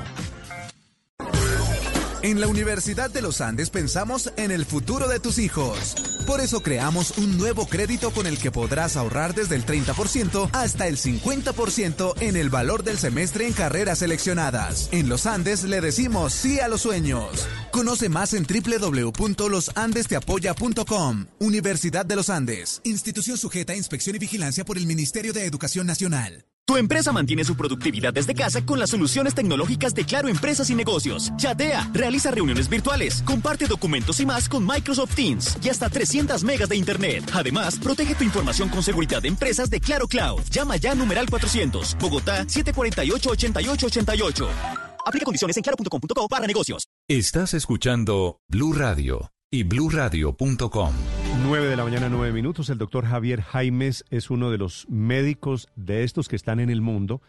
En 2.22 2.42
la 2.42 2.48
Universidad 2.48 3.10
de 3.10 3.22
los 3.22 3.40
Andes 3.40 3.70
pensamos 3.70 4.34
en 4.36 4.52
el 4.52 4.66
futuro 4.66 5.08
de 5.08 5.22
tus 5.22 5.40
hijos. 5.40 5.96
Por 6.28 6.42
eso 6.42 6.62
creamos 6.62 7.18
un 7.18 7.38
nuevo 7.38 7.66
crédito 7.66 8.12
con 8.12 8.28
el 8.28 8.38
que 8.38 8.52
podrás 8.52 8.98
ahorrar 8.98 9.34
desde 9.34 9.56
el 9.56 9.66
30% 9.66 10.50
hasta 10.52 10.90
el 10.90 10.98
50% 10.98 12.16
en 12.20 12.36
el 12.36 12.50
valor 12.50 12.84
del 12.84 12.98
semestre 12.98 13.48
en 13.48 13.54
carreras 13.54 14.00
seleccionadas. 14.00 14.90
En 14.92 15.08
los 15.08 15.26
Andes 15.26 15.64
le 15.64 15.80
decimos 15.80 16.34
sí 16.34 16.60
a 16.60 16.68
los 16.68 16.82
sueños. 16.82 17.48
Conoce 17.72 18.10
más 18.10 18.34
en 18.34 18.46
www.losandesteapoya.com. 18.46 21.26
Universidad 21.40 22.06
de 22.06 22.18
los 22.18 22.30
Andes. 22.30 22.82
Institución 22.84 23.38
sujeta 23.38 23.72
a 23.72 23.78
inspección 23.78 24.18
y 24.18 24.20
vigilancia 24.20 24.66
por 24.66 24.78
el 24.78 24.88
Ministerio 24.88 25.32
de 25.32 25.46
Educación 25.46 25.88
Nacional. 25.88 26.44
Tu 26.70 26.78
empresa 26.78 27.12
mantiene 27.12 27.44
su 27.44 27.56
productividad 27.56 28.14
desde 28.14 28.36
casa 28.36 28.64
con 28.64 28.78
las 28.78 28.92
soluciones 28.92 29.34
tecnológicas 29.34 29.96
de 29.96 30.06
Claro 30.06 30.28
Empresas 30.28 30.70
y 30.70 30.76
Negocios. 30.76 31.32
Chatea, 31.36 31.90
realiza 31.94 32.30
reuniones 32.30 32.70
virtuales, 32.70 33.24
comparte 33.24 33.66
documentos 33.66 34.20
y 34.20 34.26
más 34.28 34.48
con 34.48 34.68
Microsoft 34.68 35.16
Teams 35.16 35.58
y 35.64 35.70
hasta 35.70 35.90
300 35.90 36.44
megas 36.44 36.70
de 36.70 36.76
internet. 36.76 37.28
Además, 37.34 37.80
protege 37.80 38.14
tu 38.14 38.24
información 38.24 38.70
con 38.70 38.84
seguridad 38.84 39.20
de 39.20 39.30
empresas 39.30 39.72
de 39.72 39.80
Claro 39.80 40.08
Cloud. 40.08 40.44
Llama 40.52 40.78
ya 40.78 40.94
numeral 40.94 41.28
400, 41.28 41.98
Bogotá 41.98 42.46
748-8888. 42.46 44.48
Aplica 45.08 45.26
condiciones 45.26 45.58
en 45.58 45.64
claro.com.co 45.64 46.28
para 46.28 46.46
negocios. 46.46 46.88
Estás 47.08 47.56
escuchando 47.56 48.42
Blue 48.48 48.74
Radio 48.74 49.32
y 49.52 49.64
bluradio.com. 49.64 50.94
9 51.44 51.68
de 51.68 51.76
la 51.76 51.84
mañana, 51.84 52.08
9 52.08 52.32
minutos. 52.34 52.70
El 52.70 52.78
doctor 52.78 53.06
Javier 53.06 53.42
Jaimes 53.42 54.06
es 54.12 54.30
uno 54.30 54.52
de 54.52 54.60
los 54.60 54.88
médicos 54.90 55.70
de 55.76 56.04
estos 56.04 56.28
que 56.28 56.36
están 56.36 56.60
en 56.60 56.70
el 56.70 56.82
mundo 56.82 57.22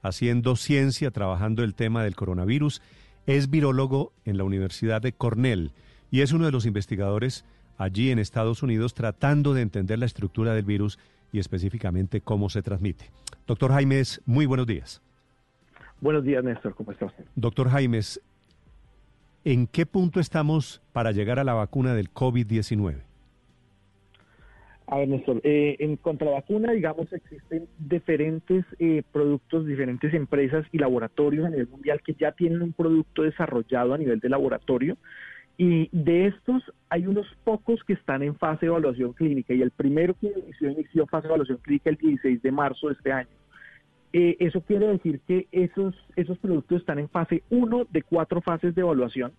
haciendo 0.00 0.56
ciencia, 0.56 1.10
trabajando 1.10 1.62
el 1.64 1.74
tema 1.74 2.02
del 2.02 2.16
coronavirus. 2.16 2.80
Es 3.26 3.50
virólogo 3.50 4.12
en 4.24 4.38
la 4.38 4.44
Universidad 4.44 5.02
de 5.02 5.12
Cornell 5.12 5.72
y 6.10 6.22
es 6.22 6.32
uno 6.32 6.46
de 6.46 6.52
los 6.52 6.64
investigadores 6.64 7.44
allí 7.76 8.10
en 8.10 8.18
Estados 8.18 8.62
Unidos 8.62 8.94
tratando 8.94 9.52
de 9.52 9.60
entender 9.60 9.98
la 9.98 10.06
estructura 10.06 10.54
del 10.54 10.64
virus 10.64 10.98
y 11.32 11.38
específicamente 11.38 12.22
cómo 12.22 12.48
se 12.48 12.62
transmite. 12.62 13.10
Doctor 13.46 13.72
Jaimes, 13.72 14.22
muy 14.24 14.46
buenos 14.46 14.66
días. 14.66 15.02
Buenos 16.00 16.24
días, 16.24 16.44
Néstor. 16.44 16.74
¿Cómo 16.74 16.92
está 16.92 17.06
usted? 17.06 17.24
Doctor 17.34 17.68
Jaimes, 17.68 18.20
¿en 19.48 19.66
qué 19.66 19.86
punto 19.86 20.20
estamos 20.20 20.82
para 20.92 21.10
llegar 21.10 21.38
a 21.38 21.44
la 21.44 21.54
vacuna 21.54 21.94
del 21.94 22.12
COVID-19? 22.12 22.96
A 24.86 24.98
ver, 24.98 25.08
Néstor, 25.08 25.40
eh, 25.42 25.76
en 25.78 25.96
cuanto 25.96 26.24
a 26.24 26.28
la 26.28 26.34
vacuna, 26.34 26.72
digamos, 26.72 27.10
existen 27.12 27.66
diferentes 27.78 28.66
eh, 28.78 29.02
productos, 29.10 29.66
diferentes 29.66 30.12
empresas 30.12 30.66
y 30.70 30.78
laboratorios 30.78 31.46
a 31.46 31.50
nivel 31.50 31.68
mundial 31.68 32.02
que 32.04 32.14
ya 32.14 32.32
tienen 32.32 32.60
un 32.60 32.74
producto 32.74 33.22
desarrollado 33.22 33.94
a 33.94 33.98
nivel 33.98 34.20
de 34.20 34.28
laboratorio. 34.28 34.98
Y 35.56 35.88
de 35.92 36.26
estos 36.26 36.62
hay 36.90 37.06
unos 37.06 37.26
pocos 37.44 37.82
que 37.84 37.94
están 37.94 38.22
en 38.22 38.36
fase 38.36 38.66
de 38.66 38.66
evaluación 38.66 39.14
clínica. 39.14 39.54
Y 39.54 39.62
el 39.62 39.70
primero 39.70 40.14
que 40.20 40.26
inició, 40.26 40.70
inició 40.70 41.06
fase 41.06 41.22
de 41.22 41.28
evaluación 41.28 41.58
clínica 41.58 41.88
el 41.88 41.96
16 41.96 42.42
de 42.42 42.52
marzo 42.52 42.88
de 42.88 42.94
este 42.94 43.12
año. 43.12 43.28
Eh, 44.12 44.36
eso 44.40 44.60
quiere 44.62 44.86
decir 44.88 45.20
que 45.26 45.46
esos, 45.52 45.94
esos 46.16 46.38
productos 46.38 46.80
están 46.80 46.98
en 46.98 47.08
fase 47.08 47.42
1 47.50 47.86
de 47.90 48.02
cuatro 48.02 48.40
fases 48.40 48.74
de 48.74 48.80
evaluación 48.80 49.32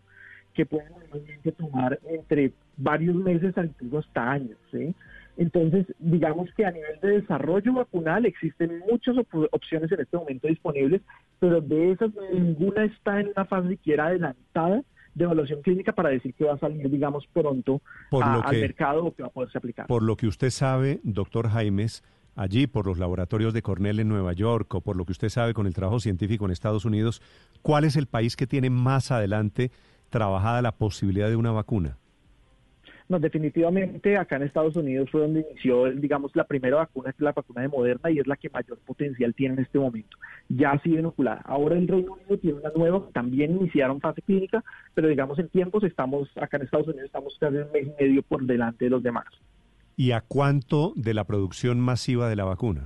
que 0.54 0.66
pueden 0.66 0.90
normalmente 0.92 1.52
tomar 1.54 2.00
entre 2.10 2.52
varios 2.78 3.16
meses 3.16 3.58
a 3.58 3.64
incluso 3.66 4.00
hasta 4.00 4.32
años. 4.32 4.58
¿sí? 4.72 4.94
Entonces, 5.38 5.86
digamos 6.00 6.50
que 6.54 6.66
a 6.66 6.72
nivel 6.72 7.00
de 7.02 7.22
desarrollo 7.22 7.74
vacunal 7.74 8.26
existen 8.26 8.80
muchas 8.92 9.18
op 9.18 9.28
opciones 9.52 9.92
en 9.92 10.02
este 10.02 10.18
momento 10.18 10.48
disponibles, 10.48 11.02
pero 11.40 11.62
de 11.62 11.92
esas 11.94 12.12
ninguna 12.34 12.84
está 12.86 13.22
en 13.22 13.30
una 13.36 13.46
fase 13.46 13.70
siquiera 13.70 14.08
adelantada 14.08 14.84
de 15.16 15.24
evaluación 15.24 15.62
clínica 15.62 15.94
para 15.94 16.10
decir 16.10 16.34
que 16.34 16.44
va 16.46 16.54
a 16.54 16.60
salir, 16.60 16.88
digamos, 16.90 17.26
pronto 17.34 17.82
Por 18.12 18.24
a- 18.24 18.34
lo 18.34 18.44
al 18.46 18.60
mercado 18.60 19.06
o 19.06 19.16
que 19.16 19.24
va 19.24 19.30
a 19.30 19.32
poderse 19.32 19.58
aplicar. 19.58 19.88
Por 19.88 20.04
lo 20.04 20.16
que 20.16 20.28
usted 20.28 20.50
sabe, 20.50 21.00
doctor 21.04 21.48
Jaimes, 21.50 22.04
allí 22.40 22.68
por 22.68 22.88
los 22.88 22.98
laboratorios 22.98 23.54
de 23.54 23.62
Cornell 23.62 24.00
en 24.00 24.08
Nueva 24.08 24.32
York 24.32 24.74
o 24.74 24.80
por 24.80 24.96
lo 24.96 25.04
que 25.04 25.12
usted 25.12 25.28
sabe 25.28 25.54
con 25.54 25.68
el 25.68 25.74
trabajo 25.74 26.00
científico 26.00 26.46
en 26.46 26.52
Estados 26.52 26.86
Unidos, 26.86 27.22
¿cuál 27.62 27.84
es 27.84 27.98
el 27.98 28.08
país 28.08 28.38
que 28.38 28.48
tiene 28.48 28.70
más 28.70 29.12
adelante 29.12 29.72
trabajada 30.10 30.62
la 30.62 30.72
posibilidad 30.72 31.28
de 31.28 31.36
una 31.36 31.52
vacuna? 31.52 31.98
No, 33.10 33.20
definitivamente 33.20 34.16
acá 34.16 34.38
en 34.38 34.44
Estados 34.44 34.76
Unidos 34.78 35.10
fue 35.12 35.22
donde 35.22 35.46
inició, 35.50 35.92
digamos, 35.92 36.34
la 36.34 36.46
primera 36.46 36.78
vacuna, 36.78 37.12
que 37.12 37.18
es 37.18 37.22
la 37.22 37.34
vacuna 37.34 37.64
de 37.64 37.68
Moderna, 37.68 38.10
y 38.10 38.20
es 38.20 38.28
la 38.28 38.38
que 38.38 38.50
mayor 38.50 38.78
potencial 38.86 39.34
tiene 39.34 39.56
en 39.56 39.62
este 39.62 39.80
momento. 39.80 40.16
Ya 40.48 40.72
ha 40.72 40.82
sido 40.82 41.00
inoculada. 41.00 41.42
Ahora 41.44 41.76
el 41.76 41.88
Reino 41.88 42.14
Unido 42.14 42.38
tiene 42.38 42.60
una 42.60 42.70
nueva, 42.74 43.04
también 43.12 43.58
iniciaron 43.58 44.00
fase 44.00 44.22
clínica, 44.22 44.64
pero 44.94 45.10
digamos 45.10 45.40
en 45.40 45.50
tiempos 45.50 45.84
estamos, 45.84 46.30
acá 46.38 46.56
en 46.56 46.64
Estados 46.64 46.88
Unidos 46.88 47.08
estamos 47.08 47.36
casi 47.38 47.58
un 47.58 47.72
mes 47.74 47.88
y 47.88 48.02
medio 48.02 48.24
por 48.24 48.44
delante 48.44 48.86
de 48.86 48.92
los 48.92 49.04
demás. 49.04 49.26
¿Y 50.00 50.14
a 50.14 50.22
cuánto 50.22 50.94
de 50.96 51.14
la 51.14 51.26
producción 51.26 51.82
masiva 51.82 52.30
de 52.30 52.38
la 52.38 52.46
vacuna? 52.46 52.86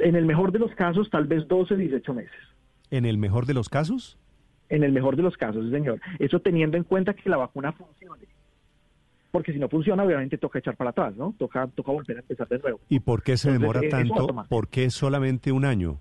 En 0.00 0.16
el 0.16 0.24
mejor 0.24 0.50
de 0.50 0.58
los 0.58 0.74
casos, 0.74 1.08
tal 1.10 1.28
vez 1.28 1.46
12, 1.46 1.76
18 1.76 2.12
meses. 2.12 2.34
¿En 2.90 3.06
el 3.06 3.18
mejor 3.18 3.46
de 3.46 3.54
los 3.54 3.68
casos? 3.68 4.18
En 4.68 4.82
el 4.82 4.90
mejor 4.90 5.14
de 5.14 5.22
los 5.22 5.36
casos, 5.36 5.70
señor. 5.70 6.00
Eso 6.18 6.40
teniendo 6.40 6.76
en 6.76 6.82
cuenta 6.82 7.14
que 7.14 7.30
la 7.30 7.36
vacuna 7.36 7.70
funcione. 7.70 8.24
Porque 9.30 9.52
si 9.52 9.60
no 9.60 9.68
funciona, 9.68 10.02
obviamente 10.02 10.38
toca 10.38 10.58
echar 10.58 10.76
para 10.76 10.90
atrás, 10.90 11.14
¿no? 11.14 11.36
Toca, 11.38 11.68
toca 11.68 11.92
volver 11.92 12.16
a 12.16 12.20
empezar 12.20 12.48
de 12.48 12.58
nuevo. 12.58 12.80
¿Y 12.88 12.98
por 12.98 13.22
qué 13.22 13.36
se 13.36 13.50
Entonces, 13.50 13.60
demora 13.60 13.86
eh, 13.86 13.88
tanto? 13.88 14.44
¿Por 14.48 14.66
qué 14.66 14.90
solamente 14.90 15.52
un 15.52 15.64
año? 15.64 16.00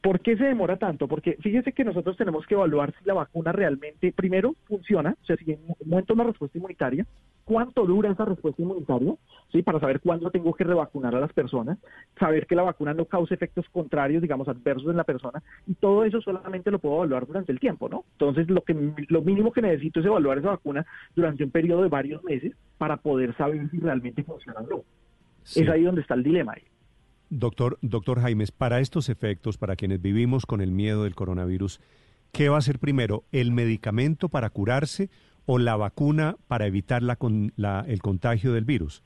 ¿Por 0.00 0.20
qué 0.20 0.38
se 0.38 0.44
demora 0.44 0.78
tanto? 0.78 1.06
Porque 1.06 1.36
fíjese 1.42 1.72
que 1.72 1.84
nosotros 1.84 2.16
tenemos 2.16 2.46
que 2.46 2.54
evaluar 2.54 2.94
si 2.98 3.04
la 3.04 3.12
vacuna 3.12 3.52
realmente, 3.52 4.10
primero, 4.10 4.54
funciona, 4.64 5.18
o 5.22 5.26
sea, 5.26 5.36
si 5.36 5.58
aumenta 5.82 6.14
una 6.14 6.24
respuesta 6.24 6.56
inmunitaria, 6.56 7.06
cuánto 7.50 7.84
dura 7.84 8.12
esa 8.12 8.24
respuesta 8.24 8.62
inmunitaria, 8.62 9.16
¿sí? 9.50 9.60
Para 9.62 9.80
saber 9.80 9.98
cuándo 9.98 10.30
tengo 10.30 10.54
que 10.54 10.62
revacunar 10.62 11.16
a 11.16 11.20
las 11.20 11.32
personas, 11.32 11.78
saber 12.16 12.46
que 12.46 12.54
la 12.54 12.62
vacuna 12.62 12.94
no 12.94 13.06
causa 13.06 13.34
efectos 13.34 13.66
contrarios, 13.72 14.22
digamos, 14.22 14.46
adversos 14.46 14.88
en 14.88 14.96
la 14.96 15.02
persona, 15.02 15.42
y 15.66 15.74
todo 15.74 16.04
eso 16.04 16.20
solamente 16.20 16.70
lo 16.70 16.78
puedo 16.78 16.94
evaluar 16.98 17.26
durante 17.26 17.50
el 17.50 17.58
tiempo, 17.58 17.88
¿no? 17.88 18.04
Entonces, 18.12 18.48
lo, 18.48 18.62
que, 18.62 18.94
lo 19.08 19.22
mínimo 19.22 19.50
que 19.50 19.62
necesito 19.62 19.98
es 19.98 20.06
evaluar 20.06 20.38
esa 20.38 20.50
vacuna 20.50 20.86
durante 21.16 21.42
un 21.42 21.50
periodo 21.50 21.82
de 21.82 21.88
varios 21.88 22.22
meses 22.22 22.52
para 22.78 22.98
poder 22.98 23.36
saber 23.36 23.68
si 23.68 23.80
realmente 23.80 24.22
funciona 24.22 24.60
o 24.60 24.66
no. 24.68 24.84
Sí. 25.42 25.62
Es 25.62 25.68
ahí 25.68 25.82
donde 25.82 26.02
está 26.02 26.14
el 26.14 26.22
dilema. 26.22 26.52
ahí. 26.52 26.62
Doctor, 27.30 27.78
doctor 27.82 28.20
Jaimes, 28.20 28.52
para 28.52 28.78
estos 28.78 29.08
efectos, 29.08 29.58
para 29.58 29.74
quienes 29.74 30.00
vivimos 30.00 30.46
con 30.46 30.60
el 30.60 30.70
miedo 30.70 31.02
del 31.02 31.16
coronavirus, 31.16 31.80
¿qué 32.30 32.48
va 32.48 32.58
a 32.58 32.62
ser 32.62 32.78
primero? 32.78 33.24
¿El 33.32 33.50
medicamento 33.50 34.28
para 34.28 34.50
curarse 34.50 35.10
o 35.46 35.58
la 35.58 35.76
vacuna 35.76 36.36
para 36.48 36.66
evitar 36.66 37.02
la 37.02 37.16
con- 37.16 37.52
la- 37.56 37.84
el 37.86 38.00
contagio 38.02 38.52
del 38.52 38.64
virus? 38.64 39.02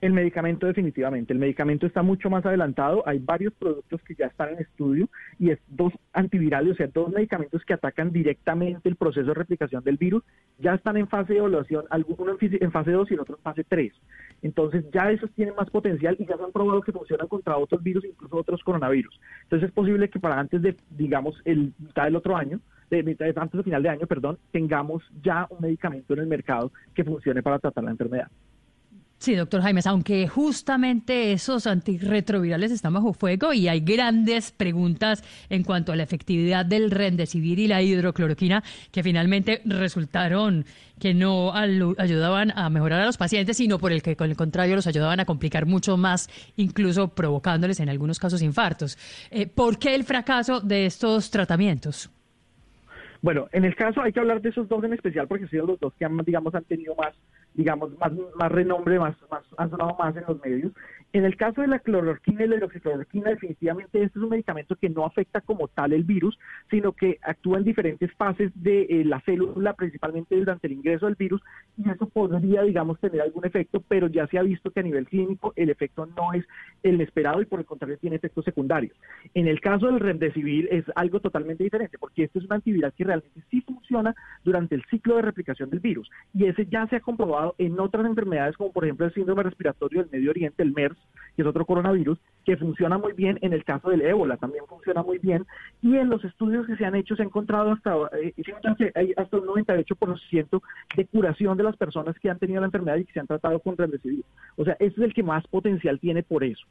El 0.00 0.12
medicamento 0.12 0.66
definitivamente, 0.66 1.32
el 1.32 1.38
medicamento 1.38 1.86
está 1.86 2.02
mucho 2.02 2.30
más 2.30 2.46
adelantado, 2.46 3.02
hay 3.06 3.18
varios 3.18 3.52
productos 3.54 4.00
que 4.02 4.14
ya 4.14 4.26
están 4.26 4.50
en 4.50 4.60
estudio 4.60 5.08
y 5.38 5.50
es 5.50 5.58
dos 5.66 5.92
antivirales, 6.12 6.72
o 6.72 6.76
sea, 6.76 6.86
dos 6.86 7.10
medicamentos 7.10 7.64
que 7.64 7.74
atacan 7.74 8.12
directamente 8.12 8.88
el 8.88 8.96
proceso 8.96 9.26
de 9.26 9.34
replicación 9.34 9.82
del 9.82 9.96
virus, 9.96 10.22
ya 10.58 10.74
están 10.74 10.96
en 10.96 11.08
fase 11.08 11.32
de 11.32 11.40
evaluación, 11.40 11.84
algunos 11.90 12.36
en 12.40 12.70
fase 12.70 12.92
2 12.92 13.10
y 13.10 13.14
el 13.14 13.20
otro 13.20 13.36
en 13.36 13.42
fase 13.42 13.64
3. 13.64 13.92
Entonces 14.42 14.84
ya 14.92 15.10
esos 15.10 15.30
tienen 15.32 15.54
más 15.56 15.70
potencial 15.70 16.16
y 16.18 16.26
ya 16.26 16.36
se 16.36 16.44
han 16.44 16.52
probado 16.52 16.80
que 16.80 16.92
funcionan 16.92 17.26
contra 17.26 17.56
otros 17.56 17.82
virus, 17.82 18.04
incluso 18.04 18.36
otros 18.36 18.62
coronavirus. 18.62 19.18
Entonces 19.44 19.68
es 19.68 19.74
posible 19.74 20.08
que 20.08 20.20
para 20.20 20.38
antes 20.38 20.62
de, 20.62 20.76
digamos, 20.90 21.40
el 21.44 21.72
mitad 21.78 22.04
del 22.04 22.16
otro 22.16 22.36
año, 22.36 22.60
de, 22.90 22.98
antes 23.36 23.52
del 23.52 23.64
final 23.64 23.82
de 23.82 23.88
año, 23.88 24.06
perdón, 24.06 24.38
tengamos 24.52 25.02
ya 25.22 25.46
un 25.50 25.60
medicamento 25.60 26.14
en 26.14 26.20
el 26.20 26.26
mercado 26.26 26.72
que 26.94 27.04
funcione 27.04 27.42
para 27.42 27.58
tratar 27.58 27.84
la 27.84 27.90
enfermedad. 27.90 28.28
Sí, 29.18 29.34
doctor 29.34 29.62
Jaimes, 29.62 29.88
aunque 29.88 30.28
justamente 30.28 31.32
esos 31.32 31.66
antirretrovirales 31.66 32.70
están 32.70 32.94
bajo 32.94 33.12
fuego 33.12 33.52
y 33.52 33.66
hay 33.66 33.80
grandes 33.80 34.52
preguntas 34.52 35.24
en 35.50 35.64
cuanto 35.64 35.90
a 35.90 35.96
la 35.96 36.04
efectividad 36.04 36.64
del 36.64 36.92
rendecibir 36.92 37.58
y 37.58 37.66
la 37.66 37.82
hidrocloroquina, 37.82 38.62
que 38.92 39.02
finalmente 39.02 39.60
resultaron 39.64 40.64
que 41.00 41.14
no 41.14 41.52
ayudaban 41.52 42.52
a 42.56 42.70
mejorar 42.70 43.00
a 43.00 43.06
los 43.06 43.16
pacientes, 43.16 43.56
sino 43.56 43.78
por 43.78 43.90
el 43.90 44.02
que, 44.02 44.14
con 44.14 44.30
el 44.30 44.36
contrario, 44.36 44.76
los 44.76 44.86
ayudaban 44.86 45.18
a 45.18 45.24
complicar 45.24 45.66
mucho 45.66 45.96
más, 45.96 46.28
incluso 46.56 47.08
provocándoles 47.08 47.80
en 47.80 47.88
algunos 47.88 48.20
casos 48.20 48.40
infartos. 48.40 48.96
Eh, 49.32 49.48
¿Por 49.48 49.80
qué 49.80 49.96
el 49.96 50.04
fracaso 50.04 50.60
de 50.60 50.86
estos 50.86 51.32
tratamientos? 51.32 52.08
Bueno, 53.20 53.48
en 53.50 53.64
el 53.64 53.74
caso 53.74 54.00
hay 54.00 54.12
que 54.12 54.20
hablar 54.20 54.40
de 54.40 54.50
esos 54.50 54.68
dos 54.68 54.84
en 54.84 54.92
especial 54.92 55.26
porque 55.26 55.48
sido 55.48 55.66
los 55.66 55.80
dos 55.80 55.92
que 55.94 56.04
han, 56.04 56.16
digamos, 56.18 56.54
han 56.54 56.64
tenido 56.64 56.94
más, 56.94 57.14
digamos, 57.58 57.90
más, 57.98 58.12
más 58.36 58.52
renombre, 58.52 59.00
más, 59.00 59.16
más, 59.30 59.42
han 59.56 59.68
sonado 59.68 59.96
más 59.98 60.16
en 60.16 60.24
los 60.28 60.40
medios. 60.40 60.72
En 61.14 61.24
el 61.24 61.36
caso 61.36 61.62
de 61.62 61.68
la 61.68 61.78
clororquina 61.78 62.44
y 62.44 62.48
la 62.48 62.56
hidroxicloroquina, 62.56 63.30
definitivamente 63.30 64.02
este 64.02 64.18
es 64.18 64.22
un 64.22 64.28
medicamento 64.28 64.76
que 64.76 64.90
no 64.90 65.06
afecta 65.06 65.40
como 65.40 65.66
tal 65.68 65.94
el 65.94 66.04
virus, 66.04 66.38
sino 66.70 66.92
que 66.92 67.18
actúa 67.22 67.56
en 67.56 67.64
diferentes 67.64 68.12
fases 68.12 68.52
de 68.54 68.82
eh, 68.82 69.04
la 69.06 69.18
célula, 69.22 69.72
principalmente 69.72 70.36
durante 70.36 70.66
el 70.66 70.74
ingreso 70.74 71.06
del 71.06 71.14
virus, 71.14 71.40
y 71.78 71.88
eso 71.88 72.10
podría, 72.10 72.60
digamos, 72.60 73.00
tener 73.00 73.22
algún 73.22 73.46
efecto, 73.46 73.82
pero 73.88 74.08
ya 74.08 74.26
se 74.26 74.38
ha 74.38 74.42
visto 74.42 74.70
que 74.70 74.80
a 74.80 74.82
nivel 74.82 75.06
clínico 75.06 75.54
el 75.56 75.70
efecto 75.70 76.04
no 76.04 76.34
es 76.34 76.44
el 76.82 77.00
esperado 77.00 77.40
y 77.40 77.46
por 77.46 77.60
el 77.60 77.66
contrario 77.66 77.96
tiene 77.96 78.16
efectos 78.16 78.44
secundarios. 78.44 78.94
En 79.32 79.48
el 79.48 79.62
caso 79.62 79.86
del 79.86 80.00
remdesivir 80.00 80.68
es 80.70 80.84
algo 80.94 81.20
totalmente 81.20 81.64
diferente, 81.64 81.96
porque 81.96 82.24
este 82.24 82.38
es 82.40 82.44
un 82.44 82.52
antiviral 82.52 82.92
que 82.92 83.04
realmente 83.04 83.40
sí 83.50 83.62
funciona 83.62 84.14
durante 84.44 84.74
el 84.74 84.84
ciclo 84.90 85.16
de 85.16 85.22
replicación 85.22 85.70
del 85.70 85.80
virus, 85.80 86.10
y 86.34 86.44
ese 86.44 86.66
ya 86.66 86.86
se 86.88 86.96
ha 86.96 87.00
comprobado 87.00 87.54
en 87.56 87.80
otras 87.80 88.04
enfermedades, 88.04 88.58
como 88.58 88.72
por 88.72 88.84
ejemplo 88.84 89.06
el 89.06 89.14
síndrome 89.14 89.42
respiratorio 89.42 90.02
del 90.02 90.10
Medio 90.10 90.30
Oriente, 90.30 90.62
el 90.62 90.74
MERS, 90.74 90.97
que 91.36 91.42
es 91.42 91.48
otro 91.48 91.64
coronavirus, 91.64 92.18
que 92.44 92.56
funciona 92.56 92.98
muy 92.98 93.12
bien 93.12 93.38
en 93.42 93.52
el 93.52 93.62
caso 93.62 93.90
del 93.90 94.00
ébola, 94.00 94.36
también 94.38 94.64
funciona 94.66 95.02
muy 95.02 95.18
bien, 95.18 95.46
y 95.82 95.96
en 95.96 96.08
los 96.08 96.24
estudios 96.24 96.66
que 96.66 96.76
se 96.76 96.84
han 96.84 96.96
hecho 96.96 97.14
se 97.14 97.22
ha 97.22 97.26
encontrado 97.26 97.70
hasta, 97.70 97.94
eh, 98.20 98.34
hay 98.94 99.12
hasta 99.16 99.36
un 99.36 99.46
98% 99.46 100.62
de 100.96 101.06
curación 101.06 101.56
de 101.56 101.62
las 101.62 101.76
personas 101.76 102.18
que 102.18 102.28
han 102.28 102.38
tenido 102.38 102.60
la 102.60 102.66
enfermedad 102.66 102.96
y 102.96 103.04
que 103.04 103.12
se 103.12 103.20
han 103.20 103.26
tratado 103.28 103.60
con 103.60 103.76
remdesivir. 103.76 104.24
O 104.56 104.64
sea, 104.64 104.74
ese 104.80 104.94
es 104.96 104.98
el 104.98 105.14
que 105.14 105.22
más 105.22 105.46
potencial 105.46 106.00
tiene 106.00 106.24
por 106.24 106.42
eso. 106.42 106.66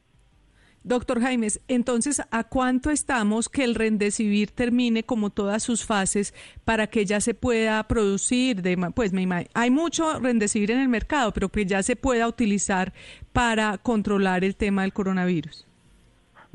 Doctor 0.87 1.19
Jaimes, 1.19 1.59
entonces, 1.67 2.21
¿a 2.31 2.45
cuánto 2.45 2.91
estamos 2.91 3.49
que 3.49 3.65
el 3.65 3.75
Rendecibir 3.75 4.51
termine 4.51 5.03
como 5.03 5.31
todas 5.31 5.61
sus 5.61 5.83
fases 5.83 6.33
para 6.63 6.87
que 6.87 7.05
ya 7.05 7.19
se 7.19 7.33
pueda 7.33 7.85
producir? 7.89 8.61
De, 8.61 8.77
pues 8.95 9.11
me 9.11 9.27
hay 9.53 9.69
mucho 9.69 10.17
Rendecibir 10.21 10.71
en 10.71 10.79
el 10.79 10.87
mercado, 10.87 11.33
pero 11.33 11.49
que 11.49 11.65
ya 11.65 11.83
se 11.83 11.97
pueda 11.97 12.25
utilizar 12.25 12.93
para 13.33 13.77
controlar 13.77 14.45
el 14.45 14.55
tema 14.55 14.83
del 14.83 14.93
coronavirus. 14.93 15.66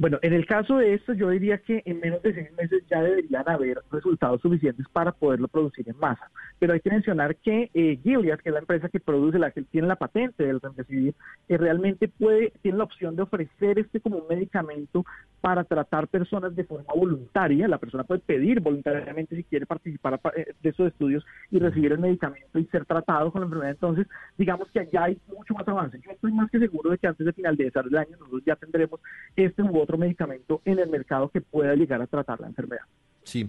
Bueno, 0.02 0.18
en 0.22 0.32
el 0.32 0.46
caso 0.46 0.78
de 0.78 0.94
esto, 0.94 1.12
yo 1.12 1.30
diría 1.30 1.58
que 1.58 1.80
en 1.86 2.00
menos 2.00 2.20
de 2.24 2.34
seis 2.34 2.52
meses 2.54 2.82
ya 2.90 3.00
deberían 3.00 3.48
haber 3.48 3.78
resultados 3.92 4.40
suficientes 4.40 4.84
para 4.92 5.12
poderlo 5.12 5.46
producir 5.46 5.88
en 5.88 5.96
masa. 5.96 6.28
Pero 6.58 6.72
hay 6.72 6.80
que 6.80 6.90
mencionar 6.90 7.36
que 7.36 7.70
eh, 7.72 8.00
Gilead, 8.02 8.40
que 8.40 8.48
es 8.48 8.52
la 8.52 8.58
empresa 8.58 8.88
que 8.88 8.98
produce, 8.98 9.38
la 9.38 9.52
que 9.52 9.62
tiene 9.62 9.86
la 9.86 9.94
patente 9.94 10.44
del 10.44 10.60
remdesivir, 10.60 11.14
que 11.46 11.56
realmente 11.56 12.08
puede, 12.08 12.52
tiene 12.62 12.78
la 12.78 12.84
opción 12.84 13.14
de 13.14 13.22
ofrecer 13.22 13.78
este 13.78 14.00
como 14.00 14.16
un 14.16 14.26
medicamento 14.28 15.04
para 15.40 15.62
tratar 15.62 16.08
personas 16.08 16.56
de 16.56 16.64
forma 16.64 16.92
voluntaria. 16.96 17.68
La 17.68 17.78
persona 17.78 18.02
puede 18.02 18.22
pedir 18.22 18.58
voluntariamente 18.58 19.36
si 19.36 19.44
quiere 19.44 19.66
participar 19.66 20.20
eh, 20.34 20.52
de 20.60 20.68
esos 20.68 20.88
estudios 20.88 21.24
y 21.52 21.60
recibir 21.60 21.92
el 21.92 22.00
medicamento 22.00 22.58
y 22.58 22.64
ser 22.66 22.86
tratado 22.86 23.30
con 23.30 23.42
la 23.42 23.44
enfermedad. 23.44 23.70
Entonces, 23.70 24.08
digamos 24.36 24.68
que 24.72 24.80
allá 24.80 25.04
hay 25.04 25.18
mucho 25.28 25.54
más 25.54 25.68
avance. 25.68 26.00
Yo 26.04 26.10
estoy 26.10 26.32
más 26.32 26.50
que 26.50 26.58
seguro 26.58 26.90
de 26.90 26.98
que 26.98 27.06
antes 27.06 27.24
de 27.24 27.32
final 27.32 27.56
de 27.56 27.70
del 27.72 27.96
año 27.96 28.16
nosotros 28.18 28.42
ya 28.44 28.56
tendremos 28.56 29.00
este 29.36 29.62
u 29.62 29.78
otro 29.78 29.91
medicamento 29.98 30.60
en 30.64 30.78
el 30.78 30.89
mercado 30.89 31.28
que 31.31 31.40
pueda 31.40 31.74
llegar 31.74 32.01
a 32.02 32.06
tratar 32.06 32.40
la 32.40 32.48
enfermedad. 32.48 32.82
Sí. 33.24 33.48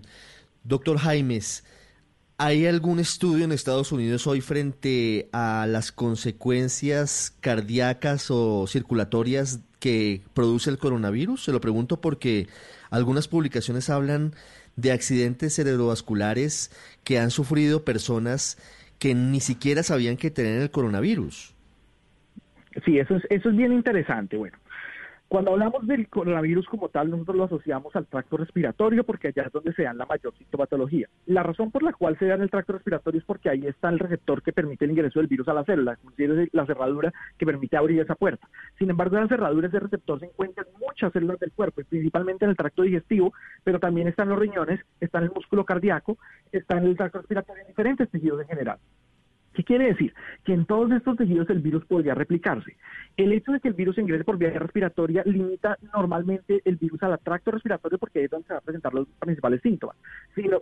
Doctor 0.64 0.98
Jaimes, 0.98 1.66
¿hay 2.38 2.66
algún 2.66 3.00
estudio 3.00 3.46
en 3.46 3.52
Estados 3.52 3.92
Unidos 3.92 4.28
hoy 4.28 4.42
frente 4.42 5.30
a 5.34 5.66
las 5.68 5.92
consecuencias 5.92 7.36
cardíacas 7.42 8.32
o 8.32 8.66
circulatorias 8.68 9.62
que 9.80 10.22
produce 10.34 10.70
el 10.70 10.78
coronavirus? 10.78 11.44
Se 11.44 11.52
lo 11.52 11.60
pregunto 11.60 12.00
porque 12.00 12.48
algunas 12.90 13.28
publicaciones 13.28 13.90
hablan 13.90 14.34
de 14.76 14.92
accidentes 14.92 15.56
cerebrovasculares 15.56 16.72
que 17.04 17.20
han 17.20 17.32
sufrido 17.32 17.84
personas 17.84 18.58
que 19.00 19.14
ni 19.14 19.40
siquiera 19.40 19.84
sabían 19.84 20.18
que 20.18 20.32
tenían 20.32 20.62
el 20.62 20.72
coronavirus. 20.72 21.54
Sí, 22.86 22.98
eso 22.98 23.18
es, 23.18 23.24
eso 23.30 23.50
es 23.50 23.56
bien 23.56 23.74
interesante. 23.74 24.38
Bueno, 24.38 24.58
cuando 25.34 25.50
hablamos 25.50 25.88
del 25.88 26.08
coronavirus 26.10 26.68
como 26.68 26.90
tal, 26.90 27.10
nosotros 27.10 27.36
lo 27.36 27.44
asociamos 27.46 27.96
al 27.96 28.06
tracto 28.06 28.38
respiratorio 28.38 29.04
porque 29.04 29.30
allá 29.30 29.42
es 29.48 29.52
donde 29.52 29.74
se 29.74 29.82
dan 29.82 29.98
la 29.98 30.06
mayor 30.06 30.32
sintomatología. 30.38 31.10
La 31.26 31.42
razón 31.42 31.72
por 31.72 31.82
la 31.82 31.92
cual 31.92 32.20
se 32.20 32.28
da 32.28 32.36
en 32.36 32.44
el 32.44 32.52
tracto 32.52 32.74
respiratorio 32.74 33.20
es 33.20 33.26
porque 33.26 33.50
ahí 33.50 33.66
está 33.66 33.90
el 33.90 33.98
receptor 33.98 34.44
que 34.44 34.54
permite 34.54 34.86
el 34.86 34.92
ingreso 34.92 35.18
del 35.18 35.28
virus 35.28 35.48
a 35.48 35.56
la 35.56 35.64
célula, 35.64 35.98
la 36.52 36.68
cerradura 36.68 37.12
que 37.36 37.48
permite 37.48 37.76
abrir 37.76 38.00
esa 38.00 38.14
puerta. 38.14 38.48
Sin 38.78 38.92
embargo, 38.92 39.16
en 39.16 39.24
la 39.24 39.28
cerradura 39.28 39.70
ese 39.70 39.80
receptor 39.80 40.20
se 40.20 40.28
encuentra 40.28 40.66
en 40.68 40.80
muchas 40.80 41.12
células 41.12 41.40
del 41.40 41.52
cuerpo, 41.52 41.82
principalmente 41.90 42.46
en 42.46 42.52
el 42.52 42.58
tracto 42.58 42.84
digestivo, 42.84 43.34
pero 43.64 43.80
también 43.80 44.08
están 44.08 44.30
los 44.30 44.38
riñones, 44.38 44.82
está 45.00 45.18
en 45.18 45.24
el 45.24 45.32
músculo 45.32 45.66
cardíaco, 45.66 46.20
está 46.52 46.78
en 46.78 46.84
el 46.84 46.96
tracto 46.96 47.18
respiratorio 47.18 47.64
en 47.64 47.70
diferentes 47.70 48.08
tejidos 48.12 48.40
en 48.40 48.48
general. 48.50 48.78
¿Qué 49.54 49.64
quiere 49.64 49.86
decir? 49.88 50.14
Que 50.44 50.54
en 50.54 50.66
todos 50.66 50.92
estos 50.92 51.18
tejidos 51.18 51.50
el 51.50 51.60
virus 51.60 51.86
podría 51.86 52.16
replicarse. 52.16 52.76
El 53.18 53.32
hecho 53.32 53.52
de 53.52 53.60
que 53.60 53.68
el 53.68 53.76
virus 53.76 53.98
ingrese 53.98 54.24
por 54.24 54.38
vía 54.38 54.50
respiratoria 54.50 55.24
limita 55.26 55.78
normalmente 55.94 56.62
el 56.66 56.78
virus 56.78 57.02
al 57.04 57.20
tracto 57.20 57.52
respiratorio 57.52 58.00
porque 58.00 58.24
es 58.24 58.32
donde 58.32 58.48
se 58.48 58.54
van 58.54 58.62
a 58.62 58.66
presentar 58.66 58.94
los 58.94 59.08
principales 59.20 59.62
síntomas. 59.62 59.96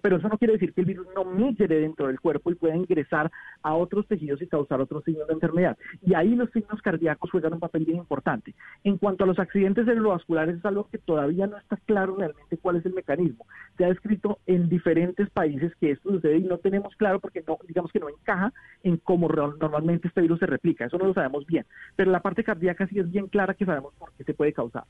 pero 0.02 0.18
eso 0.18 0.28
no 0.28 0.38
quiere 0.38 0.54
decir 0.54 0.74
que 0.74 0.82
el 0.82 0.88
virus 0.88 1.08
no 1.16 1.24
migre 1.24 1.80
dentro 1.80 2.08
del 2.08 2.20
cuerpo 2.20 2.52
y 2.52 2.56
pueda 2.56 2.76
ingresar 2.76 3.32
a 3.62 3.74
otros 3.74 4.06
tejidos 4.08 4.42
y 4.42 4.48
causar 4.48 4.82
otros 4.82 5.04
signos 5.06 5.28
de 5.28 5.34
enfermedad. 5.34 5.78
Y 6.06 6.14
ahí 6.14 6.36
los 6.36 6.50
signos 6.52 6.82
cardíacos 6.82 7.32
juegan 7.32 7.54
un 7.54 7.60
papel 7.60 7.86
bien 7.86 8.00
importante. 8.00 8.54
En 8.84 8.98
cuanto 8.98 9.24
a 9.24 9.28
los 9.28 9.40
accidentes 9.40 9.86
cerebrovasculares, 9.86 10.58
es 10.58 10.66
algo 10.66 10.90
que 10.90 10.98
todavía 10.98 11.48
no 11.48 11.58
está 11.58 11.78
claro 11.86 12.16
realmente 12.18 12.58
cuál 12.58 12.76
es 12.76 12.86
el 12.86 12.94
mecanismo. 12.94 13.46
Se 13.78 13.86
ha 13.86 13.90
descrito 13.90 14.40
en 14.46 14.68
diferentes 14.68 15.30
países 15.30 15.74
que 15.80 15.92
esto 15.92 16.12
sucede 16.12 16.38
y 16.38 16.44
no 16.44 16.58
tenemos 16.58 16.96
claro 16.96 17.20
porque 17.20 17.44
no, 17.48 17.58
digamos 17.68 17.92
que 17.92 18.00
no 18.00 18.10
encaja 18.10 18.52
en 18.84 18.98
cómo 18.98 19.28
normalmente 19.28 20.08
este 20.08 20.22
virus 20.22 20.40
se 20.40 20.46
replica. 20.46 20.86
Eso 20.86 20.98
no 20.98 21.06
lo 21.06 21.14
sabemos 21.14 21.46
bien. 21.46 21.66
Pero 21.96 22.12
la 22.12 22.22
parte 22.22 22.44
cardíaca 22.44 22.88
sí 22.88 23.00
es 23.00 23.10
bien 23.10 23.28
clara 23.28 23.54
que 23.54 23.66
sabemos 23.66 23.94
por 23.98 24.12
qué 24.14 24.24
se 24.24 24.34
puede 24.34 24.54
causar. 24.54 24.84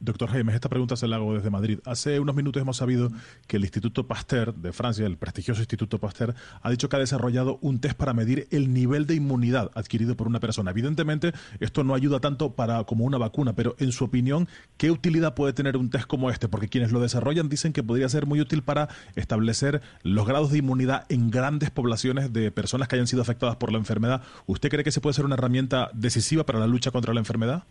Doctor 0.00 0.30
Jaime, 0.30 0.52
esta 0.52 0.68
pregunta 0.68 0.96
se 0.96 1.06
la 1.06 1.16
hago 1.16 1.34
desde 1.34 1.48
Madrid. 1.48 1.78
Hace 1.84 2.18
unos 2.18 2.34
minutos 2.34 2.60
hemos 2.60 2.76
sabido 2.76 3.10
que 3.46 3.56
el 3.56 3.62
Instituto 3.62 4.08
Pasteur 4.08 4.52
de 4.52 4.72
Francia, 4.72 5.06
el 5.06 5.16
prestigioso 5.16 5.60
Instituto 5.60 5.98
Pasteur, 5.98 6.34
ha 6.60 6.70
dicho 6.70 6.88
que 6.88 6.96
ha 6.96 6.98
desarrollado 6.98 7.58
un 7.62 7.78
test 7.78 7.96
para 7.96 8.12
medir 8.12 8.48
el 8.50 8.72
nivel 8.72 9.06
de 9.06 9.14
inmunidad 9.14 9.70
adquirido 9.74 10.16
por 10.16 10.26
una 10.26 10.40
persona. 10.40 10.72
Evidentemente, 10.72 11.32
esto 11.60 11.84
no 11.84 11.94
ayuda 11.94 12.18
tanto 12.18 12.56
para 12.56 12.82
como 12.82 13.04
una 13.04 13.16
vacuna, 13.18 13.54
pero 13.54 13.76
en 13.78 13.92
su 13.92 14.04
opinión, 14.04 14.48
¿qué 14.76 14.90
utilidad 14.90 15.34
puede 15.34 15.52
tener 15.52 15.76
un 15.76 15.88
test 15.88 16.06
como 16.06 16.30
este? 16.30 16.48
Porque 16.48 16.68
quienes 16.68 16.90
lo 16.90 17.00
desarrollan 17.00 17.48
dicen 17.48 17.72
que 17.72 17.84
podría 17.84 18.08
ser 18.08 18.26
muy 18.26 18.40
útil 18.40 18.62
para 18.62 18.88
establecer 19.14 19.82
los 20.02 20.26
grados 20.26 20.50
de 20.50 20.58
inmunidad 20.58 21.06
en 21.08 21.30
grandes 21.30 21.70
poblaciones 21.70 22.32
de 22.32 22.50
personas 22.50 22.88
que 22.88 22.96
hayan 22.96 23.06
sido 23.06 23.22
afectadas 23.22 23.56
por 23.56 23.70
la 23.70 23.78
enfermedad. 23.78 24.22
¿Usted 24.46 24.68
cree 24.68 24.82
que 24.82 24.90
se 24.90 25.00
puede 25.00 25.14
ser 25.14 25.26
una 25.26 25.34
herramienta 25.34 25.90
decisiva 25.94 26.44
para 26.44 26.58
la 26.58 26.66
lucha 26.66 26.90
contra 26.90 27.14
la 27.14 27.20
enfermedad? 27.20 27.64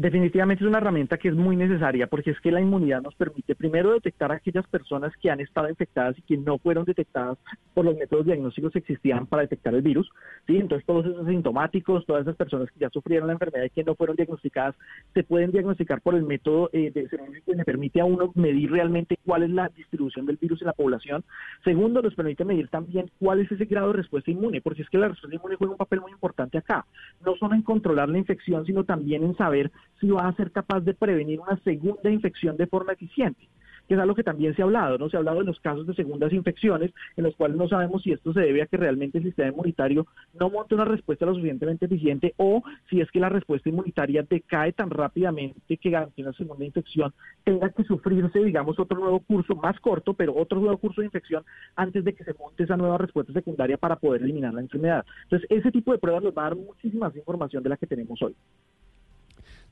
Definitivamente 0.00 0.64
es 0.64 0.68
una 0.68 0.78
herramienta 0.78 1.18
que 1.18 1.28
es 1.28 1.34
muy 1.34 1.56
necesaria 1.56 2.06
porque 2.06 2.30
es 2.30 2.40
que 2.40 2.50
la 2.50 2.62
inmunidad 2.62 3.02
nos 3.02 3.14
permite 3.14 3.54
primero 3.54 3.92
detectar 3.92 4.32
a 4.32 4.36
aquellas 4.36 4.66
personas 4.66 5.12
que 5.20 5.30
han 5.30 5.40
estado 5.40 5.68
infectadas 5.68 6.16
y 6.16 6.22
que 6.22 6.38
no 6.38 6.56
fueron 6.56 6.86
detectadas 6.86 7.36
por 7.74 7.84
los 7.84 7.94
métodos 7.98 8.24
diagnósticos 8.24 8.72
que 8.72 8.78
existían 8.78 9.26
para 9.26 9.42
detectar 9.42 9.74
el 9.74 9.82
virus. 9.82 10.08
¿sí? 10.46 10.56
Entonces 10.56 10.86
todos 10.86 11.04
esos 11.04 11.26
sintomáticos, 11.26 12.06
todas 12.06 12.22
esas 12.22 12.34
personas 12.36 12.70
que 12.70 12.80
ya 12.80 12.88
sufrieron 12.88 13.26
la 13.26 13.34
enfermedad 13.34 13.66
y 13.66 13.68
que 13.68 13.84
no 13.84 13.94
fueron 13.94 14.16
diagnosticadas, 14.16 14.74
se 15.12 15.22
pueden 15.22 15.50
diagnosticar 15.50 16.00
por 16.00 16.14
el 16.14 16.22
método 16.22 16.70
eh, 16.72 16.90
de 16.90 17.06
que 17.44 17.54
le 17.54 17.64
permite 17.66 18.00
a 18.00 18.06
uno 18.06 18.32
medir 18.34 18.70
realmente 18.70 19.18
cuál 19.26 19.42
es 19.42 19.50
la 19.50 19.68
distribución 19.68 20.24
del 20.24 20.38
virus 20.38 20.62
en 20.62 20.68
la 20.68 20.72
población. 20.72 21.24
Segundo, 21.62 22.00
nos 22.00 22.14
permite 22.14 22.46
medir 22.46 22.68
también 22.68 23.10
cuál 23.18 23.40
es 23.40 23.52
ese 23.52 23.66
grado 23.66 23.88
de 23.88 23.98
respuesta 23.98 24.30
inmune, 24.30 24.62
porque 24.62 24.80
es 24.80 24.88
que 24.88 24.96
la 24.96 25.08
respuesta 25.08 25.36
inmune 25.36 25.56
juega 25.56 25.72
un 25.72 25.78
papel 25.78 26.00
muy 26.00 26.12
importante 26.12 26.56
acá, 26.56 26.86
no 27.22 27.36
solo 27.36 27.54
en 27.54 27.60
controlar 27.60 28.08
la 28.08 28.16
infección, 28.16 28.64
sino 28.64 28.84
también 28.84 29.24
en 29.24 29.36
saber 29.36 29.70
si 29.98 30.08
va 30.08 30.28
a 30.28 30.36
ser 30.36 30.50
capaz 30.52 30.80
de 30.80 30.94
prevenir 30.94 31.40
una 31.40 31.58
segunda 31.62 32.10
infección 32.10 32.56
de 32.56 32.66
forma 32.66 32.92
eficiente 32.92 33.48
que 33.90 33.94
es 33.94 34.00
algo 34.00 34.14
que 34.14 34.22
también 34.22 34.54
se 34.54 34.62
ha 34.62 34.66
hablado, 34.66 34.98
¿no? 34.98 35.10
Se 35.10 35.16
ha 35.16 35.18
hablado 35.18 35.40
de 35.40 35.46
los 35.46 35.58
casos 35.58 35.84
de 35.84 35.94
segundas 35.94 36.32
infecciones, 36.32 36.92
en 37.16 37.24
los 37.24 37.34
cuales 37.34 37.56
no 37.56 37.66
sabemos 37.66 38.04
si 38.04 38.12
esto 38.12 38.32
se 38.32 38.38
debe 38.38 38.62
a 38.62 38.66
que 38.66 38.76
realmente 38.76 39.18
el 39.18 39.24
sistema 39.24 39.48
inmunitario 39.48 40.06
no 40.38 40.48
monte 40.48 40.76
una 40.76 40.84
respuesta 40.84 41.26
lo 41.26 41.34
suficientemente 41.34 41.86
eficiente 41.86 42.32
o 42.36 42.62
si 42.88 43.00
es 43.00 43.10
que 43.10 43.18
la 43.18 43.30
respuesta 43.30 43.68
inmunitaria 43.68 44.22
decae 44.22 44.72
tan 44.74 44.90
rápidamente 44.90 45.76
que 45.76 45.96
ante 45.96 46.22
una 46.22 46.32
segunda 46.34 46.64
infección 46.64 47.12
tenga 47.42 47.68
que 47.70 47.82
sufrirse, 47.82 48.38
digamos, 48.38 48.78
otro 48.78 48.96
nuevo 48.96 49.18
curso 49.18 49.56
más 49.56 49.80
corto, 49.80 50.14
pero 50.14 50.36
otro 50.36 50.60
nuevo 50.60 50.78
curso 50.78 51.00
de 51.00 51.06
infección 51.08 51.42
antes 51.74 52.04
de 52.04 52.14
que 52.14 52.22
se 52.22 52.34
monte 52.34 52.62
esa 52.62 52.76
nueva 52.76 52.96
respuesta 52.96 53.32
secundaria 53.32 53.76
para 53.76 53.96
poder 53.96 54.22
eliminar 54.22 54.54
la 54.54 54.60
enfermedad. 54.60 55.04
Entonces, 55.24 55.50
ese 55.50 55.72
tipo 55.72 55.90
de 55.90 55.98
pruebas 55.98 56.22
nos 56.22 56.32
va 56.32 56.42
a 56.42 56.50
dar 56.50 56.56
muchísima 56.56 57.08
más 57.08 57.16
información 57.16 57.60
de 57.64 57.70
la 57.70 57.76
que 57.76 57.88
tenemos 57.88 58.22
hoy. 58.22 58.36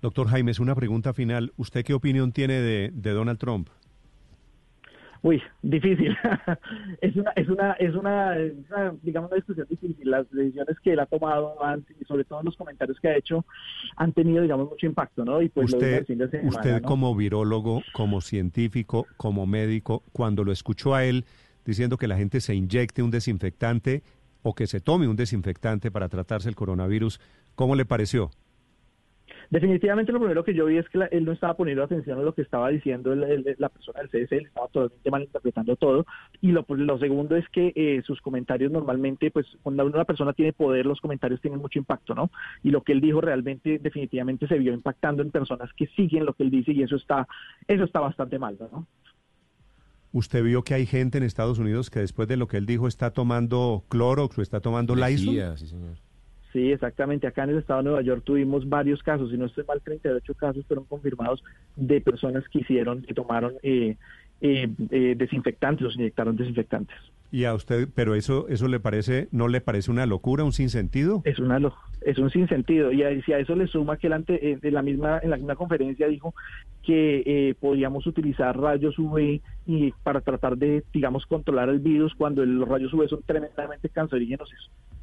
Doctor 0.01 0.29
Jaime, 0.29 0.53
es 0.53 0.61
una 0.61 0.75
pregunta 0.75 1.13
final. 1.13 1.53
¿Usted 1.57 1.85
qué 1.85 1.95
opinión 1.95 2.33
tiene 2.33 2.61
de, 2.61 2.91
Donald 2.91 3.39
Trump? 3.39 3.69
Uy, 5.23 5.43
difícil. 5.63 6.17
es 7.01 7.17
una, 7.17 7.33
es 7.33 7.49
una, 7.49 7.73
es 7.73 7.95
una, 7.95 8.37
digamos, 9.03 9.31
una 9.31 9.37
discusión 9.37 9.67
difícil. 9.69 10.09
Las 10.09 10.31
decisiones 10.31 10.79
que 10.79 10.93
él 10.93 11.01
ha 11.01 11.07
tomado 11.07 11.65
antes 11.65 11.97
y 12.01 12.05
sobre 12.05 12.23
todo 12.25 12.41
los 12.45 12.57
comentarios 12.57 13.01
que 13.01 13.09
ha 13.09 13.17
hecho 13.17 13.45
han 13.97 14.13
tenido, 14.13 14.43
digamos, 14.43 14.71
mucho 14.71 14.87
impacto, 14.87 15.25
¿no? 15.25 15.43
Y 15.43 15.49
pues 15.49 15.73
usted, 15.73 16.07
usted 16.45 16.83
como 16.83 17.17
virólogo, 17.17 17.83
como 17.93 18.21
científico, 18.21 19.07
como 19.17 19.47
médico, 19.47 20.05
cuando 20.13 20.45
lo 20.45 20.53
escuchó 20.53 20.95
a 20.95 21.05
él 21.05 21.25
diciendo 21.65 21.97
que 21.97 22.07
la 22.07 22.17
gente 22.17 22.41
se 22.41 22.55
inyecte 22.55 23.03
un 23.03 23.11
desinfectante 23.11 24.05
o 24.43 24.55
que 24.55 24.69
se 24.69 24.81
tome 24.81 25.09
un 25.09 25.17
desinfectante 25.17 25.91
para 25.91 26.09
tratarse 26.09 26.49
el 26.49 26.55
coronavirus, 26.55 27.21
¿cómo 27.57 27.75
le 27.75 27.85
pareció? 27.85 28.31
Definitivamente 29.51 30.13
lo 30.13 30.19
primero 30.19 30.45
que 30.45 30.53
yo 30.53 30.67
vi 30.67 30.77
es 30.77 30.89
que 30.91 31.09
él 31.11 31.25
no 31.25 31.33
estaba 31.33 31.57
poniendo 31.57 31.83
atención 31.83 32.19
a 32.19 32.23
lo 32.23 32.35
que 32.35 32.43
estaba 32.43 32.69
diciendo 32.69 33.15
la 33.15 33.69
persona 33.71 34.01
del 34.01 34.11
CSL, 34.11 34.47
estaba 34.47 34.69
totalmente 34.69 35.11
malinterpretando 35.11 35.77
todo. 35.77 36.05
Y 36.43 36.53
lo, 36.53 36.65
pues, 36.65 36.81
lo 36.81 36.99
segundo 36.99 37.35
es 37.35 37.49
que 37.49 37.73
eh, 37.75 38.03
sus 38.05 38.21
comentarios 38.21 38.71
normalmente, 38.71 39.31
pues 39.31 39.47
cuando 39.63 39.87
una 39.87 40.05
persona 40.05 40.35
tiene 40.35 40.53
poder, 40.53 40.85
los 40.85 41.01
comentarios 41.01 41.41
tienen 41.41 41.61
mucho 41.61 41.79
impacto, 41.79 42.15
¿no? 42.15 42.31
Y 42.63 42.71
lo 42.71 42.83
que 42.83 42.93
él 42.93 43.01
dijo 43.01 43.23
realmente, 43.23 43.79
definitivamente 43.79 44.47
se 44.47 44.59
vio 44.59 44.75
impactando 44.75 45.23
en 45.23 45.31
personas 45.31 45.73
que 45.73 45.87
siguen 45.89 46.27
lo 46.27 46.35
que 46.35 46.43
él 46.43 46.51
dice 46.51 46.73
y 46.73 46.83
eso 46.83 46.97
está, 46.97 47.27
eso 47.67 47.85
está 47.85 48.01
bastante 48.01 48.39
mal, 48.39 48.59
¿no? 48.61 48.87
¿Usted 50.13 50.43
vio 50.43 50.63
que 50.63 50.75
hay 50.75 50.85
gente 50.85 51.19
en 51.19 51.25
Estados 51.25 51.59
Unidos 51.59 51.91
que 51.91 52.01
después 52.01 52.29
de 52.29 52.37
lo 52.37 52.49
que 52.49 52.57
él 52.59 52.67
dijo 52.67 52.89
está 52.89 53.13
tomando 53.13 53.85
Clorox 53.89 54.39
o 54.39 54.43
está 54.43 54.61
tomando 54.61 54.95
Lysol? 54.95 55.57
Sí, 55.57 55.67
señor. 55.67 56.08
Sí, 56.53 56.73
exactamente. 56.73 57.27
Acá 57.27 57.45
en 57.45 57.51
el 57.51 57.59
estado 57.59 57.81
de 57.81 57.85
Nueva 57.85 58.03
York 58.03 58.23
tuvimos 58.25 58.69
varios 58.69 59.03
casos, 59.03 59.31
si 59.31 59.37
no 59.37 59.47
estoy 59.47 59.65
mal, 59.65 59.83
38 59.83 60.35
casos 60.35 60.65
fueron 60.67 60.87
confirmados 60.87 61.43
de 61.77 62.01
personas 62.01 62.49
que 62.49 62.61
hicieron, 62.61 63.03
que 63.03 63.15
tomaron 63.15 63.55
eh, 63.63 63.97
eh, 64.41 64.69
eh, 64.91 65.15
desinfectantes, 65.17 65.83
los 65.83 65.97
inyectaron 65.97 66.37
desinfectantes. 66.37 66.97
¿Y 67.31 67.45
a 67.45 67.53
usted, 67.53 67.89
pero 67.95 68.15
eso, 68.15 68.49
eso 68.49 68.69
le 68.69 68.81
parece, 68.81 69.29
no 69.33 69.49
le 69.49 69.61
parece 69.61 69.91
una 69.91 70.07
locura, 70.07 70.45
un 70.45 70.53
sinsentido? 70.53 71.21
Es 71.25 71.39
una 71.39 71.59
es 72.01 72.19
un 72.19 72.31
sinsentido. 72.31 72.91
Y 72.91 73.03
si 73.23 73.33
a 73.33 73.39
eso 73.39 73.55
le 73.55 73.67
suma 73.67 73.99
que 73.99 74.07
él 74.07 74.15
ante, 74.15 74.59
en 74.63 74.75
la 74.75 74.81
misma, 74.81 75.21
en 75.23 75.31
la 75.31 75.37
misma 75.37 75.57
conferencia 75.57 76.09
dijo 76.09 76.35
que 76.83 77.23
eh, 77.27 77.55
podíamos 77.61 78.07
utilizar 78.07 78.59
rayos 78.59 78.99
UV 78.99 79.41
y 79.67 79.93
para 80.03 80.23
tratar 80.23 80.57
de, 80.57 80.85
digamos, 80.93 81.27
controlar 81.27 81.69
el 81.69 81.81
virus 81.81 82.15
cuando 82.15 82.47
los 82.47 82.67
rayos 82.67 82.95
UV 82.95 83.09
son 83.09 83.23
tremendamente 83.27 83.91
cancerígenos, 83.91 84.51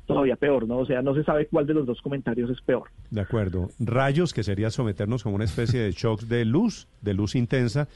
todavía 0.05 0.35
peor, 0.35 0.67
¿no? 0.67 0.77
O 0.77 0.85
sea, 0.85 1.01
no 1.01 1.13
se 1.15 1.23
sabe 1.23 1.47
cuál 1.47 1.65
de 1.67 1.73
los 1.73 1.85
dos 1.85 2.01
comentarios 2.01 2.49
es 2.49 2.61
peor. 2.61 2.89
De 3.09 3.21
acuerdo. 3.21 3.69
Rayos, 3.79 4.33
que 4.33 4.43
sería 4.43 4.69
someternos 4.69 5.23
como 5.23 5.35
una 5.35 5.45
especie 5.45 5.79
de 5.79 5.91
shocks 5.91 6.29
de 6.29 6.45
luz, 6.45 6.87
de 7.01 7.13
luz 7.13 7.35
intensa, 7.35 7.87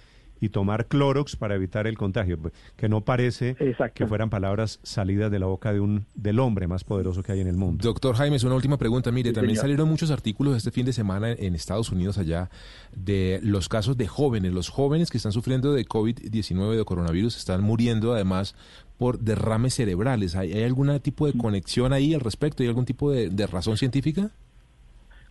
y 0.42 0.50
tomar 0.50 0.88
Clorox 0.88 1.36
para 1.36 1.56
evitar 1.56 1.88
el 1.88 1.98
contagio, 1.98 2.38
pues, 2.40 2.54
que 2.76 2.90
no 2.90 3.02
parece 3.02 3.56
que 3.94 4.08
fueran 4.08 4.30
palabras 4.30 4.80
salidas 4.84 5.32
de 5.32 5.40
la 5.40 5.48
boca 5.48 5.74
de 5.74 5.80
un 5.80 6.06
del 6.16 6.40
hombre 6.40 6.68
más 6.68 6.84
poderoso 6.84 7.24
que 7.24 7.32
hay 7.32 7.42
en 7.42 7.48
el 7.48 7.58
mundo. 7.58 7.84
Doctor 7.84 8.16
Jaime, 8.16 8.38
es 8.38 8.44
una 8.44 8.56
última 8.56 8.78
pregunta. 8.78 9.12
Mire, 9.12 9.34
también 9.34 9.58
salieron 9.58 9.90
muchos 9.90 10.12
artículos 10.12 10.56
este 10.56 10.72
fin 10.72 10.86
de 10.86 10.94
semana 10.94 11.32
en 11.32 11.56
Estados 11.56 11.92
Unidos 11.92 12.18
allá 12.18 12.50
de 12.96 13.40
los 13.44 13.70
casos 13.70 13.98
de 13.98 14.08
jóvenes. 14.08 14.54
Los 14.54 14.70
jóvenes 14.70 15.10
que 15.10 15.18
están 15.18 15.32
sufriendo 15.32 15.74
de 15.74 15.86
COVID-19, 15.86 16.78
de 16.78 16.86
coronavirus, 16.86 17.38
están 17.38 17.62
muriendo 17.62 18.14
además 18.14 18.56
por 19.00 19.18
derrames 19.18 19.74
cerebrales. 19.74 20.36
¿Hay, 20.36 20.64
algún 20.64 21.00
tipo 21.00 21.26
de 21.26 21.34
conexión 21.34 21.92
ahí 21.94 22.14
al 22.14 22.22
respecto? 22.22 22.62
¿Hay 22.62 22.70
algún 22.70 22.86
tipo 22.86 23.10
de 23.12 23.48
razón 23.48 23.78
científica? 23.78 24.30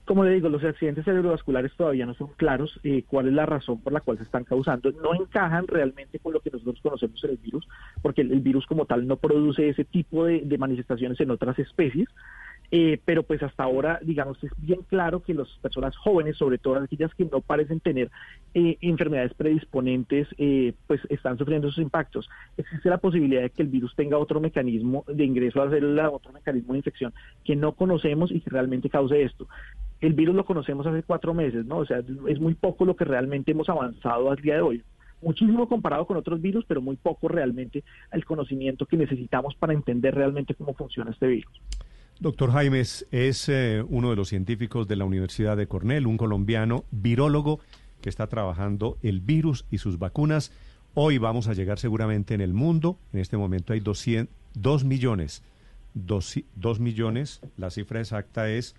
Como 0.09 0.25
le 0.25 0.31
digo, 0.31 0.49
los 0.49 0.65
accidentes 0.65 1.05
cerebrovasculares 1.05 1.71
todavía 1.77 2.07
no 2.07 2.15
son 2.15 2.29
claros 2.39 2.81
eh, 2.83 3.05
cuál 3.07 3.29
es 3.29 3.35
la 3.35 3.45
razón 3.45 3.79
por 3.79 3.93
la 3.93 4.01
cual 4.01 4.17
se 4.17 4.25
están 4.25 4.43
causando. 4.43 4.91
No 4.91 5.15
encajan 5.15 5.67
realmente 5.67 6.19
con 6.19 6.33
lo 6.33 6.41
que 6.41 6.51
nosotros 6.51 6.81
conocemos 6.83 7.23
en 7.25 7.31
el 7.33 7.37
virus, 7.37 7.69
porque 8.01 8.23
el, 8.23 8.41
virus 8.41 8.65
como 8.65 8.87
tal 8.87 9.07
no 9.07 9.17
produce 9.19 9.69
ese 9.69 9.85
tipo 9.85 10.25
de, 10.25 10.57
manifestaciones 10.57 11.21
en 11.21 11.31
otras 11.31 11.59
especies. 11.59 12.09
Eh, 12.71 13.01
pero 13.05 13.23
pues 13.23 13.43
hasta 13.43 13.65
ahora, 13.65 13.99
digamos, 14.03 14.43
es 14.45 14.51
bien 14.59 14.81
claro 14.89 15.23
que 15.23 15.33
las 15.33 15.49
personas 15.63 15.97
jóvenes, 15.97 16.37
sobre 16.37 16.59
todo 16.59 16.77
aquellas 16.77 17.15
que 17.15 17.25
no 17.25 17.41
parecen 17.41 17.81
tener 17.81 18.11
eh, 18.53 18.77
enfermedades 18.83 19.33
predisponentes, 19.35 20.29
pues 20.87 21.01
están 21.09 21.39
sufriendo 21.39 21.69
esos 21.69 21.83
impactos. 21.83 22.29
Existe 22.57 22.91
la 22.91 22.99
posibilidad 22.99 23.43
de 23.43 23.51
que 23.51 23.63
el 23.63 23.69
virus 23.69 23.95
tenga 23.97 24.19
otro 24.19 24.41
mecanismo 24.41 25.05
de 25.07 25.25
ingreso 25.25 25.63
a 25.63 25.67
la 25.67 25.71
célula, 25.71 26.11
otro 26.11 26.33
mecanismo 26.33 26.75
de 26.75 26.81
infección 26.81 27.15
que 27.45 27.57
no 27.57 27.73
conocemos 27.73 28.31
y 28.31 28.41
que 28.41 28.51
realmente 28.51 28.91
cause 28.91 29.23
esto 29.23 29.49
el 30.01 30.13
virus 30.13 30.35
lo 30.35 30.45
conocemos 30.45 30.87
hace 30.87 31.03
cuatro 31.03 31.35
meses, 31.35 31.67
¿no? 31.67 31.79
O 31.79 31.87
sea, 31.87 32.03
es 32.29 32.41
muy 32.41 32.55
poco 32.55 32.85
lo 32.85 32.95
que 32.95 33.05
realmente 33.05 33.51
hemos 33.51 33.69
avanzado 33.69 34.31
al 34.31 34.37
día 34.37 34.55
de 34.55 34.61
hoy. 34.61 34.83
Muchísimo 35.21 35.69
comparado 35.69 36.07
con 36.07 36.17
otros 36.17 36.41
virus, 36.41 36.65
pero 36.67 36.81
muy 36.81 36.97
poco 36.97 37.27
realmente 37.27 37.83
el 38.13 38.25
conocimiento 38.25 38.87
que 38.87 38.97
necesitamos 38.97 39.57
para 39.57 39.73
entender 39.73 40.15
realmente 40.15 40.55
cómo 40.55 40.75
funciona 40.75 41.11
este 41.11 41.27
virus. 41.27 41.61
Doctor 42.21 42.51
Jaimes 42.51 43.07
es 43.13 43.49
eh, 43.49 43.85
uno 43.89 44.11
de 44.11 44.17
los 44.17 44.29
científicos 44.29 44.89
de 44.89 44.97
la 44.97 45.05
Universidad 45.05 45.57
de 45.57 45.69
Cornell, 45.69 46.09
un 46.09 46.17
colombiano 46.17 46.85
virólogo 46.91 47.61
que 48.01 48.09
está 48.09 48.27
trabajando 48.27 48.99
el 49.03 49.21
virus 49.21 49.67
y 49.71 49.79
sus 49.79 50.01
vacunas. 50.01 50.51
Hoy 50.95 51.19
vamos 51.19 51.47
a 51.47 51.53
llegar 51.53 51.79
seguramente 51.79 52.35
en 52.35 52.41
el 52.41 52.55
mundo, 52.55 52.99
en 53.13 53.21
este 53.21 53.37
momento 53.37 53.73
hay 53.73 53.79
200, 53.79 54.35
2 54.55 54.85
millones, 54.85 55.45
2 55.95 56.43
millones, 56.81 57.41
la 57.57 57.71
cifra 57.71 58.01
exacta 58.01 58.51
es 58.51 58.75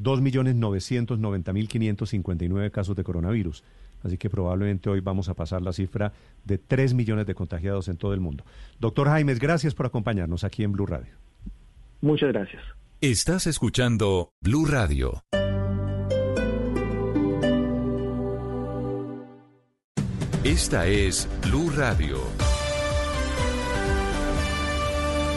2.990.559 0.00 2.70
casos 2.70 2.94
de 2.94 3.02
coronavirus. 3.02 3.64
Así 4.04 4.18
que 4.18 4.30
probablemente 4.30 4.88
hoy 4.88 5.00
vamos 5.00 5.28
a 5.28 5.34
pasar 5.34 5.62
la 5.62 5.72
cifra 5.72 6.12
de 6.44 6.58
3 6.58 6.94
millones 6.94 7.26
de 7.26 7.34
contagiados 7.34 7.88
en 7.88 7.96
todo 7.96 8.14
el 8.14 8.20
mundo. 8.20 8.44
Doctor 8.78 9.08
Jaimes, 9.08 9.40
gracias 9.40 9.74
por 9.74 9.86
acompañarnos 9.86 10.44
aquí 10.44 10.62
en 10.62 10.70
Blue 10.70 10.86
Radio. 10.86 11.25
Muchas 12.06 12.32
gracias. 12.32 12.62
Estás 13.00 13.48
escuchando 13.48 14.30
Blue 14.40 14.64
Radio. 14.64 15.24
Esta 20.44 20.86
es 20.86 21.28
Blue 21.44 21.68
Radio. 21.76 22.18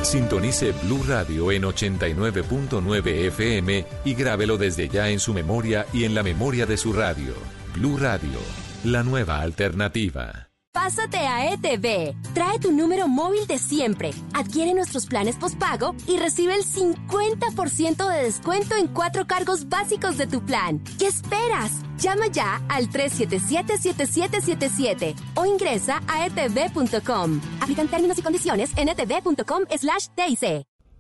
Sintonice 0.04 0.72
Blue 0.84 1.04
Radio 1.08 1.52
en 1.52 1.64
89.9 1.64 3.08
FM 3.08 3.86
y 4.06 4.14
grábelo 4.14 4.60
desde 4.60 4.90
ya 4.90 5.10
en 5.10 5.20
su 5.20 5.34
memoria 5.34 5.88
y 5.92 6.04
en 6.04 6.14
la 6.14 6.22
memoria 6.22 6.68
de 6.68 6.78
su 6.78 6.94
radio. 6.94 7.34
Blue 7.74 7.98
Radio, 7.98 8.40
la 8.84 9.02
nueva 9.02 9.42
alternativa. 9.42 10.49
Pásate 10.82 11.18
a 11.18 11.52
ETV. 11.52 12.16
Trae 12.34 12.58
tu 12.58 12.72
número 12.72 13.10
móvil 13.10 13.46
de 13.48 13.58
siempre. 13.58 14.12
Adquiere 14.34 14.74
nuestros 14.74 15.08
planes 15.08 15.36
postpago 15.36 15.94
y 16.08 16.16
recibe 16.16 16.56
el 16.56 16.64
50% 16.64 18.10
de 18.10 18.24
descuento 18.24 18.76
en 18.76 18.88
cuatro 18.88 19.28
cargos 19.28 19.68
básicos 19.68 20.18
de 20.18 20.26
tu 20.26 20.46
plan. 20.46 20.82
¿Qué 20.98 21.08
esperas? 21.08 21.82
Llama 21.98 22.28
ya 22.28 22.62
al 22.70 22.90
377-7777 22.92 25.16
o 25.36 25.46
ingresa 25.46 26.02
a 26.08 26.26
etv.com. 26.26 27.42
Aplican 27.60 27.90
términos 27.90 28.18
y 28.18 28.22
condiciones 28.22 28.72
en 28.78 28.88
etv.com 28.88 29.64
slash 29.78 30.06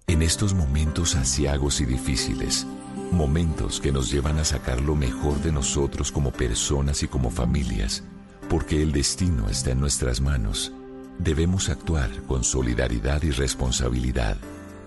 En 0.07 0.21
estos 0.21 0.53
momentos 0.53 1.15
asiagos 1.15 1.79
y 1.79 1.85
difíciles, 1.85 2.67
Momentos 3.11 3.81
que 3.81 3.91
nos 3.91 4.11
llevan 4.11 4.37
a 4.37 4.45
sacar 4.45 4.79
lo 4.81 4.95
mejor 4.95 5.41
de 5.41 5.51
nosotros 5.51 6.11
como 6.11 6.31
personas 6.31 7.01
y 7.01 7.07
como 7.07 7.31
familias, 7.31 8.03
porque 8.49 8.81
el 8.81 8.91
destino 8.91 9.49
está 9.49 9.71
en 9.71 9.79
nuestras 9.79 10.21
manos. 10.21 10.71
Debemos 11.17 11.69
actuar 11.69 12.09
con 12.27 12.43
solidaridad 12.43 13.23
y 13.23 13.31
responsabilidad, 13.31 14.37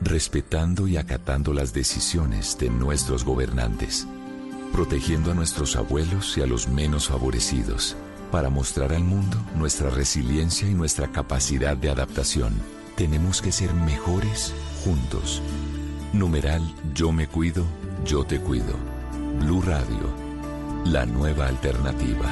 respetando 0.00 0.88
y 0.88 0.96
acatando 0.96 1.52
las 1.52 1.72
decisiones 1.72 2.58
de 2.58 2.70
nuestros 2.70 3.24
gobernantes, 3.24 4.06
protegiendo 4.72 5.30
a 5.30 5.34
nuestros 5.34 5.76
abuelos 5.76 6.36
y 6.36 6.42
a 6.42 6.46
los 6.46 6.68
menos 6.68 7.08
favorecidos, 7.08 7.96
para 8.30 8.50
mostrar 8.50 8.92
al 8.92 9.04
mundo 9.04 9.36
nuestra 9.56 9.90
resiliencia 9.90 10.68
y 10.68 10.74
nuestra 10.74 11.08
capacidad 11.08 11.76
de 11.76 11.90
adaptación. 11.90 12.54
Tenemos 12.96 13.40
que 13.40 13.52
ser 13.52 13.72
mejores 13.72 14.52
juntos. 14.84 15.40
Numeral 16.12 16.62
Yo 16.94 17.12
me 17.12 17.26
cuido 17.26 17.64
yo 18.04 18.24
te 18.24 18.40
cuido. 18.40 18.74
Blue 19.38 19.62
Radio, 19.62 20.12
la 20.84 21.06
nueva 21.06 21.46
alternativa. 21.46 22.26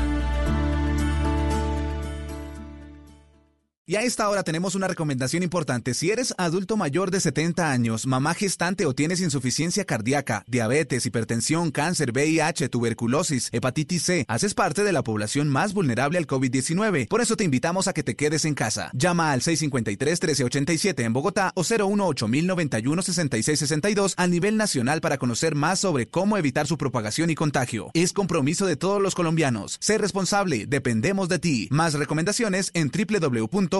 Y 3.91 3.97
a 3.97 4.03
esta 4.03 4.29
hora 4.29 4.45
tenemos 4.45 4.77
una 4.77 4.87
recomendación 4.87 5.43
importante. 5.43 5.95
Si 5.95 6.13
eres 6.13 6.33
adulto 6.39 6.77
mayor 6.77 7.11
de 7.11 7.19
70 7.19 7.73
años, 7.73 8.07
mamá 8.07 8.35
gestante 8.35 8.87
o 8.87 8.95
tienes 8.95 9.21
insuficiencia 9.21 9.85
cardíaca, 9.85 10.45
diabetes, 10.47 11.07
hipertensión, 11.07 11.73
cáncer, 11.73 12.13
VIH, 12.13 12.69
tuberculosis, 12.69 13.49
hepatitis 13.51 14.05
C, 14.05 14.25
haces 14.29 14.55
parte 14.55 14.85
de 14.85 14.93
la 14.93 15.03
población 15.03 15.49
más 15.49 15.75
vulnerable 15.75 16.19
al 16.19 16.29
COVID-19. 16.29 17.09
Por 17.09 17.21
eso 17.21 17.35
te 17.35 17.43
invitamos 17.43 17.89
a 17.89 17.93
que 17.93 18.05
te 18.05 18.15
quedes 18.15 18.45
en 18.45 18.55
casa. 18.55 18.93
Llama 18.95 19.33
al 19.33 19.41
653-1387 19.41 21.03
en 21.03 21.13
Bogotá 21.13 21.51
o 21.57 21.65
018-1091-6662 21.65 24.15
a 24.17 24.29
nivel 24.29 24.57
nacional 24.57 25.01
para 25.01 25.19
conocer 25.19 25.57
más 25.57 25.81
sobre 25.81 26.07
cómo 26.07 26.39
evitar 26.39 26.69
su 26.69 26.79
propagación 26.79 27.31
y 27.31 27.35
contagio. 27.35 27.91
Es 27.95 28.13
compromiso 28.13 28.67
de 28.67 28.77
todos 28.77 29.03
los 29.03 29.17
colombianos. 29.17 29.79
Sé 29.81 29.99
responsable, 29.99 30.67
dependemos 30.67 31.29
de 31.29 31.41
ti. 31.41 31.67
Más 31.73 31.95
recomendaciones 31.95 32.71
en 32.75 32.93
www 32.93 33.80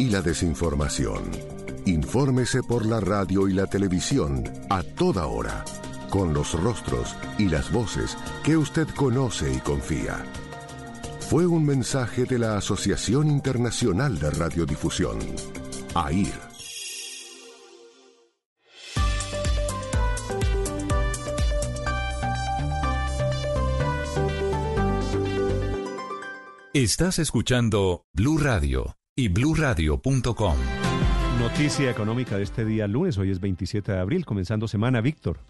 y 0.00 0.08
la 0.08 0.22
desinformación. 0.22 1.30
Infórmese 1.84 2.62
por 2.62 2.86
la 2.86 3.00
radio 3.00 3.46
y 3.48 3.52
la 3.52 3.66
televisión 3.66 4.44
a 4.70 4.82
toda 4.82 5.26
hora, 5.26 5.62
con 6.08 6.32
los 6.32 6.58
rostros 6.58 7.14
y 7.36 7.50
las 7.50 7.70
voces 7.70 8.16
que 8.42 8.56
usted 8.56 8.88
conoce 8.96 9.52
y 9.52 9.58
confía. 9.58 10.24
Fue 11.28 11.46
un 11.46 11.66
mensaje 11.66 12.24
de 12.24 12.38
la 12.38 12.56
Asociación 12.56 13.28
Internacional 13.28 14.18
de 14.18 14.30
Radiodifusión, 14.30 15.18
AIR. 15.94 16.32
Estás 26.72 27.18
escuchando 27.18 28.06
Blue 28.14 28.38
Radio 28.38 28.96
y 29.20 29.28
bluradio.com. 29.28 30.56
Noticia 31.38 31.90
económica 31.90 32.38
de 32.38 32.42
este 32.42 32.64
día 32.64 32.86
lunes, 32.86 33.18
hoy 33.18 33.30
es 33.30 33.38
27 33.38 33.92
de 33.92 33.98
abril, 33.98 34.24
comenzando 34.24 34.66
semana, 34.66 35.02
Víctor. 35.02 35.40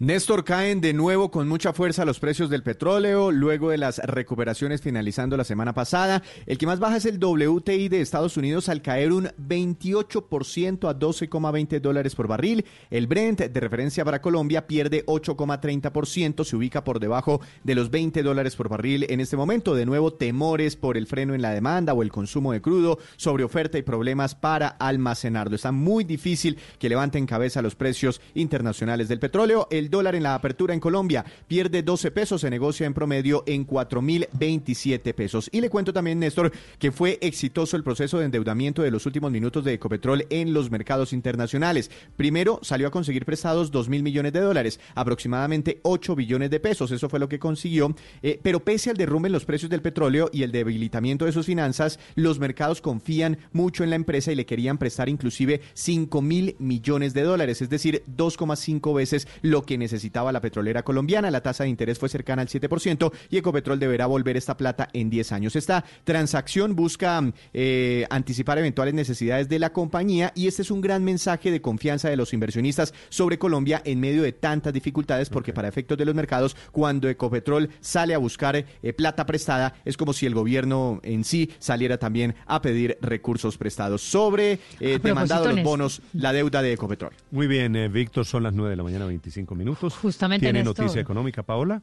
Néstor, 0.00 0.44
caen 0.44 0.80
de 0.80 0.94
nuevo 0.94 1.30
con 1.30 1.46
mucha 1.46 1.74
fuerza 1.74 2.06
los 2.06 2.20
precios 2.20 2.48
del 2.48 2.62
petróleo 2.62 3.30
luego 3.30 3.68
de 3.68 3.76
las 3.76 3.98
recuperaciones 3.98 4.80
finalizando 4.80 5.36
la 5.36 5.44
semana 5.44 5.74
pasada. 5.74 6.22
El 6.46 6.56
que 6.56 6.64
más 6.64 6.80
baja 6.80 6.96
es 6.96 7.04
el 7.04 7.22
WTI 7.22 7.90
de 7.90 8.00
Estados 8.00 8.38
Unidos 8.38 8.70
al 8.70 8.80
caer 8.80 9.12
un 9.12 9.26
28% 9.26 10.88
a 10.88 10.98
12,20 10.98 11.80
dólares 11.82 12.14
por 12.14 12.28
barril. 12.28 12.64
El 12.88 13.08
Brent 13.08 13.40
de 13.40 13.60
referencia 13.60 14.02
para 14.02 14.22
Colombia 14.22 14.66
pierde 14.66 15.04
8,30%, 15.04 16.44
se 16.44 16.56
ubica 16.56 16.82
por 16.82 16.98
debajo 16.98 17.42
de 17.62 17.74
los 17.74 17.90
20 17.90 18.22
dólares 18.22 18.56
por 18.56 18.70
barril 18.70 19.04
en 19.10 19.20
este 19.20 19.36
momento. 19.36 19.74
De 19.74 19.84
nuevo, 19.84 20.14
temores 20.14 20.76
por 20.76 20.96
el 20.96 21.08
freno 21.08 21.34
en 21.34 21.42
la 21.42 21.50
demanda 21.50 21.92
o 21.92 22.02
el 22.02 22.10
consumo 22.10 22.52
de 22.52 22.62
crudo, 22.62 22.98
sobre 23.18 23.44
oferta 23.44 23.76
y 23.76 23.82
problemas 23.82 24.34
para 24.34 24.68
almacenarlo. 24.68 25.56
Está 25.56 25.72
muy 25.72 26.04
difícil 26.04 26.56
que 26.78 26.88
levanten 26.88 27.26
cabeza 27.26 27.60
los 27.60 27.74
precios 27.74 28.22
internacionales 28.32 29.06
del 29.06 29.20
petróleo. 29.20 29.68
El 29.70 29.89
dólar 29.90 30.14
en 30.14 30.22
la 30.22 30.34
apertura 30.34 30.74
en 30.74 30.80
Colombia 30.80 31.24
pierde 31.46 31.82
12 31.82 32.10
pesos, 32.10 32.40
se 32.40 32.50
negocia 32.50 32.86
en 32.86 32.94
promedio 32.94 33.44
en 33.46 33.66
4.027 33.66 35.14
pesos. 35.14 35.48
Y 35.52 35.60
le 35.60 35.70
cuento 35.70 35.92
también, 35.92 36.18
Néstor, 36.18 36.52
que 36.78 36.92
fue 36.92 37.18
exitoso 37.20 37.76
el 37.76 37.84
proceso 37.84 38.18
de 38.18 38.26
endeudamiento 38.26 38.82
de 38.82 38.90
los 38.90 39.06
últimos 39.06 39.30
minutos 39.30 39.64
de 39.64 39.74
Ecopetrol 39.74 40.26
en 40.30 40.52
los 40.52 40.70
mercados 40.70 41.12
internacionales. 41.12 41.90
Primero 42.16 42.60
salió 42.62 42.88
a 42.88 42.90
conseguir 42.90 43.24
prestados 43.24 43.70
2 43.70 43.88
mil 43.88 44.02
millones 44.02 44.32
de 44.32 44.40
dólares, 44.40 44.80
aproximadamente 44.94 45.80
8 45.82 46.14
billones 46.14 46.50
de 46.50 46.60
pesos. 46.60 46.90
Eso 46.90 47.08
fue 47.08 47.20
lo 47.20 47.28
que 47.28 47.38
consiguió. 47.38 47.94
Eh, 48.22 48.38
pero 48.42 48.60
pese 48.60 48.90
al 48.90 48.96
derrumbe 48.96 49.28
en 49.28 49.32
los 49.32 49.44
precios 49.44 49.70
del 49.70 49.82
petróleo 49.82 50.30
y 50.32 50.42
el 50.42 50.52
debilitamiento 50.52 51.24
de 51.24 51.32
sus 51.32 51.46
finanzas, 51.46 51.98
los 52.14 52.38
mercados 52.38 52.80
confían 52.80 53.38
mucho 53.52 53.84
en 53.84 53.90
la 53.90 53.96
empresa 53.96 54.32
y 54.32 54.36
le 54.36 54.46
querían 54.46 54.78
prestar 54.78 55.08
inclusive 55.08 55.60
5 55.74 56.22
mil 56.22 56.56
millones 56.58 57.14
de 57.14 57.22
dólares, 57.22 57.62
es 57.62 57.70
decir, 57.70 58.02
2,5 58.16 58.94
veces 58.94 59.28
lo 59.42 59.62
que 59.62 59.78
necesitaba 59.80 60.30
la 60.30 60.40
petrolera 60.40 60.84
colombiana. 60.84 61.30
La 61.30 61.42
tasa 61.42 61.64
de 61.64 61.70
interés 61.70 61.98
fue 61.98 62.08
cercana 62.08 62.42
al 62.42 62.48
7% 62.48 63.12
y 63.30 63.38
Ecopetrol 63.38 63.80
deberá 63.80 64.06
volver 64.06 64.36
esta 64.36 64.56
plata 64.56 64.88
en 64.92 65.10
10 65.10 65.32
años. 65.32 65.56
Esta 65.56 65.84
transacción 66.04 66.76
busca 66.76 67.20
eh, 67.52 68.06
anticipar 68.10 68.58
eventuales 68.58 68.94
necesidades 68.94 69.48
de 69.48 69.58
la 69.58 69.72
compañía 69.72 70.32
y 70.36 70.46
este 70.46 70.62
es 70.62 70.70
un 70.70 70.80
gran 70.80 71.02
mensaje 71.02 71.50
de 71.50 71.60
confianza 71.60 72.08
de 72.08 72.16
los 72.16 72.32
inversionistas 72.32 72.94
sobre 73.08 73.38
Colombia 73.38 73.82
en 73.84 73.98
medio 73.98 74.22
de 74.22 74.32
tantas 74.32 74.72
dificultades 74.72 75.28
porque 75.28 75.52
para 75.52 75.68
efectos 75.68 75.98
de 75.98 76.04
los 76.04 76.14
mercados, 76.14 76.56
cuando 76.70 77.08
Ecopetrol 77.08 77.70
sale 77.80 78.14
a 78.14 78.18
buscar 78.18 78.56
eh, 78.56 78.92
plata 78.92 79.26
prestada, 79.26 79.74
es 79.84 79.96
como 79.96 80.12
si 80.12 80.26
el 80.26 80.34
gobierno 80.34 81.00
en 81.02 81.24
sí 81.24 81.50
saliera 81.58 81.98
también 81.98 82.34
a 82.46 82.60
pedir 82.62 82.98
recursos 83.00 83.56
prestados. 83.56 84.02
Sobre 84.02 84.58
eh, 84.78 84.98
demandado 85.02 85.50
los 85.50 85.62
bonos, 85.62 86.02
la 86.12 86.32
deuda 86.32 86.62
de 86.62 86.72
Ecopetrol. 86.72 87.12
Muy 87.30 87.46
bien, 87.46 87.90
Víctor, 87.92 88.24
son 88.24 88.42
las 88.42 88.52
9 88.52 88.70
de 88.70 88.76
la 88.76 88.82
mañana, 88.82 89.06
25 89.06 89.54
minutos. 89.54 89.59
Justamente 89.96 90.46
¿Tiene 90.46 90.62
noticia 90.62 91.00
económica, 91.00 91.42
Paola? 91.42 91.82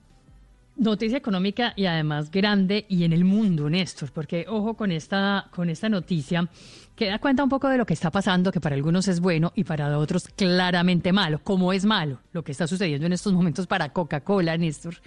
Noticia 0.78 1.18
económica 1.18 1.74
y 1.76 1.88
además 1.88 2.30
grande 2.30 2.86
y 2.88 3.04
en 3.04 3.12
el 3.12 3.26
mundo, 3.26 3.68
Néstor, 3.68 4.12
porque 4.12 4.46
ojo 4.48 4.76
con 4.76 4.92
esta, 4.92 5.48
con 5.50 5.72
esta 5.72 5.90
noticia 5.90 6.48
que 6.96 7.08
da 7.08 7.18
cuenta 7.18 7.44
un 7.44 7.50
poco 7.50 7.68
de 7.68 7.78
lo 7.78 7.86
que 7.86 7.96
está 7.96 8.12
pasando, 8.12 8.52
que 8.52 8.62
para 8.62 8.76
algunos 8.76 9.08
es 9.08 9.20
bueno 9.20 9.52
y 9.56 9.64
para 9.64 9.98
otros 9.98 10.28
claramente 10.36 11.12
malo. 11.12 11.40
¿Cómo 11.44 11.74
es 11.74 11.84
malo? 11.84 12.20
Lo 12.32 12.44
que 12.44 12.52
está 12.52 12.68
sucediendo 12.68 13.08
en 13.08 13.14
estos 13.14 13.34
momentos 13.34 13.66
para 13.66 13.90
Coca-Cola, 13.90 14.56
Néstor, 14.56 14.98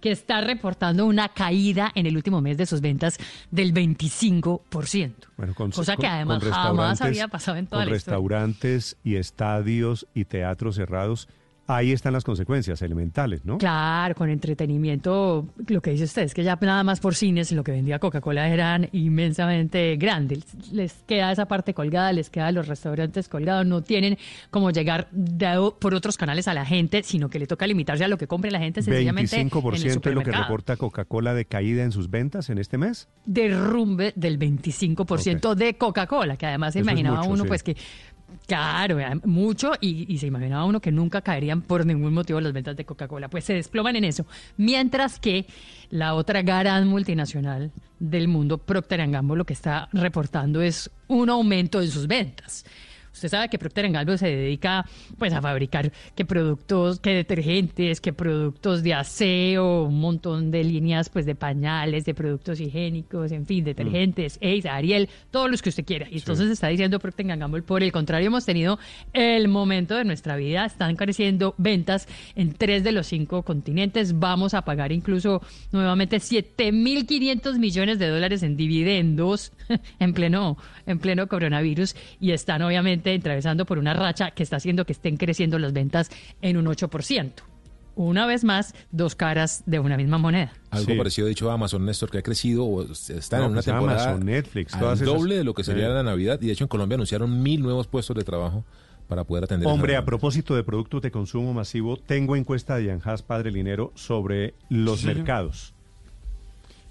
que 0.00 0.12
está 0.12 0.40
reportando 0.42 1.06
una 1.06 1.28
caída 1.30 1.90
en 1.94 2.06
el 2.06 2.16
último 2.16 2.40
mes 2.40 2.56
de 2.56 2.66
sus 2.66 2.80
ventas 2.80 3.18
del 3.50 3.74
25%. 3.74 5.12
Bueno, 5.36 5.54
cosa 5.54 5.96
que 5.96 6.06
además 6.06 6.44
jamás 6.44 7.00
había 7.00 7.26
pasado 7.26 7.56
en 7.56 7.66
toda 7.66 7.84
la 7.84 7.96
historia. 7.96 8.16
Restaurantes 8.16 8.96
y 9.02 9.16
estadios 9.16 10.06
y 10.14 10.26
teatros 10.26 10.76
cerrados 10.76 11.28
ahí 11.66 11.92
están 11.92 12.12
las 12.12 12.24
consecuencias 12.24 12.80
elementales, 12.82 13.44
¿no? 13.44 13.58
Claro, 13.58 14.14
con 14.14 14.30
entretenimiento, 14.30 15.48
lo 15.66 15.80
que 15.80 15.90
dice 15.90 16.04
usted 16.04 16.22
es 16.22 16.34
que 16.34 16.44
ya 16.44 16.58
nada 16.60 16.84
más 16.84 17.00
por 17.00 17.14
cines 17.14 17.52
lo 17.52 17.64
que 17.64 17.72
vendía 17.72 17.98
Coca-Cola 17.98 18.48
eran 18.48 18.88
inmensamente 18.92 19.96
grandes. 19.96 20.44
Les 20.72 20.92
queda 21.06 21.32
esa 21.32 21.46
parte 21.46 21.74
colgada, 21.74 22.12
les 22.12 22.30
queda 22.30 22.52
los 22.52 22.68
restaurantes 22.68 23.28
colgados, 23.28 23.66
no 23.66 23.82
tienen 23.82 24.18
como 24.50 24.70
llegar 24.70 25.08
por 25.78 25.94
otros 25.94 26.16
canales 26.16 26.48
a 26.48 26.54
la 26.54 26.64
gente, 26.64 27.02
sino 27.02 27.28
que 27.28 27.38
le 27.38 27.46
toca 27.46 27.66
limitarse 27.66 28.04
a 28.04 28.08
lo 28.08 28.18
que 28.18 28.26
compre 28.26 28.50
la 28.50 28.58
gente 28.58 28.82
sencillamente 28.82 29.36
25% 29.36 30.08
es 30.08 30.14
lo 30.14 30.22
que 30.22 30.32
reporta 30.32 30.76
Coca-Cola 30.76 31.34
de 31.34 31.44
caída 31.44 31.82
en 31.82 31.92
sus 31.92 32.10
ventas 32.10 32.50
en 32.50 32.58
este 32.58 32.78
mes. 32.78 33.08
Derrumbe 33.24 34.12
del 34.16 34.38
25% 34.38 35.54
de 35.54 35.74
Coca-Cola, 35.74 36.36
que 36.36 36.46
además 36.46 36.74
se 36.74 36.80
imaginaba 36.80 37.22
uno 37.24 37.44
pues 37.44 37.62
que 37.62 37.76
Claro, 38.46 38.98
mucho 39.24 39.72
y, 39.80 40.16
se 40.18 40.28
imaginaba 40.28 40.64
uno 40.64 40.80
que 40.80 40.92
nunca 40.92 41.20
caerían 41.20 41.62
por 41.62 41.84
ningún 41.84 42.14
motivo 42.14 42.40
las 42.40 42.52
ventas 42.52 42.76
de 42.76 42.84
Coca-Cola. 42.84 43.28
Pues 43.28 43.44
se 43.44 43.54
desploman 43.54 43.96
en 43.96 44.04
eso. 44.04 44.24
Mientras 44.56 45.18
que 45.18 45.46
la 45.90 46.14
otra 46.14 46.42
gran 46.42 46.86
multinacional 46.86 47.72
del 47.98 48.28
mundo, 48.28 48.58
Procter 48.58 49.04
Gamble, 49.10 49.36
lo 49.36 49.44
que 49.44 49.52
está 49.52 49.88
reportando 49.92 50.62
es 50.62 50.90
un 51.08 51.28
aumento 51.28 51.82
en 51.82 51.90
sus 51.90 52.06
ventas. 52.06 52.64
Usted 53.16 53.30
sabe 53.30 53.48
que 53.48 53.58
Procter 53.58 53.90
Gamble 53.90 54.18
se 54.18 54.28
dedica 54.28 54.84
pues 55.16 55.32
a 55.32 55.40
fabricar 55.40 55.90
que 56.14 56.26
productos, 56.26 57.00
que 57.00 57.14
detergentes, 57.14 58.02
que 58.02 58.12
productos 58.12 58.82
de 58.82 58.92
aseo, 58.92 59.84
un 59.84 60.00
montón 60.00 60.50
de 60.50 60.62
líneas 60.62 61.08
pues 61.08 61.24
de 61.24 61.34
pañales, 61.34 62.04
de 62.04 62.12
productos 62.12 62.60
higiénicos, 62.60 63.32
en 63.32 63.46
fin, 63.46 63.64
detergentes, 63.64 64.38
mm. 64.38 64.46
Ace, 64.46 64.68
Ariel, 64.68 65.08
todos 65.30 65.50
los 65.50 65.62
que 65.62 65.70
usted 65.70 65.86
quiera. 65.86 66.06
Y 66.10 66.18
entonces 66.18 66.50
está 66.50 66.68
diciendo 66.68 66.98
Procter 66.98 67.38
Gamble, 67.38 67.62
por 67.62 67.82
el 67.82 67.90
contrario, 67.90 68.26
hemos 68.26 68.44
tenido 68.44 68.78
el 69.14 69.48
momento 69.48 69.94
de 69.94 70.04
nuestra 70.04 70.36
vida, 70.36 70.66
están 70.66 70.94
creciendo 70.96 71.54
ventas 71.56 72.08
en 72.34 72.52
tres 72.52 72.84
de 72.84 72.92
los 72.92 73.06
cinco 73.06 73.44
continentes, 73.44 74.18
vamos 74.18 74.52
a 74.52 74.60
pagar 74.62 74.92
incluso 74.92 75.40
nuevamente 75.72 76.18
7.500 76.18 77.58
millones 77.58 77.98
de 77.98 78.08
dólares 78.08 78.42
en 78.42 78.58
dividendos 78.58 79.52
en 79.98 80.12
pleno, 80.12 80.58
en 80.84 80.98
pleno 80.98 81.28
coronavirus 81.28 81.96
y 82.20 82.32
están 82.32 82.60
obviamente 82.60 83.05
atravesando 83.14 83.66
por 83.66 83.78
una 83.78 83.94
racha 83.94 84.30
que 84.32 84.42
está 84.42 84.56
haciendo 84.56 84.84
que 84.84 84.92
estén 84.92 85.16
creciendo 85.16 85.58
las 85.58 85.72
ventas 85.72 86.10
en 86.42 86.56
un 86.56 86.66
8% 86.66 87.32
una 87.96 88.26
vez 88.26 88.44
más, 88.44 88.74
dos 88.90 89.16
caras 89.16 89.62
de 89.66 89.80
una 89.80 89.96
misma 89.96 90.18
moneda. 90.18 90.52
Algo 90.70 90.96
parecido 90.96 91.26
ha 91.26 91.30
dicho 91.30 91.50
Amazon, 91.50 91.84
Néstor, 91.84 92.10
que 92.10 92.18
ha 92.18 92.22
crecido 92.22 92.64
o 92.64 92.82
está 92.82 93.38
en 93.38 93.44
una 93.44 93.54
pues 93.54 93.64
temporada 93.64 94.02
Amazon, 94.04 94.26
Netflix, 94.26 94.74
al 94.74 94.98
doble 94.98 95.38
de 95.38 95.44
lo 95.44 95.54
que 95.54 95.64
sería 95.64 95.88
la 95.88 96.02
Navidad. 96.02 96.38
Y 96.42 96.46
de 96.46 96.52
hecho 96.52 96.64
en 96.64 96.68
Colombia 96.68 96.94
anunciaron 96.94 97.42
mil 97.42 97.62
nuevos 97.62 97.86
puestos 97.86 98.14
de 98.14 98.22
trabajo 98.22 98.64
para 99.08 99.24
poder 99.24 99.44
atender. 99.44 99.66
Hombre, 99.66 99.96
a 99.96 100.04
propósito 100.04 100.54
de 100.54 100.62
productos 100.62 101.00
de 101.02 101.10
consumo 101.10 101.54
masivo, 101.54 101.96
tengo 101.96 102.36
encuesta 102.36 102.76
de 102.76 102.84
Yanjas 102.84 103.22
Padre 103.22 103.50
Linero 103.50 103.92
sobre 103.94 104.54
los 104.68 105.04
mercados. 105.04 105.74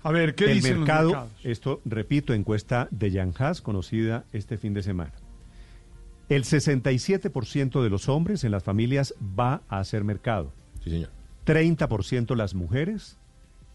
A 0.02 0.12
ver, 0.12 0.36
¿qué 0.36 0.46
El 0.46 0.56
dicen 0.56 0.80
mercado, 0.80 1.04
los 1.04 1.12
mercados? 1.14 1.32
esto, 1.44 1.82
repito, 1.86 2.34
encuesta 2.34 2.88
de 2.92 3.12
Yanjas, 3.12 3.62
conocida 3.62 4.26
este 4.34 4.58
fin 4.58 4.74
de 4.74 4.82
semana. 4.82 5.14
El 6.30 6.44
67% 6.44 7.84
de 7.84 7.90
los 7.90 8.10
hombres 8.10 8.44
en 8.44 8.52
las 8.52 8.64
familias 8.64 9.14
va 9.22 9.62
a 9.70 9.80
hacer 9.80 10.04
mercado. 10.04 10.52
Sí, 10.84 10.90
señor. 10.90 11.10
30% 11.46 12.36
las 12.36 12.56
mujeres, 12.56 13.18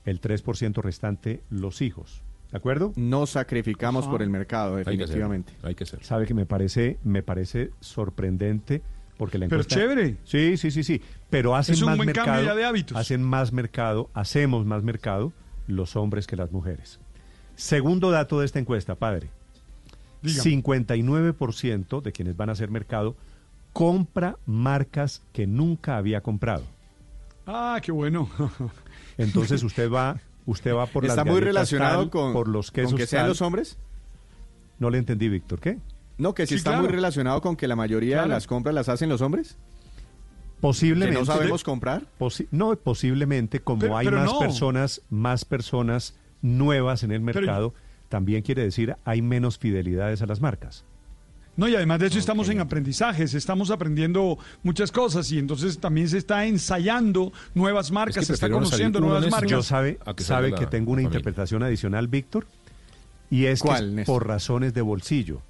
el 0.05 0.21
3% 0.21 0.83
restante 0.83 1.43
los 1.51 1.83
hijos. 1.83 2.23
¿De 2.51 2.57
acuerdo? 2.57 2.93
Nos 2.97 3.31
sacrificamos 3.31 4.09
por 4.09 4.23
el 4.23 4.31
mercado, 4.31 4.77
definitivamente. 4.77 5.53
Hay 5.63 5.77
que 5.77 5.85
hacerlo. 5.85 6.05
Sabe 6.05 6.27
que 6.27 6.35
me 6.35 6.47
parece, 6.47 6.99
me 7.05 7.23
parece 7.23 7.71
sorprendente 7.79 8.83
porque 9.17 9.39
la 9.39 9.47
Pero 9.47 9.61
encuesta... 9.63 9.81
chévere. 9.81 10.17
Sí, 10.25 10.57
sí, 10.57 10.73
sí, 10.73 10.83
sí. 10.83 11.01
Pero 11.29 11.55
hacen 11.55 11.75
Es 11.77 11.83
un 11.83 11.87
más 11.87 11.97
buen 11.97 12.07
mercado. 12.07 12.27
cambio 12.27 12.45
ya 12.47 12.55
de 12.57 12.65
hábitos. 12.65 12.97
Hacen 12.97 13.23
más 13.23 13.53
mercado, 13.53 14.11
hacemos 14.15 14.67
más 14.67 14.83
mercado 14.83 15.33
los 15.69 15.95
hombres 15.95 16.27
que 16.27 16.35
las 16.35 16.51
mujeres. 16.51 16.99
Segundo 17.55 18.11
dato 18.11 18.41
de 18.41 18.47
esta 18.47 18.59
encuesta, 18.59 18.97
padre. 18.97 19.31
Dígame. 20.23 20.51
59% 20.63 22.03
de 22.03 22.13
quienes 22.13 22.37
van 22.37 22.49
a 22.49 22.53
hacer 22.53 22.71
mercado 22.71 23.17
compra 23.73 24.37
marcas 24.47 25.23
que 25.33 25.47
nunca 25.47 25.97
había 25.97 26.21
comprado. 26.23 26.65
Ah, 27.47 27.81
qué 27.83 27.93
bueno. 27.93 28.29
Entonces 29.19 29.63
usted 29.63 29.91
va, 29.91 30.19
usted 30.47 30.75
va 30.75 30.87
por 30.87 31.05
las 31.05 31.13
¿Está 31.13 31.25
muy 31.25 31.35
galletas 31.35 31.47
relacionado 31.49 32.01
tal, 32.03 32.11
con, 32.11 32.33
por 32.33 32.49
los 32.49 32.71
con 32.71 32.75
quesos 32.85 32.95
que 32.99 33.07
sean 33.07 33.23
tal. 33.23 33.29
los 33.31 33.43
hombres? 33.43 33.79
No 34.79 34.91
le 34.91 34.99
entendí, 34.99 35.29
Víctor, 35.29 35.61
¿qué? 35.61 35.79
No, 36.19 36.35
que 36.35 36.47
si 36.47 36.51
Sí, 36.55 36.55
está 36.57 36.71
claro. 36.71 36.83
muy 36.85 36.93
relacionado 36.93 37.41
con 37.41 37.57
que 37.57 37.67
la 37.69 37.77
mayoría 37.77 38.17
Claro. 38.17 38.29
de 38.29 38.35
las 38.35 38.47
compras 38.47 38.75
las 38.75 38.89
hacen 38.89 39.09
los 39.09 39.21
hombres. 39.21 39.57
Posiblemente. 40.61 41.15
¿Que 41.15 41.21
no 41.21 41.25
sabemos 41.27 41.65
comprar? 41.65 42.03
Posi- 42.19 42.47
no, 42.51 42.77
posiblemente 42.77 43.61
como 43.61 43.81
Pero- 43.81 43.97
hay 43.97 44.07
pero 44.07 44.19
más 44.19 44.33
no. 44.33 44.39
personas, 44.39 45.01
más 45.09 45.45
personas 45.47 46.15
nuevas 46.43 47.03
en 47.03 47.13
el 47.13 47.23
Pero- 47.23 47.41
mercado, 47.41 47.75
también 48.11 48.43
quiere 48.43 48.63
decir 48.63 48.97
hay 49.05 49.23
menos 49.23 49.57
fidelidades 49.57 50.21
a 50.21 50.27
las 50.27 50.43
marcas. 50.43 50.85
No, 51.57 51.69
y 51.69 51.75
además 51.75 52.01
de 52.01 52.07
eso 52.07 52.19
estamos 52.19 52.49
en 52.49 52.61
aprendizajes, 52.61 53.35
estamos 53.35 53.71
aprendiendo 53.71 54.39
muchas 54.63 54.93
cosas 54.93 55.31
y 55.31 55.39
entonces 55.39 55.79
también 55.79 56.09
se 56.09 56.19
está 56.19 56.47
ensayando 56.47 57.33
nuevas 57.55 57.91
marcas, 57.91 58.27
se 58.27 58.33
está 58.33 58.49
conociendo 58.51 59.01
nuevas 59.01 59.31
marcas. 59.31 59.51
Yo 59.51 59.63
sabe, 59.63 59.99
que 60.17 60.23
sabe 60.23 60.55
que 60.55 60.67
tengo 60.67 60.93
una 60.93 61.03
familia. 61.03 61.19
interpretación 61.19 61.63
adicional, 61.63 62.09
Víctor, 62.09 62.47
y 63.31 63.47
es 63.47 63.63
que 63.63 63.69
¿Cuál, 63.69 63.99
es 63.99 64.07
por 64.07 64.27
razones 64.27 64.75
de 64.75 64.83
bolsillo. 64.83 65.43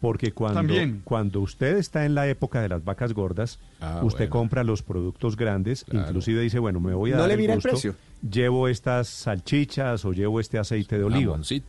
Porque 0.00 0.32
cuando, 0.32 0.58
También. 0.58 1.00
cuando 1.04 1.40
usted 1.40 1.76
está 1.78 2.04
en 2.04 2.14
la 2.14 2.28
época 2.28 2.60
de 2.60 2.68
las 2.68 2.84
vacas 2.84 3.14
gordas, 3.14 3.58
Ah, 3.80 4.00
usted 4.02 4.24
bueno. 4.28 4.30
compra 4.32 4.62
los 4.64 4.82
productos 4.82 5.36
grandes, 5.36 5.86
inclusive 5.90 6.42
dice, 6.42 6.58
bueno, 6.58 6.78
me 6.80 6.92
voy 6.92 7.12
a 7.12 7.14
No 7.14 7.20
dar 7.20 7.28
le 7.28 7.34
el 7.34 7.40
mira 7.40 7.52
el 7.54 7.58
gusto, 7.58 7.70
precio. 7.70 7.94
llevo 8.28 8.68
estas 8.68 9.08
salchichas 9.08 10.04
o 10.04 10.12
llevo 10.12 10.40
este 10.40 10.58
aceite 10.58 10.98
de 10.98 11.04
oliva. 11.04 11.38
Sí. 11.42 11.62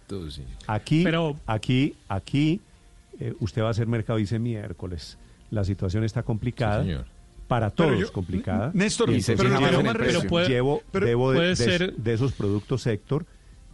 Aquí, 0.68 1.04
Pero- 1.04 1.38
aquí, 1.46 1.96
aquí, 2.10 2.60
eh, 3.20 3.34
usted 3.40 3.62
va 3.62 3.68
a 3.68 3.72
hacer 3.72 3.88
mercado, 3.88 4.20
dice 4.20 4.38
miércoles. 4.40 5.18
La 5.52 5.64
situación 5.64 6.04
está 6.04 6.24
complicada. 6.24 6.82
Sí, 6.84 6.90
señor. 6.90 7.06
Para 7.48 7.70
Pero 7.70 7.90
todos 7.90 8.00
yo- 8.02 8.12
complicada. 8.12 8.72
Néstor, 8.74 9.12
Y 9.12 9.22
se 9.22 9.38
pero 9.38 9.50
precio. 9.56 9.94
refiero- 9.94 10.22
puede- 10.24 10.48
Llevo, 10.50 10.82
pero 10.92 11.06
debo 11.06 11.32
de, 11.32 11.38
puede 11.38 11.50
de- 11.50 11.56
ser- 11.56 11.96
de 11.96 12.14
esos 12.14 12.34
productos, 12.34 12.86
Héctor, 12.88 13.26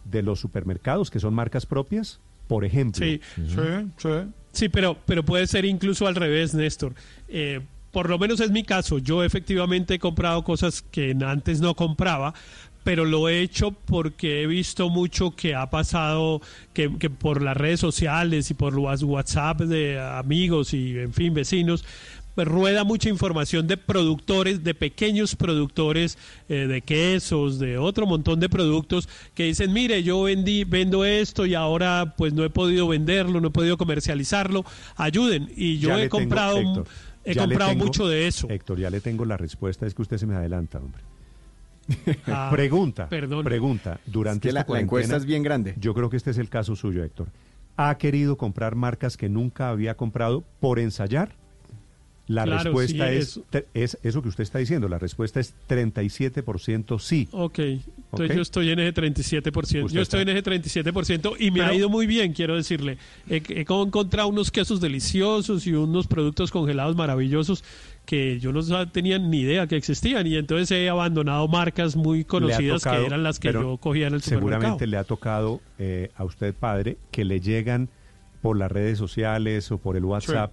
de 0.03 0.21
los 0.21 0.39
supermercados, 0.39 1.09
que 1.09 1.19
son 1.19 1.33
marcas 1.33 1.65
propias, 1.65 2.19
por 2.51 2.65
ejemplo. 2.65 3.05
Sí. 3.05 3.21
Sí, 3.33 3.61
sí. 3.95 4.09
Sí, 4.51 4.67
pero, 4.67 4.97
pero 5.05 5.23
puede 5.23 5.47
ser 5.47 5.63
incluso 5.63 6.05
al 6.05 6.15
revés, 6.15 6.53
Néstor. 6.53 6.93
Eh, 7.29 7.61
por 7.91 8.09
lo 8.09 8.19
menos 8.19 8.41
es 8.41 8.51
mi 8.51 8.65
caso. 8.65 8.97
Yo 8.97 9.23
efectivamente 9.23 9.93
he 9.93 9.99
comprado 9.99 10.43
cosas 10.43 10.81
que 10.81 11.15
antes 11.25 11.61
no 11.61 11.75
compraba, 11.75 12.33
pero 12.83 13.05
lo 13.05 13.29
he 13.29 13.39
hecho 13.39 13.71
porque 13.71 14.41
he 14.43 14.47
visto 14.47 14.89
mucho 14.89 15.33
que 15.33 15.55
ha 15.55 15.69
pasado, 15.69 16.41
que, 16.73 16.93
que 16.97 17.09
por 17.09 17.41
las 17.41 17.55
redes 17.55 17.79
sociales 17.79 18.51
y 18.51 18.53
por 18.53 18.73
los 18.73 19.01
WhatsApp 19.01 19.61
de 19.61 19.97
amigos 19.97 20.73
y, 20.73 20.99
en 20.99 21.13
fin, 21.13 21.33
vecinos, 21.33 21.85
rueda 22.35 22.83
mucha 22.83 23.09
información 23.09 23.67
de 23.67 23.77
productores, 23.77 24.63
de 24.63 24.73
pequeños 24.73 25.35
productores 25.35 26.17
eh, 26.49 26.67
de 26.67 26.81
quesos, 26.81 27.59
de 27.59 27.77
otro 27.77 28.05
montón 28.07 28.39
de 28.39 28.49
productos 28.49 29.07
que 29.33 29.43
dicen, 29.43 29.73
mire, 29.73 30.01
yo 30.03 30.23
vendí, 30.23 30.63
vendo 30.63 31.03
esto 31.05 31.45
y 31.45 31.53
ahora 31.55 32.13
pues 32.17 32.33
no 32.33 32.43
he 32.43 32.49
podido 32.49 32.87
venderlo, 32.87 33.41
no 33.41 33.49
he 33.49 33.51
podido 33.51 33.77
comercializarlo, 33.77 34.65
ayuden. 34.95 35.49
Y 35.55 35.77
yo 35.79 35.89
Ya 35.89 35.95
he 35.97 36.01
tengo, 36.09 36.17
comprado, 36.19 36.57
Héctor, 36.59 36.87
he 37.25 37.35
comprado 37.35 37.71
tengo- 37.71 37.85
mucho 37.85 38.07
de 38.07 38.27
eso. 38.27 38.47
Héctor, 38.49 38.79
ya 38.79 38.89
le 38.89 39.01
tengo 39.01 39.25
la 39.25 39.37
respuesta, 39.37 39.85
es 39.85 39.93
que 39.93 40.01
usted 40.01 40.17
se 40.17 40.25
me 40.25 40.35
adelanta, 40.35 40.79
hombre. 40.79 41.01
Ah, 42.27 42.49
pregunta, 42.51 43.09
perdón. 43.09 43.43
pregunta. 43.43 43.99
Durante 44.05 44.47
Es 44.47 44.53
que 44.53 44.59
esta 44.59 44.71
la- 44.71 44.77
la 44.77 44.81
encuesta 44.83 45.17
es 45.17 45.25
bien 45.25 45.43
grande. 45.43 45.73
Yo 45.77 45.93
creo 45.93 46.09
que 46.09 46.17
este 46.17 46.31
es 46.31 46.37
el 46.37 46.49
caso 46.49 46.75
suyo, 46.75 47.03
Héctor. 47.03 47.27
¿Ha 47.77 47.97
querido 47.97 48.37
comprar 48.37 48.75
marcas 48.75 49.17
que 49.17 49.29
nunca 49.29 49.69
había 49.69 49.95
comprado 49.97 50.43
por 50.59 50.79
ensayar? 50.79 51.35
La 52.27 52.43
Claro, 52.45 52.63
respuesta 52.63 53.09
sí, 53.09 53.41
es, 53.53 53.67
es 53.73 53.97
eso 54.03 54.21
que 54.21 54.29
usted 54.29 54.43
está 54.43 54.59
diciendo. 54.59 54.87
La 54.87 54.99
respuesta 54.99 55.39
es 55.41 55.53
37% 55.67 56.99
sí. 56.99 57.27
Ok, 57.31 57.59
entonces 57.59 58.35
yo 58.35 58.41
estoy 58.41 58.69
en 58.69 58.79
ese 58.79 58.93
37%. 58.93 59.83
Usted 59.85 59.95
Yo 59.95 60.01
estoy 60.01 60.21
está- 60.21 60.31
en 60.31 60.37
ese 60.37 60.43
37% 60.43 61.35
y 61.39 61.51
me 61.51 61.59
Pero- 61.59 61.71
ha 61.71 61.75
ido 61.75 61.89
muy 61.89 62.07
bien, 62.07 62.31
quiero 62.33 62.55
decirle. 62.55 62.97
He, 63.29 63.41
he 63.49 63.61
encontrado 63.67 64.27
unos 64.29 64.51
quesos 64.51 64.79
deliciosos 64.79 65.65
y 65.67 65.73
unos 65.73 66.07
productos 66.07 66.51
congelados 66.51 66.95
maravillosos 66.95 67.63
que 68.05 68.39
yo 68.39 68.51
no 68.53 68.61
tenía 68.91 69.19
ni 69.19 69.41
idea 69.41 69.67
que 69.67 69.75
existían 69.75 70.25
y 70.25 70.35
entonces 70.35 70.71
he 70.71 70.89
abandonado 70.89 71.47
marcas 71.47 71.95
muy 71.95 72.23
conocidas 72.23 72.81
tocado, 72.81 73.01
que 73.01 73.07
eran 73.07 73.23
las 73.23 73.39
que 73.39 73.51
yo 73.53 73.77
cogía 73.77 74.07
en 74.07 74.13
el 74.13 74.21
supermercado. 74.21 74.59
Seguramente 74.61 74.87
le 74.87 74.97
ha 74.97 75.03
tocado 75.03 75.61
eh, 75.79 76.09
a 76.15 76.23
usted, 76.23 76.53
padre, 76.53 76.97
que 77.11 77.25
le 77.25 77.39
llegan 77.41 77.89
por 78.41 78.57
las 78.57 78.71
redes 78.71 78.97
sociales 78.97 79.71
o 79.71 79.77
por 79.77 79.97
el 79.97 80.05
WhatsApp 80.05 80.51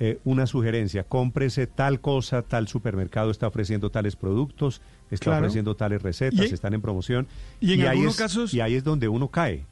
eh, 0.00 0.18
una 0.24 0.46
sugerencia. 0.46 1.04
Cómprese 1.04 1.66
tal 1.66 2.00
cosa, 2.00 2.42
tal 2.42 2.66
supermercado 2.68 3.30
está 3.30 3.46
ofreciendo 3.46 3.90
tales 3.90 4.16
productos, 4.16 4.80
está 5.10 5.24
Claro. 5.24 5.40
ofreciendo 5.40 5.76
tales 5.76 6.02
recetas, 6.02 6.50
Y- 6.50 6.54
están 6.54 6.72
en 6.74 6.80
promoción. 6.80 7.28
y 7.60 7.74
en 7.74 7.82
ahí 7.82 7.86
algunos 7.88 8.14
es- 8.14 8.18
casos- 8.18 8.54
Y 8.54 8.60
ahí 8.60 8.74
es 8.74 8.82
donde 8.84 9.08
uno 9.08 9.28
cae. 9.28 9.64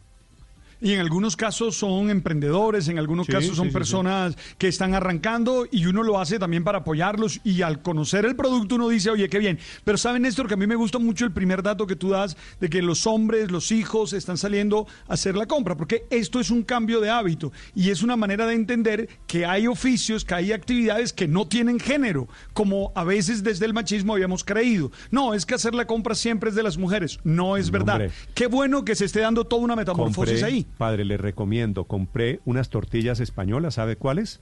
Y 0.80 0.92
en 0.92 1.00
algunos 1.00 1.36
casos 1.36 1.76
son 1.76 2.08
emprendedores, 2.10 2.86
en 2.88 2.98
algunos 2.98 3.26
Sí, 3.26 3.32
casos 3.32 3.56
son 3.56 3.66
sí, 3.66 3.70
sí, 3.70 3.74
personas 3.74 4.36
que 4.58 4.68
están 4.68 4.94
arrancando 4.94 5.66
y 5.70 5.86
uno 5.86 6.02
lo 6.04 6.20
hace 6.20 6.38
también 6.38 6.62
para 6.62 6.78
apoyarlos 6.78 7.40
y 7.42 7.62
al 7.62 7.82
conocer 7.82 8.24
el 8.24 8.36
producto 8.36 8.76
uno 8.76 8.88
dice, 8.88 9.10
oye, 9.10 9.28
qué 9.28 9.38
bien. 9.38 9.58
Pero 9.84 9.98
saben, 9.98 10.22
Néstor, 10.22 10.46
que 10.46 10.54
a 10.54 10.56
mí 10.56 10.66
me 10.66 10.76
gusta 10.76 10.98
mucho 10.98 11.24
el 11.24 11.32
primer 11.32 11.62
dato 11.62 11.86
que 11.86 11.96
tú 11.96 12.10
das 12.10 12.36
de 12.60 12.68
que 12.70 12.80
los 12.80 13.06
hombres, 13.06 13.50
los 13.50 13.72
hijos 13.72 14.12
están 14.12 14.38
saliendo 14.38 14.86
a 15.08 15.14
hacer 15.14 15.34
la 15.34 15.46
compra, 15.46 15.76
porque 15.76 16.04
esto 16.10 16.38
es 16.38 16.50
un 16.50 16.62
cambio 16.62 17.00
de 17.00 17.10
hábito 17.10 17.52
y 17.74 17.90
es 17.90 18.02
una 18.02 18.16
manera 18.16 18.46
de 18.46 18.54
entender 18.54 19.08
que 19.26 19.46
hay 19.46 19.66
oficios, 19.66 20.24
que 20.24 20.34
hay 20.34 20.52
actividades 20.52 21.12
que 21.12 21.26
no 21.26 21.48
tienen 21.48 21.80
género, 21.80 22.28
como 22.52 22.92
a 22.94 23.02
veces 23.02 23.42
desde 23.42 23.66
el 23.66 23.74
machismo 23.74 24.12
habíamos 24.12 24.44
creído. 24.44 24.92
No, 25.10 25.34
es 25.34 25.44
que 25.44 25.54
hacer 25.54 25.74
la 25.74 25.86
compra 25.86 26.14
siempre 26.14 26.50
es 26.50 26.56
de 26.56 26.62
las 26.62 26.78
mujeres. 26.78 27.18
No 27.24 27.56
es 27.56 27.70
verdad. 27.72 27.96
hombre. 27.96 28.10
Qué 28.34 28.46
bueno 28.46 28.84
que 28.84 28.94
se 28.94 29.04
esté 29.06 29.20
dando 29.20 29.44
toda 29.44 29.62
una 29.62 29.74
metamorfosis 29.76 30.40
Compré, 30.40 30.44
ahí. 30.46 30.66
Padre, 30.76 31.04
le 31.04 31.16
recomiendo, 31.16 31.84
compré 31.84 32.40
unas 32.44 32.68
tortillas 32.70 33.20
españolas, 33.20 33.74
¿sabe 33.74 33.96
cuáles? 33.96 34.40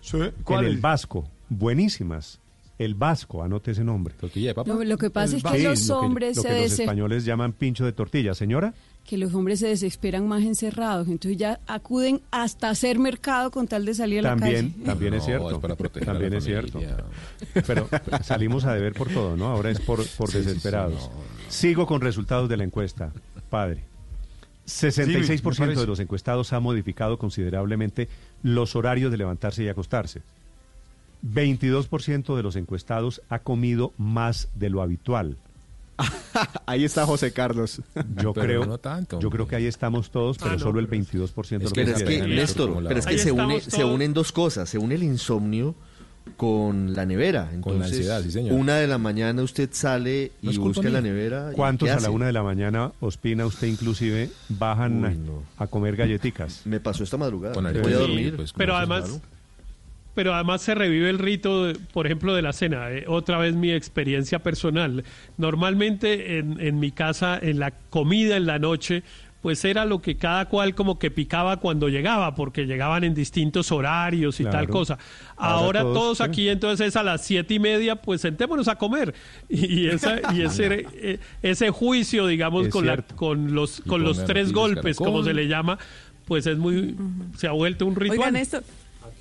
Sí, 0.00 0.18
En 0.18 0.32
¿cuáles? 0.44 0.70
el 0.72 0.78
Vasco, 0.80 1.28
buenísimas. 1.48 2.40
El 2.78 2.94
vasco, 2.94 3.42
anote 3.42 3.70
ese 3.70 3.84
nombre. 3.84 4.12
Tortilla 4.20 4.48
de 4.48 4.54
papa. 4.54 4.70
Lo, 4.70 4.84
lo 4.84 4.98
que 4.98 5.08
pasa 5.08 5.38
es 5.38 5.42
que 5.42 5.56
Sí, 5.56 5.62
los 5.64 5.88
lo 5.88 5.98
que- 6.00 6.06
hombres 6.06 6.36
se 6.38 6.60
los 6.60 6.78
españoles 6.78 7.24
llaman 7.24 7.54
pincho 7.54 7.86
de 7.86 7.92
tortilla. 7.94 8.34
Señora, 8.34 8.74
que 9.06 9.16
los 9.16 9.32
hombres 9.32 9.60
se 9.60 9.68
desesperan 9.68 10.28
más 10.28 10.42
encerrados, 10.42 11.08
entonces 11.08 11.38
ya 11.38 11.58
acuden 11.66 12.20
hasta 12.30 12.68
hacer 12.68 12.98
mercado 12.98 13.50
con 13.50 13.66
tal 13.66 13.86
de 13.86 13.94
salir 13.94 14.18
a 14.18 14.22
la 14.22 14.28
también, 14.36 14.72
calle. 14.72 14.84
también 14.84 15.14
es 15.14 15.20
No, 15.20 15.24
cierto. 15.24 15.50
es 15.52 15.58
para 15.58 15.74
proteger 15.74 16.10
a 16.10 16.12
también 16.12 16.32
la 16.32 16.38
es 16.38 16.44
cierto. 16.44 16.80
Pero 17.66 17.88
salimos 18.22 18.66
a 18.66 18.74
deber 18.74 18.92
por 18.92 19.08
todo, 19.08 19.38
¿no? 19.38 19.46
Ahora 19.46 19.70
es 19.70 19.80
por, 19.80 20.06
por 20.18 20.28
Sí, 20.30 20.36
sí, 20.36 20.42
sí, 20.42 20.46
desesperados. 20.48 21.10
no. 21.14 21.22
Sigo 21.50 21.86
con 21.86 22.02
resultados 22.02 22.46
de 22.50 22.58
la 22.58 22.64
encuesta, 22.64 23.10
padre. 23.48 23.84
66% 24.66 25.74
Sí, 25.74 25.80
de 25.80 25.86
los 25.86 26.00
encuestados 26.00 26.52
ha 26.52 26.60
modificado 26.60 27.18
considerablemente 27.18 28.08
los 28.42 28.76
horarios 28.76 29.10
de 29.10 29.16
levantarse 29.16 29.62
y 29.62 29.68
acostarse. 29.68 30.22
22% 31.24 32.36
de 32.36 32.42
los 32.42 32.56
encuestados 32.56 33.22
ha 33.28 33.38
comido 33.38 33.92
más 33.96 34.48
de 34.54 34.70
lo 34.70 34.82
habitual. 34.82 35.36
Ahí 36.66 36.84
está 36.84 37.06
José 37.06 37.32
Carlos. 37.32 37.80
Yo 38.20 38.34
Pero 38.34 38.46
creo, 38.46 38.66
no 38.66 38.78
tanto, 38.78 39.18
yo 39.18 39.30
creo 39.30 39.48
que 39.48 39.56
ahí 39.56 39.66
estamos 39.66 40.10
todos, 40.10 40.36
pero 40.36 40.50
Ah, 40.50 40.54
no, 40.54 40.58
solo 40.58 40.78
el 40.80 40.88
pero 40.88 41.02
22% 41.02 41.16
es 41.16 41.62
lo 41.64 41.70
que 41.70 41.84
Pero 41.84 41.96
es 41.96 42.02
que, 42.02 42.18
pero 42.86 43.00
es 43.00 43.22
se, 43.22 43.32
une, 43.32 43.94
unen 43.94 44.12
dos 44.12 44.30
cosas. 44.30 44.68
Se 44.68 44.76
une 44.76 44.96
el 44.96 45.02
insomnio 45.02 45.74
con 46.36 46.92
la 46.94 47.06
nevera. 47.06 47.48
Entonces, 47.52 47.62
Con 47.62 47.78
la 47.78 47.86
ansiedad, 47.86 48.22
sí, 48.22 48.30
señor. 48.30 48.52
Una 48.54 48.76
de 48.76 48.86
la 48.86 48.98
mañana 48.98 49.42
usted 49.42 49.68
sale 49.72 50.32
No 50.42 50.52
y 50.52 50.56
busca 50.58 50.88
la 50.90 51.00
nevera. 51.00 51.50
¿y 51.52 51.54
¿Cuántos 51.54 51.88
a 51.88 52.00
la 52.00 52.10
una 52.10 52.26
de 52.26 52.32
la 52.32 52.42
mañana, 52.42 52.92
Ospina, 53.00 53.46
usted 53.46 53.68
inclusive 53.68 54.30
bajan 54.48 55.02
Uy, 55.04 55.06
a- 55.06 55.14
no. 55.14 55.42
a 55.56 55.66
comer 55.66 55.96
galletitas? 55.96 56.62
Me 56.66 56.80
pasó 56.80 57.04
esta 57.04 57.16
madrugada. 57.16 57.54
Con 57.54 57.64
Voy 57.64 57.92
a 57.92 57.96
dormir. 57.98 58.34
pues, 58.36 58.52
Pero 58.52 58.76
además, 58.76 59.20
pero 60.14 60.34
además 60.34 60.62
se 60.62 60.74
revive 60.74 61.10
el 61.10 61.18
rito, 61.18 61.66
de- 61.66 61.74
por 61.92 62.06
ejemplo, 62.06 62.34
de 62.34 62.42
la 62.42 62.52
cena. 62.52 62.90
Eh, 62.90 63.04
otra 63.06 63.38
vez 63.38 63.54
mi 63.54 63.70
experiencia 63.70 64.38
personal. 64.40 65.04
Normalmente 65.38 66.38
en, 66.38 66.60
en 66.60 66.78
mi 66.80 66.90
casa, 66.90 67.38
en 67.40 67.58
la 67.58 67.70
comida 67.90 68.36
en 68.36 68.46
la 68.46 68.58
noche, 68.58 69.02
pues 69.46 69.64
era 69.64 69.84
lo 69.84 70.02
que 70.02 70.16
cada 70.16 70.46
cual 70.48 70.74
como 70.74 70.98
que 70.98 71.08
picaba 71.08 71.58
cuando 71.58 71.88
llegaba, 71.88 72.34
porque 72.34 72.66
llegaban 72.66 73.04
en 73.04 73.14
distintos 73.14 73.70
horarios 73.70 74.40
y 74.40 74.42
Claro. 74.42 74.58
tal 74.58 74.68
cosa. 74.68 74.98
Ahora 75.36 75.60
Ahora, 75.60 75.80
todos, 75.82 75.94
todos, 75.94 76.18
sí. 76.18 76.24
aquí 76.24 76.48
entonces 76.48 76.88
es 76.88 76.96
a 76.96 77.04
las 77.04 77.24
siete 77.24 77.54
y 77.54 77.60
media, 77.60 77.94
pues 77.94 78.22
sentémonos 78.22 78.66
a 78.66 78.74
comer. 78.74 79.14
Y, 79.48 79.82
y 79.82 79.86
esa, 79.86 80.20
y 80.34 80.42
ese, 80.42 80.84
eh, 80.94 81.20
ese 81.42 81.70
juicio, 81.70 82.26
digamos, 82.26 82.66
Es 82.66 82.72
con, 82.72 82.86
la, 82.86 82.96
con 83.02 83.54
los, 83.54 83.82
con 83.82 84.02
los 84.02 84.24
tres 84.24 84.52
golpes, 84.52 84.96
caracol. 84.98 85.06
como 85.06 85.22
se 85.22 85.32
le 85.32 85.46
llama, 85.46 85.78
pues 86.24 86.44
es 86.48 86.58
muy, 86.58 86.96
se 87.36 87.46
ha 87.46 87.52
vuelto 87.52 87.86
un 87.86 87.94
ritual. 87.94 88.18
Oigan, 88.18 88.34
esto, 88.34 88.58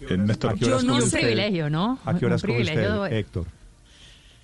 Eh, 0.10 0.18
Néstor, 0.18 0.54
¿A 0.54 0.56
qué 0.56 0.66
Yo 0.66 0.82
no 0.82 1.02
sé. 1.02 1.20
privilegio, 1.20 1.70
¿no? 1.70 2.00
¿A 2.04 2.18
qué 2.18 2.26
horas 2.26 2.42
come 2.42 2.64
usted, 2.64 3.14
Héctor? 3.14 3.46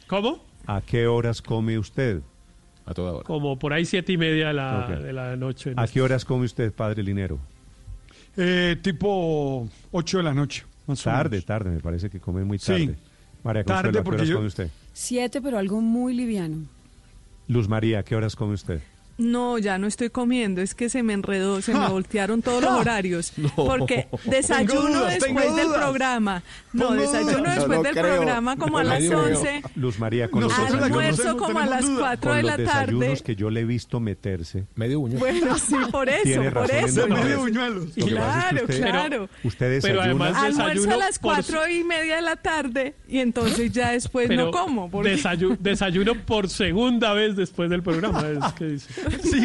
¿Cómo? 0.05 0.45
¿A 0.67 0.81
qué 0.81 1.07
horas 1.07 1.41
come 1.41 1.79
usted? 1.79 2.21
A 2.85 2.93
toda 2.93 3.13
hora. 3.13 3.23
Como 3.23 3.57
por 3.59 3.73
ahí 3.73 3.85
siete 3.85 4.11
y 4.13 4.17
media 4.17 4.47
de 4.47 4.53
la, 4.53 4.87
de 4.99 5.13
la 5.13 5.35
noche. 5.35 5.73
¿A 5.77 5.87
qué 5.87 6.01
horas 6.01 6.25
come 6.25 6.45
usted, 6.45 6.71
padre 6.73 7.03
Linero? 7.03 7.39
Eh, 8.37 8.77
tipo 8.81 9.67
8 9.91 10.17
de 10.17 10.23
la 10.23 10.33
noche. 10.33 10.63
Más 10.87 11.05
o 11.05 11.09
Tarde, 11.09 11.29
menos. 11.31 11.45
tarde, 11.45 11.69
me 11.69 11.79
parece 11.79 12.09
que 12.09 12.19
come 12.19 12.43
muy 12.43 12.57
Sí. 12.57 12.65
tarde. 12.87 12.95
María 13.43 13.63
Tarde 13.63 13.91
Consuelo, 13.91 13.99
¿a 13.99 14.03
qué 14.03 14.09
horas 14.09 14.27
yo- 14.27 14.35
come 14.35 14.47
usted? 14.47 14.69
Siete, 14.93 15.41
pero 15.41 15.57
algo 15.57 15.81
muy 15.81 16.13
liviano. 16.13 16.57
Luz 17.47 17.67
María, 17.67 17.99
¿a 17.99 18.03
qué 18.03 18.15
horas 18.15 18.35
come 18.35 18.53
usted? 18.53 18.81
No, 19.17 19.57
ya 19.59 19.77
no 19.77 19.87
estoy 19.87 20.09
comiendo, 20.09 20.61
es 20.61 20.73
que 20.73 20.89
se 20.89 21.03
me 21.03 21.13
enredó, 21.13 21.61
se 21.61 21.73
me 21.73 21.87
voltearon 21.89 22.41
todos 22.41 22.63
los 22.63 22.71
horarios. 22.71 23.33
Porque 23.55 24.07
desayuno 24.25 24.99
dudas, 24.99 25.19
después 25.19 25.55
del 25.55 25.67
programa. 25.67 26.43
No, 26.73 26.91
desayuno 26.93 27.37
dudas. 27.39 27.55
después 27.57 27.77
No 27.79 27.83
del 27.83 27.93
creo. 27.93 28.15
programa 28.15 28.55
como 28.57 28.77
a 28.79 28.83
No 28.83 28.89
las 28.89 28.97
creo. 28.99 29.23
11. 29.23 29.61
Luz 29.75 29.99
María, 29.99 30.29
con 30.29 30.41
los, 30.41 30.51
Nosotros 30.57 30.81
Almuerzo 30.83 31.37
como 31.37 31.59
a 31.59 31.65
las 31.65 31.85
dudas. 31.85 31.99
4 31.99 32.29
con 32.29 32.37
de 32.37 32.41
los 32.43 32.51
la 32.51 32.57
desayunos 32.57 33.07
tarde. 33.09 33.23
que 33.23 33.35
yo 33.35 33.49
le 33.49 33.59
he 33.61 33.65
visto 33.65 33.99
meterse. 33.99 34.65
Medio 34.75 34.99
buñuelo. 35.01 35.19
Bueno, 35.19 35.57
sí, 35.59 35.75
por 35.91 36.09
eso, 36.09 36.23
Tiene 36.23 36.51
por 36.51 36.71
eso. 36.71 37.07
Medio 37.07 37.39
buñuelos. 37.39 37.85
Es 37.89 37.95
que 38.05 38.11
Claro, 38.11 38.61
usted- 38.63 38.81
claro. 38.81 39.29
Usted 39.43 39.81
Pero 39.81 40.01
además 40.01 40.35
Almuerzo 40.35 40.91
a 40.91 40.97
las 40.97 41.19
por 41.19 41.33
cuatro 41.35 41.67
y 41.69 41.83
media 41.83 42.15
de 42.15 42.21
la 42.23 42.35
tarde 42.37 42.95
y 43.07 43.19
entonces 43.19 43.71
ya 43.71 43.91
después 43.91 44.27
Pero 44.27 44.45
no 44.45 44.51
como. 44.51 44.89
Porque... 44.89 45.15
desayu- 45.15 45.57
desayuno 45.59 46.15
por 46.15 46.49
segunda 46.49 47.13
vez 47.13 47.35
después 47.35 47.69
del 47.69 47.83
programa. 47.83 48.23
Es 48.47 48.53
que 48.53 48.65
dice. 48.65 48.93
Sí, 49.23 49.43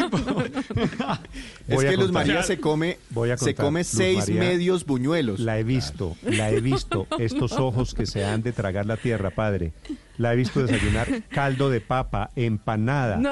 Es 1.67 1.83
que 1.83 1.97
Luz. 1.97 2.11
María 2.11 2.43
se 2.43 2.59
come, 2.59 2.97
Voy 3.09 3.31
a 3.31 3.37
se 3.37 3.53
come 3.55 3.81
Luz 3.81 3.87
seis 3.87 4.19
María, 4.19 4.39
medios 4.39 4.85
buñuelos. 4.85 5.39
La 5.39 5.59
he 5.59 5.63
visto, 5.63 6.15
la 6.23 6.49
he 6.49 6.61
visto. 6.61 7.07
Estos 7.19 7.53
ojos 7.53 7.93
que 7.93 8.05
se 8.05 8.23
han 8.25 8.41
de 8.43 8.51
tragar 8.53 8.85
la 8.85 8.97
tierra, 8.97 9.29
padre. 9.31 9.73
La 10.17 10.33
he 10.33 10.35
visto 10.35 10.65
desayunar 10.65 11.07
caldo 11.29 11.69
de 11.69 11.81
papa, 11.81 12.29
empanada, 12.35 13.17
No. 13.17 13.31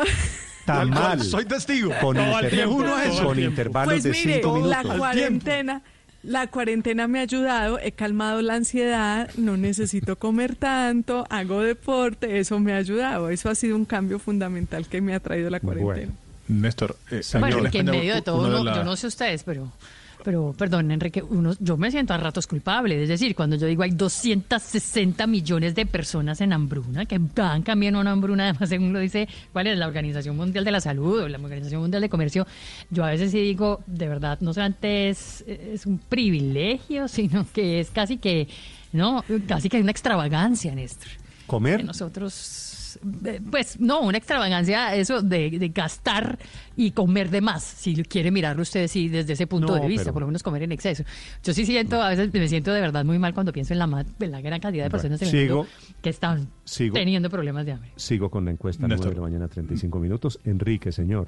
tamal. 0.66 1.22
Soy 1.24 1.46
testigo. 1.46 1.92
Con, 2.02 2.18
tiempo. 2.50 3.36
intervalos 3.36 3.94
Pues 3.94 4.04
de 4.04 4.12
mire, 4.12 4.34
cinco 4.36 4.60
la 4.66 4.78
minutos. 4.80 4.98
cuarentena, 5.00 5.82
la 6.24 6.48
cuarentena 6.48 7.08
me 7.08 7.20
ha 7.20 7.24
ayudado, 7.24 7.80
he 7.80 7.92
calmado 7.92 8.42
la 8.42 8.56
ansiedad, 8.56 9.30
no 9.38 9.58
necesito 9.58 10.18
comer 10.18 10.56
tanto, 10.56 11.26
hago 11.30 11.62
deporte, 11.62 12.40
eso 12.40 12.60
me 12.60 12.74
ha 12.74 12.78
ayudado. 12.78 13.30
Eso 13.30 13.50
ha 13.50 13.56
sido 13.56 13.76
un 13.76 13.86
cambio 13.86 14.20
fundamental 14.20 14.88
que 14.88 15.02
me 15.02 15.14
ha 15.14 15.20
traído 15.20 15.50
la 15.50 15.60
cuarentena. 15.60 16.12
Néstor, 16.48 16.98
eh, 17.12 17.22
Bueno, 17.40 17.66
en 17.66 17.72
que 17.72 17.80
en 17.80 17.86
medio 17.88 18.14
de 18.16 18.22
todo, 18.22 18.38
uno 18.40 18.50
de 18.50 18.56
uno- 18.62 18.64
la- 18.64 18.76
yo 18.78 18.84
no 18.84 18.96
sé 18.96 19.08
ustedes, 19.08 19.44
pero, 19.44 19.72
pero 20.24 20.54
perdón, 20.58 20.92
Enrique, 20.92 21.22
uno, 21.22 21.54
yo 21.60 21.76
me 21.78 21.90
siento 21.92 22.14
a 22.14 22.18
ratos 22.18 22.46
culpable. 22.48 23.02
Es 23.02 23.10
decir, 23.10 23.36
cuando 23.36 23.56
yo 23.56 23.68
digo 23.68 23.84
hay 23.84 23.92
260 23.92 25.28
millones 25.28 25.76
de 25.76 25.86
personas 25.86 26.42
en 26.42 26.54
hambruna, 26.54 27.06
que 27.06 27.20
van 27.20 27.62
cambiando 27.64 28.00
una 28.00 28.12
hambruna, 28.12 28.44
además, 28.50 28.70
según 28.70 28.94
lo 28.94 29.00
dice, 29.00 29.28
¿cuál 29.54 29.68
es 29.68 29.78
la 29.78 29.88
Organización 29.88 30.36
Mundial 30.38 30.64
de 30.66 30.72
la 30.72 30.82
Salud 30.82 31.22
o 31.24 31.28
la 31.28 31.38
Organización 31.38 31.82
Mundial 31.82 32.02
de 32.02 32.10
Comercio? 32.10 32.48
Yo 32.90 33.04
a 33.04 33.10
veces 33.10 33.32
sí 33.32 33.40
digo, 33.40 33.82
de 33.88 34.08
verdad, 34.08 34.38
no 34.42 34.54
solamente 34.54 35.10
es, 35.10 35.44
es 35.48 35.86
un 35.86 35.98
privilegio, 36.00 37.08
sino 37.08 37.46
que 37.54 37.80
es 37.80 37.90
casi 37.92 38.18
que, 38.18 38.48
no, 38.94 39.24
casi 39.48 39.70
que 39.70 39.78
hay 39.78 39.84
una 39.84 39.92
extravagancia, 39.92 40.74
Néstor. 40.76 41.10
¿Comer? 41.48 41.78
Que 41.78 41.84
nosotros, 41.84 42.65
eh, 43.26 43.42
pues 43.50 43.80
no, 43.80 44.02
una 44.02 44.18
extravagancia, 44.18 44.96
eso 44.96 45.22
de, 45.22 45.52
de 45.52 45.70
gastar 45.70 46.38
y 46.76 46.92
comer 46.92 47.30
de 47.30 47.42
más, 47.42 47.64
si 47.64 47.96
quiere 48.04 48.32
mirarlo 48.32 48.62
usted 48.62 48.88
sí, 48.88 49.08
desde 49.10 49.34
ese 49.34 49.48
punto 49.48 49.76
No, 49.76 49.82
de 49.82 49.88
vista, 49.88 50.04
pero- 50.06 50.14
por 50.14 50.22
lo 50.24 50.28
menos 50.28 50.44
comer 50.44 50.64
en 50.64 50.72
exceso. 50.72 51.04
Yo 51.44 51.54
sí 51.54 51.66
siento, 51.66 52.02
a 52.02 52.10
veces 52.10 52.34
me 52.34 52.48
siento 52.48 52.74
de 52.74 52.82
verdad 52.82 53.06
muy 53.06 53.20
mal 53.20 53.34
cuando 53.34 53.52
pienso 53.54 53.74
en 53.74 53.80
la, 53.80 54.06
en 54.20 54.32
la 54.32 54.42
gran 54.42 54.60
cantidad 54.60 54.84
de 54.86 54.90
personas 54.90 55.20
sigo- 55.22 55.68
que 56.02 56.10
están 56.10 56.50
sigo- 56.66 56.94
teniendo 56.94 57.30
problemas 57.30 57.66
de 57.66 57.72
hambre. 57.74 57.92
Sigo 57.96 58.30
con 58.30 58.46
la 58.46 58.52
encuesta, 58.52 58.88
Néstor. 58.88 59.08
9 59.08 59.16
de 59.16 59.22
la 59.22 59.28
mañana, 59.28 59.48
35 59.48 60.00
minutos. 60.00 60.40
Enrique, 60.44 60.92
señor. 60.92 61.28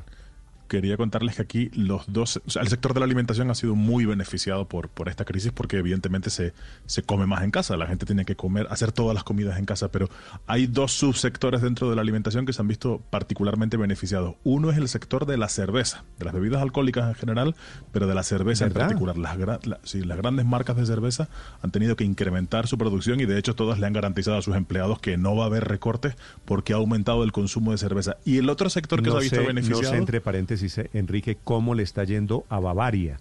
Quería 0.67 0.97
contarles 0.97 1.35
que 1.35 1.41
aquí 1.41 1.69
los 1.73 2.03
dos, 2.11 2.41
o 2.45 2.49
sea, 2.49 2.61
el 2.61 2.67
sector 2.67 2.93
de 2.93 2.99
la 2.99 3.05
alimentación 3.05 3.49
ha 3.49 3.55
sido 3.55 3.75
muy 3.75 4.05
beneficiado 4.05 4.67
por, 4.67 4.89
por 4.89 5.09
esta 5.09 5.25
crisis 5.25 5.51
porque 5.51 5.77
evidentemente 5.77 6.29
se, 6.29 6.53
se 6.85 7.03
come 7.03 7.25
más 7.25 7.43
en 7.43 7.51
casa, 7.51 7.75
la 7.77 7.87
gente 7.87 8.05
tiene 8.05 8.25
que 8.25 8.35
comer, 8.35 8.67
hacer 8.69 8.91
todas 8.91 9.13
las 9.13 9.23
comidas 9.23 9.57
en 9.59 9.65
casa, 9.65 9.89
pero 9.91 10.09
hay 10.45 10.67
dos 10.67 10.91
subsectores 10.93 11.61
dentro 11.61 11.89
de 11.89 11.95
la 11.95 12.01
alimentación 12.01 12.45
que 12.45 12.53
se 12.53 12.61
han 12.61 12.67
visto 12.67 13.01
particularmente 13.09 13.77
beneficiados. 13.77 14.35
Uno 14.43 14.69
es 14.71 14.77
el 14.77 14.87
sector 14.87 15.25
de 15.25 15.37
la 15.37 15.49
cerveza, 15.49 16.03
de 16.19 16.25
las 16.25 16.33
bebidas 16.33 16.61
alcohólicas 16.61 17.07
en 17.09 17.15
general, 17.15 17.55
pero 17.91 18.07
de 18.07 18.15
la 18.15 18.23
cerveza 18.23 18.65
en 18.65 18.73
particular. 18.73 19.17
Las, 19.17 19.37
gra- 19.37 19.65
la- 19.65 19.79
sí, 19.83 20.01
las 20.03 20.17
grandes 20.17 20.45
marcas 20.45 20.75
de 20.77 20.85
cerveza 20.85 21.29
han 21.61 21.71
tenido 21.71 21.95
que 21.95 22.03
incrementar 22.03 22.67
su 22.67 22.77
producción 22.77 23.19
y 23.19 23.25
de 23.25 23.37
hecho 23.37 23.55
todas 23.55 23.79
le 23.79 23.87
han 23.87 23.93
garantizado 23.93 24.37
a 24.37 24.41
sus 24.41 24.55
empleados 24.55 24.99
que 24.99 25.17
no 25.17 25.35
va 25.35 25.43
a 25.43 25.47
haber 25.47 25.65
recortes 25.67 26.15
porque 26.45 26.73
ha 26.73 26.77
aumentado 26.77 27.23
el 27.23 27.31
consumo 27.31 27.71
de 27.71 27.77
cerveza. 27.77 28.17
Y 28.25 28.37
el 28.37 28.49
otro 28.49 28.69
sector 28.69 29.01
que 29.01 29.09
se 29.09 29.15
ha 29.15 29.19
visto 29.19 29.35
sé, 29.37 29.47
beneficiado... 29.47 29.81
no 29.83 29.89
sé, 29.89 29.97
entre 29.97 30.21
paréntesis, 30.21 30.56
eh, 30.63 30.89
Enrique, 30.93 31.37
cómo 31.43 31.75
le 31.75 31.83
está 31.83 32.03
yendo 32.03 32.45
a 32.49 32.59
Bavaria 32.59 33.19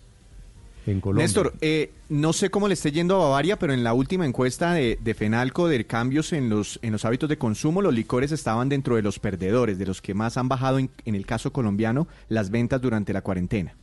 en 0.87 1.01
Colombia. 1.01 1.25
Néstor, 1.25 1.55
eh, 1.61 1.91
no 2.09 2.33
sé 2.33 2.51
cómo 2.51 2.69
le 2.69 2.75
esté 2.75 2.93
yendo 2.93 3.17
a 3.17 3.25
Bavaria, 3.29 3.59
pero 3.59 3.73
en 3.73 3.83
la 3.83 3.93
última 3.93 4.27
encuesta 4.27 4.75
de, 4.75 4.99
de 5.03 5.15
Fenalco 5.15 5.69
de 5.69 5.85
cambios 5.85 6.33
en 6.33 6.49
los, 6.49 6.79
en 6.83 6.93
los 6.93 7.05
hábitos 7.05 7.29
de 7.29 7.39
consumo, 7.39 7.83
los 7.83 7.95
licores 7.95 8.33
estaban 8.33 8.69
dentro 8.69 8.97
de 8.97 9.03
los 9.03 9.19
perdedores, 9.19 9.79
de 9.79 9.87
los 9.87 10.01
que 10.01 10.15
más 10.15 10.37
han 10.37 10.49
bajado 10.49 10.79
en, 10.79 10.91
en 11.05 11.15
el 11.15 11.27
caso 11.27 11.53
colombiano 11.53 12.07
las 12.29 12.51
ventas 12.51 12.81
durante 12.81 13.13
la 13.13 13.23
cuarentena. 13.23 13.75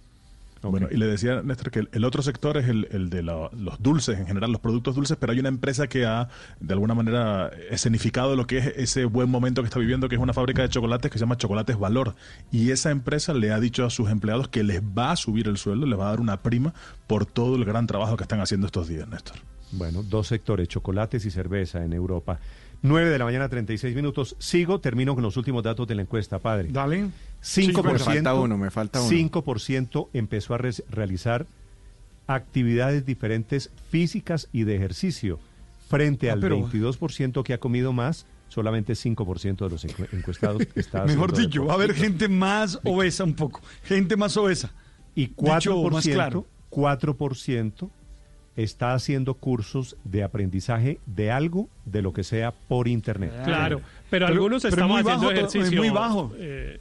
Bueno, 0.72 0.88
y 0.92 0.98
le 0.98 1.08
decía, 1.08 1.42
Néstor, 1.43 1.72
que 1.72 1.80
el, 1.80 1.90
el 1.92 2.03
otro 2.06 2.22
sector 2.24 2.58
es 2.58 2.67
el, 2.67 2.88
el 2.92 3.09
de 3.09 3.22
la- 3.24 3.50
los 3.58 3.82
dulces, 3.82 4.17
en 4.19 4.25
general, 4.27 4.51
los 4.51 4.61
productos 4.61 4.95
dulces, 4.95 5.17
pero 5.19 5.32
hay 5.33 5.40
una 5.40 5.50
empresa 5.50 5.88
que 5.88 6.06
ha, 6.06 6.30
de 6.59 6.74
alguna 6.74 6.93
manera, 6.95 7.51
escenificado 7.69 8.35
lo 8.35 8.48
que 8.48 8.58
es 8.59 8.67
ese 8.77 9.06
buen 9.06 9.30
momento 9.30 9.61
que 9.61 9.67
está 9.67 9.80
viviendo, 9.80 10.08
que 10.09 10.16
es 10.16 10.22
una 10.22 10.33
fábrica 10.33 10.61
de 10.61 10.69
chocolates 10.69 11.11
que 11.11 11.17
se 11.17 11.24
llama 11.25 11.38
Chocolates 11.38 11.77
Valor. 11.77 12.16
Y 12.51 12.72
esa 12.72 12.92
empresa 12.92 13.33
le 13.33 13.51
ha 13.51 13.59
dicho 13.59 13.85
a 13.85 13.90
sus 13.90 14.09
empleados 14.09 14.48
que 14.48 14.64
les 14.64 14.82
va 14.82 15.11
a 15.11 15.16
subir 15.16 15.48
el 15.48 15.58
sueldo, 15.58 15.85
les 15.85 16.00
va 16.00 16.08
a 16.08 16.09
dar 16.11 16.22
una 16.22 16.38
prima 16.38 16.74
por 17.08 17.25
todo 17.25 17.56
el 17.56 17.66
gran 17.66 17.88
trabajo 17.88 18.16
que 18.17 18.24
están 18.24 18.40
haciendo 18.40 18.67
estos 18.67 18.88
días, 18.88 19.08
Néstor. 19.08 19.38
Bueno, 19.72 20.03
dos 20.03 20.27
sectores, 20.27 20.67
chocolates 20.67 21.25
y 21.25 21.32
cerveza 21.32 21.83
en 21.83 21.93
Europa. 21.93 22.40
9 22.83 23.09
de 23.09 23.17
la 23.17 23.25
mañana, 23.25 23.48
36 23.50 23.95
minutos. 23.95 24.35
Sigo, 24.40 24.80
termino 24.80 25.16
con 25.16 25.24
los 25.24 25.38
últimos 25.38 25.64
datos 25.64 25.88
de 25.88 25.95
la 25.95 26.01
encuesta, 26.01 26.38
padre. 26.40 26.67
Dale. 26.72 27.09
5%, 27.44 27.84
Me 27.94 28.00
falta 28.00 28.34
uno, 28.36 28.58
me 28.58 28.72
falta 28.72 29.02
uno. 29.02 29.10
5% 29.10 30.08
empezó 30.14 30.54
a 30.54 30.58
re- 30.58 30.72
realizar 30.90 31.46
actividades 32.28 33.06
diferentes 33.06 33.70
físicas 33.90 34.48
y 34.54 34.64
de 34.64 34.76
ejercicio 34.76 35.40
frente 35.90 36.30
Ah, 36.30 36.34
al 36.34 36.40
pero- 36.40 36.58
22% 36.58 37.44
que 37.44 37.54
ha 37.54 37.60
comido 37.60 37.92
más, 37.94 38.26
solamente 38.48 38.94
5% 38.96 39.66
de 39.66 39.70
los 39.70 39.86
encu- 39.86 40.08
encuestados 40.14 40.62
está 40.76 41.04
Mejor 41.06 41.36
dicho, 41.36 41.66
va 41.66 41.74
a 41.74 41.76
haber 41.76 41.94
gente 41.94 42.28
más 42.30 42.80
obesa 42.84 43.24
un 43.24 43.34
poco. 43.34 43.62
Gente 43.84 44.16
más 44.16 44.38
obesa. 44.38 44.72
Y 45.16 45.28
Dicho 45.28 45.36
4%, 45.76 45.92
más 45.92 46.08
claro. 46.08 46.46
4% 46.72 47.90
está 48.56 48.94
haciendo 48.94 49.34
cursos 49.34 49.98
de 50.04 50.24
aprendizaje 50.24 51.00
de 51.06 51.32
algo, 51.32 51.68
de 51.86 52.02
lo 52.02 52.14
que 52.14 52.24
sea, 52.24 52.52
por 52.52 52.88
Internet. 52.88 53.32
Claro, 53.44 53.78
pero, 54.10 54.26
Pero- 54.26 54.28
algunos 54.28 54.62
pero 54.64 54.74
estamos 54.76 55.04
muy 55.04 55.12
haciendo 55.12 55.70
bajo, 55.72 55.78
muy 55.82 55.90
bajo. 55.90 56.32
eh, 56.38 56.80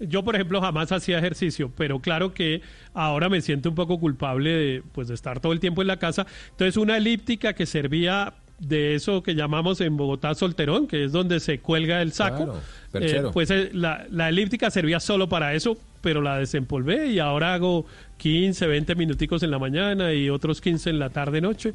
yo, 0.00 0.24
por 0.24 0.34
ejemplo, 0.34 0.60
jamás 0.60 0.90
hacía 0.92 1.18
ejercicio, 1.18 1.70
pero 1.76 2.00
claro 2.00 2.34
que 2.34 2.62
ahora 2.94 3.28
me 3.28 3.40
siento 3.40 3.68
un 3.68 3.74
poco 3.74 4.00
culpable 4.00 4.50
de, 4.50 4.82
pues, 4.92 5.08
de 5.08 5.14
estar 5.14 5.40
todo 5.40 5.52
el 5.52 5.60
tiempo 5.60 5.82
en 5.82 5.88
la 5.88 5.98
casa. 5.98 6.26
Entonces, 6.50 6.76
una 6.76 6.96
elíptica 6.96 7.52
que 7.52 7.66
servía 7.66 8.34
de 8.58 8.94
eso 8.94 9.22
que 9.22 9.34
llamamos 9.34 9.80
en 9.80 9.96
Bogotá 9.96 10.34
solterón, 10.34 10.86
que 10.86 11.04
es 11.04 11.12
donde 11.12 11.40
se 11.40 11.60
cuelga 11.60 12.02
el 12.02 12.12
saco, 12.12 12.60
Claro, 12.92 13.06
eh, 13.06 13.30
pues 13.32 13.50
eh, 13.50 13.70
la, 13.72 14.06
la 14.10 14.28
elíptica 14.28 14.70
servía 14.70 15.00
solo 15.00 15.28
para 15.28 15.54
eso, 15.54 15.78
pero 16.00 16.20
la 16.20 16.38
desempolvé 16.38 17.06
y 17.06 17.18
ahora 17.18 17.54
hago 17.54 17.86
15, 18.18 18.66
20 18.66 18.94
minuticos 18.96 19.42
en 19.42 19.50
la 19.50 19.58
mañana 19.58 20.12
y 20.12 20.28
otros 20.28 20.60
15 20.60 20.90
en 20.90 20.98
la 20.98 21.10
tarde 21.10 21.40
noche. 21.40 21.72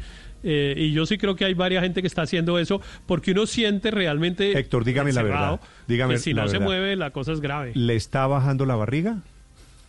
Eh, 0.48 0.75
y 0.77 0.91
yo 0.91 1.07
sí 1.07 1.17
creo 1.17 1.35
que 1.35 1.43
hay 1.43 1.56
varias 1.56 1.82
gente 1.83 2.01
que 2.01 2.07
está 2.07 2.22
haciendo 2.22 2.59
eso 2.59 2.80
porque 3.07 3.32
uno 3.32 3.48
siente 3.48 3.90
realmente 3.90 4.57
Héctor, 4.57 4.85
dígame 4.85 5.11
la 5.11 5.24
verdad, 5.24 5.59
dígame 5.88 6.14
que 6.14 6.19
si 6.19 6.33
la 6.33 6.43
no 6.43 6.49
se 6.49 6.59
mueve 6.59 6.95
la 6.95 7.09
cosa 7.09 7.32
es 7.32 7.41
grave. 7.41 7.72
¿Le 7.74 7.95
está 7.95 8.27
bajando 8.27 8.65
la 8.67 8.75
barriga? 8.75 9.17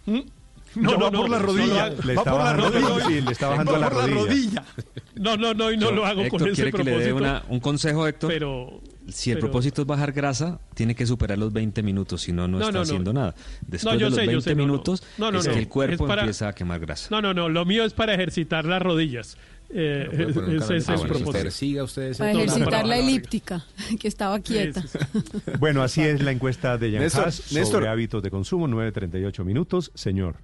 No, 0.07 0.99
va 1.01 1.11
no, 1.11 1.21
por 1.23 1.31
la 1.31 1.39
no, 1.39 1.47
rodilla. 1.47 1.89
no, 1.91 2.03
Le 2.05 2.15
va 2.15 2.21
está 2.21 2.31
por 2.33 2.41
la 2.41 2.53
bajando, 2.53 2.71
rodilla. 2.89 3.07
sí, 3.07 3.21
le 3.23 3.33
está 3.33 3.49
bajando 3.49 3.73
Va 3.73 3.79
la 3.79 3.91
por 3.91 4.11
rodilla. 4.11 4.65
No, 5.15 5.37
no, 5.39 5.55
no, 5.55 5.73
y 5.73 5.77
no 5.79 5.89
Yo- 5.91 5.97
lo 5.97 6.05
hago 6.07 6.21
Héctor, 6.23 6.41
con 6.41 6.49
ese 6.51 6.55
¿quiere 6.63 6.73
que 6.73 6.85
le 6.85 6.91
dé 6.91 6.97
propósito. 7.09 7.17
una- 7.17 7.43
un 7.49 7.61
consejo, 7.61 8.07
Héctor? 8.07 8.31
Pero 8.31 8.81
Si 9.09 9.31
el 9.31 9.37
pero- 9.37 9.47
propósito 9.47 9.81
es 9.83 9.87
bajar 9.89 10.13
grasa, 10.13 10.61
tiene 10.75 10.95
que 10.95 11.07
superar 11.07 11.39
los 11.39 11.51
20 11.53 11.83
minutos, 11.83 12.21
si 12.23 12.33
no, 12.33 12.43
no, 12.47 12.59
No, 12.59 12.65
está 12.67 12.73
no, 12.73 12.79
no. 12.79 12.83
haciendo 12.83 13.13
nada. 13.15 13.35
Después 13.67 13.85
No, 13.85 13.99
yo 13.99 14.07
de 14.07 14.11
los 14.11 14.15
sé, 14.19 14.25
yo 14.27 14.31
20 14.33 14.45
sé, 14.51 14.55
no, 14.55 14.63
no. 14.63 14.67
minutos 14.73 15.03
No, 15.17 15.33
no, 15.33 15.39
es 15.39 15.47
no. 15.47 15.53
que 15.55 15.59
el 15.61 15.69
cuerpo 15.69 16.07
para- 16.07 16.23
empieza 16.23 16.49
a 16.49 16.53
quemar 16.55 16.81
grasa. 16.81 17.09
No, 17.11 17.23
no, 17.23 17.33
no, 17.33 17.49
lo 17.49 17.65
mío 17.65 17.85
es 17.85 17.95
para 17.95 18.13
ejercitar 18.15 18.65
las 18.67 18.83
rodillas. 18.83 19.39
Eh, 19.71 20.09
ese 20.57 20.77
es 20.77 20.89
el 20.89 20.95
Ah, 20.95 20.97
bueno, 20.99 21.15
propósito. 21.15 21.31
usted 21.31 21.51
siga 21.51 21.83
usted 21.85 22.03
ese 22.03 22.19
Para 22.21 22.33
ejercitar 22.33 22.87
la 22.87 22.99
elíptica, 22.99 23.65
que 24.01 24.09
estaba 24.09 24.39
quieta. 24.41 24.83
Bueno, 25.59 25.83
así 25.83 26.03
es 26.03 26.23
la 26.23 26.31
encuesta 26.31 26.79
de 26.79 26.93
Jan 26.93 27.01
Néstor, 27.01 27.25
Haas 27.25 27.35
sobre 27.35 27.61
Néstor. 27.61 27.89
hábitos 27.89 28.23
de 28.23 28.31
consumo, 28.31 28.69
9.38 28.69 29.45
minutos. 29.45 29.91
Señor. 29.95 30.37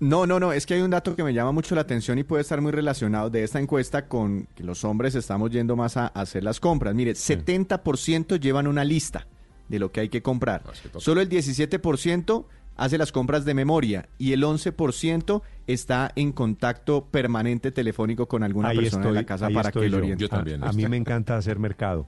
No, 0.00 0.26
no, 0.26 0.38
no, 0.38 0.52
es 0.52 0.64
que 0.64 0.74
hay 0.74 0.80
un 0.82 0.90
dato 0.90 1.16
que 1.16 1.24
me 1.24 1.34
llama 1.34 1.50
mucho 1.50 1.74
la 1.74 1.80
atención 1.80 2.18
y 2.18 2.24
puede 2.24 2.42
estar 2.42 2.60
muy 2.60 2.70
relacionado 2.70 3.30
de 3.30 3.42
esta 3.42 3.58
encuesta 3.58 4.06
con 4.06 4.46
que 4.54 4.62
los 4.62 4.84
hombres 4.84 5.14
estamos 5.16 5.50
yendo 5.50 5.74
más 5.74 5.96
a, 5.96 6.06
a 6.06 6.20
hacer 6.20 6.44
las 6.44 6.60
compras. 6.60 6.94
Mire, 6.94 7.12
70% 7.14 8.38
llevan 8.38 8.66
una 8.68 8.84
lista 8.84 9.26
de 9.68 9.78
lo 9.78 9.90
que 9.92 10.00
hay 10.00 10.08
que 10.08 10.22
comprar. 10.22 10.62
Solo 10.98 11.20
el 11.20 11.28
17% 11.28 12.44
hace 12.78 12.96
las 12.96 13.12
compras 13.12 13.44
de 13.44 13.52
memoria 13.52 14.08
y 14.16 14.32
el 14.32 14.42
11% 14.42 15.42
está 15.66 16.10
en 16.16 16.32
contacto 16.32 17.04
permanente 17.10 17.70
telefónico 17.70 18.26
con 18.26 18.42
alguna 18.42 18.68
ahí 18.70 18.78
persona 18.78 19.02
estoy, 19.02 19.14
de 19.16 19.20
la 19.22 19.26
casa 19.26 19.50
para 19.50 19.70
que 19.70 19.80
lo 19.80 19.86
yo. 19.88 19.96
oriente. 19.98 20.28
A- 20.64 20.68
A, 20.70 20.72
mí 20.72 20.86
me 20.88 20.96
encanta 20.96 21.36
hacer 21.36 21.58
mercado. 21.58 22.06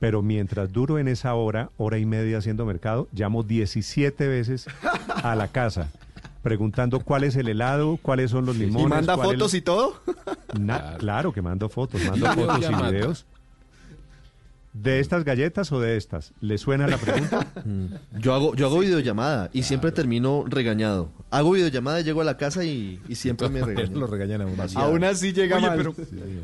Pero 0.00 0.20
mientras 0.22 0.72
duro 0.72 0.98
en 0.98 1.06
esa 1.06 1.34
hora, 1.34 1.70
hora 1.76 1.96
y 1.98 2.06
media 2.06 2.38
haciendo 2.38 2.66
mercado, 2.66 3.06
llamo 3.12 3.44
17 3.44 4.26
veces 4.26 4.66
a 5.22 5.36
la 5.36 5.46
casa 5.48 5.90
preguntando 6.42 6.98
cuál 6.98 7.22
es 7.22 7.36
el 7.36 7.46
helado, 7.48 7.98
cuáles 8.02 8.32
son 8.32 8.44
los 8.46 8.56
limones. 8.56 8.86
¿Y 8.86 8.88
manda 8.88 9.16
fotos 9.16 9.54
y 9.54 9.60
todo? 9.62 10.00
Na- 10.58 10.96
claro 10.98 11.32
que 11.32 11.40
mando 11.40 11.68
fotos, 11.68 12.02
mando 12.04 12.26
fotos 12.32 12.68
y 12.68 12.74
videos. 12.82 13.26
¿De 14.74 15.00
estas 15.00 15.22
galletas 15.24 15.70
o 15.70 15.80
de 15.80 15.98
estas? 15.98 16.32
¿Le 16.40 16.56
suena 16.56 16.86
la 16.86 16.96
pregunta? 16.96 17.46
Yo 18.18 18.32
hago, 18.32 18.54
yo 18.54 18.66
hago 18.66 18.78
videollamada 18.78 19.50
y 19.52 19.64
siempre 19.64 19.92
termino 19.92 20.44
regañado. 20.48 21.10
Hago 21.30 21.52
videollamada, 21.52 22.00
llego 22.00 22.20
a 22.22 22.24
la 22.24 22.36
casa 22.38 22.64
y, 22.64 22.98
y 23.08 23.14
siempre 23.16 23.48
me 23.50 23.60
regañan. 23.62 23.98
Lo 24.00 24.06
regañan 24.06 24.40
a 24.42 24.46
uno. 24.46 24.62
Aún 24.76 25.04
así 25.04 25.32
llega 25.32 25.56
Oye, 25.58 25.66
mal. 25.66 25.76
pero- 25.76 25.94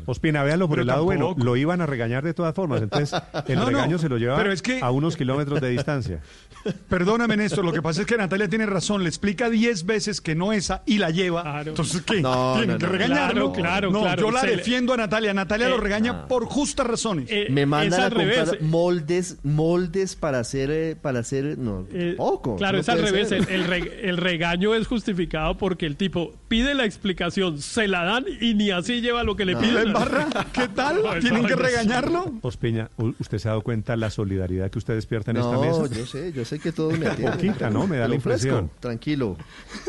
Ospina, 0.05 0.43
véanlo 0.43 0.67
por 0.67 0.75
Pero 0.75 0.81
el 0.83 0.87
lado 0.87 1.05
bueno. 1.05 1.35
Lo 1.39 1.55
iban 1.57 1.81
a 1.81 1.85
regañar 1.87 2.23
de 2.23 2.33
todas 2.35 2.53
formas. 2.53 2.81
Entonces, 2.83 3.19
el 3.47 3.55
No, 3.55 3.61
no, 3.63 3.69
regaño 3.71 3.97
se 3.97 4.09
lo 4.09 4.17
lleva 4.17 4.37
pero 4.37 4.51
es 4.51 4.61
que- 4.61 4.79
a 4.81 4.91
unos 4.91 5.15
kilómetros 5.17 5.59
de 5.61 5.69
distancia. 5.69 6.19
Perdóname, 6.89 7.35
Néstor, 7.37 7.65
lo 7.65 7.71
que 7.73 7.81
pasa 7.81 8.01
es 8.01 8.07
que 8.07 8.17
Natalia 8.17 8.47
tiene 8.47 8.65
razón. 8.65 9.01
Le 9.03 9.09
explica 9.09 9.49
10 9.49 9.85
veces 9.85 10.21
que 10.21 10.35
no 10.35 10.53
esa 10.53 10.83
y 10.85 10.97
la 10.99 11.09
lleva. 11.09 11.61
Entonces, 11.65 12.01
¿qué? 12.03 12.21
No, 12.21 12.53
Tienen 12.57 12.71
no, 12.73 12.77
que 12.77 12.85
regañarlo. 12.85 13.51
Claro, 13.53 13.89
claro, 13.89 13.91
no, 13.91 14.01
claro. 14.01 14.21
yo 14.21 14.31
la 14.31 14.43
defiendo 14.43 14.93
a 14.93 14.97
Natalia. 14.97 15.33
Natalia 15.33 15.67
Eh, 15.67 15.71
lo 15.71 15.77
regaña 15.77 16.11
ah. 16.11 16.27
por 16.27 16.45
justas 16.45 16.85
razones. 16.85 17.25
Eh, 17.29 17.47
Me 17.49 17.65
mandan 17.65 18.11
revés. 18.27 18.61
moldes, 18.61 19.37
moldes 19.43 20.15
para 20.15 20.39
hacer, 20.39 20.69
eh, 20.71 20.95
para 21.01 21.19
hacer, 21.19 21.57
no, 21.57 21.85
Eh, 21.93 22.15
poco. 22.17 22.55
Claro, 22.57 22.77
eso 22.79 22.91
es 22.91 22.97
no 22.99 23.05
al 23.05 23.11
revés. 23.11 23.31
El, 23.31 23.47
el 23.49 23.63
re- 23.65 24.09
el 24.09 24.17
regaño 24.17 24.73
es 24.75 24.87
justificado 24.87 25.57
porque 25.57 25.85
el 25.85 25.95
tipo 25.95 26.33
pide 26.47 26.73
la 26.73 26.85
explicación, 26.85 27.61
se 27.61 27.87
la 27.87 28.03
dan 28.03 28.25
y 28.41 28.53
ni 28.53 28.71
así 28.71 29.01
lleva 29.01 29.23
lo 29.23 29.35
que 29.35 29.45
le 29.45 29.53
No. 29.53 29.59
piden. 29.61 29.87
¿En 29.87 29.93
barra? 29.93 30.27
¿Qué 30.53 30.67
tal? 30.75 31.01
No, 31.03 31.19
¿Tienen 31.19 31.45
que 31.45 31.55
regañarlo? 31.55 32.33
Ospiña, 32.41 32.89
¿usted 32.97 33.37
se 33.37 33.47
ha 33.47 33.51
dado 33.51 33.61
cuenta 33.61 33.95
la 33.95 34.09
solidaridad 34.09 34.69
que 34.69 34.77
usted 34.79 34.95
despierta 34.95 35.31
en 35.31 35.37
esta 35.37 35.51
No, 35.53 35.61
mesa? 35.61 35.87
yo 35.95 36.05
sé, 36.05 36.31
yo 36.33 36.45
sé 36.45 36.59
que 36.59 36.71
todos 36.71 36.97
me 36.97 37.07
atienden. 37.07 37.33
Poquita, 37.37 37.69
¿no? 37.69 37.87
Me 37.87 37.97
da 37.97 38.07
la 38.07 38.15
impresión. 38.15 38.69
Tranquilo. 38.79 39.37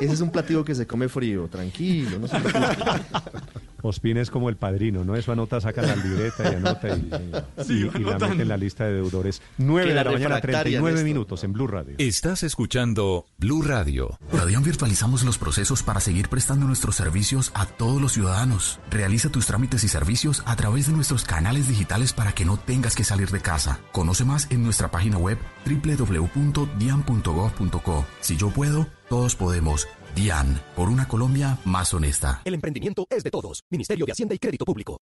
Ese 0.01 0.13
es 0.15 0.21
un 0.21 0.31
platillo 0.31 0.65
que 0.65 0.75
se 0.75 0.87
come 0.87 1.09
frío. 1.09 1.49
Tranquilo, 1.49 2.19
no 2.19 2.27
se 2.29 2.37
preocupe. 3.81 3.89
Ospina 3.89 4.21
es 4.21 4.31
como 4.31 4.49
el 4.49 4.57
padrino, 4.57 5.05
¿no? 5.05 5.17
Eso 5.17 5.33
anota, 5.33 5.61
saca 5.61 5.83
la 5.83 5.97
libreta 5.97 6.53
y 6.53 6.57
anota 6.57 6.89
y, 6.97 7.11
Sí, 7.67 7.89
y- 7.95 7.99
y 7.99 8.05
la 8.05 8.19
mete 8.19 8.43
en 8.43 8.49
la 8.49 8.57
lista 8.57 8.85
de 8.85 8.95
deudores. 8.95 9.43
9 9.59 9.89
de 9.89 9.95
la 9.95 10.05
mañana, 10.05 10.19
refractaria, 10.37 10.61
39 10.63 10.93
Néstor. 10.93 11.05
minutos 11.05 11.45
en 11.45 11.53
Blue 11.53 11.67
Radio. 11.67 11.95
Estás 11.99 12.43
escuchando 12.43 13.27
Blue 13.39 13.63
Radio. 13.63 14.19
Radian 14.33 14.63
virtualizamos 14.63 15.25
los 15.25 15.39
procesos 15.39 15.83
para 15.83 16.01
seguir 16.01 16.29
prestando 16.29 16.67
nuestros 16.67 16.97
servicios 16.97 17.51
a 17.55 17.67
todos 17.67 18.01
los 18.01 18.13
ciudadanos. 18.13 18.79
Realiza 18.91 19.31
tus 19.31 19.47
trámites 19.47 19.85
y 19.85 19.89
servicios 19.89 20.43
a 20.47 20.57
través 20.57 20.87
de 20.87 20.93
nuestros 20.93 21.25
canales 21.25 21.69
digitales 21.69 22.13
para 22.13 22.33
que 22.33 22.45
no 22.45 22.57
tengas 22.59 22.95
que 22.97 23.05
salir 23.05 23.31
de 23.31 23.41
casa. 23.41 23.81
Conoce 23.93 24.25
más 24.25 24.47
en 24.51 24.63
nuestra 24.63 24.91
página 24.91 25.19
web 25.19 25.39
www.dian.gov.co. 25.67 28.07
Si 28.21 28.37
yo 28.37 28.51
puedo, 28.51 28.87
todos 29.09 29.37
podemos. 29.37 29.87
DIAN, 30.15 30.61
por 30.77 30.89
una 30.89 31.07
Colombia 31.09 31.59
más 31.65 31.93
honesta. 31.95 32.43
El 32.45 32.55
emprendimiento 32.55 33.07
es 33.11 33.23
de 33.23 33.31
todos. 33.31 33.65
Ministerio 33.71 34.07
de 34.07 34.13
Hacienda 34.13 34.35
y 34.35 34.39
Crédito 34.39 34.65
Público. 34.65 35.01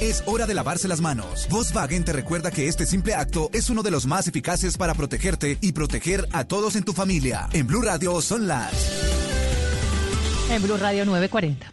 Es 0.00 0.22
hora 0.26 0.46
de 0.46 0.54
lavarse 0.54 0.88
las 0.88 1.00
manos. 1.00 1.46
Volkswagen 1.50 2.04
te 2.04 2.12
recuerda 2.12 2.50
que 2.50 2.68
este 2.68 2.86
simple 2.86 3.14
acto 3.14 3.50
es 3.52 3.70
uno 3.70 3.82
de 3.82 3.90
los 3.90 4.06
más 4.06 4.28
eficaces 4.28 4.76
para 4.76 4.94
protegerte 4.94 5.58
y 5.60 5.72
proteger 5.72 6.28
a 6.32 6.44
todos 6.44 6.76
en 6.76 6.84
tu 6.84 6.92
familia. 6.92 7.48
En 7.52 7.66
Blue 7.66 7.82
Radio 7.82 8.20
son 8.20 8.46
las... 8.46 8.72
En 10.50 10.62
Blue 10.62 10.76
Radio 10.76 11.04
940. 11.04 11.72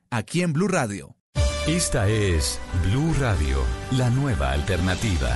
aquí 0.11 0.41
en 0.41 0.51
Blue 0.51 0.67
Radio. 0.67 1.15
Esta 1.67 2.09
es 2.09 2.59
Blue 2.85 3.13
Radio, 3.19 3.59
la 3.91 4.09
nueva 4.09 4.51
alternativa. 4.51 5.29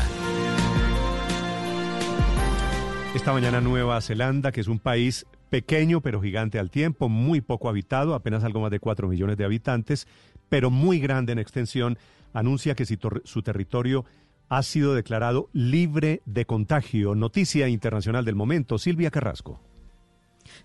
Esta 3.16 3.32
mañana 3.32 3.62
Nueva 3.62 4.02
Zelanda, 4.02 4.52
que 4.52 4.60
es 4.60 4.68
un 4.68 4.80
país 4.80 5.26
pequeño 5.50 6.02
pero 6.02 6.22
gigante 6.22 6.60
al 6.60 6.72
tiempo, 6.72 7.08
muy 7.08 7.40
poco 7.40 7.70
habitado, 7.70 8.14
apenas 8.14 8.44
algo 8.44 8.60
más 8.60 8.70
de 8.70 8.82
4 8.82 9.08
millones 9.08 9.38
de 9.38 9.46
habitantes, 9.46 10.08
pero 10.50 10.70
muy 10.70 11.00
grande 11.00 11.32
en 11.32 11.40
extensión, 11.40 11.98
anuncia 12.34 12.76
que 12.76 12.86
su 12.86 13.42
territorio 13.44 14.04
ha 14.50 14.62
sido 14.62 14.94
declarado 14.94 15.50
libre 15.54 16.22
de 16.26 16.46
contagio. 16.46 17.16
Noticia 17.16 17.70
internacional 17.70 18.26
del 18.26 18.36
momento, 18.36 18.78
Silvia 18.78 19.10
Carrasco. 19.10 19.62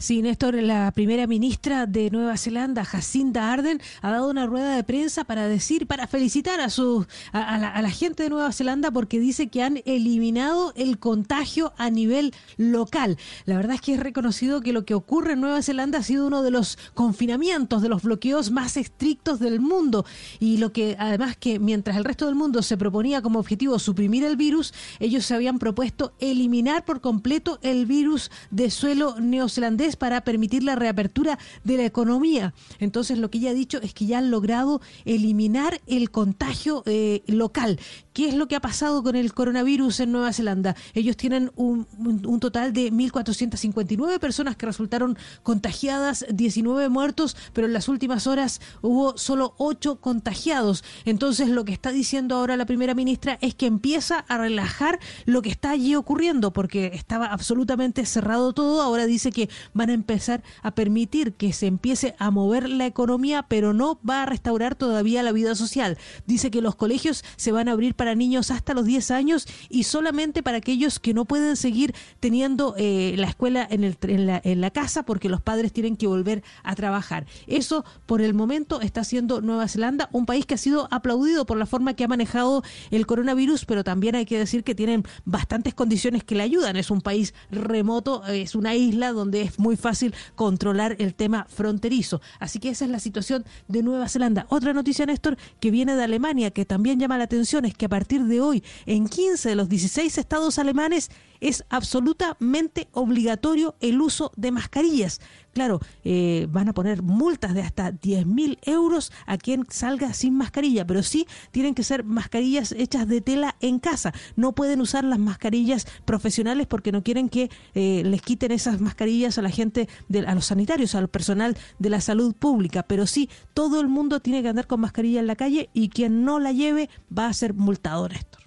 Sí, 0.01 0.23
Néstor, 0.23 0.55
la 0.55 0.91
primera 0.93 1.27
ministra 1.27 1.85
de 1.85 2.11
Nueva 2.11 2.39
Zelanda, 2.39 2.87
Jacinda 2.87 3.53
Arden, 3.53 3.83
ha 4.01 4.11
dado 4.11 4.31
una 4.31 4.47
rueda 4.47 4.75
de 4.75 4.83
prensa 4.83 5.25
para 5.25 5.47
decir, 5.47 5.87
para 5.87 6.07
felicitar 6.07 6.59
a, 6.59 6.71
su, 6.71 7.07
a, 7.33 7.83
la, 7.83 7.91
gente 7.91 8.23
de 8.23 8.31
Nueva 8.31 8.51
Zelanda 8.51 8.91
porque 8.91 9.21
dice 9.21 9.49
que 9.49 9.63
han 9.63 9.83
eliminado 9.85 10.73
el 10.75 10.99
contagio 10.99 11.75
a 11.77 11.91
nivel 11.91 12.33
local. 12.57 13.19
La 13.45 13.57
verdad 13.57 13.75
es 13.75 13.83
que 13.83 13.93
es 13.93 14.01
reconocido 14.01 14.63
que 14.63 14.73
lo 14.73 14.87
que 14.87 14.95
ocurre 14.95 15.35
en 15.35 15.43
Nueva 15.43 15.61
Zelanda 15.61 15.99
ha 15.99 16.03
sido 16.03 16.27
uno 16.27 16.43
de 16.43 16.51
los 16.51 16.79
confinamientos, 16.95 17.83
de 17.83 17.91
los 17.91 18.03
bloqueos 18.03 18.51
más 18.51 18.79
estrictos 18.79 19.39
del 19.39 19.61
mundo 19.61 20.07
y 20.39 20.57
lo 20.57 20.73
que 20.73 20.97
además 20.99 21.37
que 21.37 21.59
mientras 21.59 21.99
el 21.99 22.07
resto 22.07 22.25
del 22.25 22.37
mundo 22.37 22.63
se 22.63 22.79
proponía 22.79 23.21
como 23.21 23.39
objetivo 23.39 23.79
suprimir 23.79 24.25
el 24.25 24.39
virus, 24.39 24.73
ellos 24.99 25.27
se 25.27 25.35
habían 25.35 25.59
propuesto 25.59 26.15
eliminar 26.21 26.87
por 26.87 27.03
completo 27.03 27.59
el 27.61 27.85
virus 27.85 28.31
de 28.51 28.71
suelo 28.71 29.21
neozelandés 29.21 29.90
para 29.97 30.23
permitir 30.23 30.63
la 30.63 30.77
reapertura 30.77 31.39
de 31.65 31.77
la 31.77 31.85
economía. 31.85 32.55
Entonces 32.79 33.19
lo 33.19 33.31
que 33.31 33.39
ella 33.39 33.51
ha 33.51 33.55
dicho 33.55 33.81
es 33.83 33.95
que 33.95 34.07
ya 34.07 34.19
han 34.19 34.31
logrado 34.31 34.81
eliminar 35.05 35.81
el 35.87 36.11
contagio 36.11 36.83
eh, 36.87 37.23
local. 37.27 37.79
¿Qué 38.13 38.29
es 38.29 38.35
lo 38.35 38.49
que 38.49 38.57
ha 38.57 38.61
pasado 38.61 39.03
con 39.03 39.17
el 39.17 39.33
coronavirus 39.33 40.01
en 40.01 40.13
Nueva 40.13 40.33
Zelanda? 40.33 40.77
Ellos 40.95 41.17
tienen 41.17 41.51
un, 41.57 41.87
un 41.99 42.41
total 42.41 42.73
de 42.73 42.93
1.459 42.93 44.19
personas 44.19 44.57
que 44.57 44.67
resultaron 44.67 45.17
contagiadas, 45.43 46.27
19 46.31 46.89
muertos, 46.89 47.37
pero 47.53 47.67
en 47.67 47.73
las 47.73 47.89
últimas 47.89 48.27
horas 48.27 48.61
hubo 48.83 49.17
solo 49.17 49.55
8 49.59 50.01
contagiados. 50.01 50.85
Entonces 51.05 51.49
lo 51.49 51.65
que 51.65 51.73
está 51.73 51.93
diciendo 51.93 52.37
ahora 52.37 52.57
la 52.57 52.67
primera 52.67 52.95
ministra 52.95 53.39
es 53.41 53.55
que 53.55 53.67
empieza 53.67 54.19
a 54.19 54.39
relajar 54.39 54.99
lo 55.27 55.43
que 55.43 55.51
está 55.51 55.71
allí 55.71 55.95
ocurriendo, 55.95 56.53
porque 56.53 56.91
estaba 56.95 57.27
absolutamente 57.27 58.05
cerrado 58.05 58.53
todo. 58.53 58.83
Ahora 58.83 59.07
dice 59.07 59.33
que 59.33 59.49
van 59.75 59.91
a 59.91 59.95
empezar 59.95 60.43
a 60.63 60.73
permitir 60.75 61.35
que 61.35 61.53
se 61.53 61.67
empiece 61.67 62.15
a 62.19 62.31
mover 62.31 62.69
la 62.69 62.87
economía, 62.87 63.45
pero 63.49 63.73
no 63.73 63.99
va 64.09 64.23
a 64.23 64.27
restaurar 64.27 64.75
todavía 64.75 65.23
la 65.23 65.33
vida 65.33 65.55
social. 65.55 65.99
Dice 66.27 66.51
que 66.51 66.61
los 66.61 66.77
colegios 66.77 67.25
se 67.37 67.53
van 67.53 67.69
a 67.69 67.73
abrir 67.73 67.95
para 67.95 68.15
niños 68.15 68.51
hasta 68.51 68.75
los 68.75 68.85
10 68.85 69.11
años 69.11 69.47
y 69.69 69.85
solamente 69.85 70.43
para 70.43 70.59
aquellos 70.59 70.99
que 70.99 71.15
no 71.15 71.25
pueden 71.25 71.57
seguir 71.57 71.95
teniendo 72.21 72.75
eh, 72.77 73.15
la 73.17 73.29
escuela 73.29 73.67
en, 73.71 73.85
el, 73.85 73.97
en, 74.03 74.27
la, 74.27 74.41
en 74.45 74.61
la 74.61 74.71
casa 74.71 75.05
porque 75.05 75.29
los 75.29 75.41
padres 75.41 75.73
tienen 75.73 75.97
que 75.97 76.07
volver 76.07 76.43
a 76.63 76.75
trabajar. 76.75 77.27
Eso 77.47 77.85
por 78.07 78.21
el 78.21 78.35
momento 78.35 78.81
está 78.81 79.03
haciendo 79.03 79.41
Nueva 79.41 79.69
Zelanda, 79.69 80.09
un 80.13 80.27
país 80.27 80.47
que 80.47 80.55
ha 80.55 80.59
sido 80.59 80.89
aplaudido 80.91 81.47
por 81.47 81.59
la 81.59 81.67
forma 81.67 81.95
que 81.95 82.05
ha 82.05 82.09
manejado 82.09 82.63
el 82.91 83.07
coronavirus, 83.07 83.65
pero 83.65 83.85
también 83.85 84.15
hay 84.15 84.27
que 84.27 84.39
decir 84.39 84.65
que 84.65 84.75
tienen 84.75 85.05
bastantes 85.25 85.75
condiciones 85.75 86.25
que 86.25 86.35
le 86.35 86.43
ayudan. 86.43 86.77
Es 86.77 86.91
un 86.91 87.01
país 87.01 87.35
remoto, 87.51 88.25
es 88.27 88.55
una 88.55 88.75
isla 88.75 89.13
donde 89.13 89.43
es 89.43 89.59
muy 89.61 89.77
fácil 89.77 90.15
controlar 90.35 90.97
el 90.99 91.15
tema 91.15 91.47
fronterizo. 91.49 92.21
Así 92.39 92.59
que 92.59 92.71
esa 92.71 92.85
es 92.85 92.91
la 92.91 92.99
situación 92.99 93.45
de 93.69 93.83
Nueva 93.83 94.09
Zelanda. 94.09 94.47
Otra 94.49 94.73
noticia, 94.73 95.07
Néstor, 95.07 95.37
que 95.61 95.71
viene 95.71 95.95
de 95.95 96.05
Alemania, 96.05 96.51
que 96.51 96.65
también 96.65 96.99
llama 96.99 97.19
la 97.19 97.25
atención, 97.25 97.65
es 97.65 97.75
que 97.75 97.87
a 97.87 97.89
partir 97.89 98.25
de 98.25 98.41
hoy, 98.41 98.65
en 98.87 99.09
15 99.09 99.51
de 99.51 99.55
los 99.55 99.69
16 99.69 100.19
estados 100.19 100.59
alemanes, 100.59 101.11
es 101.41 101.65
absolutamente 101.69 102.89
obligatorio 102.93 103.75
el 103.81 104.01
uso 104.01 104.33
de 104.37 104.53
mascarillas. 104.53 105.21
Claro, 105.53 105.81
eh, 106.05 106.47
van 106.51 106.69
a 106.69 106.75
poner 106.75 107.03
multas 107.03 107.55
de 107.55 107.63
hasta 107.63 107.91
10 107.91 108.25
mil 108.25 108.59
euros 108.63 109.11
a 109.27 109.37
quien 109.37 109.67
salga 109.69 110.13
sin 110.13 110.37
mascarilla, 110.37 110.87
pero 110.87 111.03
sí 111.03 111.27
tienen 111.51 111.75
que 111.75 111.83
ser 111.83 112.05
mascarillas 112.05 112.73
hechas 112.73 113.09
de 113.09 113.21
tela 113.21 113.57
en 113.61 113.81
casa. 113.81 114.13
No 114.37 114.53
pueden 114.55 114.81
usar 114.81 115.03
las 115.05 115.19
mascarillas 115.19 115.87
profesionales 116.05 116.69
porque 116.69 116.93
no 116.93 117.03
quieren 117.03 117.29
que 117.29 117.51
eh, 117.75 118.03
les 118.05 118.23
quiten 118.23 118.53
esas 118.53 118.81
mascarillas 118.81 119.39
a 119.39 119.43
la 119.43 119.51
gente, 119.51 119.89
a 120.27 120.35
los 120.35 120.47
sanitarios, 120.47 120.95
al 120.95 121.09
personal 121.09 121.57
de 121.79 121.91
la 121.91 122.01
salud 122.01 122.35
pública. 122.35 122.85
Pero 122.85 123.07
sí, 123.07 123.29
todo 123.53 123.81
el 123.81 123.89
mundo 123.89 124.21
tiene 124.21 124.43
que 124.43 124.49
andar 124.49 124.69
con 124.69 124.81
mascarilla 124.81 125.21
en 125.21 125.27
la 125.27 125.37
calle 125.37 125.69
y 125.75 125.89
quien 125.89 126.25
no 126.25 126.39
la 126.39 126.53
lleve 126.53 126.89
va 127.17 127.27
a 127.27 127.33
ser 127.33 127.55
multado, 127.55 128.09
Néstor. 128.09 128.40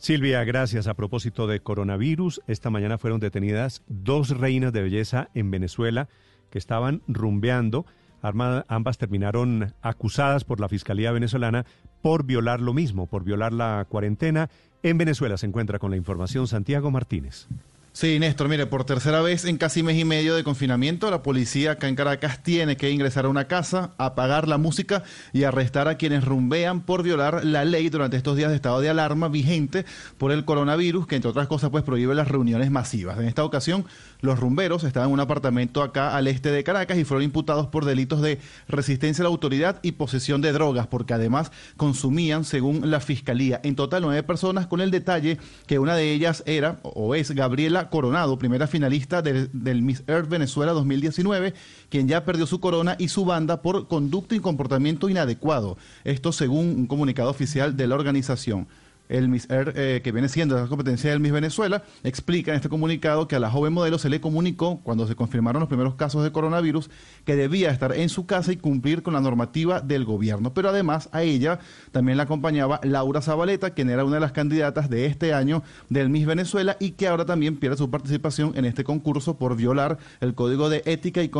Silvia, 0.00 0.42
gracias. 0.44 0.86
A 0.86 0.94
propósito 0.94 1.46
de 1.46 1.60
coronavirus, 1.60 2.40
esta 2.46 2.70
mañana 2.70 2.96
fueron 2.96 3.20
detenidas 3.20 3.82
dos 3.86 4.30
reinas 4.30 4.72
de 4.72 4.80
belleza 4.80 5.28
en 5.34 5.50
Venezuela 5.50 6.08
que 6.48 6.56
estaban 6.56 7.02
rumbeando. 7.06 7.84
ambas 8.22 8.96
terminaron 8.96 9.74
acusadas 9.82 10.44
por 10.44 10.58
la 10.58 10.70
Fiscalía 10.70 11.12
venezolana 11.12 11.66
por 12.00 12.24
violar 12.24 12.62
lo 12.62 12.72
mismo, 12.72 13.08
por 13.08 13.24
violar 13.24 13.52
la 13.52 13.86
cuarentena. 13.90 14.48
En 14.82 14.96
Venezuela 14.96 15.36
se 15.36 15.44
encuentra 15.44 15.78
con 15.78 15.90
la 15.90 15.98
información 15.98 16.46
Santiago 16.46 16.90
Martínez. 16.90 17.46
Sí, 17.92 18.20
Néstor, 18.20 18.48
mire, 18.48 18.66
por 18.66 18.84
tercera 18.84 19.20
vez 19.20 19.44
en 19.44 19.56
casi 19.56 19.82
mes 19.82 19.98
y 19.98 20.04
medio 20.04 20.36
de 20.36 20.44
confinamiento, 20.44 21.10
la 21.10 21.24
policía 21.24 21.72
acá 21.72 21.88
en 21.88 21.96
Caracas 21.96 22.40
tiene 22.40 22.76
que 22.76 22.88
ingresar 22.88 23.24
a 23.24 23.28
una 23.28 23.48
casa, 23.48 23.94
apagar 23.98 24.46
la 24.46 24.58
música 24.58 25.02
y 25.32 25.42
arrestar 25.42 25.88
a 25.88 25.96
quienes 25.96 26.24
rumbean 26.24 26.82
por 26.82 27.02
violar 27.02 27.44
la 27.44 27.64
ley 27.64 27.88
durante 27.88 28.16
estos 28.16 28.36
días 28.36 28.50
de 28.50 28.56
estado 28.56 28.80
de 28.80 28.90
alarma 28.90 29.28
vigente 29.28 29.84
por 30.18 30.30
el 30.30 30.44
coronavirus, 30.44 31.08
que 31.08 31.16
entre 31.16 31.30
otras 31.30 31.48
cosas 31.48 31.70
pues 31.70 31.82
prohíbe 31.82 32.14
las 32.14 32.28
reuniones 32.28 32.70
masivas. 32.70 33.18
En 33.18 33.26
esta 33.26 33.42
ocasión, 33.42 33.84
los 34.20 34.38
rumberos 34.38 34.84
estaban 34.84 35.08
en 35.08 35.14
un 35.14 35.20
apartamento 35.20 35.82
acá 35.82 36.16
al 36.16 36.26
este 36.26 36.50
de 36.50 36.64
Caracas 36.64 36.98
y 36.98 37.04
fueron 37.04 37.24
imputados 37.24 37.66
por 37.66 37.84
delitos 37.84 38.20
de 38.20 38.38
resistencia 38.68 39.22
a 39.22 39.24
la 39.24 39.30
autoridad 39.30 39.80
y 39.82 39.92
posesión 39.92 40.40
de 40.40 40.52
drogas, 40.52 40.86
porque 40.86 41.14
además 41.14 41.52
consumían, 41.76 42.44
según 42.44 42.90
la 42.90 43.00
fiscalía, 43.00 43.60
en 43.64 43.76
total 43.76 44.02
nueve 44.02 44.22
personas, 44.22 44.66
con 44.66 44.80
el 44.80 44.90
detalle 44.90 45.38
que 45.66 45.78
una 45.78 45.96
de 45.96 46.12
ellas 46.12 46.42
era 46.46 46.78
o 46.82 47.14
es 47.14 47.30
Gabriela 47.30 47.90
Coronado, 47.90 48.38
primera 48.38 48.66
finalista 48.66 49.22
del 49.22 49.82
Miss 49.82 50.02
Earth 50.06 50.28
Venezuela 50.28 50.72
2019, 50.72 51.54
quien 51.88 52.08
ya 52.08 52.24
perdió 52.24 52.46
su 52.46 52.60
corona 52.60 52.96
y 52.98 53.08
su 53.08 53.24
banda 53.24 53.62
por 53.62 53.88
conducto 53.88 54.34
y 54.34 54.40
comportamiento 54.40 55.08
inadecuado. 55.08 55.76
Esto 56.04 56.32
según 56.32 56.66
un 56.66 56.86
comunicado 56.86 57.30
oficial 57.30 57.76
de 57.76 57.86
la 57.86 57.94
organización 57.94 58.68
el 59.10 59.28
Miss 59.28 59.46
eh, 59.50 60.00
que 60.02 60.12
viene 60.12 60.28
siendo 60.28 60.56
la 60.56 60.66
competencia 60.66 61.10
del 61.10 61.20
Miss 61.20 61.32
Venezuela, 61.32 61.82
explica 62.02 62.52
en 62.52 62.56
este 62.56 62.68
comunicado 62.68 63.28
que 63.28 63.36
a 63.36 63.40
la 63.40 63.50
joven 63.50 63.72
modelo 63.72 63.98
se 63.98 64.08
le 64.08 64.20
comunicó, 64.20 64.80
cuando 64.82 65.06
se 65.06 65.16
confirmaron 65.16 65.60
los 65.60 65.68
primeros 65.68 65.96
casos 65.96 66.22
de 66.22 66.32
coronavirus, 66.32 66.90
que 67.24 67.36
debía 67.36 67.70
estar 67.70 67.94
en 67.94 68.08
su 68.08 68.26
casa 68.26 68.52
y 68.52 68.56
cumplir 68.56 69.02
con 69.02 69.14
la 69.14 69.20
normativa 69.20 69.80
del 69.80 70.04
gobierno. 70.04 70.54
Pero 70.54 70.70
además 70.70 71.08
a 71.12 71.22
ella 71.22 71.58
también 71.92 72.16
la 72.16 72.24
acompañaba 72.24 72.80
Laura 72.84 73.20
Zabaleta, 73.20 73.70
quien 73.70 73.90
era 73.90 74.04
una 74.04 74.14
de 74.14 74.20
las 74.20 74.32
candidatas 74.32 74.88
de 74.88 75.06
este 75.06 75.34
año 75.34 75.62
del 75.88 76.08
Miss 76.08 76.26
Venezuela 76.26 76.76
y 76.78 76.92
que 76.92 77.08
ahora 77.08 77.24
también 77.24 77.56
pierde 77.56 77.76
su 77.76 77.90
participación 77.90 78.52
en 78.54 78.64
este 78.64 78.84
concurso 78.84 79.36
por 79.36 79.56
violar 79.56 79.98
el 80.20 80.34
código 80.34 80.68
de 80.68 80.82
ética 80.86 81.22
y, 81.22 81.30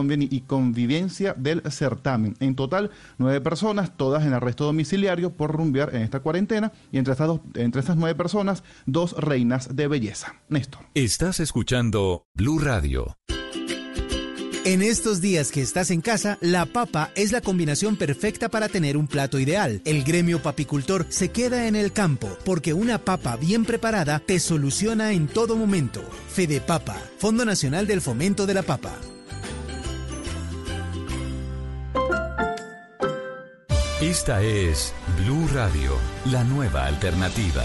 convivencia 0.41 1.35
del 1.37 1.63
certamen. 1.71 2.35
En 2.41 2.55
total, 2.55 2.91
nueve 3.19 3.41
personas, 3.41 3.97
todas 3.97 4.25
en 4.25 4.33
arresto 4.33 4.65
domiciliario 4.65 5.31
por 5.31 5.53
rumbear 5.53 5.95
en 5.95 6.03
esta 6.03 6.21
cuarentena 6.21 6.73
y 6.91 6.99
entre 6.99 7.13
estas 7.13 7.29
dos 7.29 7.41
entre 7.63 7.81
estas 7.81 7.97
nueve 7.97 8.15
personas, 8.15 8.63
dos 8.87 9.13
reinas 9.13 9.75
de 9.77 9.89
belleza. 9.89 10.37
Néstor. 10.49 10.87
Estás 10.95 11.41
escuchando 11.41 12.25
Blue 12.35 12.59
Radio. 12.59 13.17
En 14.67 14.83
estos 14.83 15.23
días 15.23 15.53
que 15.53 15.63
estás 15.63 15.91
en 15.91 16.03
casa, 16.03 16.37
la 16.43 16.67
papa 16.67 17.11
es 17.15 17.33
la 17.33 17.41
combinación 17.41 17.97
perfecta 17.97 18.51
para 18.51 18.69
tener 18.69 18.99
un 18.99 19.07
plato 19.07 19.39
ideal. 19.39 19.81
El 19.87 20.05
gremio 20.05 20.43
papicultor 20.43 21.07
se 21.09 21.31
queda 21.31 21.67
en 21.67 21.77
el 21.77 21.93
campo 21.93 22.37
porque 22.45 22.75
una 22.75 22.99
papa 22.99 23.37
bien 23.37 23.65
preparada 23.65 24.19
te 24.19 24.39
soluciona 24.39 25.13
en 25.13 25.29
todo 25.29 25.57
momento. 25.57 26.03
Fede 26.29 26.61
Papa, 26.61 26.99
Fondo 27.17 27.47
Nacional 27.47 27.87
del 27.87 28.03
Fomento 28.03 28.45
de 28.45 28.53
la 28.53 28.63
Papa. 28.63 28.93
Esta 34.03 34.43
es 34.43 34.95
Blue 35.19 35.47
Radio, 35.53 35.93
la 36.33 36.43
nueva 36.43 36.87
alternativa. 36.87 37.65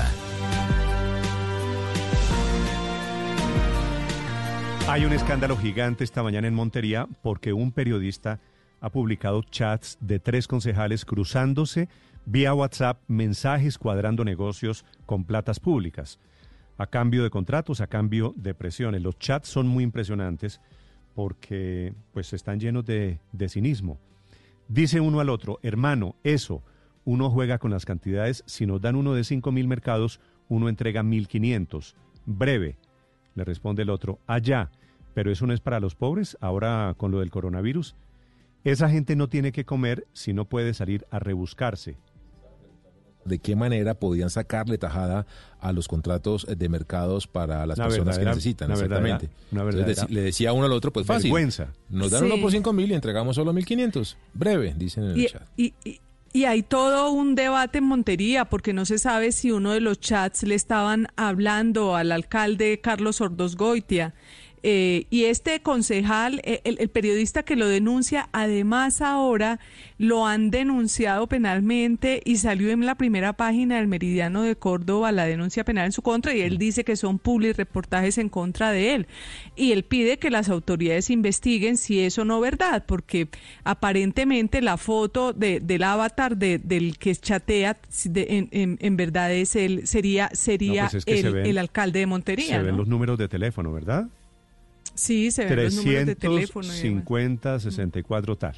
Hay 4.90 5.06
un 5.06 5.14
escándalo 5.14 5.56
gigante 5.56 6.04
esta 6.04 6.24
mañana 6.24 6.50
en 6.50 6.54
Montería 6.54 7.08
porque 7.22 7.54
un 7.54 7.72
periodista 7.72 8.42
ha 8.82 8.90
publicado 8.90 9.44
chats 9.44 9.98
de 10.02 10.20
tres 10.20 10.50
concejales 10.50 11.06
cruzándose 11.06 11.88
vía 12.26 12.54
WhatsApp 12.54 13.00
mensajes 13.08 13.78
cuadrando 13.78 14.26
negocios 14.26 14.84
con 15.06 15.24
platas 15.24 15.62
públicas 15.62 16.20
a 16.78 16.88
cambio 16.88 17.24
de 17.24 17.30
contratos, 17.30 17.80
a 17.80 17.88
cambio 17.88 18.34
de 18.36 18.54
presiones. 18.54 19.02
Los 19.02 19.18
chats 19.20 19.48
son 19.48 19.68
muy 19.68 19.86
impresionantes 19.86 20.60
porque 21.14 21.94
pues 22.12 22.34
están 22.34 22.60
llenos 22.60 22.84
de, 22.86 23.22
de 23.32 23.48
cinismo. 23.48 24.02
Dice 24.68 25.00
uno 25.00 25.20
al 25.20 25.30
otro, 25.30 25.60
hermano, 25.62 26.16
eso, 26.24 26.64
uno 27.04 27.30
juega 27.30 27.60
con 27.60 27.70
las 27.70 27.86
cantidades, 27.86 28.44
si 28.48 28.66
nos 28.66 28.82
dan 28.82 28.96
uno 28.96 29.14
de 29.14 29.24
cinco 29.24 29.52
mil 29.52 29.68
mercados, 29.68 30.20
uno 30.50 30.70
entrega 30.70 31.04
mil 31.04 31.28
quinientos. 31.28 31.96
Breve, 32.26 32.78
le 33.36 33.44
responde 33.44 33.84
el 33.84 33.92
otro, 33.92 34.20
allá, 34.26 34.72
pero 35.14 35.32
eso 35.32 35.46
no 35.46 35.54
es 35.54 35.62
para 35.62 35.80
los 35.80 35.94
pobres, 35.94 36.36
ahora 36.42 36.96
con 36.98 37.12
lo 37.12 37.20
del 37.20 37.30
coronavirus. 37.30 37.96
Esa 38.64 38.90
gente 38.90 39.16
no 39.16 39.30
tiene 39.30 39.52
que 39.52 39.66
comer 39.66 40.08
si 40.14 40.34
no 40.34 40.46
puede 40.46 40.74
salir 40.74 41.06
a 41.12 41.20
rebuscarse. 41.20 41.98
De 43.26 43.40
qué 43.40 43.56
manera 43.56 43.96
podían 43.96 44.30
sacarle 44.30 44.78
tajada 44.78 45.26
a 45.60 45.74
los 45.74 45.88
contratos 45.88 46.46
de 46.50 46.70
mercados 46.70 47.28
para 47.28 47.66
las 47.66 47.78
Una 47.80 47.88
personas 47.88 48.18
que 48.20 48.26
necesitan. 48.26 48.68
una 48.72 48.76
exactamente. 48.76 49.30
una 49.52 49.64
Entonces, 49.64 50.10
le 50.10 50.22
decía 50.22 50.54
uno 50.54 50.66
al 50.68 50.72
otro, 50.72 50.94
pues 50.94 51.06
fácil. 51.06 51.24
vergüenza. 51.32 51.70
Nos 51.90 52.12
dan 52.12 52.22
Sí. 52.22 52.32
uno 52.32 52.42
por 52.42 52.52
cinco 52.52 52.72
mil 52.72 52.92
y 52.92 52.94
entregamos 52.94 53.36
solo 53.36 53.52
mil 53.52 53.66
quinientos. 53.66 54.18
Breve, 54.34 54.74
dicen 54.78 55.04
en 55.06 55.10
el 55.12 55.18
Y, 55.20 55.28
chat. 55.28 55.42
y- 55.58 55.74
y- 55.84 56.00
y 56.34 56.46
hay 56.46 56.64
todo 56.64 57.12
un 57.12 57.34
debate 57.34 57.78
en 57.80 57.86
Montería 57.86 58.46
porque 58.46 58.74
no 58.74 58.86
se 58.86 59.00
sabe 59.00 59.32
si 59.32 59.52
uno 59.52 59.72
de 59.72 59.80
los 59.80 60.00
chats 60.00 60.44
le 60.44 60.54
estaban 60.56 61.08
hablando 61.16 61.96
al 61.96 62.12
alcalde 62.12 62.80
Carlos 62.82 63.22
Ordós 63.22 63.56
Goitia. 63.56 64.14
Eh, 64.68 65.06
y 65.12 65.26
este 65.26 65.60
concejal, 65.60 66.42
eh, 66.44 66.62
el, 66.64 66.78
el 66.80 66.90
periodista 66.90 67.44
que 67.44 67.56
lo 67.56 67.68
denuncia, 67.68 68.30
además 68.32 69.00
ahora 69.00 69.60
lo 70.00 70.26
han 70.26 70.50
denunciado 70.50 71.28
penalmente 71.28 72.20
y 72.26 72.38
salió 72.38 72.72
en 72.72 72.84
la 72.84 72.96
primera 72.96 73.34
página 73.34 73.78
del 73.78 73.88
Meridiano 73.88 74.42
de 74.42 74.56
Córdoba 74.56 75.12
la 75.12 75.26
denuncia 75.26 75.64
penal 75.64 75.86
en 75.86 75.92
su 75.92 76.02
contra 76.02 76.34
y 76.34 76.42
él 76.42 76.58
dice 76.58 76.84
que 76.84 76.96
son 76.96 77.20
public 77.20 77.56
reportajes 77.58 78.18
en 78.18 78.28
contra 78.28 78.72
de 78.72 78.96
él. 78.96 79.08
Y 79.56 79.72
él 79.72 79.84
pide 79.84 80.18
que 80.18 80.32
las 80.32 80.50
autoridades 80.50 81.12
investiguen 81.12 81.78
si 81.78 82.00
es 82.00 82.18
o 82.18 82.26
no 82.26 82.40
verdad, 82.40 82.86
porque 82.88 83.28
aparentemente 83.64 84.62
la 84.62 84.78
foto 84.78 85.32
de, 85.32 85.60
del 85.60 85.84
avatar 85.84 86.38
de- 86.38 86.58
del 86.58 86.98
que 86.98 87.16
chatea 87.16 87.78
de- 88.06 88.28
en, 88.30 88.48
en- 88.52 88.78
en 88.82 88.98
verdad 88.98 89.32
es 89.32 89.56
él, 89.56 89.86
sería, 89.86 90.30
sería 90.34 90.84
No, 90.86 90.90
pues 90.90 90.96
es 90.96 91.06
que 91.06 91.22
se 91.22 91.28
el, 91.28 91.34
ven- 91.36 91.46
el 91.46 91.58
alcalde 91.60 92.00
de 92.00 92.06
Montería. 92.08 92.58
Se 92.58 92.64
ven 92.64 92.78
los 92.78 92.88
números 92.88 93.20
de 93.20 93.28
teléfono, 93.28 93.72
¿verdad? 93.72 94.08
Sí, 94.96 95.30
se 95.30 95.46
ven 95.46 95.66
los 95.66 95.76
números 95.76 96.06
de 96.06 96.16
teléfono. 96.16 96.66
y 96.66 96.70
demás. 96.70 96.82
350, 96.82 97.60
64 97.60 98.36
tal. 98.38 98.56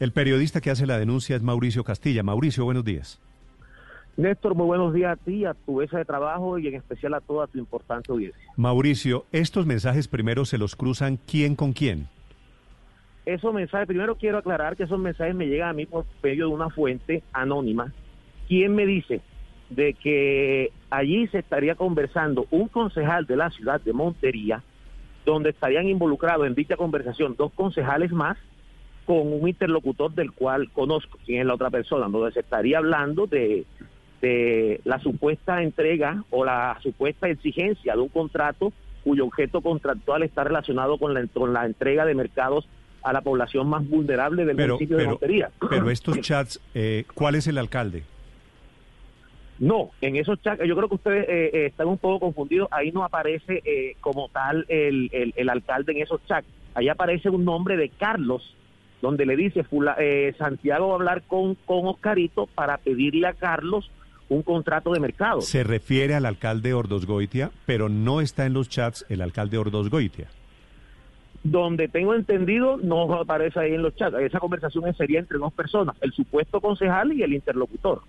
El 0.00 0.12
periodista 0.12 0.60
que 0.60 0.70
hace 0.70 0.86
la 0.86 0.98
denuncia 0.98 1.36
es 1.36 1.42
Mauricio 1.42 1.84
Castilla. 1.84 2.22
Mauricio, 2.22 2.64
buenos 2.64 2.84
días. 2.84 3.20
Néstor, 4.16 4.54
muy 4.54 4.66
buenos 4.66 4.94
días 4.94 5.12
a 5.12 5.16
ti, 5.16 5.44
a 5.44 5.54
tu 5.54 5.78
mesa 5.78 5.98
de 5.98 6.04
trabajo 6.04 6.58
y 6.58 6.68
en 6.68 6.74
especial 6.74 7.14
a 7.14 7.20
toda 7.20 7.48
tu 7.48 7.58
importante 7.58 8.12
audiencia. 8.12 8.40
Mauricio, 8.56 9.26
estos 9.32 9.66
mensajes 9.66 10.06
primero 10.06 10.44
se 10.44 10.56
los 10.56 10.76
cruzan 10.76 11.18
quién 11.26 11.56
con 11.56 11.72
quién. 11.72 12.08
Esos 13.26 13.52
mensajes, 13.52 13.88
primero 13.88 14.16
quiero 14.16 14.38
aclarar 14.38 14.76
que 14.76 14.84
esos 14.84 14.98
mensajes 14.98 15.34
me 15.34 15.46
llegan 15.46 15.70
a 15.70 15.72
mí 15.72 15.86
por 15.86 16.04
medio 16.22 16.48
de 16.48 16.54
una 16.54 16.70
fuente 16.70 17.22
anónima. 17.32 17.92
¿Quién 18.46 18.74
me 18.74 18.86
dice 18.86 19.22
de 19.70 19.94
que 19.94 20.70
allí 20.90 21.26
se 21.28 21.38
estaría 21.38 21.74
conversando 21.74 22.46
un 22.50 22.68
concejal 22.68 23.26
de 23.26 23.36
la 23.36 23.50
ciudad 23.50 23.80
de 23.80 23.92
Montería, 23.92 24.62
donde 25.24 25.50
estarían 25.50 25.88
involucrados 25.88 26.46
en 26.46 26.54
dicha 26.54 26.76
conversación 26.76 27.34
dos 27.36 27.52
concejales 27.52 28.12
más, 28.12 28.36
con 29.06 29.32
un 29.32 29.48
interlocutor 29.48 30.12
del 30.14 30.32
cual 30.32 30.70
conozco 30.72 31.18
quién 31.26 31.40
es 31.40 31.46
la 31.46 31.54
otra 31.54 31.70
persona, 31.70 32.08
donde 32.08 32.32
se 32.32 32.40
estaría 32.40 32.78
hablando 32.78 33.26
de, 33.26 33.66
de 34.22 34.80
la 34.84 34.98
supuesta 34.98 35.62
entrega 35.62 36.24
o 36.30 36.44
la 36.44 36.78
supuesta 36.82 37.28
exigencia 37.28 37.94
de 37.94 38.00
un 38.00 38.08
contrato 38.08 38.72
cuyo 39.02 39.26
objeto 39.26 39.60
contractual 39.60 40.22
está 40.22 40.44
relacionado 40.44 40.96
con 40.96 41.12
la, 41.12 41.26
con 41.26 41.52
la 41.52 41.66
entrega 41.66 42.06
de 42.06 42.14
mercados 42.14 42.66
a 43.02 43.12
la 43.12 43.20
población 43.20 43.68
más 43.68 43.86
vulnerable 43.86 44.46
del 44.46 44.56
Pero, 44.56 44.74
municipio 44.74 44.96
de 44.96 45.06
Montería. 45.06 45.50
pero 45.68 45.90
estos 45.90 46.20
chats, 46.22 46.58
eh, 46.74 47.04
¿cuál 47.12 47.34
es 47.34 47.46
el 47.46 47.58
alcalde? 47.58 48.04
No, 49.58 49.90
en 50.00 50.16
esos 50.16 50.42
chats, 50.42 50.60
yo 50.66 50.74
creo 50.76 50.88
que 50.88 50.94
ustedes 50.96 51.28
eh, 51.28 51.50
eh, 51.52 51.66
están 51.66 51.86
un 51.86 51.98
poco 51.98 52.20
confundidos. 52.26 52.68
Ahí 52.72 52.90
no 52.90 53.04
aparece 53.04 53.62
eh, 53.64 53.96
como 54.00 54.28
tal 54.28 54.66
el, 54.68 55.08
el- 55.12 55.32
el 55.36 55.48
alcalde 55.48 55.92
en 55.92 55.98
esos 56.02 56.20
chats. 56.26 56.46
Ahí 56.74 56.88
aparece 56.88 57.30
un 57.30 57.44
nombre 57.44 57.76
de 57.76 57.88
Carlos, 57.88 58.56
donde 59.00 59.26
le 59.26 59.36
dice 59.36 59.62
fula- 59.62 59.96
eh, 59.98 60.34
Santiago 60.38 60.88
va 60.88 60.92
a 60.94 60.96
hablar 60.96 61.22
con, 61.22 61.54
con 61.66 61.86
Oscarito 61.86 62.46
para 62.54 62.78
pedirle 62.78 63.28
a 63.28 63.32
Carlos 63.34 63.90
un 64.28 64.42
contrato 64.42 64.92
de 64.92 64.98
mercado. 65.00 65.40
Se 65.42 65.62
refiere 65.62 66.14
al 66.14 66.26
alcalde 66.26 66.74
Ordos 66.74 67.06
Goitia, 67.06 67.50
pero 67.66 67.88
no 67.88 68.20
está 68.20 68.46
en 68.46 68.54
los 68.54 68.68
chats 68.68 69.06
el 69.08 69.20
alcalde 69.22 69.58
Ordos 69.58 69.88
Goitia. 69.88 70.26
Donde 71.42 71.88
tengo 71.88 72.14
entendido, 72.14 72.78
no 72.78 73.12
aparece 73.14 73.60
ahí 73.60 73.74
en 73.74 73.82
los 73.82 73.94
chats. 73.96 74.16
Esa 74.18 74.40
conversación 74.40 74.92
sería 74.96 75.20
entre 75.20 75.36
dos 75.38 75.52
personas, 75.52 75.94
el 76.00 76.10
supuesto 76.12 76.60
concejal 76.60 77.12
y 77.12 77.22
el 77.22 77.34
interlocutor. 77.34 78.00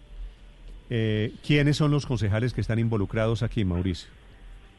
Eh, 0.90 1.34
¿Quiénes 1.46 1.78
son 1.78 1.92
los 1.92 2.06
concejales 2.06 2.54
que 2.54 2.62
están 2.62 2.80
involucrados 2.80 3.44
aquí, 3.44 3.66
Mauricio? 3.66 4.10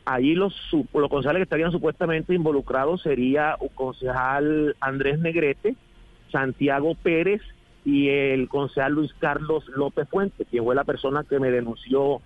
Allí 0.04 0.34
los, 0.34 0.54
los 0.94 1.10
concejales 1.10 1.40
que 1.40 1.44
estarían 1.44 1.72
supuestamente 1.72 2.32
involucrados 2.32 3.02
sería 3.02 3.56
un 3.58 3.68
concejal 3.70 4.76
Andrés 4.80 5.18
Negrete, 5.18 5.74
Santiago 6.30 6.94
Pérez 6.94 7.42
y 7.84 8.08
el 8.08 8.48
concejal 8.48 8.92
Luis 8.92 9.12
Carlos 9.18 9.64
López 9.74 10.08
Fuentes, 10.08 10.46
quien 10.48 10.62
fue 10.62 10.76
la 10.76 10.84
persona 10.84 11.24
que 11.28 11.40
me 11.40 11.50
denunció 11.50 12.20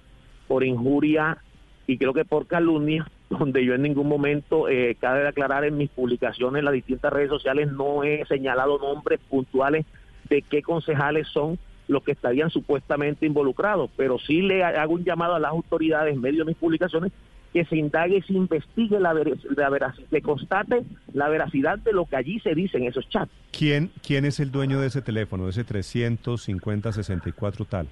por 0.47 0.63
injuria 0.63 1.39
y 1.87 1.97
creo 1.97 2.13
que 2.13 2.27
por 2.27 2.47
calumnia, 2.47 3.11
donde 3.31 3.65
yo 3.65 3.75
en 3.75 3.83
ningún 3.83 4.09
momento, 4.09 4.69
eh, 4.69 4.97
cabe 5.01 5.27
aclarar 5.27 5.65
en 5.65 5.79
mis 5.79 5.89
publicaciones 5.89 6.59
en 6.59 6.67
las 6.67 6.75
distintas 6.75 7.13
redes 7.13 7.31
sociales, 7.31 7.73
no 7.73 8.05
he 8.05 8.27
señalado 8.27 8.79
nombres 8.79 9.21
puntuales 9.29 9.87
de 10.29 10.43
qué 10.43 10.61
concejales 10.61 11.29
son 11.29 11.59
los 11.91 12.03
que 12.05 12.13
estarían 12.13 12.51
supuestamente 12.51 13.27
involucrados, 13.27 13.91
pero 13.97 14.19
sí 14.19 14.43
le 14.43 14.63
ha- 14.65 14.83
hago 14.83 14.95
un 14.95 15.05
llamado 15.05 15.35
a 15.35 15.41
las 15.41 15.51
autoridades 15.51 16.15
en 16.15 16.21
medio 16.21 16.45
de 16.45 16.51
mis 16.51 16.57
publicaciones 16.57 17.13
que 17.53 17.65
se 17.65 17.77
indague 17.77 18.19
y 18.19 18.23
se 18.23 18.33
investigue 18.33 19.01
la, 19.01 19.13
ver- 19.13 19.37
la 19.57 19.69
veracidad, 19.71 20.07
que 20.09 20.23
constate 20.23 20.83
la 21.13 21.29
veracidad 21.29 21.79
de 21.79 21.93
lo 21.93 22.07
que 22.07 22.15
allí 22.17 22.39
se 22.41 22.55
dice 22.55 22.79
en 22.79 22.85
esos 22.85 23.09
chats. 23.09 23.33
¿Quién, 23.51 23.91
¿Quién 24.07 24.25
es 24.25 24.39
el 24.39 24.53
dueño 24.53 24.81
de 24.81 24.87
ese 24.87 25.03
teléfono, 25.03 25.45
de 25.47 25.51
ese 25.51 25.67
350-64 25.67 27.67
tal? 27.69 27.89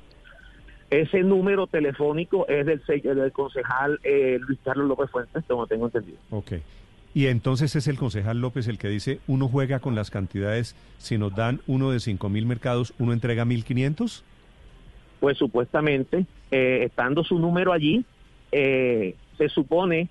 Ese 0.90 1.22
número 1.22 1.66
telefónico 1.66 2.46
es 2.48 2.64
del, 2.64 2.80
del 3.02 3.32
concejal 3.32 3.98
eh, 4.04 4.38
Luis 4.40 4.58
Carlos 4.64 4.88
López 4.88 5.10
Fuentes, 5.10 5.44
como 5.46 5.66
tengo 5.66 5.86
entendido. 5.86 6.16
Ok. 6.30 6.52
Y 7.18 7.26
entonces 7.26 7.74
es 7.74 7.88
el 7.88 7.98
concejal 7.98 8.40
López 8.40 8.68
el 8.68 8.78
que 8.78 8.86
dice, 8.88 9.18
uno 9.26 9.48
juega 9.48 9.80
con 9.80 9.96
las 9.96 10.08
cantidades, 10.08 10.76
si 10.98 11.18
nos 11.18 11.34
dan 11.34 11.60
uno 11.66 11.90
de 11.90 11.98
5 11.98 12.28
mil 12.28 12.46
mercados, 12.46 12.94
uno 13.00 13.12
entrega 13.12 13.44
1.500. 13.44 14.22
Pues 15.18 15.36
supuestamente, 15.36 16.26
eh, 16.52 16.84
estando 16.84 17.24
su 17.24 17.40
número 17.40 17.72
allí, 17.72 18.04
eh, 18.52 19.16
se 19.36 19.48
supone 19.48 20.08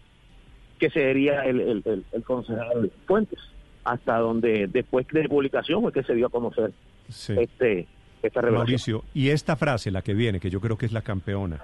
que 0.80 0.90
sería 0.90 1.45
el, 1.45 1.61
el, 1.61 1.82
el- 1.86 2.06
el 2.11 2.24
concejal 2.26 2.92
Fuentes, 3.06 3.40
hasta 3.86 4.18
donde 4.18 4.68
después 4.68 5.08
de 5.08 5.30
publicación 5.30 5.84
fue 5.84 5.94
que 5.94 6.03
se 6.03 6.14
dio 6.14 6.27
a 6.27 6.30
conocer 6.30 6.74
Sí. 7.08 7.36
este, 7.40 7.88
esta 8.22 8.42
revelación. 8.42 8.58
Mauricio, 8.68 9.03
y 9.14 9.30
esta 9.30 9.56
frase, 9.56 9.92
la 9.92 10.02
que 10.02 10.14
viene, 10.14 10.42
que 10.42 10.50
yo 10.50 10.60
creo 10.60 10.77
que 10.77 10.86
es 10.86 10.92
la 10.92 11.03
campeona. 11.03 11.61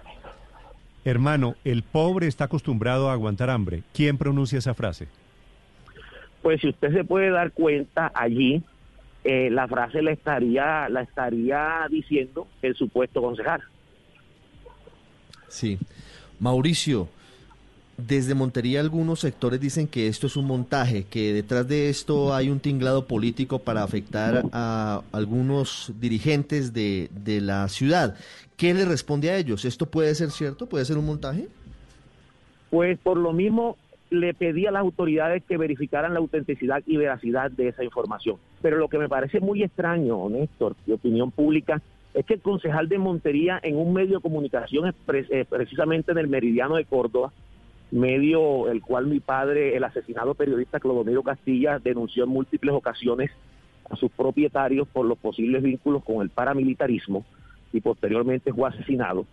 Hermano, 1.03 1.55
el 1.65 1.83
pobre 1.83 2.27
está 2.27 2.45
acostumbrado 2.45 3.09
a 3.09 3.11
aguantar 3.11 3.49
hambre. 3.49 3.83
¿Quién 3.93 4.17
pronuncia 4.17 4.57
esa 4.57 4.73
frase? 4.73 5.09
Pues 6.43 6.61
si 6.61 6.69
usted 6.69 6.93
se 6.93 7.03
puede 7.03 7.31
dar 7.31 7.53
cuenta 7.53 8.11
allí, 8.13 8.61
eh, 9.23 9.49
la 9.49 9.67
frase 9.67 10.01
la 10.01 10.11
estaría, 10.11 10.89
la 10.89 11.01
estaría 11.01 11.87
diciendo 11.89 12.47
el 12.61 12.75
supuesto 12.75 13.21
concejal. 13.21 13.61
Sí. 15.47 15.79
Mauricio, 16.39 17.07
desde 17.95 18.35
Montería 18.35 18.81
algunos 18.81 19.21
sectores 19.21 19.61
dicen 19.61 19.87
que 19.87 20.07
esto 20.07 20.27
es 20.27 20.35
un 20.35 20.45
montaje, 20.45 21.05
que 21.05 21.31
detrás 21.31 21.65
de 21.67 21.89
esto 21.89 22.33
hay 22.33 22.49
un 22.49 22.59
tinglado 22.59 23.07
político 23.07 23.59
para 23.59 23.83
afectar 23.83 24.43
a 24.51 25.01
algunos 25.13 25.93
dirigentes 26.01 26.73
de, 26.73 27.09
de 27.11 27.39
la 27.39 27.69
ciudad. 27.69 28.17
¿Qué 28.57 28.73
le 28.73 28.83
responde 28.83 29.29
a 29.29 29.37
ellos? 29.37 29.63
¿Esto 29.63 29.85
puede 29.85 30.13
ser 30.15 30.31
cierto? 30.31 30.67
¿Puede 30.67 30.83
ser 30.83 30.97
un 30.97 31.05
montaje? 31.05 31.47
Pues 32.69 32.99
por 32.99 33.17
lo 33.17 33.31
mismo 33.31 33.77
le 34.13 34.33
pedí 34.33 34.65
a 34.65 34.71
las 34.71 34.81
autoridades 34.81 35.43
que 35.43 35.57
verificaran 35.57 36.13
la 36.13 36.19
autenticidad 36.19 36.83
y 36.85 36.97
veracidad 36.97 37.51
de 37.51 37.69
esa 37.69 37.83
información. 37.83 38.37
Pero 38.61 38.77
lo 38.77 38.87
que 38.87 38.97
me 38.97 39.09
parece 39.09 39.39
muy 39.39 39.63
extraño, 39.63 40.29
Néstor, 40.29 40.75
de 40.85 40.93
opinión 40.93 41.31
pública, 41.31 41.81
es 42.13 42.25
que 42.25 42.35
el 42.35 42.41
concejal 42.41 42.87
de 42.89 42.99
Montería 42.99 43.59
en 43.61 43.75
un 43.75 43.93
medio 43.93 44.17
de 44.17 44.21
comunicación, 44.21 44.93
eh, 45.07 45.45
precisamente 45.49 46.11
en 46.11 46.19
el 46.19 46.27
Meridiano 46.27 46.75
de 46.75 46.85
Córdoba, 46.85 47.31
medio 47.91 48.69
el 48.69 48.81
cual 48.81 49.07
mi 49.07 49.19
padre, 49.19 49.75
el 49.75 49.83
asesinado 49.83 50.33
periodista 50.33 50.79
Clodomiro 50.79 51.23
Castilla, 51.23 51.79
denunció 51.79 52.23
en 52.23 52.29
múltiples 52.29 52.73
ocasiones 52.73 53.31
a 53.89 53.95
sus 53.95 54.11
propietarios 54.11 54.87
por 54.87 55.05
los 55.05 55.17
posibles 55.17 55.61
vínculos 55.61 56.03
con 56.03 56.21
el 56.21 56.29
paramilitarismo 56.29 57.25
y 57.71 57.81
posteriormente 57.81 58.53
fue 58.53 58.69
asesinado. 58.69 59.25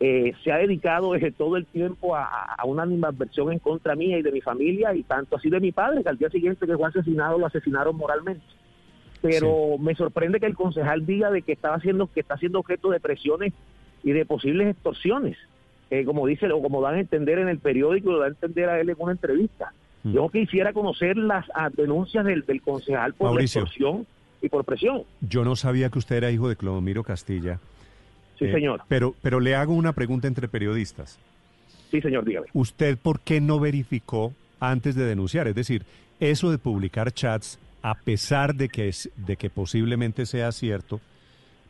Eh, 0.00 0.32
se 0.44 0.52
ha 0.52 0.58
dedicado 0.58 1.12
desde 1.12 1.32
todo 1.32 1.56
el 1.56 1.66
tiempo 1.66 2.14
a, 2.14 2.24
a 2.24 2.64
una 2.64 2.84
animadversión 2.84 3.52
en 3.52 3.58
contra 3.58 3.96
mía 3.96 4.16
y 4.16 4.22
de 4.22 4.30
mi 4.30 4.40
familia 4.40 4.94
y 4.94 5.02
tanto 5.02 5.36
así 5.36 5.50
de 5.50 5.58
mi 5.58 5.72
padre, 5.72 6.02
que 6.04 6.08
al 6.08 6.18
día 6.18 6.30
siguiente 6.30 6.66
que 6.66 6.76
fue 6.76 6.88
asesinado 6.88 7.36
lo 7.36 7.46
asesinaron 7.46 7.96
moralmente. 7.96 8.44
Pero 9.20 9.76
me 9.78 9.94
sorprende 9.94 10.38
que 10.38 10.46
el 10.46 10.54
concejal 10.54 11.04
diga 11.04 11.30
de 11.30 11.42
que 11.42 11.52
estaba 11.52 11.76
haciendo, 11.76 12.06
que 12.06 12.20
está 12.20 12.36
siendo 12.36 12.60
objeto 12.60 12.90
de 12.90 13.00
presiones 13.00 13.52
y 14.04 14.12
de 14.12 14.24
posibles 14.24 14.68
extorsiones, 14.68 15.36
eh, 15.90 16.04
como 16.04 16.26
dice 16.26 16.50
o 16.52 16.62
como 16.62 16.80
dan 16.80 16.94
a 16.94 17.00
entender 17.00 17.38
en 17.40 17.48
el 17.48 17.58
periódico, 17.58 18.12
lo 18.12 18.20
da 18.20 18.26
a 18.26 18.28
entender 18.28 18.68
a 18.68 18.80
él 18.80 18.90
en 18.90 18.96
una 18.98 19.12
entrevista. 19.12 19.72
Mm. 20.04 20.12
Yo 20.12 20.28
quisiera 20.28 20.72
conocer 20.72 21.16
las 21.16 21.46
ah, 21.54 21.70
denuncias 21.74 22.24
del, 22.24 22.46
del 22.46 22.62
concejal 22.62 23.14
por 23.14 23.30
Mauricio. 23.30 23.62
extorsión 23.62 24.06
y 24.40 24.48
por 24.48 24.64
presión. 24.64 25.02
Yo 25.20 25.44
no 25.44 25.56
sabía 25.56 25.90
que 25.90 25.98
usted 25.98 26.16
era 26.16 26.30
hijo 26.30 26.48
de 26.48 26.54
Clodomiro 26.54 27.02
Castilla. 27.02 27.58
Sí, 28.38 28.44
Eh, 28.46 28.52
señor. 28.52 28.82
Pero, 28.88 29.14
pero 29.22 29.40
le 29.40 29.54
hago 29.54 29.74
una 29.74 29.92
pregunta 29.92 30.28
entre 30.28 30.48
periodistas. 30.48 31.18
Sí, 31.90 32.00
señor, 32.00 32.24
dígame. 32.24 32.46
¿Usted 32.52 32.98
por 32.98 33.20
qué 33.20 33.40
no 33.40 33.58
verificó 33.60 34.32
antes 34.60 34.94
de 34.94 35.04
denunciar? 35.04 35.48
Es 35.48 35.54
decir, 35.54 35.84
eso 36.20 36.50
de 36.50 36.58
publicar 36.58 37.12
chats, 37.12 37.58
a 37.82 37.94
pesar 37.94 38.54
de 38.54 38.68
que, 38.68 38.88
es, 38.88 39.10
de 39.16 39.36
que 39.36 39.48
posiblemente 39.50 40.26
sea 40.26 40.52
cierto, 40.52 41.00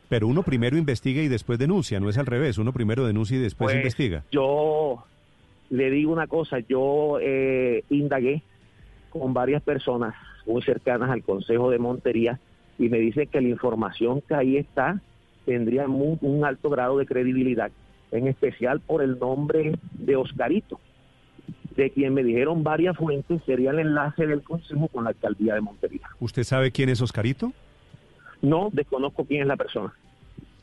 pero 0.09 0.27
uno 0.27 0.43
primero 0.43 0.75
investiga 0.77 1.21
y 1.21 1.27
después 1.27 1.59
denuncia, 1.59 1.99
no 1.99 2.09
es 2.09 2.17
al 2.17 2.25
revés, 2.25 2.57
uno 2.57 2.73
primero 2.73 3.05
denuncia 3.05 3.37
y 3.37 3.41
después 3.41 3.67
Pues, 3.71 3.77
investiga. 3.77 4.23
Yo 4.31 5.03
le 5.69 5.91
digo 5.91 6.11
una 6.11 6.27
cosa, 6.27 6.59
yo 6.67 7.19
eh, 7.21 7.83
indagué 7.89 8.41
con 9.11 9.33
varias 9.33 9.61
personas 9.61 10.15
muy 10.47 10.61
cercanas 10.63 11.09
al 11.11 11.21
Consejo 11.23 11.69
de 11.69 11.77
Montería 11.77 12.39
y 12.79 12.89
me 12.89 12.97
dicen 12.97 13.27
que 13.27 13.39
la 13.39 13.49
información 13.49 14.21
que 14.27 14.33
ahí 14.33 14.57
está 14.57 14.99
tendría 15.49 15.87
un 15.87 16.45
alto 16.45 16.69
grado 16.69 16.99
de 16.99 17.07
credibilidad, 17.07 17.71
en 18.11 18.27
especial 18.27 18.81
por 18.81 19.01
el 19.01 19.17
nombre 19.17 19.79
de 19.93 20.15
Oscarito, 20.15 20.79
de 21.75 21.89
quien 21.89 22.13
me 22.13 22.23
dijeron 22.23 22.63
varias 22.63 22.95
fuentes 22.95 23.41
sería 23.47 23.71
el 23.71 23.79
enlace 23.79 24.27
del 24.27 24.43
Consejo 24.43 24.87
con 24.89 25.05
la 25.05 25.09
alcaldía 25.09 25.55
de 25.55 25.61
Montería. 25.61 26.07
¿Usted 26.19 26.43
sabe 26.43 26.71
quién 26.71 26.89
es 26.89 27.01
Oscarito? 27.01 27.51
No 28.43 28.69
desconozco 28.71 29.25
quién 29.25 29.41
es 29.41 29.47
la 29.47 29.57
persona. 29.57 29.91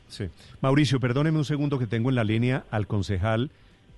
Sí. 0.07 0.29
Mauricio, 0.61 1.01
perdóneme 1.01 1.37
un 1.37 1.43
segundo 1.43 1.79
que 1.79 1.85
tengo 1.85 2.07
en 2.07 2.15
la 2.15 2.23
línea 2.23 2.63
al 2.71 2.87
concejal 2.87 3.51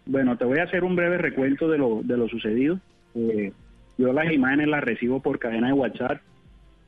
Bueno, 0.05 0.37
te 0.37 0.45
voy 0.45 0.59
a 0.59 0.63
hacer 0.63 0.83
un 0.83 0.95
breve 0.95 1.17
recuento 1.17 1.69
de 1.69 1.77
lo, 1.77 2.01
de 2.03 2.17
lo 2.17 2.27
sucedido. 2.27 2.79
Eh, 3.15 3.51
yo 3.97 4.13
las 4.13 4.31
imágenes 4.31 4.67
las 4.67 4.83
recibo 4.83 5.21
por 5.21 5.37
cadena 5.37 5.67
de 5.67 5.73
WhatsApp 5.73 6.21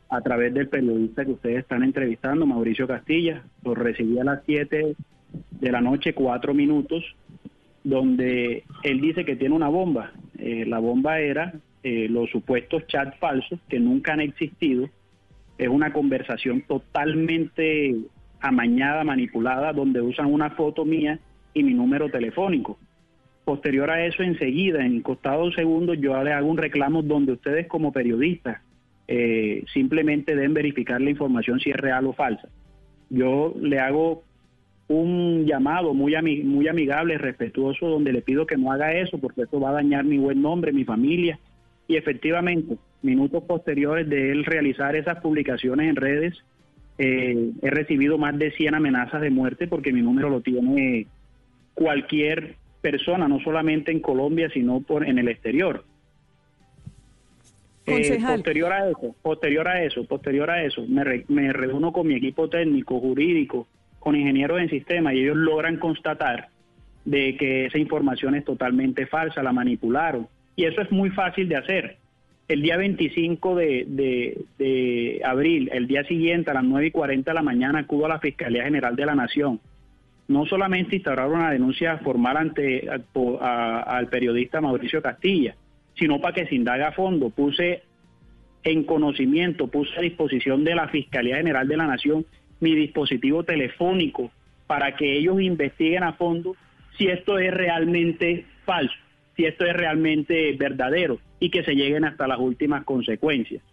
a 0.09 0.21
través 0.21 0.53
del 0.53 0.67
periodista 0.67 1.25
que 1.25 1.31
ustedes 1.31 1.59
están 1.59 1.83
entrevistando, 1.83 2.45
Mauricio 2.45 2.87
Castilla. 2.87 3.43
Lo 3.63 3.75
recibí 3.75 4.19
a 4.19 4.23
las 4.23 4.41
7 4.45 4.95
de 5.59 5.71
la 5.71 5.81
noche, 5.81 6.13
cuatro 6.13 6.53
minutos, 6.53 7.03
donde 7.83 8.63
él 8.83 9.01
dice 9.01 9.25
que 9.25 9.35
tiene 9.35 9.55
una 9.55 9.69
bomba. 9.69 10.11
Eh, 10.37 10.65
la 10.67 10.79
bomba 10.79 11.19
era 11.19 11.53
eh, 11.83 12.07
los 12.09 12.29
supuestos 12.29 12.85
chats 12.87 13.17
falsos 13.17 13.59
que 13.67 13.79
nunca 13.79 14.13
han 14.13 14.21
existido. 14.21 14.89
Es 15.57 15.67
una 15.67 15.93
conversación 15.93 16.61
totalmente 16.61 17.95
amañada, 18.40 19.03
manipulada, 19.03 19.72
donde 19.73 20.01
usan 20.01 20.25
una 20.25 20.51
foto 20.51 20.85
mía 20.85 21.19
y 21.53 21.64
mi 21.64 21.73
número 21.73 22.09
telefónico. 22.09 22.77
Posterior 23.45 23.90
a 23.90 24.06
eso, 24.06 24.23
enseguida, 24.23 24.85
en 24.85 25.01
costados 25.01 25.53
segundos, 25.56 25.98
yo 25.99 26.22
le 26.23 26.33
hago 26.33 26.48
un 26.48 26.57
reclamo 26.57 27.01
donde 27.01 27.33
ustedes 27.33 27.67
como 27.67 27.91
periodistas 27.91 28.61
eh, 29.07 29.65
simplemente 29.73 30.35
deben 30.35 30.53
verificar 30.53 31.01
la 31.01 31.09
información 31.09 31.59
si 31.59 31.69
es 31.69 31.75
real 31.75 32.06
o 32.07 32.14
falsa. 32.14 32.48
Yo 33.09 33.53
le 33.61 33.80
hago 33.80 34.23
un 34.88 35.45
llamado 35.45 35.93
muy, 35.93 36.15
muy 36.43 36.67
amigable, 36.67 37.17
respetuoso, 37.17 37.88
donde 37.88 38.14
le 38.14 38.22
pido 38.22 38.45
que 38.45 38.57
no 38.57 38.72
haga 38.72 38.93
eso, 38.93 39.17
porque 39.17 39.43
eso 39.43 39.59
va 39.59 39.69
a 39.69 39.73
dañar 39.73 40.03
mi 40.06 40.17
buen 40.17 40.41
nombre, 40.41 40.72
mi 40.72 40.83
familia. 40.83 41.40
Y 41.87 41.95
efectivamente, 41.97 42.77
minutos 43.01 43.43
posteriores 43.43 44.07
de 44.09 44.31
él 44.31 44.45
realizar 44.45 44.95
esas 44.95 45.19
publicaciones 45.21 45.89
en 45.89 45.95
redes, 45.95 46.43
eh, 46.97 47.51
he 47.61 47.69
recibido 47.69 48.17
más 48.17 48.37
de 48.37 48.51
100 48.51 48.75
amenazas 48.75 49.21
de 49.21 49.29
muerte 49.29 49.67
porque 49.67 49.91
mi 49.91 50.01
número 50.01 50.29
lo 50.29 50.41
tiene 50.41 51.07
cualquier 51.73 52.55
persona, 52.81 53.27
no 53.27 53.39
solamente 53.39 53.91
en 53.91 53.99
Colombia, 53.99 54.49
sino 54.53 54.81
por 54.81 55.05
en 55.07 55.17
el 55.17 55.27
exterior. 55.27 55.83
Eh, 57.85 58.17
posterior 58.37 58.71
a 58.71 58.89
eso, 58.89 59.15
posterior 59.21 59.67
a 59.67 59.83
eso, 59.83 60.05
posterior 60.05 60.49
a 60.49 60.63
eso, 60.63 60.85
me, 60.87 61.03
re- 61.03 61.25
me 61.27 61.51
reúno 61.51 61.91
con 61.91 62.07
mi 62.07 62.15
equipo 62.15 62.47
técnico, 62.49 62.99
jurídico, 62.99 63.67
con 63.99 64.15
ingenieros 64.15 64.61
en 64.61 64.69
sistema 64.69 65.13
y 65.13 65.19
ellos 65.19 65.35
logran 65.35 65.77
constatar 65.77 66.47
de 67.03 67.35
que 67.35 67.65
esa 67.65 67.77
información 67.77 68.35
es 68.35 68.45
totalmente 68.45 69.05
falsa, 69.05 69.43
la 69.43 69.51
manipularon. 69.51 70.27
Y 70.56 70.65
eso 70.65 70.82
es 70.82 70.91
muy 70.91 71.09
fácil 71.09 71.48
de 71.49 71.56
hacer. 71.56 71.98
El 72.48 72.61
día 72.61 72.77
25 72.77 73.56
de, 73.56 73.85
de- 74.57 75.22
abril, 75.23 75.69
el 75.73 75.88
día 75.88 76.03
siguiente 76.03 76.51
a 76.51 76.56
las 76.56 76.64
9 76.64 76.88
y 76.88 76.91
40 76.91 77.32
de 77.32 77.35
la 77.35 77.41
mañana, 77.41 77.80
acudo 77.80 78.06
a 78.06 78.09
la 78.09 78.19
Fiscalía 78.19 78.64
General 78.65 78.95
de 78.95 79.06
la 79.06 79.15
Nación. 79.15 79.59
No 80.27 80.45
solamente 80.45 80.95
instauraron 80.98 81.35
una 81.40 81.51
denuncia 81.51 81.98
formal 81.99 82.38
ante 82.38 82.88
al 82.90 84.07
periodista 84.07 84.61
Mauricio 84.61 85.01
Castilla, 85.01 85.56
sino 85.98 86.19
para 86.19 86.33
que 86.35 86.45
se 86.48 86.56
indaga 86.56 86.90
a 86.90 86.91
fondo. 86.91 87.30
Puse 87.30 87.83
en 88.64 88.83
conocimiento, 88.83 89.67
puse 89.67 89.91
a 89.98 90.01
disposición 90.01 90.64
de 90.64 90.75
la 90.75 90.88
Fiscalía 90.88 91.38
General 91.38 91.67
de 91.67 91.77
la 91.77 91.88
Nación 91.88 92.25
mi 92.59 92.75
dispositivo 92.75 93.43
telefónico 93.43 94.32
para 94.67 94.95
que 94.95 95.17
ellos 95.17 95.41
investiguen 95.41 96.03
a 96.03 96.14
fondo 96.14 96.56
si 96.98 97.07
esto 97.07 97.38
es 97.40 97.53
realmente 97.53 98.45
falso, 98.65 98.95
si 99.35 99.45
esto 99.45 99.65
es 99.65 99.73
realmente 99.73 100.55
verdadero 100.57 101.19
y 101.39 101.49
que 101.49 101.63
se 101.63 101.73
lleguen 101.73 102.05
hasta 102.05 102.27
las 102.27 102.39
últimas 102.39 102.83
consecuencias. 102.83 103.63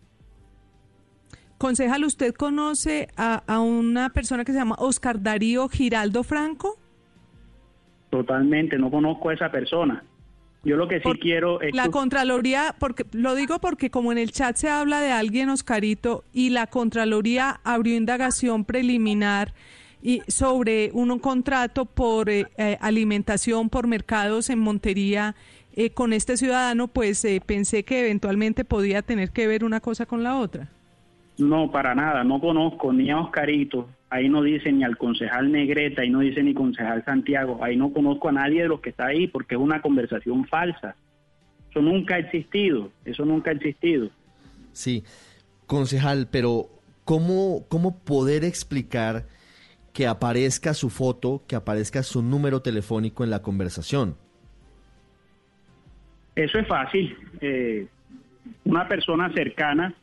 Concejal, 1.59 2.05
¿usted 2.05 2.35
conoce 2.35 3.09
a, 3.17 3.43
a 3.47 3.61
una 3.61 4.11
persona 4.11 4.45
que 4.45 4.53
se 4.53 4.59
llama 4.59 4.77
Oscar 4.79 5.23
Darío 5.23 5.69
Giraldo 5.69 6.23
Franco? 6.23 6.79
Totalmente, 8.09 8.79
no 8.79 8.91
conozco 8.91 9.29
a 9.29 9.35
esa 9.35 9.51
persona. 9.51 10.03
Yo 10.63 10.77
lo 10.77 10.89
que 10.89 11.01
sí 11.01 11.11
quiero 11.21 11.61
es 11.61 11.75
La 11.75 11.89
Contraloría, 11.89 12.75
porque 12.79 13.07
lo 13.13 13.35
digo 13.35 13.61
porque 13.61 13.91
como 13.91 14.13
en 14.13 14.19
el 14.19 14.31
chat 14.31 14.57
se 14.57 14.69
habla 14.69 15.01
de 15.01 15.11
alguien, 15.11 15.49
Oscarito, 15.49 16.25
y 16.33 16.51
la 16.51 16.67
Contraloría 16.67 17.61
abrió 17.65 17.97
indagación 17.97 18.65
preliminar 18.65 19.55
y 20.03 20.23
sobre 20.29 20.91
un, 20.93 21.19
contrato 21.19 21.85
por 21.85 22.31
eh, 22.31 22.47
eh, 22.57 22.79
alimentación 22.81 23.69
por 23.69 23.87
mercados 23.87 24.49
en 24.51 24.59
Montería 24.59 25.35
eh, 25.73 25.91
con 25.91 26.13
este 26.13 26.37
ciudadano, 26.37 26.89
pues 26.89 27.25
eh, 27.25 27.41
pensé 27.45 27.85
que 27.85 28.01
eventualmente 28.01 28.65
podía 28.65 29.03
tener 29.03 29.31
que 29.31 29.47
ver 29.47 29.65
una 29.65 29.81
cosa 29.81 30.05
con 30.05 30.25
la 30.25 30.37
otra. 30.37 30.69
No, 31.39 31.71
para 31.71 31.95
nada, 31.95 32.25
no 32.25 32.41
conozco 32.41 32.93
ni 32.93 33.11
a 33.11 33.21
Oscarito, 33.21 33.89
ahí 34.11 34.29
no 34.29 34.43
dice 34.43 34.73
ni 34.73 34.83
al 34.83 34.99
concejal 34.99 35.51
Negreta, 35.53 36.03
ahí 36.03 36.11
no 36.11 36.21
dice 36.21 36.43
ni 36.43 36.55
concejal 36.55 37.05
Santiago, 37.05 37.61
ahí 37.63 37.77
no 37.77 37.93
conozco 37.93 38.29
a 38.29 38.33
nadie 38.33 38.63
de 38.63 38.69
los 38.69 38.81
que 38.81 38.91
está 38.91 39.07
ahí 39.07 39.29
porque 39.29 39.55
es 39.55 39.61
una 39.61 39.81
conversación 39.81 40.45
falsa. 40.47 40.97
Eso 41.71 41.81
nunca 41.81 42.17
ha 42.17 42.19
existido, 42.19 42.91
eso 43.05 43.25
nunca 43.25 43.53
ha 43.53 43.55
existido. 43.55 44.11
Sí, 44.73 45.05
concejal, 45.67 46.27
pero 46.31 46.69
¿cómo, 47.05 47.65
¿cómo 47.69 48.01
poder 48.01 48.45
explicar 48.45 49.25
que 49.93 50.07
aparezca 50.07 50.73
su 50.75 50.89
foto, 50.91 51.43
que 51.47 51.57
aparezca 51.57 52.03
su 52.03 52.23
número 52.23 52.61
telefónico 52.63 53.25
en 53.25 53.31
la 53.31 53.43
conversación? 53.43 54.17
Eso 56.37 56.59
es 56.59 56.67
fácil. 56.67 57.17
eh, 57.41 57.87
una 58.65 58.89
persona 58.89 59.33
cercana 59.35 59.95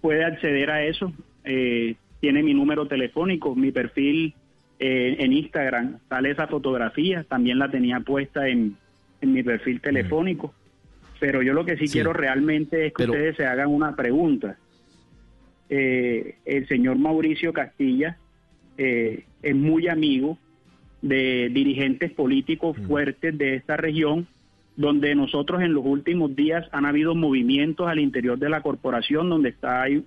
puede 0.00 0.24
acceder 0.24 0.70
a 0.70 0.82
eso. 0.84 1.12
eh, 1.44 1.96
tiene 2.20 2.42
mi 2.42 2.52
número 2.52 2.86
telefónico, 2.88 3.54
mi 3.54 3.70
perfil 3.70 4.34
eh, 4.80 5.16
en 5.20 5.32
Instagram, 5.32 5.98
sale 6.08 6.32
esa 6.32 6.46
fotografía, 6.48 7.24
también 7.24 7.58
la 7.60 7.70
tenía 7.70 8.00
puesta 8.00 8.48
en, 8.48 8.76
en 9.20 9.32
mi 9.32 9.42
perfil 9.42 9.80
telefónico. 9.80 10.52
Pero 11.20 11.42
yo 11.42 11.52
lo 11.54 11.64
que 11.64 11.76
sí, 11.76 11.86
Sí. 11.86 11.92
quiero 11.94 12.12
realmente 12.12 12.86
es 12.86 12.92
que 12.92 13.04
Pero- 13.04 13.12
ustedes 13.12 13.36
se 13.36 13.46
hagan 13.46 13.68
una 13.68 13.94
pregunta. 13.96 14.56
Eh, 15.70 16.36
el 16.44 16.66
señor 16.68 16.98
Mauricio 16.98 17.52
Castilla 17.52 18.16
eh, 18.78 19.24
es 19.42 19.54
muy 19.54 19.88
amigo 19.88 20.38
de 21.02 21.50
dirigentes 21.52 22.12
políticos 22.12 22.76
fuertes 22.86 23.36
de 23.36 23.56
esta 23.56 23.76
región, 23.76 24.26
donde 24.76 25.14
nosotros 25.14 25.60
en 25.62 25.74
los 25.74 25.84
últimos 25.84 26.34
días 26.34 26.66
han 26.72 26.86
habido 26.86 27.14
movimientos 27.14 27.88
al 27.88 27.98
interior 27.98 28.38
de 28.38 28.48
la 28.48 28.62
corporación, 28.62 29.28
donde 29.28 29.50
está 29.50 29.82
ahí 29.82 30.04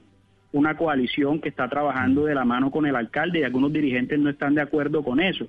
una 0.54 0.76
coalición 0.76 1.40
que 1.40 1.50
está 1.50 1.70
trabajando 1.70 2.26
de 2.26 2.36
la 2.36 2.46
mano 2.46 2.72
con 2.72 2.86
el 2.86 2.96
alcalde 2.96 3.40
y 3.40 3.44
algunos 3.44 3.72
dirigentes 3.72 4.20
no 4.20 4.30
están 4.30 4.56
de 4.56 4.62
acuerdo 4.62 5.04
con 5.04 5.20
eso 5.20 5.48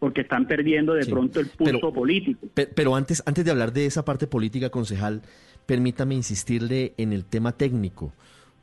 porque 0.00 0.22
están 0.22 0.46
perdiendo 0.46 0.94
de 0.94 1.04
pronto 1.04 1.40
el 1.40 1.46
pulso 1.46 1.92
político. 1.92 2.48
Pero, 2.54 2.96
antes, 2.96 3.22
antes 3.26 3.44
de 3.44 3.50
hablar 3.50 3.72
de 3.72 3.84
esa 3.84 4.02
parte 4.02 4.26
política, 4.26 4.70
concejal, 4.70 5.20
permítame 5.66 6.14
insistirle 6.14 6.94
en 6.96 7.12
el 7.12 7.26
tema 7.26 7.52
técnico, 7.52 8.14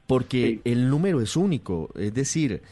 porque 0.08 0.62
el 0.66 0.90
número 0.90 1.22
es 1.22 1.38
único, 1.38 1.92
es 1.96 2.12
decir, 2.14 2.64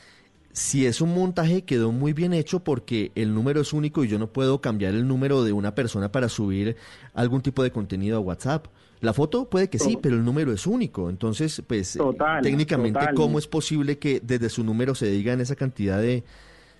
si 0.55 0.85
es 0.85 1.01
un 1.01 1.13
montaje 1.13 1.63
quedó 1.63 1.91
muy 1.91 2.13
bien 2.13 2.33
hecho 2.33 2.63
porque 2.63 3.11
el 3.15 3.33
número 3.33 3.59
es 3.59 3.73
único 3.73 4.05
y 4.05 4.07
yo 4.07 4.17
no 4.17 4.27
puedo 4.27 4.61
cambiar 4.61 4.93
el 4.93 5.05
número 5.05 5.43
de 5.43 5.51
una 5.51 5.75
persona 5.75 6.13
para 6.13 6.29
subir 6.29 6.77
algún 7.13 7.41
tipo 7.41 7.61
de 7.61 7.71
contenido 7.71 8.15
a 8.15 8.21
WhatsApp. 8.21 8.67
La 9.01 9.11
foto 9.11 9.49
puede 9.49 9.69
que 9.69 9.79
sí, 9.79 9.97
pero 10.01 10.15
el 10.15 10.23
número 10.23 10.53
es 10.53 10.65
único. 10.65 11.09
Entonces, 11.09 11.61
pues 11.67 11.99
técnicamente, 12.41 13.01
¿cómo 13.15 13.37
es 13.37 13.47
posible 13.47 13.99
que 13.99 14.21
desde 14.23 14.47
su 14.47 14.63
número 14.63 14.95
se 14.95 15.11
digan 15.11 15.41
esa 15.41 15.57
cantidad 15.57 16.01
de, 16.01 16.23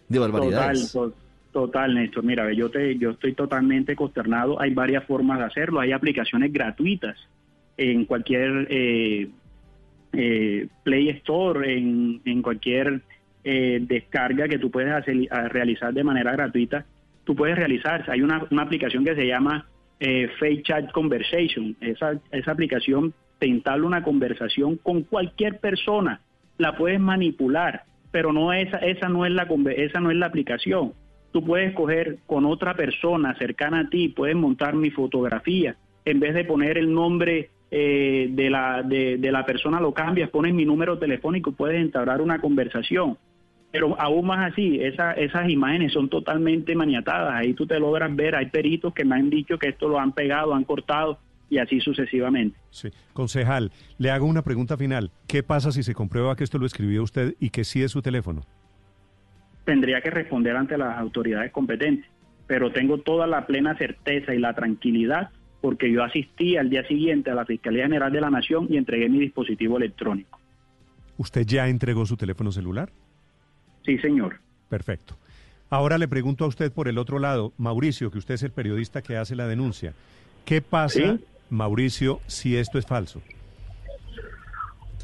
de 0.08 0.20
barbaridades? 0.20 0.94
Total, 0.94 1.14
total, 1.52 1.96
Néstor. 1.96 2.24
Mira, 2.24 2.54
yo, 2.54 2.72
te, 2.72 2.98
yo 2.98 3.12
estoy 3.12 3.34
totalmente 3.34 3.98
consternado. 3.98 4.60
Hay 4.62 4.74
varias 4.74 5.04
formas 5.04 5.40
de 5.40 5.46
hacerlo. 5.46 5.82
Hay 5.82 5.92
aplicaciones 5.92 6.54
gratuitas 6.54 7.18
en 7.76 8.06
cualquier 8.06 8.68
eh, 8.70 9.30
eh, 10.14 10.68
Play 10.84 11.10
Store, 11.10 11.78
en, 11.78 12.22
en 12.24 12.42
cualquier 12.42 13.02
eh, 13.48 13.78
descarga 13.80 14.48
que 14.48 14.58
tú 14.58 14.72
puedes 14.72 14.92
hacer, 14.92 15.16
realizar 15.50 15.94
de 15.94 16.04
manera 16.04 16.32
gratuita, 16.32 16.84
tú 17.24 17.36
puedes 17.36 17.56
realizar. 17.56 18.04
Hay 18.10 18.22
una, 18.22 18.48
aplicación 18.58 19.06
que 19.06 19.14
se 19.14 19.28
llama 19.28 19.68
eh, 20.00 20.30
Face 20.40 20.64
Chat 20.64 20.92
Conversation. 20.92 21.76
Esa, 21.80 22.20
esa 22.32 22.52
aplicación 22.52 23.14
te 23.38 23.48
instala 23.48 23.86
una 23.86 24.04
conversación 24.04 24.78
con 24.78 25.04
cualquier 25.04 25.60
persona. 25.60 26.22
La 26.58 26.76
puedes 26.76 27.00
manipular, 27.00 27.84
pero 28.12 28.34
no 28.34 28.52
esa, 28.52 28.78
esa, 28.78 29.10
no 29.10 29.28
es 29.28 29.32
la, 29.32 29.48
esa 29.76 30.00
no 30.00 30.10
es 30.10 30.18
la 30.18 30.26
aplicación. 30.26 30.94
Tú 31.32 31.46
puedes 31.46 31.74
coger 31.76 32.18
con 32.26 32.46
otra 32.46 32.74
persona 32.74 33.36
cercana 33.38 33.82
a 33.82 33.90
ti, 33.90 34.10
puedes 34.10 34.36
montar 34.36 34.74
mi 34.74 34.90
fotografía. 34.90 35.76
En 36.04 36.20
vez 36.20 36.34
de 36.34 36.46
poner 36.46 36.80
el 36.80 36.92
nombre 36.92 37.50
eh, 37.70 38.28
de, 38.32 38.50
la, 38.50 38.82
de, 38.82 39.18
de, 39.18 39.32
la 39.32 39.46
persona, 39.46 39.80
lo 39.80 39.94
cambias, 39.94 40.30
pones 40.32 40.54
mi 40.54 40.66
número 40.66 40.98
telefónico, 40.98 41.52
puedes 41.52 41.80
entablar 41.80 42.22
una 42.22 42.40
conversación. 42.40 43.18
Pero 43.76 44.00
aún 44.00 44.28
más 44.28 44.54
así, 44.54 44.80
esas 44.80 45.50
imágenes 45.50 45.92
son 45.92 46.08
totalmente 46.08 46.74
maniatadas. 46.76 47.34
Ahí 47.34 47.54
tú 47.54 47.68
te 47.68 47.78
logras 47.78 48.16
ver, 48.16 48.34
hay 48.34 48.46
peritos 48.46 48.94
que 48.94 49.04
me 49.04 49.16
han 49.16 49.30
dicho 49.30 49.60
que 49.60 49.68
esto 49.68 49.90
lo 49.90 50.00
han 50.00 50.14
pegado, 50.14 50.54
han 50.54 50.64
cortado 50.64 51.20
y 51.50 51.58
así 51.58 51.82
sucesivamente. 51.82 52.58
Sí. 52.70 52.88
Concejal, 53.12 53.74
le 53.98 54.12
hago 54.12 54.28
una 54.28 54.44
pregunta 54.44 54.78
final. 54.78 55.12
¿Qué 55.28 55.44
pasa 55.44 55.74
si 55.74 55.84
se 55.84 55.94
comprueba 55.94 56.38
que 56.38 56.46
esto 56.46 56.58
lo 56.58 56.66
escribió 56.66 57.04
usted 57.04 57.36
y 57.38 57.50
que 57.50 57.66
sí 57.66 57.84
es 57.84 57.92
su 57.92 58.02
teléfono? 58.02 58.44
Tendría 59.66 60.00
que 60.00 60.10
responder 60.10 60.56
ante 60.56 60.78
las 60.78 60.98
autoridades 60.98 61.52
competentes, 61.52 62.10
pero 62.48 62.72
tengo 62.72 63.00
toda 63.00 63.28
la 63.28 63.46
plena 63.46 63.78
certeza 63.78 64.34
y 64.34 64.40
la 64.40 64.54
tranquilidad 64.54 65.32
porque 65.60 65.92
yo 65.92 66.02
asistí 66.02 66.56
al 66.56 66.70
día 66.70 66.88
siguiente 66.88 67.30
a 67.30 67.36
la 67.36 67.44
Fiscalía 67.44 67.84
General 67.84 68.10
de 68.10 68.22
la 68.22 68.30
Nación 68.30 68.68
y 68.70 68.78
entregué 68.78 69.10
mi 69.10 69.20
dispositivo 69.20 69.76
electrónico. 69.76 70.40
¿Usted 71.18 71.46
ya 71.46 71.68
entregó 71.68 72.06
su 72.06 72.16
teléfono 72.16 72.54
celular? 72.54 72.94
Sí, 73.86 73.98
señor. 74.00 74.40
Perfecto. 74.70 75.16
Ahora 75.70 75.98
le 75.98 76.08
pregunto 76.08 76.46
a 76.46 76.48
usted 76.48 76.72
por 76.72 76.88
el 76.88 76.98
otro 76.98 77.20
lado, 77.20 77.54
Mauricio, 77.58 78.12
que 78.12 78.18
usted 78.18 78.36
es 78.36 78.44
el 78.44 78.52
periodista 78.52 79.02
que 79.02 79.18
hace 79.18 79.36
la 79.36 79.48
denuncia. 79.48 79.94
¿Qué 80.46 80.62
pasa, 80.62 81.18
Mauricio, 81.50 82.20
si 82.28 82.56
esto 82.58 82.78
es 82.78 82.86
falso? 82.86 83.22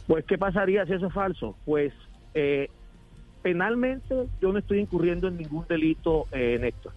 Pues, 0.08 0.26
¿qué 0.26 0.38
pasaría 0.38 0.86
si 0.86 0.94
eso 0.94 1.08
es 1.08 1.14
falso? 1.14 1.56
Pues, 1.66 1.94
eh, 2.34 2.70
penalmente 3.42 4.28
yo 4.42 4.52
no 4.52 4.60
estoy 4.60 4.80
incurriendo 4.80 5.28
en 5.28 5.38
ningún 5.38 5.66
delito, 5.68 6.28
eh, 6.32 6.58
Néstor 6.60 6.94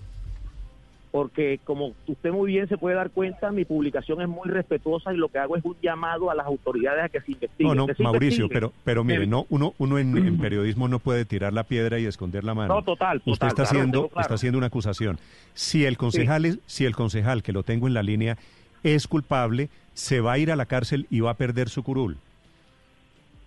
porque 1.15 1.61
como 1.63 1.93
usted 2.09 2.33
muy 2.33 2.51
bien 2.51 2.69
se 2.69 2.77
puede 2.77 2.97
dar 2.97 3.09
cuenta, 3.11 3.53
mi 3.53 3.65
publicación 3.65 4.21
es 4.21 4.27
muy 4.27 4.49
respetuosa 4.49 5.15
y 5.15 5.17
lo 5.17 5.29
que 5.29 5.39
hago 5.39 5.57
es 5.57 5.65
un 5.65 5.77
llamado 5.81 6.29
a 6.29 6.35
las 6.35 6.45
autoridades 6.45 7.05
a 7.05 7.09
que 7.09 7.21
se 7.21 7.31
investiguen. 7.31 7.77
No, 7.77 7.87
no, 7.87 7.95
Mauricio, 8.01 8.49
pero, 8.49 8.73
pero 8.83 9.05
mire, 9.05 9.25
no, 9.25 9.47
uno, 9.49 9.75
uno 9.79 10.01
en, 10.01 10.39
periodismo 10.41 10.89
no 10.89 10.99
puede 10.99 11.25
tirar 11.25 11.53
la 11.53 11.63
piedra 11.63 12.01
y 12.01 12.07
esconder 12.07 12.43
la 12.43 12.55
mano. 12.55 12.75
No, 12.75 12.83
total, 12.83 13.23
Usted 13.27 13.47
está 13.47 13.63
haciendo, 13.63 14.11
está 14.19 14.35
haciendo 14.35 14.59
una 14.59 14.67
acusación. 14.67 15.21
Si 15.53 15.85
el 15.85 15.97
concejal 15.97 16.59
si 16.67 16.85
el 16.85 16.97
concejal 16.97 17.45
que 17.45 17.53
lo 17.53 17.63
tengo 17.63 17.87
en 17.87 17.95
la 17.95 18.03
línea 18.03 18.37
es 18.83 19.07
culpable, 19.07 19.69
se 19.93 20.21
va 20.21 20.33
a 20.33 20.39
ir 20.39 20.51
a 20.51 20.57
la 20.57 20.67
cárcel 20.67 21.07
y 21.11 21.21
va 21.21 21.31
a 21.31 21.35
perder 21.35 21.69
su 21.69 21.85
curul. 21.85 22.17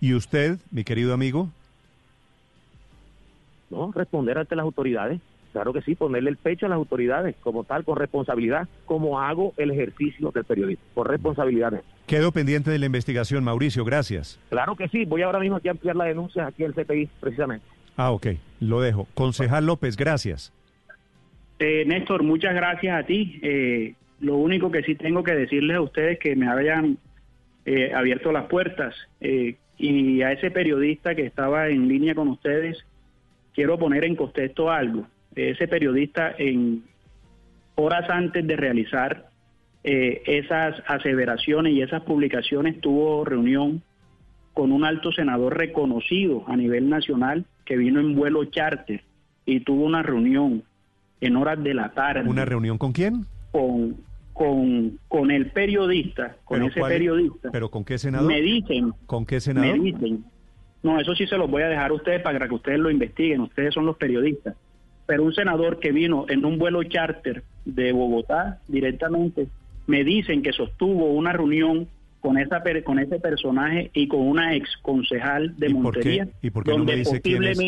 ¿Y 0.00 0.14
usted, 0.14 0.58
mi 0.70 0.84
querido 0.84 1.12
amigo? 1.12 1.50
No, 3.68 3.92
responder 3.92 4.38
ante 4.38 4.56
las 4.56 4.64
autoridades. 4.64 5.20
Claro 5.52 5.72
que 5.72 5.80
sí, 5.82 5.94
ponerle 5.94 6.30
el 6.30 6.36
pecho 6.36 6.66
a 6.66 6.68
las 6.68 6.76
autoridades 6.76 7.34
como 7.40 7.64
tal, 7.64 7.84
con 7.84 7.96
responsabilidad, 7.96 8.68
como 8.84 9.20
hago 9.20 9.54
el 9.56 9.70
ejercicio 9.70 10.30
del 10.30 10.44
periodismo, 10.44 10.84
con 10.94 11.06
responsabilidad. 11.06 11.82
Quedo 12.06 12.32
pendiente 12.32 12.70
de 12.70 12.78
la 12.78 12.86
investigación, 12.86 13.44
Mauricio, 13.44 13.84
gracias. 13.84 14.38
Claro 14.50 14.76
que 14.76 14.88
sí, 14.88 15.04
voy 15.04 15.22
ahora 15.22 15.40
mismo 15.40 15.56
aquí 15.56 15.68
a 15.68 15.72
ampliar 15.72 15.96
la 15.96 16.04
denuncia 16.04 16.46
aquí 16.46 16.64
al 16.64 16.74
CPI, 16.74 17.08
precisamente. 17.20 17.66
Ah, 17.96 18.12
ok, 18.12 18.28
lo 18.60 18.80
dejo. 18.80 19.08
Concejal 19.14 19.66
López, 19.66 19.96
gracias. 19.96 20.52
Eh, 21.58 21.84
Néstor, 21.86 22.22
muchas 22.22 22.54
gracias 22.54 22.96
a 22.96 23.04
ti. 23.04 23.40
Eh, 23.42 23.94
lo 24.20 24.36
único 24.36 24.70
que 24.70 24.82
sí 24.82 24.94
tengo 24.94 25.24
que 25.24 25.34
decirles 25.34 25.76
a 25.76 25.80
ustedes 25.80 26.18
que 26.18 26.36
me 26.36 26.48
hayan 26.48 26.98
eh, 27.64 27.92
abierto 27.92 28.32
las 28.32 28.46
puertas 28.46 28.94
y 29.20 30.22
a 30.22 30.32
ese 30.32 30.50
periodista 30.50 31.14
que 31.14 31.24
estaba 31.24 31.68
en 31.68 31.88
línea 31.88 32.14
con 32.14 32.28
ustedes, 32.28 32.78
quiero 33.54 33.78
poner 33.78 34.04
en 34.04 34.16
contexto 34.16 34.70
algo 34.70 35.06
ese 35.38 35.68
periodista 35.68 36.34
en 36.36 36.84
horas 37.76 38.08
antes 38.10 38.46
de 38.46 38.56
realizar 38.56 39.28
eh, 39.84 40.22
esas 40.26 40.82
aseveraciones 40.86 41.72
y 41.72 41.82
esas 41.82 42.02
publicaciones 42.02 42.80
tuvo 42.80 43.24
reunión 43.24 43.82
con 44.52 44.72
un 44.72 44.84
alto 44.84 45.12
senador 45.12 45.56
reconocido 45.56 46.44
a 46.48 46.56
nivel 46.56 46.88
nacional 46.88 47.44
que 47.64 47.76
vino 47.76 48.00
en 48.00 48.16
vuelo 48.16 48.44
charter 48.46 49.02
y 49.46 49.60
tuvo 49.60 49.84
una 49.84 50.02
reunión 50.02 50.64
en 51.20 51.36
horas 51.36 51.62
de 51.62 51.74
la 51.74 51.90
tarde. 51.90 52.28
¿Una 52.28 52.44
reunión 52.44 52.76
con 52.76 52.92
quién? 52.92 53.24
Con, 53.52 53.96
con, 54.32 54.98
con 55.06 55.30
el 55.30 55.50
periodista, 55.52 56.36
con 56.44 56.64
ese 56.64 56.80
periodista. 56.80 57.50
¿Pero 57.52 57.70
con 57.70 57.84
qué 57.84 57.98
senador? 57.98 58.26
Me 58.26 58.40
dicen. 58.42 58.92
¿Con 59.06 59.24
qué 59.24 59.40
senador? 59.40 59.78
Me 59.78 59.84
dicen. 59.84 60.24
No, 60.82 61.00
eso 61.00 61.14
sí 61.14 61.26
se 61.26 61.36
los 61.36 61.50
voy 61.50 61.62
a 61.62 61.68
dejar 61.68 61.90
a 61.90 61.94
ustedes 61.94 62.22
para 62.22 62.48
que 62.48 62.54
ustedes 62.54 62.78
lo 62.78 62.90
investiguen. 62.90 63.40
Ustedes 63.40 63.72
son 63.74 63.86
los 63.86 63.96
periodistas 63.96 64.56
pero 65.08 65.24
un 65.24 65.32
senador 65.32 65.78
que 65.78 65.90
vino 65.90 66.26
en 66.28 66.44
un 66.44 66.58
vuelo 66.58 66.82
charter 66.84 67.42
de 67.64 67.92
Bogotá 67.92 68.60
directamente, 68.68 69.48
me 69.86 70.04
dicen 70.04 70.42
que 70.42 70.52
sostuvo 70.52 71.06
una 71.12 71.32
reunión 71.32 71.88
con 72.20 72.36
esa 72.36 72.62
con 72.84 72.98
ese 72.98 73.18
personaje 73.18 73.90
y 73.94 74.06
con 74.06 74.20
una 74.20 74.54
ex 74.54 74.68
concejal 74.82 75.56
de 75.56 75.70
Montería, 75.70 76.28
¿Y 76.42 76.50
por 76.50 76.62
qué 76.62 76.76
no 76.76 76.84
me 76.84 76.96
dice 76.96 77.22
quién 77.22 77.42
es, 77.42 77.58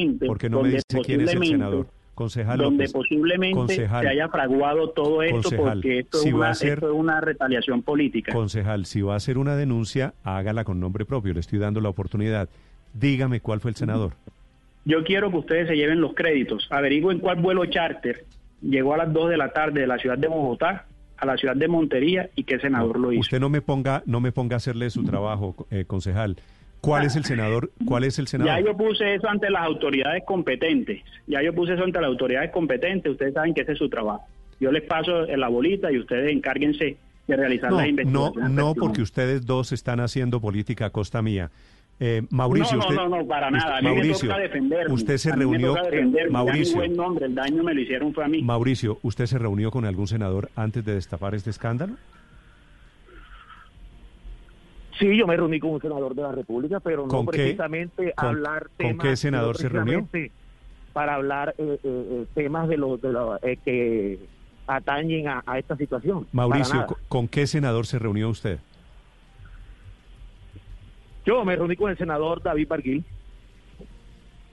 no 0.50 0.62
me 0.62 0.68
dice 0.68 0.82
quién 1.02 1.22
es 1.22 1.32
el 1.32 1.46
senador? 1.46 1.86
Concejal 2.14 2.58
donde 2.58 2.90
posiblemente 2.90 3.74
se 3.74 3.86
haya 3.86 4.28
fraguado 4.28 4.90
todo 4.90 5.22
esto 5.22 5.48
porque 5.56 6.00
esto, 6.00 6.18
es 6.18 6.30
una, 6.34 6.50
esto 6.50 6.88
es 6.88 6.94
una 6.94 7.22
retaliación 7.22 7.80
política. 7.80 8.34
Concejal, 8.34 8.84
si 8.84 9.00
va 9.00 9.14
a 9.14 9.16
hacer 9.16 9.38
una 9.38 9.56
denuncia, 9.56 10.12
hágala 10.24 10.64
con 10.64 10.78
nombre 10.78 11.06
propio, 11.06 11.32
le 11.32 11.40
estoy 11.40 11.58
dando 11.58 11.80
la 11.80 11.88
oportunidad. 11.88 12.50
Dígame 12.92 13.40
cuál 13.40 13.60
fue 13.60 13.70
el 13.70 13.76
senador. 13.76 14.12
Yo 14.90 15.04
quiero 15.04 15.30
que 15.30 15.36
ustedes 15.36 15.68
se 15.68 15.76
lleven 15.76 16.00
los 16.00 16.14
créditos. 16.14 16.66
Averigüen 16.68 17.20
cuál 17.20 17.40
vuelo 17.40 17.64
charter 17.66 18.24
llegó 18.60 18.94
a 18.94 18.96
las 18.98 19.12
2 19.12 19.30
de 19.30 19.36
la 19.36 19.52
tarde 19.52 19.82
de 19.82 19.86
la 19.86 19.98
ciudad 19.98 20.18
de 20.18 20.26
Bogotá 20.26 20.86
a 21.16 21.26
la 21.26 21.36
ciudad 21.36 21.54
de 21.54 21.68
Montería 21.68 22.30
y 22.34 22.44
qué 22.44 22.58
senador 22.58 22.98
lo 22.98 23.12
hizo. 23.12 23.20
Usted 23.20 23.38
no 23.40 23.50
me 23.50 23.60
ponga 23.60 24.02
no 24.06 24.20
me 24.20 24.32
ponga 24.32 24.56
a 24.56 24.58
hacerle 24.58 24.90
su 24.90 25.04
trabajo, 25.04 25.54
eh, 25.70 25.84
concejal. 25.86 26.36
¿Cuál 26.80 27.04
es 27.04 27.14
el 27.14 27.24
senador? 27.24 27.70
¿Cuál 27.84 28.04
es 28.04 28.18
el 28.18 28.26
senador? 28.26 28.54
Ya 28.54 28.66
yo 28.66 28.76
puse 28.76 29.14
eso 29.14 29.28
ante 29.28 29.50
las 29.50 29.62
autoridades 29.62 30.24
competentes. 30.26 31.02
Ya 31.26 31.42
yo 31.42 31.54
puse 31.54 31.74
eso 31.74 31.84
ante 31.84 32.00
las 32.00 32.08
autoridades 32.08 32.50
competentes. 32.50 33.12
Ustedes 33.12 33.34
saben 33.34 33.54
que 33.54 33.60
ese 33.60 33.72
es 33.72 33.78
su 33.78 33.88
trabajo. 33.88 34.24
Yo 34.58 34.72
les 34.72 34.82
paso 34.82 35.26
la 35.26 35.48
bolita 35.48 35.92
y 35.92 35.98
ustedes 35.98 36.32
encárguense 36.32 36.96
de 37.26 37.36
realizar 37.36 37.70
la 37.70 37.86
investigación. 37.86 38.32
No, 38.36 38.48
no, 38.48 38.74
porque 38.74 39.02
ustedes 39.02 39.46
dos 39.46 39.72
están 39.72 40.00
haciendo 40.00 40.40
política 40.40 40.86
a 40.86 40.90
costa 40.90 41.22
mía. 41.22 41.50
Eh, 42.02 42.22
Mauricio, 42.30 42.78
no, 42.78 42.82
usted, 42.82 42.94
no, 42.96 43.08
no, 43.10 43.26
para 43.26 43.50
nada. 43.50 43.76
A 43.76 43.82
mí 43.82 43.88
Mauricio, 43.88 44.34
me 44.62 44.86
usted 44.94 45.18
se 45.18 45.32
reunió. 45.32 45.76
Mauricio, 46.30 46.76
buen 46.78 46.96
nombre, 46.96 47.26
el 47.26 47.34
daño 47.34 47.62
me 47.62 47.74
lo 47.74 47.80
hicieron 47.82 48.14
fue 48.14 48.24
a 48.24 48.28
mí. 48.28 48.40
Mauricio, 48.40 48.98
¿usted 49.02 49.26
se 49.26 49.38
reunió 49.38 49.70
con 49.70 49.84
algún 49.84 50.08
senador 50.08 50.50
antes 50.56 50.82
de 50.82 50.94
destapar 50.94 51.34
este 51.34 51.50
escándalo? 51.50 51.96
Sí, 54.98 55.14
yo 55.14 55.26
me 55.26 55.36
reuní 55.36 55.60
con 55.60 55.72
un 55.72 55.80
senador 55.82 56.14
de 56.14 56.22
la 56.22 56.32
República, 56.32 56.80
pero 56.80 57.06
no 57.06 57.26
precisamente 57.26 58.14
hablar 58.16 58.68
temas. 58.78 58.96
¿Con 58.96 59.06
qué 59.06 59.16
senador 59.16 59.58
se 59.58 59.68
reunió? 59.68 60.08
Para 60.94 61.14
hablar 61.16 61.54
eh, 61.58 61.64
eh, 61.68 61.78
eh, 61.84 62.26
temas 62.34 62.66
de 62.68 62.78
los 62.78 63.00
de 63.00 63.12
lo, 63.12 63.38
que 63.64 64.18
atañen 64.66 65.28
a, 65.28 65.42
a, 65.44 65.58
esta 65.58 65.76
situación. 65.76 66.26
Mauricio, 66.32 66.86
¿con 67.08 67.28
qué 67.28 67.46
senador 67.46 67.86
se 67.86 67.98
reunió 67.98 68.30
usted? 68.30 68.58
Yo 71.24 71.44
me 71.44 71.57
reuní 71.57 71.76
con 71.76 71.90
el 71.90 71.99
senador 71.99 72.42
David 72.42 72.68
Barguil. 72.68 73.05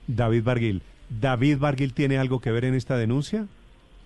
David 0.06 0.42
Barguil. 0.44 0.82
¿David 1.08 1.58
Barguil 1.58 1.94
tiene 1.94 2.18
algo 2.18 2.40
que 2.40 2.50
ver 2.50 2.64
en 2.64 2.74
esta 2.74 2.96
denuncia? 2.96 3.46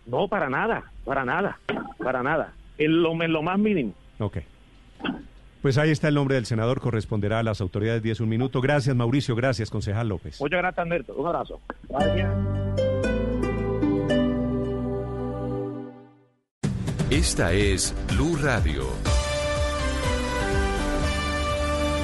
No, 0.06 0.28
para 0.28 0.48
nada, 0.48 0.84
para 1.04 1.24
nada, 1.24 1.58
para 1.98 2.22
nada. 2.22 2.52
En 2.78 3.02
lo, 3.02 3.20
en 3.22 3.32
lo 3.32 3.42
más 3.42 3.58
mínimo. 3.58 3.94
Ok. 4.18 4.38
Pues 5.62 5.78
ahí 5.78 5.90
está 5.90 6.08
el 6.08 6.14
nombre 6.14 6.34
del 6.34 6.46
senador, 6.46 6.80
corresponderá 6.80 7.38
a 7.38 7.42
las 7.44 7.60
autoridades 7.60 8.02
10 8.02 8.20
un 8.20 8.28
minuto. 8.28 8.60
Gracias, 8.60 8.96
Mauricio, 8.96 9.36
gracias, 9.36 9.70
concejal 9.70 10.08
López. 10.08 10.40
Muchas 10.40 10.58
gracias, 10.58 10.86
Néstor. 10.86 11.16
Un 11.16 11.26
abrazo. 11.28 11.60
Gracias. 11.88 12.30
Esta 17.10 17.52
es 17.52 17.94
Blue 18.08 18.36
Radio. 18.42 18.84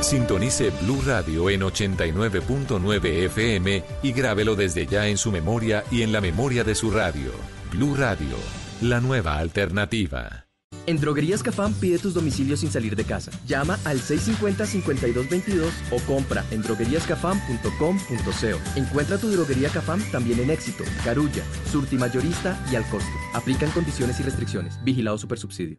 Sintonice 0.01 0.71
Blue 0.83 1.03
Radio 1.05 1.51
en 1.51 1.61
89.9 1.61 3.05
FM 3.27 3.85
y 4.03 4.13
grábelo 4.13 4.57
desde 4.57 4.87
ya 4.87 5.07
en 5.07 5.19
su 5.19 5.31
memoria 5.31 5.85
y 5.91 6.03
en 6.03 6.13
la 6.13 6.21
memoria 6.21 6.65
de 6.65 6.75
su 6.75 6.91
radio. 6.91 7.33
Blue 7.73 7.95
Radio, 7.95 8.37
la 8.81 9.01
nueva 9.01 9.37
alternativa. 9.37 10.47
En 10.87 10.99
Droguerías 10.99 11.43
Cafam 11.43 11.75
pide 11.75 11.99
tus 11.99 12.15
domicilios 12.15 12.61
sin 12.61 12.71
salir 12.71 12.97
de 12.97 13.05
casa. 13.05 13.31
Llama 13.47 13.79
al 13.85 14.01
650-5222 14.01 15.71
o 15.91 15.99
compra 16.07 16.43
en 16.51 16.63
drogueríascafam.com.co. 16.63 18.77
Encuentra 18.77 19.19
tu 19.19 19.29
droguería 19.29 19.69
Cafam 19.69 20.01
también 20.11 20.41
en 20.41 20.51
Éxito, 20.51 20.85
Carulla, 21.05 21.45
Surti 21.71 21.97
Mayorista 21.97 22.59
y 22.73 22.77
al 22.77 22.89
costo. 22.89 23.11
Aplican 23.35 23.71
condiciones 23.73 24.19
y 24.21 24.23
restricciones. 24.23 24.83
Vigilado 24.83 25.19
Supersubsidio. 25.19 25.79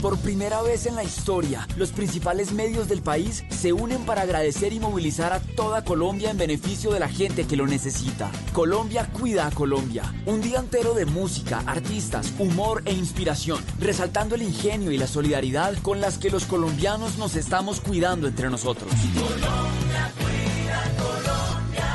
Por 0.00 0.18
primera 0.18 0.62
vez 0.62 0.86
en 0.86 0.94
la 0.94 1.04
historia, 1.04 1.66
los 1.76 1.90
principales 1.90 2.52
medios 2.52 2.88
del 2.88 3.02
país 3.02 3.44
se 3.48 3.72
unen 3.72 4.04
para 4.04 4.22
agradecer 4.22 4.72
y 4.72 4.80
movilizar 4.80 5.32
a 5.32 5.40
toda 5.40 5.84
Colombia 5.84 6.30
en 6.30 6.38
beneficio 6.38 6.92
de 6.92 7.00
la 7.00 7.08
gente 7.08 7.46
que 7.46 7.56
lo 7.56 7.66
necesita. 7.66 8.30
Colombia 8.52 9.08
cuida 9.12 9.46
a 9.46 9.50
Colombia. 9.50 10.14
Un 10.26 10.42
día 10.42 10.58
entero 10.58 10.94
de 10.94 11.06
música, 11.06 11.62
artistas, 11.66 12.32
humor 12.38 12.82
e 12.84 12.92
inspiración, 12.92 13.64
resaltando 13.80 14.34
el 14.34 14.42
ingenio 14.42 14.90
y 14.92 14.98
la 14.98 15.06
solidaridad 15.06 15.74
con 15.82 16.00
las 16.00 16.18
que 16.18 16.30
los 16.30 16.44
colombianos 16.44 17.16
nos 17.18 17.34
estamos 17.34 17.80
cuidando 17.80 18.28
entre 18.28 18.50
nosotros. 18.50 18.92
Colombia 19.14 20.12
cuida 20.18 20.92
Colombia. 20.98 21.86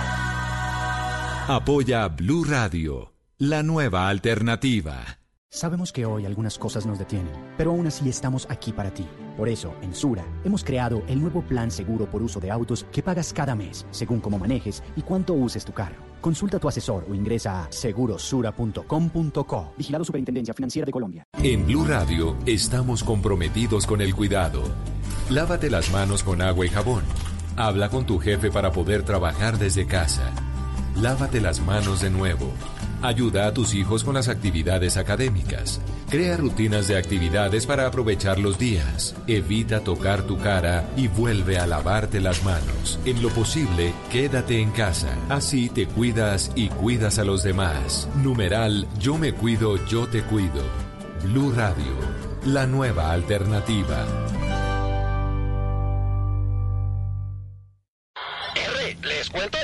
Apoya 1.47 2.07
Blue 2.07 2.43
Radio, 2.45 3.13
la 3.37 3.61
nueva 3.61 4.09
alternativa. 4.09 5.20
Sabemos 5.53 5.91
que 5.91 6.05
hoy 6.05 6.25
algunas 6.25 6.57
cosas 6.57 6.85
nos 6.85 6.97
detienen, 6.97 7.33
pero 7.57 7.71
aún 7.71 7.85
así 7.85 8.07
estamos 8.07 8.47
aquí 8.49 8.71
para 8.71 8.93
ti. 8.93 9.05
Por 9.35 9.49
eso, 9.49 9.73
en 9.81 9.93
Sura, 9.93 10.23
hemos 10.45 10.63
creado 10.63 11.03
el 11.09 11.19
nuevo 11.19 11.41
plan 11.41 11.69
seguro 11.69 12.09
por 12.09 12.23
uso 12.23 12.39
de 12.39 12.49
autos 12.49 12.85
que 12.89 13.03
pagas 13.03 13.33
cada 13.33 13.53
mes, 13.53 13.85
según 13.91 14.21
cómo 14.21 14.39
manejes 14.39 14.81
y 14.95 15.01
cuánto 15.01 15.33
uses 15.33 15.65
tu 15.65 15.73
carro. 15.73 15.97
Consulta 16.21 16.55
a 16.55 16.59
tu 16.61 16.69
asesor 16.69 17.05
o 17.09 17.13
ingresa 17.13 17.65
a 17.65 17.67
segurosura.com.co. 17.69 19.73
Vigilado 19.77 20.05
Superintendencia 20.05 20.53
Financiera 20.53 20.85
de 20.85 20.93
Colombia. 20.93 21.27
En 21.43 21.65
Blue 21.65 21.83
Radio 21.83 22.37
estamos 22.45 23.03
comprometidos 23.03 23.85
con 23.85 23.99
el 23.99 24.15
cuidado. 24.15 24.63
Lávate 25.29 25.69
las 25.69 25.91
manos 25.91 26.23
con 26.23 26.41
agua 26.41 26.65
y 26.65 26.69
jabón. 26.69 27.03
Habla 27.57 27.89
con 27.89 28.05
tu 28.05 28.19
jefe 28.19 28.51
para 28.51 28.71
poder 28.71 29.03
trabajar 29.03 29.57
desde 29.57 29.85
casa. 29.85 30.31
Lávate 30.95 31.41
las 31.41 31.59
manos 31.59 31.99
de 31.99 32.09
nuevo. 32.09 32.47
Ayuda 33.01 33.47
a 33.47 33.53
tus 33.53 33.73
hijos 33.73 34.03
con 34.03 34.13
las 34.13 34.27
actividades 34.27 34.97
académicas. 34.97 35.81
Crea 36.09 36.37
rutinas 36.37 36.87
de 36.87 36.97
actividades 36.97 37.65
para 37.65 37.87
aprovechar 37.87 38.37
los 38.37 38.59
días. 38.59 39.15
Evita 39.27 39.79
tocar 39.79 40.23
tu 40.23 40.37
cara 40.37 40.87
y 40.95 41.07
vuelve 41.07 41.57
a 41.57 41.65
lavarte 41.65 42.19
las 42.19 42.43
manos. 42.43 42.99
En 43.05 43.21
lo 43.23 43.29
posible, 43.29 43.93
quédate 44.11 44.59
en 44.59 44.71
casa. 44.71 45.15
Así 45.29 45.69
te 45.69 45.87
cuidas 45.87 46.51
y 46.55 46.69
cuidas 46.69 47.17
a 47.17 47.23
los 47.23 47.43
demás. 47.43 48.07
Numeral 48.15 48.87
Yo 48.99 49.17
me 49.17 49.33
cuido, 49.33 49.83
yo 49.87 50.07
te 50.07 50.21
cuido. 50.21 50.63
Blue 51.23 51.51
Radio, 51.55 51.95
la 52.45 52.67
nueva 52.67 53.11
alternativa. 53.11 54.05
Les 59.03 59.29
cuento 59.29 59.57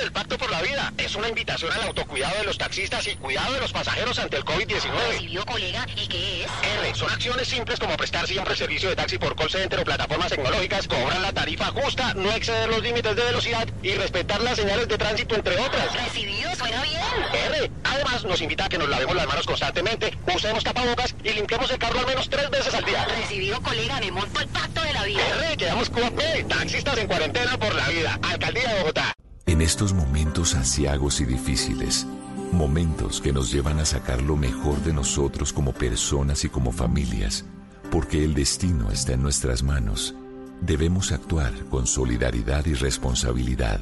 Es 0.96 1.14
una 1.14 1.28
invitación 1.28 1.72
al 1.72 1.82
autocuidado 1.82 2.38
de 2.38 2.44
los 2.44 2.58
taxistas 2.58 3.06
y 3.06 3.16
cuidado 3.16 3.52
de 3.54 3.60
los 3.60 3.72
pasajeros 3.72 4.18
ante 4.18 4.36
el 4.36 4.44
COVID-19. 4.44 5.08
¿Recibió, 5.08 5.44
colega? 5.44 5.86
¿Y 5.94 6.06
qué 6.08 6.44
es? 6.44 6.50
R. 6.80 6.94
Son 6.94 7.10
acciones 7.10 7.48
simples 7.48 7.78
como 7.78 7.96
prestar 7.96 8.26
siempre 8.26 8.56
servicio 8.56 8.88
de 8.88 8.96
taxi 8.96 9.18
por 9.18 9.36
call 9.36 9.50
center 9.50 9.80
o 9.80 9.84
plataformas 9.84 10.30
tecnológicas, 10.30 10.88
cobrar 10.88 11.20
la 11.20 11.32
tarifa 11.32 11.66
justa, 11.66 12.14
no 12.14 12.30
exceder 12.32 12.68
los 12.68 12.82
límites 12.82 13.14
de 13.14 13.22
velocidad 13.22 13.68
y 13.82 13.94
respetar 13.94 14.40
las 14.40 14.56
señales 14.56 14.88
de 14.88 14.98
tránsito, 14.98 15.34
entre 15.34 15.58
otras. 15.58 15.92
¿Recibido? 15.92 16.54
Suena 16.56 16.82
bien. 16.82 17.00
R. 17.32 17.70
Además, 17.84 18.24
nos 18.24 18.40
invita 18.40 18.64
a 18.66 18.68
que 18.68 18.78
nos 18.78 18.88
lavemos 18.88 19.14
las 19.14 19.26
manos 19.26 19.46
constantemente, 19.46 20.16
usemos 20.34 20.64
tapabocas 20.64 21.14
y 21.22 21.30
limpiemos 21.30 21.70
el 21.70 21.78
carro 21.78 22.00
al 22.00 22.06
menos 22.06 22.28
tres 22.28 22.50
veces 22.50 22.74
al 22.74 22.84
día. 22.84 23.04
Recibido, 23.04 23.60
colega. 23.62 24.00
Me 24.00 24.10
monto 24.10 24.40
el 24.40 24.48
Pacto 24.48 24.80
de 24.82 24.92
la 24.92 25.04
Vida. 25.04 25.22
R. 25.40 25.56
Quedamos 25.56 25.90
con 25.90 26.10
P. 26.14 26.44
Taxistas 26.44 26.98
en 26.98 27.06
cuarentena 27.06 27.58
por 27.58 27.74
la 27.74 27.88
vida. 27.88 28.18
Alcaldía 28.22 28.72
de 28.72 28.80
Bogotá. 28.80 29.17
En 29.48 29.62
estos 29.62 29.94
momentos 29.94 30.54
asiagos 30.54 31.22
y 31.22 31.24
difíciles, 31.24 32.06
momentos 32.52 33.22
que 33.22 33.32
nos 33.32 33.50
llevan 33.50 33.80
a 33.80 33.86
sacar 33.86 34.20
lo 34.20 34.36
mejor 34.36 34.78
de 34.82 34.92
nosotros 34.92 35.54
como 35.54 35.72
personas 35.72 36.44
y 36.44 36.50
como 36.50 36.70
familias, 36.70 37.46
porque 37.90 38.22
el 38.22 38.34
destino 38.34 38.90
está 38.90 39.14
en 39.14 39.22
nuestras 39.22 39.62
manos, 39.62 40.14
debemos 40.60 41.12
actuar 41.12 41.54
con 41.70 41.86
solidaridad 41.86 42.66
y 42.66 42.74
responsabilidad, 42.74 43.80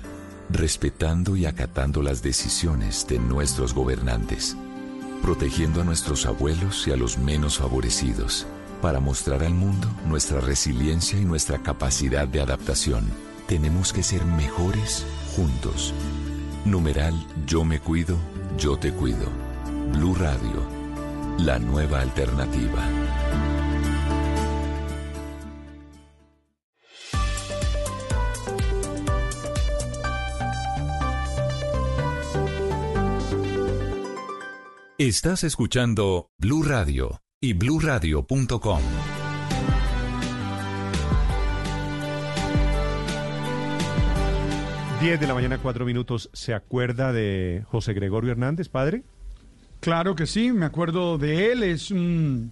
respetando 0.50 1.34
y 1.34 1.46
acatando 1.46 2.00
las 2.00 2.22
decisiones 2.22 3.04
de 3.08 3.18
nuestros 3.18 3.74
gobernantes, 3.74 4.56
protegiendo 5.20 5.80
a 5.80 5.84
nuestros 5.84 6.26
abuelos 6.26 6.86
y 6.86 6.92
a 6.92 6.96
los 6.96 7.18
menos 7.18 7.58
favorecidos, 7.58 8.46
para 8.80 9.00
mostrar 9.00 9.42
al 9.42 9.54
mundo 9.54 9.88
nuestra 10.06 10.40
resiliencia 10.40 11.18
y 11.18 11.24
nuestra 11.24 11.60
capacidad 11.60 12.28
de 12.28 12.40
adaptación. 12.40 13.10
Tenemos 13.46 13.92
que 13.92 14.02
ser 14.02 14.24
mejores 14.24 15.06
juntos. 15.36 15.94
Numeral 16.64 17.14
Yo 17.46 17.64
me 17.64 17.78
cuido, 17.78 18.16
yo 18.58 18.76
te 18.76 18.92
cuido. 18.92 19.26
Blue 19.92 20.14
Radio, 20.14 20.62
la 21.38 21.58
nueva 21.58 22.00
alternativa. 22.00 22.88
Estás 34.98 35.44
escuchando 35.44 36.30
Blue 36.38 36.62
Radio 36.62 37.20
y 37.38 37.52
bluradio.com. 37.52 38.80
10 45.00 45.20
de 45.20 45.26
la 45.26 45.34
mañana, 45.34 45.58
cuatro 45.58 45.84
minutos. 45.84 46.30
¿Se 46.32 46.54
acuerda 46.54 47.12
de 47.12 47.62
José 47.68 47.92
Gregorio 47.92 48.32
Hernández, 48.32 48.68
padre? 48.70 49.02
Claro 49.80 50.16
que 50.16 50.26
sí, 50.26 50.52
me 50.52 50.64
acuerdo 50.64 51.18
de 51.18 51.52
él. 51.52 51.62
Es 51.62 51.90
un, 51.90 52.50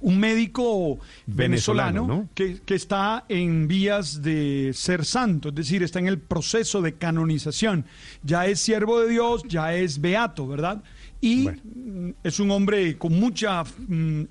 un 0.00 0.18
médico 0.18 0.98
venezolano, 1.26 2.06
Venezolano, 2.06 2.06
¿no? 2.06 2.28
que, 2.34 2.60
que 2.60 2.74
está 2.74 3.24
en 3.28 3.68
vías 3.68 4.20
de 4.20 4.72
ser 4.74 5.04
santo, 5.04 5.50
es 5.50 5.54
decir, 5.54 5.84
está 5.84 6.00
en 6.00 6.08
el 6.08 6.18
proceso 6.18 6.82
de 6.82 6.94
canonización. 6.94 7.84
Ya 8.24 8.46
es 8.46 8.58
siervo 8.58 9.00
de 9.00 9.08
Dios, 9.08 9.44
ya 9.48 9.72
es 9.74 10.00
beato, 10.00 10.48
¿verdad? 10.48 10.82
Y 11.20 11.48
es 12.24 12.40
un 12.40 12.50
hombre 12.50 12.98
con 12.98 13.18
mucha 13.18 13.62
mm, 13.62 14.22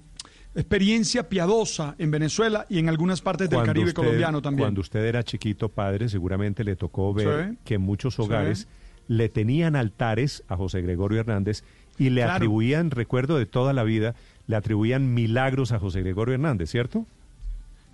experiencia 0.55 1.27
piadosa 1.29 1.95
en 1.97 2.11
Venezuela 2.11 2.65
y 2.69 2.79
en 2.79 2.89
algunas 2.89 3.21
partes 3.21 3.49
del 3.49 3.57
Cuando 3.57 3.69
Caribe 3.71 3.87
usted- 3.89 3.95
colombiano 4.01 4.41
también. 4.41 4.63
Cuando 4.65 4.81
usted 4.81 5.05
era 5.05 5.23
chiquito, 5.23 5.69
padre, 5.69 6.09
seguramente 6.09 6.63
le 6.63 6.75
tocó 6.75 7.13
ver 7.13 7.49
Sí. 7.51 7.57
que 7.65 7.73
en 7.75 7.81
muchos 7.81 8.15
Sí. 8.15 8.21
hogares 8.21 8.67
le 9.07 9.29
tenían 9.29 9.75
altares 9.75 10.43
a 10.47 10.55
José 10.57 10.81
Gregorio 10.81 11.19
Hernández 11.19 11.63
y 11.97 12.09
le 12.09 12.21
Claro. 12.21 12.33
atribuían, 12.33 12.89
recuerdo 12.91 13.37
de 13.37 13.45
toda 13.45 13.73
la 13.73 13.83
vida, 13.83 14.15
le 14.47 14.55
atribuían 14.55 15.13
milagros 15.13 15.71
a 15.71 15.79
José 15.79 16.01
Gregorio 16.01 16.33
Hernández, 16.35 16.69
¿cierto? 16.71 17.05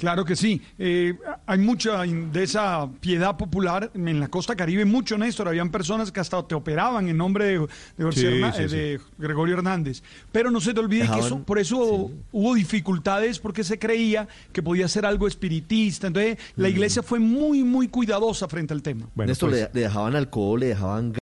Claro 0.02 0.26
que 0.26 0.36
sí. 0.36 0.60
Eh, 0.80 1.14
hay 1.46 1.60
mucha 1.60 2.02
de 2.02 2.42
esa 2.44 2.90
piedad 3.00 3.38
popular 3.38 3.92
en 3.94 4.20
la 4.20 4.30
costa 4.30 4.56
caribe, 4.56 4.84
mucho, 4.84 5.16
Néstor. 5.16 5.48
Habían 5.48 5.70
personas 5.70 6.12
que 6.12 6.20
hasta 6.20 6.42
te 6.48 6.56
operaban 6.56 7.08
en 7.08 7.16
nombre 7.18 7.46
de, 7.46 7.60
de 7.98 8.04
José 8.04 8.20
Sí, 8.22 8.26
Herna- 8.26 8.52
sí, 8.52 8.64
eh, 8.64 8.70
sí. 8.70 8.76
de 8.76 9.00
Gregorio 9.20 9.54
Hernández. 9.58 10.02
Pero 10.32 10.50
no 10.50 10.60
se 10.60 10.74
te 10.74 10.80
olvide 10.80 11.08
que 11.08 11.20
eso, 11.20 11.44
por 11.44 11.60
eso 11.60 12.10
hubo 12.32 12.56
dificultades 12.56 13.38
porque 13.38 13.64
se 13.64 13.78
creía 13.78 14.28
que 14.52 14.64
podía 14.64 14.88
ser 14.88 15.06
algo 15.06 15.28
espiritista. 15.28 16.08
Entonces, 16.08 16.40
la 16.56 16.68
iglesia 16.68 17.04
fue 17.04 17.20
muy, 17.20 17.64
muy 17.64 17.88
cuidadosa 17.88 18.48
frente 18.48 18.74
al 18.74 18.82
tema. 18.82 19.08
Bueno, 19.14 19.30
Néstor, 19.30 19.52
pues- 19.52 19.62
le, 19.62 19.70
le 19.72 19.82
dejaban 19.82 20.16
alcohol, 20.16 20.60
le 20.62 20.66
dejaban 20.70 21.14